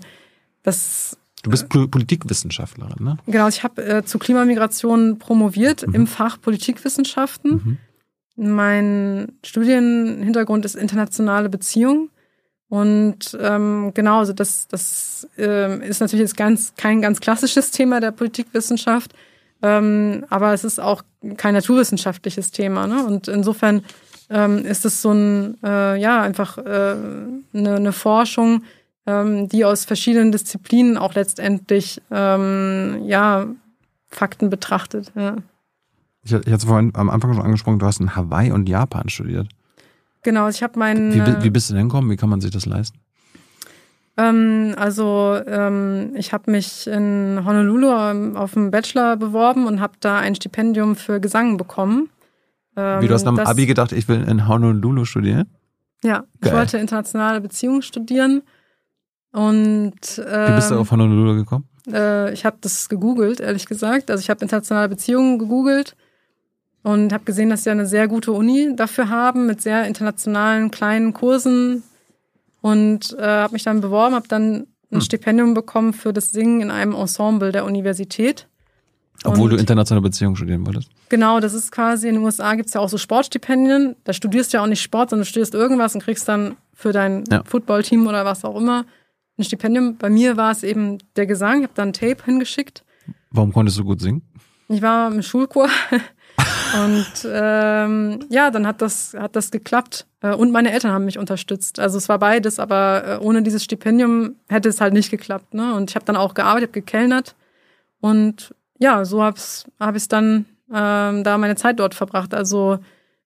das 0.62 1.16
Du 1.43 1.51
bist 1.51 1.68
Pol- 1.68 1.89
Politikwissenschaftlerin, 1.89 3.02
ne? 3.02 3.16
genau. 3.27 3.48
Ich 3.48 3.64
habe 3.64 3.82
äh, 3.82 4.05
zu 4.05 4.18
Klimamigration 4.18 5.18
promoviert 5.18 5.82
im 5.82 6.06
Fach 6.06 6.40
Politikwissenschaften. 6.40 7.78
Mein 8.36 9.32
Studienhintergrund 9.44 10.64
ist 10.64 10.77
internationale 10.77 11.48
Beziehungen. 11.48 12.10
Und 12.68 13.36
ähm, 13.40 13.90
genau, 13.94 14.20
also 14.20 14.32
das, 14.32 14.68
das 14.68 15.28
ähm, 15.36 15.82
ist 15.82 16.01
natürlich 16.01 16.22
jetzt 16.22 16.36
ganz 16.36 16.74
kein 16.77 17.02
ganz 17.02 17.20
klassisches 17.20 17.72
Thema 17.72 18.01
der 18.01 18.12
Politikwissenschaft, 18.12 19.12
ähm, 19.62 20.24
aber 20.31 20.53
es 20.53 20.65
ist 20.65 20.81
auch 20.81 21.03
kein 21.37 21.55
naturwissenschaftliches 21.55 22.51
Thema. 22.51 22.87
Ne? 22.87 23.05
Und 23.05 23.28
insofern 23.28 23.82
ähm, 24.31 24.65
ist 24.65 24.85
es 24.85 25.03
so 25.03 25.12
ein, 25.12 25.57
äh, 25.62 26.01
ja, 26.01 26.23
einfach 26.23 26.59
äh, 26.59 26.62
eine, 27.53 27.74
eine 27.77 27.93
Forschung, 27.93 28.62
ähm, 29.07 29.49
die 29.49 29.65
aus 29.65 29.85
verschiedenen 29.85 30.31
Disziplinen 30.32 30.97
auch 30.97 31.15
letztendlich, 31.15 32.01
ähm, 32.11 33.03
ja, 33.05 33.47
Fakten 34.09 34.51
betrachtet. 34.51 35.12
Ja. 35.15 35.37
Ich, 36.23 36.32
ich 36.32 36.53
hatte 36.53 36.66
vorhin 36.66 36.93
am 36.95 37.11
Anfang 37.11 37.32
schon 37.32 37.45
angesprochen, 37.45 37.78
du 37.78 37.87
hast 37.87 38.01
in 38.01 38.16
Hawaii 38.16 38.51
und 38.53 38.69
Japan 38.69 39.09
studiert. 39.09 39.49
Genau, 40.23 40.49
ich 40.49 40.62
habe 40.62 40.78
meinen. 40.78 41.15
Wie, 41.15 41.20
bi- 41.20 41.43
wie 41.45 41.51
bist 41.51 41.70
du 41.70 41.74
denn 41.74 41.89
gekommen? 41.89 42.11
Wie 42.11 42.16
kann 42.16 42.28
man 42.28 42.41
sich 42.41 42.51
das 42.51 42.66
leisten? 42.66 42.99
Ähm, 44.20 44.74
also 44.76 45.38
ähm, 45.47 46.12
ich 46.16 46.32
habe 46.32 46.51
mich 46.51 46.86
in 46.86 47.40
Honolulu 47.44 47.88
ähm, 47.92 48.36
auf 48.36 48.52
dem 48.55 48.70
Bachelor 48.70 49.16
beworben 49.16 49.66
und 49.66 49.80
habe 49.80 49.94
da 50.01 50.18
ein 50.18 50.34
Stipendium 50.34 50.97
für 50.97 51.20
Gesang 51.20 51.56
bekommen. 51.56 52.10
Ähm, 52.76 53.01
Wie 53.01 53.09
du 53.09 53.14
hast 53.14 53.26
am 53.26 53.36
das- 53.36 53.48
Abi 53.48 53.66
gedacht, 53.66 53.92
ich 53.92 54.09
will 54.09 54.22
in 54.28 54.47
Honolulu 54.48 55.05
studieren? 55.05 55.47
Ja, 56.02 56.24
ich 56.36 56.42
Geil. 56.51 56.55
wollte 56.55 56.78
internationale 56.78 57.40
Beziehungen 57.40 57.82
studieren 57.82 58.42
und 59.32 59.92
Wie 60.18 60.52
bist 60.55 60.70
du 60.70 60.74
ähm, 60.74 60.80
auf 60.80 60.90
Honolulu 60.90 61.36
gekommen? 61.36 61.68
äh, 61.92 62.32
ich 62.32 62.44
habe 62.44 62.56
das 62.60 62.88
gegoogelt, 62.88 63.40
ehrlich 63.40 63.66
gesagt. 63.66 64.10
Also 64.10 64.20
ich 64.22 64.30
habe 64.30 64.40
internationale 64.42 64.88
Beziehungen 64.88 65.38
gegoogelt 65.38 65.97
und 66.82 67.12
habe 67.12 67.24
gesehen, 67.24 67.51
dass 67.51 67.64
sie 67.64 67.70
eine 67.70 67.86
sehr 67.86 68.09
gute 68.09 68.32
Uni 68.32 68.74
dafür 68.74 69.09
haben 69.09 69.47
mit 69.47 69.60
sehr 69.60 69.86
internationalen 69.86 70.70
kleinen 70.70 71.12
Kursen 71.12 71.82
und 72.61 73.16
äh, 73.19 73.23
habe 73.23 73.53
mich 73.53 73.62
dann 73.65 73.81
beworben, 73.81 74.15
habe 74.15 74.28
dann 74.28 74.66
ein 74.93 74.97
Hm. 74.97 75.01
Stipendium 75.03 75.55
bekommen 75.55 75.93
für 75.93 76.12
das 76.12 76.31
Singen 76.31 76.61
in 76.62 76.70
einem 76.70 76.95
Ensemble 76.95 77.53
der 77.53 77.65
Universität. 77.65 78.47
Obwohl 79.24 79.51
Und- 79.51 79.57
du 79.57 79.61
internationale 79.61 80.03
Beziehungen 80.03 80.35
studieren 80.37 80.66
wolltest. 80.66 80.89
Genau, 81.11 81.41
das 81.41 81.53
ist 81.53 81.70
quasi, 81.73 82.09
in 82.09 82.15
den 82.16 82.24
USA 82.24 82.55
gibt's 82.55 82.73
ja 82.74 82.81
auch 82.81 82.89
so 82.89 82.97
Sportstipendien. 82.99 83.97
Da 84.05 84.12
studierst 84.12 84.53
du 84.53 84.57
ja 84.57 84.62
auch 84.62 84.66
nicht 84.66 84.81
Sport, 84.82 85.11
sondern 85.11 85.24
du 85.24 85.28
studierst 85.28 85.55
irgendwas 85.55 85.95
und 85.95 86.03
kriegst 86.03 86.27
dann 86.28 86.57
für 86.74 86.93
dein 86.93 87.24
Ja. 87.31 87.43
Footballteam 87.45 88.07
oder 88.07 88.24
was 88.24 88.45
auch 88.45 88.57
immer 88.57 88.85
ein 89.39 89.45
Stipendium. 89.45 89.97
Bei 89.97 90.09
mir 90.11 90.37
war 90.37 90.51
es 90.51 90.62
eben 90.62 90.99
der 91.16 91.27
Gesang. 91.27 91.59
Ich 91.59 91.65
habe 91.65 91.74
dann 91.74 91.89
ein 91.91 91.93
Tape 91.93 92.24
hingeschickt. 92.24 92.82
Warum 93.31 93.53
konntest 93.53 93.78
du 93.78 93.85
gut 93.85 94.01
singen? 94.01 94.23
Ich 94.69 94.81
war 94.82 95.12
im 95.12 95.23
Schulchor 95.23 95.69
und 96.85 97.07
ähm, 97.31 98.21
ja, 98.31 98.51
dann 98.51 98.67
hat 98.67 98.81
das, 98.83 99.15
hat 99.19 99.35
das 99.37 99.51
geklappt. 99.51 100.07
Äh, 100.21 100.35
Und 100.35 100.53
meine 100.53 100.73
Eltern 100.73 100.93
haben 100.93 101.05
mich 101.05 101.19
unterstützt. 101.19 101.79
Also 101.81 101.99
es 101.99 102.09
war 102.09 102.19
beides, 102.19 102.59
aber 102.61 103.05
äh, 103.07 103.25
ohne 103.25 103.43
dieses 103.43 103.65
Stipendium 103.65 104.37
hätte 104.49 104.69
es 104.69 104.81
halt 104.81 104.93
nicht 104.95 105.11
geklappt. 105.11 105.55
Ne? 105.55 105.75
Und 105.75 105.91
ich 105.91 105.97
habe 105.97 106.05
dann 106.05 106.17
auch 106.17 106.35
gearbeitet, 106.35 106.69
habe 106.71 106.81
gekellnert 106.81 107.35
und 108.01 108.55
ja, 108.79 109.05
so 109.05 109.23
habe 109.23 109.37
ich 109.39 109.65
hab 109.79 109.95
ich's 109.97 110.09
dann 110.09 110.47
ähm, 110.73 111.25
da 111.25 111.37
meine 111.39 111.57
Zeit 111.57 111.79
dort 111.81 111.95
verbracht. 111.95 112.33
Also 112.35 112.79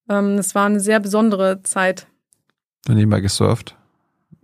ähm, 0.09 0.39
es 0.39 0.55
war 0.55 0.66
eine 0.66 0.81
sehr 0.81 0.99
besondere 1.01 1.62
Zeit. 1.62 2.07
Dann 2.86 2.97
nebenbei 2.97 3.20
gesurft. 3.20 3.77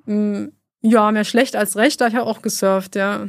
Mm, 0.07 0.47
Ja, 0.83 1.11
mehr 1.11 1.25
schlecht 1.25 1.57
als 1.57 1.77
recht, 1.77 2.01
da 2.01 2.07
ich 2.07 2.15
habe 2.15 2.27
auch 2.27 2.43
gesurft, 2.43 2.95
ja. 2.97 3.27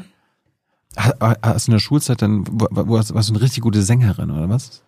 Ha- 0.98 1.36
Hast 1.42 1.68
du 1.68 1.72
in 1.72 1.76
der 1.76 1.80
Schulzeit 1.80 2.22
dann, 2.22 2.46
warst 2.50 3.10
du 3.12 3.34
eine 3.34 3.42
richtig 3.42 3.64
gute 3.64 3.82
Sängerin 3.82 4.30
oder 4.30 4.50
was? 4.50 4.84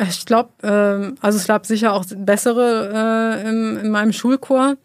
Ich 0.00 0.26
glaube, 0.26 0.50
ähm, 0.62 1.16
also 1.20 1.38
es 1.38 1.46
gab 1.46 1.66
sicher 1.66 1.92
auch 1.92 2.04
bessere 2.16 3.40
äh, 3.42 3.48
im, 3.48 3.78
in 3.78 3.90
meinem 3.90 4.12
Schulchor, 4.12 4.76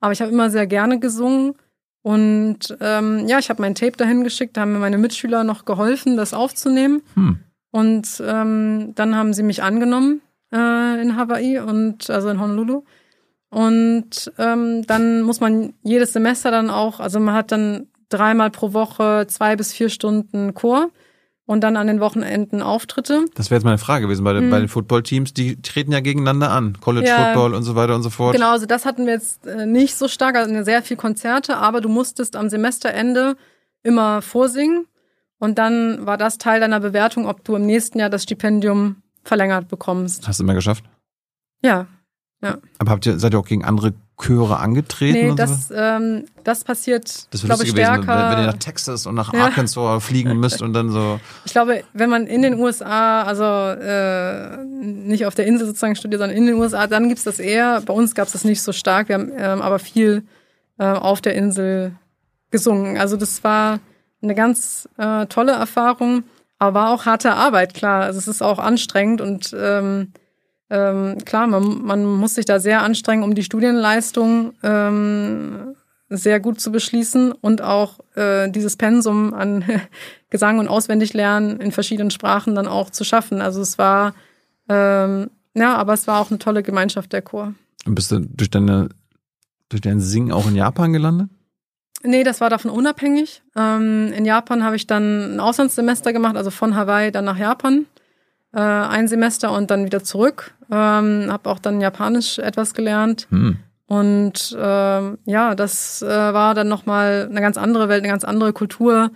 aber 0.00 0.12
ich 0.12 0.22
habe 0.22 0.32
immer 0.32 0.50
sehr 0.50 0.66
gerne 0.66 0.98
gesungen. 0.98 1.54
Und 2.02 2.76
ähm, 2.80 3.26
ja, 3.26 3.38
ich 3.38 3.48
habe 3.48 3.62
mein 3.62 3.74
Tape 3.74 3.96
dahin 3.96 4.24
geschickt, 4.24 4.56
da 4.56 4.62
haben 4.62 4.72
mir 4.72 4.78
meine 4.78 4.98
Mitschüler 4.98 5.42
noch 5.44 5.64
geholfen, 5.64 6.16
das 6.16 6.34
aufzunehmen. 6.34 7.02
Hm. 7.14 7.38
Und 7.70 8.22
ähm, 8.24 8.92
dann 8.94 9.16
haben 9.16 9.32
sie 9.32 9.42
mich 9.42 9.62
angenommen 9.62 10.20
äh, 10.52 11.00
in 11.00 11.16
Hawaii 11.16 11.58
und 11.58 12.10
also 12.10 12.28
in 12.28 12.40
Honolulu. 12.40 12.84
Und 13.50 14.32
ähm, 14.38 14.86
dann 14.86 15.22
muss 15.22 15.40
man 15.40 15.74
jedes 15.82 16.12
Semester 16.12 16.50
dann 16.50 16.70
auch, 16.70 17.00
also 17.00 17.20
man 17.20 17.34
hat 17.34 17.52
dann 17.52 17.88
dreimal 18.08 18.50
pro 18.50 18.72
Woche 18.72 19.26
zwei 19.28 19.56
bis 19.56 19.72
vier 19.72 19.88
Stunden 19.88 20.54
Chor 20.54 20.90
und 21.46 21.60
dann 21.62 21.76
an 21.76 21.86
den 21.86 22.00
Wochenenden 22.00 22.62
Auftritte. 22.62 23.24
Das 23.34 23.50
wäre 23.50 23.58
jetzt 23.58 23.64
meine 23.64 23.78
Frage 23.78 24.06
gewesen 24.06 24.24
bei, 24.24 24.32
den- 24.32 24.44
Hm. 24.44 24.50
bei 24.50 24.58
den 24.60 24.68
Footballteams. 24.68 25.34
Die 25.34 25.60
treten 25.60 25.92
ja 25.92 26.00
gegeneinander 26.00 26.50
an. 26.50 26.78
College 26.80 27.06
Ja. 27.08 27.26
Football 27.26 27.54
und 27.54 27.62
so 27.64 27.74
weiter 27.74 27.94
und 27.94 28.02
so 28.02 28.10
fort. 28.10 28.34
Genau, 28.34 28.50
also 28.50 28.66
das 28.66 28.84
hatten 28.86 29.06
wir 29.06 29.12
jetzt 29.14 29.46
äh, 29.46 29.66
nicht 29.66 29.96
so 29.96 30.08
stark, 30.08 30.36
also 30.36 30.62
sehr 30.64 30.82
viel 30.82 30.96
Konzerte, 30.96 31.56
aber 31.58 31.80
du 31.80 31.88
musstest 31.88 32.36
am 32.36 32.48
Semesterende 32.48 33.36
immer 33.82 34.22
vorsingen 34.22 34.86
und 35.38 35.58
dann 35.58 36.06
war 36.06 36.16
das 36.16 36.38
Teil 36.38 36.60
deiner 36.60 36.80
Bewertung, 36.80 37.26
ob 37.26 37.44
du 37.44 37.56
im 37.56 37.66
nächsten 37.66 37.98
Jahr 37.98 38.08
das 38.10 38.22
Stipendium 38.22 38.96
verlängert 39.22 39.68
bekommst. 39.68 40.26
Hast 40.26 40.40
du 40.40 40.44
immer 40.44 40.54
geschafft? 40.54 40.84
Ja, 41.62 41.86
Aber 42.78 42.90
habt 42.90 43.06
ihr, 43.06 43.18
seid 43.18 43.34
ihr 43.34 43.38
auch 43.38 43.46
gegen 43.46 43.64
andere 43.64 43.94
Chöre 44.20 44.58
angetreten? 44.58 45.28
nee, 45.30 45.34
das, 45.34 45.68
so? 45.68 45.74
ähm, 45.74 46.24
das 46.44 46.62
passiert, 46.64 47.26
Das 47.32 47.42
glaube 47.42 47.64
ich, 47.64 47.70
gewesen, 47.74 47.86
stärker. 48.02 48.06
wenn, 48.30 48.36
wenn 48.36 48.44
ihr 48.44 48.52
nach 48.52 48.58
Texas 48.58 49.06
und 49.06 49.14
nach 49.16 49.32
Ja. 49.32 49.44
Arkansas 49.44 50.04
fliegen 50.04 50.38
müsst 50.38 50.62
und 50.62 50.72
dann 50.72 50.90
so. 50.90 51.18
Ich 51.44 51.52
glaube, 51.52 51.82
wenn 51.92 52.10
man 52.10 52.26
in 52.26 52.42
den 52.42 52.54
USA, 52.58 53.22
also 53.22 53.44
äh, 53.44 54.64
nicht 54.64 55.26
auf 55.26 55.34
der 55.34 55.46
Insel 55.46 55.66
sozusagen 55.66 55.96
studiert, 55.96 56.20
sondern 56.20 56.36
in 56.36 56.46
den 56.46 56.54
USA, 56.56 56.86
dann 56.86 57.08
gibt's 57.08 57.24
das 57.24 57.38
eher. 57.38 57.80
Bei 57.80 57.92
uns 57.92 58.14
gab's 58.14 58.32
das 58.32 58.44
nicht 58.44 58.62
so 58.62 58.72
stark. 58.72 59.08
Wir 59.08 59.14
haben 59.16 59.32
ähm, 59.36 59.62
aber 59.62 59.78
viel 59.78 60.22
äh, 60.78 60.84
auf 60.84 61.20
der 61.20 61.34
Insel 61.34 61.92
gesungen. 62.50 62.98
Also 62.98 63.16
das 63.16 63.42
war 63.42 63.80
eine 64.22 64.34
ganz 64.34 64.88
äh, 64.96 65.26
tolle 65.26 65.52
Erfahrung, 65.52 66.22
aber 66.58 66.80
war 66.80 66.90
auch 66.94 67.04
harte 67.04 67.32
Arbeit, 67.34 67.74
klar. 67.74 68.02
Also 68.04 68.18
es 68.18 68.28
ist 68.28 68.42
auch 68.42 68.58
anstrengend 68.58 69.20
und 69.20 69.54
ähm, 69.58 70.12
ähm, 70.74 71.18
klar, 71.24 71.46
man, 71.46 71.84
man 71.84 72.04
muss 72.04 72.34
sich 72.34 72.46
da 72.46 72.58
sehr 72.58 72.82
anstrengen, 72.82 73.22
um 73.22 73.36
die 73.36 73.44
Studienleistung 73.44 74.54
ähm, 74.64 75.76
sehr 76.08 76.40
gut 76.40 76.60
zu 76.60 76.72
beschließen 76.72 77.30
und 77.30 77.62
auch 77.62 78.00
äh, 78.16 78.50
dieses 78.50 78.76
Pensum 78.76 79.32
an 79.34 79.64
Gesang 80.30 80.58
und 80.58 80.66
Auswendiglernen 80.66 81.60
in 81.60 81.70
verschiedenen 81.70 82.10
Sprachen 82.10 82.56
dann 82.56 82.66
auch 82.66 82.90
zu 82.90 83.04
schaffen. 83.04 83.40
Also 83.40 83.60
es 83.60 83.78
war, 83.78 84.14
ähm, 84.68 85.30
ja, 85.54 85.76
aber 85.76 85.92
es 85.92 86.08
war 86.08 86.20
auch 86.20 86.30
eine 86.30 86.40
tolle 86.40 86.64
Gemeinschaft 86.64 87.12
der 87.12 87.22
Chor. 87.22 87.54
Und 87.86 87.94
bist 87.94 88.10
du 88.10 88.18
durch 88.18 88.50
deine, 88.50 88.88
durch 89.68 89.82
dein 89.82 90.00
Singen 90.00 90.32
auch 90.32 90.48
in 90.48 90.56
Japan 90.56 90.92
gelandet? 90.92 91.28
Nee, 92.02 92.24
das 92.24 92.40
war 92.40 92.50
davon 92.50 92.72
unabhängig. 92.72 93.42
Ähm, 93.54 94.12
in 94.12 94.24
Japan 94.24 94.64
habe 94.64 94.74
ich 94.74 94.88
dann 94.88 95.36
ein 95.36 95.40
Auslandssemester 95.40 96.12
gemacht, 96.12 96.36
also 96.36 96.50
von 96.50 96.74
Hawaii 96.74 97.12
dann 97.12 97.24
nach 97.26 97.38
Japan. 97.38 97.86
Äh, 98.54 98.60
ein 98.60 99.08
Semester 99.08 99.52
und 99.52 99.70
dann 99.70 99.84
wieder 99.84 100.04
zurück. 100.04 100.54
Ähm, 100.70 101.26
habe 101.28 101.50
auch 101.50 101.58
dann 101.58 101.80
Japanisch 101.80 102.38
etwas 102.38 102.72
gelernt. 102.72 103.26
Hm. 103.30 103.58
Und 103.86 104.56
ähm, 104.58 105.18
ja, 105.24 105.54
das 105.54 106.02
äh, 106.02 106.08
war 106.08 106.54
dann 106.54 106.68
nochmal 106.68 107.28
eine 107.30 107.40
ganz 107.40 107.56
andere 107.56 107.88
Welt, 107.88 108.02
eine 108.02 108.10
ganz 108.10 108.24
andere 108.24 108.52
Kultur. 108.52 109.10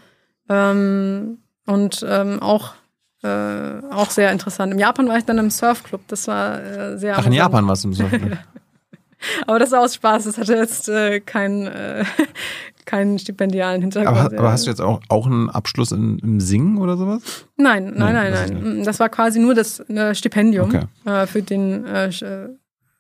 Ähm, 0.49 1.39
und 1.67 2.05
ähm, 2.09 2.43
auch, 2.43 2.75
äh, 3.23 3.81
auch 3.91 4.11
sehr 4.11 4.33
interessant. 4.33 4.73
Im 4.73 4.79
Japan 4.79 5.09
war 5.09 5.19
ich 5.19 5.25
dann 5.25 5.39
im 5.39 5.51
Surfclub. 5.51 6.01
Das 6.09 6.27
war 6.27 6.61
äh, 6.61 6.99
sehr 6.99 7.17
Ach, 7.17 7.27
in. 7.27 7.33
Japan 7.33 7.67
warst 7.69 7.85
du 7.85 7.89
im 7.89 7.95
Surfen. 7.95 8.39
Aber 9.47 9.59
das 9.59 9.71
war 9.71 9.81
aus 9.81 9.95
Spaß. 9.95 10.25
Das 10.25 10.39
hatte 10.39 10.55
jetzt 10.55 10.89
äh, 10.89 11.21
keinen 11.21 11.67
äh, 11.67 12.05
keinen 12.89 13.19
stipendialen 13.19 13.81
Hintergrund. 13.83 14.19
aber, 14.19 14.39
aber 14.39 14.51
hast 14.51 14.67
du 14.67 14.71
jetzt 14.71 14.81
auch, 14.81 15.01
auch 15.09 15.27
einen 15.27 15.51
Abschluss 15.51 15.93
in, 15.93 16.19
im 16.21 16.41
Singen 16.41 16.79
oder 16.79 16.97
sowas? 16.97 17.23
Nein, 17.57 17.93
nein, 17.95 17.95
Nee, 17.95 18.13
nein, 18.13 18.33
das 18.33 18.51
nein. 18.51 18.83
Das 18.85 18.99
war 19.01 19.09
quasi 19.11 19.39
nur 19.39 19.55
das 19.55 19.81
äh, 19.89 20.15
Stipendium 20.15 20.69
Okay. 20.71 20.85
äh, 21.05 21.27
für 21.27 21.43
den 21.43 21.85
äh, 21.85 22.09
äh, 22.09 22.49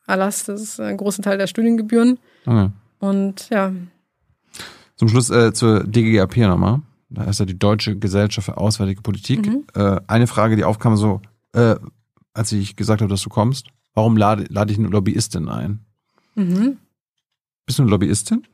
Erlass. 0.06 0.48
Ist 0.48 0.78
ein 0.80 0.96
großer 0.96 1.22
Teil 1.22 1.38
der 1.38 1.46
Studiengebühren. 1.46 2.18
Okay. 2.46 2.70
Und 3.00 3.48
ja, 3.50 3.72
Zum 4.96 5.08
Schluss 5.08 5.30
äh, 5.30 5.52
zur 5.52 5.84
DGAP 5.84 6.36
nochmal. 6.38 6.80
Da 7.10 7.24
ist 7.24 7.40
ja 7.40 7.46
die 7.46 7.58
Deutsche 7.58 7.96
Gesellschaft 7.98 8.44
für 8.46 8.58
Auswärtige 8.58 9.00
Politik. 9.00 9.46
Mhm. 9.46 9.64
Äh, 9.74 10.00
eine 10.06 10.26
Frage, 10.26 10.56
die 10.56 10.64
aufkam 10.64 10.96
so, 10.96 11.22
äh, 11.54 11.76
als 12.34 12.52
ich 12.52 12.76
gesagt 12.76 13.00
habe, 13.00 13.10
dass 13.10 13.22
du 13.22 13.30
kommst. 13.30 13.68
Warum 13.94 14.16
lade, 14.16 14.44
lade 14.50 14.70
ich 14.72 14.78
eine 14.78 14.88
Lobbyistin 14.88 15.48
ein? 15.48 15.80
mhm. 16.34 16.76
Bist 17.64 17.78
du 17.78 17.82
eine 17.82 17.90
Lobbyistin? 17.90 18.44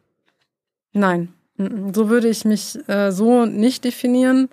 Nein. 0.94 1.32
So 1.56 2.08
würde 2.08 2.28
ich 2.28 2.44
mich 2.44 2.76
äh, 2.88 3.12
so 3.12 3.46
nicht 3.46 3.84
definieren. 3.84 4.48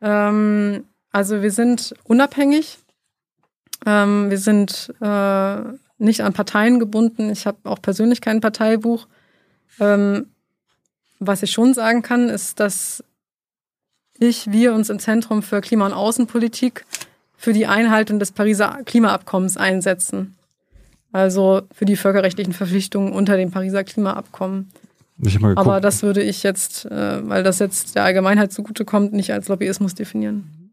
Ähm, 0.00 0.84
also 1.10 1.40
wir 1.42 1.50
sind 1.50 1.94
unabhängig. 2.04 2.78
Ähm, 3.86 4.30
wir 4.30 4.38
sind 4.38 4.92
äh, 5.00 5.56
nicht 5.98 6.22
an 6.22 6.32
Parteien 6.32 6.78
gebunden. 6.78 7.30
Ich 7.30 7.46
habe 7.46 7.58
auch 7.64 7.80
persönlich 7.80 8.20
kein 8.20 8.40
Parteibuch. 8.40 9.06
Ähm, 9.80 10.26
was 11.18 11.42
ich 11.42 11.52
schon 11.52 11.72
sagen 11.72 12.02
kann, 12.02 12.28
ist, 12.28 12.60
dass 12.60 13.02
ich, 14.18 14.50
wir 14.50 14.74
uns 14.74 14.90
im 14.90 14.98
Zentrum 14.98 15.42
für 15.42 15.60
Klima- 15.60 15.86
und 15.86 15.92
Außenpolitik 15.92 16.84
für 17.36 17.52
die 17.52 17.66
Einhaltung 17.66 18.18
des 18.18 18.32
Pariser 18.32 18.80
Klimaabkommens 18.84 19.56
einsetzen. 19.56 20.36
Also 21.12 21.62
für 21.72 21.84
die 21.84 21.96
völkerrechtlichen 21.96 22.52
Verpflichtungen 22.52 23.12
unter 23.12 23.36
dem 23.36 23.50
Pariser 23.50 23.84
Klimaabkommen. 23.84 24.70
Aber 25.56 25.80
das 25.80 26.02
würde 26.02 26.22
ich 26.22 26.42
jetzt, 26.42 26.86
äh, 26.86 27.28
weil 27.28 27.42
das 27.42 27.58
jetzt 27.60 27.94
der 27.94 28.04
Allgemeinheit 28.04 28.52
zugutekommt, 28.52 29.12
nicht 29.12 29.32
als 29.32 29.48
Lobbyismus 29.48 29.94
definieren. 29.94 30.72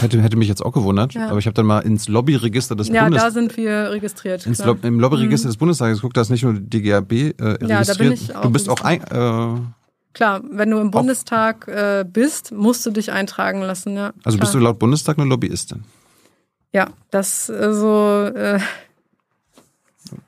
hätte, 0.00 0.20
hätte 0.20 0.36
mich 0.36 0.48
jetzt 0.48 0.64
auch 0.64 0.72
gewundert. 0.72 1.14
Ja. 1.14 1.28
Aber 1.28 1.38
ich 1.38 1.46
habe 1.46 1.54
dann 1.54 1.66
mal 1.66 1.80
ins 1.80 2.08
Lobbyregister 2.08 2.74
des 2.74 2.88
Ja, 2.88 3.04
Bundes 3.04 3.22
da 3.22 3.30
sind 3.30 3.56
wir 3.56 3.90
registriert. 3.92 4.44
ins. 4.44 4.64
Lob 4.64 4.84
im 4.84 4.98
Lobbyregister 4.98 5.48
des 5.48 5.56
Bundestages 5.56 5.98
geguckt, 5.98 6.16
da 6.16 6.22
ist 6.22 6.30
nicht 6.30 6.42
nur 6.42 6.54
die 6.54 6.68
DGAB 6.68 7.12
äh, 7.12 7.24
registriert. 7.42 7.70
Ja, 7.70 7.84
da 7.84 7.94
bin 7.94 8.12
ich 8.12 8.34
auch 8.34 8.42
du 8.42 8.50
bist 8.50 8.68
auch 8.68 8.80
ein, 8.82 9.02
äh, 9.04 9.60
Klar, 10.12 10.42
wenn 10.50 10.70
du 10.70 10.78
im 10.78 10.90
Bundestag 10.90 11.68
äh, 11.68 12.04
bist, 12.04 12.50
musst 12.50 12.84
du 12.84 12.90
dich 12.90 13.12
eintragen 13.12 13.60
lassen. 13.62 13.94
Ja, 13.96 14.12
also 14.24 14.36
klar. 14.36 14.40
bist 14.40 14.54
du 14.54 14.58
laut 14.58 14.78
Bundestag 14.80 15.18
eine 15.18 15.28
Lobbyistin. 15.28 15.84
Ja, 16.72 16.88
das 17.10 17.46
so. 17.46 18.24
Äh, 18.34 18.58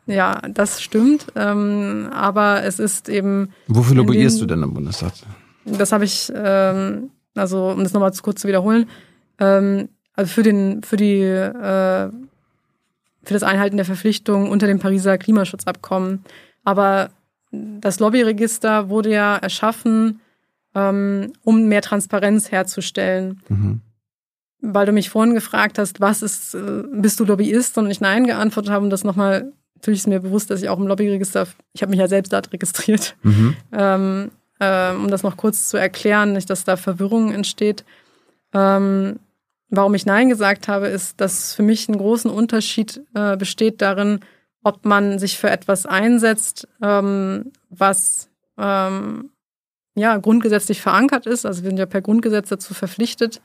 ja, 0.06 0.40
das 0.48 0.82
stimmt. 0.82 1.26
Ähm, 1.36 2.08
aber 2.12 2.62
es 2.64 2.78
ist 2.78 3.08
eben, 3.08 3.50
Wofür 3.68 3.96
lobbyierst 3.96 4.36
den- 4.40 4.48
du 4.48 4.54
denn 4.54 4.62
im 4.62 4.74
Bundestag? 4.74 5.12
das 5.64 5.92
habe 5.92 6.04
ich, 6.04 6.32
ähm, 6.34 7.10
also 7.34 7.68
um 7.70 7.82
das 7.82 7.92
nochmal 7.92 8.12
zu 8.12 8.22
kurz 8.22 8.40
zu 8.42 8.48
wiederholen, 8.48 8.88
ähm, 9.38 9.88
also 10.14 10.30
für 10.32 10.42
den, 10.42 10.82
für 10.82 10.96
die, 10.96 11.20
äh, 11.22 12.10
für 13.24 13.34
das 13.34 13.42
Einhalten 13.42 13.76
der 13.76 13.86
Verpflichtungen 13.86 14.48
unter 14.50 14.66
dem 14.66 14.78
Pariser 14.80 15.16
Klimaschutzabkommen. 15.18 16.24
Aber 16.64 17.10
das 17.52 18.00
Lobbyregister 18.00 18.88
wurde 18.88 19.10
ja 19.12 19.36
erschaffen, 19.36 20.20
ähm, 20.74 21.32
um 21.44 21.68
mehr 21.68 21.82
Transparenz 21.82 22.50
herzustellen. 22.50 23.40
Mhm. 23.48 23.80
weil 24.64 24.86
du 24.86 24.92
mich 24.92 25.10
vorhin 25.10 25.34
gefragt 25.34 25.76
hast, 25.76 26.00
was 26.00 26.22
ist, 26.22 26.54
äh, 26.54 26.84
bist 26.92 27.18
du 27.18 27.24
Lobbyist? 27.24 27.78
Und 27.78 27.90
ich 27.90 28.00
Nein 28.00 28.28
geantwortet 28.28 28.70
habe 28.70 28.84
und 28.84 28.90
das 28.90 29.02
nochmal, 29.02 29.52
natürlich 29.82 30.00
ist 30.00 30.06
mir 30.06 30.20
bewusst, 30.20 30.48
dass 30.48 30.62
ich 30.62 30.68
auch 30.68 30.78
im 30.78 30.86
Lobbyregister, 30.86 31.48
ich 31.72 31.82
habe 31.82 31.90
mich 31.90 31.98
ja 31.98 32.06
selbst 32.06 32.32
dort 32.32 32.52
registriert, 32.52 33.16
Mhm. 33.22 33.56
ähm, 33.72 34.30
ähm, 34.60 35.04
um 35.04 35.10
das 35.10 35.24
noch 35.24 35.36
kurz 35.36 35.68
zu 35.68 35.76
erklären, 35.76 36.34
nicht, 36.34 36.48
dass 36.48 36.62
da 36.62 36.76
Verwirrung 36.76 37.32
entsteht. 37.32 37.84
Ähm, 38.54 39.18
warum 39.70 39.94
ich 39.96 40.06
Nein 40.06 40.28
gesagt 40.28 40.68
habe, 40.68 40.86
ist, 40.86 41.20
dass 41.20 41.52
für 41.52 41.64
mich 41.64 41.88
einen 41.88 41.98
großen 41.98 42.30
Unterschied 42.30 43.00
äh, 43.14 43.36
besteht 43.36 43.82
darin, 43.82 44.20
ob 44.62 44.84
man 44.84 45.18
sich 45.18 45.36
für 45.36 45.50
etwas 45.50 45.84
einsetzt, 45.84 46.68
ähm, 46.80 47.50
was 47.68 48.28
ähm, 48.58 49.30
ja 49.96 50.16
grundgesetzlich 50.16 50.80
verankert 50.80 51.26
ist. 51.26 51.44
Also 51.44 51.64
wir 51.64 51.70
sind 51.70 51.78
ja 51.78 51.86
per 51.86 52.02
Grundgesetz 52.02 52.50
dazu 52.50 52.72
verpflichtet, 52.72 53.40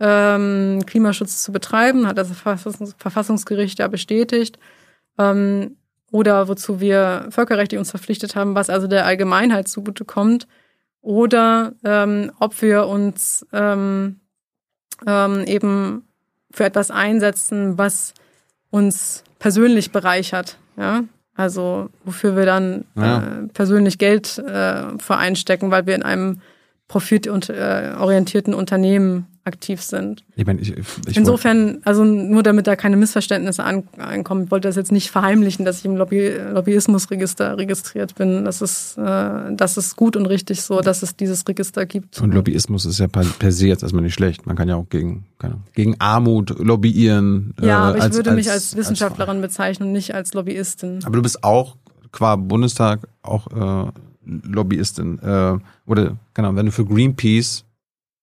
ähm, 0.00 0.84
Klimaschutz 0.84 1.42
zu 1.42 1.50
betreiben, 1.50 2.06
hat 2.06 2.18
das 2.18 2.30
Verfassungsgericht 2.32 3.78
ja 3.78 3.88
bestätigt. 3.88 4.58
Ähm, 5.18 5.76
oder 6.10 6.48
wozu 6.48 6.80
wir 6.80 7.26
völkerrechtlich 7.30 7.78
uns 7.78 7.90
verpflichtet 7.90 8.34
haben, 8.34 8.54
was 8.54 8.70
also 8.70 8.86
der 8.86 9.04
Allgemeinheit 9.04 9.68
zugutekommt. 9.68 10.46
Oder 11.00 11.74
ähm, 11.84 12.32
ob 12.38 12.60
wir 12.62 12.86
uns 12.86 13.46
ähm, 13.52 14.20
ähm, 15.06 15.44
eben 15.44 16.08
für 16.50 16.64
etwas 16.64 16.90
einsetzen, 16.90 17.78
was 17.78 18.14
uns 18.70 19.22
persönlich 19.38 19.92
bereichert. 19.92 20.58
Ja? 20.76 21.04
Also 21.34 21.90
wofür 22.04 22.36
wir 22.36 22.46
dann 22.46 22.84
ja. 22.96 23.18
äh, 23.18 23.48
persönlich 23.52 23.98
Geld 23.98 24.38
äh, 24.38 24.98
für 24.98 25.16
einstecken, 25.16 25.70
weil 25.70 25.86
wir 25.86 25.94
in 25.94 26.02
einem 26.02 26.40
profitorientierten 26.88 28.54
Unternehmen 28.54 29.26
aktiv 29.48 29.80
sind. 29.80 30.24
Ich 30.36 30.46
meine, 30.46 30.60
ich, 30.60 30.76
ich 30.76 31.16
Insofern, 31.16 31.78
also 31.84 32.04
nur 32.04 32.42
damit 32.42 32.66
da 32.66 32.76
keine 32.76 32.96
Missverständnisse 32.96 33.64
ankommen, 33.64 34.44
ich 34.44 34.50
wollte 34.50 34.68
das 34.68 34.76
jetzt 34.76 34.92
nicht 34.92 35.10
verheimlichen, 35.10 35.64
dass 35.64 35.78
ich 35.78 35.84
im 35.86 35.96
Lobby, 35.96 36.32
Lobbyismusregister 36.52 37.56
registriert 37.56 38.14
bin. 38.14 38.44
Das 38.44 38.60
ist, 38.60 38.98
äh, 38.98 39.54
das 39.54 39.76
ist 39.78 39.96
gut 39.96 40.16
und 40.16 40.26
richtig 40.26 40.62
so, 40.62 40.80
dass 40.80 41.02
es 41.02 41.16
dieses 41.16 41.48
Register 41.48 41.86
gibt. 41.86 42.20
Und 42.20 42.34
Lobbyismus 42.34 42.84
ist 42.84 42.98
ja 43.00 43.08
per, 43.08 43.24
per 43.24 43.50
se 43.50 43.66
jetzt 43.66 43.82
erstmal 43.82 44.02
nicht 44.02 44.14
schlecht. 44.14 44.46
Man 44.46 44.54
kann 44.54 44.68
ja 44.68 44.76
auch 44.76 44.88
gegen, 44.90 45.24
keine, 45.38 45.56
gegen 45.74 45.98
Armut 45.98 46.58
lobbyieren. 46.58 47.54
Ja, 47.60 47.66
äh, 47.66 47.70
aber 47.70 47.96
ich 47.96 48.02
als, 48.02 48.16
würde 48.16 48.32
mich 48.32 48.50
als 48.50 48.76
Wissenschaftlerin 48.76 49.38
als 49.38 49.42
bezeichnen 49.42 49.88
und 49.88 49.92
nicht 49.92 50.14
als 50.14 50.34
Lobbyistin. 50.34 51.00
Aber 51.04 51.16
du 51.16 51.22
bist 51.22 51.42
auch 51.42 51.76
qua 52.12 52.36
Bundestag 52.36 53.08
auch 53.22 53.86
äh, 53.86 53.90
Lobbyistin. 54.28 55.18
Äh, 55.20 55.58
oder 55.86 56.16
genau, 56.34 56.54
wenn 56.54 56.66
du 56.66 56.72
für 56.72 56.84
Greenpeace 56.84 57.64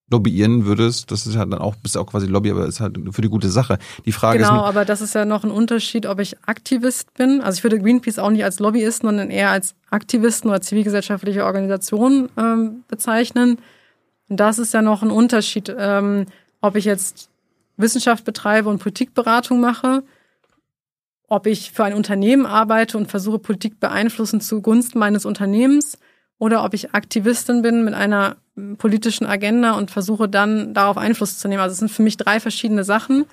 lobbyieren 0.09 0.65
würdest, 0.65 1.09
das 1.11 1.25
ist 1.25 1.35
halt 1.35 1.51
dann 1.51 1.59
auch, 1.59 1.75
bist 1.75 1.97
auch 1.97 2.05
quasi 2.05 2.27
Lobby, 2.27 2.51
aber 2.51 2.67
ist 2.67 2.79
halt 2.79 2.97
für 3.11 3.21
die 3.21 3.29
gute 3.29 3.49
Sache. 3.49 3.79
Die 4.05 4.11
Frage 4.11 4.37
genau, 4.37 4.49
ist. 4.49 4.53
Genau, 4.53 4.65
aber 4.65 4.85
das 4.85 5.01
ist 5.01 5.15
ja 5.15 5.25
noch 5.25 5.43
ein 5.43 5.51
Unterschied, 5.51 6.05
ob 6.05 6.19
ich 6.19 6.37
Aktivist 6.45 7.13
bin. 7.15 7.41
Also 7.41 7.57
ich 7.57 7.63
würde 7.63 7.79
Greenpeace 7.79 8.19
auch 8.19 8.29
nicht 8.29 8.43
als 8.43 8.59
Lobbyisten, 8.59 9.07
sondern 9.07 9.31
eher 9.31 9.49
als 9.49 9.73
Aktivisten 9.89 10.49
oder 10.49 10.61
zivilgesellschaftliche 10.61 11.43
Organisation 11.43 12.29
ähm, 12.37 12.83
bezeichnen. 12.87 13.57
Und 14.29 14.39
das 14.39 14.59
ist 14.59 14.73
ja 14.73 14.81
noch 14.81 15.01
ein 15.01 15.11
Unterschied, 15.11 15.73
ähm, 15.75 16.25
ob 16.61 16.75
ich 16.75 16.85
jetzt 16.85 17.29
Wissenschaft 17.77 18.25
betreibe 18.25 18.69
und 18.69 18.79
Politikberatung 18.79 19.59
mache, 19.59 20.03
ob 21.27 21.47
ich 21.47 21.71
für 21.71 21.83
ein 21.83 21.93
Unternehmen 21.93 22.45
arbeite 22.45 22.97
und 22.97 23.09
versuche, 23.09 23.39
Politik 23.39 23.79
beeinflussen 23.79 24.41
zugunsten 24.41 24.99
meines 24.99 25.25
Unternehmens 25.25 25.97
oder 26.37 26.63
ob 26.63 26.73
ich 26.73 26.93
Aktivistin 26.93 27.61
bin 27.61 27.83
mit 27.83 27.93
einer 27.93 28.37
politischen 28.77 29.25
Agenda 29.25 29.73
und 29.73 29.91
versuche 29.91 30.29
dann 30.29 30.73
darauf 30.73 30.97
Einfluss 30.97 31.39
zu 31.39 31.47
nehmen. 31.47 31.61
Also 31.61 31.73
es 31.73 31.79
sind 31.79 31.91
für 31.91 32.03
mich 32.03 32.17
drei 32.17 32.39
verschiedene 32.39 32.83
Sachen, 32.83 33.25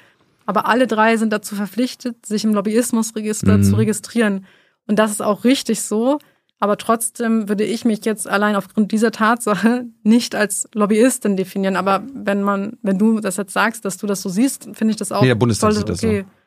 aber 0.46 0.66
alle 0.66 0.86
drei 0.86 1.16
sind 1.16 1.32
dazu 1.32 1.54
verpflichtet, 1.54 2.26
sich 2.26 2.44
im 2.44 2.54
Lobbyismusregister 2.54 3.58
mhm. 3.58 3.64
zu 3.64 3.76
registrieren. 3.76 4.46
Und 4.86 4.98
das 4.98 5.10
ist 5.10 5.22
auch 5.22 5.44
richtig 5.44 5.82
so. 5.82 6.18
Aber 6.58 6.76
trotzdem 6.76 7.48
würde 7.48 7.64
ich 7.64 7.84
mich 7.84 8.04
jetzt 8.04 8.28
allein 8.28 8.54
aufgrund 8.54 8.92
dieser 8.92 9.10
Tatsache 9.10 9.86
nicht 10.04 10.34
als 10.34 10.68
Lobbyistin 10.74 11.36
definieren. 11.36 11.74
Aber 11.74 12.04
wenn 12.14 12.42
man, 12.42 12.78
wenn 12.82 12.98
du 12.98 13.20
das 13.20 13.36
jetzt 13.36 13.52
sagst, 13.52 13.84
dass 13.84 13.96
du 13.96 14.06
das 14.06 14.22
so 14.22 14.28
siehst, 14.28 14.68
finde 14.72 14.92
ich 14.92 14.96
das 14.96 15.10
auch. 15.10 15.22
Nee, 15.22 15.28
der 15.28 15.34
Bundestag 15.34 15.70
voll, 15.70 15.78
sieht 15.78 15.88
das 15.88 15.98
okay. 16.04 16.20
so. 16.20 16.41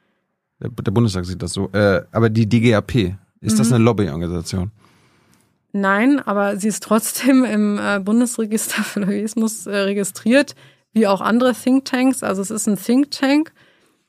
Der, 0.62 0.70
der, 0.70 0.92
Bundestag 0.92 1.26
sieht 1.26 1.42
das 1.42 1.54
so. 1.54 1.70
Äh, 1.74 2.04
aber 2.12 2.30
die 2.30 2.48
DGAP, 2.48 2.96
ist 3.42 3.54
mhm. 3.54 3.58
das 3.58 3.72
eine 3.72 3.84
Lobbyorganisation? 3.84 4.72
Nein, 5.74 6.20
aber 6.20 6.58
sie 6.58 6.70
ist 6.70 6.84
trotzdem 6.84 7.44
im 7.44 7.78
äh, 7.78 8.00
Bundesregister 8.00 8.84
für 8.84 9.02
Lobbyismus 9.02 9.68
äh, 9.68 9.76
registriert, 9.76 10.56
wie 10.94 11.08
auch 11.08 11.20
andere 11.20 11.54
Thinktanks. 11.54 12.24
Also 12.24 12.42
es 12.42 12.50
ist 12.50 12.68
ein 12.68 12.78
Think 12.78 13.12
Tank. 13.12 13.52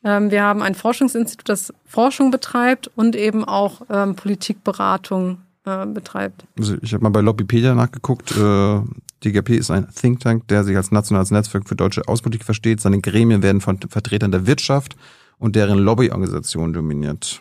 Ähm, 0.05 0.31
wir 0.31 0.45
haben 0.45 0.63
ein 0.63 0.77
Forschungsinstitut, 0.77 1.49
das 1.49 1.75
Forschung 1.85 2.31
betreibt 2.31 2.89
und 2.95 3.17
eben 3.17 3.45
auch 3.45 3.83
ähm, 3.91 4.15
Politikberatung 4.15 5.39
äh, 5.65 5.87
betreibt. 5.87 6.45
Also 6.57 6.77
ich 6.81 6.95
habe 6.95 7.03
mal 7.03 7.11
bei 7.11 7.21
Lobbypedia 7.21 7.75
nachgeguckt. 7.75 8.37
Äh, 8.37 8.81
DGP 9.25 9.57
ist 9.57 9.73
ein 9.73 9.89
Think 9.93 10.21
Tank, 10.21 10.47
der 10.47 10.63
sich 10.63 10.77
als 10.77 10.93
nationales 10.93 11.33
Netzwerk 11.33 11.69
für 11.69 11.75
deutsche 11.75 12.07
Außenpolitik 12.07 12.45
versteht. 12.45 12.81
Seine 12.81 13.01
Gremien 13.01 13.43
werden 13.43 13.61
von 13.61 13.81
Vertretern 13.89 14.31
der 14.31 14.47
Wirtschaft 14.47 14.95
und 15.39 15.57
deren 15.57 15.79
Lobbyorganisationen 15.79 16.73
dominiert. 16.73 17.41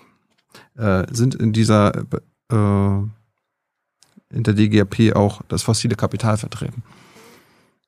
Äh, 0.77 1.05
sind 1.11 1.35
in 1.35 1.53
dieser 1.53 2.05
äh, 2.51 3.03
in 4.35 4.43
der 4.43 4.53
DGAP 4.53 5.15
auch 5.15 5.41
das 5.47 5.63
fossile 5.63 5.95
Kapital 5.95 6.37
vertreten? 6.37 6.83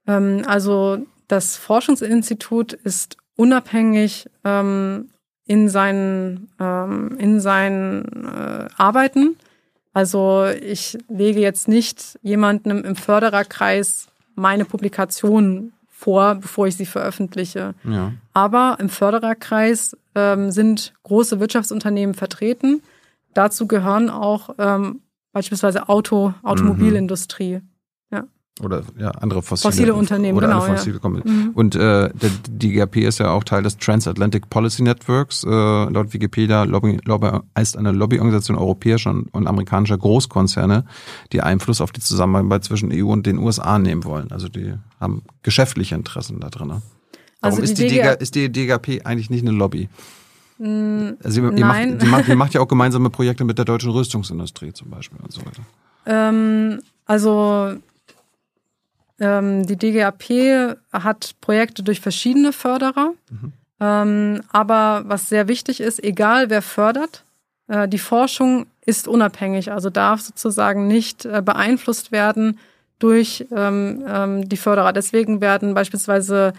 Ähm, 0.07 0.43
also 0.47 0.99
das 1.27 1.57
Forschungsinstitut 1.57 2.73
ist 2.73 3.17
unabhängig 3.35 4.29
ähm, 4.43 5.09
in 5.45 5.69
seinen, 5.69 6.49
ähm, 6.59 7.17
in 7.19 7.39
seinen 7.39 8.25
äh, 8.25 8.67
Arbeiten. 8.77 9.38
Also 9.93 10.45
ich 10.45 10.97
lege 11.09 11.39
jetzt 11.39 11.67
nicht 11.67 12.19
jemandem 12.21 12.84
im 12.84 12.95
Fördererkreis 12.95 14.07
meine 14.35 14.65
Publikationen 14.65 15.73
vor, 15.98 16.36
bevor 16.36 16.68
ich 16.68 16.78
sie 16.78 16.86
veröffentliche. 16.86 17.74
Ja. 17.84 18.14
Aber 18.32 18.78
im 18.80 18.88
Fördererkreis 18.88 19.98
ähm, 20.14 20.52
sind 20.52 20.94
große 21.02 21.40
Wirtschaftsunternehmen 21.40 22.14
vertreten. 22.14 22.84
Dazu 23.34 23.68
gehören 23.68 24.11
auch 24.11 24.52
ähm, 24.60 25.02
beispielsweise 25.32 25.90
Auto, 25.90 26.36
Automobilindustrie. 26.44 27.53
Ja. 27.53 27.61
Oder 28.61 28.84
ja, 28.97 29.11
andere 29.11 29.41
fossile, 29.41 29.71
fossile 29.71 29.93
Unternehmen, 29.93 30.38
oder 30.38 30.47
genau. 30.47 30.61
Fossile 30.61 30.99
ja. 31.01 31.09
Mhm. 31.09 31.51
Und 31.53 31.75
äh, 31.75 32.09
der 32.09 32.29
DGAP 32.49 32.97
ist 32.97 33.19
ja 33.19 33.31
auch 33.31 33.43
Teil 33.43 33.63
des 33.63 33.77
Transatlantic 33.77 34.49
Policy 34.49 34.84
Networks. 34.84 35.43
Äh, 35.43 35.49
laut 35.49 36.13
Wikipedia 36.13 36.63
Lobby, 36.63 36.99
Lobby, 37.05 37.29
ist 37.59 37.77
eine 37.77 37.91
Lobbyorganisation 37.91 38.57
europäischer 38.57 39.11
und, 39.11 39.34
und 39.34 39.47
amerikanischer 39.47 39.97
Großkonzerne, 39.97 40.85
die 41.34 41.41
Einfluss 41.41 41.81
auf 41.81 41.91
die 41.91 42.01
Zusammenarbeit 42.01 42.63
zwischen 42.63 42.91
EU 42.91 43.11
und 43.11 43.25
den 43.25 43.38
USA 43.38 43.77
nehmen 43.77 44.03
wollen. 44.03 44.31
Also 44.31 44.49
die 44.49 44.73
haben 44.99 45.23
geschäftliche 45.43 45.95
Interessen 45.95 46.39
da 46.39 46.49
drin. 46.49 46.69
Warum 46.69 46.81
also 47.41 47.61
ist, 47.61 47.77
die 47.77 47.88
DGA, 47.88 48.13
ist 48.13 48.35
die 48.35 48.51
DGAP 48.51 49.01
eigentlich 49.03 49.29
nicht 49.29 49.47
eine 49.47 49.55
Lobby? 49.55 49.89
Mm, 50.57 51.09
also 51.23 51.41
ihr, 51.41 51.53
ihr, 51.53 51.65
macht, 51.65 51.85
ihr, 51.85 52.07
macht, 52.07 52.27
ihr, 52.27 52.35
macht, 52.35 52.53
ja 52.55 52.61
auch 52.61 52.67
gemeinsame 52.67 53.09
Projekte 53.09 53.43
mit 53.43 53.57
der 53.57 53.65
deutschen 53.65 53.91
Rüstungsindustrie 53.91 54.73
zum 54.73 54.89
Beispiel 54.89 55.19
und 55.21 55.31
so 55.31 55.41
weiter. 55.41 55.61
Ähm, 56.07 56.79
also 57.05 57.75
die 59.19 59.76
DGAP 59.76 60.77
hat 60.94 61.35
Projekte 61.41 61.81
durch 61.81 62.02
verschiedene 62.02 62.53
Förderer. 62.53 63.14
Mhm. 63.31 63.53
Ähm, 63.80 64.41
aber 64.52 65.03
was 65.06 65.30
sehr 65.30 65.48
wichtig 65.48 65.81
ist, 65.81 66.03
egal 66.03 66.49
wer 66.49 66.61
fördert, 66.61 67.23
äh, 67.68 67.88
die 67.88 67.99
Forschung 67.99 68.65
ist 68.85 69.07
unabhängig, 69.07 69.72
also 69.72 69.89
darf 69.89 70.22
sozusagen 70.22 70.88
nicht 70.88 71.26
äh, 71.26 71.41
beeinflusst 71.44 72.11
werden 72.11 72.57
durch 72.99 73.45
ähm, 73.56 74.03
ähm, 74.07 74.49
die 74.49 74.57
Förderer. 74.57 74.94
Deswegen 74.94 75.41
werden 75.41 75.76
beispielsweise 75.76 76.53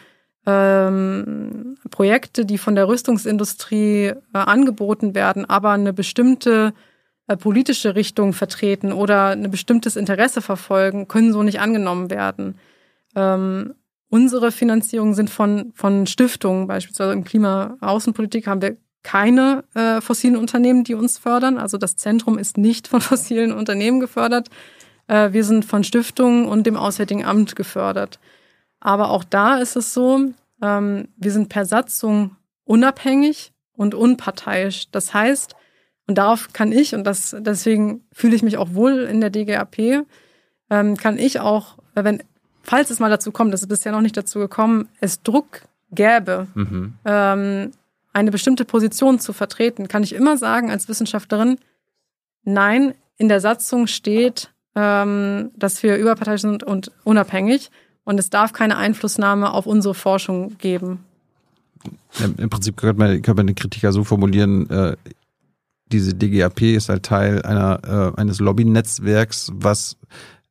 ähm, 0.47 1.77
Projekte, 1.91 2.45
die 2.45 2.59
von 2.59 2.77
der 2.77 2.87
Rüstungsindustrie 2.87 4.07
äh, 4.07 4.15
angeboten 4.33 5.15
werden, 5.15 5.45
aber 5.45 5.71
eine 5.71 5.93
bestimmte 5.93 6.73
politische 7.37 7.95
Richtung 7.95 8.33
vertreten 8.33 8.93
oder 8.93 9.29
ein 9.29 9.51
bestimmtes 9.51 9.97
Interesse 9.97 10.41
verfolgen, 10.43 11.09
können 11.09 11.33
so 11.33 11.43
nicht 11.43 11.61
angenommen 11.61 12.11
werden. 12.11 12.59
Ähm, 13.15 13.75
unsere 14.09 14.53
Finanzierungen 14.53 15.15
sind 15.15 15.31
von, 15.31 15.73
von 15.75 16.07
Stiftungen, 16.07 16.67
beispielsweise 16.67 17.13
im 17.13 17.25
Klima-Außenpolitik 17.25 18.47
haben 18.47 18.63
wir 18.63 18.77
keine 19.03 19.65
äh, 19.75 20.01
fossilen 20.01 20.37
Unternehmen, 20.37 20.85
die 20.85 20.95
uns 20.95 21.19
fördern. 21.19 21.59
Also 21.59 21.79
das 21.79 21.97
Zentrum 21.97 22.39
ist 22.39 22.59
nicht 22.59 22.89
von 22.89 23.01
fossilen 23.03 23.53
Unternehmen 23.53 24.01
gefördert. 24.01 24.49
Äh, 25.07 25.33
wir 25.33 25.45
sind 25.45 25.65
von 25.65 25.85
Stiftungen 25.85 26.47
und 26.47 26.67
dem 26.67 26.77
Auswärtigen 26.77 27.25
Amt 27.25 27.57
gefördert. 27.57 28.19
Aber 28.81 29.11
auch 29.11 29.25
da 29.25 29.59
ist 29.59 29.77
es 29.77 29.93
so, 29.93 30.33
ähm, 30.63 31.09
wir 31.17 31.33
sind 31.33 31.49
per 31.49 31.65
Satzung 31.65 32.37
unabhängig 32.65 33.53
und 33.73 33.95
unparteiisch. 33.95 34.91
Das 34.91 35.15
heißt, 35.15 35.55
und 36.09 36.17
darauf 36.17 36.53
kann 36.53 36.73
ich, 36.73 36.95
und 36.95 37.05
das, 37.05 37.37
deswegen 37.39 38.01
fühle 38.13 38.35
ich 38.35 38.43
mich 38.43 38.57
auch 38.57 38.73
wohl 38.73 39.01
in 39.03 39.21
der 39.21 39.31
DGAP, 39.31 40.07
ähm, 40.71 40.97
kann 40.97 41.19
ich 41.19 41.39
auch, 41.39 41.77
wenn, 41.95 42.23
falls 42.63 42.91
es 42.91 42.99
mal 42.99 43.11
dazu 43.11 43.31
kommt, 43.31 43.53
das 43.53 43.61
ist 43.61 43.69
bisher 43.69 43.93
noch 43.93 44.01
nicht 44.01 44.17
dazu 44.17 44.39
gekommen, 44.39 44.89
es 45.01 45.23
Druck 45.23 45.63
gäbe, 45.91 46.49
mhm. 46.55 46.95
ähm, 47.05 47.71
eine 48.15 48.31
bestimmte 48.31 48.65
Position 48.65 49.21
zu 49.21 49.35
vertreten, 49.35 49.87
kann 49.87 50.03
ich 50.03 50.15
immer 50.15 50.39
sagen 50.39 50.71
als 50.71 50.89
Wissenschaftlerin, 50.89 51.59
nein, 52.43 52.95
in 53.19 53.29
der 53.29 53.41
Satzung 53.41 53.87
steht, 53.87 54.51
ähm, 54.75 55.51
dass 55.57 55.83
wir 55.83 55.97
überparteiisch 55.97 56.41
sind 56.41 56.65
und 56.65 56.91
unabhängig. 57.05 57.71
Und 58.05 58.19
es 58.19 58.31
darf 58.31 58.55
keine 58.55 58.79
Einflussnahme 58.79 59.53
auf 59.53 59.67
unsere 59.67 59.95
Forschung 59.95 60.57
geben. 60.57 61.05
Im 62.39 62.49
Prinzip 62.49 62.79
könnte 62.79 62.99
man, 62.99 63.11
könnte 63.21 63.35
man 63.35 63.47
den 63.49 63.57
Kritiker 63.57 63.93
so 63.93 64.03
formulieren, 64.03 64.71
äh, 64.71 64.97
diese 65.93 66.15
DGAP 66.15 66.63
ist 66.63 66.89
halt 66.89 67.05
Teil 67.05 67.43
einer, 67.43 68.15
äh, 68.17 68.21
eines 68.21 68.41
Lobbynetzwerks, 68.41 69.51
was 69.55 69.97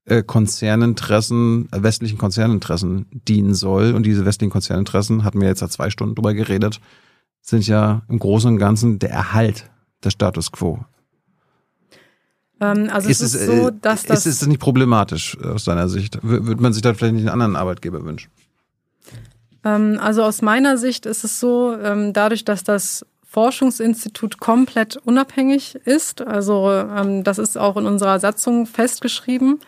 äh, 0.06 0.24
Konzerninteressen, 0.24 1.70
äh, 1.72 1.84
westlichen 1.84 2.18
Konzerninteressen 2.18 3.08
dienen 3.28 3.54
soll. 3.54 3.94
Und 3.94 4.06
diese 4.06 4.26
westlichen 4.26 4.52
Konzerninteressen, 4.52 5.24
hatten 5.24 5.42
wir 5.42 5.48
jetzt 5.48 5.60
seit 5.60 5.72
zwei 5.72 5.90
Stunden 5.90 6.16
drüber 6.16 6.34
geredet, 6.34 6.80
sind 7.42 7.68
ja 7.68 8.04
im 8.10 8.20
Großen 8.20 8.52
und 8.52 8.58
Ganzen 8.58 9.00
der 9.00 9.12
Erhalt 9.12 9.70
des 10.04 10.14
Status 10.14 10.52
quo. 10.52 10.80
Ähm, 12.60 12.90
also 12.92 13.10
ist 13.10 13.22
es 13.22 13.36
ist 13.36 13.46
so, 13.46 13.70
dass 13.70 14.04
das... 14.04 14.26
Ist 14.26 14.42
es 14.42 14.48
nicht 14.48 14.60
problematisch 14.60 15.38
aus 15.40 15.66
deiner 15.66 15.90
Sicht? 15.90 16.20
Würde 16.24 16.62
man 16.62 16.74
sich 16.74 16.82
da 16.82 16.94
vielleicht 16.94 17.16
nicht 17.16 17.24
einen 17.24 17.42
anderen 17.42 17.56
Arbeitgeber 17.56 18.04
wünschen? 18.04 18.32
Ähm, 19.64 20.00
also 20.02 20.24
aus 20.24 20.42
meiner 20.42 20.78
Sicht 20.78 21.06
ist 21.06 21.24
es 21.24 21.40
so, 21.40 21.76
ähm, 21.82 22.14
dadurch, 22.14 22.46
dass 22.46 22.64
das 22.64 23.06
Forschungsinstitut 23.30 24.40
komplett 24.40 24.98
unabhängig 24.98 25.76
ist, 25.76 26.22
also 26.22 26.72
ähm, 26.72 27.24
das 27.24 27.38
ist 27.38 27.58
auch 27.58 27.76
in 27.76 27.86
unserer 27.86 28.20
Satzung 28.20 28.66
festgeschrieben, 28.66 29.60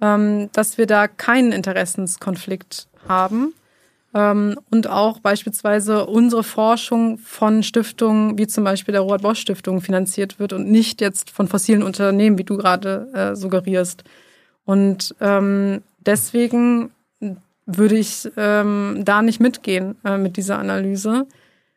ähm, 0.00 0.50
dass 0.52 0.76
wir 0.76 0.86
da 0.86 1.06
keinen 1.06 1.52
Interessenskonflikt 1.52 2.88
haben 3.06 3.54
ähm, 4.12 4.58
und 4.70 4.88
auch 4.88 5.20
beispielsweise 5.20 6.06
unsere 6.06 6.42
Forschung 6.42 7.18
von 7.18 7.62
Stiftungen 7.62 8.38
wie 8.38 8.48
zum 8.48 8.64
Beispiel 8.64 8.92
der 8.92 9.02
Robert 9.02 9.22
Bosch 9.22 9.40
Stiftung 9.40 9.80
finanziert 9.80 10.40
wird 10.40 10.52
und 10.52 10.68
nicht 10.68 11.00
jetzt 11.00 11.30
von 11.30 11.46
fossilen 11.46 11.84
Unternehmen, 11.84 12.38
wie 12.38 12.44
du 12.44 12.56
gerade 12.56 13.08
äh, 13.14 13.36
suggerierst. 13.36 14.02
Und 14.64 15.14
ähm, 15.20 15.82
deswegen 16.00 16.90
würde 17.66 17.96
ich 17.96 18.28
ähm, 18.36 19.02
da 19.04 19.22
nicht 19.22 19.40
mitgehen 19.40 19.94
äh, 20.04 20.18
mit 20.18 20.36
dieser 20.36 20.58
Analyse. 20.58 21.26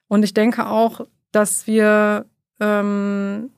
Und 0.07 0.23
ich 0.23 0.33
denke 0.33 0.65
auch, 0.67 1.01
dass 1.31 1.67
wir 1.67 2.25
ähm, 2.59 3.51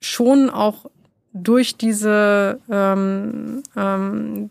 schon 0.00 0.50
auch 0.50 0.86
durch 1.32 1.76
diese 1.76 2.60
ähm, 2.70 3.62
ähm, 3.76 4.50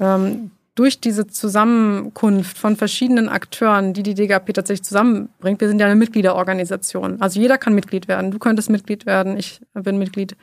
ähm, 0.00 0.50
durch 0.74 1.00
diese 1.00 1.28
Zusammenkunft 1.28 2.58
von 2.58 2.74
verschiedenen 2.74 3.28
Akteuren, 3.28 3.92
die 3.92 4.02
die 4.02 4.14
DGAP 4.14 4.52
tatsächlich 4.52 4.84
zusammenbringt, 4.84 5.60
wir 5.60 5.68
sind 5.68 5.78
ja 5.78 5.86
eine 5.86 5.94
Mitgliederorganisation. 5.94 7.22
Also 7.22 7.38
jeder 7.38 7.58
kann 7.58 7.74
Mitglied 7.74 8.08
werden. 8.08 8.32
Du 8.32 8.40
könntest 8.40 8.70
Mitglied 8.70 9.06
werden, 9.06 9.36
ich 9.36 9.60
bin 9.74 9.98
Mitglied. 9.98 10.36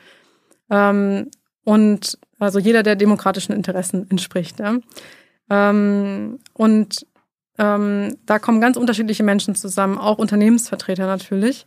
Ähm, 0.70 1.30
und 1.64 2.18
also 2.38 2.58
jeder, 2.58 2.82
der 2.82 2.96
demokratischen 2.96 3.52
Interessen 3.52 4.10
entspricht. 4.10 4.58
Ja. 4.58 4.78
Ähm, 5.50 6.38
und 6.54 7.06
ähm, 7.62 8.16
da 8.26 8.40
kommen 8.40 8.60
ganz 8.60 8.76
unterschiedliche 8.76 9.22
Menschen 9.22 9.54
zusammen, 9.54 9.96
auch 9.96 10.18
Unternehmensvertreter 10.18 11.06
natürlich. 11.06 11.66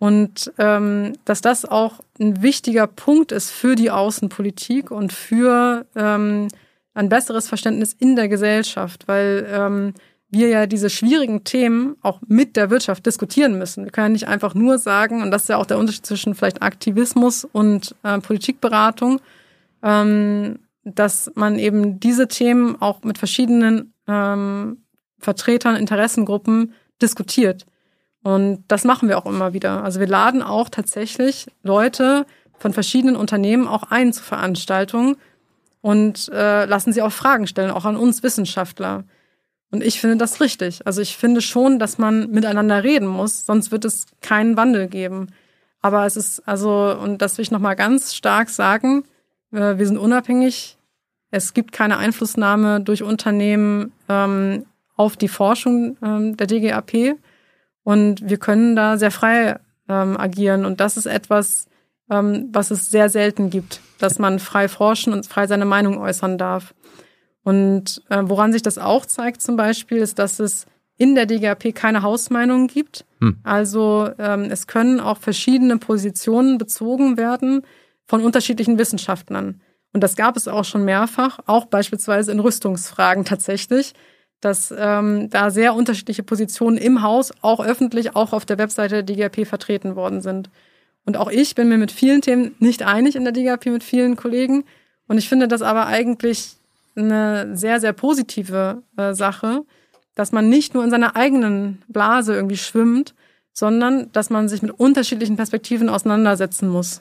Und 0.00 0.52
ähm, 0.58 1.12
dass 1.24 1.40
das 1.40 1.64
auch 1.64 2.00
ein 2.20 2.42
wichtiger 2.42 2.86
Punkt 2.88 3.30
ist 3.30 3.50
für 3.50 3.76
die 3.76 3.90
Außenpolitik 3.90 4.90
und 4.90 5.12
für 5.12 5.86
ähm, 5.94 6.48
ein 6.94 7.08
besseres 7.08 7.48
Verständnis 7.48 7.92
in 7.92 8.16
der 8.16 8.28
Gesellschaft, 8.28 9.06
weil 9.06 9.46
ähm, 9.48 9.94
wir 10.28 10.48
ja 10.48 10.66
diese 10.66 10.90
schwierigen 10.90 11.44
Themen 11.44 11.96
auch 12.02 12.20
mit 12.26 12.56
der 12.56 12.70
Wirtschaft 12.70 13.06
diskutieren 13.06 13.58
müssen. 13.58 13.84
Wir 13.84 13.92
können 13.92 14.06
ja 14.06 14.12
nicht 14.12 14.28
einfach 14.28 14.54
nur 14.54 14.78
sagen, 14.78 15.22
und 15.22 15.30
das 15.30 15.42
ist 15.42 15.48
ja 15.48 15.56
auch 15.56 15.66
der 15.66 15.78
Unterschied 15.78 16.06
zwischen 16.06 16.34
vielleicht 16.34 16.62
Aktivismus 16.62 17.44
und 17.44 17.94
äh, 18.02 18.18
Politikberatung, 18.18 19.20
ähm, 19.82 20.58
dass 20.84 21.30
man 21.34 21.58
eben 21.58 22.00
diese 22.00 22.26
Themen 22.26 22.80
auch 22.80 23.02
mit 23.04 23.18
verschiedenen 23.18 23.92
ähm, 24.06 24.78
Vertretern, 25.18 25.76
Interessengruppen 25.76 26.74
diskutiert. 27.00 27.66
Und 28.22 28.64
das 28.68 28.84
machen 28.84 29.08
wir 29.08 29.18
auch 29.18 29.26
immer 29.26 29.52
wieder. 29.52 29.84
Also 29.84 30.00
wir 30.00 30.06
laden 30.06 30.42
auch 30.42 30.68
tatsächlich 30.68 31.46
Leute 31.62 32.26
von 32.58 32.72
verschiedenen 32.72 33.16
Unternehmen 33.16 33.68
auch 33.68 33.84
ein 33.84 34.12
zu 34.12 34.22
Veranstaltungen 34.22 35.16
und 35.80 36.28
äh, 36.32 36.64
lassen 36.64 36.92
sie 36.92 37.02
auch 37.02 37.12
Fragen 37.12 37.46
stellen, 37.46 37.70
auch 37.70 37.84
an 37.84 37.96
uns 37.96 38.22
Wissenschaftler. 38.22 39.04
Und 39.70 39.84
ich 39.84 40.00
finde 40.00 40.16
das 40.16 40.40
richtig. 40.40 40.86
Also 40.86 41.00
ich 41.00 41.16
finde 41.16 41.40
schon, 41.40 41.78
dass 41.78 41.98
man 41.98 42.30
miteinander 42.30 42.82
reden 42.82 43.06
muss, 43.06 43.46
sonst 43.46 43.70
wird 43.70 43.84
es 43.84 44.06
keinen 44.20 44.56
Wandel 44.56 44.88
geben. 44.88 45.28
Aber 45.80 46.06
es 46.06 46.16
ist 46.16 46.46
also, 46.48 46.96
und 47.00 47.22
das 47.22 47.38
will 47.38 47.42
ich 47.42 47.50
nochmal 47.50 47.76
ganz 47.76 48.14
stark 48.14 48.48
sagen, 48.50 49.04
äh, 49.52 49.78
wir 49.78 49.86
sind 49.86 49.98
unabhängig. 49.98 50.76
Es 51.30 51.52
gibt 51.54 51.72
keine 51.72 51.98
Einflussnahme 51.98 52.80
durch 52.80 53.02
Unternehmen 53.02 53.92
ähm, 54.08 54.64
auf 54.98 55.16
die 55.16 55.28
Forschung 55.28 55.96
ähm, 56.02 56.36
der 56.36 56.46
DGAP. 56.46 57.16
Und 57.84 58.28
wir 58.28 58.36
können 58.36 58.76
da 58.76 58.98
sehr 58.98 59.10
frei 59.10 59.58
ähm, 59.88 60.18
agieren. 60.18 60.66
Und 60.66 60.80
das 60.80 60.98
ist 60.98 61.06
etwas, 61.06 61.66
ähm, 62.10 62.50
was 62.52 62.70
es 62.70 62.90
sehr 62.90 63.08
selten 63.08 63.48
gibt, 63.48 63.80
dass 63.98 64.18
man 64.18 64.38
frei 64.40 64.68
forschen 64.68 65.12
und 65.14 65.24
frei 65.24 65.46
seine 65.46 65.64
Meinung 65.64 65.98
äußern 65.98 66.36
darf. 66.36 66.74
Und 67.44 68.02
äh, 68.10 68.22
woran 68.24 68.52
sich 68.52 68.62
das 68.62 68.76
auch 68.76 69.06
zeigt 69.06 69.40
zum 69.40 69.56
Beispiel, 69.56 69.98
ist, 69.98 70.18
dass 70.18 70.40
es 70.40 70.66
in 70.98 71.14
der 71.14 71.26
DGAP 71.26 71.74
keine 71.74 72.02
Hausmeinungen 72.02 72.66
gibt. 72.66 73.06
Hm. 73.20 73.38
Also 73.44 74.10
ähm, 74.18 74.48
es 74.50 74.66
können 74.66 75.00
auch 75.00 75.18
verschiedene 75.18 75.78
Positionen 75.78 76.58
bezogen 76.58 77.16
werden 77.16 77.62
von 78.04 78.22
unterschiedlichen 78.22 78.78
Wissenschaftlern. 78.78 79.60
Und 79.92 80.02
das 80.02 80.16
gab 80.16 80.36
es 80.36 80.48
auch 80.48 80.64
schon 80.64 80.84
mehrfach, 80.84 81.38
auch 81.46 81.66
beispielsweise 81.66 82.32
in 82.32 82.40
Rüstungsfragen 82.40 83.24
tatsächlich, 83.24 83.94
dass 84.40 84.72
ähm, 84.76 85.30
da 85.30 85.50
sehr 85.50 85.74
unterschiedliche 85.74 86.22
Positionen 86.22 86.76
im 86.76 87.02
Haus, 87.02 87.32
auch 87.42 87.60
öffentlich, 87.60 88.14
auch 88.14 88.32
auf 88.32 88.46
der 88.46 88.58
Webseite 88.58 89.02
der 89.02 89.28
DGAP 89.28 89.46
vertreten 89.46 89.96
worden 89.96 90.20
sind. 90.20 90.50
Und 91.04 91.16
auch 91.16 91.30
ich 91.30 91.54
bin 91.54 91.68
mir 91.68 91.78
mit 91.78 91.90
vielen 91.90 92.20
Themen 92.20 92.54
nicht 92.58 92.82
einig 92.82 93.16
in 93.16 93.24
der 93.24 93.32
DGAP 93.32 93.66
mit 93.66 93.82
vielen 93.82 94.16
Kollegen. 94.16 94.64
Und 95.08 95.18
ich 95.18 95.28
finde 95.28 95.48
das 95.48 95.62
aber 95.62 95.86
eigentlich 95.86 96.56
eine 96.94 97.56
sehr, 97.56 97.80
sehr 97.80 97.92
positive 97.92 98.82
äh, 98.96 99.14
Sache, 99.14 99.64
dass 100.14 100.32
man 100.32 100.48
nicht 100.48 100.74
nur 100.74 100.84
in 100.84 100.90
seiner 100.90 101.16
eigenen 101.16 101.82
Blase 101.88 102.34
irgendwie 102.34 102.56
schwimmt, 102.56 103.14
sondern 103.52 104.10
dass 104.12 104.30
man 104.30 104.48
sich 104.48 104.62
mit 104.62 104.72
unterschiedlichen 104.72 105.36
Perspektiven 105.36 105.88
auseinandersetzen 105.88 106.68
muss. 106.68 107.00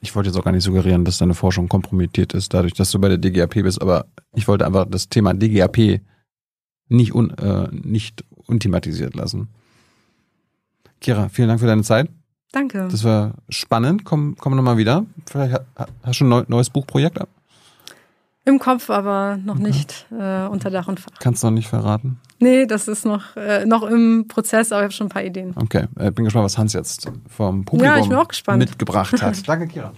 Ich 0.00 0.14
wollte 0.14 0.28
jetzt 0.28 0.38
auch 0.38 0.44
gar 0.44 0.52
nicht 0.52 0.64
suggerieren, 0.64 1.04
dass 1.04 1.18
deine 1.18 1.34
Forschung 1.34 1.68
kompromittiert 1.68 2.34
ist, 2.34 2.52
dadurch, 2.54 2.74
dass 2.74 2.90
du 2.90 2.98
bei 2.98 3.08
der 3.08 3.18
DGAP 3.18 3.54
bist, 3.62 3.80
aber 3.80 4.06
ich 4.34 4.46
wollte 4.46 4.66
einfach 4.66 4.86
das 4.88 5.08
Thema 5.08 5.34
DGAP 5.34 6.00
nicht, 6.88 7.14
un, 7.14 7.30
äh, 7.30 7.68
nicht 7.70 8.24
unthematisiert 8.46 9.14
lassen. 9.14 9.48
Kira, 11.00 11.28
vielen 11.28 11.48
Dank 11.48 11.60
für 11.60 11.66
deine 11.66 11.82
Zeit. 11.82 12.08
Danke. 12.52 12.88
Das 12.90 13.04
war 13.04 13.34
spannend. 13.48 14.04
Komm, 14.04 14.36
komm 14.38 14.56
nochmal 14.56 14.78
wieder. 14.78 15.04
Vielleicht 15.26 15.60
hast 16.02 16.20
du 16.20 16.24
ein 16.24 16.44
neues 16.48 16.70
Buchprojekt 16.70 17.20
ab? 17.20 17.28
Im 18.44 18.60
Kopf, 18.60 18.90
aber 18.90 19.38
noch 19.44 19.56
nicht 19.56 20.06
äh, 20.12 20.46
unter 20.46 20.70
Dach 20.70 20.86
und 20.86 21.00
Fach. 21.00 21.10
Kannst 21.18 21.42
du 21.42 21.48
noch 21.48 21.54
nicht 21.54 21.66
verraten? 21.66 22.20
Nee, 22.38 22.66
das 22.66 22.86
ist 22.86 23.04
noch, 23.04 23.36
äh, 23.36 23.66
noch 23.66 23.82
im 23.82 24.26
Prozess, 24.28 24.70
aber 24.70 24.82
ich 24.82 24.84
habe 24.84 24.92
schon 24.92 25.06
ein 25.08 25.10
paar 25.10 25.24
Ideen. 25.24 25.52
Okay, 25.56 25.86
äh, 25.98 26.12
bin 26.12 26.24
gespannt, 26.24 26.44
was 26.44 26.56
Hans 26.56 26.72
jetzt 26.72 27.10
vom 27.28 27.64
Publikum 27.64 28.10
ja, 28.12 28.56
mitgebracht 28.56 29.20
hat. 29.20 29.48
Danke, 29.48 29.66
Kira. 29.66 29.92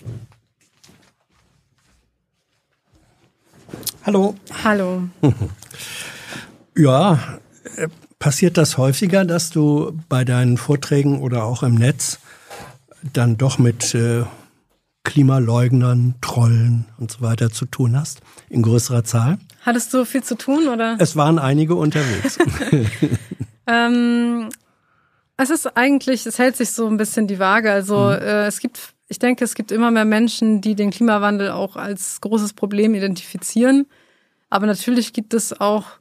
Hallo. 4.06 4.34
Hallo. 4.64 5.02
Ja, 6.78 7.18
äh, 7.76 7.88
passiert 8.20 8.56
das 8.56 8.78
häufiger, 8.78 9.24
dass 9.24 9.50
du 9.50 9.98
bei 10.08 10.24
deinen 10.24 10.56
Vorträgen 10.56 11.20
oder 11.20 11.42
auch 11.42 11.64
im 11.64 11.74
Netz 11.74 12.20
dann 13.12 13.36
doch 13.36 13.58
mit 13.58 13.96
äh, 13.96 14.22
Klimaleugnern, 15.02 16.14
Trollen 16.20 16.84
und 16.98 17.10
so 17.10 17.20
weiter 17.20 17.50
zu 17.50 17.66
tun 17.66 17.98
hast, 17.98 18.20
in 18.48 18.62
größerer 18.62 19.02
Zahl? 19.02 19.38
Hattest 19.62 19.92
du 19.92 20.04
viel 20.04 20.22
zu 20.22 20.36
tun 20.36 20.68
oder? 20.68 20.96
Es 21.00 21.16
waren 21.16 21.40
einige 21.40 21.74
unterwegs. 21.74 22.38
ähm, 23.66 24.48
es 25.36 25.50
ist 25.50 25.76
eigentlich, 25.76 26.26
es 26.26 26.38
hält 26.38 26.56
sich 26.56 26.70
so 26.70 26.86
ein 26.86 26.96
bisschen 26.96 27.26
die 27.26 27.40
Waage. 27.40 27.72
Also 27.72 27.96
mhm. 27.96 28.22
äh, 28.22 28.46
es 28.46 28.60
gibt, 28.60 28.94
ich 29.08 29.18
denke, 29.18 29.44
es 29.44 29.56
gibt 29.56 29.72
immer 29.72 29.90
mehr 29.90 30.04
Menschen, 30.04 30.60
die 30.60 30.76
den 30.76 30.92
Klimawandel 30.92 31.50
auch 31.50 31.74
als 31.74 32.20
großes 32.20 32.52
Problem 32.52 32.94
identifizieren. 32.94 33.86
Aber 34.48 34.66
natürlich 34.66 35.12
gibt 35.12 35.34
es 35.34 35.60
auch 35.60 35.97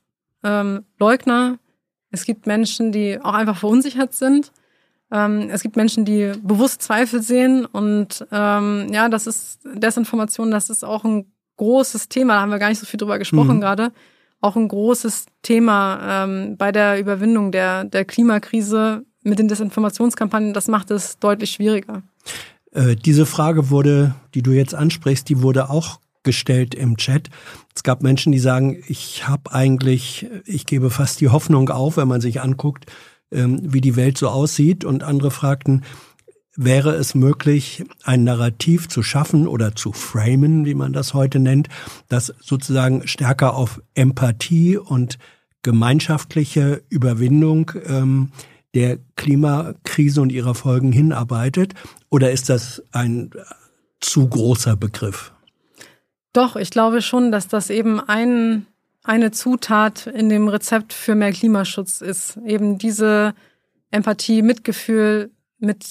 ähm, 0.47 0.85
Leugner. 0.97 1.59
Es 2.11 2.25
gibt 2.25 2.47
Menschen, 2.47 2.91
die 2.91 3.19
auch 3.21 3.33
einfach 3.33 3.57
verunsichert 3.57 4.13
sind. 4.13 4.51
Ähm, 5.11 5.49
es 5.51 5.61
gibt 5.61 5.75
Menschen, 5.75 6.05
die 6.05 6.31
bewusst 6.41 6.81
Zweifel 6.81 7.21
sehen. 7.21 7.65
Und 7.65 8.25
ähm, 8.31 8.87
ja, 8.91 9.09
das 9.09 9.27
ist 9.27 9.59
Desinformation, 9.65 10.51
das 10.51 10.69
ist 10.69 10.83
auch 10.83 11.03
ein 11.03 11.31
großes 11.57 12.09
Thema. 12.09 12.35
Da 12.35 12.41
haben 12.41 12.51
wir 12.51 12.59
gar 12.59 12.69
nicht 12.69 12.79
so 12.79 12.85
viel 12.85 12.97
drüber 12.97 13.19
gesprochen 13.19 13.57
mhm. 13.57 13.61
gerade. 13.61 13.91
Auch 14.39 14.55
ein 14.55 14.67
großes 14.67 15.25
Thema 15.41 16.25
ähm, 16.25 16.57
bei 16.57 16.71
der 16.71 16.99
Überwindung 16.99 17.51
der, 17.51 17.83
der 17.85 18.05
Klimakrise 18.05 19.05
mit 19.23 19.39
den 19.39 19.47
Desinformationskampagnen. 19.47 20.53
Das 20.53 20.67
macht 20.67 20.91
es 20.91 21.19
deutlich 21.19 21.51
schwieriger. 21.51 22.03
Äh, 22.71 22.95
diese 22.95 23.25
Frage 23.25 23.69
wurde, 23.69 24.15
die 24.33 24.43
du 24.43 24.51
jetzt 24.51 24.75
ansprichst, 24.75 25.27
die 25.27 25.41
wurde 25.41 25.69
auch 25.69 25.99
gestellt 26.27 26.75
im 26.75 26.97
Chat. 26.97 27.29
Es 27.73 27.83
gab 27.83 28.03
Menschen, 28.03 28.33
die 28.33 28.39
sagen, 28.39 28.83
ich 28.87 29.27
habe 29.27 29.53
eigentlich, 29.53 30.27
ich 30.45 30.65
gebe 30.65 30.91
fast 30.91 31.21
die 31.21 31.29
Hoffnung 31.29 31.69
auf, 31.69 31.95
wenn 31.95 32.09
man 32.09 32.21
sich 32.21 32.41
anguckt, 32.41 32.85
ähm, 33.31 33.61
wie 33.63 33.81
die 33.81 33.95
Welt 33.95 34.17
so 34.17 34.27
aussieht. 34.27 34.83
Und 34.83 35.03
andere 35.03 35.31
fragten, 35.31 35.85
wäre 36.57 36.95
es 36.95 37.15
möglich, 37.15 37.85
ein 38.03 38.25
Narrativ 38.25 38.89
zu 38.89 39.03
schaffen 39.03 39.47
oder 39.47 39.73
zu 39.75 39.93
framen, 39.93 40.65
wie 40.65 40.75
man 40.75 40.91
das 40.91 41.13
heute 41.13 41.39
nennt, 41.39 41.69
das 42.09 42.33
sozusagen 42.41 43.07
stärker 43.07 43.55
auf 43.55 43.81
Empathie 43.93 44.77
und 44.77 45.17
gemeinschaftliche 45.61 46.83
Überwindung 46.89 47.71
ähm, 47.85 48.31
der 48.73 48.97
Klimakrise 49.15 50.21
und 50.21 50.31
ihrer 50.31 50.55
Folgen 50.55 50.91
hinarbeitet? 50.91 51.73
Oder 52.09 52.31
ist 52.31 52.49
das 52.49 52.83
ein 52.91 53.31
zu 54.01 54.27
großer 54.27 54.75
Begriff? 54.75 55.31
Doch, 56.37 56.55
ich 56.55 56.69
glaube 56.69 57.01
schon, 57.01 57.31
dass 57.31 57.47
das 57.47 57.71
eben 57.71 57.99
ein, 57.99 58.67
eine 59.03 59.31
Zutat 59.31 60.05
in 60.05 60.29
dem 60.29 60.47
Rezept 60.47 60.93
für 60.93 61.15
mehr 61.15 61.31
Klimaschutz 61.31 61.99
ist. 61.99 62.37
Eben 62.45 62.77
diese 62.77 63.33
Empathie, 63.89 64.43
Mitgefühl, 64.43 65.31
mit, 65.57 65.83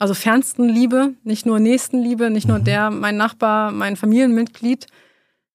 also 0.00 0.14
Fernstenliebe, 0.14 1.14
nicht 1.22 1.46
nur 1.46 1.60
Nächstenliebe, 1.60 2.30
nicht 2.30 2.48
nur 2.48 2.58
mhm. 2.58 2.64
der, 2.64 2.90
mein 2.90 3.16
Nachbar, 3.16 3.70
mein 3.70 3.94
Familienmitglied, 3.94 4.88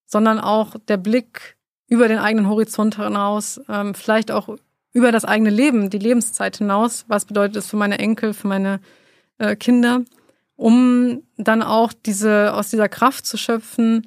sondern 0.06 0.40
auch 0.40 0.76
der 0.88 0.96
Blick 0.96 1.58
über 1.86 2.08
den 2.08 2.18
eigenen 2.18 2.48
Horizont 2.48 2.96
hinaus, 2.96 3.60
ähm, 3.68 3.92
vielleicht 3.92 4.30
auch 4.30 4.56
über 4.94 5.12
das 5.12 5.26
eigene 5.26 5.50
Leben, 5.50 5.90
die 5.90 5.98
Lebenszeit 5.98 6.56
hinaus. 6.56 7.04
Was 7.06 7.26
bedeutet 7.26 7.56
es 7.56 7.66
für 7.66 7.76
meine 7.76 7.98
Enkel, 7.98 8.32
für 8.32 8.48
meine 8.48 8.80
äh, 9.36 9.56
Kinder? 9.56 10.04
Um 10.56 11.22
dann 11.36 11.62
auch 11.62 11.92
diese, 11.92 12.54
aus 12.54 12.70
dieser 12.70 12.88
Kraft 12.88 13.26
zu 13.26 13.36
schöpfen, 13.36 14.06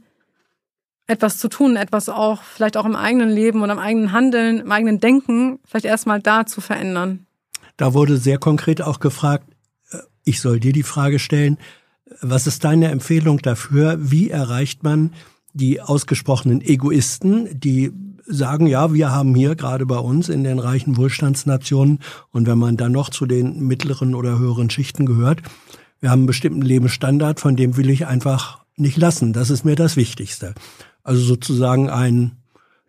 etwas 1.12 1.38
zu 1.38 1.50
tun, 1.50 1.76
etwas 1.76 2.10
auch 2.10 2.42
vielleicht 2.42 2.78
auch 2.78 2.86
im 2.86 2.96
eigenen 2.96 3.30
Leben 3.30 3.62
und 3.62 3.70
am 3.70 3.80
eigenen 3.80 4.12
Handeln, 4.12 4.62
im 4.62 4.72
eigenen 4.72 5.00
Denken, 5.00 5.60
vielleicht 5.66 5.86
erstmal 5.86 6.22
da 6.22 6.46
zu 6.46 6.62
verändern. 6.62 7.26
Da 7.78 7.94
wurde 7.94 8.18
sehr 8.18 8.38
konkret 8.38 8.82
auch 8.82 9.00
gefragt, 9.00 9.46
äh, 9.92 9.98
ich 10.24 10.40
soll 10.40 10.60
dir 10.60 10.74
die 10.74 10.84
Frage 10.84 11.20
stellen, 11.20 11.58
was 12.22 12.48
ist 12.48 12.64
deine 12.64 12.90
Empfehlung 12.90 13.40
dafür? 13.40 13.98
Wie 14.00 14.30
erreicht 14.30 14.84
man 14.84 15.14
die 15.54 15.82
ausgesprochenen 15.82 16.62
Egoisten, 16.62 17.48
die 17.60 17.92
sagen, 18.26 18.68
ja, 18.68 18.94
wir 18.94 19.12
haben 19.12 19.36
hier 19.36 19.56
gerade 19.56 19.86
bei 19.86 19.98
uns 19.98 20.30
in 20.30 20.44
den 20.44 20.60
reichen 20.60 20.96
Wohlstandsnationen 20.96 22.00
und 22.32 22.48
wenn 22.48 22.58
man 22.58 22.78
dann 22.78 22.92
noch 22.92 23.10
zu 23.10 23.26
den 23.26 23.66
mittleren 23.68 24.16
oder 24.16 24.40
höheren 24.40 24.70
Schichten 24.70 25.06
gehört, 25.06 25.42
wir 26.00 26.10
haben 26.10 26.22
einen 26.22 26.28
bestimmten 26.28 26.62
Lebensstandard, 26.62 27.40
von 27.40 27.56
dem 27.56 27.78
will 27.78 27.90
ich 27.90 28.08
einfach 28.08 28.62
nicht 28.78 28.98
lassen. 28.98 29.34
Das 29.34 29.50
ist 29.50 29.66
mir 29.66 29.76
das 29.76 29.96
Wichtigste. 29.98 30.54
Also 31.04 31.22
sozusagen 31.22 31.90
ein 31.90 32.38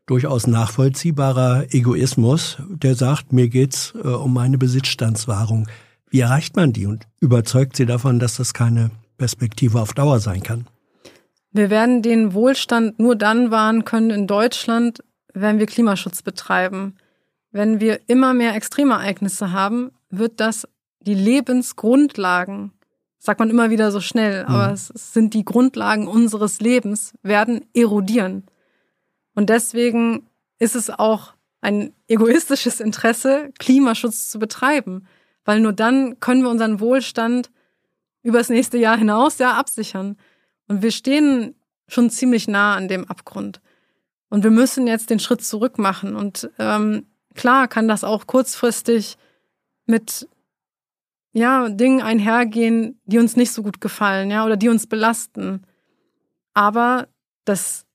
durchaus 0.07 0.47
nachvollziehbarer 0.47 1.67
Egoismus, 1.71 2.59
der 2.69 2.95
sagt, 2.95 3.33
mir 3.33 3.49
geht's 3.49 3.95
äh, 3.95 4.09
um 4.09 4.35
meine 4.35 4.59
Besitzstandswahrung. 4.59 5.69
Wie 6.11 6.21
erreicht 6.21 6.57
man 6.57 6.73
die 6.73 6.87
und 6.87 7.07
überzeugt 7.21 7.77
sie 7.77 7.87
davon, 7.87 8.19
dass 8.19 8.37
das 8.37 8.53
keine 8.53 8.91
Perspektive 9.17 9.81
auf 9.81 9.95
Dauer 9.95 10.21
sein 10.21 10.43
kann? 10.43 10.67
Wir 11.53 11.71
werden 11.71 12.03
den 12.03 12.35
Wohlstand 12.35 12.99
nur 12.99 13.17
dann 13.17 13.51
wahren 13.51 13.85
können 13.85 14.11
in 14.11 14.27
Deutschland, 14.27 15.03
wenn 15.33 15.59
wir 15.59 15.67
Klimaschutz 15.67 16.23
betreiben. 16.23 16.97
Wenn 17.51 17.81
wir 17.81 18.01
immer 18.09 18.35
mehr 18.35 18.55
Extremereignisse 18.55 19.53
haben, 19.53 19.91
wird 20.11 20.41
das 20.41 20.67
die 21.01 21.15
Lebensgrundlagen, 21.15 22.73
sagt 23.25 23.39
man 23.39 23.51
immer 23.51 23.71
wieder 23.71 23.93
so 23.93 24.01
schnell, 24.01 24.43
mhm. 24.43 24.49
aber 24.49 24.73
es 24.73 24.89
sind 24.89 25.33
die 25.33 25.45
Grundlagen 25.45 26.09
unseres 26.09 26.61
Lebens, 26.61 27.15
werden 27.23 27.65
erodieren. 27.73 28.43
Und 29.37 29.49
deswegen 29.49 30.27
ist 30.59 30.75
es 30.75 30.91
auch 30.91 31.35
ein 31.61 31.93
egoistisches 32.09 32.81
Interesse, 32.81 33.53
Klimaschutz 33.61 34.29
zu 34.29 34.41
betreiben, 34.41 35.07
weil 35.45 35.61
nur 35.61 35.73
dann 35.73 36.19
können 36.19 36.43
wir 36.43 36.51
unseren 36.51 36.81
Wohlstand 36.81 37.53
übers 38.25 38.49
nächste 38.49 38.77
Jahr 38.77 38.99
hinaus 38.99 39.39
ja 39.39 39.53
absichern. 39.53 40.17
Und 40.67 40.83
wir 40.83 40.91
stehen 40.91 41.55
schon 41.87 42.11
ziemlich 42.11 42.49
nah 42.49 42.75
an 42.75 42.89
dem 42.89 43.05
Abgrund. 43.09 43.61
Und 44.31 44.43
wir 44.43 44.51
müssen 44.51 44.89
jetzt 44.89 45.11
den 45.11 45.21
Schritt 45.21 45.45
zurück 45.45 45.79
machen. 45.79 46.17
Und 46.17 46.51
ähm, 46.59 47.07
klar 47.37 47.69
kann 47.69 47.87
das 47.87 48.03
auch 48.03 48.27
kurzfristig 48.27 49.17
mit 49.87 50.27
ja, 51.33 51.69
Dingen 51.69 52.03
einhergehen, 52.03 53.01
die 53.07 53.19
uns 53.19 53.37
nicht 53.37 53.53
so 53.53 53.63
gut 53.63 53.81
gefallen, 53.81 54.31
ja, 54.31 54.45
oder 54.45 54.57
die 54.57 54.69
uns 54.69 54.87
belasten. 54.87 55.63
Aber 56.55 57.09
das 57.45 57.87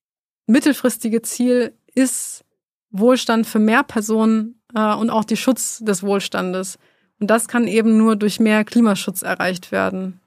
mittelfristige 0.48 1.22
Ziel 1.22 1.74
ist 1.94 2.44
Wohlstand 2.92 3.46
für 3.46 3.60
mehr 3.60 3.84
Personen 3.84 4.62
äh, 4.74 4.94
und 4.96 5.10
auch 5.10 5.24
die 5.24 5.38
Schutz 5.38 5.80
des 5.80 6.04
Wohlstandes. 6.04 6.78
Und 7.20 7.28
das 7.28 7.48
kann 7.48 7.68
eben 7.68 7.98
nur 7.98 8.16
durch 8.16 8.40
mehr 8.40 8.64
Klimaschutz 8.64 9.22
erreicht 9.22 9.72
werden. 9.72 10.20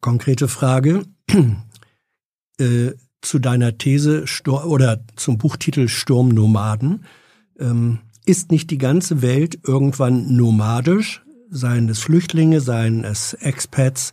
Konkrete 0.00 0.48
Frage. 0.48 1.04
äh, 2.58 2.92
zu 3.20 3.38
deiner 3.38 3.78
These 3.78 4.24
oder 4.46 5.04
zum 5.16 5.38
Buchtitel 5.38 5.88
Sturmnomaden. 5.88 7.04
Ähm, 7.58 8.00
ist 8.24 8.50
nicht 8.50 8.70
die 8.70 8.78
ganze 8.78 9.22
Welt 9.22 9.58
irgendwann 9.66 10.36
nomadisch? 10.36 11.22
Seien 11.50 11.88
es 11.88 11.98
Flüchtlinge, 11.98 12.60
seien 12.60 13.04
es 13.04 13.34
Expats, 13.34 14.12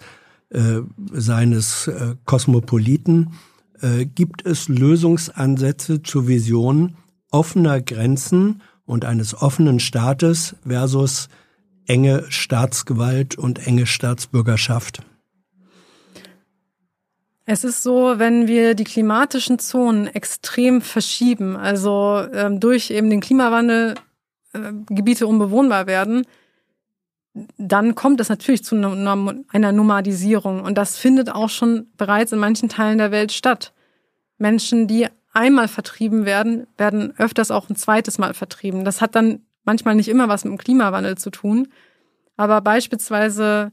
äh, 0.50 0.82
seien 1.12 1.54
es 1.54 1.88
äh, 1.88 2.16
Kosmopoliten? 2.26 3.34
Äh, 3.82 4.06
gibt 4.06 4.46
es 4.46 4.68
Lösungsansätze 4.68 6.04
zur 6.04 6.28
Vision 6.28 6.96
offener 7.32 7.82
Grenzen 7.82 8.62
und 8.86 9.06
eines 9.06 9.40
offenen 9.40 9.80
Staates 9.80 10.56
versus 10.66 11.30
enge 11.86 12.26
Staatsgewalt 12.30 13.38
und 13.38 13.66
enge 13.66 13.86
Staatsbürgerschaft? 13.86 15.04
Es 17.52 17.64
ist 17.64 17.82
so, 17.82 18.20
wenn 18.20 18.48
wir 18.48 18.76
die 18.76 18.84
klimatischen 18.84 19.58
Zonen 19.58 20.06
extrem 20.06 20.84
verschieben, 20.84 21.58
also 21.58 22.24
ähm, 22.32 22.60
durch 22.60 22.92
eben 22.92 23.10
den 23.10 23.22
Klimawandel 23.22 23.96
äh, 24.54 24.72
Gebiete 24.86 25.26
unbewohnbar 25.26 25.88
werden, 25.88 26.28
dann 27.58 27.96
kommt 27.96 28.22
es 28.22 28.30
natürlich 28.30 28.64
zu 28.64 28.76
einer 28.76 29.72
Nomadisierung. 29.72 30.62
Und 30.62 30.78
das 30.78 31.00
findet 31.00 31.32
auch 31.32 31.50
schon 31.50 31.88
bereits 31.98 32.34
in 32.34 32.38
manchen 32.38 32.70
Teilen 32.70 33.00
der 33.00 33.10
Welt 33.10 33.32
statt. 33.32 33.74
Menschen, 34.38 34.86
die 34.86 35.08
einmal 35.34 35.68
vertrieben 35.68 36.26
werden, 36.26 36.68
werden 36.78 37.16
öfters 37.18 37.50
auch 37.50 37.68
ein 37.68 37.76
zweites 37.76 38.20
Mal 38.20 38.36
vertrieben. 38.36 38.86
Das 38.86 39.02
hat 39.02 39.16
dann 39.16 39.42
manchmal 39.64 39.96
nicht 39.96 40.10
immer 40.10 40.28
was 40.28 40.44
mit 40.44 40.52
dem 40.52 40.60
Klimawandel 40.60 41.18
zu 41.18 41.32
tun. 41.32 41.68
Aber 42.38 42.62
beispielsweise 42.62 43.72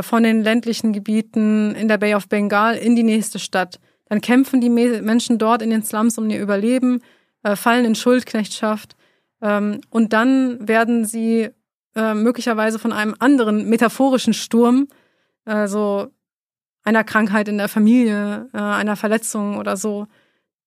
von 0.00 0.22
den 0.22 0.42
ländlichen 0.42 0.94
Gebieten 0.94 1.74
in 1.74 1.88
der 1.88 1.98
Bay 1.98 2.14
of 2.14 2.28
Bengal 2.28 2.76
in 2.76 2.96
die 2.96 3.02
nächste 3.02 3.38
Stadt. 3.38 3.80
Dann 4.08 4.20
kämpfen 4.20 4.60
die 4.60 4.70
Menschen 4.70 5.38
dort 5.38 5.62
in 5.62 5.70
den 5.70 5.82
Slums 5.82 6.18
um 6.18 6.28
ihr 6.30 6.40
Überleben, 6.40 7.00
äh, 7.42 7.56
fallen 7.56 7.84
in 7.84 7.94
Schuldknechtschaft 7.94 8.96
ähm, 9.42 9.80
und 9.90 10.12
dann 10.12 10.66
werden 10.66 11.04
sie 11.04 11.50
äh, 11.94 12.14
möglicherweise 12.14 12.78
von 12.78 12.92
einem 12.92 13.14
anderen 13.18 13.68
metaphorischen 13.68 14.32
Sturm, 14.32 14.88
also 15.44 16.08
einer 16.82 17.04
Krankheit 17.04 17.48
in 17.48 17.58
der 17.58 17.68
Familie, 17.68 18.48
einer 18.52 18.96
Verletzung 18.96 19.56
oder 19.58 19.76
so, 19.76 20.06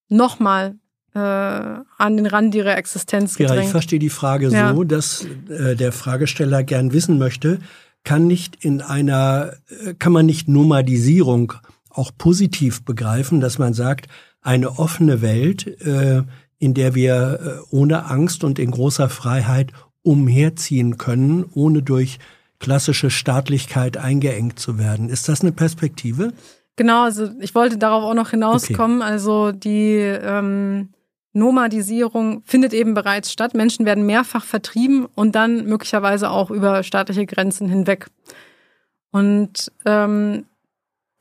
nochmal 0.08 0.76
an 1.14 2.18
den 2.18 2.28
Rand 2.28 2.54
ihrer 2.54 2.78
Existenz 2.78 3.38
gedrängt. 3.38 3.60
Ja, 3.60 3.66
ich 3.66 3.72
verstehe 3.72 3.98
die 3.98 4.10
Frage 4.10 4.50
ja. 4.50 4.76
so, 4.76 4.84
dass 4.84 5.26
äh, 5.50 5.76
der 5.76 5.92
Fragesteller 5.92 6.62
gern 6.64 6.94
wissen 6.94 7.18
möchte, 7.18 7.58
kann 8.04 8.28
nicht 8.28 8.64
in 8.64 8.82
einer, 8.82 9.54
äh, 9.86 9.94
kann 9.94 10.14
man 10.14 10.26
nicht 10.26 10.48
Nomadisierung 10.48 11.54
auch 11.90 12.12
positiv 12.18 12.84
begreifen, 12.84 13.42
dass 13.42 13.58
man 13.58 13.74
sagt, 13.74 14.08
eine 14.42 14.80
offene 14.80 15.22
Welt, 15.22 15.68
äh, 15.82 16.24
in 16.60 16.74
der 16.74 16.96
wir 16.96 17.40
äh, 17.72 17.76
ohne 17.76 18.06
Angst 18.06 18.44
und 18.44 18.60
in 18.60 18.72
großer 18.72 19.10
Freiheit 19.10 19.72
umherziehen 20.04 20.98
können, 20.98 21.46
ohne 21.54 21.82
durch 21.82 22.20
klassische 22.60 23.10
Staatlichkeit 23.10 23.98
eingeengt 23.98 24.58
zu 24.58 24.78
werden. 24.78 25.10
Ist 25.10 25.28
das 25.28 25.42
eine 25.42 25.52
Perspektive? 25.52 26.34
Genau, 26.76 27.04
also 27.04 27.30
ich 27.40 27.56
wollte 27.56 27.78
darauf 27.78 28.04
auch 28.04 28.14
noch 28.14 28.30
hinauskommen. 28.30 29.02
Okay. 29.02 29.10
Also 29.10 29.52
die 29.52 29.96
ähm, 29.96 30.90
Nomadisierung 31.38 32.42
findet 32.46 32.74
eben 32.74 32.94
bereits 32.94 33.32
statt. 33.32 33.54
Menschen 33.54 33.86
werden 33.86 34.06
mehrfach 34.06 34.44
vertrieben 34.44 35.06
und 35.16 35.36
dann 35.36 35.66
möglicherweise 35.66 36.30
auch 36.30 36.52
über 36.52 36.84
staatliche 36.84 37.26
Grenzen 37.26 37.70
hinweg. 37.70 38.08
Und 39.12 39.72
ähm, 39.86 40.46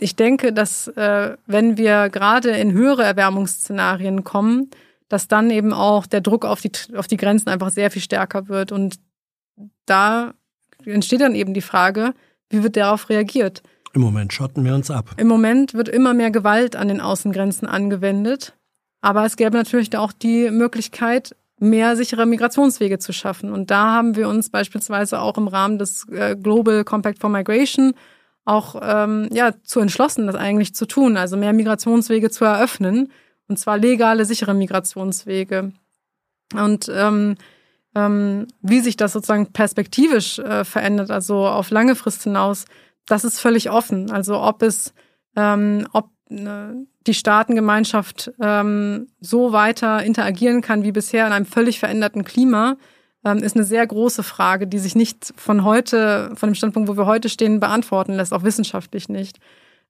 ich 0.01 0.17
denke, 0.17 0.53
dass 0.53 0.89
äh, 0.89 1.37
wenn 1.47 1.77
wir 1.77 2.11
gerade 2.11 2.51
in 2.51 2.73
höhere 2.73 3.05
Erwärmungsszenarien 3.05 4.25
kommen, 4.25 4.71
dass 5.09 5.29
dann 5.29 5.51
eben 5.51 5.73
auch 5.73 6.07
der 6.07 6.21
Druck 6.21 6.45
auf 6.45 6.61
die, 6.61 6.73
auf 6.97 7.07
die 7.07 7.17
Grenzen 7.17 7.49
einfach 7.49 7.71
sehr 7.71 7.91
viel 7.91 8.03
stärker 8.03 8.49
wird. 8.49 8.73
Und 8.73 8.97
da 9.87 10.35
entsteht 10.85 11.21
dann 11.21 11.35
eben 11.35 11.55
die 11.55 11.61
Frage, 11.61 12.13
wie 12.51 12.63
wird 12.63 12.77
darauf 12.77 13.09
reagiert? 13.09 13.63
Im 13.95 14.03
Moment 14.03 14.33
schotten 14.33 14.65
wir 14.65 14.75
uns 14.75 14.91
ab. 14.91 15.15
Im 15.17 15.27
Moment 15.29 15.75
wird 15.75 15.89
immer 15.89 16.13
mehr 16.13 16.31
Gewalt 16.31 16.77
an 16.77 16.89
den 16.89 17.01
Außengrenzen 17.01 17.67
angewendet. 17.67 18.56
Aber 19.07 19.25
es 19.25 19.37
gäbe 19.37 19.57
natürlich 19.57 19.97
auch 19.97 20.11
die 20.11 20.51
Möglichkeit, 20.51 21.37
mehr 21.61 21.95
sichere 21.95 22.27
Migrationswege 22.27 22.99
zu 22.99 23.13
schaffen. 23.13 23.53
Und 23.53 23.71
da 23.71 23.93
haben 23.93 24.17
wir 24.17 24.29
uns 24.29 24.51
beispielsweise 24.51 25.21
auch 25.21 25.39
im 25.39 25.47
Rahmen 25.47 25.79
des 25.79 26.09
äh, 26.09 26.35
Global 26.35 26.83
Compact 26.83 27.21
for 27.21 27.31
Migration 27.31 27.95
auch 28.45 28.75
ähm, 28.83 29.29
ja, 29.33 29.53
zu 29.63 29.79
entschlossen, 29.79 30.27
das 30.27 30.35
eigentlich 30.35 30.75
zu 30.75 30.87
tun, 30.87 31.17
also 31.17 31.37
mehr 31.37 31.53
Migrationswege 31.53 32.31
zu 32.31 32.45
eröffnen, 32.45 33.13
und 33.47 33.61
zwar 33.61 33.79
legale, 33.79 34.25
sichere 34.25 34.55
Migrationswege. 34.55 35.73
Und 36.55 36.91
ähm, 36.93 37.37
ähm, 37.95 38.49
wie 38.61 38.81
sich 38.81 38.97
das 38.97 39.13
sozusagen 39.13 39.53
perspektivisch 39.53 40.41
äh, 40.41 40.65
verändert, 40.65 41.13
also 41.13 41.47
auf 41.47 41.71
lange 41.71 41.95
Frist 41.95 42.25
hinaus, 42.25 42.65
das 43.07 43.23
ist 43.23 43.39
völlig 43.39 43.71
offen. 43.71 44.11
Also 44.11 44.41
ob 44.41 44.63
es, 44.63 44.95
ähm, 45.37 45.87
ob 45.93 46.11
die 46.29 47.15
Staatengemeinschaft 47.15 48.33
ähm, 48.41 49.09
so 49.21 49.53
weiter 49.53 50.03
interagieren 50.03 50.61
kann 50.61 50.83
wie 50.83 50.93
bisher 50.93 51.27
in 51.27 51.33
einem 51.33 51.47
völlig 51.47 51.79
veränderten 51.79 52.25
Klima, 52.25 52.77
ähm, 53.25 53.39
ist 53.39 53.57
eine 53.57 53.65
sehr 53.65 53.87
große 53.87 54.23
Frage, 54.23 54.67
die 54.67 54.79
sich 54.79 54.95
nicht 54.95 55.33
von 55.37 55.65
heute, 55.65 56.33
von 56.35 56.51
dem 56.51 56.55
Standpunkt, 56.55 56.89
wo 56.89 56.97
wir 56.97 57.07
heute 57.07 57.29
stehen, 57.29 57.61
beantworten 57.61 58.15
lässt, 58.15 58.33
auch 58.33 58.43
wissenschaftlich 58.43 59.09
nicht. 59.09 59.39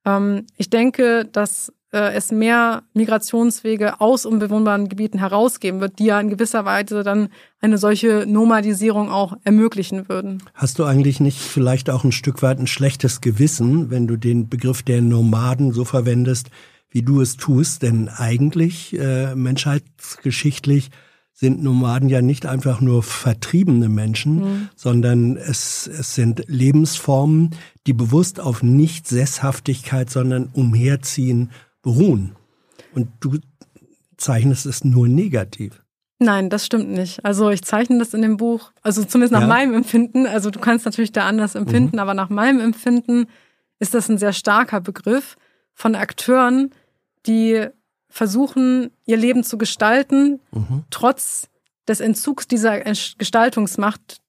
Ähm, 0.04 0.46
ich 0.56 0.70
denke, 0.70 1.24
dass 1.24 1.72
äh, 1.96 2.12
es 2.12 2.30
mehr 2.30 2.82
Migrationswege 2.92 4.00
aus 4.00 4.26
unbewohnbaren 4.26 4.88
Gebieten 4.88 5.18
herausgeben 5.18 5.80
wird, 5.80 5.98
die 5.98 6.04
ja 6.04 6.20
in 6.20 6.28
gewisser 6.28 6.66
Weise 6.66 7.02
dann 7.02 7.30
eine 7.60 7.78
solche 7.78 8.26
Nomadisierung 8.28 9.10
auch 9.10 9.36
ermöglichen 9.44 10.08
würden. 10.08 10.42
Hast 10.54 10.78
du 10.78 10.84
eigentlich 10.84 11.20
nicht 11.20 11.38
vielleicht 11.38 11.88
auch 11.88 12.04
ein 12.04 12.12
Stück 12.12 12.42
weit 12.42 12.58
ein 12.58 12.66
schlechtes 12.66 13.22
Gewissen, 13.22 13.90
wenn 13.90 14.06
du 14.06 14.16
den 14.16 14.50
Begriff 14.50 14.82
der 14.82 15.00
Nomaden 15.00 15.72
so 15.72 15.86
verwendest, 15.86 16.50
wie 16.90 17.02
du 17.02 17.22
es 17.22 17.38
tust? 17.38 17.82
Denn 17.82 18.10
eigentlich 18.10 18.96
äh, 18.98 19.34
menschheitsgeschichtlich 19.34 20.90
sind 21.38 21.62
Nomaden 21.62 22.08
ja 22.08 22.22
nicht 22.22 22.46
einfach 22.46 22.80
nur 22.80 23.02
vertriebene 23.02 23.90
Menschen, 23.90 24.36
mhm. 24.36 24.68
sondern 24.74 25.36
es, 25.36 25.86
es 25.86 26.14
sind 26.14 26.44
Lebensformen, 26.46 27.50
die 27.86 27.92
bewusst 27.92 28.40
auf 28.40 28.62
nicht 28.62 29.06
Sesshaftigkeit, 29.06 30.08
sondern 30.08 30.46
Umherziehen 30.46 31.50
beruhen. 31.86 32.34
Und 32.96 33.08
du 33.20 33.38
zeichnest 34.16 34.66
es 34.66 34.82
nur 34.82 35.06
negativ. 35.06 35.84
Nein, 36.18 36.50
das 36.50 36.66
stimmt 36.66 36.88
nicht. 36.88 37.24
Also 37.24 37.48
ich 37.50 37.62
zeichne 37.62 37.98
das 37.98 38.12
in 38.12 38.22
dem 38.22 38.38
Buch, 38.38 38.72
also 38.82 39.04
zumindest 39.04 39.32
nach 39.32 39.42
ja. 39.42 39.46
meinem 39.46 39.72
Empfinden, 39.72 40.26
also 40.26 40.50
du 40.50 40.58
kannst 40.58 40.84
natürlich 40.84 41.12
da 41.12 41.28
anders 41.28 41.54
empfinden, 41.54 41.96
mhm. 41.96 42.00
aber 42.00 42.14
nach 42.14 42.28
meinem 42.28 42.58
Empfinden 42.58 43.26
ist 43.78 43.94
das 43.94 44.08
ein 44.08 44.18
sehr 44.18 44.32
starker 44.32 44.80
Begriff 44.80 45.36
von 45.74 45.94
Akteuren, 45.94 46.70
die 47.26 47.66
versuchen, 48.08 48.90
ihr 49.04 49.16
Leben 49.16 49.44
zu 49.44 49.56
gestalten, 49.56 50.40
mhm. 50.50 50.84
trotz 50.90 51.48
des 51.86 52.00
Entzugs 52.00 52.48
dieser 52.48 52.80
Gestaltungsmacht, 52.80 54.22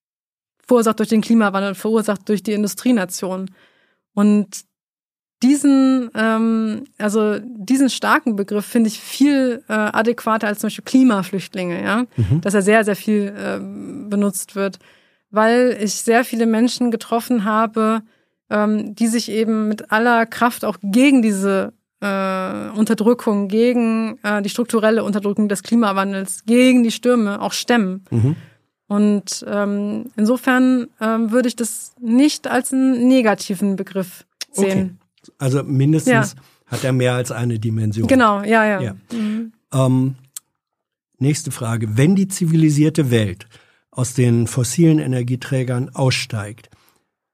verursacht 0.59 0.99
durch 0.99 1.09
den 1.09 1.21
Klimawandel, 1.21 1.73
verursacht 1.73 2.29
durch 2.29 2.43
die 2.43 2.53
Industrienation. 2.53 3.49
Und 4.13 4.66
diesen, 5.43 6.09
ähm, 6.15 6.85
also 6.97 7.37
diesen 7.39 7.89
starken 7.89 8.35
Begriff 8.35 8.65
finde 8.65 8.87
ich 8.87 8.99
viel 8.99 9.63
äh, 9.67 9.73
adäquater 9.73 10.47
als 10.47 10.59
zum 10.59 10.67
Beispiel 10.67 10.85
Klimaflüchtlinge, 10.85 11.83
ja, 11.83 12.05
mhm. 12.15 12.41
dass 12.41 12.53
er 12.53 12.61
sehr, 12.61 12.83
sehr 12.83 12.95
viel 12.95 13.33
äh, 13.37 13.59
benutzt 14.09 14.55
wird, 14.55 14.79
weil 15.29 15.77
ich 15.79 15.93
sehr 15.93 16.23
viele 16.23 16.47
Menschen 16.47 16.89
getroffen 16.89 17.43
habe, 17.43 18.01
ähm, 18.49 18.95
die 18.95 19.07
sich 19.07 19.29
eben 19.29 19.67
mit 19.67 19.91
aller 19.91 20.25
Kraft 20.25 20.65
auch 20.65 20.77
gegen 20.81 21.21
diese 21.21 21.73
äh, 22.01 22.69
Unterdrückung, 22.69 23.47
gegen 23.47 24.17
äh, 24.23 24.41
die 24.41 24.49
strukturelle 24.49 25.03
Unterdrückung 25.03 25.49
des 25.49 25.63
Klimawandels, 25.63 26.45
gegen 26.45 26.83
die 26.83 26.91
Stürme 26.91 27.41
auch 27.41 27.53
stemmen. 27.53 28.05
Mhm. 28.09 28.35
Und 28.87 29.45
ähm, 29.47 30.05
insofern 30.15 30.87
ähm, 31.01 31.31
würde 31.31 31.49
ich 31.49 31.55
das 31.55 31.93
nicht 31.99 32.47
als 32.47 32.71
einen 32.71 33.07
negativen 33.07 33.75
Begriff 33.75 34.25
sehen. 34.51 34.97
Okay. 34.97 35.06
Also 35.37 35.63
mindestens 35.63 36.33
ja. 36.33 36.41
hat 36.65 36.83
er 36.83 36.93
mehr 36.93 37.13
als 37.13 37.31
eine 37.31 37.59
Dimension. 37.59 38.07
Genau, 38.07 38.43
ja, 38.43 38.65
ja. 38.65 38.81
ja. 38.81 38.95
Mhm. 39.11 39.51
Ähm, 39.73 40.15
nächste 41.19 41.51
Frage. 41.51 41.97
Wenn 41.97 42.15
die 42.15 42.27
zivilisierte 42.27 43.11
Welt 43.11 43.47
aus 43.91 44.13
den 44.13 44.47
fossilen 44.47 44.99
Energieträgern 44.99 45.89
aussteigt, 45.93 46.69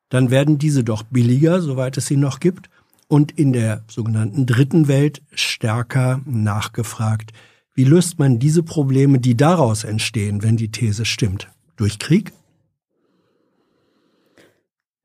dann 0.10 0.30
werden 0.30 0.60
diese 0.60 0.84
doch 0.84 1.04
billiger, 1.04 1.62
soweit 1.62 1.98
es 1.98 2.08
sie 2.08 2.18
noch 2.18 2.40
gibt, 2.40 2.70
und 3.08 3.32
in 3.32 3.54
der 3.54 3.84
sogenannten 3.88 4.46
dritten 4.46 4.88
Welt 4.88 5.22
stärker 5.34 6.22
nachgefragt. 6.26 7.32
Wie 7.76 7.84
löst 7.84 8.20
man 8.20 8.40
diese 8.40 8.64
Probleme, 8.64 9.20
die 9.20 9.36
daraus 9.36 9.84
entstehen, 9.84 10.42
wenn 10.44 10.58
die 10.58 10.72
These 10.72 11.06
stimmt? 11.06 11.50
Durch 11.76 12.00
Krieg? 12.00 12.32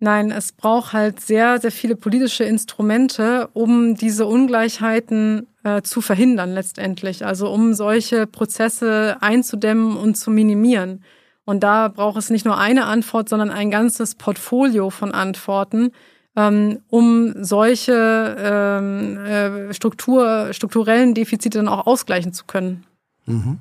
Nein, 0.00 0.30
es 0.30 0.52
braucht 0.52 0.92
halt 0.92 1.20
sehr, 1.20 1.60
sehr 1.60 1.72
viele 1.72 1.96
politische 1.96 2.44
Instrumente, 2.44 3.48
um 3.52 3.96
diese 3.96 4.26
Ungleichheiten 4.26 5.48
äh, 5.64 5.82
zu 5.82 6.00
verhindern 6.00 6.52
letztendlich. 6.52 7.26
Also 7.26 7.50
um 7.50 7.74
solche 7.74 8.28
Prozesse 8.28 9.16
einzudämmen 9.20 9.96
und 9.96 10.16
zu 10.16 10.30
minimieren. 10.30 11.02
Und 11.44 11.64
da 11.64 11.88
braucht 11.88 12.18
es 12.18 12.30
nicht 12.30 12.44
nur 12.44 12.58
eine 12.58 12.84
Antwort, 12.84 13.28
sondern 13.28 13.50
ein 13.50 13.70
ganzes 13.70 14.14
Portfolio 14.14 14.90
von 14.90 15.12
Antworten, 15.12 15.90
ähm, 16.36 16.80
um 16.88 17.42
solche 17.42 18.36
ähm, 18.38 19.16
äh, 19.16 19.74
Struktur, 19.74 20.52
strukturellen 20.52 21.14
Defizite 21.14 21.58
dann 21.58 21.68
auch 21.68 21.86
ausgleichen 21.86 22.32
zu 22.32 22.44
können. 22.44 22.84
Mhm. 23.26 23.58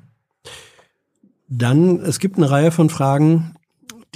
Dann, 1.50 2.02
es 2.02 2.20
gibt 2.20 2.38
eine 2.38 2.52
Reihe 2.52 2.72
von 2.72 2.90
Fragen, 2.90 3.57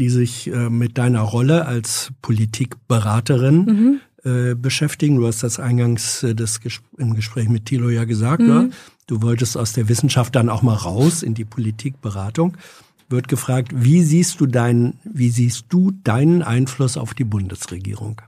die 0.02 0.10
sich 0.10 0.48
äh, 0.48 0.72
mit 0.72 0.98
deiner 0.98 1.22
Rolle 1.22 1.68
als 1.68 2.12
Politikberaterin 2.24 3.66
mhm. 3.66 4.02
äh, 4.24 4.56
beschäftigen. 4.56 5.18
Du 5.18 5.28
hast 5.28 5.44
das 5.44 5.60
eingangs 5.60 6.24
äh, 6.24 6.34
des 6.34 6.60
Ges 6.60 6.82
im 6.98 7.14
Gespräch 7.14 7.50
mit 7.50 7.68
Thilo 7.68 7.90
ja 7.90 8.06
gesagt. 8.06 8.42
Mhm. 8.42 8.50
Ja? 8.50 8.68
Du 9.06 9.22
wolltest 9.22 9.56
aus 9.58 9.74
der 9.74 9.90
Wissenschaft 9.90 10.36
dann 10.36 10.50
auch 10.50 10.64
mal 10.64 10.74
raus 10.74 11.22
in 11.22 11.36
die 11.36 11.46
Politikberatung. 11.46 12.58
Wird 13.10 13.28
gefragt, 13.28 13.74
wie 13.76 14.02
siehst 14.02 14.40
du 14.42 14.48
deinen, 14.48 15.00
wie 15.04 15.30
siehst 15.30 15.66
du 15.70 15.92
deinen 16.04 16.42
Einfluss 16.42 16.98
auf 16.98 17.14
die 17.14 17.26
Bundesregierung? 17.26 18.24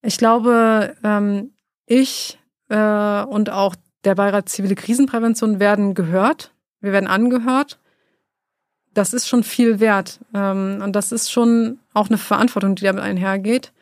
Ich 0.00 0.16
glaube, 0.16 0.96
ähm, 1.04 1.50
ich 1.84 2.38
äh, 2.70 3.22
und 3.22 3.50
auch 3.50 3.74
der 4.04 4.14
Beirat 4.14 4.48
Zivile 4.48 4.76
Krisenprävention 4.76 5.60
werden 5.60 5.92
gehört. 5.92 6.54
Wir 6.80 6.92
werden 6.92 7.06
angehört. 7.06 7.78
Das 8.98 9.12
ist 9.12 9.28
schon 9.28 9.44
viel 9.44 9.78
wert. 9.78 10.18
Ähm, 10.34 10.80
und 10.82 10.96
das 10.96 11.12
ist 11.12 11.30
schon 11.30 11.78
auch 11.94 12.08
eine 12.08 12.18
Verantwortung, 12.18 12.74
die 12.74 12.82
damit 12.82 13.04
einhergeht. 13.04 13.72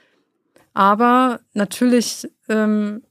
Aber 0.75 1.41
natürlich 1.55 2.29
ähm, 2.51 3.03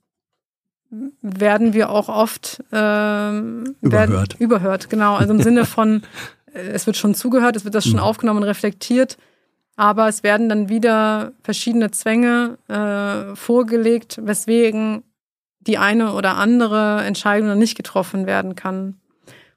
werden 1.24 1.74
wir 1.74 1.90
auch 1.90 2.08
oft 2.08 2.64
ähm, 2.72 3.76
überhört. 3.82 4.10
Werden, 4.12 4.28
überhört, 4.38 4.90
genau. 4.92 5.16
Also 5.16 5.34
im 5.34 5.42
Sinne 5.42 5.66
von, 5.66 6.04
äh, 6.54 6.60
es 6.60 6.86
wird 6.86 6.96
schon 6.96 7.16
zugehört, 7.16 7.56
es 7.56 7.66
wird 7.66 7.74
das 7.74 7.86
schon 7.86 7.94
mhm. 7.94 8.02
aufgenommen 8.02 8.44
und 8.44 8.48
reflektiert. 8.48 9.18
Aber 9.76 10.08
es 10.08 10.22
werden 10.22 10.48
dann 10.48 10.70
wieder 10.70 11.32
verschiedene 11.42 11.90
Zwänge 11.90 12.60
äh, 12.68 13.36
vorgelegt, 13.36 14.20
weswegen 14.22 15.02
die 15.60 15.80
eine 15.80 16.14
oder 16.14 16.38
andere 16.38 17.04
Entscheidung 17.04 17.48
dann 17.48 17.58
nicht 17.58 17.76
getroffen 17.76 18.28
werden 18.28 18.54
kann. 18.54 19.02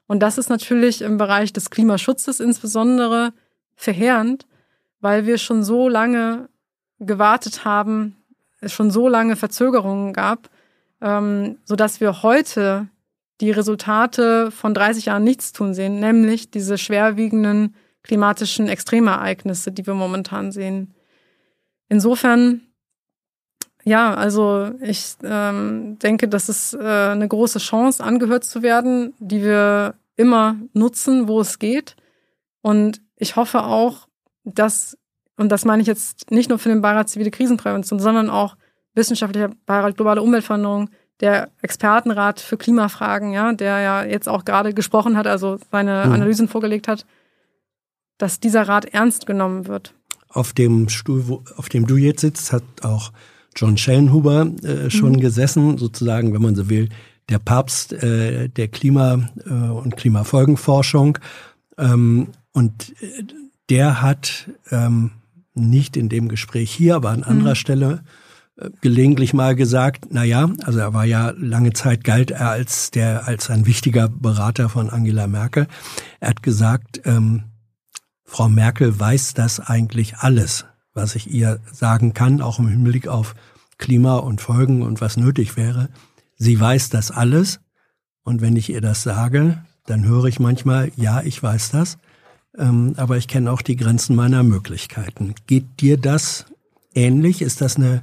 Und 0.09 0.21
das 0.21 0.39
ist 0.39 0.49
natürlich 0.49 1.03
im 1.03 1.19
Bereich 1.19 1.53
des 1.53 1.69
Klimaschutzes 1.69 2.39
insbesondere 2.39 3.31
verheerend, 3.75 4.47
weil 5.01 5.27
wir 5.27 5.37
schon 5.37 5.63
so 5.63 5.87
lange 5.87 6.49
gewartet 6.97 7.63
haben, 7.63 8.17
es 8.59 8.73
schon 8.73 8.89
so 8.89 9.07
lange 9.07 9.35
Verzögerungen 9.35 10.13
gab, 10.13 10.49
ähm, 10.99 11.59
sodass 11.63 12.01
wir 12.01 12.23
heute 12.23 12.87
die 13.39 13.51
Resultate 13.51 14.49
von 14.49 14.73
30 14.73 15.05
Jahren 15.05 15.23
Nichtstun 15.23 15.75
sehen, 15.75 15.99
nämlich 15.99 16.49
diese 16.49 16.79
schwerwiegenden 16.79 17.75
klimatischen 18.01 18.67
Extremereignisse, 18.67 19.71
die 19.71 19.85
wir 19.85 19.93
momentan 19.93 20.51
sehen. 20.51 20.95
Insofern, 21.87 22.61
ja, 23.89 24.13
also 24.13 24.71
ich 24.81 25.15
ähm, 25.23 25.97
denke, 25.97 26.27
das 26.27 26.47
ist 26.47 26.75
äh, 26.75 26.77
eine 26.77 27.27
große 27.27 27.57
Chance, 27.57 28.03
angehört 28.03 28.43
zu 28.43 28.61
werden, 28.61 29.13
die 29.17 29.41
wir 29.41 29.95
immer 30.15 30.57
nutzen, 30.73 31.27
wo 31.27 31.41
es 31.41 31.57
geht. 31.57 31.95
Und 32.61 33.01
ich 33.15 33.35
hoffe 33.35 33.63
auch, 33.63 34.07
dass, 34.43 34.95
und 35.37 35.51
das 35.51 35.65
meine 35.65 35.81
ich 35.81 35.87
jetzt 35.87 36.29
nicht 36.29 36.49
nur 36.49 36.59
für 36.59 36.69
den 36.69 36.81
Beirat 36.81 37.09
Zivile 37.09 37.31
Krisenprävention, 37.31 37.99
sondern 37.99 38.29
auch 38.29 38.55
wissenschaftlicher 38.93 39.49
Beirat 39.65 39.95
Globale 39.95 40.21
Umweltveränderung, 40.21 40.91
der 41.19 41.49
Expertenrat 41.63 42.39
für 42.39 42.57
Klimafragen, 42.57 43.33
ja, 43.33 43.51
der 43.53 43.79
ja 43.79 44.03
jetzt 44.03 44.29
auch 44.29 44.45
gerade 44.45 44.75
gesprochen 44.75 45.17
hat, 45.17 45.25
also 45.25 45.57
seine 45.71 46.05
mhm. 46.05 46.13
Analysen 46.13 46.47
vorgelegt 46.47 46.87
hat, 46.87 47.07
dass 48.19 48.39
dieser 48.39 48.67
Rat 48.67 48.85
ernst 48.85 49.25
genommen 49.25 49.67
wird. 49.67 49.95
Auf 50.29 50.53
dem 50.53 50.89
Stuhl, 50.89 51.27
wo, 51.27 51.43
auf 51.57 51.69
dem 51.69 51.87
du 51.87 51.97
jetzt 51.97 52.21
sitzt, 52.21 52.53
hat 52.53 52.63
auch 52.83 53.11
John 53.55 53.77
Schellenhuber 53.77 54.51
äh, 54.63 54.89
schon 54.89 55.13
mhm. 55.13 55.19
gesessen, 55.19 55.77
sozusagen, 55.77 56.33
wenn 56.33 56.41
man 56.41 56.55
so 56.55 56.69
will, 56.69 56.89
der 57.29 57.39
Papst 57.39 57.93
äh, 57.93 58.49
der 58.49 58.67
Klima- 58.67 59.29
äh, 59.45 59.53
und 59.53 59.95
Klimafolgenforschung. 59.97 61.19
Ähm, 61.77 62.29
und 62.53 62.93
äh, 63.01 63.23
der 63.69 64.01
hat 64.01 64.49
ähm, 64.71 65.11
nicht 65.53 65.97
in 65.97 66.09
dem 66.09 66.27
Gespräch 66.27 66.71
hier, 66.71 66.95
aber 66.95 67.09
an 67.09 67.23
anderer 67.23 67.51
mhm. 67.51 67.55
Stelle 67.55 68.03
äh, 68.57 68.69
gelegentlich 68.81 69.33
mal 69.33 69.55
gesagt, 69.55 70.07
na 70.09 70.23
ja, 70.23 70.49
also 70.63 70.79
er 70.79 70.93
war 70.93 71.05
ja 71.05 71.33
lange 71.37 71.73
Zeit 71.73 72.03
galt 72.03 72.31
er 72.31 72.49
als 72.49 72.91
der 72.91 73.27
als 73.27 73.49
ein 73.49 73.65
wichtiger 73.65 74.09
Berater 74.09 74.69
von 74.69 74.89
Angela 74.89 75.27
Merkel. 75.27 75.67
Er 76.19 76.29
hat 76.29 76.43
gesagt, 76.43 77.01
ähm, 77.05 77.43
Frau 78.25 78.47
Merkel 78.47 78.99
weiß 78.99 79.33
das 79.33 79.59
eigentlich 79.59 80.17
alles, 80.17 80.65
was 80.93 81.15
ich 81.15 81.31
ihr 81.31 81.59
sagen 81.71 82.13
kann, 82.13 82.41
auch 82.41 82.59
im 82.59 82.67
Hinblick 82.67 83.07
auf 83.07 83.35
Klima 83.77 84.17
und 84.17 84.41
Folgen 84.41 84.81
und 84.81 85.01
was 85.01 85.17
nötig 85.17 85.57
wäre. 85.57 85.89
Sie 86.37 86.59
weiß 86.59 86.89
das 86.89 87.11
alles. 87.11 87.59
Und 88.23 88.41
wenn 88.41 88.55
ich 88.55 88.69
ihr 88.69 88.81
das 88.81 89.03
sage, 89.03 89.63
dann 89.85 90.05
höre 90.05 90.25
ich 90.25 90.39
manchmal, 90.39 90.91
ja, 90.95 91.21
ich 91.21 91.41
weiß 91.41 91.71
das, 91.71 91.97
ähm, 92.57 92.93
aber 92.97 93.17
ich 93.17 93.27
kenne 93.27 93.51
auch 93.51 93.61
die 93.61 93.75
Grenzen 93.75 94.15
meiner 94.15 94.43
Möglichkeiten. 94.43 95.35
Geht 95.47 95.81
dir 95.81 95.97
das 95.97 96.45
ähnlich? 96.93 97.41
Ist 97.41 97.61
das 97.61 97.77
eine 97.77 98.01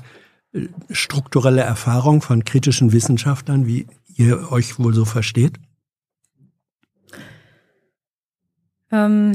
äh, 0.52 0.66
strukturelle 0.90 1.62
Erfahrung 1.62 2.22
von 2.22 2.44
kritischen 2.44 2.92
Wissenschaftlern, 2.92 3.66
wie 3.66 3.86
ihr 4.14 4.50
euch 4.50 4.78
wohl 4.78 4.94
so 4.94 5.04
versteht? 5.04 5.60
Ähm, 8.90 9.32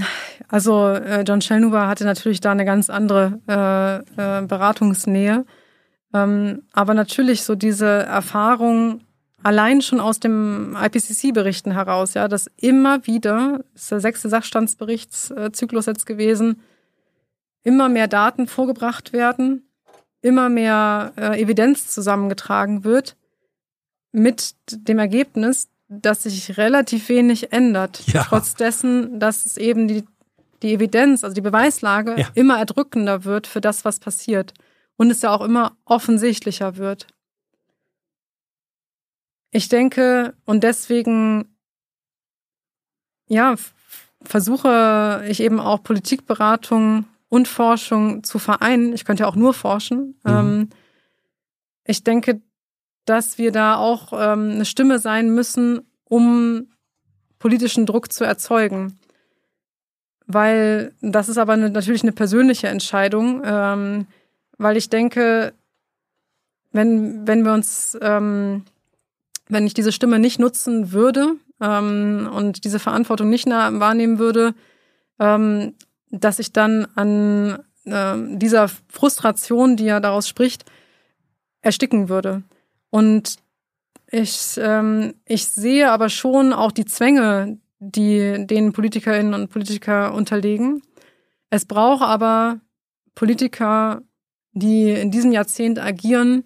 also 0.52 0.90
äh, 0.90 1.24
John 1.26 1.40
Schellenhuber 1.40 1.88
hatte 1.88 2.04
natürlich 2.04 2.42
da 2.42 2.52
eine 2.52 2.66
ganz 2.66 2.90
andere 2.90 3.40
äh, 3.48 4.40
äh, 4.40 4.46
Beratungsnähe. 4.46 5.46
Ähm, 6.14 6.64
aber 6.74 6.94
natürlich 6.94 7.44
so 7.44 7.56
diese 7.56 7.88
Erfahrung 7.88 9.00
allein 9.42 9.82
schon 9.82 10.02
aus 10.02 10.20
dem 10.20 10.76
IPCC-Berichten 10.76 11.72
heraus, 11.72 12.16
ja, 12.16 12.28
dass 12.28 12.52
immer 12.58 13.08
wieder, 13.08 13.62
das 13.74 13.84
ist 13.84 13.92
der 13.92 14.00
sechste 14.02 14.28
Sachstandsberichtszyklus 14.28 15.86
jetzt 15.86 16.06
gewesen, 16.06 16.62
immer 17.64 17.88
mehr 17.88 18.10
Daten 18.10 18.46
vorgebracht 18.46 19.14
werden, 19.14 19.64
immer 20.22 20.50
mehr 20.50 21.14
äh, 21.16 21.42
Evidenz 21.42 21.88
zusammengetragen 21.88 22.84
wird, 22.84 23.16
mit 24.12 24.54
dem 24.74 25.00
Ergebnis, 25.00 25.70
dass 25.88 26.24
sich 26.24 26.58
relativ 26.58 27.08
wenig 27.08 27.54
ändert. 27.54 28.04
Ja. 28.08 28.24
Trotz 28.24 28.56
dessen, 28.56 29.20
dass 29.20 29.46
es 29.46 29.56
eben 29.56 29.88
die, 29.88 30.04
die 30.62 30.74
Evidenz, 30.74 31.24
also 31.24 31.34
die 31.34 31.42
Beweislage, 31.42 32.16
ja. 32.18 32.28
immer 32.36 32.58
erdrückender 32.58 33.24
wird 33.24 33.48
für 33.48 33.62
das, 33.62 33.86
was 33.86 34.00
passiert. 34.00 34.54
Und 34.98 35.10
es 35.10 35.22
ja 35.22 35.34
auch 35.34 35.42
immer 35.42 35.76
offensichtlicher 35.86 36.78
wird. 36.78 37.08
Ich 39.52 39.68
denke, 39.68 40.34
und 40.46 40.64
deswegen, 40.64 41.58
ja, 43.28 43.56
versuche 44.24 45.26
ich 45.28 45.42
eben 45.42 45.60
auch 45.60 45.84
Politikberatung 45.84 47.06
und 47.28 47.48
Forschung 47.48 48.24
zu 48.24 48.40
vereinen. 48.40 48.94
Ich 48.94 49.06
könnte 49.06 49.24
ja 49.24 49.30
auch 49.30 49.36
nur 49.36 49.54
forschen. 49.54 50.20
Mhm. 50.24 50.32
Ähm, 50.32 50.70
ich 51.86 52.04
denke, 52.04 52.42
dass 53.06 53.38
wir 53.38 53.52
da 53.52 53.78
auch 53.78 54.14
ähm, 54.14 54.52
eine 54.52 54.66
Stimme 54.66 55.00
sein 55.00 55.34
müssen, 55.34 55.82
um 56.04 56.68
politischen 57.40 57.86
Druck 57.86 58.14
zu 58.14 58.24
erzeugen. 58.24 59.00
Weil 60.34 60.94
das 61.02 61.30
ist 61.30 61.38
aber 61.38 61.58
natürlich 61.58 62.04
eine 62.04 62.12
persönliche 62.12 62.68
Entscheidung, 62.68 63.42
ähm, 63.44 64.08
weil 64.58 64.78
ich 64.78 64.90
denke, 64.90 65.54
wenn, 66.72 67.28
wenn 67.28 67.44
wir 67.44 67.54
uns, 67.54 67.98
ähm, 68.02 68.64
wenn 69.50 69.66
ich 69.68 69.74
diese 69.74 69.92
Stimme 69.92 70.20
nicht 70.20 70.40
nutzen 70.40 70.92
würde 70.92 71.36
ähm, 71.60 72.30
und 72.34 72.64
diese 72.64 72.80
Verantwortung 72.80 73.30
nicht 73.30 73.48
wahrnehmen 73.48 74.20
würde, 74.20 74.54
ähm, 75.20 75.74
dass 76.12 76.40
ich 76.40 76.54
dann 76.54 76.88
an 76.96 77.60
äh, 77.86 78.16
dieser 78.38 78.70
Frustration, 78.88 79.76
die 79.76 79.86
ja 79.86 80.00
daraus 80.00 80.28
spricht, 80.28 80.66
ersticken 81.62 82.10
würde. 82.10 82.44
Und 82.90 83.38
ich, 84.08 84.58
ähm, 84.58 85.14
ich 85.26 85.48
sehe 85.48 85.92
aber 85.92 86.10
schon 86.10 86.54
auch 86.54 86.72
die 86.72 86.86
Zwänge, 86.86 87.58
die 87.82 88.46
den 88.46 88.74
Politikerinnen 88.74 89.34
und 89.34 89.50
Politiker 89.50 90.14
unterlegen. 90.14 90.82
Es 91.50 91.66
braucht 91.66 92.04
aber 92.04 92.62
Politiker, 93.16 94.04
die 94.54 94.92
in 94.92 95.12
diesem 95.12 95.32
Jahrzehnt 95.32 95.80
agieren, 95.80 96.44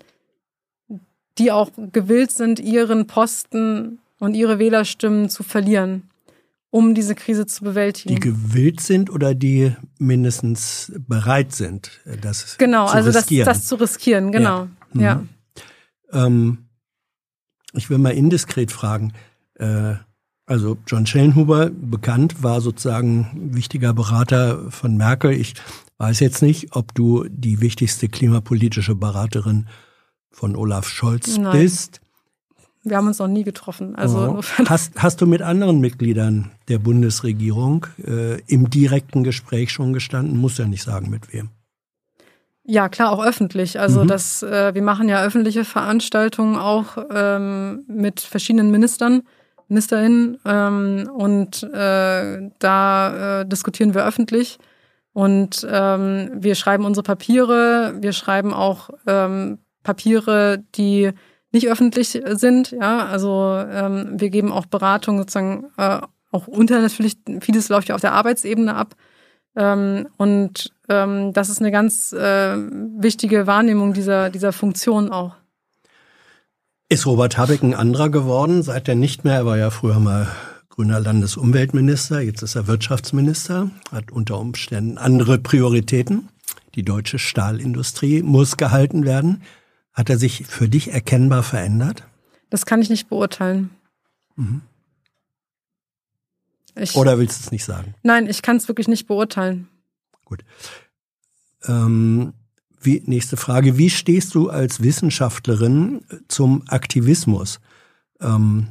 die 1.38 1.51
auch 1.51 1.69
gewillt 1.91 2.31
sind, 2.31 2.59
ihren 2.61 3.05
Posten 3.05 3.99
und 4.19 4.33
ihre 4.33 4.59
Wählerstimmen 4.59 5.30
zu 5.30 5.43
verlieren, 5.43 6.09
um 6.69 6.95
diese 6.95 7.15
Krise 7.15 7.45
zu 7.45 7.65
bewältigen. 7.65 8.15
Die 8.15 8.22
gewillt 8.22 8.80
sind 8.80 9.09
oder 9.09 9.35
die 9.35 9.75
mindestens 9.99 10.93
bereit 11.05 11.51
sind, 11.51 11.99
das 12.22 12.57
genau, 12.57 12.88
zu 12.88 12.93
also 12.93 13.09
riskieren. 13.11 13.45
Das, 13.45 13.57
das 13.57 13.67
zu 13.67 13.75
riskieren, 13.75 14.31
genau. 14.31 14.69
Ja. 14.93 15.01
ja. 15.01 15.15
Mhm. 15.15 15.30
Ähm, 16.14 16.57
ich 17.73 17.89
will 17.89 17.97
mal 17.97 18.14
indiskret 18.14 18.72
fragen. 18.72 19.11
Äh, 19.55 19.95
also 20.45 20.77
John 20.88 21.06
Schellenhuber, 21.06 21.69
bekannt, 21.69 22.43
war 22.43 22.61
sozusagen 22.61 23.49
wichtiger 23.53 23.93
Berater 23.93 24.72
von 24.72 24.95
Merkel. 24.95 25.32
Ich 25.32 25.56
weiß 25.98 26.19
jetzt 26.19 26.41
nicht, 26.41 26.75
ob 26.75 26.93
du 26.93 27.25
die 27.30 27.61
wichtigste 27.61 28.09
klimapolitische 28.09 28.95
Beraterin 28.95 29.67
von 30.32 30.56
Olaf 30.56 30.88
Scholz 30.88 31.38
Nein. 31.38 31.59
bist. 31.59 32.01
Wir 32.83 32.98
haben 32.98 33.07
uns 33.07 33.17
noch 33.17 33.27
nie 33.27 33.43
getroffen. 33.43 33.95
Also 33.95 34.38
oh. 34.40 34.41
hast, 34.69 34.93
hast 34.95 35.19
du 35.19 35.25
mit 35.25 35.41
anderen 35.41 35.80
Mitgliedern 35.80 36.51
der 36.67 36.77
Bundesregierung 36.77 37.88
äh, 38.06 38.40
im 38.41 38.69
direkten 38.69 39.24
Gespräch 39.24 39.72
schon 39.72 39.93
gestanden? 39.93 40.38
Muss 40.38 40.59
ja 40.59 40.65
nicht 40.65 40.83
sagen, 40.83 41.09
mit 41.09 41.33
wem. 41.33 41.49
Ja, 42.64 42.90
klar, 42.90 43.11
auch 43.11 43.24
öffentlich. 43.24 43.80
Also 43.80 44.03
mhm. 44.03 44.07
das, 44.07 44.43
äh, 44.43 44.75
wir 44.75 44.83
machen 44.83 45.09
ja 45.09 45.24
öffentliche 45.24 45.65
Veranstaltungen 45.65 46.57
auch 46.57 46.98
ähm, 47.09 47.85
mit 47.88 48.19
verschiedenen 48.19 48.69
Ministern, 48.69 49.24
Ministerinnen 49.68 50.38
ähm, 50.45 51.10
und 51.14 51.64
äh, 51.64 52.50
da 52.60 53.42
äh, 53.42 53.45
diskutieren 53.45 53.94
wir 53.94 54.06
öffentlich 54.06 54.60
und 55.14 55.66
ähm, 55.69 56.30
wir 56.34 56.56
schreiben 56.56 56.84
unsere 56.84 57.03
Papiere, 57.03 57.95
wir 58.02 58.11
schreiben 58.11 58.53
auch 58.53 58.90
ähm, 59.08 59.60
Papiere, 59.82 60.64
die 60.76 61.11
nicht 61.53 61.69
öffentlich 61.69 62.22
sind. 62.34 62.72
Ja, 62.72 63.06
also 63.06 63.64
ähm, 63.72 64.19
wir 64.19 64.30
geben 64.30 64.52
auch 64.52 64.66
Beratung 64.66 65.18
sozusagen 65.18 65.68
äh, 65.77 66.02
auch 66.32 66.48
unter 66.48 66.82
natürlich 66.82 67.18
vieles 67.40 67.69
läuft 67.69 67.88
ja 67.88 67.95
auf 67.95 68.02
der 68.02 68.11
Arbeitsebene 68.11 68.76
ab. 68.76 68.95
Ähm, 69.56 70.10
und 70.18 70.74
ähm, 70.90 71.32
das 71.32 71.48
ist 71.48 71.61
eine 71.61 71.72
ganz 71.72 72.11
äh, 72.11 72.58
wichtige 72.58 73.48
Wahrnehmung 73.48 73.94
dieser, 73.94 74.30
dieser 74.30 74.52
Funktion 74.52 75.10
auch. 75.11 75.35
Ist 76.95 77.07
Robert 77.07 77.38
Habeck 77.38 77.61
ein 77.61 77.74
anderer 77.74 78.07
geworden, 78.07 78.64
seit 78.64 78.88
er 78.88 78.95
nicht 78.95 79.25
mehr, 79.25 79.33
er 79.33 79.45
war 79.45 79.57
ja 79.57 79.69
früher 79.69 79.99
mal 79.99 80.30
grüner 80.69 81.01
Landesumweltminister, 81.01 82.22
jetzt 82.22 82.41
ist 82.41 82.56
er 82.56 82.67
Wirtschaftsminister, 82.67 83.69
hat 83.91 84.14
unter 84.14 84.40
Umständen 84.40 84.98
andere 84.98 85.38
Prioritäten. 85.38 86.30
Die 86.74 86.83
deutsche 86.83 87.19
Stahlindustrie 87.19 88.24
muss 88.24 88.56
gehalten 88.56 89.03
werden. 89.03 89.43
Hat 89.91 90.09
er 90.09 90.17
sich 90.17 90.45
für 90.48 90.69
dich 90.69 90.93
erkennbar 90.93 91.43
verändert? 91.43 92.03
Das 92.49 92.65
kann 92.65 92.82
ich 92.82 92.90
nicht 92.90 93.09
beurteilen. 93.09 93.72
Mhm. 94.38 94.61
Ich, 96.77 96.95
Oder 96.95 97.19
willst 97.19 97.41
du 97.41 97.43
es 97.43 97.51
nicht 97.51 97.65
sagen? 97.65 97.93
Nein, 98.03 98.25
ich 98.30 98.41
kann 98.41 98.56
es 98.56 98.69
wirklich 98.69 98.88
nicht 98.88 99.06
beurteilen. 99.06 99.67
Gut. 100.24 100.45
Ähm, 101.67 102.32
wie, 102.85 103.01
nächste 103.05 103.38
Frage. 103.38 103.77
Wie 103.77 103.89
stehst 103.89 104.35
du 104.35 104.49
als 104.49 104.81
Wissenschaftlerin 104.81 106.01
zum 106.27 106.64
Aktivismus? 106.67 107.59
Ähm, 108.22 108.67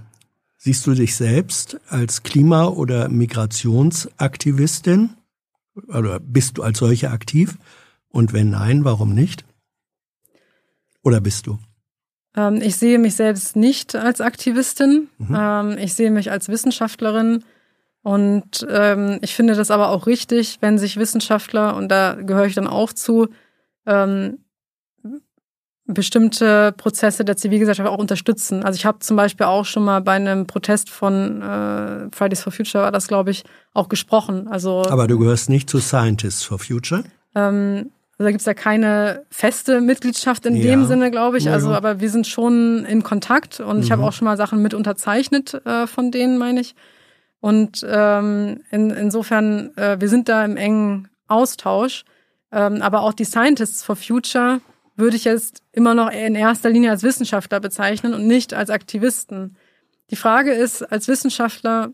siehst 0.57 0.87
du 0.87 0.95
dich 0.95 1.17
selbst 1.17 1.79
als 1.89 2.23
Klima- 2.23 2.69
oder 2.69 3.09
Migrationsaktivistin? 3.09 5.11
Oder 5.89 6.21
bist 6.21 6.59
du 6.59 6.63
als 6.63 6.79
solche 6.79 7.11
aktiv? 7.11 7.59
Und 8.09 8.33
wenn 8.33 8.51
nein, 8.51 8.85
warum 8.85 9.15
nicht? 9.15 9.45
Oder 11.03 11.21
bist 11.21 11.47
du? 11.47 11.59
Ähm, 12.37 12.61
ich 12.63 12.77
sehe 12.77 12.99
mich 12.99 13.17
selbst 13.17 13.57
nicht 13.57 13.95
als 13.95 14.21
Aktivistin. 14.21 15.09
Mhm. 15.19 15.37
Ähm, 15.37 15.79
ich 15.79 15.95
sehe 15.95 16.11
mich 16.11 16.31
als 16.31 16.49
Wissenschaftlerin 16.49 17.45
und 18.05 18.67
ähm, 18.71 19.19
ich 19.23 19.35
finde 19.35 19.55
das 19.55 19.71
aber 19.71 19.89
auch 19.89 20.07
richtig, 20.07 20.59
wenn 20.61 20.79
sich 20.79 20.99
Wissenschaftler, 20.99 21.75
und 21.75 21.89
da 21.89 22.15
gehöre 22.15 22.45
ich 22.45 22.55
dann 22.55 22.67
auch 22.67 22.93
zu, 22.93 23.29
ähm, 23.87 24.39
bestimmte 25.87 26.73
Prozesse 26.73 27.25
der 27.27 27.37
Zivilgesellschaft 27.37 27.89
auch 27.89 27.99
unterstützen. 27.99 28.65
Also 28.65 28.77
ich 28.77 28.87
habe 28.87 29.01
zum 29.01 29.17
Beispiel 29.19 29.45
auch 29.45 29.67
schon 29.67 29.85
mal 29.85 30.01
bei 30.01 30.13
einem 30.13 30.47
Protest 30.47 30.89
von 30.89 31.43
äh, 31.43 32.09
Fridays 32.11 32.43
for 32.43 32.53
Future 32.53 32.85
war 32.85 32.93
das, 32.93 33.07
glaube 33.07 33.31
ich, 33.31 33.45
auch 33.75 33.91
gesprochen. 33.91 34.49
Also 34.49 34.83
aber 34.89 35.07
du 35.07 35.19
gehörst 35.19 35.51
nicht 35.51 35.69
zu 35.69 35.81
Scientists 35.81 36.43
for 36.43 36.59
Future? 36.59 37.05
Ähm, 37.35 37.91
also 38.17 38.25
da 38.25 38.31
gibt's 38.31 38.47
ja 38.47 38.55
keine 38.55 39.27
feste 39.29 39.83
Mitgliedschaft 39.83 40.47
in 40.47 40.57
Ja. 40.57 40.63
dem 40.63 40.87
Sinne, 40.87 41.11
glaube 41.11 41.37
ich. 41.37 41.51
Also, 41.51 41.75
aber 41.75 42.01
wir 42.01 42.09
sind 42.09 42.27
schon 42.27 42.87
in 42.87 43.03
Kontakt 43.03 43.61
und 43.61 43.81
ich 43.81 43.91
habe 43.91 44.01
Mhm. 44.01 44.09
auch 44.09 44.13
schon 44.13 44.25
mal 44.25 44.37
Sachen 44.39 44.63
mit 44.63 44.73
unterzeichnet 44.73 45.53
äh, 45.67 45.87
von 45.87 46.11
denen, 46.13 46.39
meine 46.39 46.61
ich. 46.61 46.75
Und 47.41 47.85
ähm, 47.87 48.61
in, 48.71 48.89
insofern, 48.91 49.77
äh, 49.77 50.01
wir 50.01 50.09
sind 50.09 50.31
da 50.31 50.45
im 50.47 50.57
engen 50.57 51.09
Austausch. 51.29 52.05
Ähm, 52.55 52.81
aber 52.83 53.03
auch 53.03 53.13
die 53.13 53.25
Scientists 53.25 53.83
for 53.83 53.97
Future 53.97 54.61
würde 54.97 55.17
ich 55.17 55.25
jetzt 55.25 55.63
immer 55.73 55.95
noch 55.95 56.11
in 56.11 56.37
erster 56.37 56.71
Linie 56.71 56.91
als 56.91 57.03
Wissenschaftler 57.03 57.59
bezeichnen 57.59 58.15
und 58.15 58.27
nicht 58.27 58.55
als 58.55 58.71
Aktivisten. 58.71 59.57
Die 60.11 60.17
Frage 60.17 60.53
ist, 60.53 60.83
als 60.83 61.09
Wissenschaftler, 61.09 61.93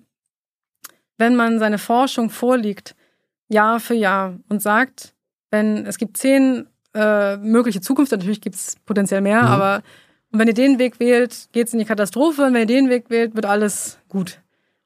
wenn 1.17 1.35
man 1.35 1.59
seine 1.59 1.79
Forschung 1.79 2.29
vorliegt, 2.29 2.95
Jahr 3.49 3.81
für 3.81 3.95
Jahr 3.95 4.39
und 4.49 4.61
sagt, 4.61 5.15
wenn 5.51 5.87
es 5.87 5.97
gibt 5.97 6.19
zehn 6.19 6.67
äh, 6.95 7.37
mögliche 7.39 7.81
Zukunft, 7.81 8.13
natürlich 8.13 8.41
gibt 8.41 8.57
es 8.57 8.77
potenziell 8.85 9.23
mehr, 9.23 9.43
Mhm. 9.43 9.49
aber 9.49 9.83
und 10.33 10.39
wenn 10.39 10.47
ihr 10.49 10.55
den 10.55 10.79
Weg 10.79 11.01
wählt, 11.01 11.49
geht's 11.53 11.73
in 11.73 11.81
die 11.81 11.85
Katastrophe. 11.85 12.45
Und 12.45 12.55
wenn 12.55 12.61
ihr 12.61 12.67
den 12.67 12.89
Weg 12.89 13.11
wählt, 13.11 13.35
wird 13.35 13.47
alles 13.47 13.99
gut. 14.09 14.41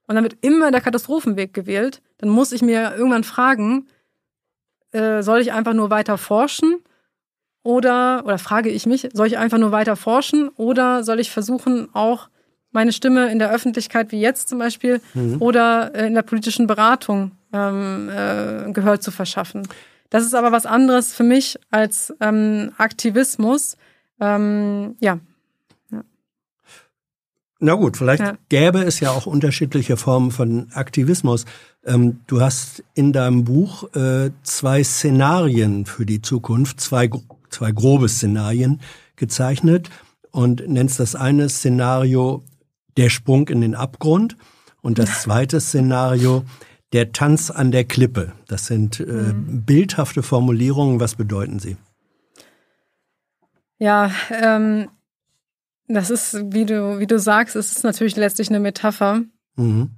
Und 0.07 0.15
dann 0.15 0.25
wird 0.25 0.39
immer 0.41 0.71
der 0.71 0.81
Katastrophenweg 0.81 1.53
gewählt. 1.53 2.01
Dann 2.19 2.31
muss 2.31 2.53
ich 2.53 2.63
mir 2.63 2.95
irgendwann 2.97 3.25
fragen, 3.25 3.87
äh, 4.95 5.23
soll 5.23 5.41
ich 5.41 5.53
einfach 5.53 5.75
nur 5.75 5.91
weiter 5.91 6.19
forschen? 6.19 6.79
Oder, 7.63 8.23
oder 8.25 8.39
frage 8.39 8.69
ich 8.69 8.87
mich, 8.87 9.09
soll 9.13 9.27
ich 9.27 9.39
einfach 9.39 9.59
nur 9.59 9.73
weiter 9.73 9.97
forschen? 9.97 10.51
Oder 10.57 11.03
soll 11.03 11.19
ich 11.19 11.31
versuchen, 11.31 11.89
auch 11.95 12.29
meine 12.73 12.93
Stimme 12.93 13.31
in 13.31 13.39
der 13.39 13.51
Öffentlichkeit, 13.51 14.13
wie 14.13 14.21
jetzt 14.21 14.49
zum 14.49 14.59
Beispiel, 14.59 15.01
oder 15.39 15.95
äh, 15.95 16.07
in 16.07 16.15
der 16.15 16.23
politischen 16.23 16.67
Beratung 16.67 17.33
ähm, 17.53 18.11
äh, 18.11 18.71
Gehör 18.73 19.01
zu 19.01 19.11
verschaffen? 19.11 19.67
Das 20.11 20.25
ist 20.25 20.35
aber 20.35 20.53
was 20.53 20.67
anderes 20.67 21.15
für 21.15 21.25
mich 21.25 21.59
als 21.71 22.15
ähm, 22.21 22.73
Aktivismus. 22.77 23.77
Ähm, 24.21 24.97
ja, 25.01 25.19
Na 27.61 27.75
gut, 27.75 27.97
vielleicht 27.97 28.23
Ja. 28.23 28.37
gäbe 28.49 28.81
es 28.81 29.01
ja 29.01 29.11
auch 29.11 29.27
unterschiedliche 29.27 29.97
Formen 29.97 30.31
von 30.31 30.69
Aktivismus. 30.73 31.45
Ähm, 31.85 32.21
du 32.27 32.41
hast 32.41 32.83
in 32.95 33.13
deinem 33.13 33.45
Buch 33.45 33.95
äh, 33.95 34.31
zwei 34.43 34.83
Szenarien 34.83 35.87
für 35.87 36.05
die 36.05 36.21
Zukunft, 36.21 36.81
zwei, 36.81 37.09
zwei 37.51 37.73
grobe 37.73 38.09
Szenarien 38.09 38.81
gezeichnet 39.17 39.89
und 40.31 40.67
nennst 40.69 40.99
das 40.99 41.15
eine 41.15 41.49
Szenario 41.49 42.43
der 42.97 43.09
Sprung 43.09 43.49
in 43.49 43.61
den 43.61 43.75
Abgrund 43.75 44.37
und 44.83 44.99
das 44.99 45.23
zweite 45.23 45.61
Szenario 45.61 46.45
der 46.93 47.13
Tanz 47.13 47.51
an 47.51 47.71
der 47.73 47.85
Klippe. 47.85 48.33
Das 48.47 48.67
sind 48.67 49.01
äh, 49.01 49.33
bildhafte 49.35 50.23
Formulierungen. 50.23 51.01
Was 51.01 51.15
bedeuten 51.15 51.59
sie? 51.59 51.77
Ja, 53.79 54.11
ähm, 54.31 54.89
das 55.89 56.11
ist, 56.11 56.35
wie 56.53 56.65
du, 56.65 56.99
wie 56.99 57.07
du 57.07 57.19
sagst, 57.19 57.57
es 57.57 57.73
ist 57.73 57.85
natürlich 57.85 58.17
letztlich 58.17 58.49
eine 58.49 58.61
Metapher. 58.61 59.23
Mhm. 59.57 59.91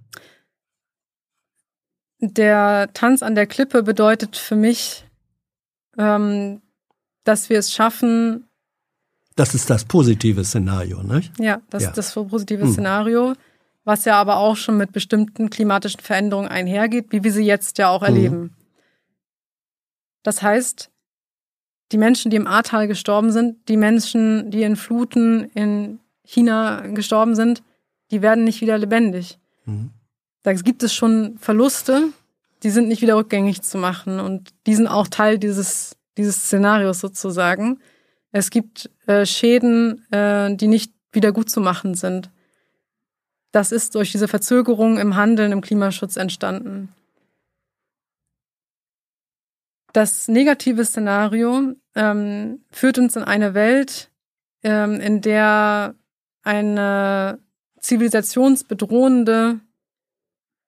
Der 2.21 2.91
Tanz 2.95 3.23
an 3.23 3.35
der 3.35 3.47
Klippe 3.47 3.83
bedeutet 3.83 4.37
für 4.37 4.57
mich, 4.57 5.05
ähm, 5.99 6.63
dass 7.25 7.51
wir 7.51 7.59
es 7.59 7.73
schaffen, 7.73 8.49
Das 9.37 9.55
ist 9.55 9.69
das 9.69 9.85
positive 9.85 10.45
Szenario, 10.45 11.03
nicht? 11.03 11.39
ja, 11.39 11.61
das 11.69 11.83
Ja. 11.83 11.89
ist 11.91 11.99
das 11.99 12.15
positive 12.15 12.63
Hm. 12.65 12.73
Szenario, 12.73 13.35
was 13.85 14.07
ja 14.07 14.19
aber 14.19 14.39
auch 14.39 14.57
schon 14.57 14.79
mit 14.79 14.93
bestimmten 14.93 15.51
klimatischen 15.51 16.01
Veränderungen 16.01 16.49
einhergeht, 16.49 17.13
wie 17.13 17.23
wir 17.23 17.33
sie 17.33 17.45
jetzt 17.45 17.77
ja 17.79 17.89
auch 17.91 18.01
Mhm. 18.01 18.07
erleben. 18.07 18.57
Das 20.23 20.43
heißt, 20.43 20.91
die 21.93 21.99
Menschen, 21.99 22.31
die 22.31 22.37
im 22.37 22.47
Ahrtal 22.47 22.89
gestorben 22.89 23.33
sind, 23.33 23.69
die 23.69 23.77
Menschen, 23.77 24.51
die 24.51 24.63
in 24.63 24.77
Fluten 24.77 25.45
in 25.55 26.01
China 26.25 26.81
gestorben 26.89 27.35
sind, 27.35 27.63
die 28.11 28.23
werden 28.23 28.45
nicht 28.45 28.61
wieder 28.61 28.79
lebendig. 28.79 29.39
Mhm. 29.65 29.91
Da 30.43 30.53
gibt 30.53 30.83
es 30.83 30.95
schon 30.95 31.39
Verluste, 31.39 32.09
die 32.63 32.71
sind 32.71 32.89
nicht 32.89 33.03
wieder 33.03 33.17
rückgängig 33.17 33.63
zu 33.63 33.79
machen 33.79 34.21
und 34.21 34.51
die 34.67 34.75
sind 34.75 34.87
auch 34.87 35.09
Teil 35.09 35.39
dieses, 35.39 35.97
dieses 36.17 36.37
Szenarios 36.37 37.01
sozusagen. 37.01 37.81
Es 38.33 38.51
gibt 38.51 38.91
äh, 39.07 39.25
Schäden, 39.27 40.05
äh, 40.13 40.55
die 40.55 40.69
nicht 40.69 40.93
wieder 41.13 41.33
gut 41.33 41.51
zu 41.51 41.61
machen 41.61 41.95
sind. 41.95 42.31
Das 43.53 43.73
ist 43.73 43.95
durch 43.95 44.13
diese 44.13 44.29
Verzögerung 44.29 44.99
im 44.99 45.17
Handeln 45.17 45.53
im 45.53 45.61
Klimaschutz 45.61 46.17
entstanden. 46.17 46.93
Das 49.97 50.29
negative 50.29 50.85
Szenario 50.85 51.73
ähm, 51.95 52.61
führt 52.71 52.99
uns 52.99 53.17
in 53.17 53.23
eine 53.23 53.55
Welt, 53.55 54.11
ähm, 54.63 55.01
in 55.01 55.23
der 55.23 55.95
eine 56.43 57.39
zivilisationsbedrohende 57.81 59.61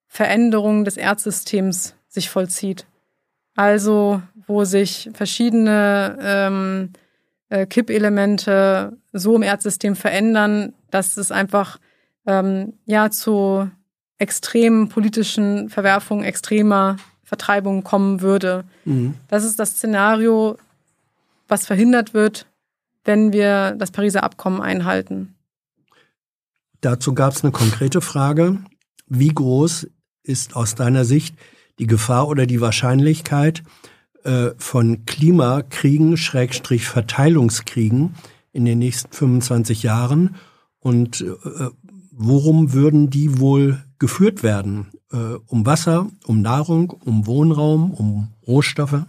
Veränderung 0.07 0.87
des 0.87 0.97
Erdsystems 0.97 1.95
sich 2.09 2.31
vollzieht. 2.31 2.87
Also 3.55 4.23
wo 4.47 4.65
sich 4.65 5.11
verschiedene 5.13 6.17
ähm, 6.23 6.93
äh, 7.51 7.67
Kippelemente 7.67 8.97
so 9.13 9.37
im 9.37 9.43
Erdsystem 9.43 9.95
verändern, 9.95 10.73
dass 10.91 11.19
es 11.19 11.31
einfach 11.31 11.77
ähm, 12.27 12.79
ja 12.87 13.11
zu 13.11 13.71
extremen 14.17 14.89
politischen 14.89 15.69
Verwerfungen, 15.69 16.25
extremer 16.25 16.97
Vertreibung 17.29 17.85
kommen 17.85 18.23
würde. 18.23 18.65
Mhm. 18.87 19.15
Das 19.29 19.45
ist 19.45 19.59
das 19.59 19.73
Szenario, 19.73 20.57
was 21.47 21.67
verhindert 21.67 22.15
wird, 22.15 22.47
wenn 23.05 23.35
wir 23.35 23.73
das 23.73 23.91
Pariser 23.91 24.25
Abkommen 24.25 24.63
einhalten. 24.63 25.35
Dazu 26.81 27.13
gab 27.13 27.35
es 27.35 27.45
eine 27.45 27.53
konkrete 27.53 28.01
Frage. 28.01 28.59
Wie 29.07 29.29
groß 29.29 29.89
ist 30.23 30.57
aus 30.57 30.75
deiner 30.75 31.05
Sicht 31.05 31.37
die 31.79 31.87
Gefahr 31.87 32.29
oder 32.29 32.47
die 32.47 32.63
Wahrscheinlichkeit 32.63 33.63
äh, 34.25 34.53
von 34.57 35.05
Klimakriegen, 35.05 36.17
Schrägstrich 36.17 36.89
Verteilungskriegen 36.89 38.15
in 38.53 38.65
den 38.65 38.79
nächsten 38.79 39.13
25 39.13 39.83
Jahren? 39.83 40.37
Und 40.81 41.21
äh, 41.21 41.69
worum 42.19 42.73
würden 42.73 43.11
die 43.11 43.39
wohl 43.39 43.83
geführt 43.99 44.43
werden? 44.43 44.89
Äh, 45.13 45.37
um 45.47 45.65
Wasser, 45.65 46.09
um 46.27 46.43
Nahrung, 46.43 46.91
um 46.91 47.27
Wohnraum, 47.27 47.93
um 47.93 48.29
Rohstoffe? 48.47 49.05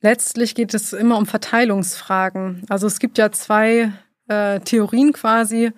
Letztlich 0.00 0.54
geht 0.54 0.74
es 0.74 0.92
immer 0.92 1.16
um 1.16 1.24
Verteilungsfragen. 1.24 2.62
Also 2.68 2.86
es 2.86 2.98
gibt 2.98 3.16
ja 3.16 3.32
zwei 3.32 3.92
äh, 4.28 4.60
Theorien 4.60 5.12
quasi. 5.12 5.72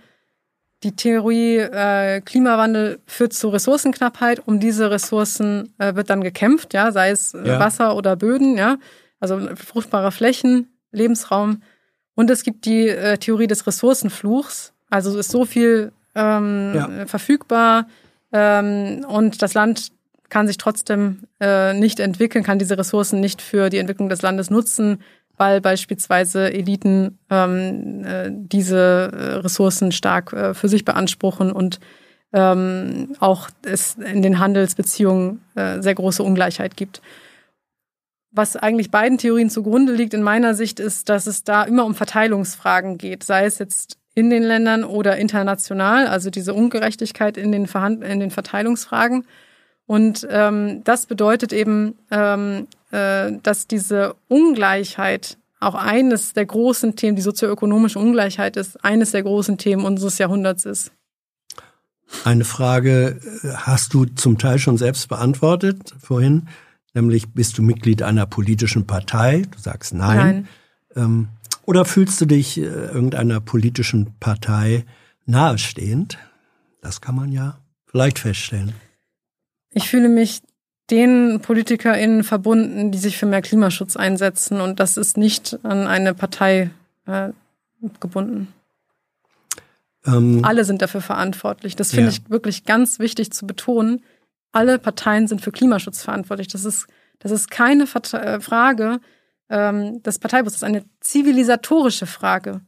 Die 0.83 0.97
Theorie 0.97 1.59
äh, 1.59 2.21
Klimawandel 2.23 3.01
führt 3.07 3.33
zu 3.33 3.49
Ressourcenknappheit. 3.51 4.47
Um 4.47 4.59
diese 4.59 4.91
Ressourcen 4.91 5.75
äh, 5.79 5.95
wird 5.95 6.11
dann 6.11 6.23
gekämpft, 6.23 6.75
ja, 6.75 6.91
sei 6.91 7.11
es 7.11 7.35
äh, 7.35 7.47
Ja. 7.47 7.61
Wasser 7.61 7.97
oder 7.97 8.17
Böden, 8.17 8.57
ja, 8.57 8.79
also 9.21 9.41
fruchtbare 9.55 10.11
Flächen, 10.11 10.77
Lebensraum. 10.91 11.63
Und 12.15 12.31
es 12.31 12.43
gibt 12.43 12.65
die 12.65 12.89
äh, 12.89 13.19
Theorie 13.19 13.47
des 13.47 13.67
Ressourcenfluchs. 13.67 14.73
Also 14.91 15.11
es 15.11 15.27
ist 15.27 15.33
so 15.33 15.45
viel 15.45 15.93
ähm, 16.15 16.73
Ja. 16.75 17.07
verfügbar 17.07 17.87
ähm, 18.33 19.05
und 19.09 19.43
das 19.43 19.55
Land 19.55 19.93
kann 20.29 20.47
sich 20.47 20.57
trotzdem 20.57 21.21
äh, 21.41 21.73
nicht 21.75 22.01
entwickeln, 22.01 22.45
kann 22.45 22.59
diese 22.59 22.77
Ressourcen 22.79 23.21
nicht 23.21 23.41
für 23.43 23.71
die 23.71 23.79
Entwicklung 23.79 24.09
des 24.09 24.23
Landes 24.23 24.51
nutzen, 24.51 25.01
weil 25.37 25.61
beispielsweise 25.61 26.53
Eliten 26.53 27.19
ähm, 27.31 28.05
äh, 28.05 28.31
diese 28.33 29.13
äh, 29.13 29.35
Ressourcen 29.37 29.93
stark 29.93 30.33
äh, 30.33 30.55
für 30.55 30.69
sich 30.69 30.85
beanspruchen 30.85 31.53
und 31.53 31.79
ähm, 32.33 33.15
auch 33.21 33.49
es 33.65 33.95
in 33.95 34.23
den 34.23 34.39
Handelsbeziehungen 34.41 35.43
äh, 35.55 35.81
sehr 35.81 35.95
große 35.95 36.23
Ungleichheit 36.23 36.77
gibt. 36.77 37.03
Was 38.33 38.57
eigentlich 38.57 38.91
beiden 38.91 39.17
Theorien 39.19 39.49
zugrunde 39.49 39.93
liegt 39.95 40.13
in 40.13 40.23
meiner 40.23 40.55
Sicht 40.55 40.81
ist, 40.81 41.09
dass 41.09 41.27
es 41.27 41.45
da 41.45 41.63
immer 41.63 41.85
um 41.85 41.95
Verteilungsfragen 41.95 42.99
geht, 42.99 43.23
sei 43.23 43.45
es 43.47 43.59
jetzt 43.59 43.97
in 44.17 44.31
den 44.31 44.43
Ländern 44.43 44.83
oder 44.83 45.19
international, 45.19 46.07
also 46.07 46.31
diese 46.31 46.55
Ungerechtigkeit 46.55 47.37
in 47.37 47.53
den, 47.53 47.67
Verhand 47.67 48.03
in 48.03 48.19
den 48.19 48.31
Verteilungsfragen. 48.31 49.27
Und 49.85 50.27
ähm, 50.31 50.83
das 50.85 51.05
bedeutet 51.05 51.53
eben, 51.53 51.99
ähm, 52.11 52.67
äh, 52.91 53.33
dass 53.43 53.67
diese 53.67 54.17
Ungleichheit 54.29 55.37
auch 55.61 55.75
eines 55.75 56.33
der 56.33 56.47
großen 56.47 56.97
Themen, 56.97 57.15
die 57.15 57.23
sozioökonomische 57.23 57.99
Ungleichheit 57.99 58.57
ist, 58.57 58.83
eines 58.83 59.11
der 59.11 59.23
großen 59.23 59.59
Themen 59.59 59.85
unseres 59.85 60.17
Jahrhunderts 60.17 60.65
ist. 60.65 60.93
Eine 62.25 62.45
Frage 62.45 63.21
äh, 63.43 63.49
hast 63.55 63.93
du 63.93 64.07
zum 64.07 64.39
Teil 64.39 64.59
schon 64.59 64.79
selbst 64.79 65.11
beantwortet 65.11 65.95
vorhin, 66.01 66.49
nämlich 66.95 67.35
bist 67.35 67.59
du 67.59 67.63
Mitglied 67.63 68.03
einer 68.03 68.25
politischen 68.25 68.87
Partei? 68.87 69.43
Du 69.51 69.59
sagst 69.59 69.93
nein. 69.93 70.17
Nein. 70.17 70.49
Ähm, 70.97 71.29
oder 71.67 71.85
fühlst 71.85 72.21
du 72.21 72.27
dich 72.27 72.59
äh, 72.59 72.63
irgendeiner 72.63 73.41
politischen 73.41 74.15
Partei 74.19 74.85
nahestehend? 75.27 76.19
Das 76.81 77.01
kann 77.01 77.17
man 77.17 77.33
ja 77.33 77.59
vielleicht 77.87 78.21
feststellen. 78.21 78.73
Ich 79.71 79.91
fühle 79.91 80.09
mich 80.09 80.43
den 80.91 81.41
PolitikerInnen 81.43 82.23
verbunden, 82.23 82.93
die 82.93 82.99
sich 82.99 83.19
für 83.19 83.27
mehr 83.27 83.43
Klimaschutz 83.43 83.97
einsetzen. 83.97 84.61
Und 84.61 84.79
das 84.79 84.97
ist 84.97 85.17
nicht 85.17 85.59
an 85.65 85.89
eine 85.89 86.15
Partei 86.15 86.71
äh, 87.07 87.31
gebunden. 87.99 88.53
Ähm, 90.07 90.45
Alle 90.45 90.65
sind 90.65 90.83
dafür 90.83 91.01
verantwortlich. 91.01 91.75
Das 91.75 91.91
finde 91.91 92.11
ja. 92.11 92.17
ich 92.17 92.31
wirklich 92.31 92.65
ganz 92.65 93.01
wichtig 93.01 93.33
zu 93.33 93.47
betonen. 93.47 94.05
Alle 94.53 94.79
Parteien 94.79 95.27
sind 95.27 95.41
für 95.41 95.51
Klimaschutz 95.51 96.05
verantwortlich. 96.05 96.47
Das 96.47 96.65
ist, 96.65 96.87
das 97.19 97.33
ist 97.33 97.51
keine 97.51 97.85
äh, 97.85 98.41
Frage 98.41 99.01
ähm, 99.49 100.03
des 100.03 100.19
ist 100.19 100.65
eine 100.65 100.85
zivilisatorische 101.01 102.07
Frage. 102.07 102.61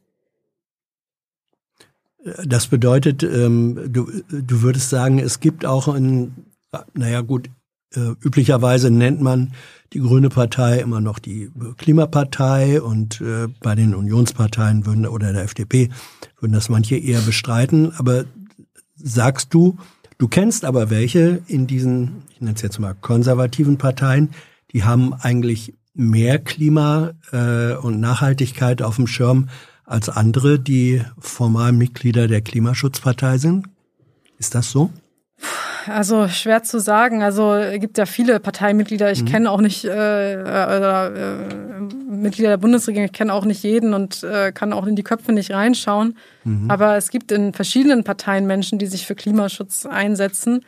Das 2.44 2.66
bedeutet, 2.66 3.22
ähm, 3.22 3.92
du, 3.92 4.10
du 4.28 4.62
würdest 4.62 4.90
sagen, 4.90 5.18
es 5.18 5.40
gibt 5.40 5.64
auch 5.64 5.88
ein, 5.88 6.46
naja 6.94 7.20
gut, 7.20 7.48
äh, 7.94 8.10
üblicherweise 8.22 8.90
nennt 8.90 9.20
man 9.20 9.52
die 9.92 10.00
Grüne 10.00 10.28
Partei 10.28 10.80
immer 10.80 11.00
noch 11.00 11.18
die 11.18 11.50
Klimapartei 11.78 12.82
und 12.82 13.20
äh, 13.20 13.48
bei 13.60 13.74
den 13.74 13.94
Unionsparteien 13.94 14.84
würden 14.84 15.06
oder 15.06 15.32
der 15.32 15.44
FDP 15.44 15.88
würden 16.38 16.52
das 16.52 16.68
manche 16.68 16.96
eher 16.96 17.20
bestreiten. 17.20 17.92
Aber 17.96 18.24
sagst 18.96 19.54
du, 19.54 19.78
du 20.18 20.28
kennst 20.28 20.64
aber 20.64 20.90
welche 20.90 21.40
in 21.46 21.66
diesen, 21.66 22.24
ich 22.30 22.40
nenne 22.40 22.56
es 22.56 22.62
jetzt 22.62 22.78
mal 22.78 22.94
konservativen 22.94 23.78
Parteien, 23.78 24.30
die 24.72 24.84
haben 24.84 25.14
eigentlich 25.14 25.74
mehr 25.98 26.38
Klima 26.38 27.12
äh, 27.32 27.74
und 27.74 28.00
Nachhaltigkeit 28.00 28.82
auf 28.82 28.96
dem 28.96 29.06
Schirm 29.06 29.48
als 29.84 30.08
andere, 30.08 30.58
die 30.58 31.02
formal 31.18 31.72
Mitglieder 31.72 32.28
der 32.28 32.40
Klimaschutzpartei 32.40 33.38
sind? 33.38 33.66
Ist 34.38 34.54
das 34.54 34.70
so? 34.70 34.90
Also 35.86 36.28
schwer 36.28 36.62
zu 36.62 36.80
sagen. 36.80 37.22
Also 37.22 37.54
es 37.54 37.80
gibt 37.80 37.98
ja 37.98 38.06
viele 38.06 38.40
Parteimitglieder. 38.40 39.10
Ich 39.10 39.22
mhm. 39.22 39.26
kenne 39.26 39.50
auch 39.50 39.60
nicht 39.60 39.84
äh, 39.84 40.34
äh, 40.34 41.06
äh, 41.06 41.80
Mitglieder 42.08 42.50
der 42.50 42.56
Bundesregierung. 42.58 43.06
Ich 43.06 43.12
kenne 43.12 43.32
auch 43.32 43.44
nicht 43.44 43.62
jeden 43.62 43.94
und 43.94 44.22
äh, 44.22 44.52
kann 44.52 44.72
auch 44.72 44.86
in 44.86 44.96
die 44.96 45.02
Köpfe 45.02 45.32
nicht 45.32 45.50
reinschauen. 45.50 46.16
Mhm. 46.44 46.70
Aber 46.70 46.96
es 46.96 47.10
gibt 47.10 47.32
in 47.32 47.54
verschiedenen 47.54 48.04
Parteien 48.04 48.46
Menschen, 48.46 48.78
die 48.78 48.86
sich 48.86 49.06
für 49.06 49.14
Klimaschutz 49.14 49.86
einsetzen. 49.86 50.64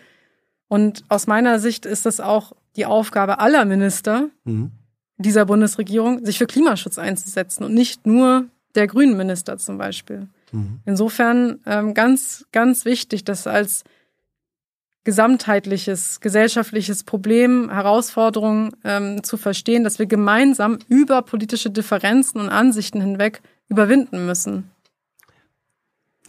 Und 0.69 1.05
aus 1.09 1.27
meiner 1.27 1.59
Sicht 1.59 1.87
ist 1.87 2.07
es 2.07 2.21
auch 2.21 2.53
die 2.77 2.87
Aufgabe 2.87 3.41
aller 3.41 3.65
Minister 3.65 4.29
mhm. 4.45 4.71
Dieser 5.23 5.47
Bundesregierung, 5.47 6.25
sich 6.25 6.39
für 6.39 6.47
Klimaschutz 6.47 6.99
einzusetzen 6.99 7.65
und 7.65 7.75
nicht 7.75 8.07
nur 8.07 8.47
der 8.75 8.87
grünen 8.87 9.17
Minister 9.17 9.59
zum 9.59 9.79
Beispiel. 9.79 10.29
Mhm. 10.53 10.81
Insofern 10.85 11.59
ähm, 11.67 11.95
ganz, 11.95 12.47
ganz 12.53 12.85
wichtig, 12.85 13.25
dass 13.25 13.47
als 13.47 13.85
gesamtheitliches, 15.05 16.21
gesellschaftliches 16.21 17.05
Problem, 17.05 17.71
Herausforderung 17.71 18.73
ähm, 18.85 19.23
zu 19.23 19.37
verstehen, 19.37 19.83
dass 19.83 19.99
wir 19.99 20.07
gemeinsam 20.07 20.79
über 20.89 21.23
politische 21.23 21.71
Differenzen 21.71 22.41
und 22.41 22.49
Ansichten 22.49 23.01
hinweg 23.01 23.41
überwinden 23.69 24.27
müssen. 24.27 24.71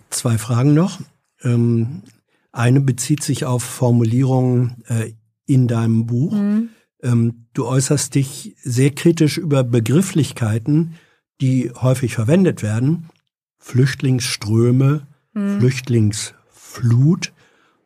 Zwei 0.10 0.38
Fragen 0.38 0.74
noch. 0.74 1.00
Ähm, 1.44 2.04
eine 2.52 2.82
bezieht 2.82 3.24
sich 3.24 3.46
auf 3.46 3.64
Formulierungen 3.64 4.84
äh, 4.88 5.14
in 5.46 5.68
deinem 5.68 6.06
Buch. 6.06 6.34
Mhm. 6.34 6.70
Ähm, 7.02 7.46
du 7.54 7.66
äußerst 7.66 8.16
dich 8.16 8.56
sehr 8.64 8.92
kritisch 8.92 9.38
über 9.38 9.64
Begrifflichkeiten, 9.64 10.96
die 11.42 11.72
häufig 11.72 12.14
verwendet 12.14 12.62
werden. 12.62 13.10
Flüchtlingsströme, 13.58 15.08
mhm. 15.34 15.60
Flüchtlingsflut. 15.60 17.34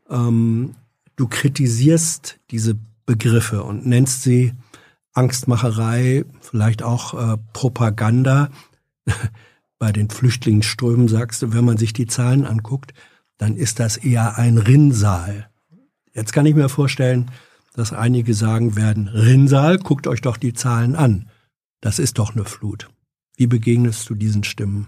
Ähm, 0.09 0.75
du 1.15 1.27
kritisierst 1.27 2.39
diese 2.51 2.77
Begriffe 3.05 3.63
und 3.63 3.85
nennst 3.85 4.23
sie 4.23 4.53
Angstmacherei, 5.13 6.25
vielleicht 6.41 6.83
auch 6.83 7.13
äh, 7.13 7.37
Propaganda. 7.53 8.49
Bei 9.79 9.91
den 9.91 10.09
Flüchtlingsströmen 10.09 11.07
sagst 11.07 11.41
du, 11.41 11.53
wenn 11.53 11.65
man 11.65 11.77
sich 11.77 11.93
die 11.93 12.07
Zahlen 12.07 12.45
anguckt, 12.45 12.93
dann 13.37 13.55
ist 13.55 13.79
das 13.79 13.97
eher 13.97 14.37
ein 14.37 14.57
Rinnsal. 14.57 15.49
Jetzt 16.13 16.31
kann 16.31 16.45
ich 16.45 16.55
mir 16.55 16.69
vorstellen, 16.69 17.29
dass 17.75 17.93
einige 17.93 18.33
sagen 18.33 18.75
werden, 18.75 19.07
Rinnsal, 19.07 19.77
guckt 19.77 20.07
euch 20.07 20.21
doch 20.21 20.37
die 20.37 20.53
Zahlen 20.53 20.95
an. 20.95 21.29
Das 21.81 21.99
ist 21.99 22.17
doch 22.17 22.33
eine 22.33 22.45
Flut. 22.45 22.89
Wie 23.35 23.47
begegnest 23.47 24.09
du 24.09 24.15
diesen 24.15 24.43
Stimmen? 24.43 24.87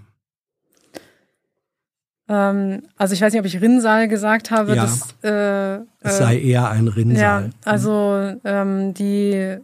Ähm, 2.29 2.83
also 2.95 3.13
ich 3.13 3.21
weiß 3.21 3.33
nicht, 3.33 3.39
ob 3.39 3.45
ich 3.45 3.61
Rinnsal 3.61 4.07
gesagt 4.07 4.51
habe. 4.51 4.75
Ja, 4.75 4.83
das, 4.83 5.15
äh, 5.23 5.83
es 6.01 6.17
sei 6.17 6.35
äh, 6.35 6.49
eher 6.49 6.69
ein 6.69 6.87
Rinnsal. 6.87 7.21
Ja, 7.21 7.39
mhm. 7.41 7.51
also 7.65 8.35
ähm, 8.43 8.93
die 8.93 9.31
äh, 9.33 9.59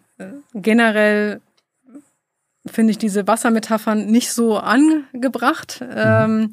generell 0.53 1.41
finde 2.65 2.91
ich 2.91 2.97
diese 2.97 3.27
Wassermetaphern 3.27 4.05
nicht 4.05 4.31
so 4.31 4.57
angebracht. 4.57 5.81
Mhm. 5.81 5.95
Ähm, 5.95 6.51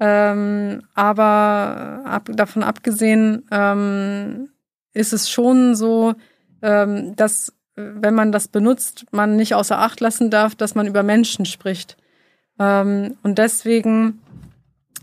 ähm, 0.00 0.82
aber 0.94 2.02
ab, 2.04 2.28
davon 2.32 2.62
abgesehen 2.62 3.44
ähm, 3.50 4.48
ist 4.92 5.12
es 5.12 5.30
schon 5.30 5.74
so, 5.74 6.14
ähm, 6.62 7.16
dass 7.16 7.52
wenn 7.74 8.14
man 8.14 8.32
das 8.32 8.48
benutzt, 8.48 9.06
man 9.12 9.36
nicht 9.36 9.54
außer 9.54 9.78
Acht 9.78 10.00
lassen 10.00 10.30
darf, 10.30 10.54
dass 10.54 10.74
man 10.74 10.86
über 10.86 11.02
Menschen 11.02 11.46
spricht. 11.46 11.96
Ähm, 12.58 13.16
und 13.22 13.38
deswegen 13.38 14.20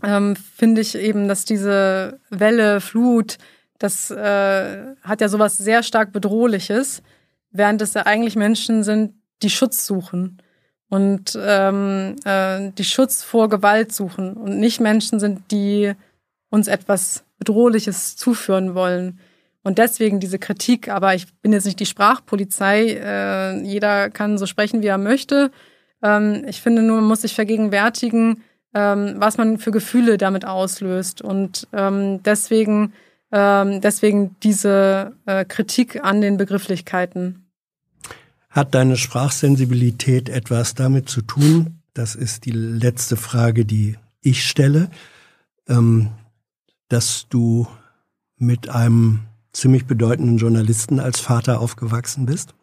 ähm, 0.02 0.36
finde 0.36 0.80
ich 0.80 0.96
eben, 0.96 1.28
dass 1.28 1.44
diese 1.44 2.20
Welle, 2.30 2.80
Flut, 2.80 3.38
das 3.78 4.10
äh, 4.10 4.94
hat 5.02 5.20
ja 5.20 5.28
sowas 5.28 5.58
sehr 5.58 5.82
stark 5.82 6.12
Bedrohliches, 6.12 7.02
während 7.50 7.82
es 7.82 7.94
ja 7.94 8.06
eigentlich 8.06 8.36
Menschen 8.36 8.84
sind, 8.84 9.14
die 9.42 9.50
Schutz 9.50 9.86
suchen 9.86 10.40
und 10.88 11.38
ähm, 11.40 12.16
äh, 12.24 12.70
die 12.72 12.84
Schutz 12.84 13.22
vor 13.22 13.48
Gewalt 13.48 13.92
suchen 13.92 14.34
und 14.34 14.58
nicht 14.58 14.80
Menschen 14.80 15.18
sind, 15.18 15.50
die 15.50 15.94
uns 16.50 16.68
etwas 16.68 17.24
Bedrohliches 17.38 18.16
zuführen 18.16 18.74
wollen. 18.74 19.18
Und 19.62 19.78
deswegen 19.78 20.20
diese 20.20 20.38
Kritik, 20.38 20.88
aber 20.88 21.14
ich 21.14 21.26
bin 21.42 21.52
jetzt 21.52 21.66
nicht 21.66 21.80
die 21.80 21.86
Sprachpolizei, 21.86 22.98
äh, 23.02 23.60
jeder 23.62 24.08
kann 24.08 24.38
so 24.38 24.46
sprechen, 24.46 24.82
wie 24.82 24.86
er 24.86 24.98
möchte. 24.98 25.50
Ähm, 26.02 26.44
ich 26.48 26.62
finde 26.62 26.82
nur, 26.82 26.96
man 26.96 27.08
muss 27.08 27.22
sich 27.22 27.34
vergegenwärtigen, 27.34 28.42
ähm, 28.74 29.14
was 29.16 29.36
man 29.36 29.58
für 29.58 29.70
Gefühle 29.70 30.16
damit 30.16 30.46
auslöst. 30.46 31.20
Und 31.20 31.68
ähm, 31.72 32.22
deswegen, 32.22 32.94
ähm, 33.32 33.80
deswegen 33.82 34.36
diese 34.42 35.12
äh, 35.26 35.44
Kritik 35.44 36.02
an 36.02 36.22
den 36.22 36.38
Begrifflichkeiten. 36.38 37.46
Hat 38.48 38.74
deine 38.74 38.96
Sprachsensibilität 38.96 40.28
etwas 40.28 40.74
damit 40.74 41.08
zu 41.08 41.20
tun? 41.20 41.82
Das 41.92 42.14
ist 42.14 42.46
die 42.46 42.52
letzte 42.52 43.16
Frage, 43.16 43.64
die 43.64 43.96
ich 44.22 44.46
stelle, 44.46 44.90
ähm, 45.68 46.10
dass 46.88 47.26
du 47.28 47.68
mit 48.36 48.68
einem 48.68 49.20
ziemlich 49.52 49.86
bedeutenden 49.86 50.38
Journalisten 50.38 51.00
als 51.00 51.20
Vater 51.20 51.60
aufgewachsen 51.60 52.26
bist? 52.26 52.54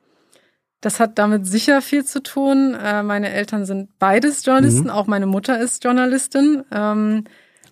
Das 0.81 0.99
hat 0.99 1.17
damit 1.17 1.47
sicher 1.47 1.81
viel 1.81 2.05
zu 2.05 2.21
tun. 2.21 2.75
Äh, 2.75 3.03
meine 3.03 3.31
Eltern 3.31 3.65
sind 3.65 3.97
beides 3.97 4.45
Journalisten, 4.45 4.85
mhm. 4.85 4.89
auch 4.89 5.07
meine 5.07 5.25
Mutter 5.25 5.59
ist 5.59 5.83
Journalistin. 5.83 6.63
Ähm, 6.71 7.23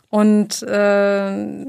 und 0.10 0.64
äh, 0.64 1.66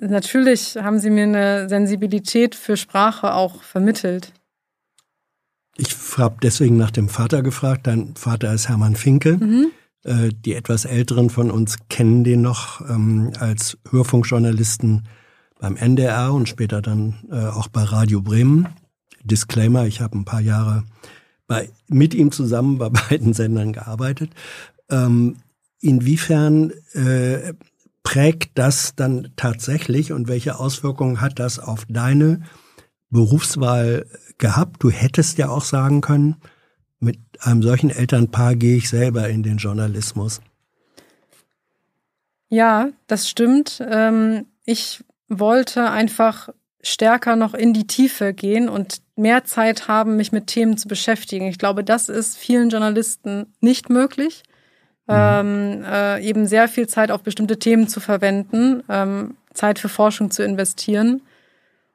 natürlich 0.00 0.76
haben 0.76 1.00
sie 1.00 1.10
mir 1.10 1.24
eine 1.24 1.68
Sensibilität 1.68 2.54
für 2.54 2.76
Sprache 2.76 3.34
auch 3.34 3.62
vermittelt. 3.62 4.32
Ich 5.76 5.96
habe 6.18 6.36
deswegen 6.40 6.76
nach 6.76 6.92
dem 6.92 7.08
Vater 7.08 7.42
gefragt. 7.42 7.86
Dein 7.88 8.14
Vater 8.14 8.52
ist 8.52 8.68
Hermann 8.68 8.94
Finke. 8.94 9.38
Mhm. 9.38 9.70
Äh, 10.04 10.28
die 10.32 10.54
etwas 10.54 10.84
Älteren 10.84 11.30
von 11.30 11.50
uns 11.50 11.78
kennen 11.88 12.22
den 12.22 12.42
noch 12.42 12.80
ähm, 12.88 13.32
als 13.40 13.78
Hörfunkjournalisten 13.90 15.08
beim 15.58 15.76
NDR 15.76 16.32
und 16.32 16.48
später 16.48 16.82
dann 16.82 17.30
auch 17.30 17.68
bei 17.68 17.82
Radio 17.82 18.20
Bremen. 18.20 18.68
Disclaimer, 19.24 19.86
ich 19.86 20.00
habe 20.00 20.18
ein 20.18 20.24
paar 20.24 20.40
Jahre 20.40 20.84
bei, 21.46 21.70
mit 21.88 22.14
ihm 22.14 22.32
zusammen 22.32 22.78
bei 22.78 22.88
beiden 23.08 23.32
Sendern 23.32 23.72
gearbeitet. 23.72 24.30
Ähm, 24.90 25.36
inwiefern 25.80 26.72
äh, 26.92 27.54
prägt 28.02 28.58
das 28.58 28.94
dann 28.94 29.32
tatsächlich 29.36 30.12
und 30.12 30.28
welche 30.28 30.58
Auswirkungen 30.58 31.20
hat 31.20 31.38
das 31.38 31.58
auf 31.58 31.86
deine 31.88 32.42
Berufswahl 33.10 34.06
gehabt? 34.38 34.82
Du 34.82 34.90
hättest 34.90 35.38
ja 35.38 35.48
auch 35.48 35.64
sagen 35.64 36.00
können, 36.00 36.36
mit 37.00 37.18
einem 37.40 37.62
solchen 37.62 37.90
Elternpaar 37.90 38.56
gehe 38.56 38.76
ich 38.76 38.88
selber 38.88 39.28
in 39.28 39.42
den 39.42 39.56
Journalismus. 39.56 40.40
Ja, 42.48 42.90
das 43.06 43.28
stimmt. 43.28 43.82
Ähm, 43.86 44.46
ich 44.64 45.02
wollte 45.28 45.90
einfach 45.90 46.50
stärker 46.82 47.36
noch 47.36 47.54
in 47.54 47.72
die 47.72 47.86
Tiefe 47.86 48.34
gehen 48.34 48.68
und 48.68 49.00
mehr 49.16 49.44
Zeit 49.44 49.88
haben, 49.88 50.16
mich 50.16 50.32
mit 50.32 50.46
Themen 50.48 50.76
zu 50.76 50.88
beschäftigen. 50.88 51.46
Ich 51.46 51.58
glaube, 51.58 51.84
das 51.84 52.08
ist 52.08 52.36
vielen 52.36 52.68
Journalisten 52.68 53.46
nicht 53.60 53.90
möglich. 53.90 54.42
Mhm. 55.06 55.14
Ähm, 55.14 55.84
äh, 55.84 56.22
eben 56.22 56.46
sehr 56.46 56.68
viel 56.68 56.86
Zeit 56.86 57.10
auf 57.10 57.22
bestimmte 57.22 57.58
Themen 57.58 57.88
zu 57.88 58.00
verwenden, 58.00 58.82
ähm, 58.88 59.36
Zeit 59.52 59.78
für 59.78 59.88
Forschung 59.88 60.30
zu 60.30 60.42
investieren. 60.42 61.22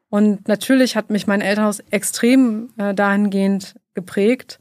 Und 0.09 0.47
natürlich 0.47 0.95
hat 0.95 1.09
mich 1.09 1.27
mein 1.27 1.41
Elternhaus 1.41 1.79
extrem 1.91 2.69
äh, 2.77 2.93
dahingehend 2.93 3.75
geprägt 3.93 4.59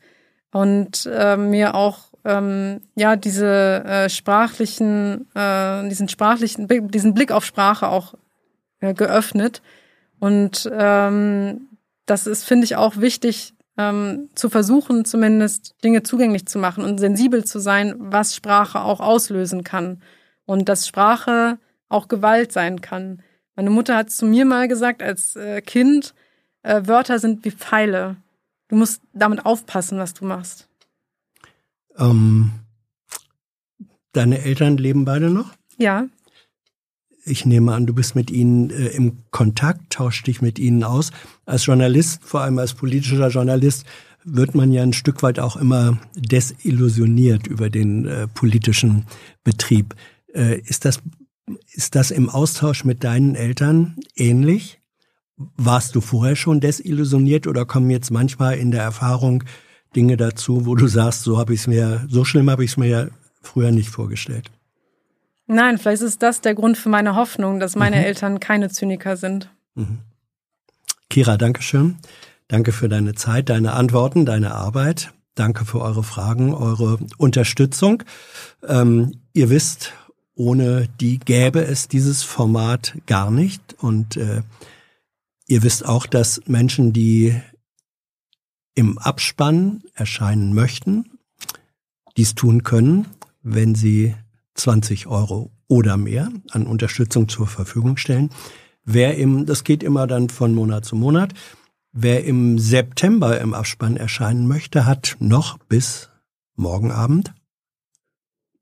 und 0.50 1.08
äh, 1.12 1.36
mir 1.36 1.74
auch 1.74 2.08
ähm, 2.24 2.80
ja 2.94 3.16
diese 3.16 3.84
äh, 3.84 4.08
sprachlichen, 4.08 5.26
äh, 5.34 5.88
diesen 5.88 6.08
sprachlichen, 6.08 6.68
diesen 6.90 7.14
Blick 7.14 7.32
auf 7.32 7.44
Sprache 7.44 7.88
auch 7.88 8.14
äh, 8.81 8.94
geöffnet. 8.94 9.62
Und 10.18 10.68
ähm, 10.73 11.68
das 12.07 12.26
ist, 12.26 12.44
finde 12.44 12.65
ich, 12.65 12.76
auch 12.76 12.97
wichtig, 12.97 13.55
ähm, 13.76 14.28
zu 14.34 14.50
versuchen, 14.50 15.05
zumindest 15.05 15.76
Dinge 15.84 16.02
zugänglich 16.02 16.47
zu 16.47 16.58
machen 16.58 16.84
und 16.84 16.98
sensibel 16.98 17.44
zu 17.44 17.60
sein, 17.60 17.94
was 17.98 18.34
Sprache 18.34 18.81
auch 18.81 19.00
auslösen 19.00 19.62
kann. 19.65 20.02
Und 20.44 20.68
dass 20.68 20.89
Sprache 20.89 21.58
auch 21.89 22.08
Gewalt 22.08 22.52
sein 22.52 22.81
kann. 22.81 23.23
Meine 23.55 23.70
Mutter 23.70 23.97
hat 23.97 24.10
zu 24.10 24.26
mir 24.26 24.44
mal 24.44 24.68
gesagt, 24.68 25.02
als 25.02 25.36
äh, 25.36 25.60
Kind, 25.60 26.15
äh, 26.62 26.82
Wörter 26.84 27.18
sind 27.18 27.44
wie 27.44 27.50
Pfeile. 27.50 28.16
Du 28.68 28.76
musst 28.76 29.02
damit 29.12 29.47
aufpassen, 29.47 29.98
was 29.98 30.15
du 30.15 30.24
machst. 30.24 30.68
Ähm, 31.97 32.50
deine 34.12 34.40
Eltern 34.42 34.76
leben 34.76 35.05
beide 35.05 35.31
noch? 35.31 35.52
Ja. 35.76 36.07
Ich 37.28 37.44
nehme 37.44 37.73
an, 37.74 37.86
du 37.86 37.94
bist 37.94 38.15
mit 38.15 38.31
ihnen 38.31 38.70
äh, 38.70 38.89
im 38.89 39.18
Kontakt, 39.31 39.92
tauscht 39.92 40.26
dich 40.26 40.40
mit 40.40 40.58
ihnen 40.58 40.82
aus. 40.82 41.10
Als 41.47 41.66
Journalist, 41.66 42.20
vor 42.24 42.40
allem 42.40 42.58
als 42.58 42.74
politischer 42.74 43.28
Journalist, 43.28 43.84
wird 44.24 44.55
man 44.55 44.73
ja 44.73 44.82
ein 44.82 44.92
Stück 44.92 45.23
weit 45.23 45.39
auch 45.39 45.57
immer 45.57 45.98
desillusioniert 46.16 47.47
über 47.47 47.70
den 47.70 48.07
äh, 48.07 48.28
politischen 48.28 49.07
Betrieb. 49.44 49.94
Äh, 50.34 50.60
ist 50.60 50.84
das 50.84 51.00
ist 51.73 51.94
das 51.94 52.10
im 52.10 52.28
Austausch 52.28 52.84
mit 52.84 53.05
deinen 53.05 53.34
Eltern 53.34 53.97
ähnlich? 54.16 54.81
Warst 55.36 55.94
du 55.94 56.00
vorher 56.00 56.36
schon 56.36 56.60
desillusioniert 56.60 57.47
oder 57.47 57.65
kommen 57.65 57.90
jetzt 57.90 58.10
manchmal 58.10 58.58
in 58.58 58.70
der 58.70 58.82
Erfahrung 58.82 59.44
Dinge 59.94 60.16
dazu, 60.16 60.66
wo 60.66 60.74
du 60.74 60.89
sagst, 60.89 61.23
so 61.23 61.39
habe 61.39 61.55
ich 61.55 61.60
es 61.60 61.66
mir, 61.66 62.07
so 62.08 62.24
schlimm 62.24 62.50
habe 62.50 62.65
ich 62.65 62.73
es 62.73 62.76
mir 62.76 62.89
ja 62.89 63.07
früher 63.40 63.70
nicht 63.70 63.89
vorgestellt? 63.89 64.50
Nein, 65.49 65.78
vielleicht 65.78 66.02
ist 66.02 66.23
das 66.23 66.43
der 66.43 66.55
Grund 66.55 66.77
für 66.77 66.91
meine 66.91 67.17
Hoffnung, 67.17 67.59
dass 67.59 67.75
meine 67.75 67.97
mhm. 67.97 68.02
Eltern 68.02 68.39
keine 68.39 68.68
Zyniker 68.68 69.17
sind. 69.17 69.51
Mhm. 69.75 69.99
Kira, 71.09 71.39
danke 71.39 71.62
schön. 71.62 71.97
Danke 72.49 72.73
für 72.73 72.89
deine 72.89 73.15
Zeit, 73.15 73.49
deine 73.49 73.73
Antworten, 73.73 74.27
deine 74.27 74.55
Arbeit. 74.55 75.12
Danke 75.35 75.65
für 75.65 75.81
eure 75.81 76.02
Fragen, 76.02 76.52
eure 76.52 76.99
Unterstützung. 77.17 78.02
Ähm, 78.67 79.20
ihr 79.33 79.49
wisst, 79.49 79.94
ohne 80.35 80.89
die 81.01 81.18
gäbe 81.18 81.65
es 81.65 81.89
dieses 81.89 82.23
Format 82.23 82.94
gar 83.07 83.31
nicht. 83.31 83.75
Und 83.78 84.17
äh, 84.17 84.43
ihr 85.47 85.62
wisst 85.62 85.86
auch, 85.86 86.07
dass 86.07 86.43
Menschen, 86.47 86.93
die 86.93 87.41
im 88.75 88.99
Abspann 88.99 89.83
erscheinen 89.94 90.55
möchten, 90.55 91.18
dies 92.17 92.35
tun 92.35 92.65
können, 92.65 93.07
wenn 93.43 93.75
sie 93.75 94.15
20 94.59 95.07
Euro 95.07 95.51
oder 95.69 95.97
mehr 95.97 96.31
an 96.51 96.67
Unterstützung 96.67 97.28
zur 97.28 97.47
Verfügung 97.47 97.97
stellen. 97.97 98.31
Wer 98.85 99.17
im, 99.17 99.47
das 99.47 99.65
geht 99.65 99.83
immer 99.83 100.07
dann 100.07 100.28
von 100.28 100.55
Monat 100.55 100.85
zu 100.85 100.97
Monat. 100.97 101.35
Wer 101.93 102.25
im 102.25 102.59
September 102.59 103.41
im 103.41 103.55
Abspann 103.55 103.97
erscheinen 103.97 104.47
möchte, 104.47 104.87
hat 104.87 105.17
noch 105.20 105.59
bis 105.59 106.11
morgen 106.57 106.91
Abend 106.91 107.33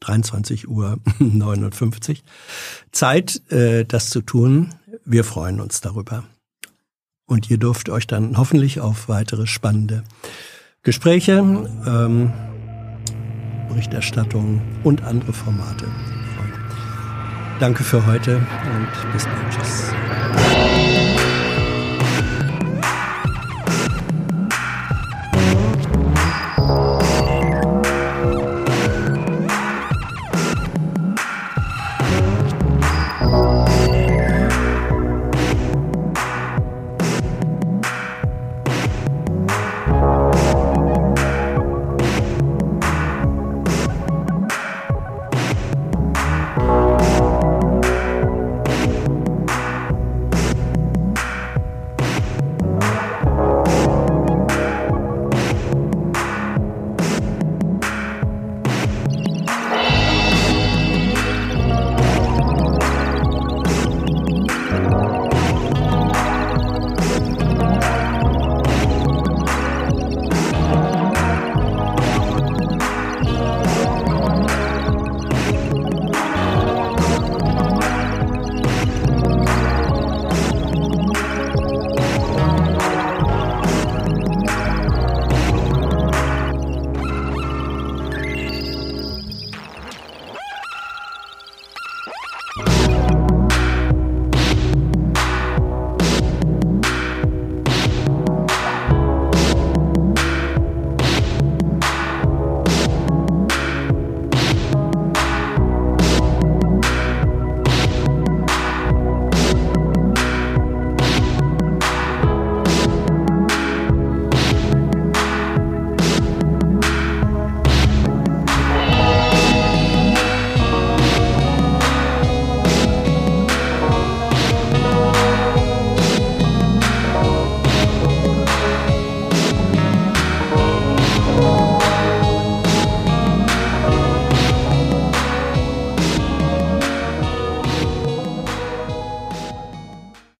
23 0.00 0.68
Uhr 0.68 0.99
59 1.18 2.23
Zeit, 2.92 3.50
äh, 3.50 3.84
das 3.84 4.10
zu 4.10 4.20
tun. 4.20 4.75
Wir 5.05 5.25
freuen 5.25 5.60
uns 5.60 5.81
darüber. 5.81 6.25
Und 7.26 7.50
ihr 7.50 7.58
dürft 7.58 7.89
euch 7.89 8.07
dann 8.07 8.36
hoffentlich 8.36 8.81
auf 8.81 9.08
weitere 9.08 9.47
spannende 9.47 10.05
Gespräche, 10.83 11.39
ähm, 11.86 12.33
Berichterstattung 13.68 14.60
und 14.84 15.02
andere 15.04 15.32
Formate. 15.32 15.86
Danke 17.58 17.84
für 17.84 18.04
heute 18.06 18.36
und 18.36 19.12
bis 19.12 19.24
bald. 19.24 19.50
Tschüss. 19.50 20.85